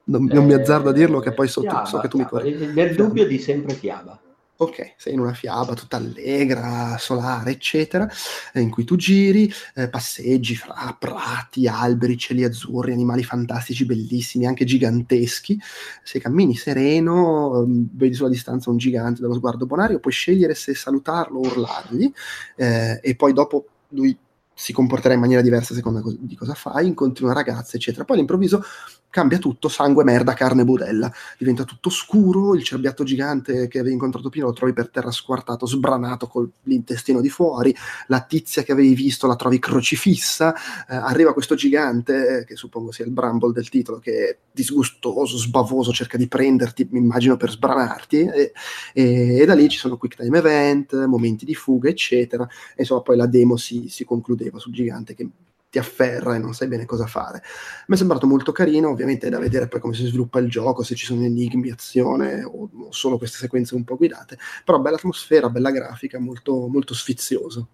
non, 0.03 0.25
non 0.25 0.45
mi 0.45 0.53
azzardo 0.53 0.89
a 0.89 0.93
dirlo 0.93 1.19
che 1.19 1.33
poi 1.33 1.47
so, 1.47 1.61
fiaba, 1.61 1.85
so 1.85 1.99
che 1.99 2.07
tu 2.07 2.17
fiaba. 2.17 2.43
mi 2.43 2.53
puoi... 2.53 2.73
Nel 2.73 2.95
dubbio 2.95 3.25
di 3.25 3.39
sempre 3.39 3.73
fiaba 3.73 4.20
ok, 4.61 4.93
sei 4.95 5.13
in 5.13 5.19
una 5.19 5.33
fiaba 5.33 5.73
tutta 5.73 5.97
allegra, 5.97 6.95
solare, 6.99 7.49
eccetera, 7.49 8.07
in 8.53 8.69
cui 8.69 8.83
tu 8.83 8.95
giri, 8.95 9.51
eh, 9.73 9.89
passeggi 9.89 10.55
fra 10.55 10.95
prati, 10.99 11.67
alberi, 11.67 12.15
cieli 12.15 12.43
azzurri, 12.43 12.91
animali 12.91 13.23
fantastici, 13.23 13.85
bellissimi, 13.85 14.45
anche 14.45 14.63
giganteschi. 14.63 15.59
Se 16.03 16.19
cammini 16.19 16.55
sereno, 16.55 17.63
ehm, 17.63 17.89
vedi 17.93 18.13
sulla 18.13 18.29
distanza 18.29 18.69
un 18.69 18.77
gigante 18.77 19.21
dallo 19.21 19.33
sguardo 19.33 19.65
bonario, 19.65 19.99
puoi 19.99 20.13
scegliere 20.13 20.53
se 20.53 20.75
salutarlo 20.75 21.39
o 21.39 21.47
urlargli, 21.47 22.11
eh, 22.55 22.99
e 23.01 23.15
poi 23.15 23.33
dopo 23.33 23.65
lui 23.89 24.15
si 24.61 24.73
comporterà 24.73 25.15
in 25.15 25.19
maniera 25.19 25.41
diversa 25.41 25.73
a 25.73 25.75
seconda 25.75 26.03
di 26.19 26.35
cosa 26.35 26.53
fai, 26.53 26.85
incontri 26.85 27.23
una 27.23 27.33
ragazza, 27.33 27.77
eccetera. 27.77 28.05
Poi 28.05 28.17
all'improvviso 28.17 28.63
cambia 29.09 29.39
tutto, 29.39 29.69
sangue, 29.69 30.03
merda, 30.03 30.33
carne, 30.33 30.63
budella. 30.63 31.11
Diventa 31.37 31.63
tutto 31.63 31.89
scuro, 31.89 32.53
il 32.53 32.63
cerbiatto 32.63 33.03
gigante 33.03 33.67
che 33.67 33.79
avevi 33.79 33.93
incontrato 33.93 34.29
prima 34.29 34.45
lo 34.45 34.53
trovi 34.53 34.71
per 34.71 34.89
terra 34.89 35.09
squartato, 35.09 35.65
sbranato 35.65 36.27
con 36.27 36.49
l'intestino 36.63 37.21
di 37.21 37.29
fuori, 37.29 37.75
la 38.07 38.21
tizia 38.21 38.61
che 38.61 38.71
avevi 38.71 38.93
visto 38.93 39.25
la 39.25 39.35
trovi 39.35 39.57
crocifissa, 39.57 40.53
eh, 40.87 40.95
arriva 40.95 41.33
questo 41.33 41.55
gigante, 41.55 42.41
eh, 42.41 42.45
che 42.45 42.55
suppongo 42.55 42.91
sia 42.91 43.05
il 43.05 43.11
Bramble 43.11 43.51
del 43.51 43.67
titolo, 43.67 43.97
che 43.97 44.29
è 44.29 44.37
disgustoso, 44.51 45.37
sbavoso, 45.37 45.91
cerca 45.91 46.17
di 46.17 46.27
prenderti, 46.27 46.87
mi 46.91 46.99
immagino 46.99 47.35
per 47.35 47.49
sbranarti, 47.49 48.19
e, 48.19 48.51
e, 48.93 49.39
e 49.39 49.45
da 49.45 49.55
lì 49.55 49.67
ci 49.69 49.79
sono 49.79 49.97
quick 49.97 50.17
time 50.17 50.37
event, 50.37 51.05
momenti 51.05 51.45
di 51.45 51.55
fuga, 51.55 51.89
eccetera. 51.89 52.47
E 52.75 52.81
insomma 52.81 53.01
poi 53.01 53.17
la 53.17 53.25
demo 53.25 53.57
si, 53.57 53.87
si 53.89 54.05
concludeva 54.05 54.50
sul 54.59 54.73
gigante 54.73 55.15
che 55.15 55.29
ti 55.71 55.79
afferra 55.79 56.35
e 56.35 56.37
non 56.37 56.53
sai 56.53 56.67
bene 56.67 56.85
cosa 56.85 57.07
fare. 57.07 57.41
Mi 57.87 57.95
è 57.95 57.97
sembrato 57.97 58.27
molto 58.27 58.51
carino, 58.51 58.89
ovviamente 58.89 59.27
è 59.27 59.29
da 59.29 59.39
vedere 59.39 59.67
poi 59.69 59.79
come 59.79 59.93
si 59.93 60.05
sviluppa 60.05 60.39
il 60.39 60.49
gioco, 60.49 60.83
se 60.83 60.95
ci 60.95 61.05
sono 61.05 61.23
enigmi, 61.23 61.71
azione 61.71 62.43
o 62.43 62.69
solo 62.89 63.17
queste 63.17 63.37
sequenze 63.37 63.73
un 63.73 63.85
po' 63.85 63.95
guidate, 63.95 64.37
però 64.65 64.79
bella 64.79 64.97
atmosfera, 64.97 65.49
bella 65.49 65.71
grafica, 65.71 66.19
molto, 66.19 66.67
molto 66.67 66.93
sfizioso. 66.93 67.69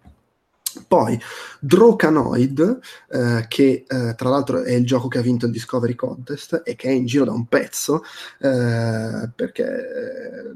Poi 0.85 1.19
Drokanoid, 1.59 2.79
eh, 3.09 3.45
che 3.47 3.85
eh, 3.87 4.15
tra 4.15 4.29
l'altro 4.29 4.63
è 4.63 4.73
il 4.73 4.85
gioco 4.85 5.07
che 5.07 5.17
ha 5.17 5.21
vinto 5.21 5.45
il 5.45 5.51
Discovery 5.51 5.95
Contest 5.95 6.61
e 6.65 6.75
che 6.75 6.89
è 6.89 6.91
in 6.91 7.05
giro 7.05 7.25
da 7.25 7.31
un 7.31 7.45
pezzo, 7.47 8.03
eh, 8.39 9.29
perché 9.33 9.63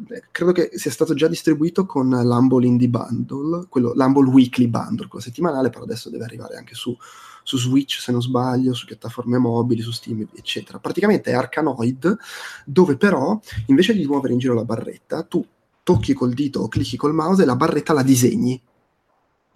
eh, 0.09 0.24
credo 0.32 0.51
che 0.51 0.72
sia 0.74 0.91
stato 0.91 1.14
già 1.14 1.27
distribuito 1.27 1.85
con 1.85 2.09
l'Humble 2.09 2.66
Indie 2.66 2.90
Bundle, 2.90 3.66
quello, 3.69 3.93
l'Humble 3.95 4.30
Weekly 4.30 4.67
Bundle, 4.67 5.08
quello 5.08 5.24
settimanale, 5.24 5.69
però 5.69 5.83
adesso 5.83 6.09
deve 6.09 6.25
arrivare 6.25 6.56
anche 6.56 6.75
su, 6.75 6.95
su 7.43 7.58
Switch, 7.58 8.00
se 8.00 8.11
non 8.11 8.22
sbaglio, 8.22 8.74
su 8.74 8.85
piattaforme 8.85 9.38
mobili, 9.38 9.82
su 9.82 9.91
Steam, 9.91 10.27
eccetera. 10.33 10.80
Praticamente 10.80 11.32
è 11.32 11.33
Arcanoid, 11.33 12.17
dove 12.66 12.98
però 12.98 13.40
invece 13.67 13.93
di 13.93 14.06
muovere 14.06 14.33
in 14.33 14.40
giro 14.40 14.53
la 14.53 14.66
barretta, 14.66 15.24
tu 15.24 15.45
tocchi 15.83 16.14
col 16.14 16.33
dito 16.33 16.59
o 16.59 16.67
clicchi 16.67 16.95
col 16.98 17.14
mouse 17.14 17.41
e 17.41 17.45
la 17.45 17.56
barretta 17.56 17.93
la 17.93 18.03
disegni 18.03 18.61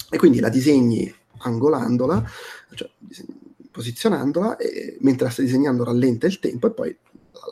e 0.09 0.17
quindi 0.17 0.40
la 0.40 0.50
disegni 0.50 1.14
angolandola, 1.40 2.24
cioè 2.74 2.90
posizionandola, 3.72 4.58
e 4.58 4.98
mentre 5.01 5.25
la 5.25 5.32
stai 5.32 5.45
disegnando 5.45 5.84
rallenta 5.84 6.27
il 6.27 6.40
tempo 6.40 6.67
e 6.67 6.72
poi 6.72 6.98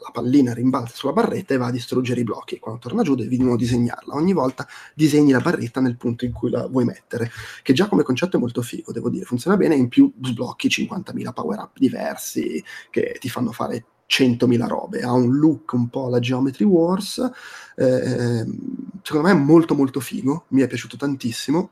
la 0.02 0.12
pallina 0.12 0.54
rimbalza 0.54 0.96
sulla 0.96 1.14
barretta 1.14 1.54
e 1.54 1.58
va 1.58 1.68
a 1.68 1.72
distruggere 1.72 2.22
i 2.22 2.24
blocchi. 2.24 2.60
Quando 2.60 2.82
torna 2.82 3.04
giù 3.04 3.16
devi 3.16 3.36
di 3.36 3.44
nuovo 3.44 3.58
disegnarla. 3.58 4.16
Ogni 4.16 4.34
volta 4.34 4.68
disegni 4.96 5.32
la 5.32 5.40
barretta 5.40 5.82
nel 5.82 5.98
punto 5.98 6.26
in 6.26 6.32
cui 6.32 6.50
la 6.50 6.68
vuoi 6.68 6.86
mettere, 6.86 7.30
che 7.62 7.74
già 7.74 7.88
come 7.88 8.04
concetto 8.04 8.38
è 8.38 8.40
molto 8.40 8.62
figo, 8.62 8.92
devo 8.92 9.10
dire, 9.10 9.26
funziona 9.26 9.58
bene, 9.58 9.76
in 9.76 9.90
più 9.90 10.12
sblocchi 10.22 10.68
50.000 10.68 11.34
power 11.34 11.60
up 11.60 11.78
diversi 11.78 12.64
che 12.90 13.18
ti 13.20 13.30
fanno 13.30 13.52
fare 13.52 13.86
100.000 14.10 14.68
robe, 14.68 15.02
ha 15.02 15.12
un 15.12 15.36
look 15.36 15.74
un 15.74 15.90
po' 15.90 16.08
alla 16.08 16.20
Geometry 16.20 16.66
Wars, 16.66 17.18
eh, 17.76 18.46
secondo 19.02 19.28
me 19.28 19.32
è 19.32 19.38
molto 19.38 19.76
molto 19.76 20.00
figo, 20.00 20.46
mi 20.50 20.62
è 20.62 20.68
piaciuto 20.68 20.98
tantissimo, 20.98 21.70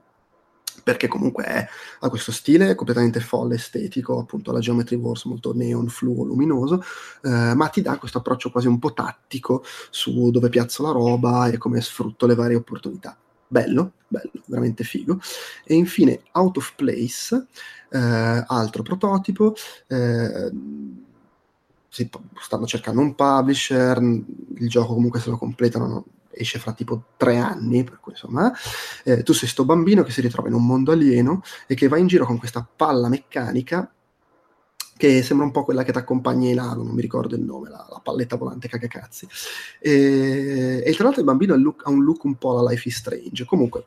perché 0.83 1.07
comunque 1.07 1.43
è, 1.43 1.67
ha 1.99 2.09
questo 2.09 2.31
stile 2.31 2.75
completamente 2.75 3.19
folle, 3.19 3.55
estetico, 3.55 4.19
appunto 4.19 4.51
la 4.51 4.59
Geometry 4.59 4.95
Wars 4.95 5.25
molto 5.25 5.53
neon, 5.53 5.87
fluo, 5.87 6.23
luminoso, 6.23 6.83
eh, 7.23 7.53
ma 7.53 7.67
ti 7.67 7.81
dà 7.81 7.97
questo 7.97 8.19
approccio 8.19 8.51
quasi 8.51 8.67
un 8.67 8.79
po' 8.79 8.93
tattico 8.93 9.63
su 9.89 10.31
dove 10.31 10.49
piazzo 10.49 10.83
la 10.83 10.91
roba 10.91 11.47
e 11.47 11.57
come 11.57 11.81
sfrutto 11.81 12.25
le 12.25 12.35
varie 12.35 12.55
opportunità. 12.55 13.17
Bello, 13.47 13.93
bello, 14.07 14.31
veramente 14.45 14.83
figo. 14.83 15.19
E 15.65 15.75
infine 15.75 16.21
Out 16.31 16.57
of 16.57 16.73
Place, 16.75 17.47
eh, 17.89 18.43
altro 18.47 18.83
prototipo. 18.83 19.53
Eh, 19.87 20.51
stanno 22.39 22.65
cercando 22.65 23.01
un 23.01 23.13
publisher, 23.15 24.01
il 24.01 24.69
gioco 24.69 24.93
comunque 24.93 25.19
se 25.19 25.29
lo 25.29 25.37
completano 25.37 26.05
esce 26.33 26.59
fra 26.59 26.73
tipo 26.73 27.03
tre 27.17 27.37
anni, 27.37 27.83
per 27.83 27.99
cui 27.99 28.13
insomma, 28.13 28.51
eh, 29.03 29.23
tu 29.23 29.33
sei 29.33 29.47
sto 29.47 29.65
bambino 29.65 30.03
che 30.03 30.11
si 30.11 30.21
ritrova 30.21 30.47
in 30.47 30.53
un 30.53 30.65
mondo 30.65 30.91
alieno 30.91 31.41
e 31.67 31.75
che 31.75 31.87
va 31.87 31.97
in 31.97 32.07
giro 32.07 32.25
con 32.25 32.37
questa 32.37 32.67
palla 32.75 33.09
meccanica 33.09 33.91
che 35.01 35.23
sembra 35.23 35.47
un 35.47 35.51
po' 35.51 35.63
quella 35.63 35.81
che 35.81 35.91
ti 35.91 35.97
accompagna 35.97 36.47
in 36.47 36.59
Halo, 36.59 36.83
non 36.83 36.93
mi 36.93 37.01
ricordo 37.01 37.33
il 37.33 37.41
nome, 37.41 37.69
la, 37.69 37.87
la 37.89 37.99
palletta 38.03 38.35
volante 38.35 38.67
cagacazzi. 38.67 39.27
E, 39.79 40.83
e 40.85 40.93
tra 40.93 41.05
l'altro 41.05 41.21
il 41.21 41.27
bambino 41.27 41.55
ha, 41.55 41.89
un 41.89 42.03
look 42.03 42.23
un 42.23 42.35
po' 42.35 42.51
alla 42.51 42.69
Life 42.69 42.87
is 42.87 42.97
Strange. 42.97 43.43
Comunque, 43.45 43.85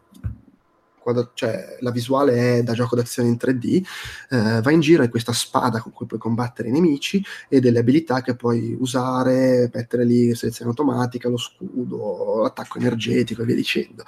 quando, 1.05 1.33
cioè, 1.35 1.77
la 1.81 1.91
visuale 1.91 2.59
è 2.59 2.63
da 2.63 2.73
gioco 2.73 2.97
d'azione 2.97 3.29
in 3.29 3.37
3D, 3.39 3.83
eh, 4.31 4.63
va 4.63 4.71
in 4.71 4.81
giro 4.81 5.03
e 5.03 5.11
questa 5.11 5.35
spada 5.35 5.79
con 5.81 5.93
cui 5.93 6.07
puoi 6.07 6.19
combattere 6.19 6.69
i 6.69 6.73
nemici 6.73 7.23
e 7.47 7.61
delle 7.61 7.81
abilità 7.81 8.23
che 8.23 8.35
puoi 8.35 8.75
usare, 8.81 9.71
mettere 9.71 10.07
lì 10.07 10.35
selezione 10.35 10.71
automatica, 10.71 11.29
lo 11.29 11.37
scudo, 11.37 12.41
l'attacco 12.43 12.79
energetico 12.79 13.43
e 13.43 13.45
via 13.45 13.55
dicendo. 13.55 14.03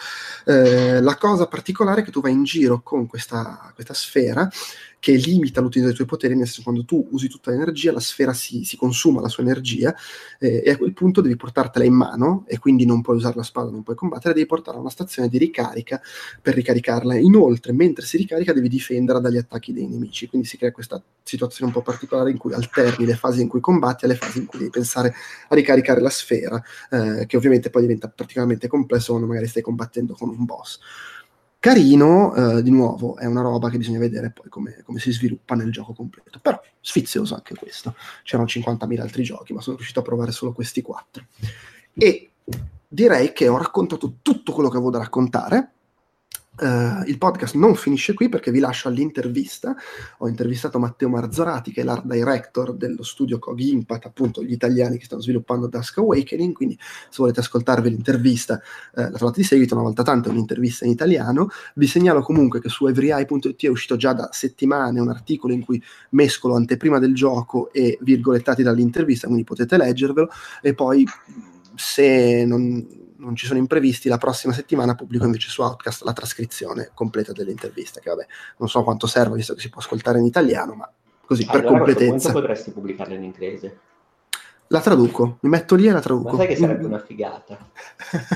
Eh, 0.47 1.03
la 1.03 1.17
cosa 1.17 1.47
particolare 1.47 2.01
è 2.01 2.05
che 2.05 2.11
tu 2.11 2.23
vai 2.23 2.33
in 2.33 2.45
giro 2.45 2.81
con 2.81 3.07
questa, 3.07 3.71
questa 3.75 3.93
sfera 3.93 4.49
che 5.07 5.13
limita 5.13 5.61
l'utilizzo 5.61 5.87
dei 5.87 5.95
tuoi 5.95 6.09
poteri, 6.09 6.35
nel 6.35 6.47
senso 6.47 6.63
quando 6.65 6.85
tu 6.85 7.07
usi 7.13 7.29
tutta 7.29 7.53
l'energia, 7.53 7.93
la 7.93 8.01
sfera 8.01 8.33
si, 8.33 8.65
si 8.65 8.77
consuma 8.77 9.21
la 9.21 9.29
sua 9.29 9.45
energia 9.45 9.95
eh, 10.41 10.65
e 10.65 10.71
a 10.73 10.77
quel 10.77 10.95
punto 10.95 11.21
devi 11.21 11.37
portartela 11.37 11.85
in 11.85 11.95
mano 11.95 12.45
e 12.49 12.59
quindi 12.59 12.85
non 12.85 13.03
puoi 13.03 13.15
usare 13.15 13.37
la 13.37 13.45
spada, 13.45 13.71
non 13.71 13.85
puoi 13.85 13.95
combattere, 13.95 14.35
devi 14.35 14.47
portarla 14.47 14.81
a 14.81 14.83
una 14.83 14.91
stazione 14.91 15.29
di 15.29 15.39
ricarica 15.39 16.03
per 16.43 16.55
ricaricarla. 16.55 17.15
Inoltre, 17.19 17.71
mentre 17.71 18.05
si 18.05 18.17
ricarica, 18.17 18.53
devi 18.53 18.69
difenderla 18.69 19.21
dagli 19.21 19.37
attacchi 19.37 19.73
dei 19.73 19.87
nemici, 19.87 20.27
quindi 20.27 20.49
si 20.49 20.57
crea 20.57 20.73
questa 20.73 21.01
situazione 21.23 21.67
un 21.67 21.73
po' 21.73 21.83
particolare 21.83 22.33
in 22.33 22.37
cui 22.37 22.53
alterni 22.53 23.07
le 23.07 23.15
fasi 23.15 23.43
in 23.43 23.47
cui 23.47 23.61
combatti 23.61 24.07
alle 24.07 24.17
fasi 24.17 24.39
in 24.39 24.47
cui 24.47 24.59
devi 24.59 24.73
pensare 24.73 25.15
a 25.47 25.55
ricaricare 25.55 26.01
la 26.01 26.11
sfera, 26.11 26.61
eh, 26.91 27.27
che 27.27 27.37
ovviamente 27.37 27.71
poi 27.71 27.83
diventa 27.83 28.09
particolarmente 28.09 28.67
complesso 28.67 29.11
quando 29.11 29.29
magari 29.29 29.47
stai 29.47 29.63
combattendo 29.63 30.15
con 30.15 30.31
un 30.31 30.45
boss 30.45 30.81
carino, 31.67 32.33
eh, 32.35 32.63
di 32.63 32.71
nuovo, 32.71 33.17
è 33.17 33.27
una 33.27 33.41
roba 33.41 33.69
che 33.71 33.77
bisogna 33.77 33.99
vedere 33.99 34.31
poi 34.31 34.49
come, 34.49 34.83
come, 34.85 35.01
si 35.01 35.11
sviluppa 35.11 35.57
nel 35.57 35.73
gioco 35.73 35.95
completo. 35.95 36.39
Però 36.41 36.61
sfizioso 36.81 37.35
anche 37.35 37.57
questo. 37.57 37.97
C'erano 38.23 38.47
50.000 38.47 39.01
altri 39.01 39.25
giochi, 39.25 39.53
ma 39.53 39.61
sono 39.61 39.75
riuscito 39.75 39.99
a 39.99 40.05
provare 40.05 40.31
solo 40.31 40.53
questi 40.53 40.81
quattro. 40.81 41.25
E 41.93 42.31
direi 42.87 43.33
che 43.33 43.49
ho 43.49 43.59
raccontato 43.59 44.19
tutto 44.23 44.53
quello 44.53 44.69
che 44.69 44.77
avevo 44.77 44.93
da 44.93 44.99
raccontare. 44.99 45.73
Uh, 46.59 47.03
il 47.07 47.19
podcast 47.19 47.55
non 47.55 47.75
finisce 47.75 48.15
qui 48.15 48.31
perché 48.31 48.51
vi 48.51 48.61
lascio 48.61 48.89
all'intervista. 48.89 49.77
Ho 50.19 50.29
intervistato 50.29 50.79
Matteo 50.79 51.11
Marzorati, 51.11 51.71
che 51.71 51.83
è 51.83 51.85
l'art 51.85 52.07
director 52.07 52.75
dello 52.75 53.03
studio 53.03 53.39
Cog 53.39 53.59
Impact, 53.59 54.07
appunto 54.07 54.43
gli 54.43 54.53
italiani 54.53 54.97
che 54.97 55.05
stanno 55.05 55.21
sviluppando 55.21 55.67
Dusk 55.67 55.99
Awakening. 55.99 56.55
Quindi, 56.55 56.79
se 56.79 57.17
volete 57.19 57.41
ascoltarvi 57.41 57.91
l'intervista, 57.91 58.55
uh, 58.95 59.01
la 59.01 59.11
trovate 59.11 59.41
di 59.41 59.47
seguito. 59.47 59.75
Una 59.75 59.85
volta 59.85 60.03
tanto 60.03 60.29
è 60.29 60.33
un'intervista 60.33 60.85
in 60.87 60.93
italiano. 60.93 61.49
Vi 61.75 61.87
segnalo 61.87 62.23
comunque 62.23 62.61
che 62.61 62.71
su 62.71 62.87
everyeye.it 62.87 63.65
è 63.65 63.69
uscito 63.69 63.97
già 63.97 64.15
da 64.15 64.31
settimane 64.33 64.99
un 65.01 65.11
articolo 65.11 65.53
in 65.53 65.63
cui 65.63 65.83
mescolo 66.11 66.55
anteprima 66.55 66.99
del 66.99 67.15
gioco 67.15 67.71
e 67.73 67.99
virgolettati 68.01 68.63
dall'intervista, 68.63 69.27
quindi 69.27 69.45
potete 69.45 69.77
leggervelo. 69.77 70.31
E 70.63 70.73
poi, 70.73 71.07
se 71.75 72.45
non 72.47 73.05
non 73.19 73.37
ci 73.37 73.47
sono 73.47 73.59
imprevisti, 73.59 74.09
la 74.09 74.19
prossima 74.19 74.53
settimana 74.53 74.95
pubblico 74.95 75.25
invece 75.25 75.49
su 75.49 75.63
Outcast 75.63 76.03
la 76.03 76.13
trascrizione 76.13 76.91
completa 76.95 77.33
delle 77.33 77.51
interviste, 77.51 78.01
che 78.01 78.11
vabbè, 78.11 78.27
non 78.59 78.69
so 78.69 78.83
quanto 78.83 79.07
serve, 79.07 79.37
visto 79.37 79.55
che 79.55 79.61
si 79.61 79.71
può 79.71 79.81
ascoltare 79.81 80.19
in 80.19 80.25
italiano, 80.25 80.75
ma 80.75 80.91
così 81.25 81.45
allora, 81.49 81.61
per 81.61 81.69
completezza. 81.71 82.31
Quanto 82.31 82.41
potresti 82.41 82.71
pubblicarla 82.71 83.15
in 83.15 83.23
inglese? 83.25 83.79
La 84.69 84.81
traduco, 84.81 85.39
mi 85.43 85.49
metto 85.49 85.77
lì 85.77 85.87
e 85.87 85.93
la 85.93 86.01
traduco. 86.01 86.31
Ma 86.31 86.39
sai 86.39 86.49
che 86.49 86.57
sarebbe 86.57 86.87
una 86.87 86.99
figata? 86.99 87.57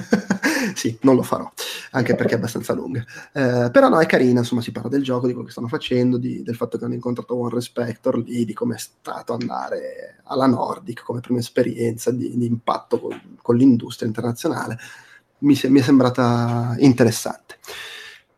sì, 0.76 0.96
non 1.02 1.16
lo 1.16 1.22
farò, 1.22 1.50
anche 1.90 2.14
perché 2.14 2.34
è 2.34 2.36
abbastanza 2.36 2.72
lunga. 2.72 3.04
Eh, 3.32 3.68
però 3.72 3.88
no, 3.88 3.98
è 3.98 4.06
carina, 4.06 4.38
insomma, 4.38 4.60
si 4.60 4.70
parla 4.70 4.88
del 4.88 5.02
gioco, 5.02 5.26
di 5.26 5.32
quello 5.32 5.46
che 5.46 5.52
stanno 5.52 5.66
facendo, 5.66 6.18
di, 6.18 6.44
del 6.44 6.54
fatto 6.54 6.78
che 6.78 6.84
hanno 6.84 6.94
incontrato 6.94 7.36
One 7.36 7.52
Respector 7.52 8.18
lì, 8.18 8.44
di 8.44 8.52
come 8.52 8.76
è 8.76 8.78
stato 8.78 9.32
andare 9.32 10.20
alla 10.24 10.46
Nordic 10.46 11.02
come 11.02 11.18
prima 11.18 11.40
esperienza 11.40 12.12
di, 12.12 12.36
di 12.36 12.46
impatto 12.46 13.00
con, 13.00 13.20
con, 13.42 13.56
l'industria 13.56 14.06
internazionale. 14.06 14.78
Mi, 15.38 15.58
mi 15.64 15.80
è 15.80 15.82
sembrata 15.82 16.76
interessante. 16.78 17.56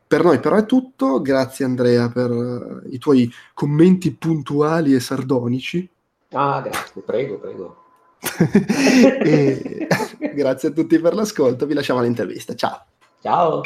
Per 0.06 0.24
noi 0.24 0.40
però 0.40 0.56
è 0.56 0.64
tutto, 0.64 1.20
grazie 1.20 1.66
Andrea 1.66 2.08
per 2.08 2.84
i 2.90 2.98
tuoi 2.98 3.30
commenti 3.52 4.12
puntuali 4.12 4.94
e 4.94 5.00
sardonici. 5.00 5.86
Ah, 6.32 6.62
grazie, 6.62 7.02
prego, 7.02 7.38
prego. 7.38 7.81
grazie 10.34 10.68
a 10.68 10.72
tutti 10.72 10.98
per 10.98 11.14
l'ascolto, 11.14 11.66
vi 11.66 11.74
lasciamo 11.74 12.00
all'intervista. 12.00 12.54
Ciao. 12.54 12.84
Ciao. 13.20 13.60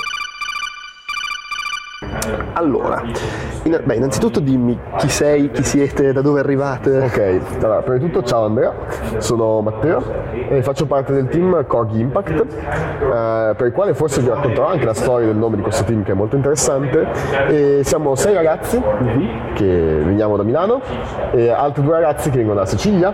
Allora, 2.52 3.02
in, 3.62 3.80
beh, 3.82 3.94
innanzitutto 3.94 4.38
dimmi 4.38 4.78
chi 4.98 5.08
sei, 5.08 5.50
chi 5.50 5.62
siete, 5.62 6.12
da 6.12 6.20
dove 6.20 6.40
arrivate. 6.40 6.98
Ok, 6.98 7.40
allora, 7.62 7.80
prima 7.80 7.96
di 7.96 8.04
tutto 8.10 8.22
ciao 8.22 8.44
Andrea, 8.44 8.70
sono 9.16 9.62
Matteo 9.62 10.02
e 10.50 10.62
faccio 10.62 10.84
parte 10.84 11.14
del 11.14 11.26
team 11.28 11.64
Cog 11.66 11.92
Impact, 11.92 12.30
eh, 12.32 13.54
per 13.56 13.66
il 13.66 13.72
quale 13.72 13.94
forse 13.94 14.20
vi 14.20 14.28
racconterò 14.28 14.66
anche 14.66 14.84
la 14.84 14.92
storia 14.92 15.26
del 15.26 15.36
nome 15.36 15.56
di 15.56 15.62
questo 15.62 15.84
team 15.84 16.02
che 16.02 16.12
è 16.12 16.14
molto 16.14 16.36
interessante. 16.36 17.06
E 17.48 17.80
siamo 17.82 18.14
sei 18.14 18.34
ragazzi 18.34 18.78
che 19.54 20.02
veniamo 20.04 20.36
da 20.36 20.42
Milano 20.42 20.82
e 21.32 21.48
altri 21.48 21.82
due 21.82 21.94
ragazzi 21.94 22.28
che 22.28 22.36
vengono 22.36 22.58
da 22.58 22.66
Sicilia 22.66 23.10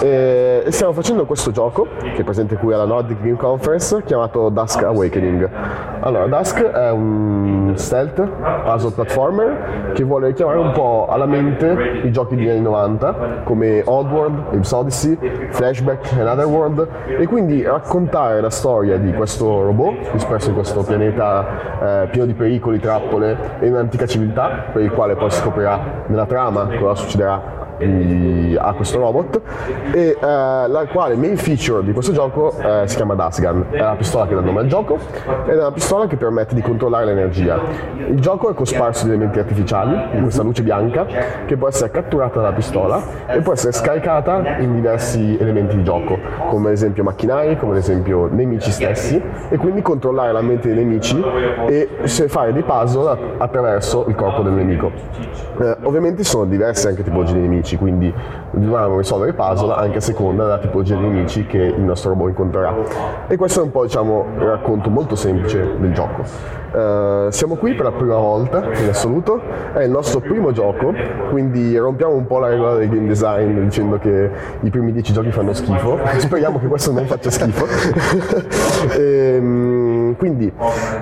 e 0.00 0.64
stiamo 0.68 0.94
facendo 0.94 1.26
questo 1.26 1.50
gioco 1.50 1.86
che 1.98 2.16
è 2.16 2.24
presente 2.24 2.56
qui 2.56 2.72
alla 2.72 2.86
Nordic 2.86 3.20
Game 3.20 3.36
Conference 3.36 4.02
chiamato 4.04 4.48
Dusk 4.48 4.82
Awakening. 4.84 5.50
Allora, 6.00 6.26
Dusk 6.26 6.62
è 6.62 6.90
un 6.90 7.74
stealth 7.76 8.20
puzzle 8.64 8.90
platformer 8.90 9.92
che 9.94 10.04
vuole 10.04 10.28
richiamare 10.28 10.58
un 10.58 10.72
po' 10.72 11.06
alla 11.08 11.26
mente 11.26 12.00
i 12.02 12.12
giochi 12.12 12.36
degli 12.36 12.48
anni 12.48 12.60
90 12.60 13.42
come 13.44 13.82
Oddworld, 13.84 14.38
Apes 14.48 14.72
Odyssey, 14.72 15.18
Flashback 15.50 16.16
e 16.16 16.22
Otherworld 16.22 16.88
e 17.18 17.26
quindi 17.26 17.62
raccontare 17.62 18.40
la 18.40 18.50
storia 18.50 18.96
di 18.98 19.12
questo 19.12 19.62
robot 19.62 20.12
disperso 20.12 20.48
in 20.48 20.54
questo 20.54 20.82
pianeta 20.82 22.02
eh, 22.02 22.08
pieno 22.08 22.26
di 22.26 22.34
pericoli, 22.34 22.78
trappole 22.78 23.58
e 23.60 23.68
un'antica 23.68 24.06
civiltà 24.06 24.66
per 24.72 24.82
il 24.82 24.90
quale 24.90 25.14
poi 25.14 25.30
si 25.30 25.40
scoprirà 25.40 26.04
nella 26.06 26.26
trama 26.26 26.68
cosa 26.78 26.94
succederà 26.94 27.61
ha 27.78 28.72
questo 28.74 28.98
robot, 28.98 29.40
e 29.92 30.16
eh, 30.18 30.18
la 30.20 30.86
quale 30.90 31.14
main 31.16 31.36
feature 31.36 31.84
di 31.84 31.92
questo 31.92 32.12
gioco 32.12 32.54
eh, 32.58 32.86
si 32.86 32.96
chiama 32.96 33.14
Dasgan, 33.14 33.66
è 33.70 33.78
la 33.78 33.94
pistola 33.96 34.26
che 34.26 34.34
dà 34.34 34.40
nome 34.40 34.60
al 34.60 34.66
gioco 34.66 34.98
ed 35.44 35.54
è 35.54 35.60
una 35.60 35.72
pistola 35.72 36.06
che 36.06 36.16
permette 36.16 36.54
di 36.54 36.62
controllare 36.62 37.04
l'energia. 37.06 37.60
Il 38.08 38.20
gioco 38.20 38.50
è 38.50 38.54
cosparso 38.54 39.04
di 39.04 39.10
elementi 39.10 39.38
artificiali, 39.38 39.96
di 40.12 40.20
questa 40.20 40.42
luce 40.42 40.62
bianca, 40.62 41.06
che 41.46 41.56
può 41.56 41.68
essere 41.68 41.90
catturata 41.90 42.40
dalla 42.40 42.52
pistola 42.52 43.00
e 43.26 43.40
può 43.40 43.52
essere 43.52 43.72
scaricata 43.72 44.58
in 44.58 44.74
diversi 44.74 45.36
elementi 45.40 45.76
di 45.76 45.84
gioco, 45.84 46.18
come 46.48 46.68
ad 46.68 46.72
esempio 46.74 47.02
macchinari, 47.02 47.56
come 47.56 47.72
ad 47.72 47.78
esempio 47.78 48.28
nemici 48.30 48.70
stessi, 48.70 49.20
e 49.48 49.56
quindi 49.56 49.82
controllare 49.82 50.32
la 50.32 50.42
mente 50.42 50.68
dei 50.72 50.84
nemici 50.84 51.22
e 51.66 51.88
fare 52.28 52.52
dei 52.52 52.62
puzzle 52.62 53.18
attraverso 53.38 54.04
il 54.08 54.14
corpo 54.14 54.42
del 54.42 54.52
nemico. 54.52 54.90
Eh, 55.60 55.76
ovviamente 55.82 56.24
sono 56.24 56.44
diverse 56.44 56.88
anche 56.88 57.02
tipologie 57.02 57.34
di 57.34 57.40
nemici, 57.40 57.71
quindi 57.76 58.12
dobbiamo 58.50 58.98
risolvere 58.98 59.30
i 59.30 59.34
puzzle 59.34 59.72
anche 59.74 59.98
a 59.98 60.00
seconda 60.00 60.44
della 60.44 60.58
tipologia 60.58 60.94
di 60.96 61.02
nemici 61.02 61.46
che 61.46 61.58
il 61.58 61.80
nostro 61.80 62.10
robot 62.10 62.28
incontrerà. 62.28 62.74
E 63.28 63.36
questo 63.36 63.60
è 63.60 63.62
un 63.62 63.70
po' 63.70 63.84
diciamo, 63.84 64.26
il 64.36 64.42
racconto 64.42 64.90
molto 64.90 65.16
semplice 65.16 65.76
del 65.78 65.92
gioco. 65.92 66.61
Uh, 66.72 67.30
siamo 67.30 67.56
qui 67.56 67.74
per 67.74 67.84
la 67.84 67.92
prima 67.92 68.16
volta 68.16 68.64
in 68.72 68.88
assoluto, 68.88 69.42
è 69.74 69.82
il 69.82 69.90
nostro 69.90 70.20
primo 70.20 70.52
gioco, 70.52 70.94
quindi 71.28 71.76
rompiamo 71.76 72.14
un 72.14 72.26
po' 72.26 72.38
la 72.38 72.48
regola 72.48 72.76
del 72.76 72.88
game 72.88 73.06
design 73.06 73.60
dicendo 73.64 73.98
che 73.98 74.30
i 74.60 74.70
primi 74.70 74.90
dieci 74.92 75.12
giochi 75.12 75.30
fanno 75.30 75.52
schifo, 75.52 75.98
speriamo 76.16 76.58
che 76.58 76.66
questo 76.68 76.92
non 76.92 77.04
faccia 77.04 77.30
schifo. 77.30 77.66
e, 78.96 79.38
um, 79.38 80.16
quindi 80.16 80.50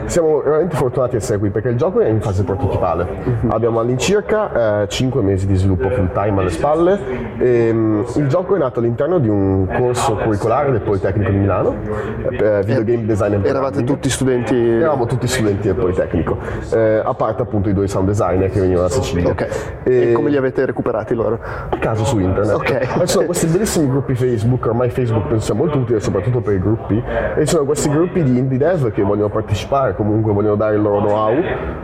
siamo 0.06 0.40
veramente 0.42 0.74
fortunati 0.74 1.14
ad 1.14 1.22
essere 1.22 1.38
qui 1.38 1.50
perché 1.50 1.68
il 1.68 1.76
gioco 1.76 2.00
è 2.00 2.08
in 2.08 2.20
fase 2.20 2.42
prototipale. 2.42 3.06
Abbiamo 3.48 3.78
all'incirca 3.78 4.82
uh, 4.82 4.86
5 4.88 5.22
mesi 5.22 5.46
di 5.46 5.54
sviluppo 5.54 5.88
full 5.90 6.10
time 6.12 6.40
alle 6.40 6.50
spalle 6.50 6.98
e 7.38 7.70
um, 7.70 8.04
il 8.16 8.26
gioco 8.26 8.56
è 8.56 8.58
nato 8.58 8.80
all'interno 8.80 9.18
di 9.18 9.28
un 9.28 9.66
corso 9.66 10.16
curricolare 10.16 10.72
del 10.72 10.80
Politecnico 10.80 11.30
di 11.30 11.36
Milano, 11.36 11.68
uh, 11.68 12.64
Video 12.64 12.82
Game 12.82 13.04
Design 13.04 13.34
and 13.34 13.46
Eravate 13.46 13.84
tutti 13.84 14.10
studenti? 14.10 14.56
Eravamo 14.56 15.06
tutti 15.06 15.28
studenti 15.28 15.59
studenti 15.60 15.68
del 15.68 15.76
Politecnico, 15.76 16.38
eh, 16.72 17.02
a 17.04 17.14
parte 17.14 17.42
appunto 17.42 17.68
i 17.68 17.72
due 17.72 17.86
sound 17.86 18.08
designer 18.08 18.50
che 18.50 18.60
venivano 18.60 18.88
da 18.88 18.94
Sicilia. 18.94 19.30
Okay. 19.30 19.48
E, 19.84 20.10
e, 20.10 20.12
come 20.12 20.30
li 20.30 20.36
avete 20.36 20.64
recuperati 20.64 21.14
loro? 21.14 21.38
A 21.42 21.76
caso 21.78 22.04
su 22.04 22.18
internet. 22.18 22.54
Okay. 22.56 22.86
Ci 23.00 23.06
sono 23.06 23.26
questi 23.26 23.46
bellissimi 23.46 23.88
gruppi 23.88 24.14
Facebook, 24.14 24.66
ormai 24.66 24.90
Facebook 24.90 25.28
penso 25.28 25.44
sia 25.44 25.54
molto 25.54 25.78
utile 25.78 26.00
soprattutto 26.00 26.40
per 26.40 26.54
i 26.54 26.60
gruppi, 26.60 27.02
e 27.36 27.40
ci 27.40 27.46
sono 27.46 27.64
questi 27.64 27.88
gruppi 27.88 28.22
di 28.22 28.38
indie 28.38 28.58
dev 28.58 28.90
che 28.90 29.02
vogliono 29.02 29.28
partecipare, 29.28 29.94
comunque 29.94 30.32
vogliono 30.32 30.56
dare 30.56 30.76
il 30.76 30.82
loro 30.82 31.00
know-how 31.00 31.34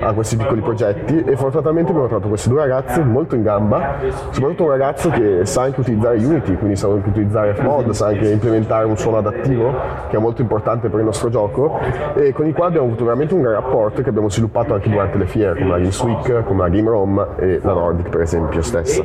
a 0.01 0.13
questi 0.13 0.37
piccoli 0.37 0.61
progetti 0.61 1.23
e 1.25 1.37
fortunatamente 1.37 1.91
abbiamo 1.91 2.09
trovato 2.09 2.29
questi 2.29 2.49
due 2.49 2.61
ragazzi 2.61 3.03
molto 3.03 3.35
in 3.35 3.43
gamba, 3.43 3.97
soprattutto 4.31 4.65
un 4.65 4.71
ragazzo 4.71 5.11
che 5.11 5.45
sa 5.45 5.63
anche 5.63 5.81
utilizzare 5.81 6.17
Unity, 6.17 6.57
quindi 6.57 6.77
sa 6.77 6.89
anche 6.89 7.09
utilizzare 7.09 7.55
Fmod, 7.55 7.91
sa 7.91 8.09
anche 8.09 8.31
implementare 8.31 8.85
un 8.87 8.97
suono 8.97 9.19
adattivo 9.19 9.75
che 10.09 10.17
è 10.17 10.21
molto 10.21 10.43
importante 10.43 10.89
per 10.89 11.01
il 11.01 11.05
nostro 11.05 11.29
gioco 11.29 11.79
e 12.15 12.33
con 12.33 12.47
i 12.47 12.53
quali 12.53 12.71
abbiamo 12.71 12.87
avuto 12.87 13.05
veramente 13.05 13.35
un 13.35 13.43
gran 13.43 13.55
rapporto 13.67 14.03
che 14.03 14.09
abbiamo 14.09 14.31
sviluppato 14.31 14.75
anche 14.75 14.89
durante 14.89 15.19
le 15.19 15.27
fiere, 15.27 15.59
come 15.59 15.71
la 15.71 15.79
Games 15.79 16.01
Week, 16.03 16.45
come 16.45 16.63
la 16.63 16.69
Game 16.69 16.89
Rom 16.89 17.27
e 17.37 17.61
la 17.63 17.73
Nordic 17.73 18.09
per 18.09 18.21
esempio 18.21 18.63
stessa. 18.63 19.03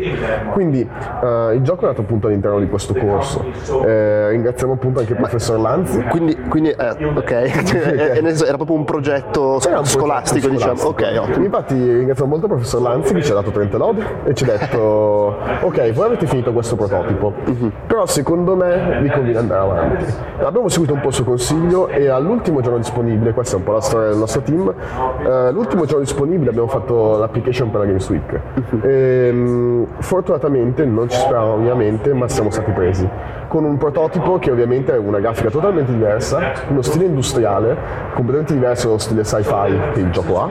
Quindi 0.54 0.88
uh, 1.22 1.52
il 1.54 1.62
gioco 1.62 1.86
è 1.86 1.88
nato 1.88 2.02
appunto 2.02 2.28
all'interno 2.28 2.60
di 2.60 2.68
questo 2.68 2.94
corso. 2.94 3.44
Eh, 3.86 4.30
ringraziamo 4.30 4.74
appunto 4.74 5.00
anche 5.00 5.14
il 5.14 5.18
professor 5.18 5.60
Lanzi. 5.60 6.02
Quindi, 6.04 6.36
quindi 6.48 6.70
eh, 6.70 7.06
ok, 7.16 7.32
era 8.46 8.56
proprio 8.56 8.78
un 8.78 8.86
progetto 8.86 9.60
un 9.68 9.86
scolastico, 9.86 10.48
diciamo. 10.48 10.82
Ok, 10.84 11.02
ottimo. 11.20 11.46
Infatti 11.46 11.74
ringraziamo 11.74 12.30
molto 12.30 12.46
il 12.46 12.52
professor 12.52 12.82
Lanzi 12.82 13.14
che 13.14 13.24
ci 13.24 13.32
ha 13.32 13.36
dato 13.36 13.52
30 13.52 13.78
lode 13.78 14.06
e 14.26 14.34
ci 14.34 14.44
ha 14.44 14.58
detto 14.58 15.38
ok, 15.62 15.92
voi 15.94 16.06
avete 16.06 16.28
finito 16.28 16.54
questo 16.54 16.76
prototipo, 16.76 17.34
uh-huh. 17.46 17.72
però 17.88 18.06
secondo 18.06 18.56
me 18.56 19.00
vi 19.02 19.10
conviene 19.10 19.40
andare 19.40 19.62
avanti. 19.62 20.06
Abbiamo 20.40 20.70
seguito 20.70 20.94
un 20.94 21.02
po' 21.02 21.08
il 21.08 21.14
suo 21.14 21.24
consiglio 21.24 21.88
e 21.88 22.08
all'ultimo 22.08 22.62
giorno 22.62 22.78
disponibile, 22.78 23.34
questa 23.34 23.56
è 23.56 23.60
un 23.60 23.64
po' 23.64 23.74
la 23.74 23.82
storia 23.82 24.10
del 24.10 24.18
nostro 24.18 24.42
team, 24.42 24.51
uh, 24.56 25.52
l'ultimo 25.52 25.86
giorno 25.86 26.04
disponibile 26.04 26.50
abbiamo 26.50 26.68
fatto 26.68 27.18
l'application 27.18 27.70
per 27.70 27.80
la 27.82 27.86
Games 27.86 28.10
Week. 28.10 28.40
E, 28.82 29.30
um, 29.32 29.88
fortunatamente 30.00 30.86
non 30.86 31.10
ci 31.10 31.18
speravamo 31.18 31.54
ovviamente, 31.54 32.14
ma 32.14 32.28
siamo 32.28 32.50
stati 32.50 32.72
presi 32.72 33.08
con 33.48 33.66
un 33.66 33.78
prototipo 33.78 34.40
che 34.40 34.50
ovviamente 34.50 34.94
è 34.94 34.98
una 34.98 35.20
grafica 35.20 35.50
totalmente 35.50 35.92
diversa, 35.92 36.54
uno 36.70 36.82
stile 36.82 37.06
industriale, 37.06 37.76
completamente 38.14 38.54
diverso 38.54 38.88
dallo 38.88 39.00
stile 39.00 39.26
sci-fi 39.26 39.92
che 39.94 40.00
il 40.00 40.10
gioco 40.10 40.42
ha 40.42 40.50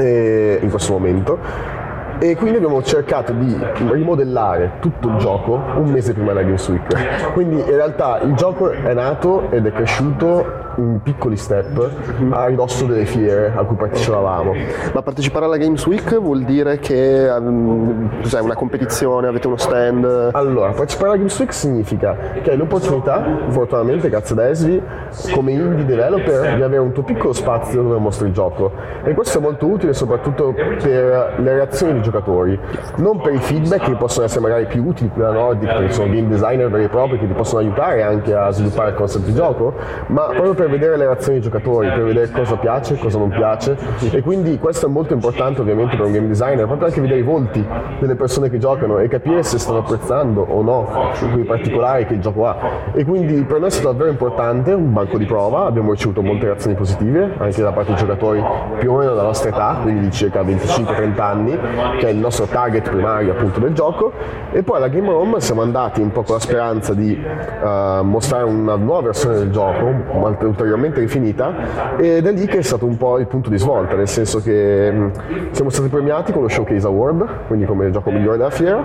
in 0.00 0.68
questo 0.70 0.92
momento 0.92 1.38
e 2.20 2.34
quindi 2.34 2.56
abbiamo 2.56 2.82
cercato 2.82 3.32
di 3.32 3.56
rimodellare 3.90 4.72
tutto 4.80 5.08
il 5.08 5.16
gioco 5.18 5.60
un 5.76 5.90
mese 5.90 6.12
prima 6.12 6.32
della 6.32 6.42
Games 6.42 6.68
Week. 6.68 7.32
Quindi 7.32 7.60
in 7.60 7.76
realtà 7.76 8.20
il 8.22 8.34
gioco 8.34 8.70
è 8.70 8.92
nato 8.92 9.50
ed 9.50 9.66
è 9.66 9.72
cresciuto 9.72 10.66
in 10.78 11.00
piccoli 11.02 11.36
step 11.36 11.90
a 12.30 12.46
ridosso 12.46 12.86
delle 12.86 13.04
fiere 13.04 13.52
a 13.54 13.64
cui 13.64 13.76
partecipavamo. 13.76 14.54
Ma 14.94 15.02
partecipare 15.02 15.44
alla 15.44 15.56
Games 15.56 15.84
Week 15.86 16.18
vuol 16.18 16.42
dire 16.42 16.78
che 16.78 17.28
um, 17.28 18.20
cos'è, 18.22 18.40
una 18.40 18.54
competizione, 18.54 19.26
avete 19.26 19.46
uno 19.46 19.56
stand? 19.56 20.30
Allora, 20.32 20.70
partecipare 20.70 21.08
alla 21.08 21.18
Games 21.18 21.38
Week 21.38 21.52
significa 21.52 22.16
che 22.42 22.50
hai 22.50 22.56
l'opportunità, 22.56 23.24
fortunatamente 23.48 24.08
grazie 24.08 24.34
ad 24.34 24.48
Esvi, 24.48 24.82
come 25.32 25.52
indie 25.52 25.84
developer, 25.84 26.56
di 26.56 26.62
avere 26.62 26.80
un 26.80 26.92
tuo 26.92 27.02
piccolo 27.02 27.32
spazio 27.32 27.82
dove 27.82 27.98
mostri 27.98 28.28
il 28.28 28.32
gioco. 28.32 28.72
E 29.04 29.14
questo 29.14 29.38
è 29.38 29.40
molto 29.40 29.66
utile 29.66 29.92
soprattutto 29.92 30.52
per 30.52 31.34
le 31.38 31.54
reazioni 31.54 31.94
dei 31.94 32.02
giocatori, 32.02 32.58
non 32.96 33.20
per 33.20 33.34
i 33.34 33.38
feedback 33.38 33.84
che 33.84 33.96
possono 33.96 34.26
essere 34.26 34.40
magari 34.40 34.66
più 34.66 34.84
utili 34.86 35.10
qui 35.10 35.22
da 35.22 35.32
Nordic, 35.32 35.68
perché 35.68 35.92
sono 35.92 36.12
game 36.12 36.28
designer 36.28 36.70
veri 36.70 36.84
e 36.84 36.88
propri 36.88 37.18
che 37.18 37.26
ti 37.26 37.32
possono 37.32 37.60
aiutare 37.60 38.02
anche 38.02 38.34
a 38.34 38.50
sviluppare 38.50 38.90
il 38.90 38.96
concept 38.96 39.24
di 39.24 39.34
gioco, 39.34 39.74
ma 40.08 40.26
proprio 40.26 40.54
per 40.54 40.67
vedere 40.68 40.96
le 40.96 41.06
reazioni 41.06 41.40
dei 41.40 41.50
giocatori, 41.50 41.88
per 41.88 42.04
vedere 42.04 42.30
cosa 42.30 42.56
piace, 42.56 42.96
cosa 42.96 43.18
non 43.18 43.28
piace. 43.28 43.76
E 44.10 44.20
quindi 44.22 44.58
questo 44.58 44.86
è 44.86 44.88
molto 44.88 45.12
importante 45.12 45.60
ovviamente 45.60 45.96
per 45.96 46.06
un 46.06 46.12
game 46.12 46.26
designer, 46.26 46.66
proprio 46.66 46.86
anche 46.86 47.00
vedere 47.00 47.20
i 47.20 47.24
volti 47.24 47.64
delle 47.98 48.14
persone 48.14 48.50
che 48.50 48.58
giocano 48.58 48.98
e 48.98 49.08
capire 49.08 49.42
se 49.42 49.58
stanno 49.58 49.78
apprezzando 49.78 50.40
o 50.40 50.62
no 50.62 51.10
quei 51.32 51.44
particolari 51.44 52.06
che 52.06 52.14
il 52.14 52.20
gioco 52.20 52.46
ha. 52.46 52.56
E 52.92 53.04
quindi 53.04 53.42
per 53.44 53.58
noi 53.58 53.68
è 53.68 53.70
stato 53.70 53.88
davvero 53.88 54.10
importante, 54.10 54.72
un 54.72 54.92
banco 54.92 55.18
di 55.18 55.24
prova, 55.24 55.66
abbiamo 55.66 55.92
ricevuto 55.92 56.22
molte 56.22 56.46
reazioni 56.46 56.76
positive, 56.76 57.34
anche 57.38 57.62
da 57.62 57.72
parte 57.72 57.92
dei 57.92 58.00
giocatori 58.00 58.42
più 58.78 58.92
o 58.92 58.98
meno 58.98 59.10
della 59.10 59.22
nostra 59.22 59.48
età, 59.48 59.78
quindi 59.82 60.00
di 60.00 60.10
circa 60.10 60.42
25-30 60.42 61.20
anni, 61.20 61.58
che 61.98 62.06
è 62.06 62.10
il 62.10 62.18
nostro 62.18 62.46
target 62.46 62.88
primario 62.88 63.32
appunto 63.32 63.60
del 63.60 63.72
gioco 63.72 64.12
e 64.50 64.62
poi 64.62 64.76
alla 64.76 64.88
Game 64.88 65.08
Room 65.08 65.36
siamo 65.38 65.62
andati 65.62 66.00
un 66.00 66.10
po' 66.10 66.22
con 66.22 66.36
la 66.36 66.40
speranza 66.40 66.94
di 66.94 67.12
uh, 67.12 68.02
mostrare 68.02 68.44
una 68.44 68.76
nuova 68.76 69.02
versione 69.02 69.36
del 69.36 69.50
gioco 69.50 69.94
ulteriormente 70.58 71.00
rifinita 71.00 71.96
ed 71.96 72.26
è 72.26 72.32
lì 72.32 72.46
che 72.46 72.58
è 72.58 72.62
stato 72.62 72.84
un 72.84 72.96
po' 72.96 73.18
il 73.18 73.26
punto 73.26 73.48
di 73.48 73.58
svolta 73.58 73.94
nel 73.94 74.08
senso 74.08 74.40
che 74.40 74.90
mh, 74.90 75.50
siamo 75.52 75.70
stati 75.70 75.88
premiati 75.88 76.32
con 76.32 76.42
lo 76.42 76.48
Showcase 76.48 76.86
Award 76.86 77.46
quindi 77.46 77.64
come 77.64 77.90
gioco 77.90 78.10
migliore 78.10 78.36
della 78.36 78.50
fiera 78.50 78.84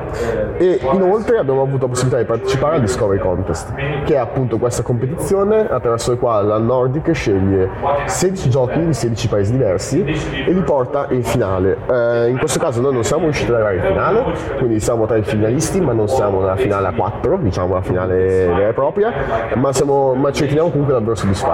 e 0.57 0.79
inoltre 0.93 1.37
abbiamo 1.37 1.61
avuto 1.61 1.85
la 1.85 1.87
possibilità 1.87 2.19
di 2.19 2.25
partecipare 2.25 2.75
al 2.75 2.81
Discovery 2.81 3.19
Contest 3.19 3.73
che 4.05 4.13
è 4.13 4.17
appunto 4.17 4.57
questa 4.57 4.83
competizione 4.83 5.67
attraverso 5.67 6.11
la 6.11 6.17
quale 6.17 6.47
la 6.47 6.57
Nordic 6.57 7.11
sceglie 7.13 7.69
16 8.05 8.49
giochi 8.49 8.85
di 8.85 8.93
16 8.93 9.27
paesi 9.27 9.51
diversi 9.51 10.03
e 10.03 10.51
li 10.51 10.61
porta 10.61 11.07
in 11.09 11.23
finale. 11.23 11.77
Uh, 11.87 12.29
in 12.29 12.37
questo 12.37 12.59
caso 12.59 12.81
noi 12.81 12.93
non 12.93 13.03
siamo 13.03 13.23
riusciti 13.23 13.49
ad 13.51 13.61
arrivare 13.61 13.75
in 13.75 13.81
finale, 13.83 14.23
quindi 14.57 14.79
siamo 14.79 15.05
tra 15.05 15.17
i 15.17 15.23
finalisti, 15.23 15.81
ma 15.81 15.93
non 15.93 16.07
siamo 16.07 16.39
nella 16.39 16.55
finale 16.55 16.87
a 16.87 16.93
4, 16.93 17.37
diciamo 17.37 17.73
la 17.73 17.81
finale 17.81 18.15
vera 18.15 18.67
e 18.69 18.73
propria, 18.73 19.11
ma, 19.55 19.73
siamo, 19.73 20.13
ma 20.13 20.31
ci 20.31 20.41
riteniamo 20.43 20.69
comunque 20.69 20.93
davvero 20.93 21.15
soddisfatti, 21.15 21.52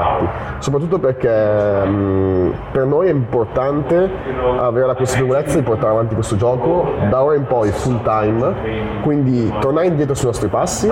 soprattutto 0.60 1.00
perché 1.00 1.86
mh, 1.86 2.54
per 2.72 2.86
noi 2.86 3.08
è 3.08 3.12
importante 3.12 4.10
avere 4.60 4.88
la 4.88 4.96
consapevolezza 4.96 5.58
di 5.58 5.64
portare 5.64 5.92
avanti 5.92 6.14
questo 6.14 6.36
gioco 6.36 6.94
da 7.10 7.24
ora 7.24 7.36
in 7.36 7.46
poi 7.46 7.70
full 7.72 8.02
time, 8.04 9.02
quindi 9.02 9.52
tornare 9.60 9.88
indietro 9.88 10.16
sui 10.16 10.28
nostri 10.28 10.48
passi, 10.48 10.92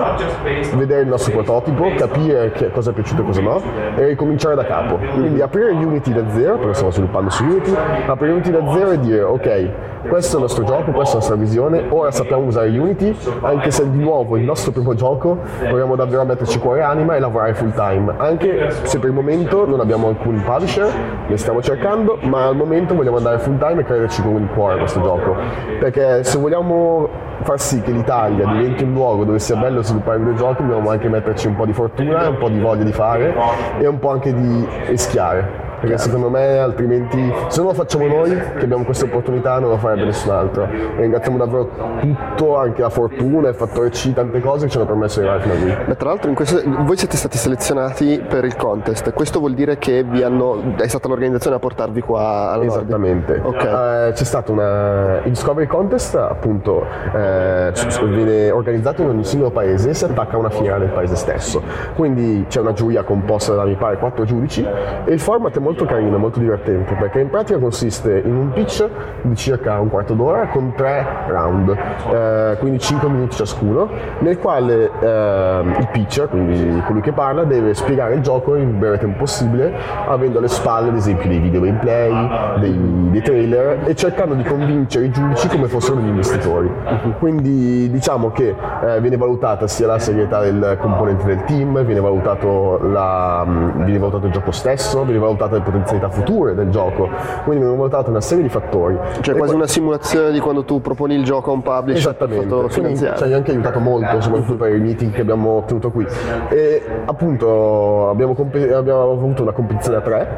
vedere 0.74 1.02
il 1.02 1.08
nostro 1.08 1.32
prototipo, 1.32 1.86
capire 1.96 2.50
che 2.52 2.70
cosa 2.70 2.90
è 2.90 2.92
piaciuto 2.92 3.22
e 3.22 3.24
cosa 3.24 3.40
no, 3.40 3.60
e 3.96 4.06
ricominciare 4.06 4.54
da 4.54 4.64
capo. 4.64 4.98
Quindi 5.14 5.40
aprire 5.40 5.70
Unity 5.70 6.12
da 6.12 6.28
zero, 6.30 6.56
perché 6.56 6.74
stiamo 6.74 6.92
sviluppando 6.92 7.30
su 7.30 7.44
Unity, 7.44 7.74
aprire 8.06 8.32
Unity 8.32 8.50
da 8.50 8.72
zero 8.72 8.90
e 8.90 9.00
dire 9.00 9.22
ok, 9.22 9.70
questo 10.08 10.32
è 10.32 10.36
il 10.36 10.42
nostro 10.42 10.64
gioco, 10.64 10.90
questa 10.90 11.16
è 11.16 11.20
la 11.20 11.26
nostra 11.26 11.34
visione, 11.36 11.84
ora 11.88 12.10
sappiamo 12.10 12.44
usare 12.44 12.68
Unity, 12.68 13.16
anche 13.42 13.70
se 13.70 13.90
di 13.90 13.98
nuovo 13.98 14.36
il 14.36 14.44
nostro 14.44 14.70
primo 14.70 14.94
gioco, 14.94 15.38
vogliamo 15.68 15.96
davvero 15.96 16.24
metterci 16.24 16.58
cuore 16.58 16.80
e 16.80 16.82
anima 16.82 17.16
e 17.16 17.18
lavorare 17.18 17.54
full 17.54 17.72
time, 17.72 18.14
anche 18.16 18.70
se 18.82 18.97
per 18.98 19.08
il 19.08 19.14
momento 19.14 19.66
non 19.66 19.80
abbiamo 19.80 20.08
alcun 20.08 20.42
publisher, 20.42 20.90
ne 21.26 21.36
stiamo 21.36 21.62
cercando, 21.62 22.18
ma 22.22 22.46
al 22.46 22.56
momento 22.56 22.94
vogliamo 22.94 23.16
andare 23.16 23.38
full 23.38 23.58
time 23.58 23.80
e 23.80 23.84
crederci 23.84 24.22
con 24.22 24.36
il 24.42 24.48
cuore 24.54 24.74
a 24.74 24.78
questo 24.78 25.00
gioco, 25.00 25.36
perché 25.78 26.24
se 26.24 26.38
vogliamo 26.38 27.08
far 27.42 27.60
sì 27.60 27.80
che 27.80 27.92
l'Italia 27.92 28.46
diventi 28.46 28.84
un 28.84 28.92
luogo 28.92 29.24
dove 29.24 29.38
sia 29.38 29.56
bello 29.56 29.82
sviluppare 29.82 30.18
videogiochi 30.18 30.62
dobbiamo 30.62 30.90
anche 30.90 31.08
metterci 31.08 31.46
un 31.46 31.56
po' 31.56 31.66
di 31.66 31.72
fortuna, 31.72 32.28
un 32.28 32.38
po' 32.38 32.48
di 32.48 32.58
voglia 32.58 32.84
di 32.84 32.92
fare 32.92 33.34
e 33.78 33.86
un 33.86 33.98
po' 33.98 34.10
anche 34.10 34.34
di 34.34 34.66
rischiare 34.86 35.67
perché 35.80 35.98
secondo 35.98 36.28
me 36.28 36.58
altrimenti 36.58 37.32
se 37.48 37.60
non 37.60 37.68
lo 37.68 37.74
facciamo 37.74 38.06
noi 38.06 38.30
che 38.30 38.64
abbiamo 38.64 38.84
questa 38.84 39.04
opportunità 39.04 39.58
non 39.58 39.70
lo 39.70 39.78
farebbe 39.78 40.04
nessun 40.04 40.32
altro. 40.32 40.64
E 40.64 41.00
ringraziamo 41.00 41.36
davvero 41.36 41.70
tutto, 42.00 42.56
anche 42.56 42.82
la 42.82 42.90
fortuna, 42.90 43.48
il 43.48 43.54
fattore 43.54 43.90
C, 43.90 44.12
tante 44.12 44.40
cose 44.40 44.66
che 44.66 44.70
ci 44.70 44.76
hanno 44.78 44.86
permesso 44.86 45.20
di 45.20 45.26
arrivare 45.26 45.58
fino 45.58 45.72
a 45.72 45.76
qui. 45.76 45.96
Tra 45.96 46.08
l'altro 46.08 46.28
in 46.28 46.34
questo, 46.34 46.60
voi 46.64 46.96
siete 46.96 47.16
stati 47.16 47.38
selezionati 47.38 48.22
per 48.26 48.44
il 48.44 48.56
contest, 48.56 49.12
questo 49.12 49.38
vuol 49.38 49.54
dire 49.54 49.78
che 49.78 50.02
vi 50.02 50.22
hanno, 50.22 50.74
è 50.76 50.86
stata 50.86 51.08
l'organizzazione 51.08 51.56
a 51.56 51.58
portarvi 51.58 52.00
qua 52.00 52.50
al 52.52 52.64
nord? 52.64 52.80
Esattamente. 52.80 53.40
Ok. 53.42 53.64
Eh, 53.64 54.12
c'è 54.12 54.24
stato 54.24 54.52
una, 54.52 55.18
il 55.24 55.30
Discovery 55.30 55.66
Contest, 55.66 56.14
appunto, 56.14 56.84
eh, 57.14 57.72
viene 58.04 58.50
organizzato 58.50 59.02
in 59.02 59.08
ogni 59.08 59.24
singolo 59.24 59.50
paese 59.50 59.90
e 59.90 59.94
si 59.94 60.04
attacca 60.04 60.36
a 60.36 60.38
una 60.38 60.50
fiera 60.50 60.78
del 60.78 60.88
paese 60.88 61.16
stesso. 61.16 61.62
Quindi 61.94 62.46
c'è 62.48 62.60
una 62.60 62.72
giuria 62.72 63.02
composta 63.02 63.54
da, 63.54 63.64
mi 63.64 63.74
pare, 63.74 63.98
quattro 63.98 64.24
giudici 64.24 64.64
e 65.04 65.12
il 65.12 65.20
format 65.20 65.56
è 65.56 65.60
molto 65.60 65.67
carino, 65.74 66.18
molto 66.18 66.38
divertente, 66.38 66.94
perché 66.94 67.20
in 67.20 67.30
pratica 67.30 67.58
consiste 67.58 68.22
in 68.24 68.34
un 68.34 68.52
pitch 68.52 68.86
di 69.22 69.36
circa 69.36 69.78
un 69.80 69.88
quarto 69.88 70.14
d'ora 70.14 70.48
con 70.48 70.72
tre 70.74 71.06
round, 71.26 71.76
eh, 72.12 72.56
quindi 72.58 72.78
5 72.78 73.08
minuti 73.08 73.36
ciascuno, 73.36 73.88
nel 74.20 74.38
quale 74.38 74.90
eh, 75.00 75.62
il 75.78 75.88
pitcher, 75.92 76.28
quindi 76.28 76.82
colui 76.86 77.00
che 77.00 77.12
parla, 77.12 77.44
deve 77.44 77.74
spiegare 77.74 78.14
il 78.14 78.20
gioco 78.20 78.54
in 78.54 78.78
breve 78.78 78.98
tempo 78.98 79.18
possibile, 79.18 79.72
avendo 80.06 80.38
alle 80.38 80.48
spalle 80.48 80.88
ad 80.88 80.96
esempio 80.96 81.28
dei 81.28 81.38
video 81.38 81.60
gameplay, 81.60 82.60
dei, 82.60 83.10
dei 83.10 83.22
trailer 83.22 83.80
e 83.84 83.94
cercando 83.94 84.34
di 84.34 84.42
convincere 84.42 85.06
i 85.06 85.10
giudici 85.10 85.48
come 85.48 85.66
fossero 85.66 85.96
degli 85.96 86.08
investitori. 86.08 86.70
Quindi 87.18 87.90
diciamo 87.90 88.30
che 88.30 88.54
eh, 88.84 89.00
viene 89.00 89.16
valutata 89.16 89.66
sia 89.66 89.86
la 89.86 89.98
serietà 89.98 90.40
del 90.40 90.76
componente 90.80 91.24
del 91.24 91.44
team, 91.44 91.84
viene 91.84 92.00
valutato, 92.00 92.78
la, 92.82 93.44
mh, 93.44 93.84
viene 93.84 93.98
valutato 93.98 94.26
il 94.26 94.32
gioco 94.32 94.50
stesso, 94.50 95.02
viene 95.04 95.18
valutata 95.18 95.57
le 95.58 95.64
potenzialità 95.64 96.08
future 96.08 96.54
del 96.54 96.70
gioco, 96.70 97.08
quindi 97.44 97.62
viene 97.64 97.76
valutata 97.76 98.10
una 98.10 98.20
serie 98.20 98.42
di 98.44 98.48
fattori. 98.48 98.96
Cioè 99.20 99.34
E 99.34 99.36
quasi 99.38 99.52
poi- 99.52 99.60
una 99.62 99.66
simulazione 99.68 100.30
di 100.32 100.40
quando 100.40 100.64
tu 100.64 100.80
proponi 100.80 101.14
il 101.14 101.24
gioco 101.24 101.50
a 101.50 101.54
un 101.54 101.62
publisher 101.62 101.96
Esattamente, 101.98 102.46
quindi 102.46 102.68
ci 102.72 102.80
finanziario. 102.80 103.34
ha 103.34 103.36
anche 103.36 103.50
aiutato 103.50 103.78
molto, 103.80 104.20
soprattutto 104.20 104.54
per 104.56 104.74
i 104.74 104.80
meeting 104.80 105.12
che 105.12 105.20
abbiamo 105.20 105.50
ottenuto 105.58 105.90
qui. 105.90 106.06
E 106.48 106.82
appunto 107.04 108.08
abbiamo, 108.10 108.34
compe- 108.34 108.72
abbiamo 108.72 109.10
avuto 109.10 109.42
una 109.42 109.52
competizione 109.52 109.98
a 109.98 110.00
tre, 110.00 110.28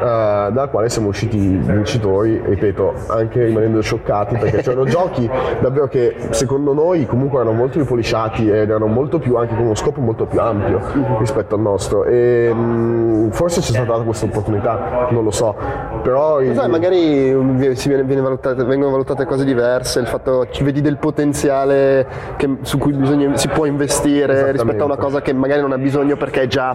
dalla 0.00 0.68
quale 0.68 0.88
siamo 0.88 1.08
usciti 1.08 1.36
vincitori, 1.56 2.40
ripeto, 2.44 2.94
anche 3.08 3.44
rimanendo 3.44 3.80
scioccati 3.80 4.36
perché 4.36 4.62
c'erano 4.62 4.84
giochi 4.88 5.28
davvero 5.60 5.86
che 5.88 6.14
secondo 6.30 6.72
noi 6.72 7.06
comunque 7.06 7.40
erano 7.40 7.54
molto 7.56 7.78
più 7.78 7.86
polisciati 7.86 8.48
ed 8.48 8.68
erano 8.70 8.86
molto 8.86 9.18
più 9.18 9.36
anche 9.36 9.54
con 9.54 9.64
uno 9.64 9.74
scopo 9.74 10.00
molto 10.00 10.26
più 10.26 10.40
ampio 10.40 10.80
rispetto 11.18 11.54
al 11.54 11.60
nostro. 11.60 12.04
E 12.04 12.52
mh, 12.52 13.30
forse 13.30 13.60
c'è 13.60 13.70
stata 13.72 13.92
data 13.92 14.02
questa 14.02 14.26
opportunità, 14.26 14.67
non 15.10 15.24
lo 15.24 15.30
so, 15.30 15.54
però 16.02 16.40
il- 16.40 16.54
Sai, 16.54 16.68
magari 16.68 17.74
si 17.76 17.88
viene- 17.88 18.04
viene 18.04 18.22
valutate- 18.22 18.64
vengono 18.64 18.90
valutate 18.92 19.24
cose 19.24 19.44
diverse, 19.44 20.00
il 20.00 20.06
fatto 20.06 20.46
ci 20.50 20.62
vedi 20.64 20.80
del 20.80 20.96
potenziale 20.96 22.06
che- 22.36 22.58
su 22.62 22.78
cui 22.78 22.92
bisogna- 22.92 23.36
si 23.36 23.48
può 23.48 23.64
investire 23.66 24.50
rispetto 24.52 24.82
a 24.82 24.86
una 24.86 24.96
cosa 24.96 25.20
che 25.20 25.32
magari 25.32 25.60
non 25.60 25.72
ha 25.72 25.78
bisogno 25.78 26.16
perché 26.16 26.42
è 26.42 26.46
già 26.46 26.74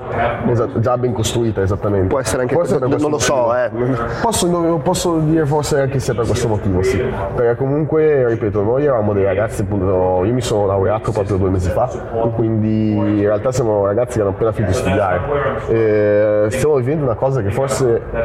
Esatto, 0.49 0.79
già 0.79 0.97
ben 0.97 1.13
costruita, 1.13 1.61
esattamente. 1.61 2.07
può 2.07 2.19
essere 2.19 2.41
anche 2.43 2.53
Forse 2.53 2.73
per 2.79 2.81
non 2.81 2.89
questo 2.89 3.09
lo 3.09 3.19
so, 3.19 3.55
eh. 3.55 3.69
Posso, 4.21 4.47
posso 4.83 5.17
dire 5.19 5.45
forse 5.45 5.79
anche 5.81 5.99
sia 5.99 6.13
per 6.13 6.25
questo 6.25 6.47
motivo, 6.47 6.81
sì. 6.83 7.01
Perché 7.35 7.55
comunque, 7.55 8.27
ripeto, 8.27 8.61
noi 8.61 8.83
eravamo 8.83 9.13
dei 9.13 9.23
ragazzi, 9.23 9.61
appunto, 9.61 10.23
io 10.23 10.33
mi 10.33 10.41
sono 10.41 10.65
laureato 10.65 11.11
proprio 11.11 11.37
due 11.37 11.49
mesi 11.49 11.69
fa, 11.69 11.89
quindi 12.35 12.91
in 12.91 13.21
realtà 13.21 13.51
siamo 13.51 13.85
ragazzi 13.85 14.15
che 14.15 14.21
hanno 14.21 14.31
appena 14.31 14.51
finito 14.51 14.71
di 14.73 14.77
studiare. 14.77 15.19
E 15.69 16.47
stiamo 16.49 16.75
vivendo 16.75 17.03
una 17.05 17.15
cosa 17.15 17.41
che 17.41 17.51
forse 17.51 17.82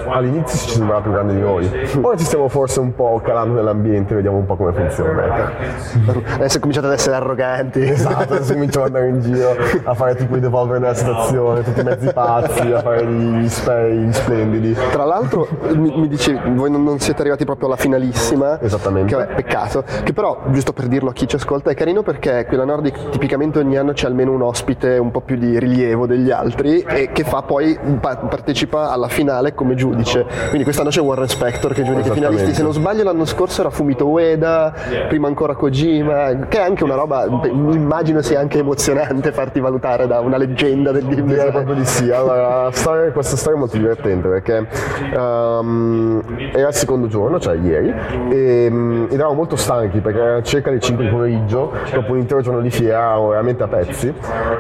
all'inizio 0.09 0.59
ci 0.59 0.77
sembrava 0.77 1.01
più 1.01 1.13
grande 1.13 1.35
di 1.35 1.41
noi. 1.41 1.71
Ora 2.01 2.17
ci 2.17 2.25
stiamo 2.25 2.49
forse 2.49 2.81
un 2.81 2.95
po' 2.95 3.21
calando 3.25 3.55
nell'ambiente, 3.55 4.15
vediamo 4.15 4.39
un 4.39 4.47
po' 4.47 4.57
come 4.57 4.73
funziona. 4.73 5.25
ecco. 5.25 6.23
Adesso 6.35 6.59
cominciate 6.61 6.87
ad 6.87 6.93
essere 6.93 7.17
arroganti. 7.17 7.81
Esatto, 7.83 8.35
adesso 8.35 8.53
cominciamo 8.53 8.87
ad 8.87 8.95
andare 8.95 9.13
in 9.13 9.21
giro 9.21 9.57
a 9.85 9.95
fare 9.95 10.15
tipo 10.15 10.37
i 10.37 10.41
devolver 10.41 10.79
della 10.81 10.95
situazione, 10.95 11.63
tutti 11.63 11.83
mezzi 11.83 12.13
pazzi, 12.13 12.73
a 12.73 12.81
fare 12.81 13.05
gli 13.07 13.39
gli 13.39 14.13
splendidi. 14.13 14.77
Tra 14.91 15.05
l'altro 15.05 15.49
mi, 15.75 15.93
mi 15.97 16.09
dicevi, 16.09 16.41
voi 16.55 16.71
non, 16.71 16.83
non 16.83 16.99
siete 16.99 17.21
arrivati 17.21 17.45
proprio 17.45 17.69
alla 17.69 17.77
finalissima. 17.77 18.61
Esattamente. 18.61 19.15
Che 19.15 19.23
è 19.23 19.35
peccato. 19.35 19.85
Che 20.05 20.13
però, 20.13 20.43
giusto 20.49 20.73
per 20.73 20.87
dirlo 20.87 21.11
a 21.11 21.13
chi 21.13 21.27
ci 21.27 21.37
ascolta, 21.37 21.71
è 21.71 21.75
carino 21.75 22.03
perché 22.03 22.45
qui 22.47 22.57
la 22.57 22.65
Nordic 22.65 23.11
tipicamente 23.11 23.59
ogni 23.59 23.77
anno 23.77 23.93
c'è 23.93 24.07
almeno 24.07 24.33
un 24.33 24.43
ospite 24.43 24.99
un 24.99 25.11
po' 25.11 25.21
più 25.21 25.37
di 25.37 25.59
rilievo 25.59 26.07
degli 26.07 26.31
altri 26.31 26.81
e 26.81 27.11
che 27.13 27.25
fa 27.25 27.43
poi 27.43 27.79
pa- 28.01 28.17
partecipa 28.17 28.91
alla 28.91 29.09
finale 29.09 29.48
come 29.55 29.75
giudice. 29.75 30.25
Quindi 30.49 30.65
quest'anno 30.65 30.91
c'è 30.91 31.01
Warren 31.01 31.29
Spector 31.29 31.73
che 31.73 31.85
giudica 31.85 32.09
i 32.09 32.13
finalisti. 32.13 32.55
Se 32.55 32.63
non 32.63 32.73
sbaglio 32.73 33.05
l'anno 33.05 33.25
scorso 33.25 33.61
era 33.61 33.71
Fumito 33.71 34.07
Ueda, 34.07 34.75
prima 35.09 35.29
ancora 35.29 35.55
Kojima, 35.55 36.47
che 36.49 36.59
è 36.59 36.63
anche 36.63 36.85
una 36.85 36.95
roba, 36.95 37.27
immagino 37.45 38.23
sia 38.23 38.41
anche 38.41 38.59
emozionante 38.59 39.33
farti 39.33 39.61
valutare 39.61 40.07
da 40.07 40.21
una 40.21 40.37
leggenda 40.37 40.93
del 40.93 41.07
game 41.07 41.23
design. 41.23 41.51
proprio 41.51 41.75
di 41.75 41.85
sì. 41.85 42.11
Allora, 42.11 42.71
storia- 42.73 43.11
questa 43.13 43.37
storia 43.37 43.57
è 43.57 43.61
molto 43.61 43.77
divertente 43.77 44.29
perché 44.29 44.67
ehm, 45.15 46.23
era 46.53 46.69
il 46.69 46.75
secondo 46.75 47.07
giorno, 47.07 47.39
cioè 47.41 47.57
ieri, 47.57 47.95
e 48.31 48.69
ed 48.69 49.13
eravamo 49.13 49.35
molto 49.35 49.57
stanchi 49.57 50.01
perché 50.01 50.19
era 50.19 50.43
circa 50.43 50.71
le 50.71 50.81
5 50.81 51.05
di 51.05 51.11
pomeriggio, 51.11 51.73
dopo 51.93 52.13
un 52.13 52.19
intero 52.19 52.41
giorno 52.41 52.61
di 52.61 52.71
fiera, 52.71 52.99
eravamo 52.99 53.29
veramente 53.29 53.63
a 53.63 53.69
pezzi. 53.69 54.13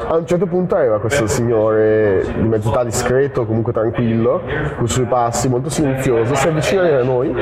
A 0.08 0.16
un 0.16 0.26
certo 0.26 0.46
punto 0.46 0.74
arriva 0.74 0.98
questo 0.98 1.26
signore 1.26 2.24
di 2.34 2.48
mezza 2.48 2.68
età 2.70 2.84
discreto, 2.84 3.44
comunque 3.44 3.72
tranquillo, 3.72 4.42
con 4.78 4.86
i 4.86 4.88
suoi 4.88 5.06
passi, 5.06 5.48
molto 5.48 5.68
silenzioso, 5.68 6.34
si 6.34 6.46
avvicina 6.46 6.82
a 6.82 7.02
noi, 7.02 7.34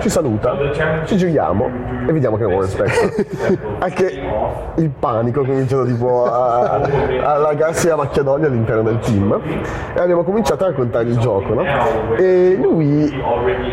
ci 0.00 0.08
saluta, 0.08 0.56
ci 1.04 1.16
giriamo 1.16 1.70
e 2.08 2.12
vediamo 2.12 2.36
che 2.36 2.44
un 2.44 2.62
Spector. 2.62 3.58
Anche 3.78 4.22
il 4.76 4.90
panico 4.98 5.44
cominciato 5.44 5.84
tipo 5.84 6.24
a, 6.24 6.80
a 6.80 7.34
allargarsi 7.34 7.88
la 7.88 7.96
macchia 7.96 8.22
d'olio 8.22 8.46
all'interno 8.46 8.82
del 8.82 8.98
team 9.00 9.38
e 9.94 10.00
abbiamo 10.00 10.22
cominciato 10.22 10.64
a 10.64 10.68
raccontare 10.68 11.08
il 11.08 11.18
gioco, 11.18 11.52
no? 11.52 11.62
E 12.16 12.58
lui 12.60 13.12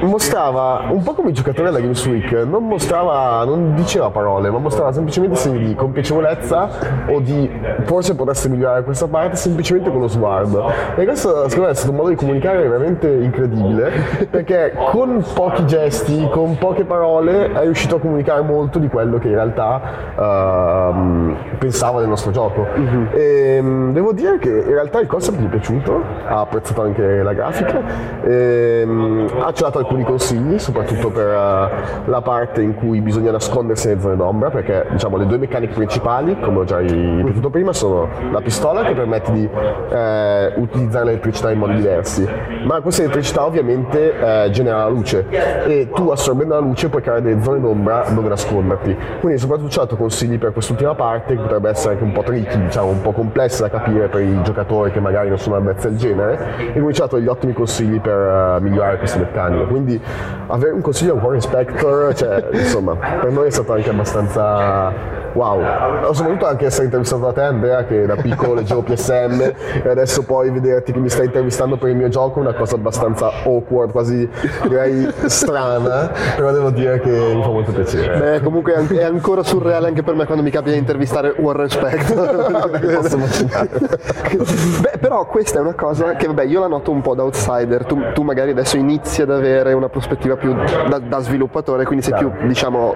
mostrava, 0.01 0.83
un 0.89 1.01
po' 1.01 1.13
come 1.13 1.29
i 1.29 1.33
giocatori 1.33 1.69
alla 1.69 1.79
Games 1.79 2.05
Week, 2.05 2.31
non 2.45 2.67
mostrava, 2.67 3.43
non 3.45 3.73
diceva 3.75 4.09
parole, 4.09 4.49
ma 4.49 4.57
mostrava 4.57 4.91
semplicemente 4.91 5.35
segni 5.35 5.65
di 5.65 5.75
compiacevolezza 5.75 6.69
o 7.07 7.19
di 7.21 7.49
forse 7.83 8.15
potesse 8.15 8.49
migliorare 8.49 8.83
questa 8.83 9.07
parte 9.07 9.37
semplicemente 9.37 9.89
con 9.89 10.01
lo 10.01 10.07
sguardo. 10.07 10.69
E 10.95 11.05
questo 11.05 11.47
secondo 11.47 11.67
me 11.67 11.71
è 11.71 11.75
stato 11.75 11.91
un 11.91 11.97
modo 11.97 12.09
di 12.09 12.15
comunicare 12.15 12.67
veramente 12.67 12.96
incredibile, 13.05 13.91
perché 14.29 14.73
con 14.91 15.23
pochi 15.33 15.65
gesti, 15.65 16.27
con 16.31 16.57
poche 16.57 16.83
parole, 16.83 17.51
è 17.51 17.61
riuscito 17.61 17.97
a 17.97 17.99
comunicare 17.99 18.41
molto 18.41 18.79
di 18.79 18.87
quello 18.87 19.17
che 19.17 19.27
in 19.27 19.33
realtà 19.33 19.81
ehm, 20.17 21.35
pensava 21.57 21.99
del 21.99 22.09
nostro 22.09 22.31
gioco. 22.31 22.65
E, 23.11 23.59
mm, 23.61 23.93
devo 23.93 24.13
dire 24.13 24.37
che 24.39 24.49
in 24.49 24.73
realtà 24.73 24.99
il 24.99 25.07
concept 25.07 25.39
gli 25.39 25.45
è 25.45 25.49
piaciuto, 25.49 26.01
ha 26.27 26.39
apprezzato 26.41 26.81
anche 26.81 27.21
la 27.21 27.33
grafica, 27.33 27.81
e, 28.23 28.83
mm, 28.85 29.27
ha 29.41 29.51
ci 29.53 29.63
dato 29.63 29.79
alcuni 29.79 30.03
consigli, 30.03 30.59
soprattutto 30.59 31.09
per 31.09 31.27
eh, 31.27 31.69
la 32.05 32.21
parte 32.21 32.61
in 32.61 32.75
cui 32.75 33.01
bisogna 33.01 33.31
nascondersi 33.31 33.87
nelle 33.87 34.01
zone 34.01 34.15
d'ombra, 34.15 34.49
perché 34.49 34.85
diciamo 34.91 35.17
le 35.17 35.25
due 35.25 35.37
meccaniche 35.37 35.73
principali, 35.73 36.39
come 36.39 36.59
ho 36.59 36.63
già 36.63 36.77
ripetuto 36.77 37.49
prima, 37.49 37.73
sono 37.73 38.07
la 38.31 38.41
pistola 38.41 38.83
che 38.83 38.93
permette 38.93 39.31
di 39.31 39.49
eh, 39.89 40.53
utilizzare 40.55 41.05
l'elettricità 41.05 41.51
in 41.51 41.59
modi 41.59 41.75
diversi, 41.75 42.27
ma 42.63 42.76
questa 42.81 43.03
elettricità 43.03 43.45
ovviamente 43.45 44.45
eh, 44.45 44.49
genera 44.51 44.77
la 44.77 44.87
luce 44.87 45.25
e 45.29 45.89
tu 45.93 46.09
assorbendo 46.09 46.53
la 46.53 46.59
luce 46.59 46.89
puoi 46.89 47.01
creare 47.01 47.21
delle 47.21 47.41
zone 47.43 47.59
d'ombra 47.59 48.05
dove 48.09 48.29
nasconderti. 48.29 48.95
Quindi 49.19 49.37
soprattutto 49.37 49.79
dato 49.79 49.95
consigli 49.95 50.37
per 50.37 50.53
quest'ultima 50.53 50.95
parte 50.95 51.35
che 51.35 51.41
potrebbe 51.41 51.69
essere 51.69 51.93
anche 51.93 52.03
un 52.03 52.11
po' 52.11 52.23
tricky, 52.23 52.63
diciamo 52.63 52.87
un 52.87 53.01
po' 53.01 53.11
complessa 53.11 53.63
da 53.63 53.69
capire 53.69 54.07
per 54.07 54.21
i 54.21 54.41
giocatori 54.43 54.91
che 54.91 54.99
magari 54.99 55.29
non 55.29 55.37
sono 55.37 55.55
avvezzi 55.55 55.87
al 55.87 55.95
genere 55.95 56.39
e 56.57 56.71
quindi 56.73 56.93
ci 56.93 57.01
ha 57.01 57.05
dato 57.05 57.17
degli 57.17 57.27
ottimi 57.27 57.53
consigli 57.53 57.99
per 57.99 58.57
eh, 58.57 58.61
migliorare 58.61 58.97
queste 58.97 59.19
meccaniche. 59.19 59.65
Quindi 59.65 60.01
avere 60.47 60.71
un 60.71 60.81
consiglio 60.81 61.13
un 61.13 61.21
Warren 61.21 61.41
Spector, 61.41 62.13
cioè, 62.13 62.45
insomma, 62.51 62.95
per 62.95 63.31
noi 63.31 63.47
è 63.47 63.51
stato 63.51 63.73
anche 63.73 63.89
abbastanza 63.89 65.25
wow. 65.37 66.13
Soprattutto 66.13 66.47
anche 66.47 66.65
essere 66.65 66.85
intervistato 66.85 67.21
da 67.21 67.33
te 67.33 67.41
Andrea 67.41 67.85
che 67.85 68.05
da 68.05 68.15
piccolo 68.15 68.55
leggevo 68.55 68.81
PSM 68.81 69.41
e 69.83 69.89
adesso 69.89 70.23
poi 70.23 70.49
vederti 70.49 70.91
che 70.91 70.99
mi 70.99 71.09
stai 71.09 71.25
intervistando 71.25 71.77
per 71.77 71.89
il 71.89 71.95
mio 71.95 72.09
gioco 72.09 72.39
è 72.39 72.41
una 72.41 72.53
cosa 72.53 72.75
abbastanza 72.75 73.29
awkward, 73.43 73.91
quasi 73.91 74.27
direi 74.63 75.07
strana, 75.25 76.11
però 76.35 76.51
devo 76.51 76.71
dire 76.71 76.99
che 76.99 77.09
mi 77.09 77.43
fa 77.43 77.49
molto 77.49 77.71
piacere. 77.71 78.17
Beh, 78.17 78.41
comunque 78.41 78.73
è 78.73 78.77
an- 78.77 78.97
è 78.97 79.03
ancora 79.03 79.43
surreale 79.43 79.87
anche 79.87 80.01
per 80.01 80.15
me 80.15 80.25
quando 80.25 80.43
mi 80.43 80.49
capita 80.49 80.71
di 80.71 80.79
intervistare 80.79 81.35
Warren 81.37 81.69
Spector. 81.69 82.75
Beh, 84.81 84.97
però 84.99 85.25
questa 85.27 85.59
è 85.59 85.61
una 85.61 85.73
cosa 85.73 86.15
che 86.15 86.27
vabbè, 86.27 86.45
io 86.45 86.59
la 86.59 86.67
noto 86.67 86.91
un 86.91 87.01
po' 87.01 87.13
da 87.13 87.23
outsider. 87.23 87.85
Tu, 87.85 87.99
tu 88.13 88.23
magari 88.23 88.51
adesso 88.51 88.77
inizi 88.77 89.21
ad 89.21 89.31
avere 89.31 89.73
una 89.73 89.89
prospettiva 89.89 90.35
più 90.35 90.53
da, 90.53 90.99
da 90.99 91.19
sviluppatore, 91.19 91.85
quindi 91.85 92.03
sei 92.03 92.15
più, 92.17 92.31
diciamo, 92.47 92.95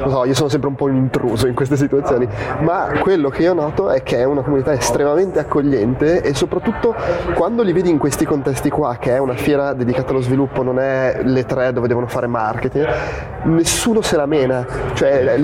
non 0.00 0.10
so, 0.10 0.24
io 0.24 0.34
sono 0.34 0.48
sempre 0.48 0.68
un 0.68 0.74
po' 0.74 0.84
un 0.84 0.96
intruso 0.96 1.46
in 1.46 1.54
queste 1.54 1.76
situazioni, 1.78 2.28
ma 2.60 2.88
quello 3.00 3.28
che 3.28 3.42
io 3.42 3.54
noto 3.54 3.90
è 3.90 4.02
che 4.02 4.18
è 4.18 4.24
una 4.24 4.42
comunità 4.42 4.72
estremamente 4.72 5.38
accogliente 5.38 6.22
e 6.22 6.34
soprattutto 6.34 6.94
quando 7.34 7.62
li 7.62 7.72
vedi 7.72 7.90
in 7.90 7.98
questi 7.98 8.24
contesti 8.24 8.70
qua, 8.70 8.96
che 8.98 9.14
è 9.14 9.18
una 9.18 9.34
fiera 9.34 9.72
dedicata 9.72 10.10
allo 10.10 10.20
sviluppo, 10.20 10.62
non 10.62 10.78
è 10.78 11.20
le 11.22 11.44
tre 11.44 11.72
dove 11.72 11.88
devono 11.88 12.06
fare 12.06 12.26
marketing, 12.26 12.86
nessuno 13.44 14.00
se 14.02 14.16
la 14.16 14.26
mena, 14.26 14.66
cioè 14.94 15.36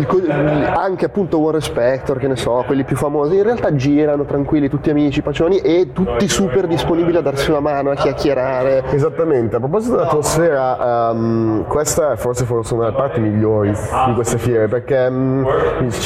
anche 0.74 1.04
appunto 1.04 1.38
War 1.38 1.62
Spector, 1.62 2.18
che 2.18 2.28
ne 2.28 2.36
so, 2.36 2.62
quelli 2.66 2.84
più 2.84 2.96
famosi, 2.96 3.36
in 3.36 3.42
realtà 3.42 3.74
girano 3.74 4.24
tranquilli, 4.24 4.68
tutti 4.68 4.90
amici, 4.90 5.22
pacioni 5.22 5.58
e 5.58 5.90
tutti 5.92 6.28
super 6.28 6.66
disponibili 6.66 7.16
a 7.16 7.20
darsi 7.20 7.50
una 7.50 7.60
mano, 7.60 7.90
a 7.90 7.94
chiacchierare. 7.94 8.84
Esattamente, 8.90 9.56
a 9.56 9.58
proposito 9.58 9.96
dell'atmosfera, 9.96 11.10
um, 11.10 11.66
questa 11.66 12.12
è 12.12 12.16
forse, 12.16 12.44
forse 12.44 12.74
una 12.74 12.86
delle 12.86 12.96
parti 12.96 13.20
migliori 13.20 13.70
di 13.70 14.14
queste 14.14 14.38
fiere, 14.38 14.68
perché 14.68 15.06
um, 15.08 15.46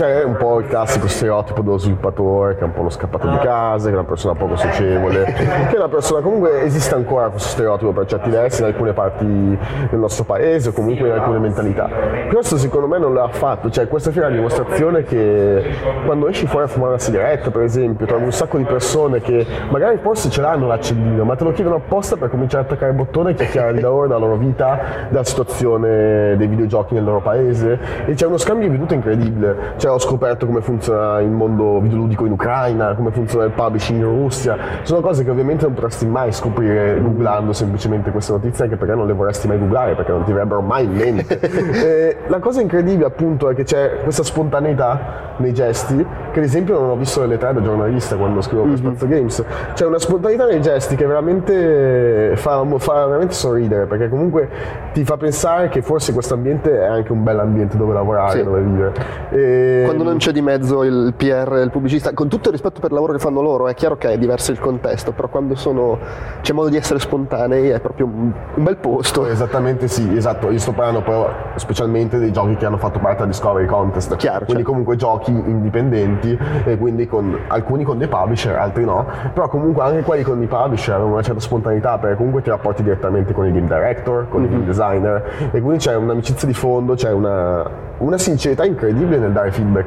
c'è 0.09 0.23
un 0.25 0.37
po' 0.37 0.61
il 0.61 0.67
classico 0.67 1.07
stereotipo 1.07 1.61
dello 1.61 1.77
sviluppatore 1.77 2.55
che 2.55 2.61
è 2.63 2.65
un 2.65 2.73
po' 2.73 2.83
lo 2.83 2.89
scappato 2.89 3.29
di 3.29 3.37
casa, 3.39 3.89
che 3.89 3.95
è 3.95 3.99
una 3.99 4.09
persona 4.09 4.35
poco 4.35 4.57
socievole, 4.57 5.25
che 5.25 5.75
è 5.75 5.77
una 5.77 5.89
persona 5.89 6.23
comunque 6.23 6.63
esiste 6.63 6.95
ancora 6.95 7.29
questo 7.29 7.51
stereotipo 7.51 7.93
per 7.93 8.07
certi 8.07 8.31
versi 8.31 8.63
in 8.63 8.69
alcune 8.69 8.95
parti 8.95 9.27
del 9.27 9.99
nostro 9.99 10.25
paese 10.25 10.71
o 10.71 10.73
comunque 10.73 11.09
in 11.09 11.13
alcune 11.13 11.39
mentalità. 11.39 11.91
Questo 12.33 12.57
secondo 12.57 12.87
me 12.87 12.99
non 12.99 13.13
l'ha 13.13 13.29
fatto, 13.29 13.69
cioè 13.69 13.87
questa 13.87 14.11
è 14.11 14.19
una 14.19 14.31
dimostrazione 14.31 15.03
che 15.03 15.75
quando 16.07 16.29
esci 16.29 16.47
fuori 16.47 16.65
a 16.65 16.69
fumare 16.69 16.93
una 16.93 17.01
sigaretta 17.01 17.51
per 17.51 17.63
esempio 17.63 18.07
trovi 18.07 18.25
un 18.25 18.33
sacco 18.33 18.57
di 18.57 18.65
persone 18.65 19.21
che 19.21 19.47
magari 19.69 19.99
forse 19.99 20.31
ce 20.31 20.41
l'hanno 20.41 20.67
l'accendino 20.67 21.25
ma 21.25 21.37
te 21.37 21.45
lo 21.45 21.53
chiedono 21.53 21.77
apposta 21.77 22.17
per 22.17 22.31
cominciare 22.31 22.65
a 22.65 22.67
attaccare 22.67 22.93
il 22.93 22.97
bottone 22.97 23.33
e 23.33 23.35
chiacchierare 23.35 23.75
di 23.75 23.81
lavoro, 23.83 24.07
della 24.07 24.19
loro 24.19 24.37
vita, 24.37 24.79
della 25.11 25.25
situazione 25.25 26.35
dei 26.39 26.47
videogiochi 26.47 26.95
nel 26.95 27.05
loro 27.05 27.21
paese. 27.21 27.79
E 28.07 28.15
c'è 28.15 28.25
uno 28.25 28.39
scambio 28.39 28.67
di 28.67 28.73
veduto 28.73 28.95
incredibile, 28.95 29.75
cioè 29.77 29.91
ho 29.99 30.01
scoperto 30.01 30.47
come 30.47 30.61
funziona 30.61 31.19
il 31.21 31.29
mondo 31.29 31.81
videoludico 31.81 32.25
in 32.25 32.33
Ucraina, 32.33 32.95
come 32.95 33.11
funziona 33.11 33.45
il 33.45 33.51
publishing 33.51 33.99
in 33.99 34.05
Russia, 34.05 34.57
sono 34.83 35.01
cose 35.01 35.25
che 35.25 35.31
ovviamente 35.31 35.65
non 35.65 35.75
potresti 35.75 36.07
mai 36.07 36.33
scoprire 36.33 37.01
googlando 37.01 37.53
semplicemente 37.53 38.13
queste 38.13 38.33
notizie 38.33 38.65
anche 38.65 38.77
perché 38.77 38.95
non 38.95 39.07
le 39.07 39.13
vorresti 39.13 39.49
mai 39.49 39.59
googlare 39.59 39.95
perché 39.97 40.13
non 40.13 40.25
ti 40.25 40.33
verrebbero 40.33 40.61
mai 40.61 40.85
in 40.85 40.93
mente. 40.93 41.41
e 41.43 42.17
la 42.29 42.39
cosa 42.39 42.61
incredibile 42.61 43.07
appunto 43.07 43.51
è 43.51 43.55
che 43.55 43.65
c'è 43.65 43.99
questa 44.05 44.23
spontaneità 44.23 45.27
nei 45.39 45.53
gesti 45.53 45.97
che 46.33 46.39
ad 46.39 46.45
esempio 46.45 46.79
non 46.79 46.91
ho 46.91 46.97
visto 46.97 47.21
nelle 47.21 47.37
tre 47.37 47.53
da 47.53 47.63
giornalista 47.63 48.17
quando 48.17 48.41
scrivo 48.41 48.63
per 48.63 48.71
mm-hmm. 48.73 48.95
Spazio 48.95 49.07
Games, 49.09 49.45
c'è 49.75 49.87
una 49.87 49.99
spontaneità 49.99 50.47
nei 50.47 50.61
gesti 50.61 50.95
che 50.95 51.07
veramente 51.07 52.33
fa, 52.37 52.65
fa 52.79 53.07
veramente 53.07 53.35
sorridere 53.35 53.87
perché 53.87 54.09
comunque 54.09 54.49
ti 54.93 55.05
fa 55.05 55.17
pensare 55.17 55.69
che 55.69 55.83
forse 55.83 56.13
questo 56.13 56.35
ambiente 56.35 56.81
è 56.81 56.87
anche 56.87 57.13
un 57.13 57.25
bel 57.25 57.39
ambiente 57.41 57.77
dove 57.77 57.93
lavorare, 57.93 58.39
sì. 58.39 58.45
dove 58.45 58.61
vivere. 58.61 58.93
E... 59.31 59.85
Quando 59.89 60.05
non 60.05 60.19
c'è 60.19 60.33
di 60.33 60.43
mezzo 60.43 60.85
il 60.85 61.15
PR, 61.17 61.63
il 61.65 61.71
pubblicista, 61.71 62.13
con 62.13 62.29
tutto 62.29 62.49
il 62.49 62.53
rispetto 62.53 62.79
per 62.79 62.91
il 62.91 62.95
lavoro 62.95 63.15
che 63.15 63.19
fanno 63.19 63.41
loro, 63.41 63.69
è 63.69 63.75
chiaro 63.75 63.97
che 63.97 64.11
è 64.11 64.19
diverso 64.19 64.53
il 64.53 64.61
contesto, 64.61 65.13
però 65.13 65.29
quando 65.29 65.55
sono, 65.55 65.99
c'è 66.43 66.53
modo 66.53 66.69
di 66.69 66.77
essere 66.77 66.99
spontanei 66.99 67.71
è 67.71 67.81
proprio 67.81 68.05
un, 68.05 68.31
un 68.55 68.65
bel 68.65 68.77
posto. 68.77 69.25
Esattamente 69.27 69.89
sì, 69.89 70.15
esatto, 70.15 70.51
io 70.51 70.59
sto 70.59 70.73
parlando 70.73 71.01
poi 71.01 71.25
specialmente 71.55 72.19
dei 72.19 72.31
giochi 72.33 72.57
che 72.57 72.67
hanno 72.67 72.77
fatto 72.77 72.99
parte 72.99 73.21
della 73.21 73.31
Discovery 73.31 73.65
Contest, 73.65 74.15
chiaro, 74.17 74.45
quindi 74.45 74.57
certo. 74.57 74.69
comunque 74.69 74.97
giochi 74.97 75.31
indipendenti 75.31 76.39
e 76.65 76.77
quindi 76.77 77.07
con, 77.07 77.39
alcuni 77.47 77.85
con 77.85 77.97
dei 77.97 78.09
publisher, 78.09 78.57
altri 78.57 78.85
no, 78.85 79.07
però 79.33 79.49
comunque 79.49 79.85
anche 79.85 80.03
quelli 80.03 80.23
con 80.23 80.43
i 80.43 80.47
publisher 80.47 80.97
hanno 80.97 81.07
una 81.07 81.23
certa 81.23 81.41
spontaneità 81.41 81.97
perché 81.97 82.17
comunque 82.17 82.43
ti 82.43 82.51
rapporti 82.51 82.83
direttamente 82.83 83.33
con 83.33 83.47
il 83.47 83.53
game 83.55 83.67
director, 83.67 84.29
con 84.29 84.43
mm-hmm. 84.43 84.53
il 84.53 84.59
game 84.59 84.67
designer 84.67 85.51
e 85.51 85.61
quindi 85.63 85.79
c'è 85.79 85.95
un'amicizia 85.97 86.47
di 86.47 86.53
fondo, 86.53 86.93
c'è 86.93 87.11
una 87.11 87.87
una 87.99 88.19
sincerità 88.19 88.65
incredibile 88.65 89.19
nel 89.19 89.33
dare 89.33 89.51
feedback, 89.51 89.78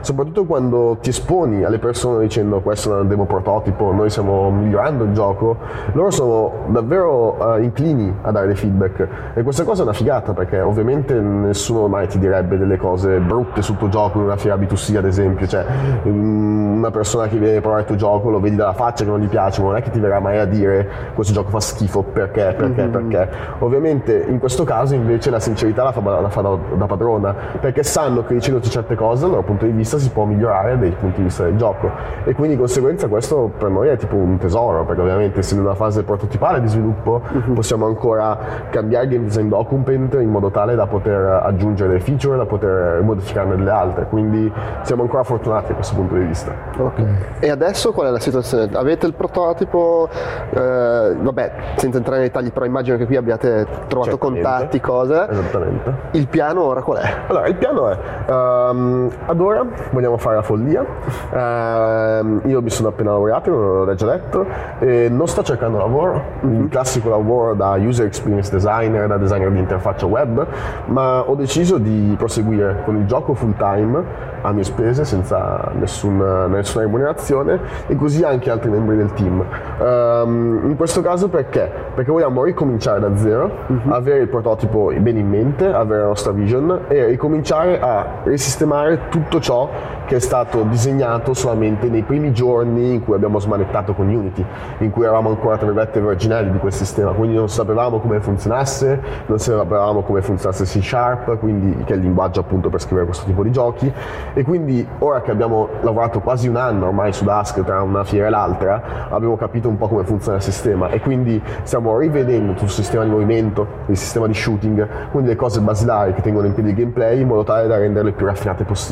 soprattutto 0.00 0.44
quando 0.44 0.98
ti 1.00 1.10
esponi 1.10 1.64
alle 1.64 1.78
persone 1.78 2.22
dicendo 2.22 2.60
questo 2.60 2.96
è 2.96 3.00
un 3.00 3.08
demo 3.08 3.24
prototipo, 3.26 3.92
noi 3.92 4.10
stiamo 4.10 4.50
migliorando 4.50 5.04
il 5.04 5.12
gioco, 5.12 5.56
loro 5.92 6.10
sono 6.10 6.52
davvero 6.68 7.36
uh, 7.38 7.62
inclini 7.62 8.14
a 8.22 8.30
dare 8.30 8.46
dei 8.46 8.56
feedback 8.56 9.08
e 9.34 9.42
questa 9.42 9.64
cosa 9.64 9.80
è 9.80 9.84
una 9.84 9.92
figata 9.92 10.32
perché 10.32 10.60
ovviamente 10.60 11.14
nessuno 11.14 11.88
mai 11.88 12.06
ti 12.08 12.18
direbbe 12.18 12.58
delle 12.58 12.76
cose 12.76 13.18
brutte 13.18 13.62
sul 13.62 13.76
tuo 13.76 13.88
gioco 13.88 14.18
in 14.18 14.24
una 14.24 14.36
fiera 14.36 14.56
B2C 14.56 14.96
ad 14.96 15.06
esempio, 15.06 15.46
cioè 15.46 15.64
una 16.04 16.90
persona 16.90 17.28
che 17.28 17.38
viene 17.38 17.56
a 17.56 17.60
provare 17.60 17.82
il 17.82 17.86
tuo 17.86 17.96
gioco 17.96 18.30
lo 18.30 18.40
vedi 18.40 18.56
dalla 18.56 18.72
faccia 18.72 19.04
che 19.04 19.10
non 19.10 19.20
gli 19.20 19.28
piace, 19.28 19.60
ma 19.60 19.68
non 19.68 19.76
è 19.76 19.82
che 19.82 19.90
ti 19.90 20.00
verrà 20.00 20.20
mai 20.20 20.38
a 20.38 20.44
dire 20.44 20.88
questo 21.14 21.32
gioco 21.32 21.50
fa 21.50 21.60
schifo 21.60 22.02
perché, 22.02 22.54
perché, 22.56 22.82
mm-hmm. 22.82 23.08
perché. 23.08 23.28
Ovviamente 23.60 24.24
in 24.28 24.38
questo 24.38 24.64
caso 24.64 24.94
invece 24.94 25.30
la 25.30 25.40
sincerità 25.40 25.84
la 25.84 25.92
fa, 25.92 26.20
la 26.20 26.28
fa 26.28 26.40
da, 26.40 26.56
da 26.76 26.86
padrona 26.86 27.34
perché 27.60 27.82
sanno 27.82 28.24
che 28.24 28.34
dicendoti 28.34 28.68
certe 28.68 28.94
cose 28.94 29.21
dal 29.22 29.30
loro 29.30 29.42
punto 29.42 29.64
di 29.64 29.72
vista 29.72 29.98
si 29.98 30.10
può 30.10 30.24
migliorare 30.24 30.78
dai 30.78 30.90
punti 30.90 31.18
di 31.18 31.24
vista 31.24 31.44
del 31.44 31.56
gioco 31.56 31.90
e 32.24 32.34
quindi 32.34 32.54
di 32.54 32.58
conseguenza 32.58 33.08
questo 33.08 33.50
per 33.56 33.70
noi 33.70 33.88
è 33.88 33.96
tipo 33.96 34.16
un 34.16 34.38
tesoro 34.38 34.84
perché 34.84 35.00
ovviamente 35.00 35.40
essendo 35.40 35.62
in 35.62 35.68
una 35.68 35.76
fase 35.76 36.02
prototipale 36.02 36.60
di 36.60 36.68
sviluppo 36.68 37.22
uh-huh. 37.30 37.52
possiamo 37.52 37.86
ancora 37.86 38.36
cambiare 38.70 39.04
il 39.04 39.10
game 39.10 39.24
design 39.24 39.48
document 39.48 40.14
in 40.14 40.28
modo 40.28 40.50
tale 40.50 40.74
da 40.74 40.86
poter 40.86 41.42
aggiungere 41.44 41.90
delle 41.90 42.00
feature, 42.00 42.36
da 42.36 42.46
poter 42.46 43.02
modificarne 43.02 43.56
delle 43.56 43.70
altre 43.70 44.06
quindi 44.06 44.50
siamo 44.82 45.02
ancora 45.02 45.22
fortunati 45.22 45.68
da 45.68 45.74
questo 45.74 45.94
punto 45.94 46.14
di 46.14 46.24
vista 46.24 46.52
okay. 46.76 47.06
e 47.40 47.50
adesso 47.50 47.92
qual 47.92 48.08
è 48.08 48.10
la 48.10 48.20
situazione? 48.20 48.68
avete 48.72 49.06
il 49.06 49.14
prototipo 49.14 50.08
eh, 50.50 51.16
vabbè 51.18 51.52
senza 51.76 51.98
entrare 51.98 52.20
nei 52.20 52.28
dettagli 52.28 52.52
però 52.52 52.64
immagino 52.64 52.96
che 52.96 53.06
qui 53.06 53.16
abbiate 53.16 53.66
trovato 53.86 54.10
Certamente. 54.10 54.42
contatti 54.42 54.80
cose 54.80 55.26
esattamente 55.30 55.94
il 56.12 56.26
piano 56.28 56.62
ora 56.62 56.82
qual 56.82 56.98
è? 56.98 57.14
allora 57.28 57.46
il 57.46 57.54
piano 57.54 57.88
è 57.88 57.98
um, 58.30 59.10
ad 59.26 59.40
ora 59.40 59.64
vogliamo 59.90 60.16
fare 60.16 60.36
la 60.36 60.42
follia. 60.42 60.80
Uh, 60.82 62.48
io 62.48 62.62
mi 62.62 62.70
sono 62.70 62.88
appena 62.88 63.10
laureato 63.10 63.50
l'ho 63.50 63.94
già 63.94 64.06
detto 64.06 64.46
e 64.78 65.08
non 65.10 65.26
sto 65.26 65.42
cercando 65.42 65.78
lavoro. 65.78 66.22
Il 66.42 66.68
classico 66.70 67.08
lavoro 67.08 67.54
da 67.54 67.76
user 67.76 68.06
experience 68.06 68.50
designer 68.50 69.06
da 69.06 69.16
designer 69.16 69.50
di 69.50 69.58
interfaccia 69.58 70.06
web 70.06 70.46
ma 70.86 71.28
ho 71.28 71.34
deciso 71.34 71.78
di 71.78 72.14
proseguire 72.16 72.82
con 72.84 72.96
il 72.96 73.06
gioco 73.06 73.34
full 73.34 73.54
time 73.56 74.30
a 74.42 74.52
mie 74.52 74.64
spese 74.64 75.04
senza 75.04 75.70
nessun, 75.74 76.16
nessuna 76.48 76.84
remunerazione 76.84 77.60
e 77.86 77.94
così 77.96 78.24
anche 78.24 78.50
altri 78.50 78.70
membri 78.70 78.96
del 78.96 79.12
team. 79.12 79.44
Um, 79.78 80.60
in 80.64 80.76
questo 80.76 81.00
caso 81.00 81.28
perché? 81.28 81.70
perché 81.94 82.10
vogliamo 82.10 82.42
ricominciare 82.44 83.00
da 83.00 83.16
zero 83.16 83.50
mm-hmm. 83.70 83.92
avere 83.92 84.20
il 84.20 84.28
prototipo 84.28 84.92
bene 84.98 85.20
in 85.20 85.28
mente 85.28 85.66
avere 85.66 86.00
la 86.00 86.06
nostra 86.06 86.32
vision 86.32 86.86
e 86.88 87.06
ricominciare 87.06 87.32
cominciare 87.32 87.80
a 87.80 88.06
risistemare 88.24 88.98
tutto 89.08 89.40
ciò 89.40 89.68
che 90.04 90.16
è 90.16 90.20
stato 90.20 90.62
disegnato 90.64 91.32
solamente 91.32 91.88
nei 91.88 92.02
primi 92.02 92.32
giorni 92.32 92.94
in 92.94 93.04
cui 93.04 93.14
abbiamo 93.14 93.38
smanettato 93.38 93.94
con 93.94 94.08
Unity, 94.08 94.44
in 94.78 94.90
cui 94.90 95.04
eravamo 95.04 95.30
ancora 95.30 95.56
tra 95.56 95.66
virgolette 95.66 96.00
originali 96.00 96.50
di 96.50 96.58
quel 96.58 96.72
sistema, 96.72 97.12
quindi 97.12 97.36
non 97.36 97.48
sapevamo 97.48 97.98
come 97.98 98.20
funzionasse, 98.20 99.00
non 99.26 99.38
sapevamo 99.38 100.02
come 100.02 100.20
funzionasse 100.20 100.64
C 100.64 100.82
Sharp, 100.82 101.38
quindi, 101.38 101.84
che 101.84 101.94
è 101.94 101.96
il 101.96 102.02
linguaggio 102.02 102.40
appunto 102.40 102.68
per 102.68 102.80
scrivere 102.80 103.06
questo 103.06 103.24
tipo 103.26 103.42
di 103.42 103.50
giochi, 103.50 103.90
e 104.34 104.42
quindi 104.42 104.86
ora 104.98 105.22
che 105.22 105.30
abbiamo 105.30 105.68
lavorato 105.80 106.20
quasi 106.20 106.48
un 106.48 106.56
anno 106.56 106.86
ormai 106.86 107.12
su 107.12 107.24
Dask 107.24 107.62
tra 107.64 107.82
una 107.82 108.04
fiera 108.04 108.26
e 108.26 108.30
l'altra, 108.30 108.82
abbiamo 109.08 109.36
capito 109.36 109.68
un 109.68 109.78
po' 109.78 109.88
come 109.88 110.04
funziona 110.04 110.38
il 110.38 110.42
sistema. 110.42 110.88
E 110.88 111.00
quindi 111.00 111.42
stiamo 111.62 111.96
rivedendo 111.96 112.52
tutto 112.52 112.64
il 112.64 112.70
sistema 112.70 113.04
di 113.04 113.10
movimento, 113.10 113.66
il 113.86 113.96
sistema 113.96 114.26
di 114.26 114.34
shooting, 114.34 115.10
quindi 115.10 115.28
le 115.30 115.36
cose 115.36 115.60
basilari 115.60 116.12
che 116.12 116.20
tengono 116.20 116.46
in 116.46 116.54
piedi 116.54 116.70
il 116.70 116.74
gameplay 116.74 117.20
in 117.20 117.28
modo 117.28 117.44
tale 117.44 117.66
da 117.66 117.78
renderle 117.78 118.12
più 118.12 118.26
raffinate 118.26 118.64
possibili. 118.64 118.91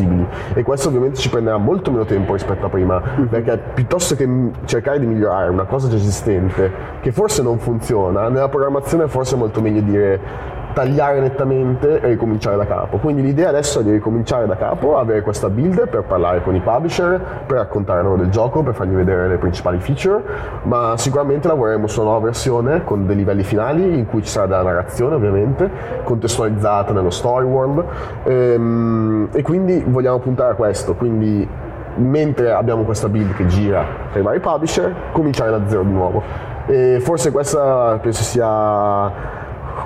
E 0.55 0.63
questo 0.63 0.89
ovviamente 0.89 1.19
ci 1.19 1.29
prenderà 1.29 1.57
molto 1.57 1.91
meno 1.91 2.05
tempo 2.05 2.33
rispetto 2.33 2.67
a 2.67 2.69
prima, 2.69 3.01
mm-hmm. 3.01 3.27
perché 3.27 3.59
piuttosto 3.75 4.15
che 4.15 4.29
cercare 4.65 4.99
di 4.99 5.07
migliorare 5.07 5.51
una 5.51 5.65
cosa 5.65 5.89
già 5.89 5.97
esistente, 5.97 6.71
che 7.01 7.13
forse 7.13 7.43
non 7.43 7.59
funziona, 7.59 8.29
nella 8.29 8.49
programmazione 8.49 9.09
forse 9.09 9.35
è 9.35 9.39
molto 9.39 9.61
meglio 9.61 9.81
dire 9.81 10.59
tagliare 10.73 11.21
nettamente 11.21 12.01
e 12.01 12.09
ricominciare 12.09 12.57
da 12.57 12.67
capo. 12.67 12.99
Quindi 12.99 13.23
l'idea 13.23 13.49
adesso 13.49 13.81
è 13.81 13.83
di 13.83 13.91
ricominciare 13.91 14.47
da 14.47 14.57
capo, 14.57 14.99
avere 14.99 15.23
questa 15.23 15.49
build 15.49 15.89
per 15.89 16.03
parlare 16.03 16.43
con 16.43 16.55
i 16.55 16.61
publisher, 16.61 17.21
per 17.47 17.59
raccontare 17.59 18.03
loro 18.03 18.17
del 18.17 18.31
gioco, 18.31 18.63
per 18.63 18.75
fargli 18.75 18.95
vedere 18.95 19.29
le 19.29 19.37
principali 19.37 19.79
feature, 19.79 20.23
ma 20.63 20.95
sicuramente 20.97 21.49
lavoreremo 21.49 21.87
su 21.87 22.01
una 22.01 22.11
nuova 22.11 22.25
versione 22.27 22.85
con 22.85 23.07
dei 23.07 23.17
livelli 23.17 23.43
finali 23.43 23.99
in 23.99 24.07
cui 24.07 24.23
ci 24.23 24.29
sarà 24.29 24.47
della 24.47 24.63
narrazione 24.63 25.15
ovviamente, 25.15 25.71
contestualizzata 26.05 26.93
nello 26.93 27.11
story 27.11 27.45
world 27.45 27.85
ehm, 28.25 29.29
e 29.33 29.43
quindi 29.43 29.83
vogliamo 29.87 30.19
puntare 30.19 30.53
a 30.53 30.55
questo, 30.55 30.95
quindi 30.95 31.49
mentre 31.97 32.53
abbiamo 32.53 32.85
questa 32.85 33.09
build 33.09 33.35
che 33.35 33.47
gira 33.47 33.85
per 34.13 34.21
i 34.21 34.25
vari 34.25 34.41
publisher, 34.41 34.95
cominciare 35.13 35.51
da 35.51 35.61
zero 35.67 35.83
di 35.83 35.93
nuovo. 35.93 36.23
E 36.67 37.01
forse 37.01 37.33
questa 37.33 37.99
penso 38.01 38.23
sia 38.23 39.39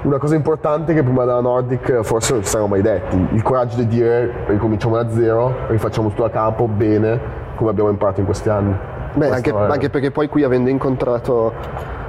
una 0.03 0.19
cosa 0.19 0.35
importante 0.35 0.95
che 0.95 1.03
prima 1.03 1.25
della 1.25 1.41
Nordic 1.41 2.03
forse 2.03 2.33
non 2.33 2.43
ci 2.43 2.49
saremmo 2.49 2.69
mai 2.69 2.83
detti, 2.83 3.29
il 3.33 3.43
coraggio 3.43 3.77
di 3.77 3.87
dire 3.87 4.45
ricominciamo 4.47 5.01
da 5.01 5.11
zero, 5.11 5.55
rifacciamo 5.69 6.09
tutto 6.09 6.23
da 6.23 6.31
capo, 6.31 6.67
bene, 6.67 7.19
come 7.55 7.71
abbiamo 7.71 7.91
imparato 7.91 8.21
in 8.21 8.27
questi 8.27 8.49
anni. 8.49 8.77
Beh, 9.15 9.31
anche, 9.31 9.53
anche, 9.53 9.91
perché 9.91 10.11
poi 10.11 10.29
qui 10.29 10.43
avendo 10.43 10.71
incontrato, 10.71 11.53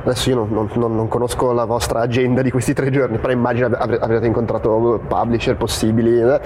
adesso 0.02 0.30
io 0.30 0.48
non, 0.50 0.70
non, 0.74 0.96
non, 0.96 1.08
conosco 1.08 1.52
la 1.52 1.66
vostra 1.66 2.00
agenda 2.00 2.42
di 2.42 2.50
questi 2.50 2.74
tre 2.74 2.90
giorni, 2.90 3.18
però 3.20 3.32
immagino 3.32 3.68
avrete 3.68 4.26
incontrato 4.26 5.00
publisher 5.08 5.56
possibili 5.56 6.20
eh? 6.20 6.40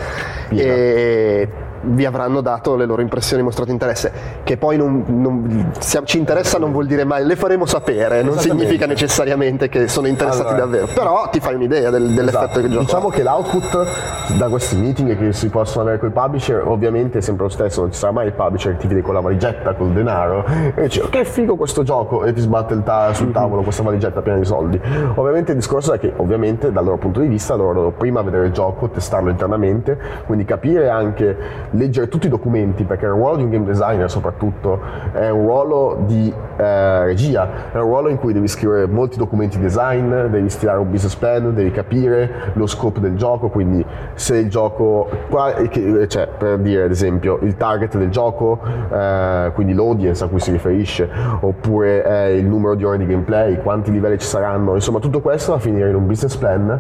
e 0.50 1.50
vi 1.82 2.06
avranno 2.06 2.42
dato 2.42 2.76
le 2.76 2.86
loro 2.86 3.02
impressioni, 3.02 3.42
mostrato 3.44 3.72
interesse, 3.72 4.12
che 4.44 4.58
poi 4.58 4.78
non, 4.78 5.04
non, 5.08 5.72
ci 6.04 6.18
interessa 6.18 6.58
non 6.58 6.72
vuol 6.72 6.86
dire 6.86 7.04
mai, 7.04 7.26
le 7.26 7.36
faremo 7.36 7.66
sapere, 7.66 8.22
non 8.22 8.38
significa 8.38 8.86
necessariamente 8.86 9.70
che 9.70 9.88
sono 9.88 10.08
interessati 10.08 10.54
allora, 10.54 10.66
davvero, 10.66 10.88
però 10.94 11.30
ti 11.30 11.40
fai 11.40 11.56
un'idea 11.56 11.90
del, 11.90 12.14
dell'effetto 12.14 12.44
esatto. 12.46 12.62
che 12.62 12.70
gioco. 12.70 12.84
Diciamo 12.84 13.10
che 13.10 13.24
l'output 13.24 14.38
da 14.38 14.50
questi 14.50 14.78
meeting 14.78 15.18
che 15.18 15.34
si 15.34 15.50
possono 15.50 15.84
avere 15.84 16.00
con 16.00 16.10
i 16.10 16.12
publisher 16.12 16.64
ovviamente 16.66 17.20
è 17.20 17.22
sempre 17.22 17.46
lo 17.46 17.50
stesso, 17.50 17.82
non 17.82 17.92
ci 17.92 18.00
sarà 18.00 18.12
mai 18.12 18.28
il 18.28 18.34
publisher 18.34 18.74
che 18.74 18.80
ti 18.80 18.88
vede 18.88 19.02
con 19.02 19.14
la 19.14 19.22
valigetta, 19.22 19.74
col 19.74 19.92
denaro 19.92 20.46
e 20.76 20.84
dice 20.84 21.08
che 21.10 21.26
figo 21.26 21.56
questo 21.56 21.84
gioco 21.84 22.24
e 22.24 22.34
ti 22.34 22.42
sbatte 22.42 22.74
il 22.74 22.84
ta- 22.84 23.14
sul 23.14 23.32
tavolo 23.32 23.62
questa 23.62 23.84
valigetta 23.84 24.22
piena 24.22 24.38
di 24.38 24.46
soldi. 24.46 24.80
Ovviamente 25.16 25.52
il 25.52 25.58
discorso 25.58 25.94
è 25.94 26.00
che 26.00 26.14
ovviamente 26.16 26.72
dal 26.72 26.84
loro 26.84 26.98
punto 26.98 27.20
di 27.20 27.28
vista 27.28 27.56
loro 27.56 27.74
devono 27.74 27.92
prima 27.92 28.22
vedere 28.22 28.48
il 28.48 28.52
gioco, 28.52 28.90
testarlo 28.90 29.30
internamente, 29.30 29.98
quindi 30.26 30.46
capire 30.46 30.90
anche, 30.90 31.36
leggere 31.72 32.08
tutti 32.08 32.28
i 32.28 32.30
documenti 32.30 32.84
perché 32.84 33.06
il 33.06 33.12
ruolo 33.12 33.38
di 33.38 33.44
un 33.44 33.50
game 33.50 33.66
designer 33.66 34.10
soprattutto 34.10 34.80
è 35.12 35.30
un 35.30 35.42
ruolo 35.42 36.04
di 36.06 36.34
eh, 36.58 37.06
regia, 37.06 37.72
è 37.72 37.78
un 37.78 37.84
ruolo 37.84 38.10
in 38.10 38.18
cui 38.18 38.34
devi 38.34 38.48
scrivere 38.48 38.88
molti 38.88 39.18
documenti 39.18 39.60
design, 39.60 40.14
devi 40.28 40.50
stilare 40.50 40.80
un 40.80 40.90
business 40.90 41.16
plan, 41.16 41.54
devi 41.54 41.72
capire 41.72 42.52
lo 42.54 42.68
scopo 42.68 43.00
del 43.00 43.16
gioco, 43.16 43.50
quindi 43.50 43.86
se 44.14 44.38
il 44.38 44.50
gioco, 44.50 45.10
cioè 46.08 46.28
per 46.38 46.60
dire 46.60 46.84
ad 46.84 46.92
esempio 46.92 47.40
il 47.42 47.56
target 47.56 47.98
del 47.98 48.10
gioco, 48.10 48.60
eh, 48.92 49.52
quindi 49.54 49.74
l'audience 49.74 50.24
a 50.24 50.28
cui 50.28 50.40
si 50.40 50.52
riferisce, 50.52 51.10
oppure 51.42 52.04
eh, 52.04 52.38
il 52.38 52.46
numero 52.46 52.76
di 52.76 52.84
ore 52.84 52.98
di 52.98 53.06
gameplay, 53.06 53.62
quanti 53.62 53.92
livelli 53.92 54.18
ci 54.18 54.28
saranno, 54.28 54.76
insomma 54.76 55.00
tutto 55.00 55.22
questo 55.22 55.52
va 55.52 55.58
a 55.58 55.62
finire 55.62 55.90
in 55.90 55.96
un 55.96 56.08
business 56.08 56.36
plan 56.36 56.80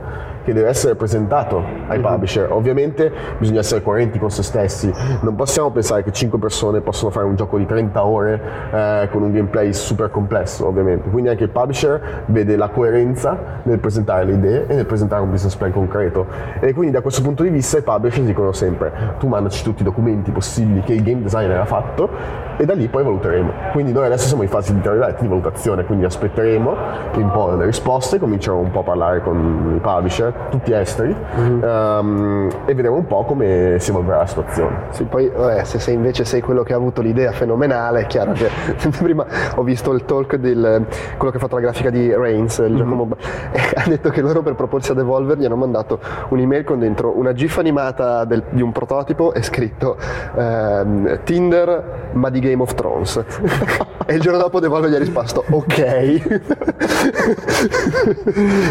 che 0.49 0.53
deve 0.55 0.69
essere 0.69 0.95
presentato 0.95 1.63
ai 1.87 1.99
mhm. 1.99 2.05
publisher. 2.05 2.51
Ovviamente 2.51 3.11
bisogna 3.37 3.59
essere 3.59 3.81
coerenti 3.81 4.17
con 4.17 4.31
se 4.31 4.43
stessi, 4.43 4.91
non 5.21 5.35
possiamo 5.35 5.69
pensare 5.69 6.03
che 6.03 6.11
5 6.11 6.39
persone 6.39 6.81
possono 6.81 7.11
fare 7.11 7.25
un 7.25 7.35
gioco 7.35 7.57
di 7.57 7.65
30 7.65 8.03
ore 8.03 8.41
eh, 8.71 9.09
con 9.11 9.21
un 9.21 9.31
gameplay 9.31 9.73
super 9.73 10.09
complesso, 10.09 10.67
ovviamente. 10.67 11.09
Quindi 11.09 11.29
anche 11.29 11.43
il 11.43 11.49
publisher 11.49 12.23
vede 12.25 12.55
la 12.55 12.69
coerenza 12.69 13.37
nel 13.63 13.79
presentare 13.79 14.25
le 14.25 14.33
idee 14.33 14.67
e 14.67 14.75
nel 14.75 14.85
presentare 14.85 15.21
un 15.21 15.29
business 15.29 15.55
plan 15.55 15.71
concreto. 15.71 16.25
E 16.59 16.73
quindi 16.73 16.91
da 16.91 17.01
questo 17.01 17.21
punto 17.21 17.43
di 17.43 17.49
vista 17.49 17.77
i 17.77 17.81
publisher 17.81 18.23
dicono 18.23 18.51
sempre 18.51 18.91
tu 19.19 19.27
mandaci 19.27 19.63
tutti 19.63 19.81
i 19.81 19.85
documenti 19.85 20.31
possibili 20.31 20.81
che 20.81 20.93
il 20.93 21.03
game 21.03 21.21
designer 21.21 21.59
ha 21.59 21.65
fatto 21.65 22.09
e 22.57 22.65
da 22.65 22.73
lì 22.73 22.87
poi 22.87 23.03
valuteremo. 23.03 23.51
Quindi 23.71 23.91
noi 23.91 24.05
adesso 24.05 24.27
siamo 24.27 24.43
in 24.43 24.49
fase 24.49 24.73
di 24.73 24.79
di 24.79 25.27
valutazione, 25.27 25.85
quindi 25.85 26.05
aspetteremo 26.05 26.75
un 27.15 27.31
po' 27.31 27.55
le 27.55 27.65
risposte, 27.65 28.17
cominceremo 28.17 28.61
un 28.61 28.71
po' 28.71 28.79
a 28.79 28.83
parlare 28.83 29.21
con 29.21 29.73
i 29.75 29.79
publisher 29.79 30.33
tutti 30.49 30.71
esteri, 30.71 31.15
mm-hmm. 31.15 31.61
um, 31.61 32.49
e 32.65 32.73
vedremo 32.73 32.95
un 32.95 33.05
po' 33.05 33.23
come 33.23 33.77
si 33.79 33.89
evolverà 33.89 34.19
la 34.19 34.25
situazione. 34.25 34.77
Sì, 34.89 35.03
poi 35.03 35.31
eh, 35.31 35.63
se 35.63 35.79
sei 35.79 35.95
invece 35.95 36.25
sei 36.25 36.41
quello 36.41 36.63
che 36.63 36.73
ha 36.73 36.75
avuto 36.75 37.01
l'idea 37.01 37.31
fenomenale, 37.31 38.01
è 38.01 38.07
chiaro 38.07 38.31
che 38.33 38.49
prima 38.99 39.25
ho 39.55 39.63
visto 39.63 39.91
il 39.91 40.05
talk 40.05 40.35
del 40.35 40.85
quello 41.17 41.31
che 41.31 41.37
ha 41.37 41.39
fatto 41.39 41.55
la 41.55 41.61
grafica 41.61 41.89
di 41.89 42.13
Reigns, 42.13 42.61
mm-hmm. 42.61 43.11
e 43.51 43.59
ha 43.75 43.87
detto 43.87 44.09
che 44.09 44.21
loro 44.21 44.41
per 44.41 44.55
proporsi 44.55 44.91
ad 44.91 44.99
Evolver 44.99 45.37
gli 45.37 45.45
hanno 45.45 45.55
mandato 45.55 45.99
un'email 46.29 46.63
con 46.63 46.79
dentro 46.79 47.17
una 47.17 47.33
gif 47.33 47.57
animata 47.57 48.25
del, 48.25 48.43
di 48.49 48.61
un 48.61 48.71
prototipo 48.71 49.33
e 49.33 49.41
scritto 49.41 49.97
ehm, 50.35 51.19
Tinder 51.23 52.09
ma 52.13 52.29
di 52.29 52.39
Game 52.39 52.61
of 52.61 52.73
Thrones. 52.73 53.23
e 54.05 54.15
il 54.15 54.21
giorno 54.21 54.39
dopo 54.39 54.59
Devolver 54.59 54.89
gli 54.89 54.95
ha 54.95 54.99
risposto 54.99 55.43
ok. 55.49 56.39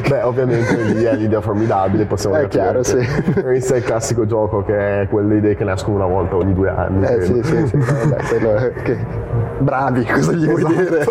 Beh, 0.09 0.23
ovviamente 0.23 0.77
lì 0.83 1.05
è 1.05 1.15
l'idea 1.15 1.41
formidabile 1.49 2.05
possiamo 2.05 2.35
dire. 2.37 2.47
È 2.47 2.51
chiaro, 2.51 2.83
sì. 2.83 2.99
Questo 3.41 3.75
è 3.75 3.77
il 3.79 3.85
classico 3.85 4.27
gioco 4.27 4.63
che 4.65 5.03
è 5.03 5.09
quelle 5.09 5.37
idee 5.37 5.57
che 5.57 5.65
nascono 5.65 5.97
una 5.97 6.07
volta 6.07 6.37
ogni 6.37 6.53
due 6.53 6.69
anni. 6.69 7.07
Eh 7.07 7.23
sì, 7.23 7.41
sì, 7.43 7.67
sì. 7.67 7.77
Vabbè, 7.77 8.23
quello 8.25 8.55
è 8.55 8.73
che... 8.83 8.97
Bravi, 9.59 10.05
cosa 10.05 10.33
gli 10.33 10.47
vuoi 10.47 10.63
esatto. 10.63 10.83
dire? 10.83 11.05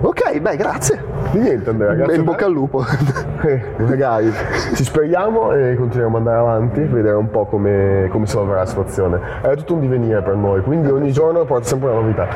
ok, 0.00 0.40
beh, 0.40 0.56
grazie. 0.56 1.13
Di 1.34 1.40
niente 1.40 1.70
Andrea, 1.70 1.94
grazie. 1.94 2.14
in 2.14 2.24
bocca 2.24 2.44
al 2.46 2.52
lupo. 2.52 2.84
Eh, 3.44 3.62
magari 3.76 4.32
ci 4.74 4.84
speriamo 4.84 5.52
e 5.52 5.74
continuiamo 5.74 6.16
ad 6.16 6.26
andare 6.26 6.38
avanti, 6.38 6.80
vedere 6.80 7.16
un 7.16 7.28
po' 7.28 7.44
come, 7.44 8.08
come 8.10 8.26
si 8.26 8.36
evolverà 8.36 8.60
la 8.60 8.66
situazione. 8.66 9.20
È 9.42 9.54
tutto 9.56 9.74
un 9.74 9.80
divenire 9.80 10.22
per 10.22 10.34
noi, 10.34 10.62
quindi 10.62 10.88
ogni 10.88 11.12
giorno 11.12 11.44
porta 11.44 11.66
sempre 11.66 11.90
una 11.90 12.00
novità. 12.00 12.26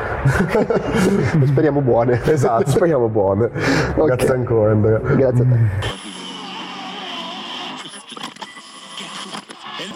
speriamo 1.47 1.81
buone. 1.81 2.21
Esatto, 2.25 2.69
speriamo 2.69 3.07
buone. 3.07 3.49
Okay. 3.95 4.05
Grazie 4.05 4.33
ancora 4.35 4.69
Andrea. 4.69 4.99
Grazie 4.99 5.43
a 5.43 5.47
te. 5.47 6.18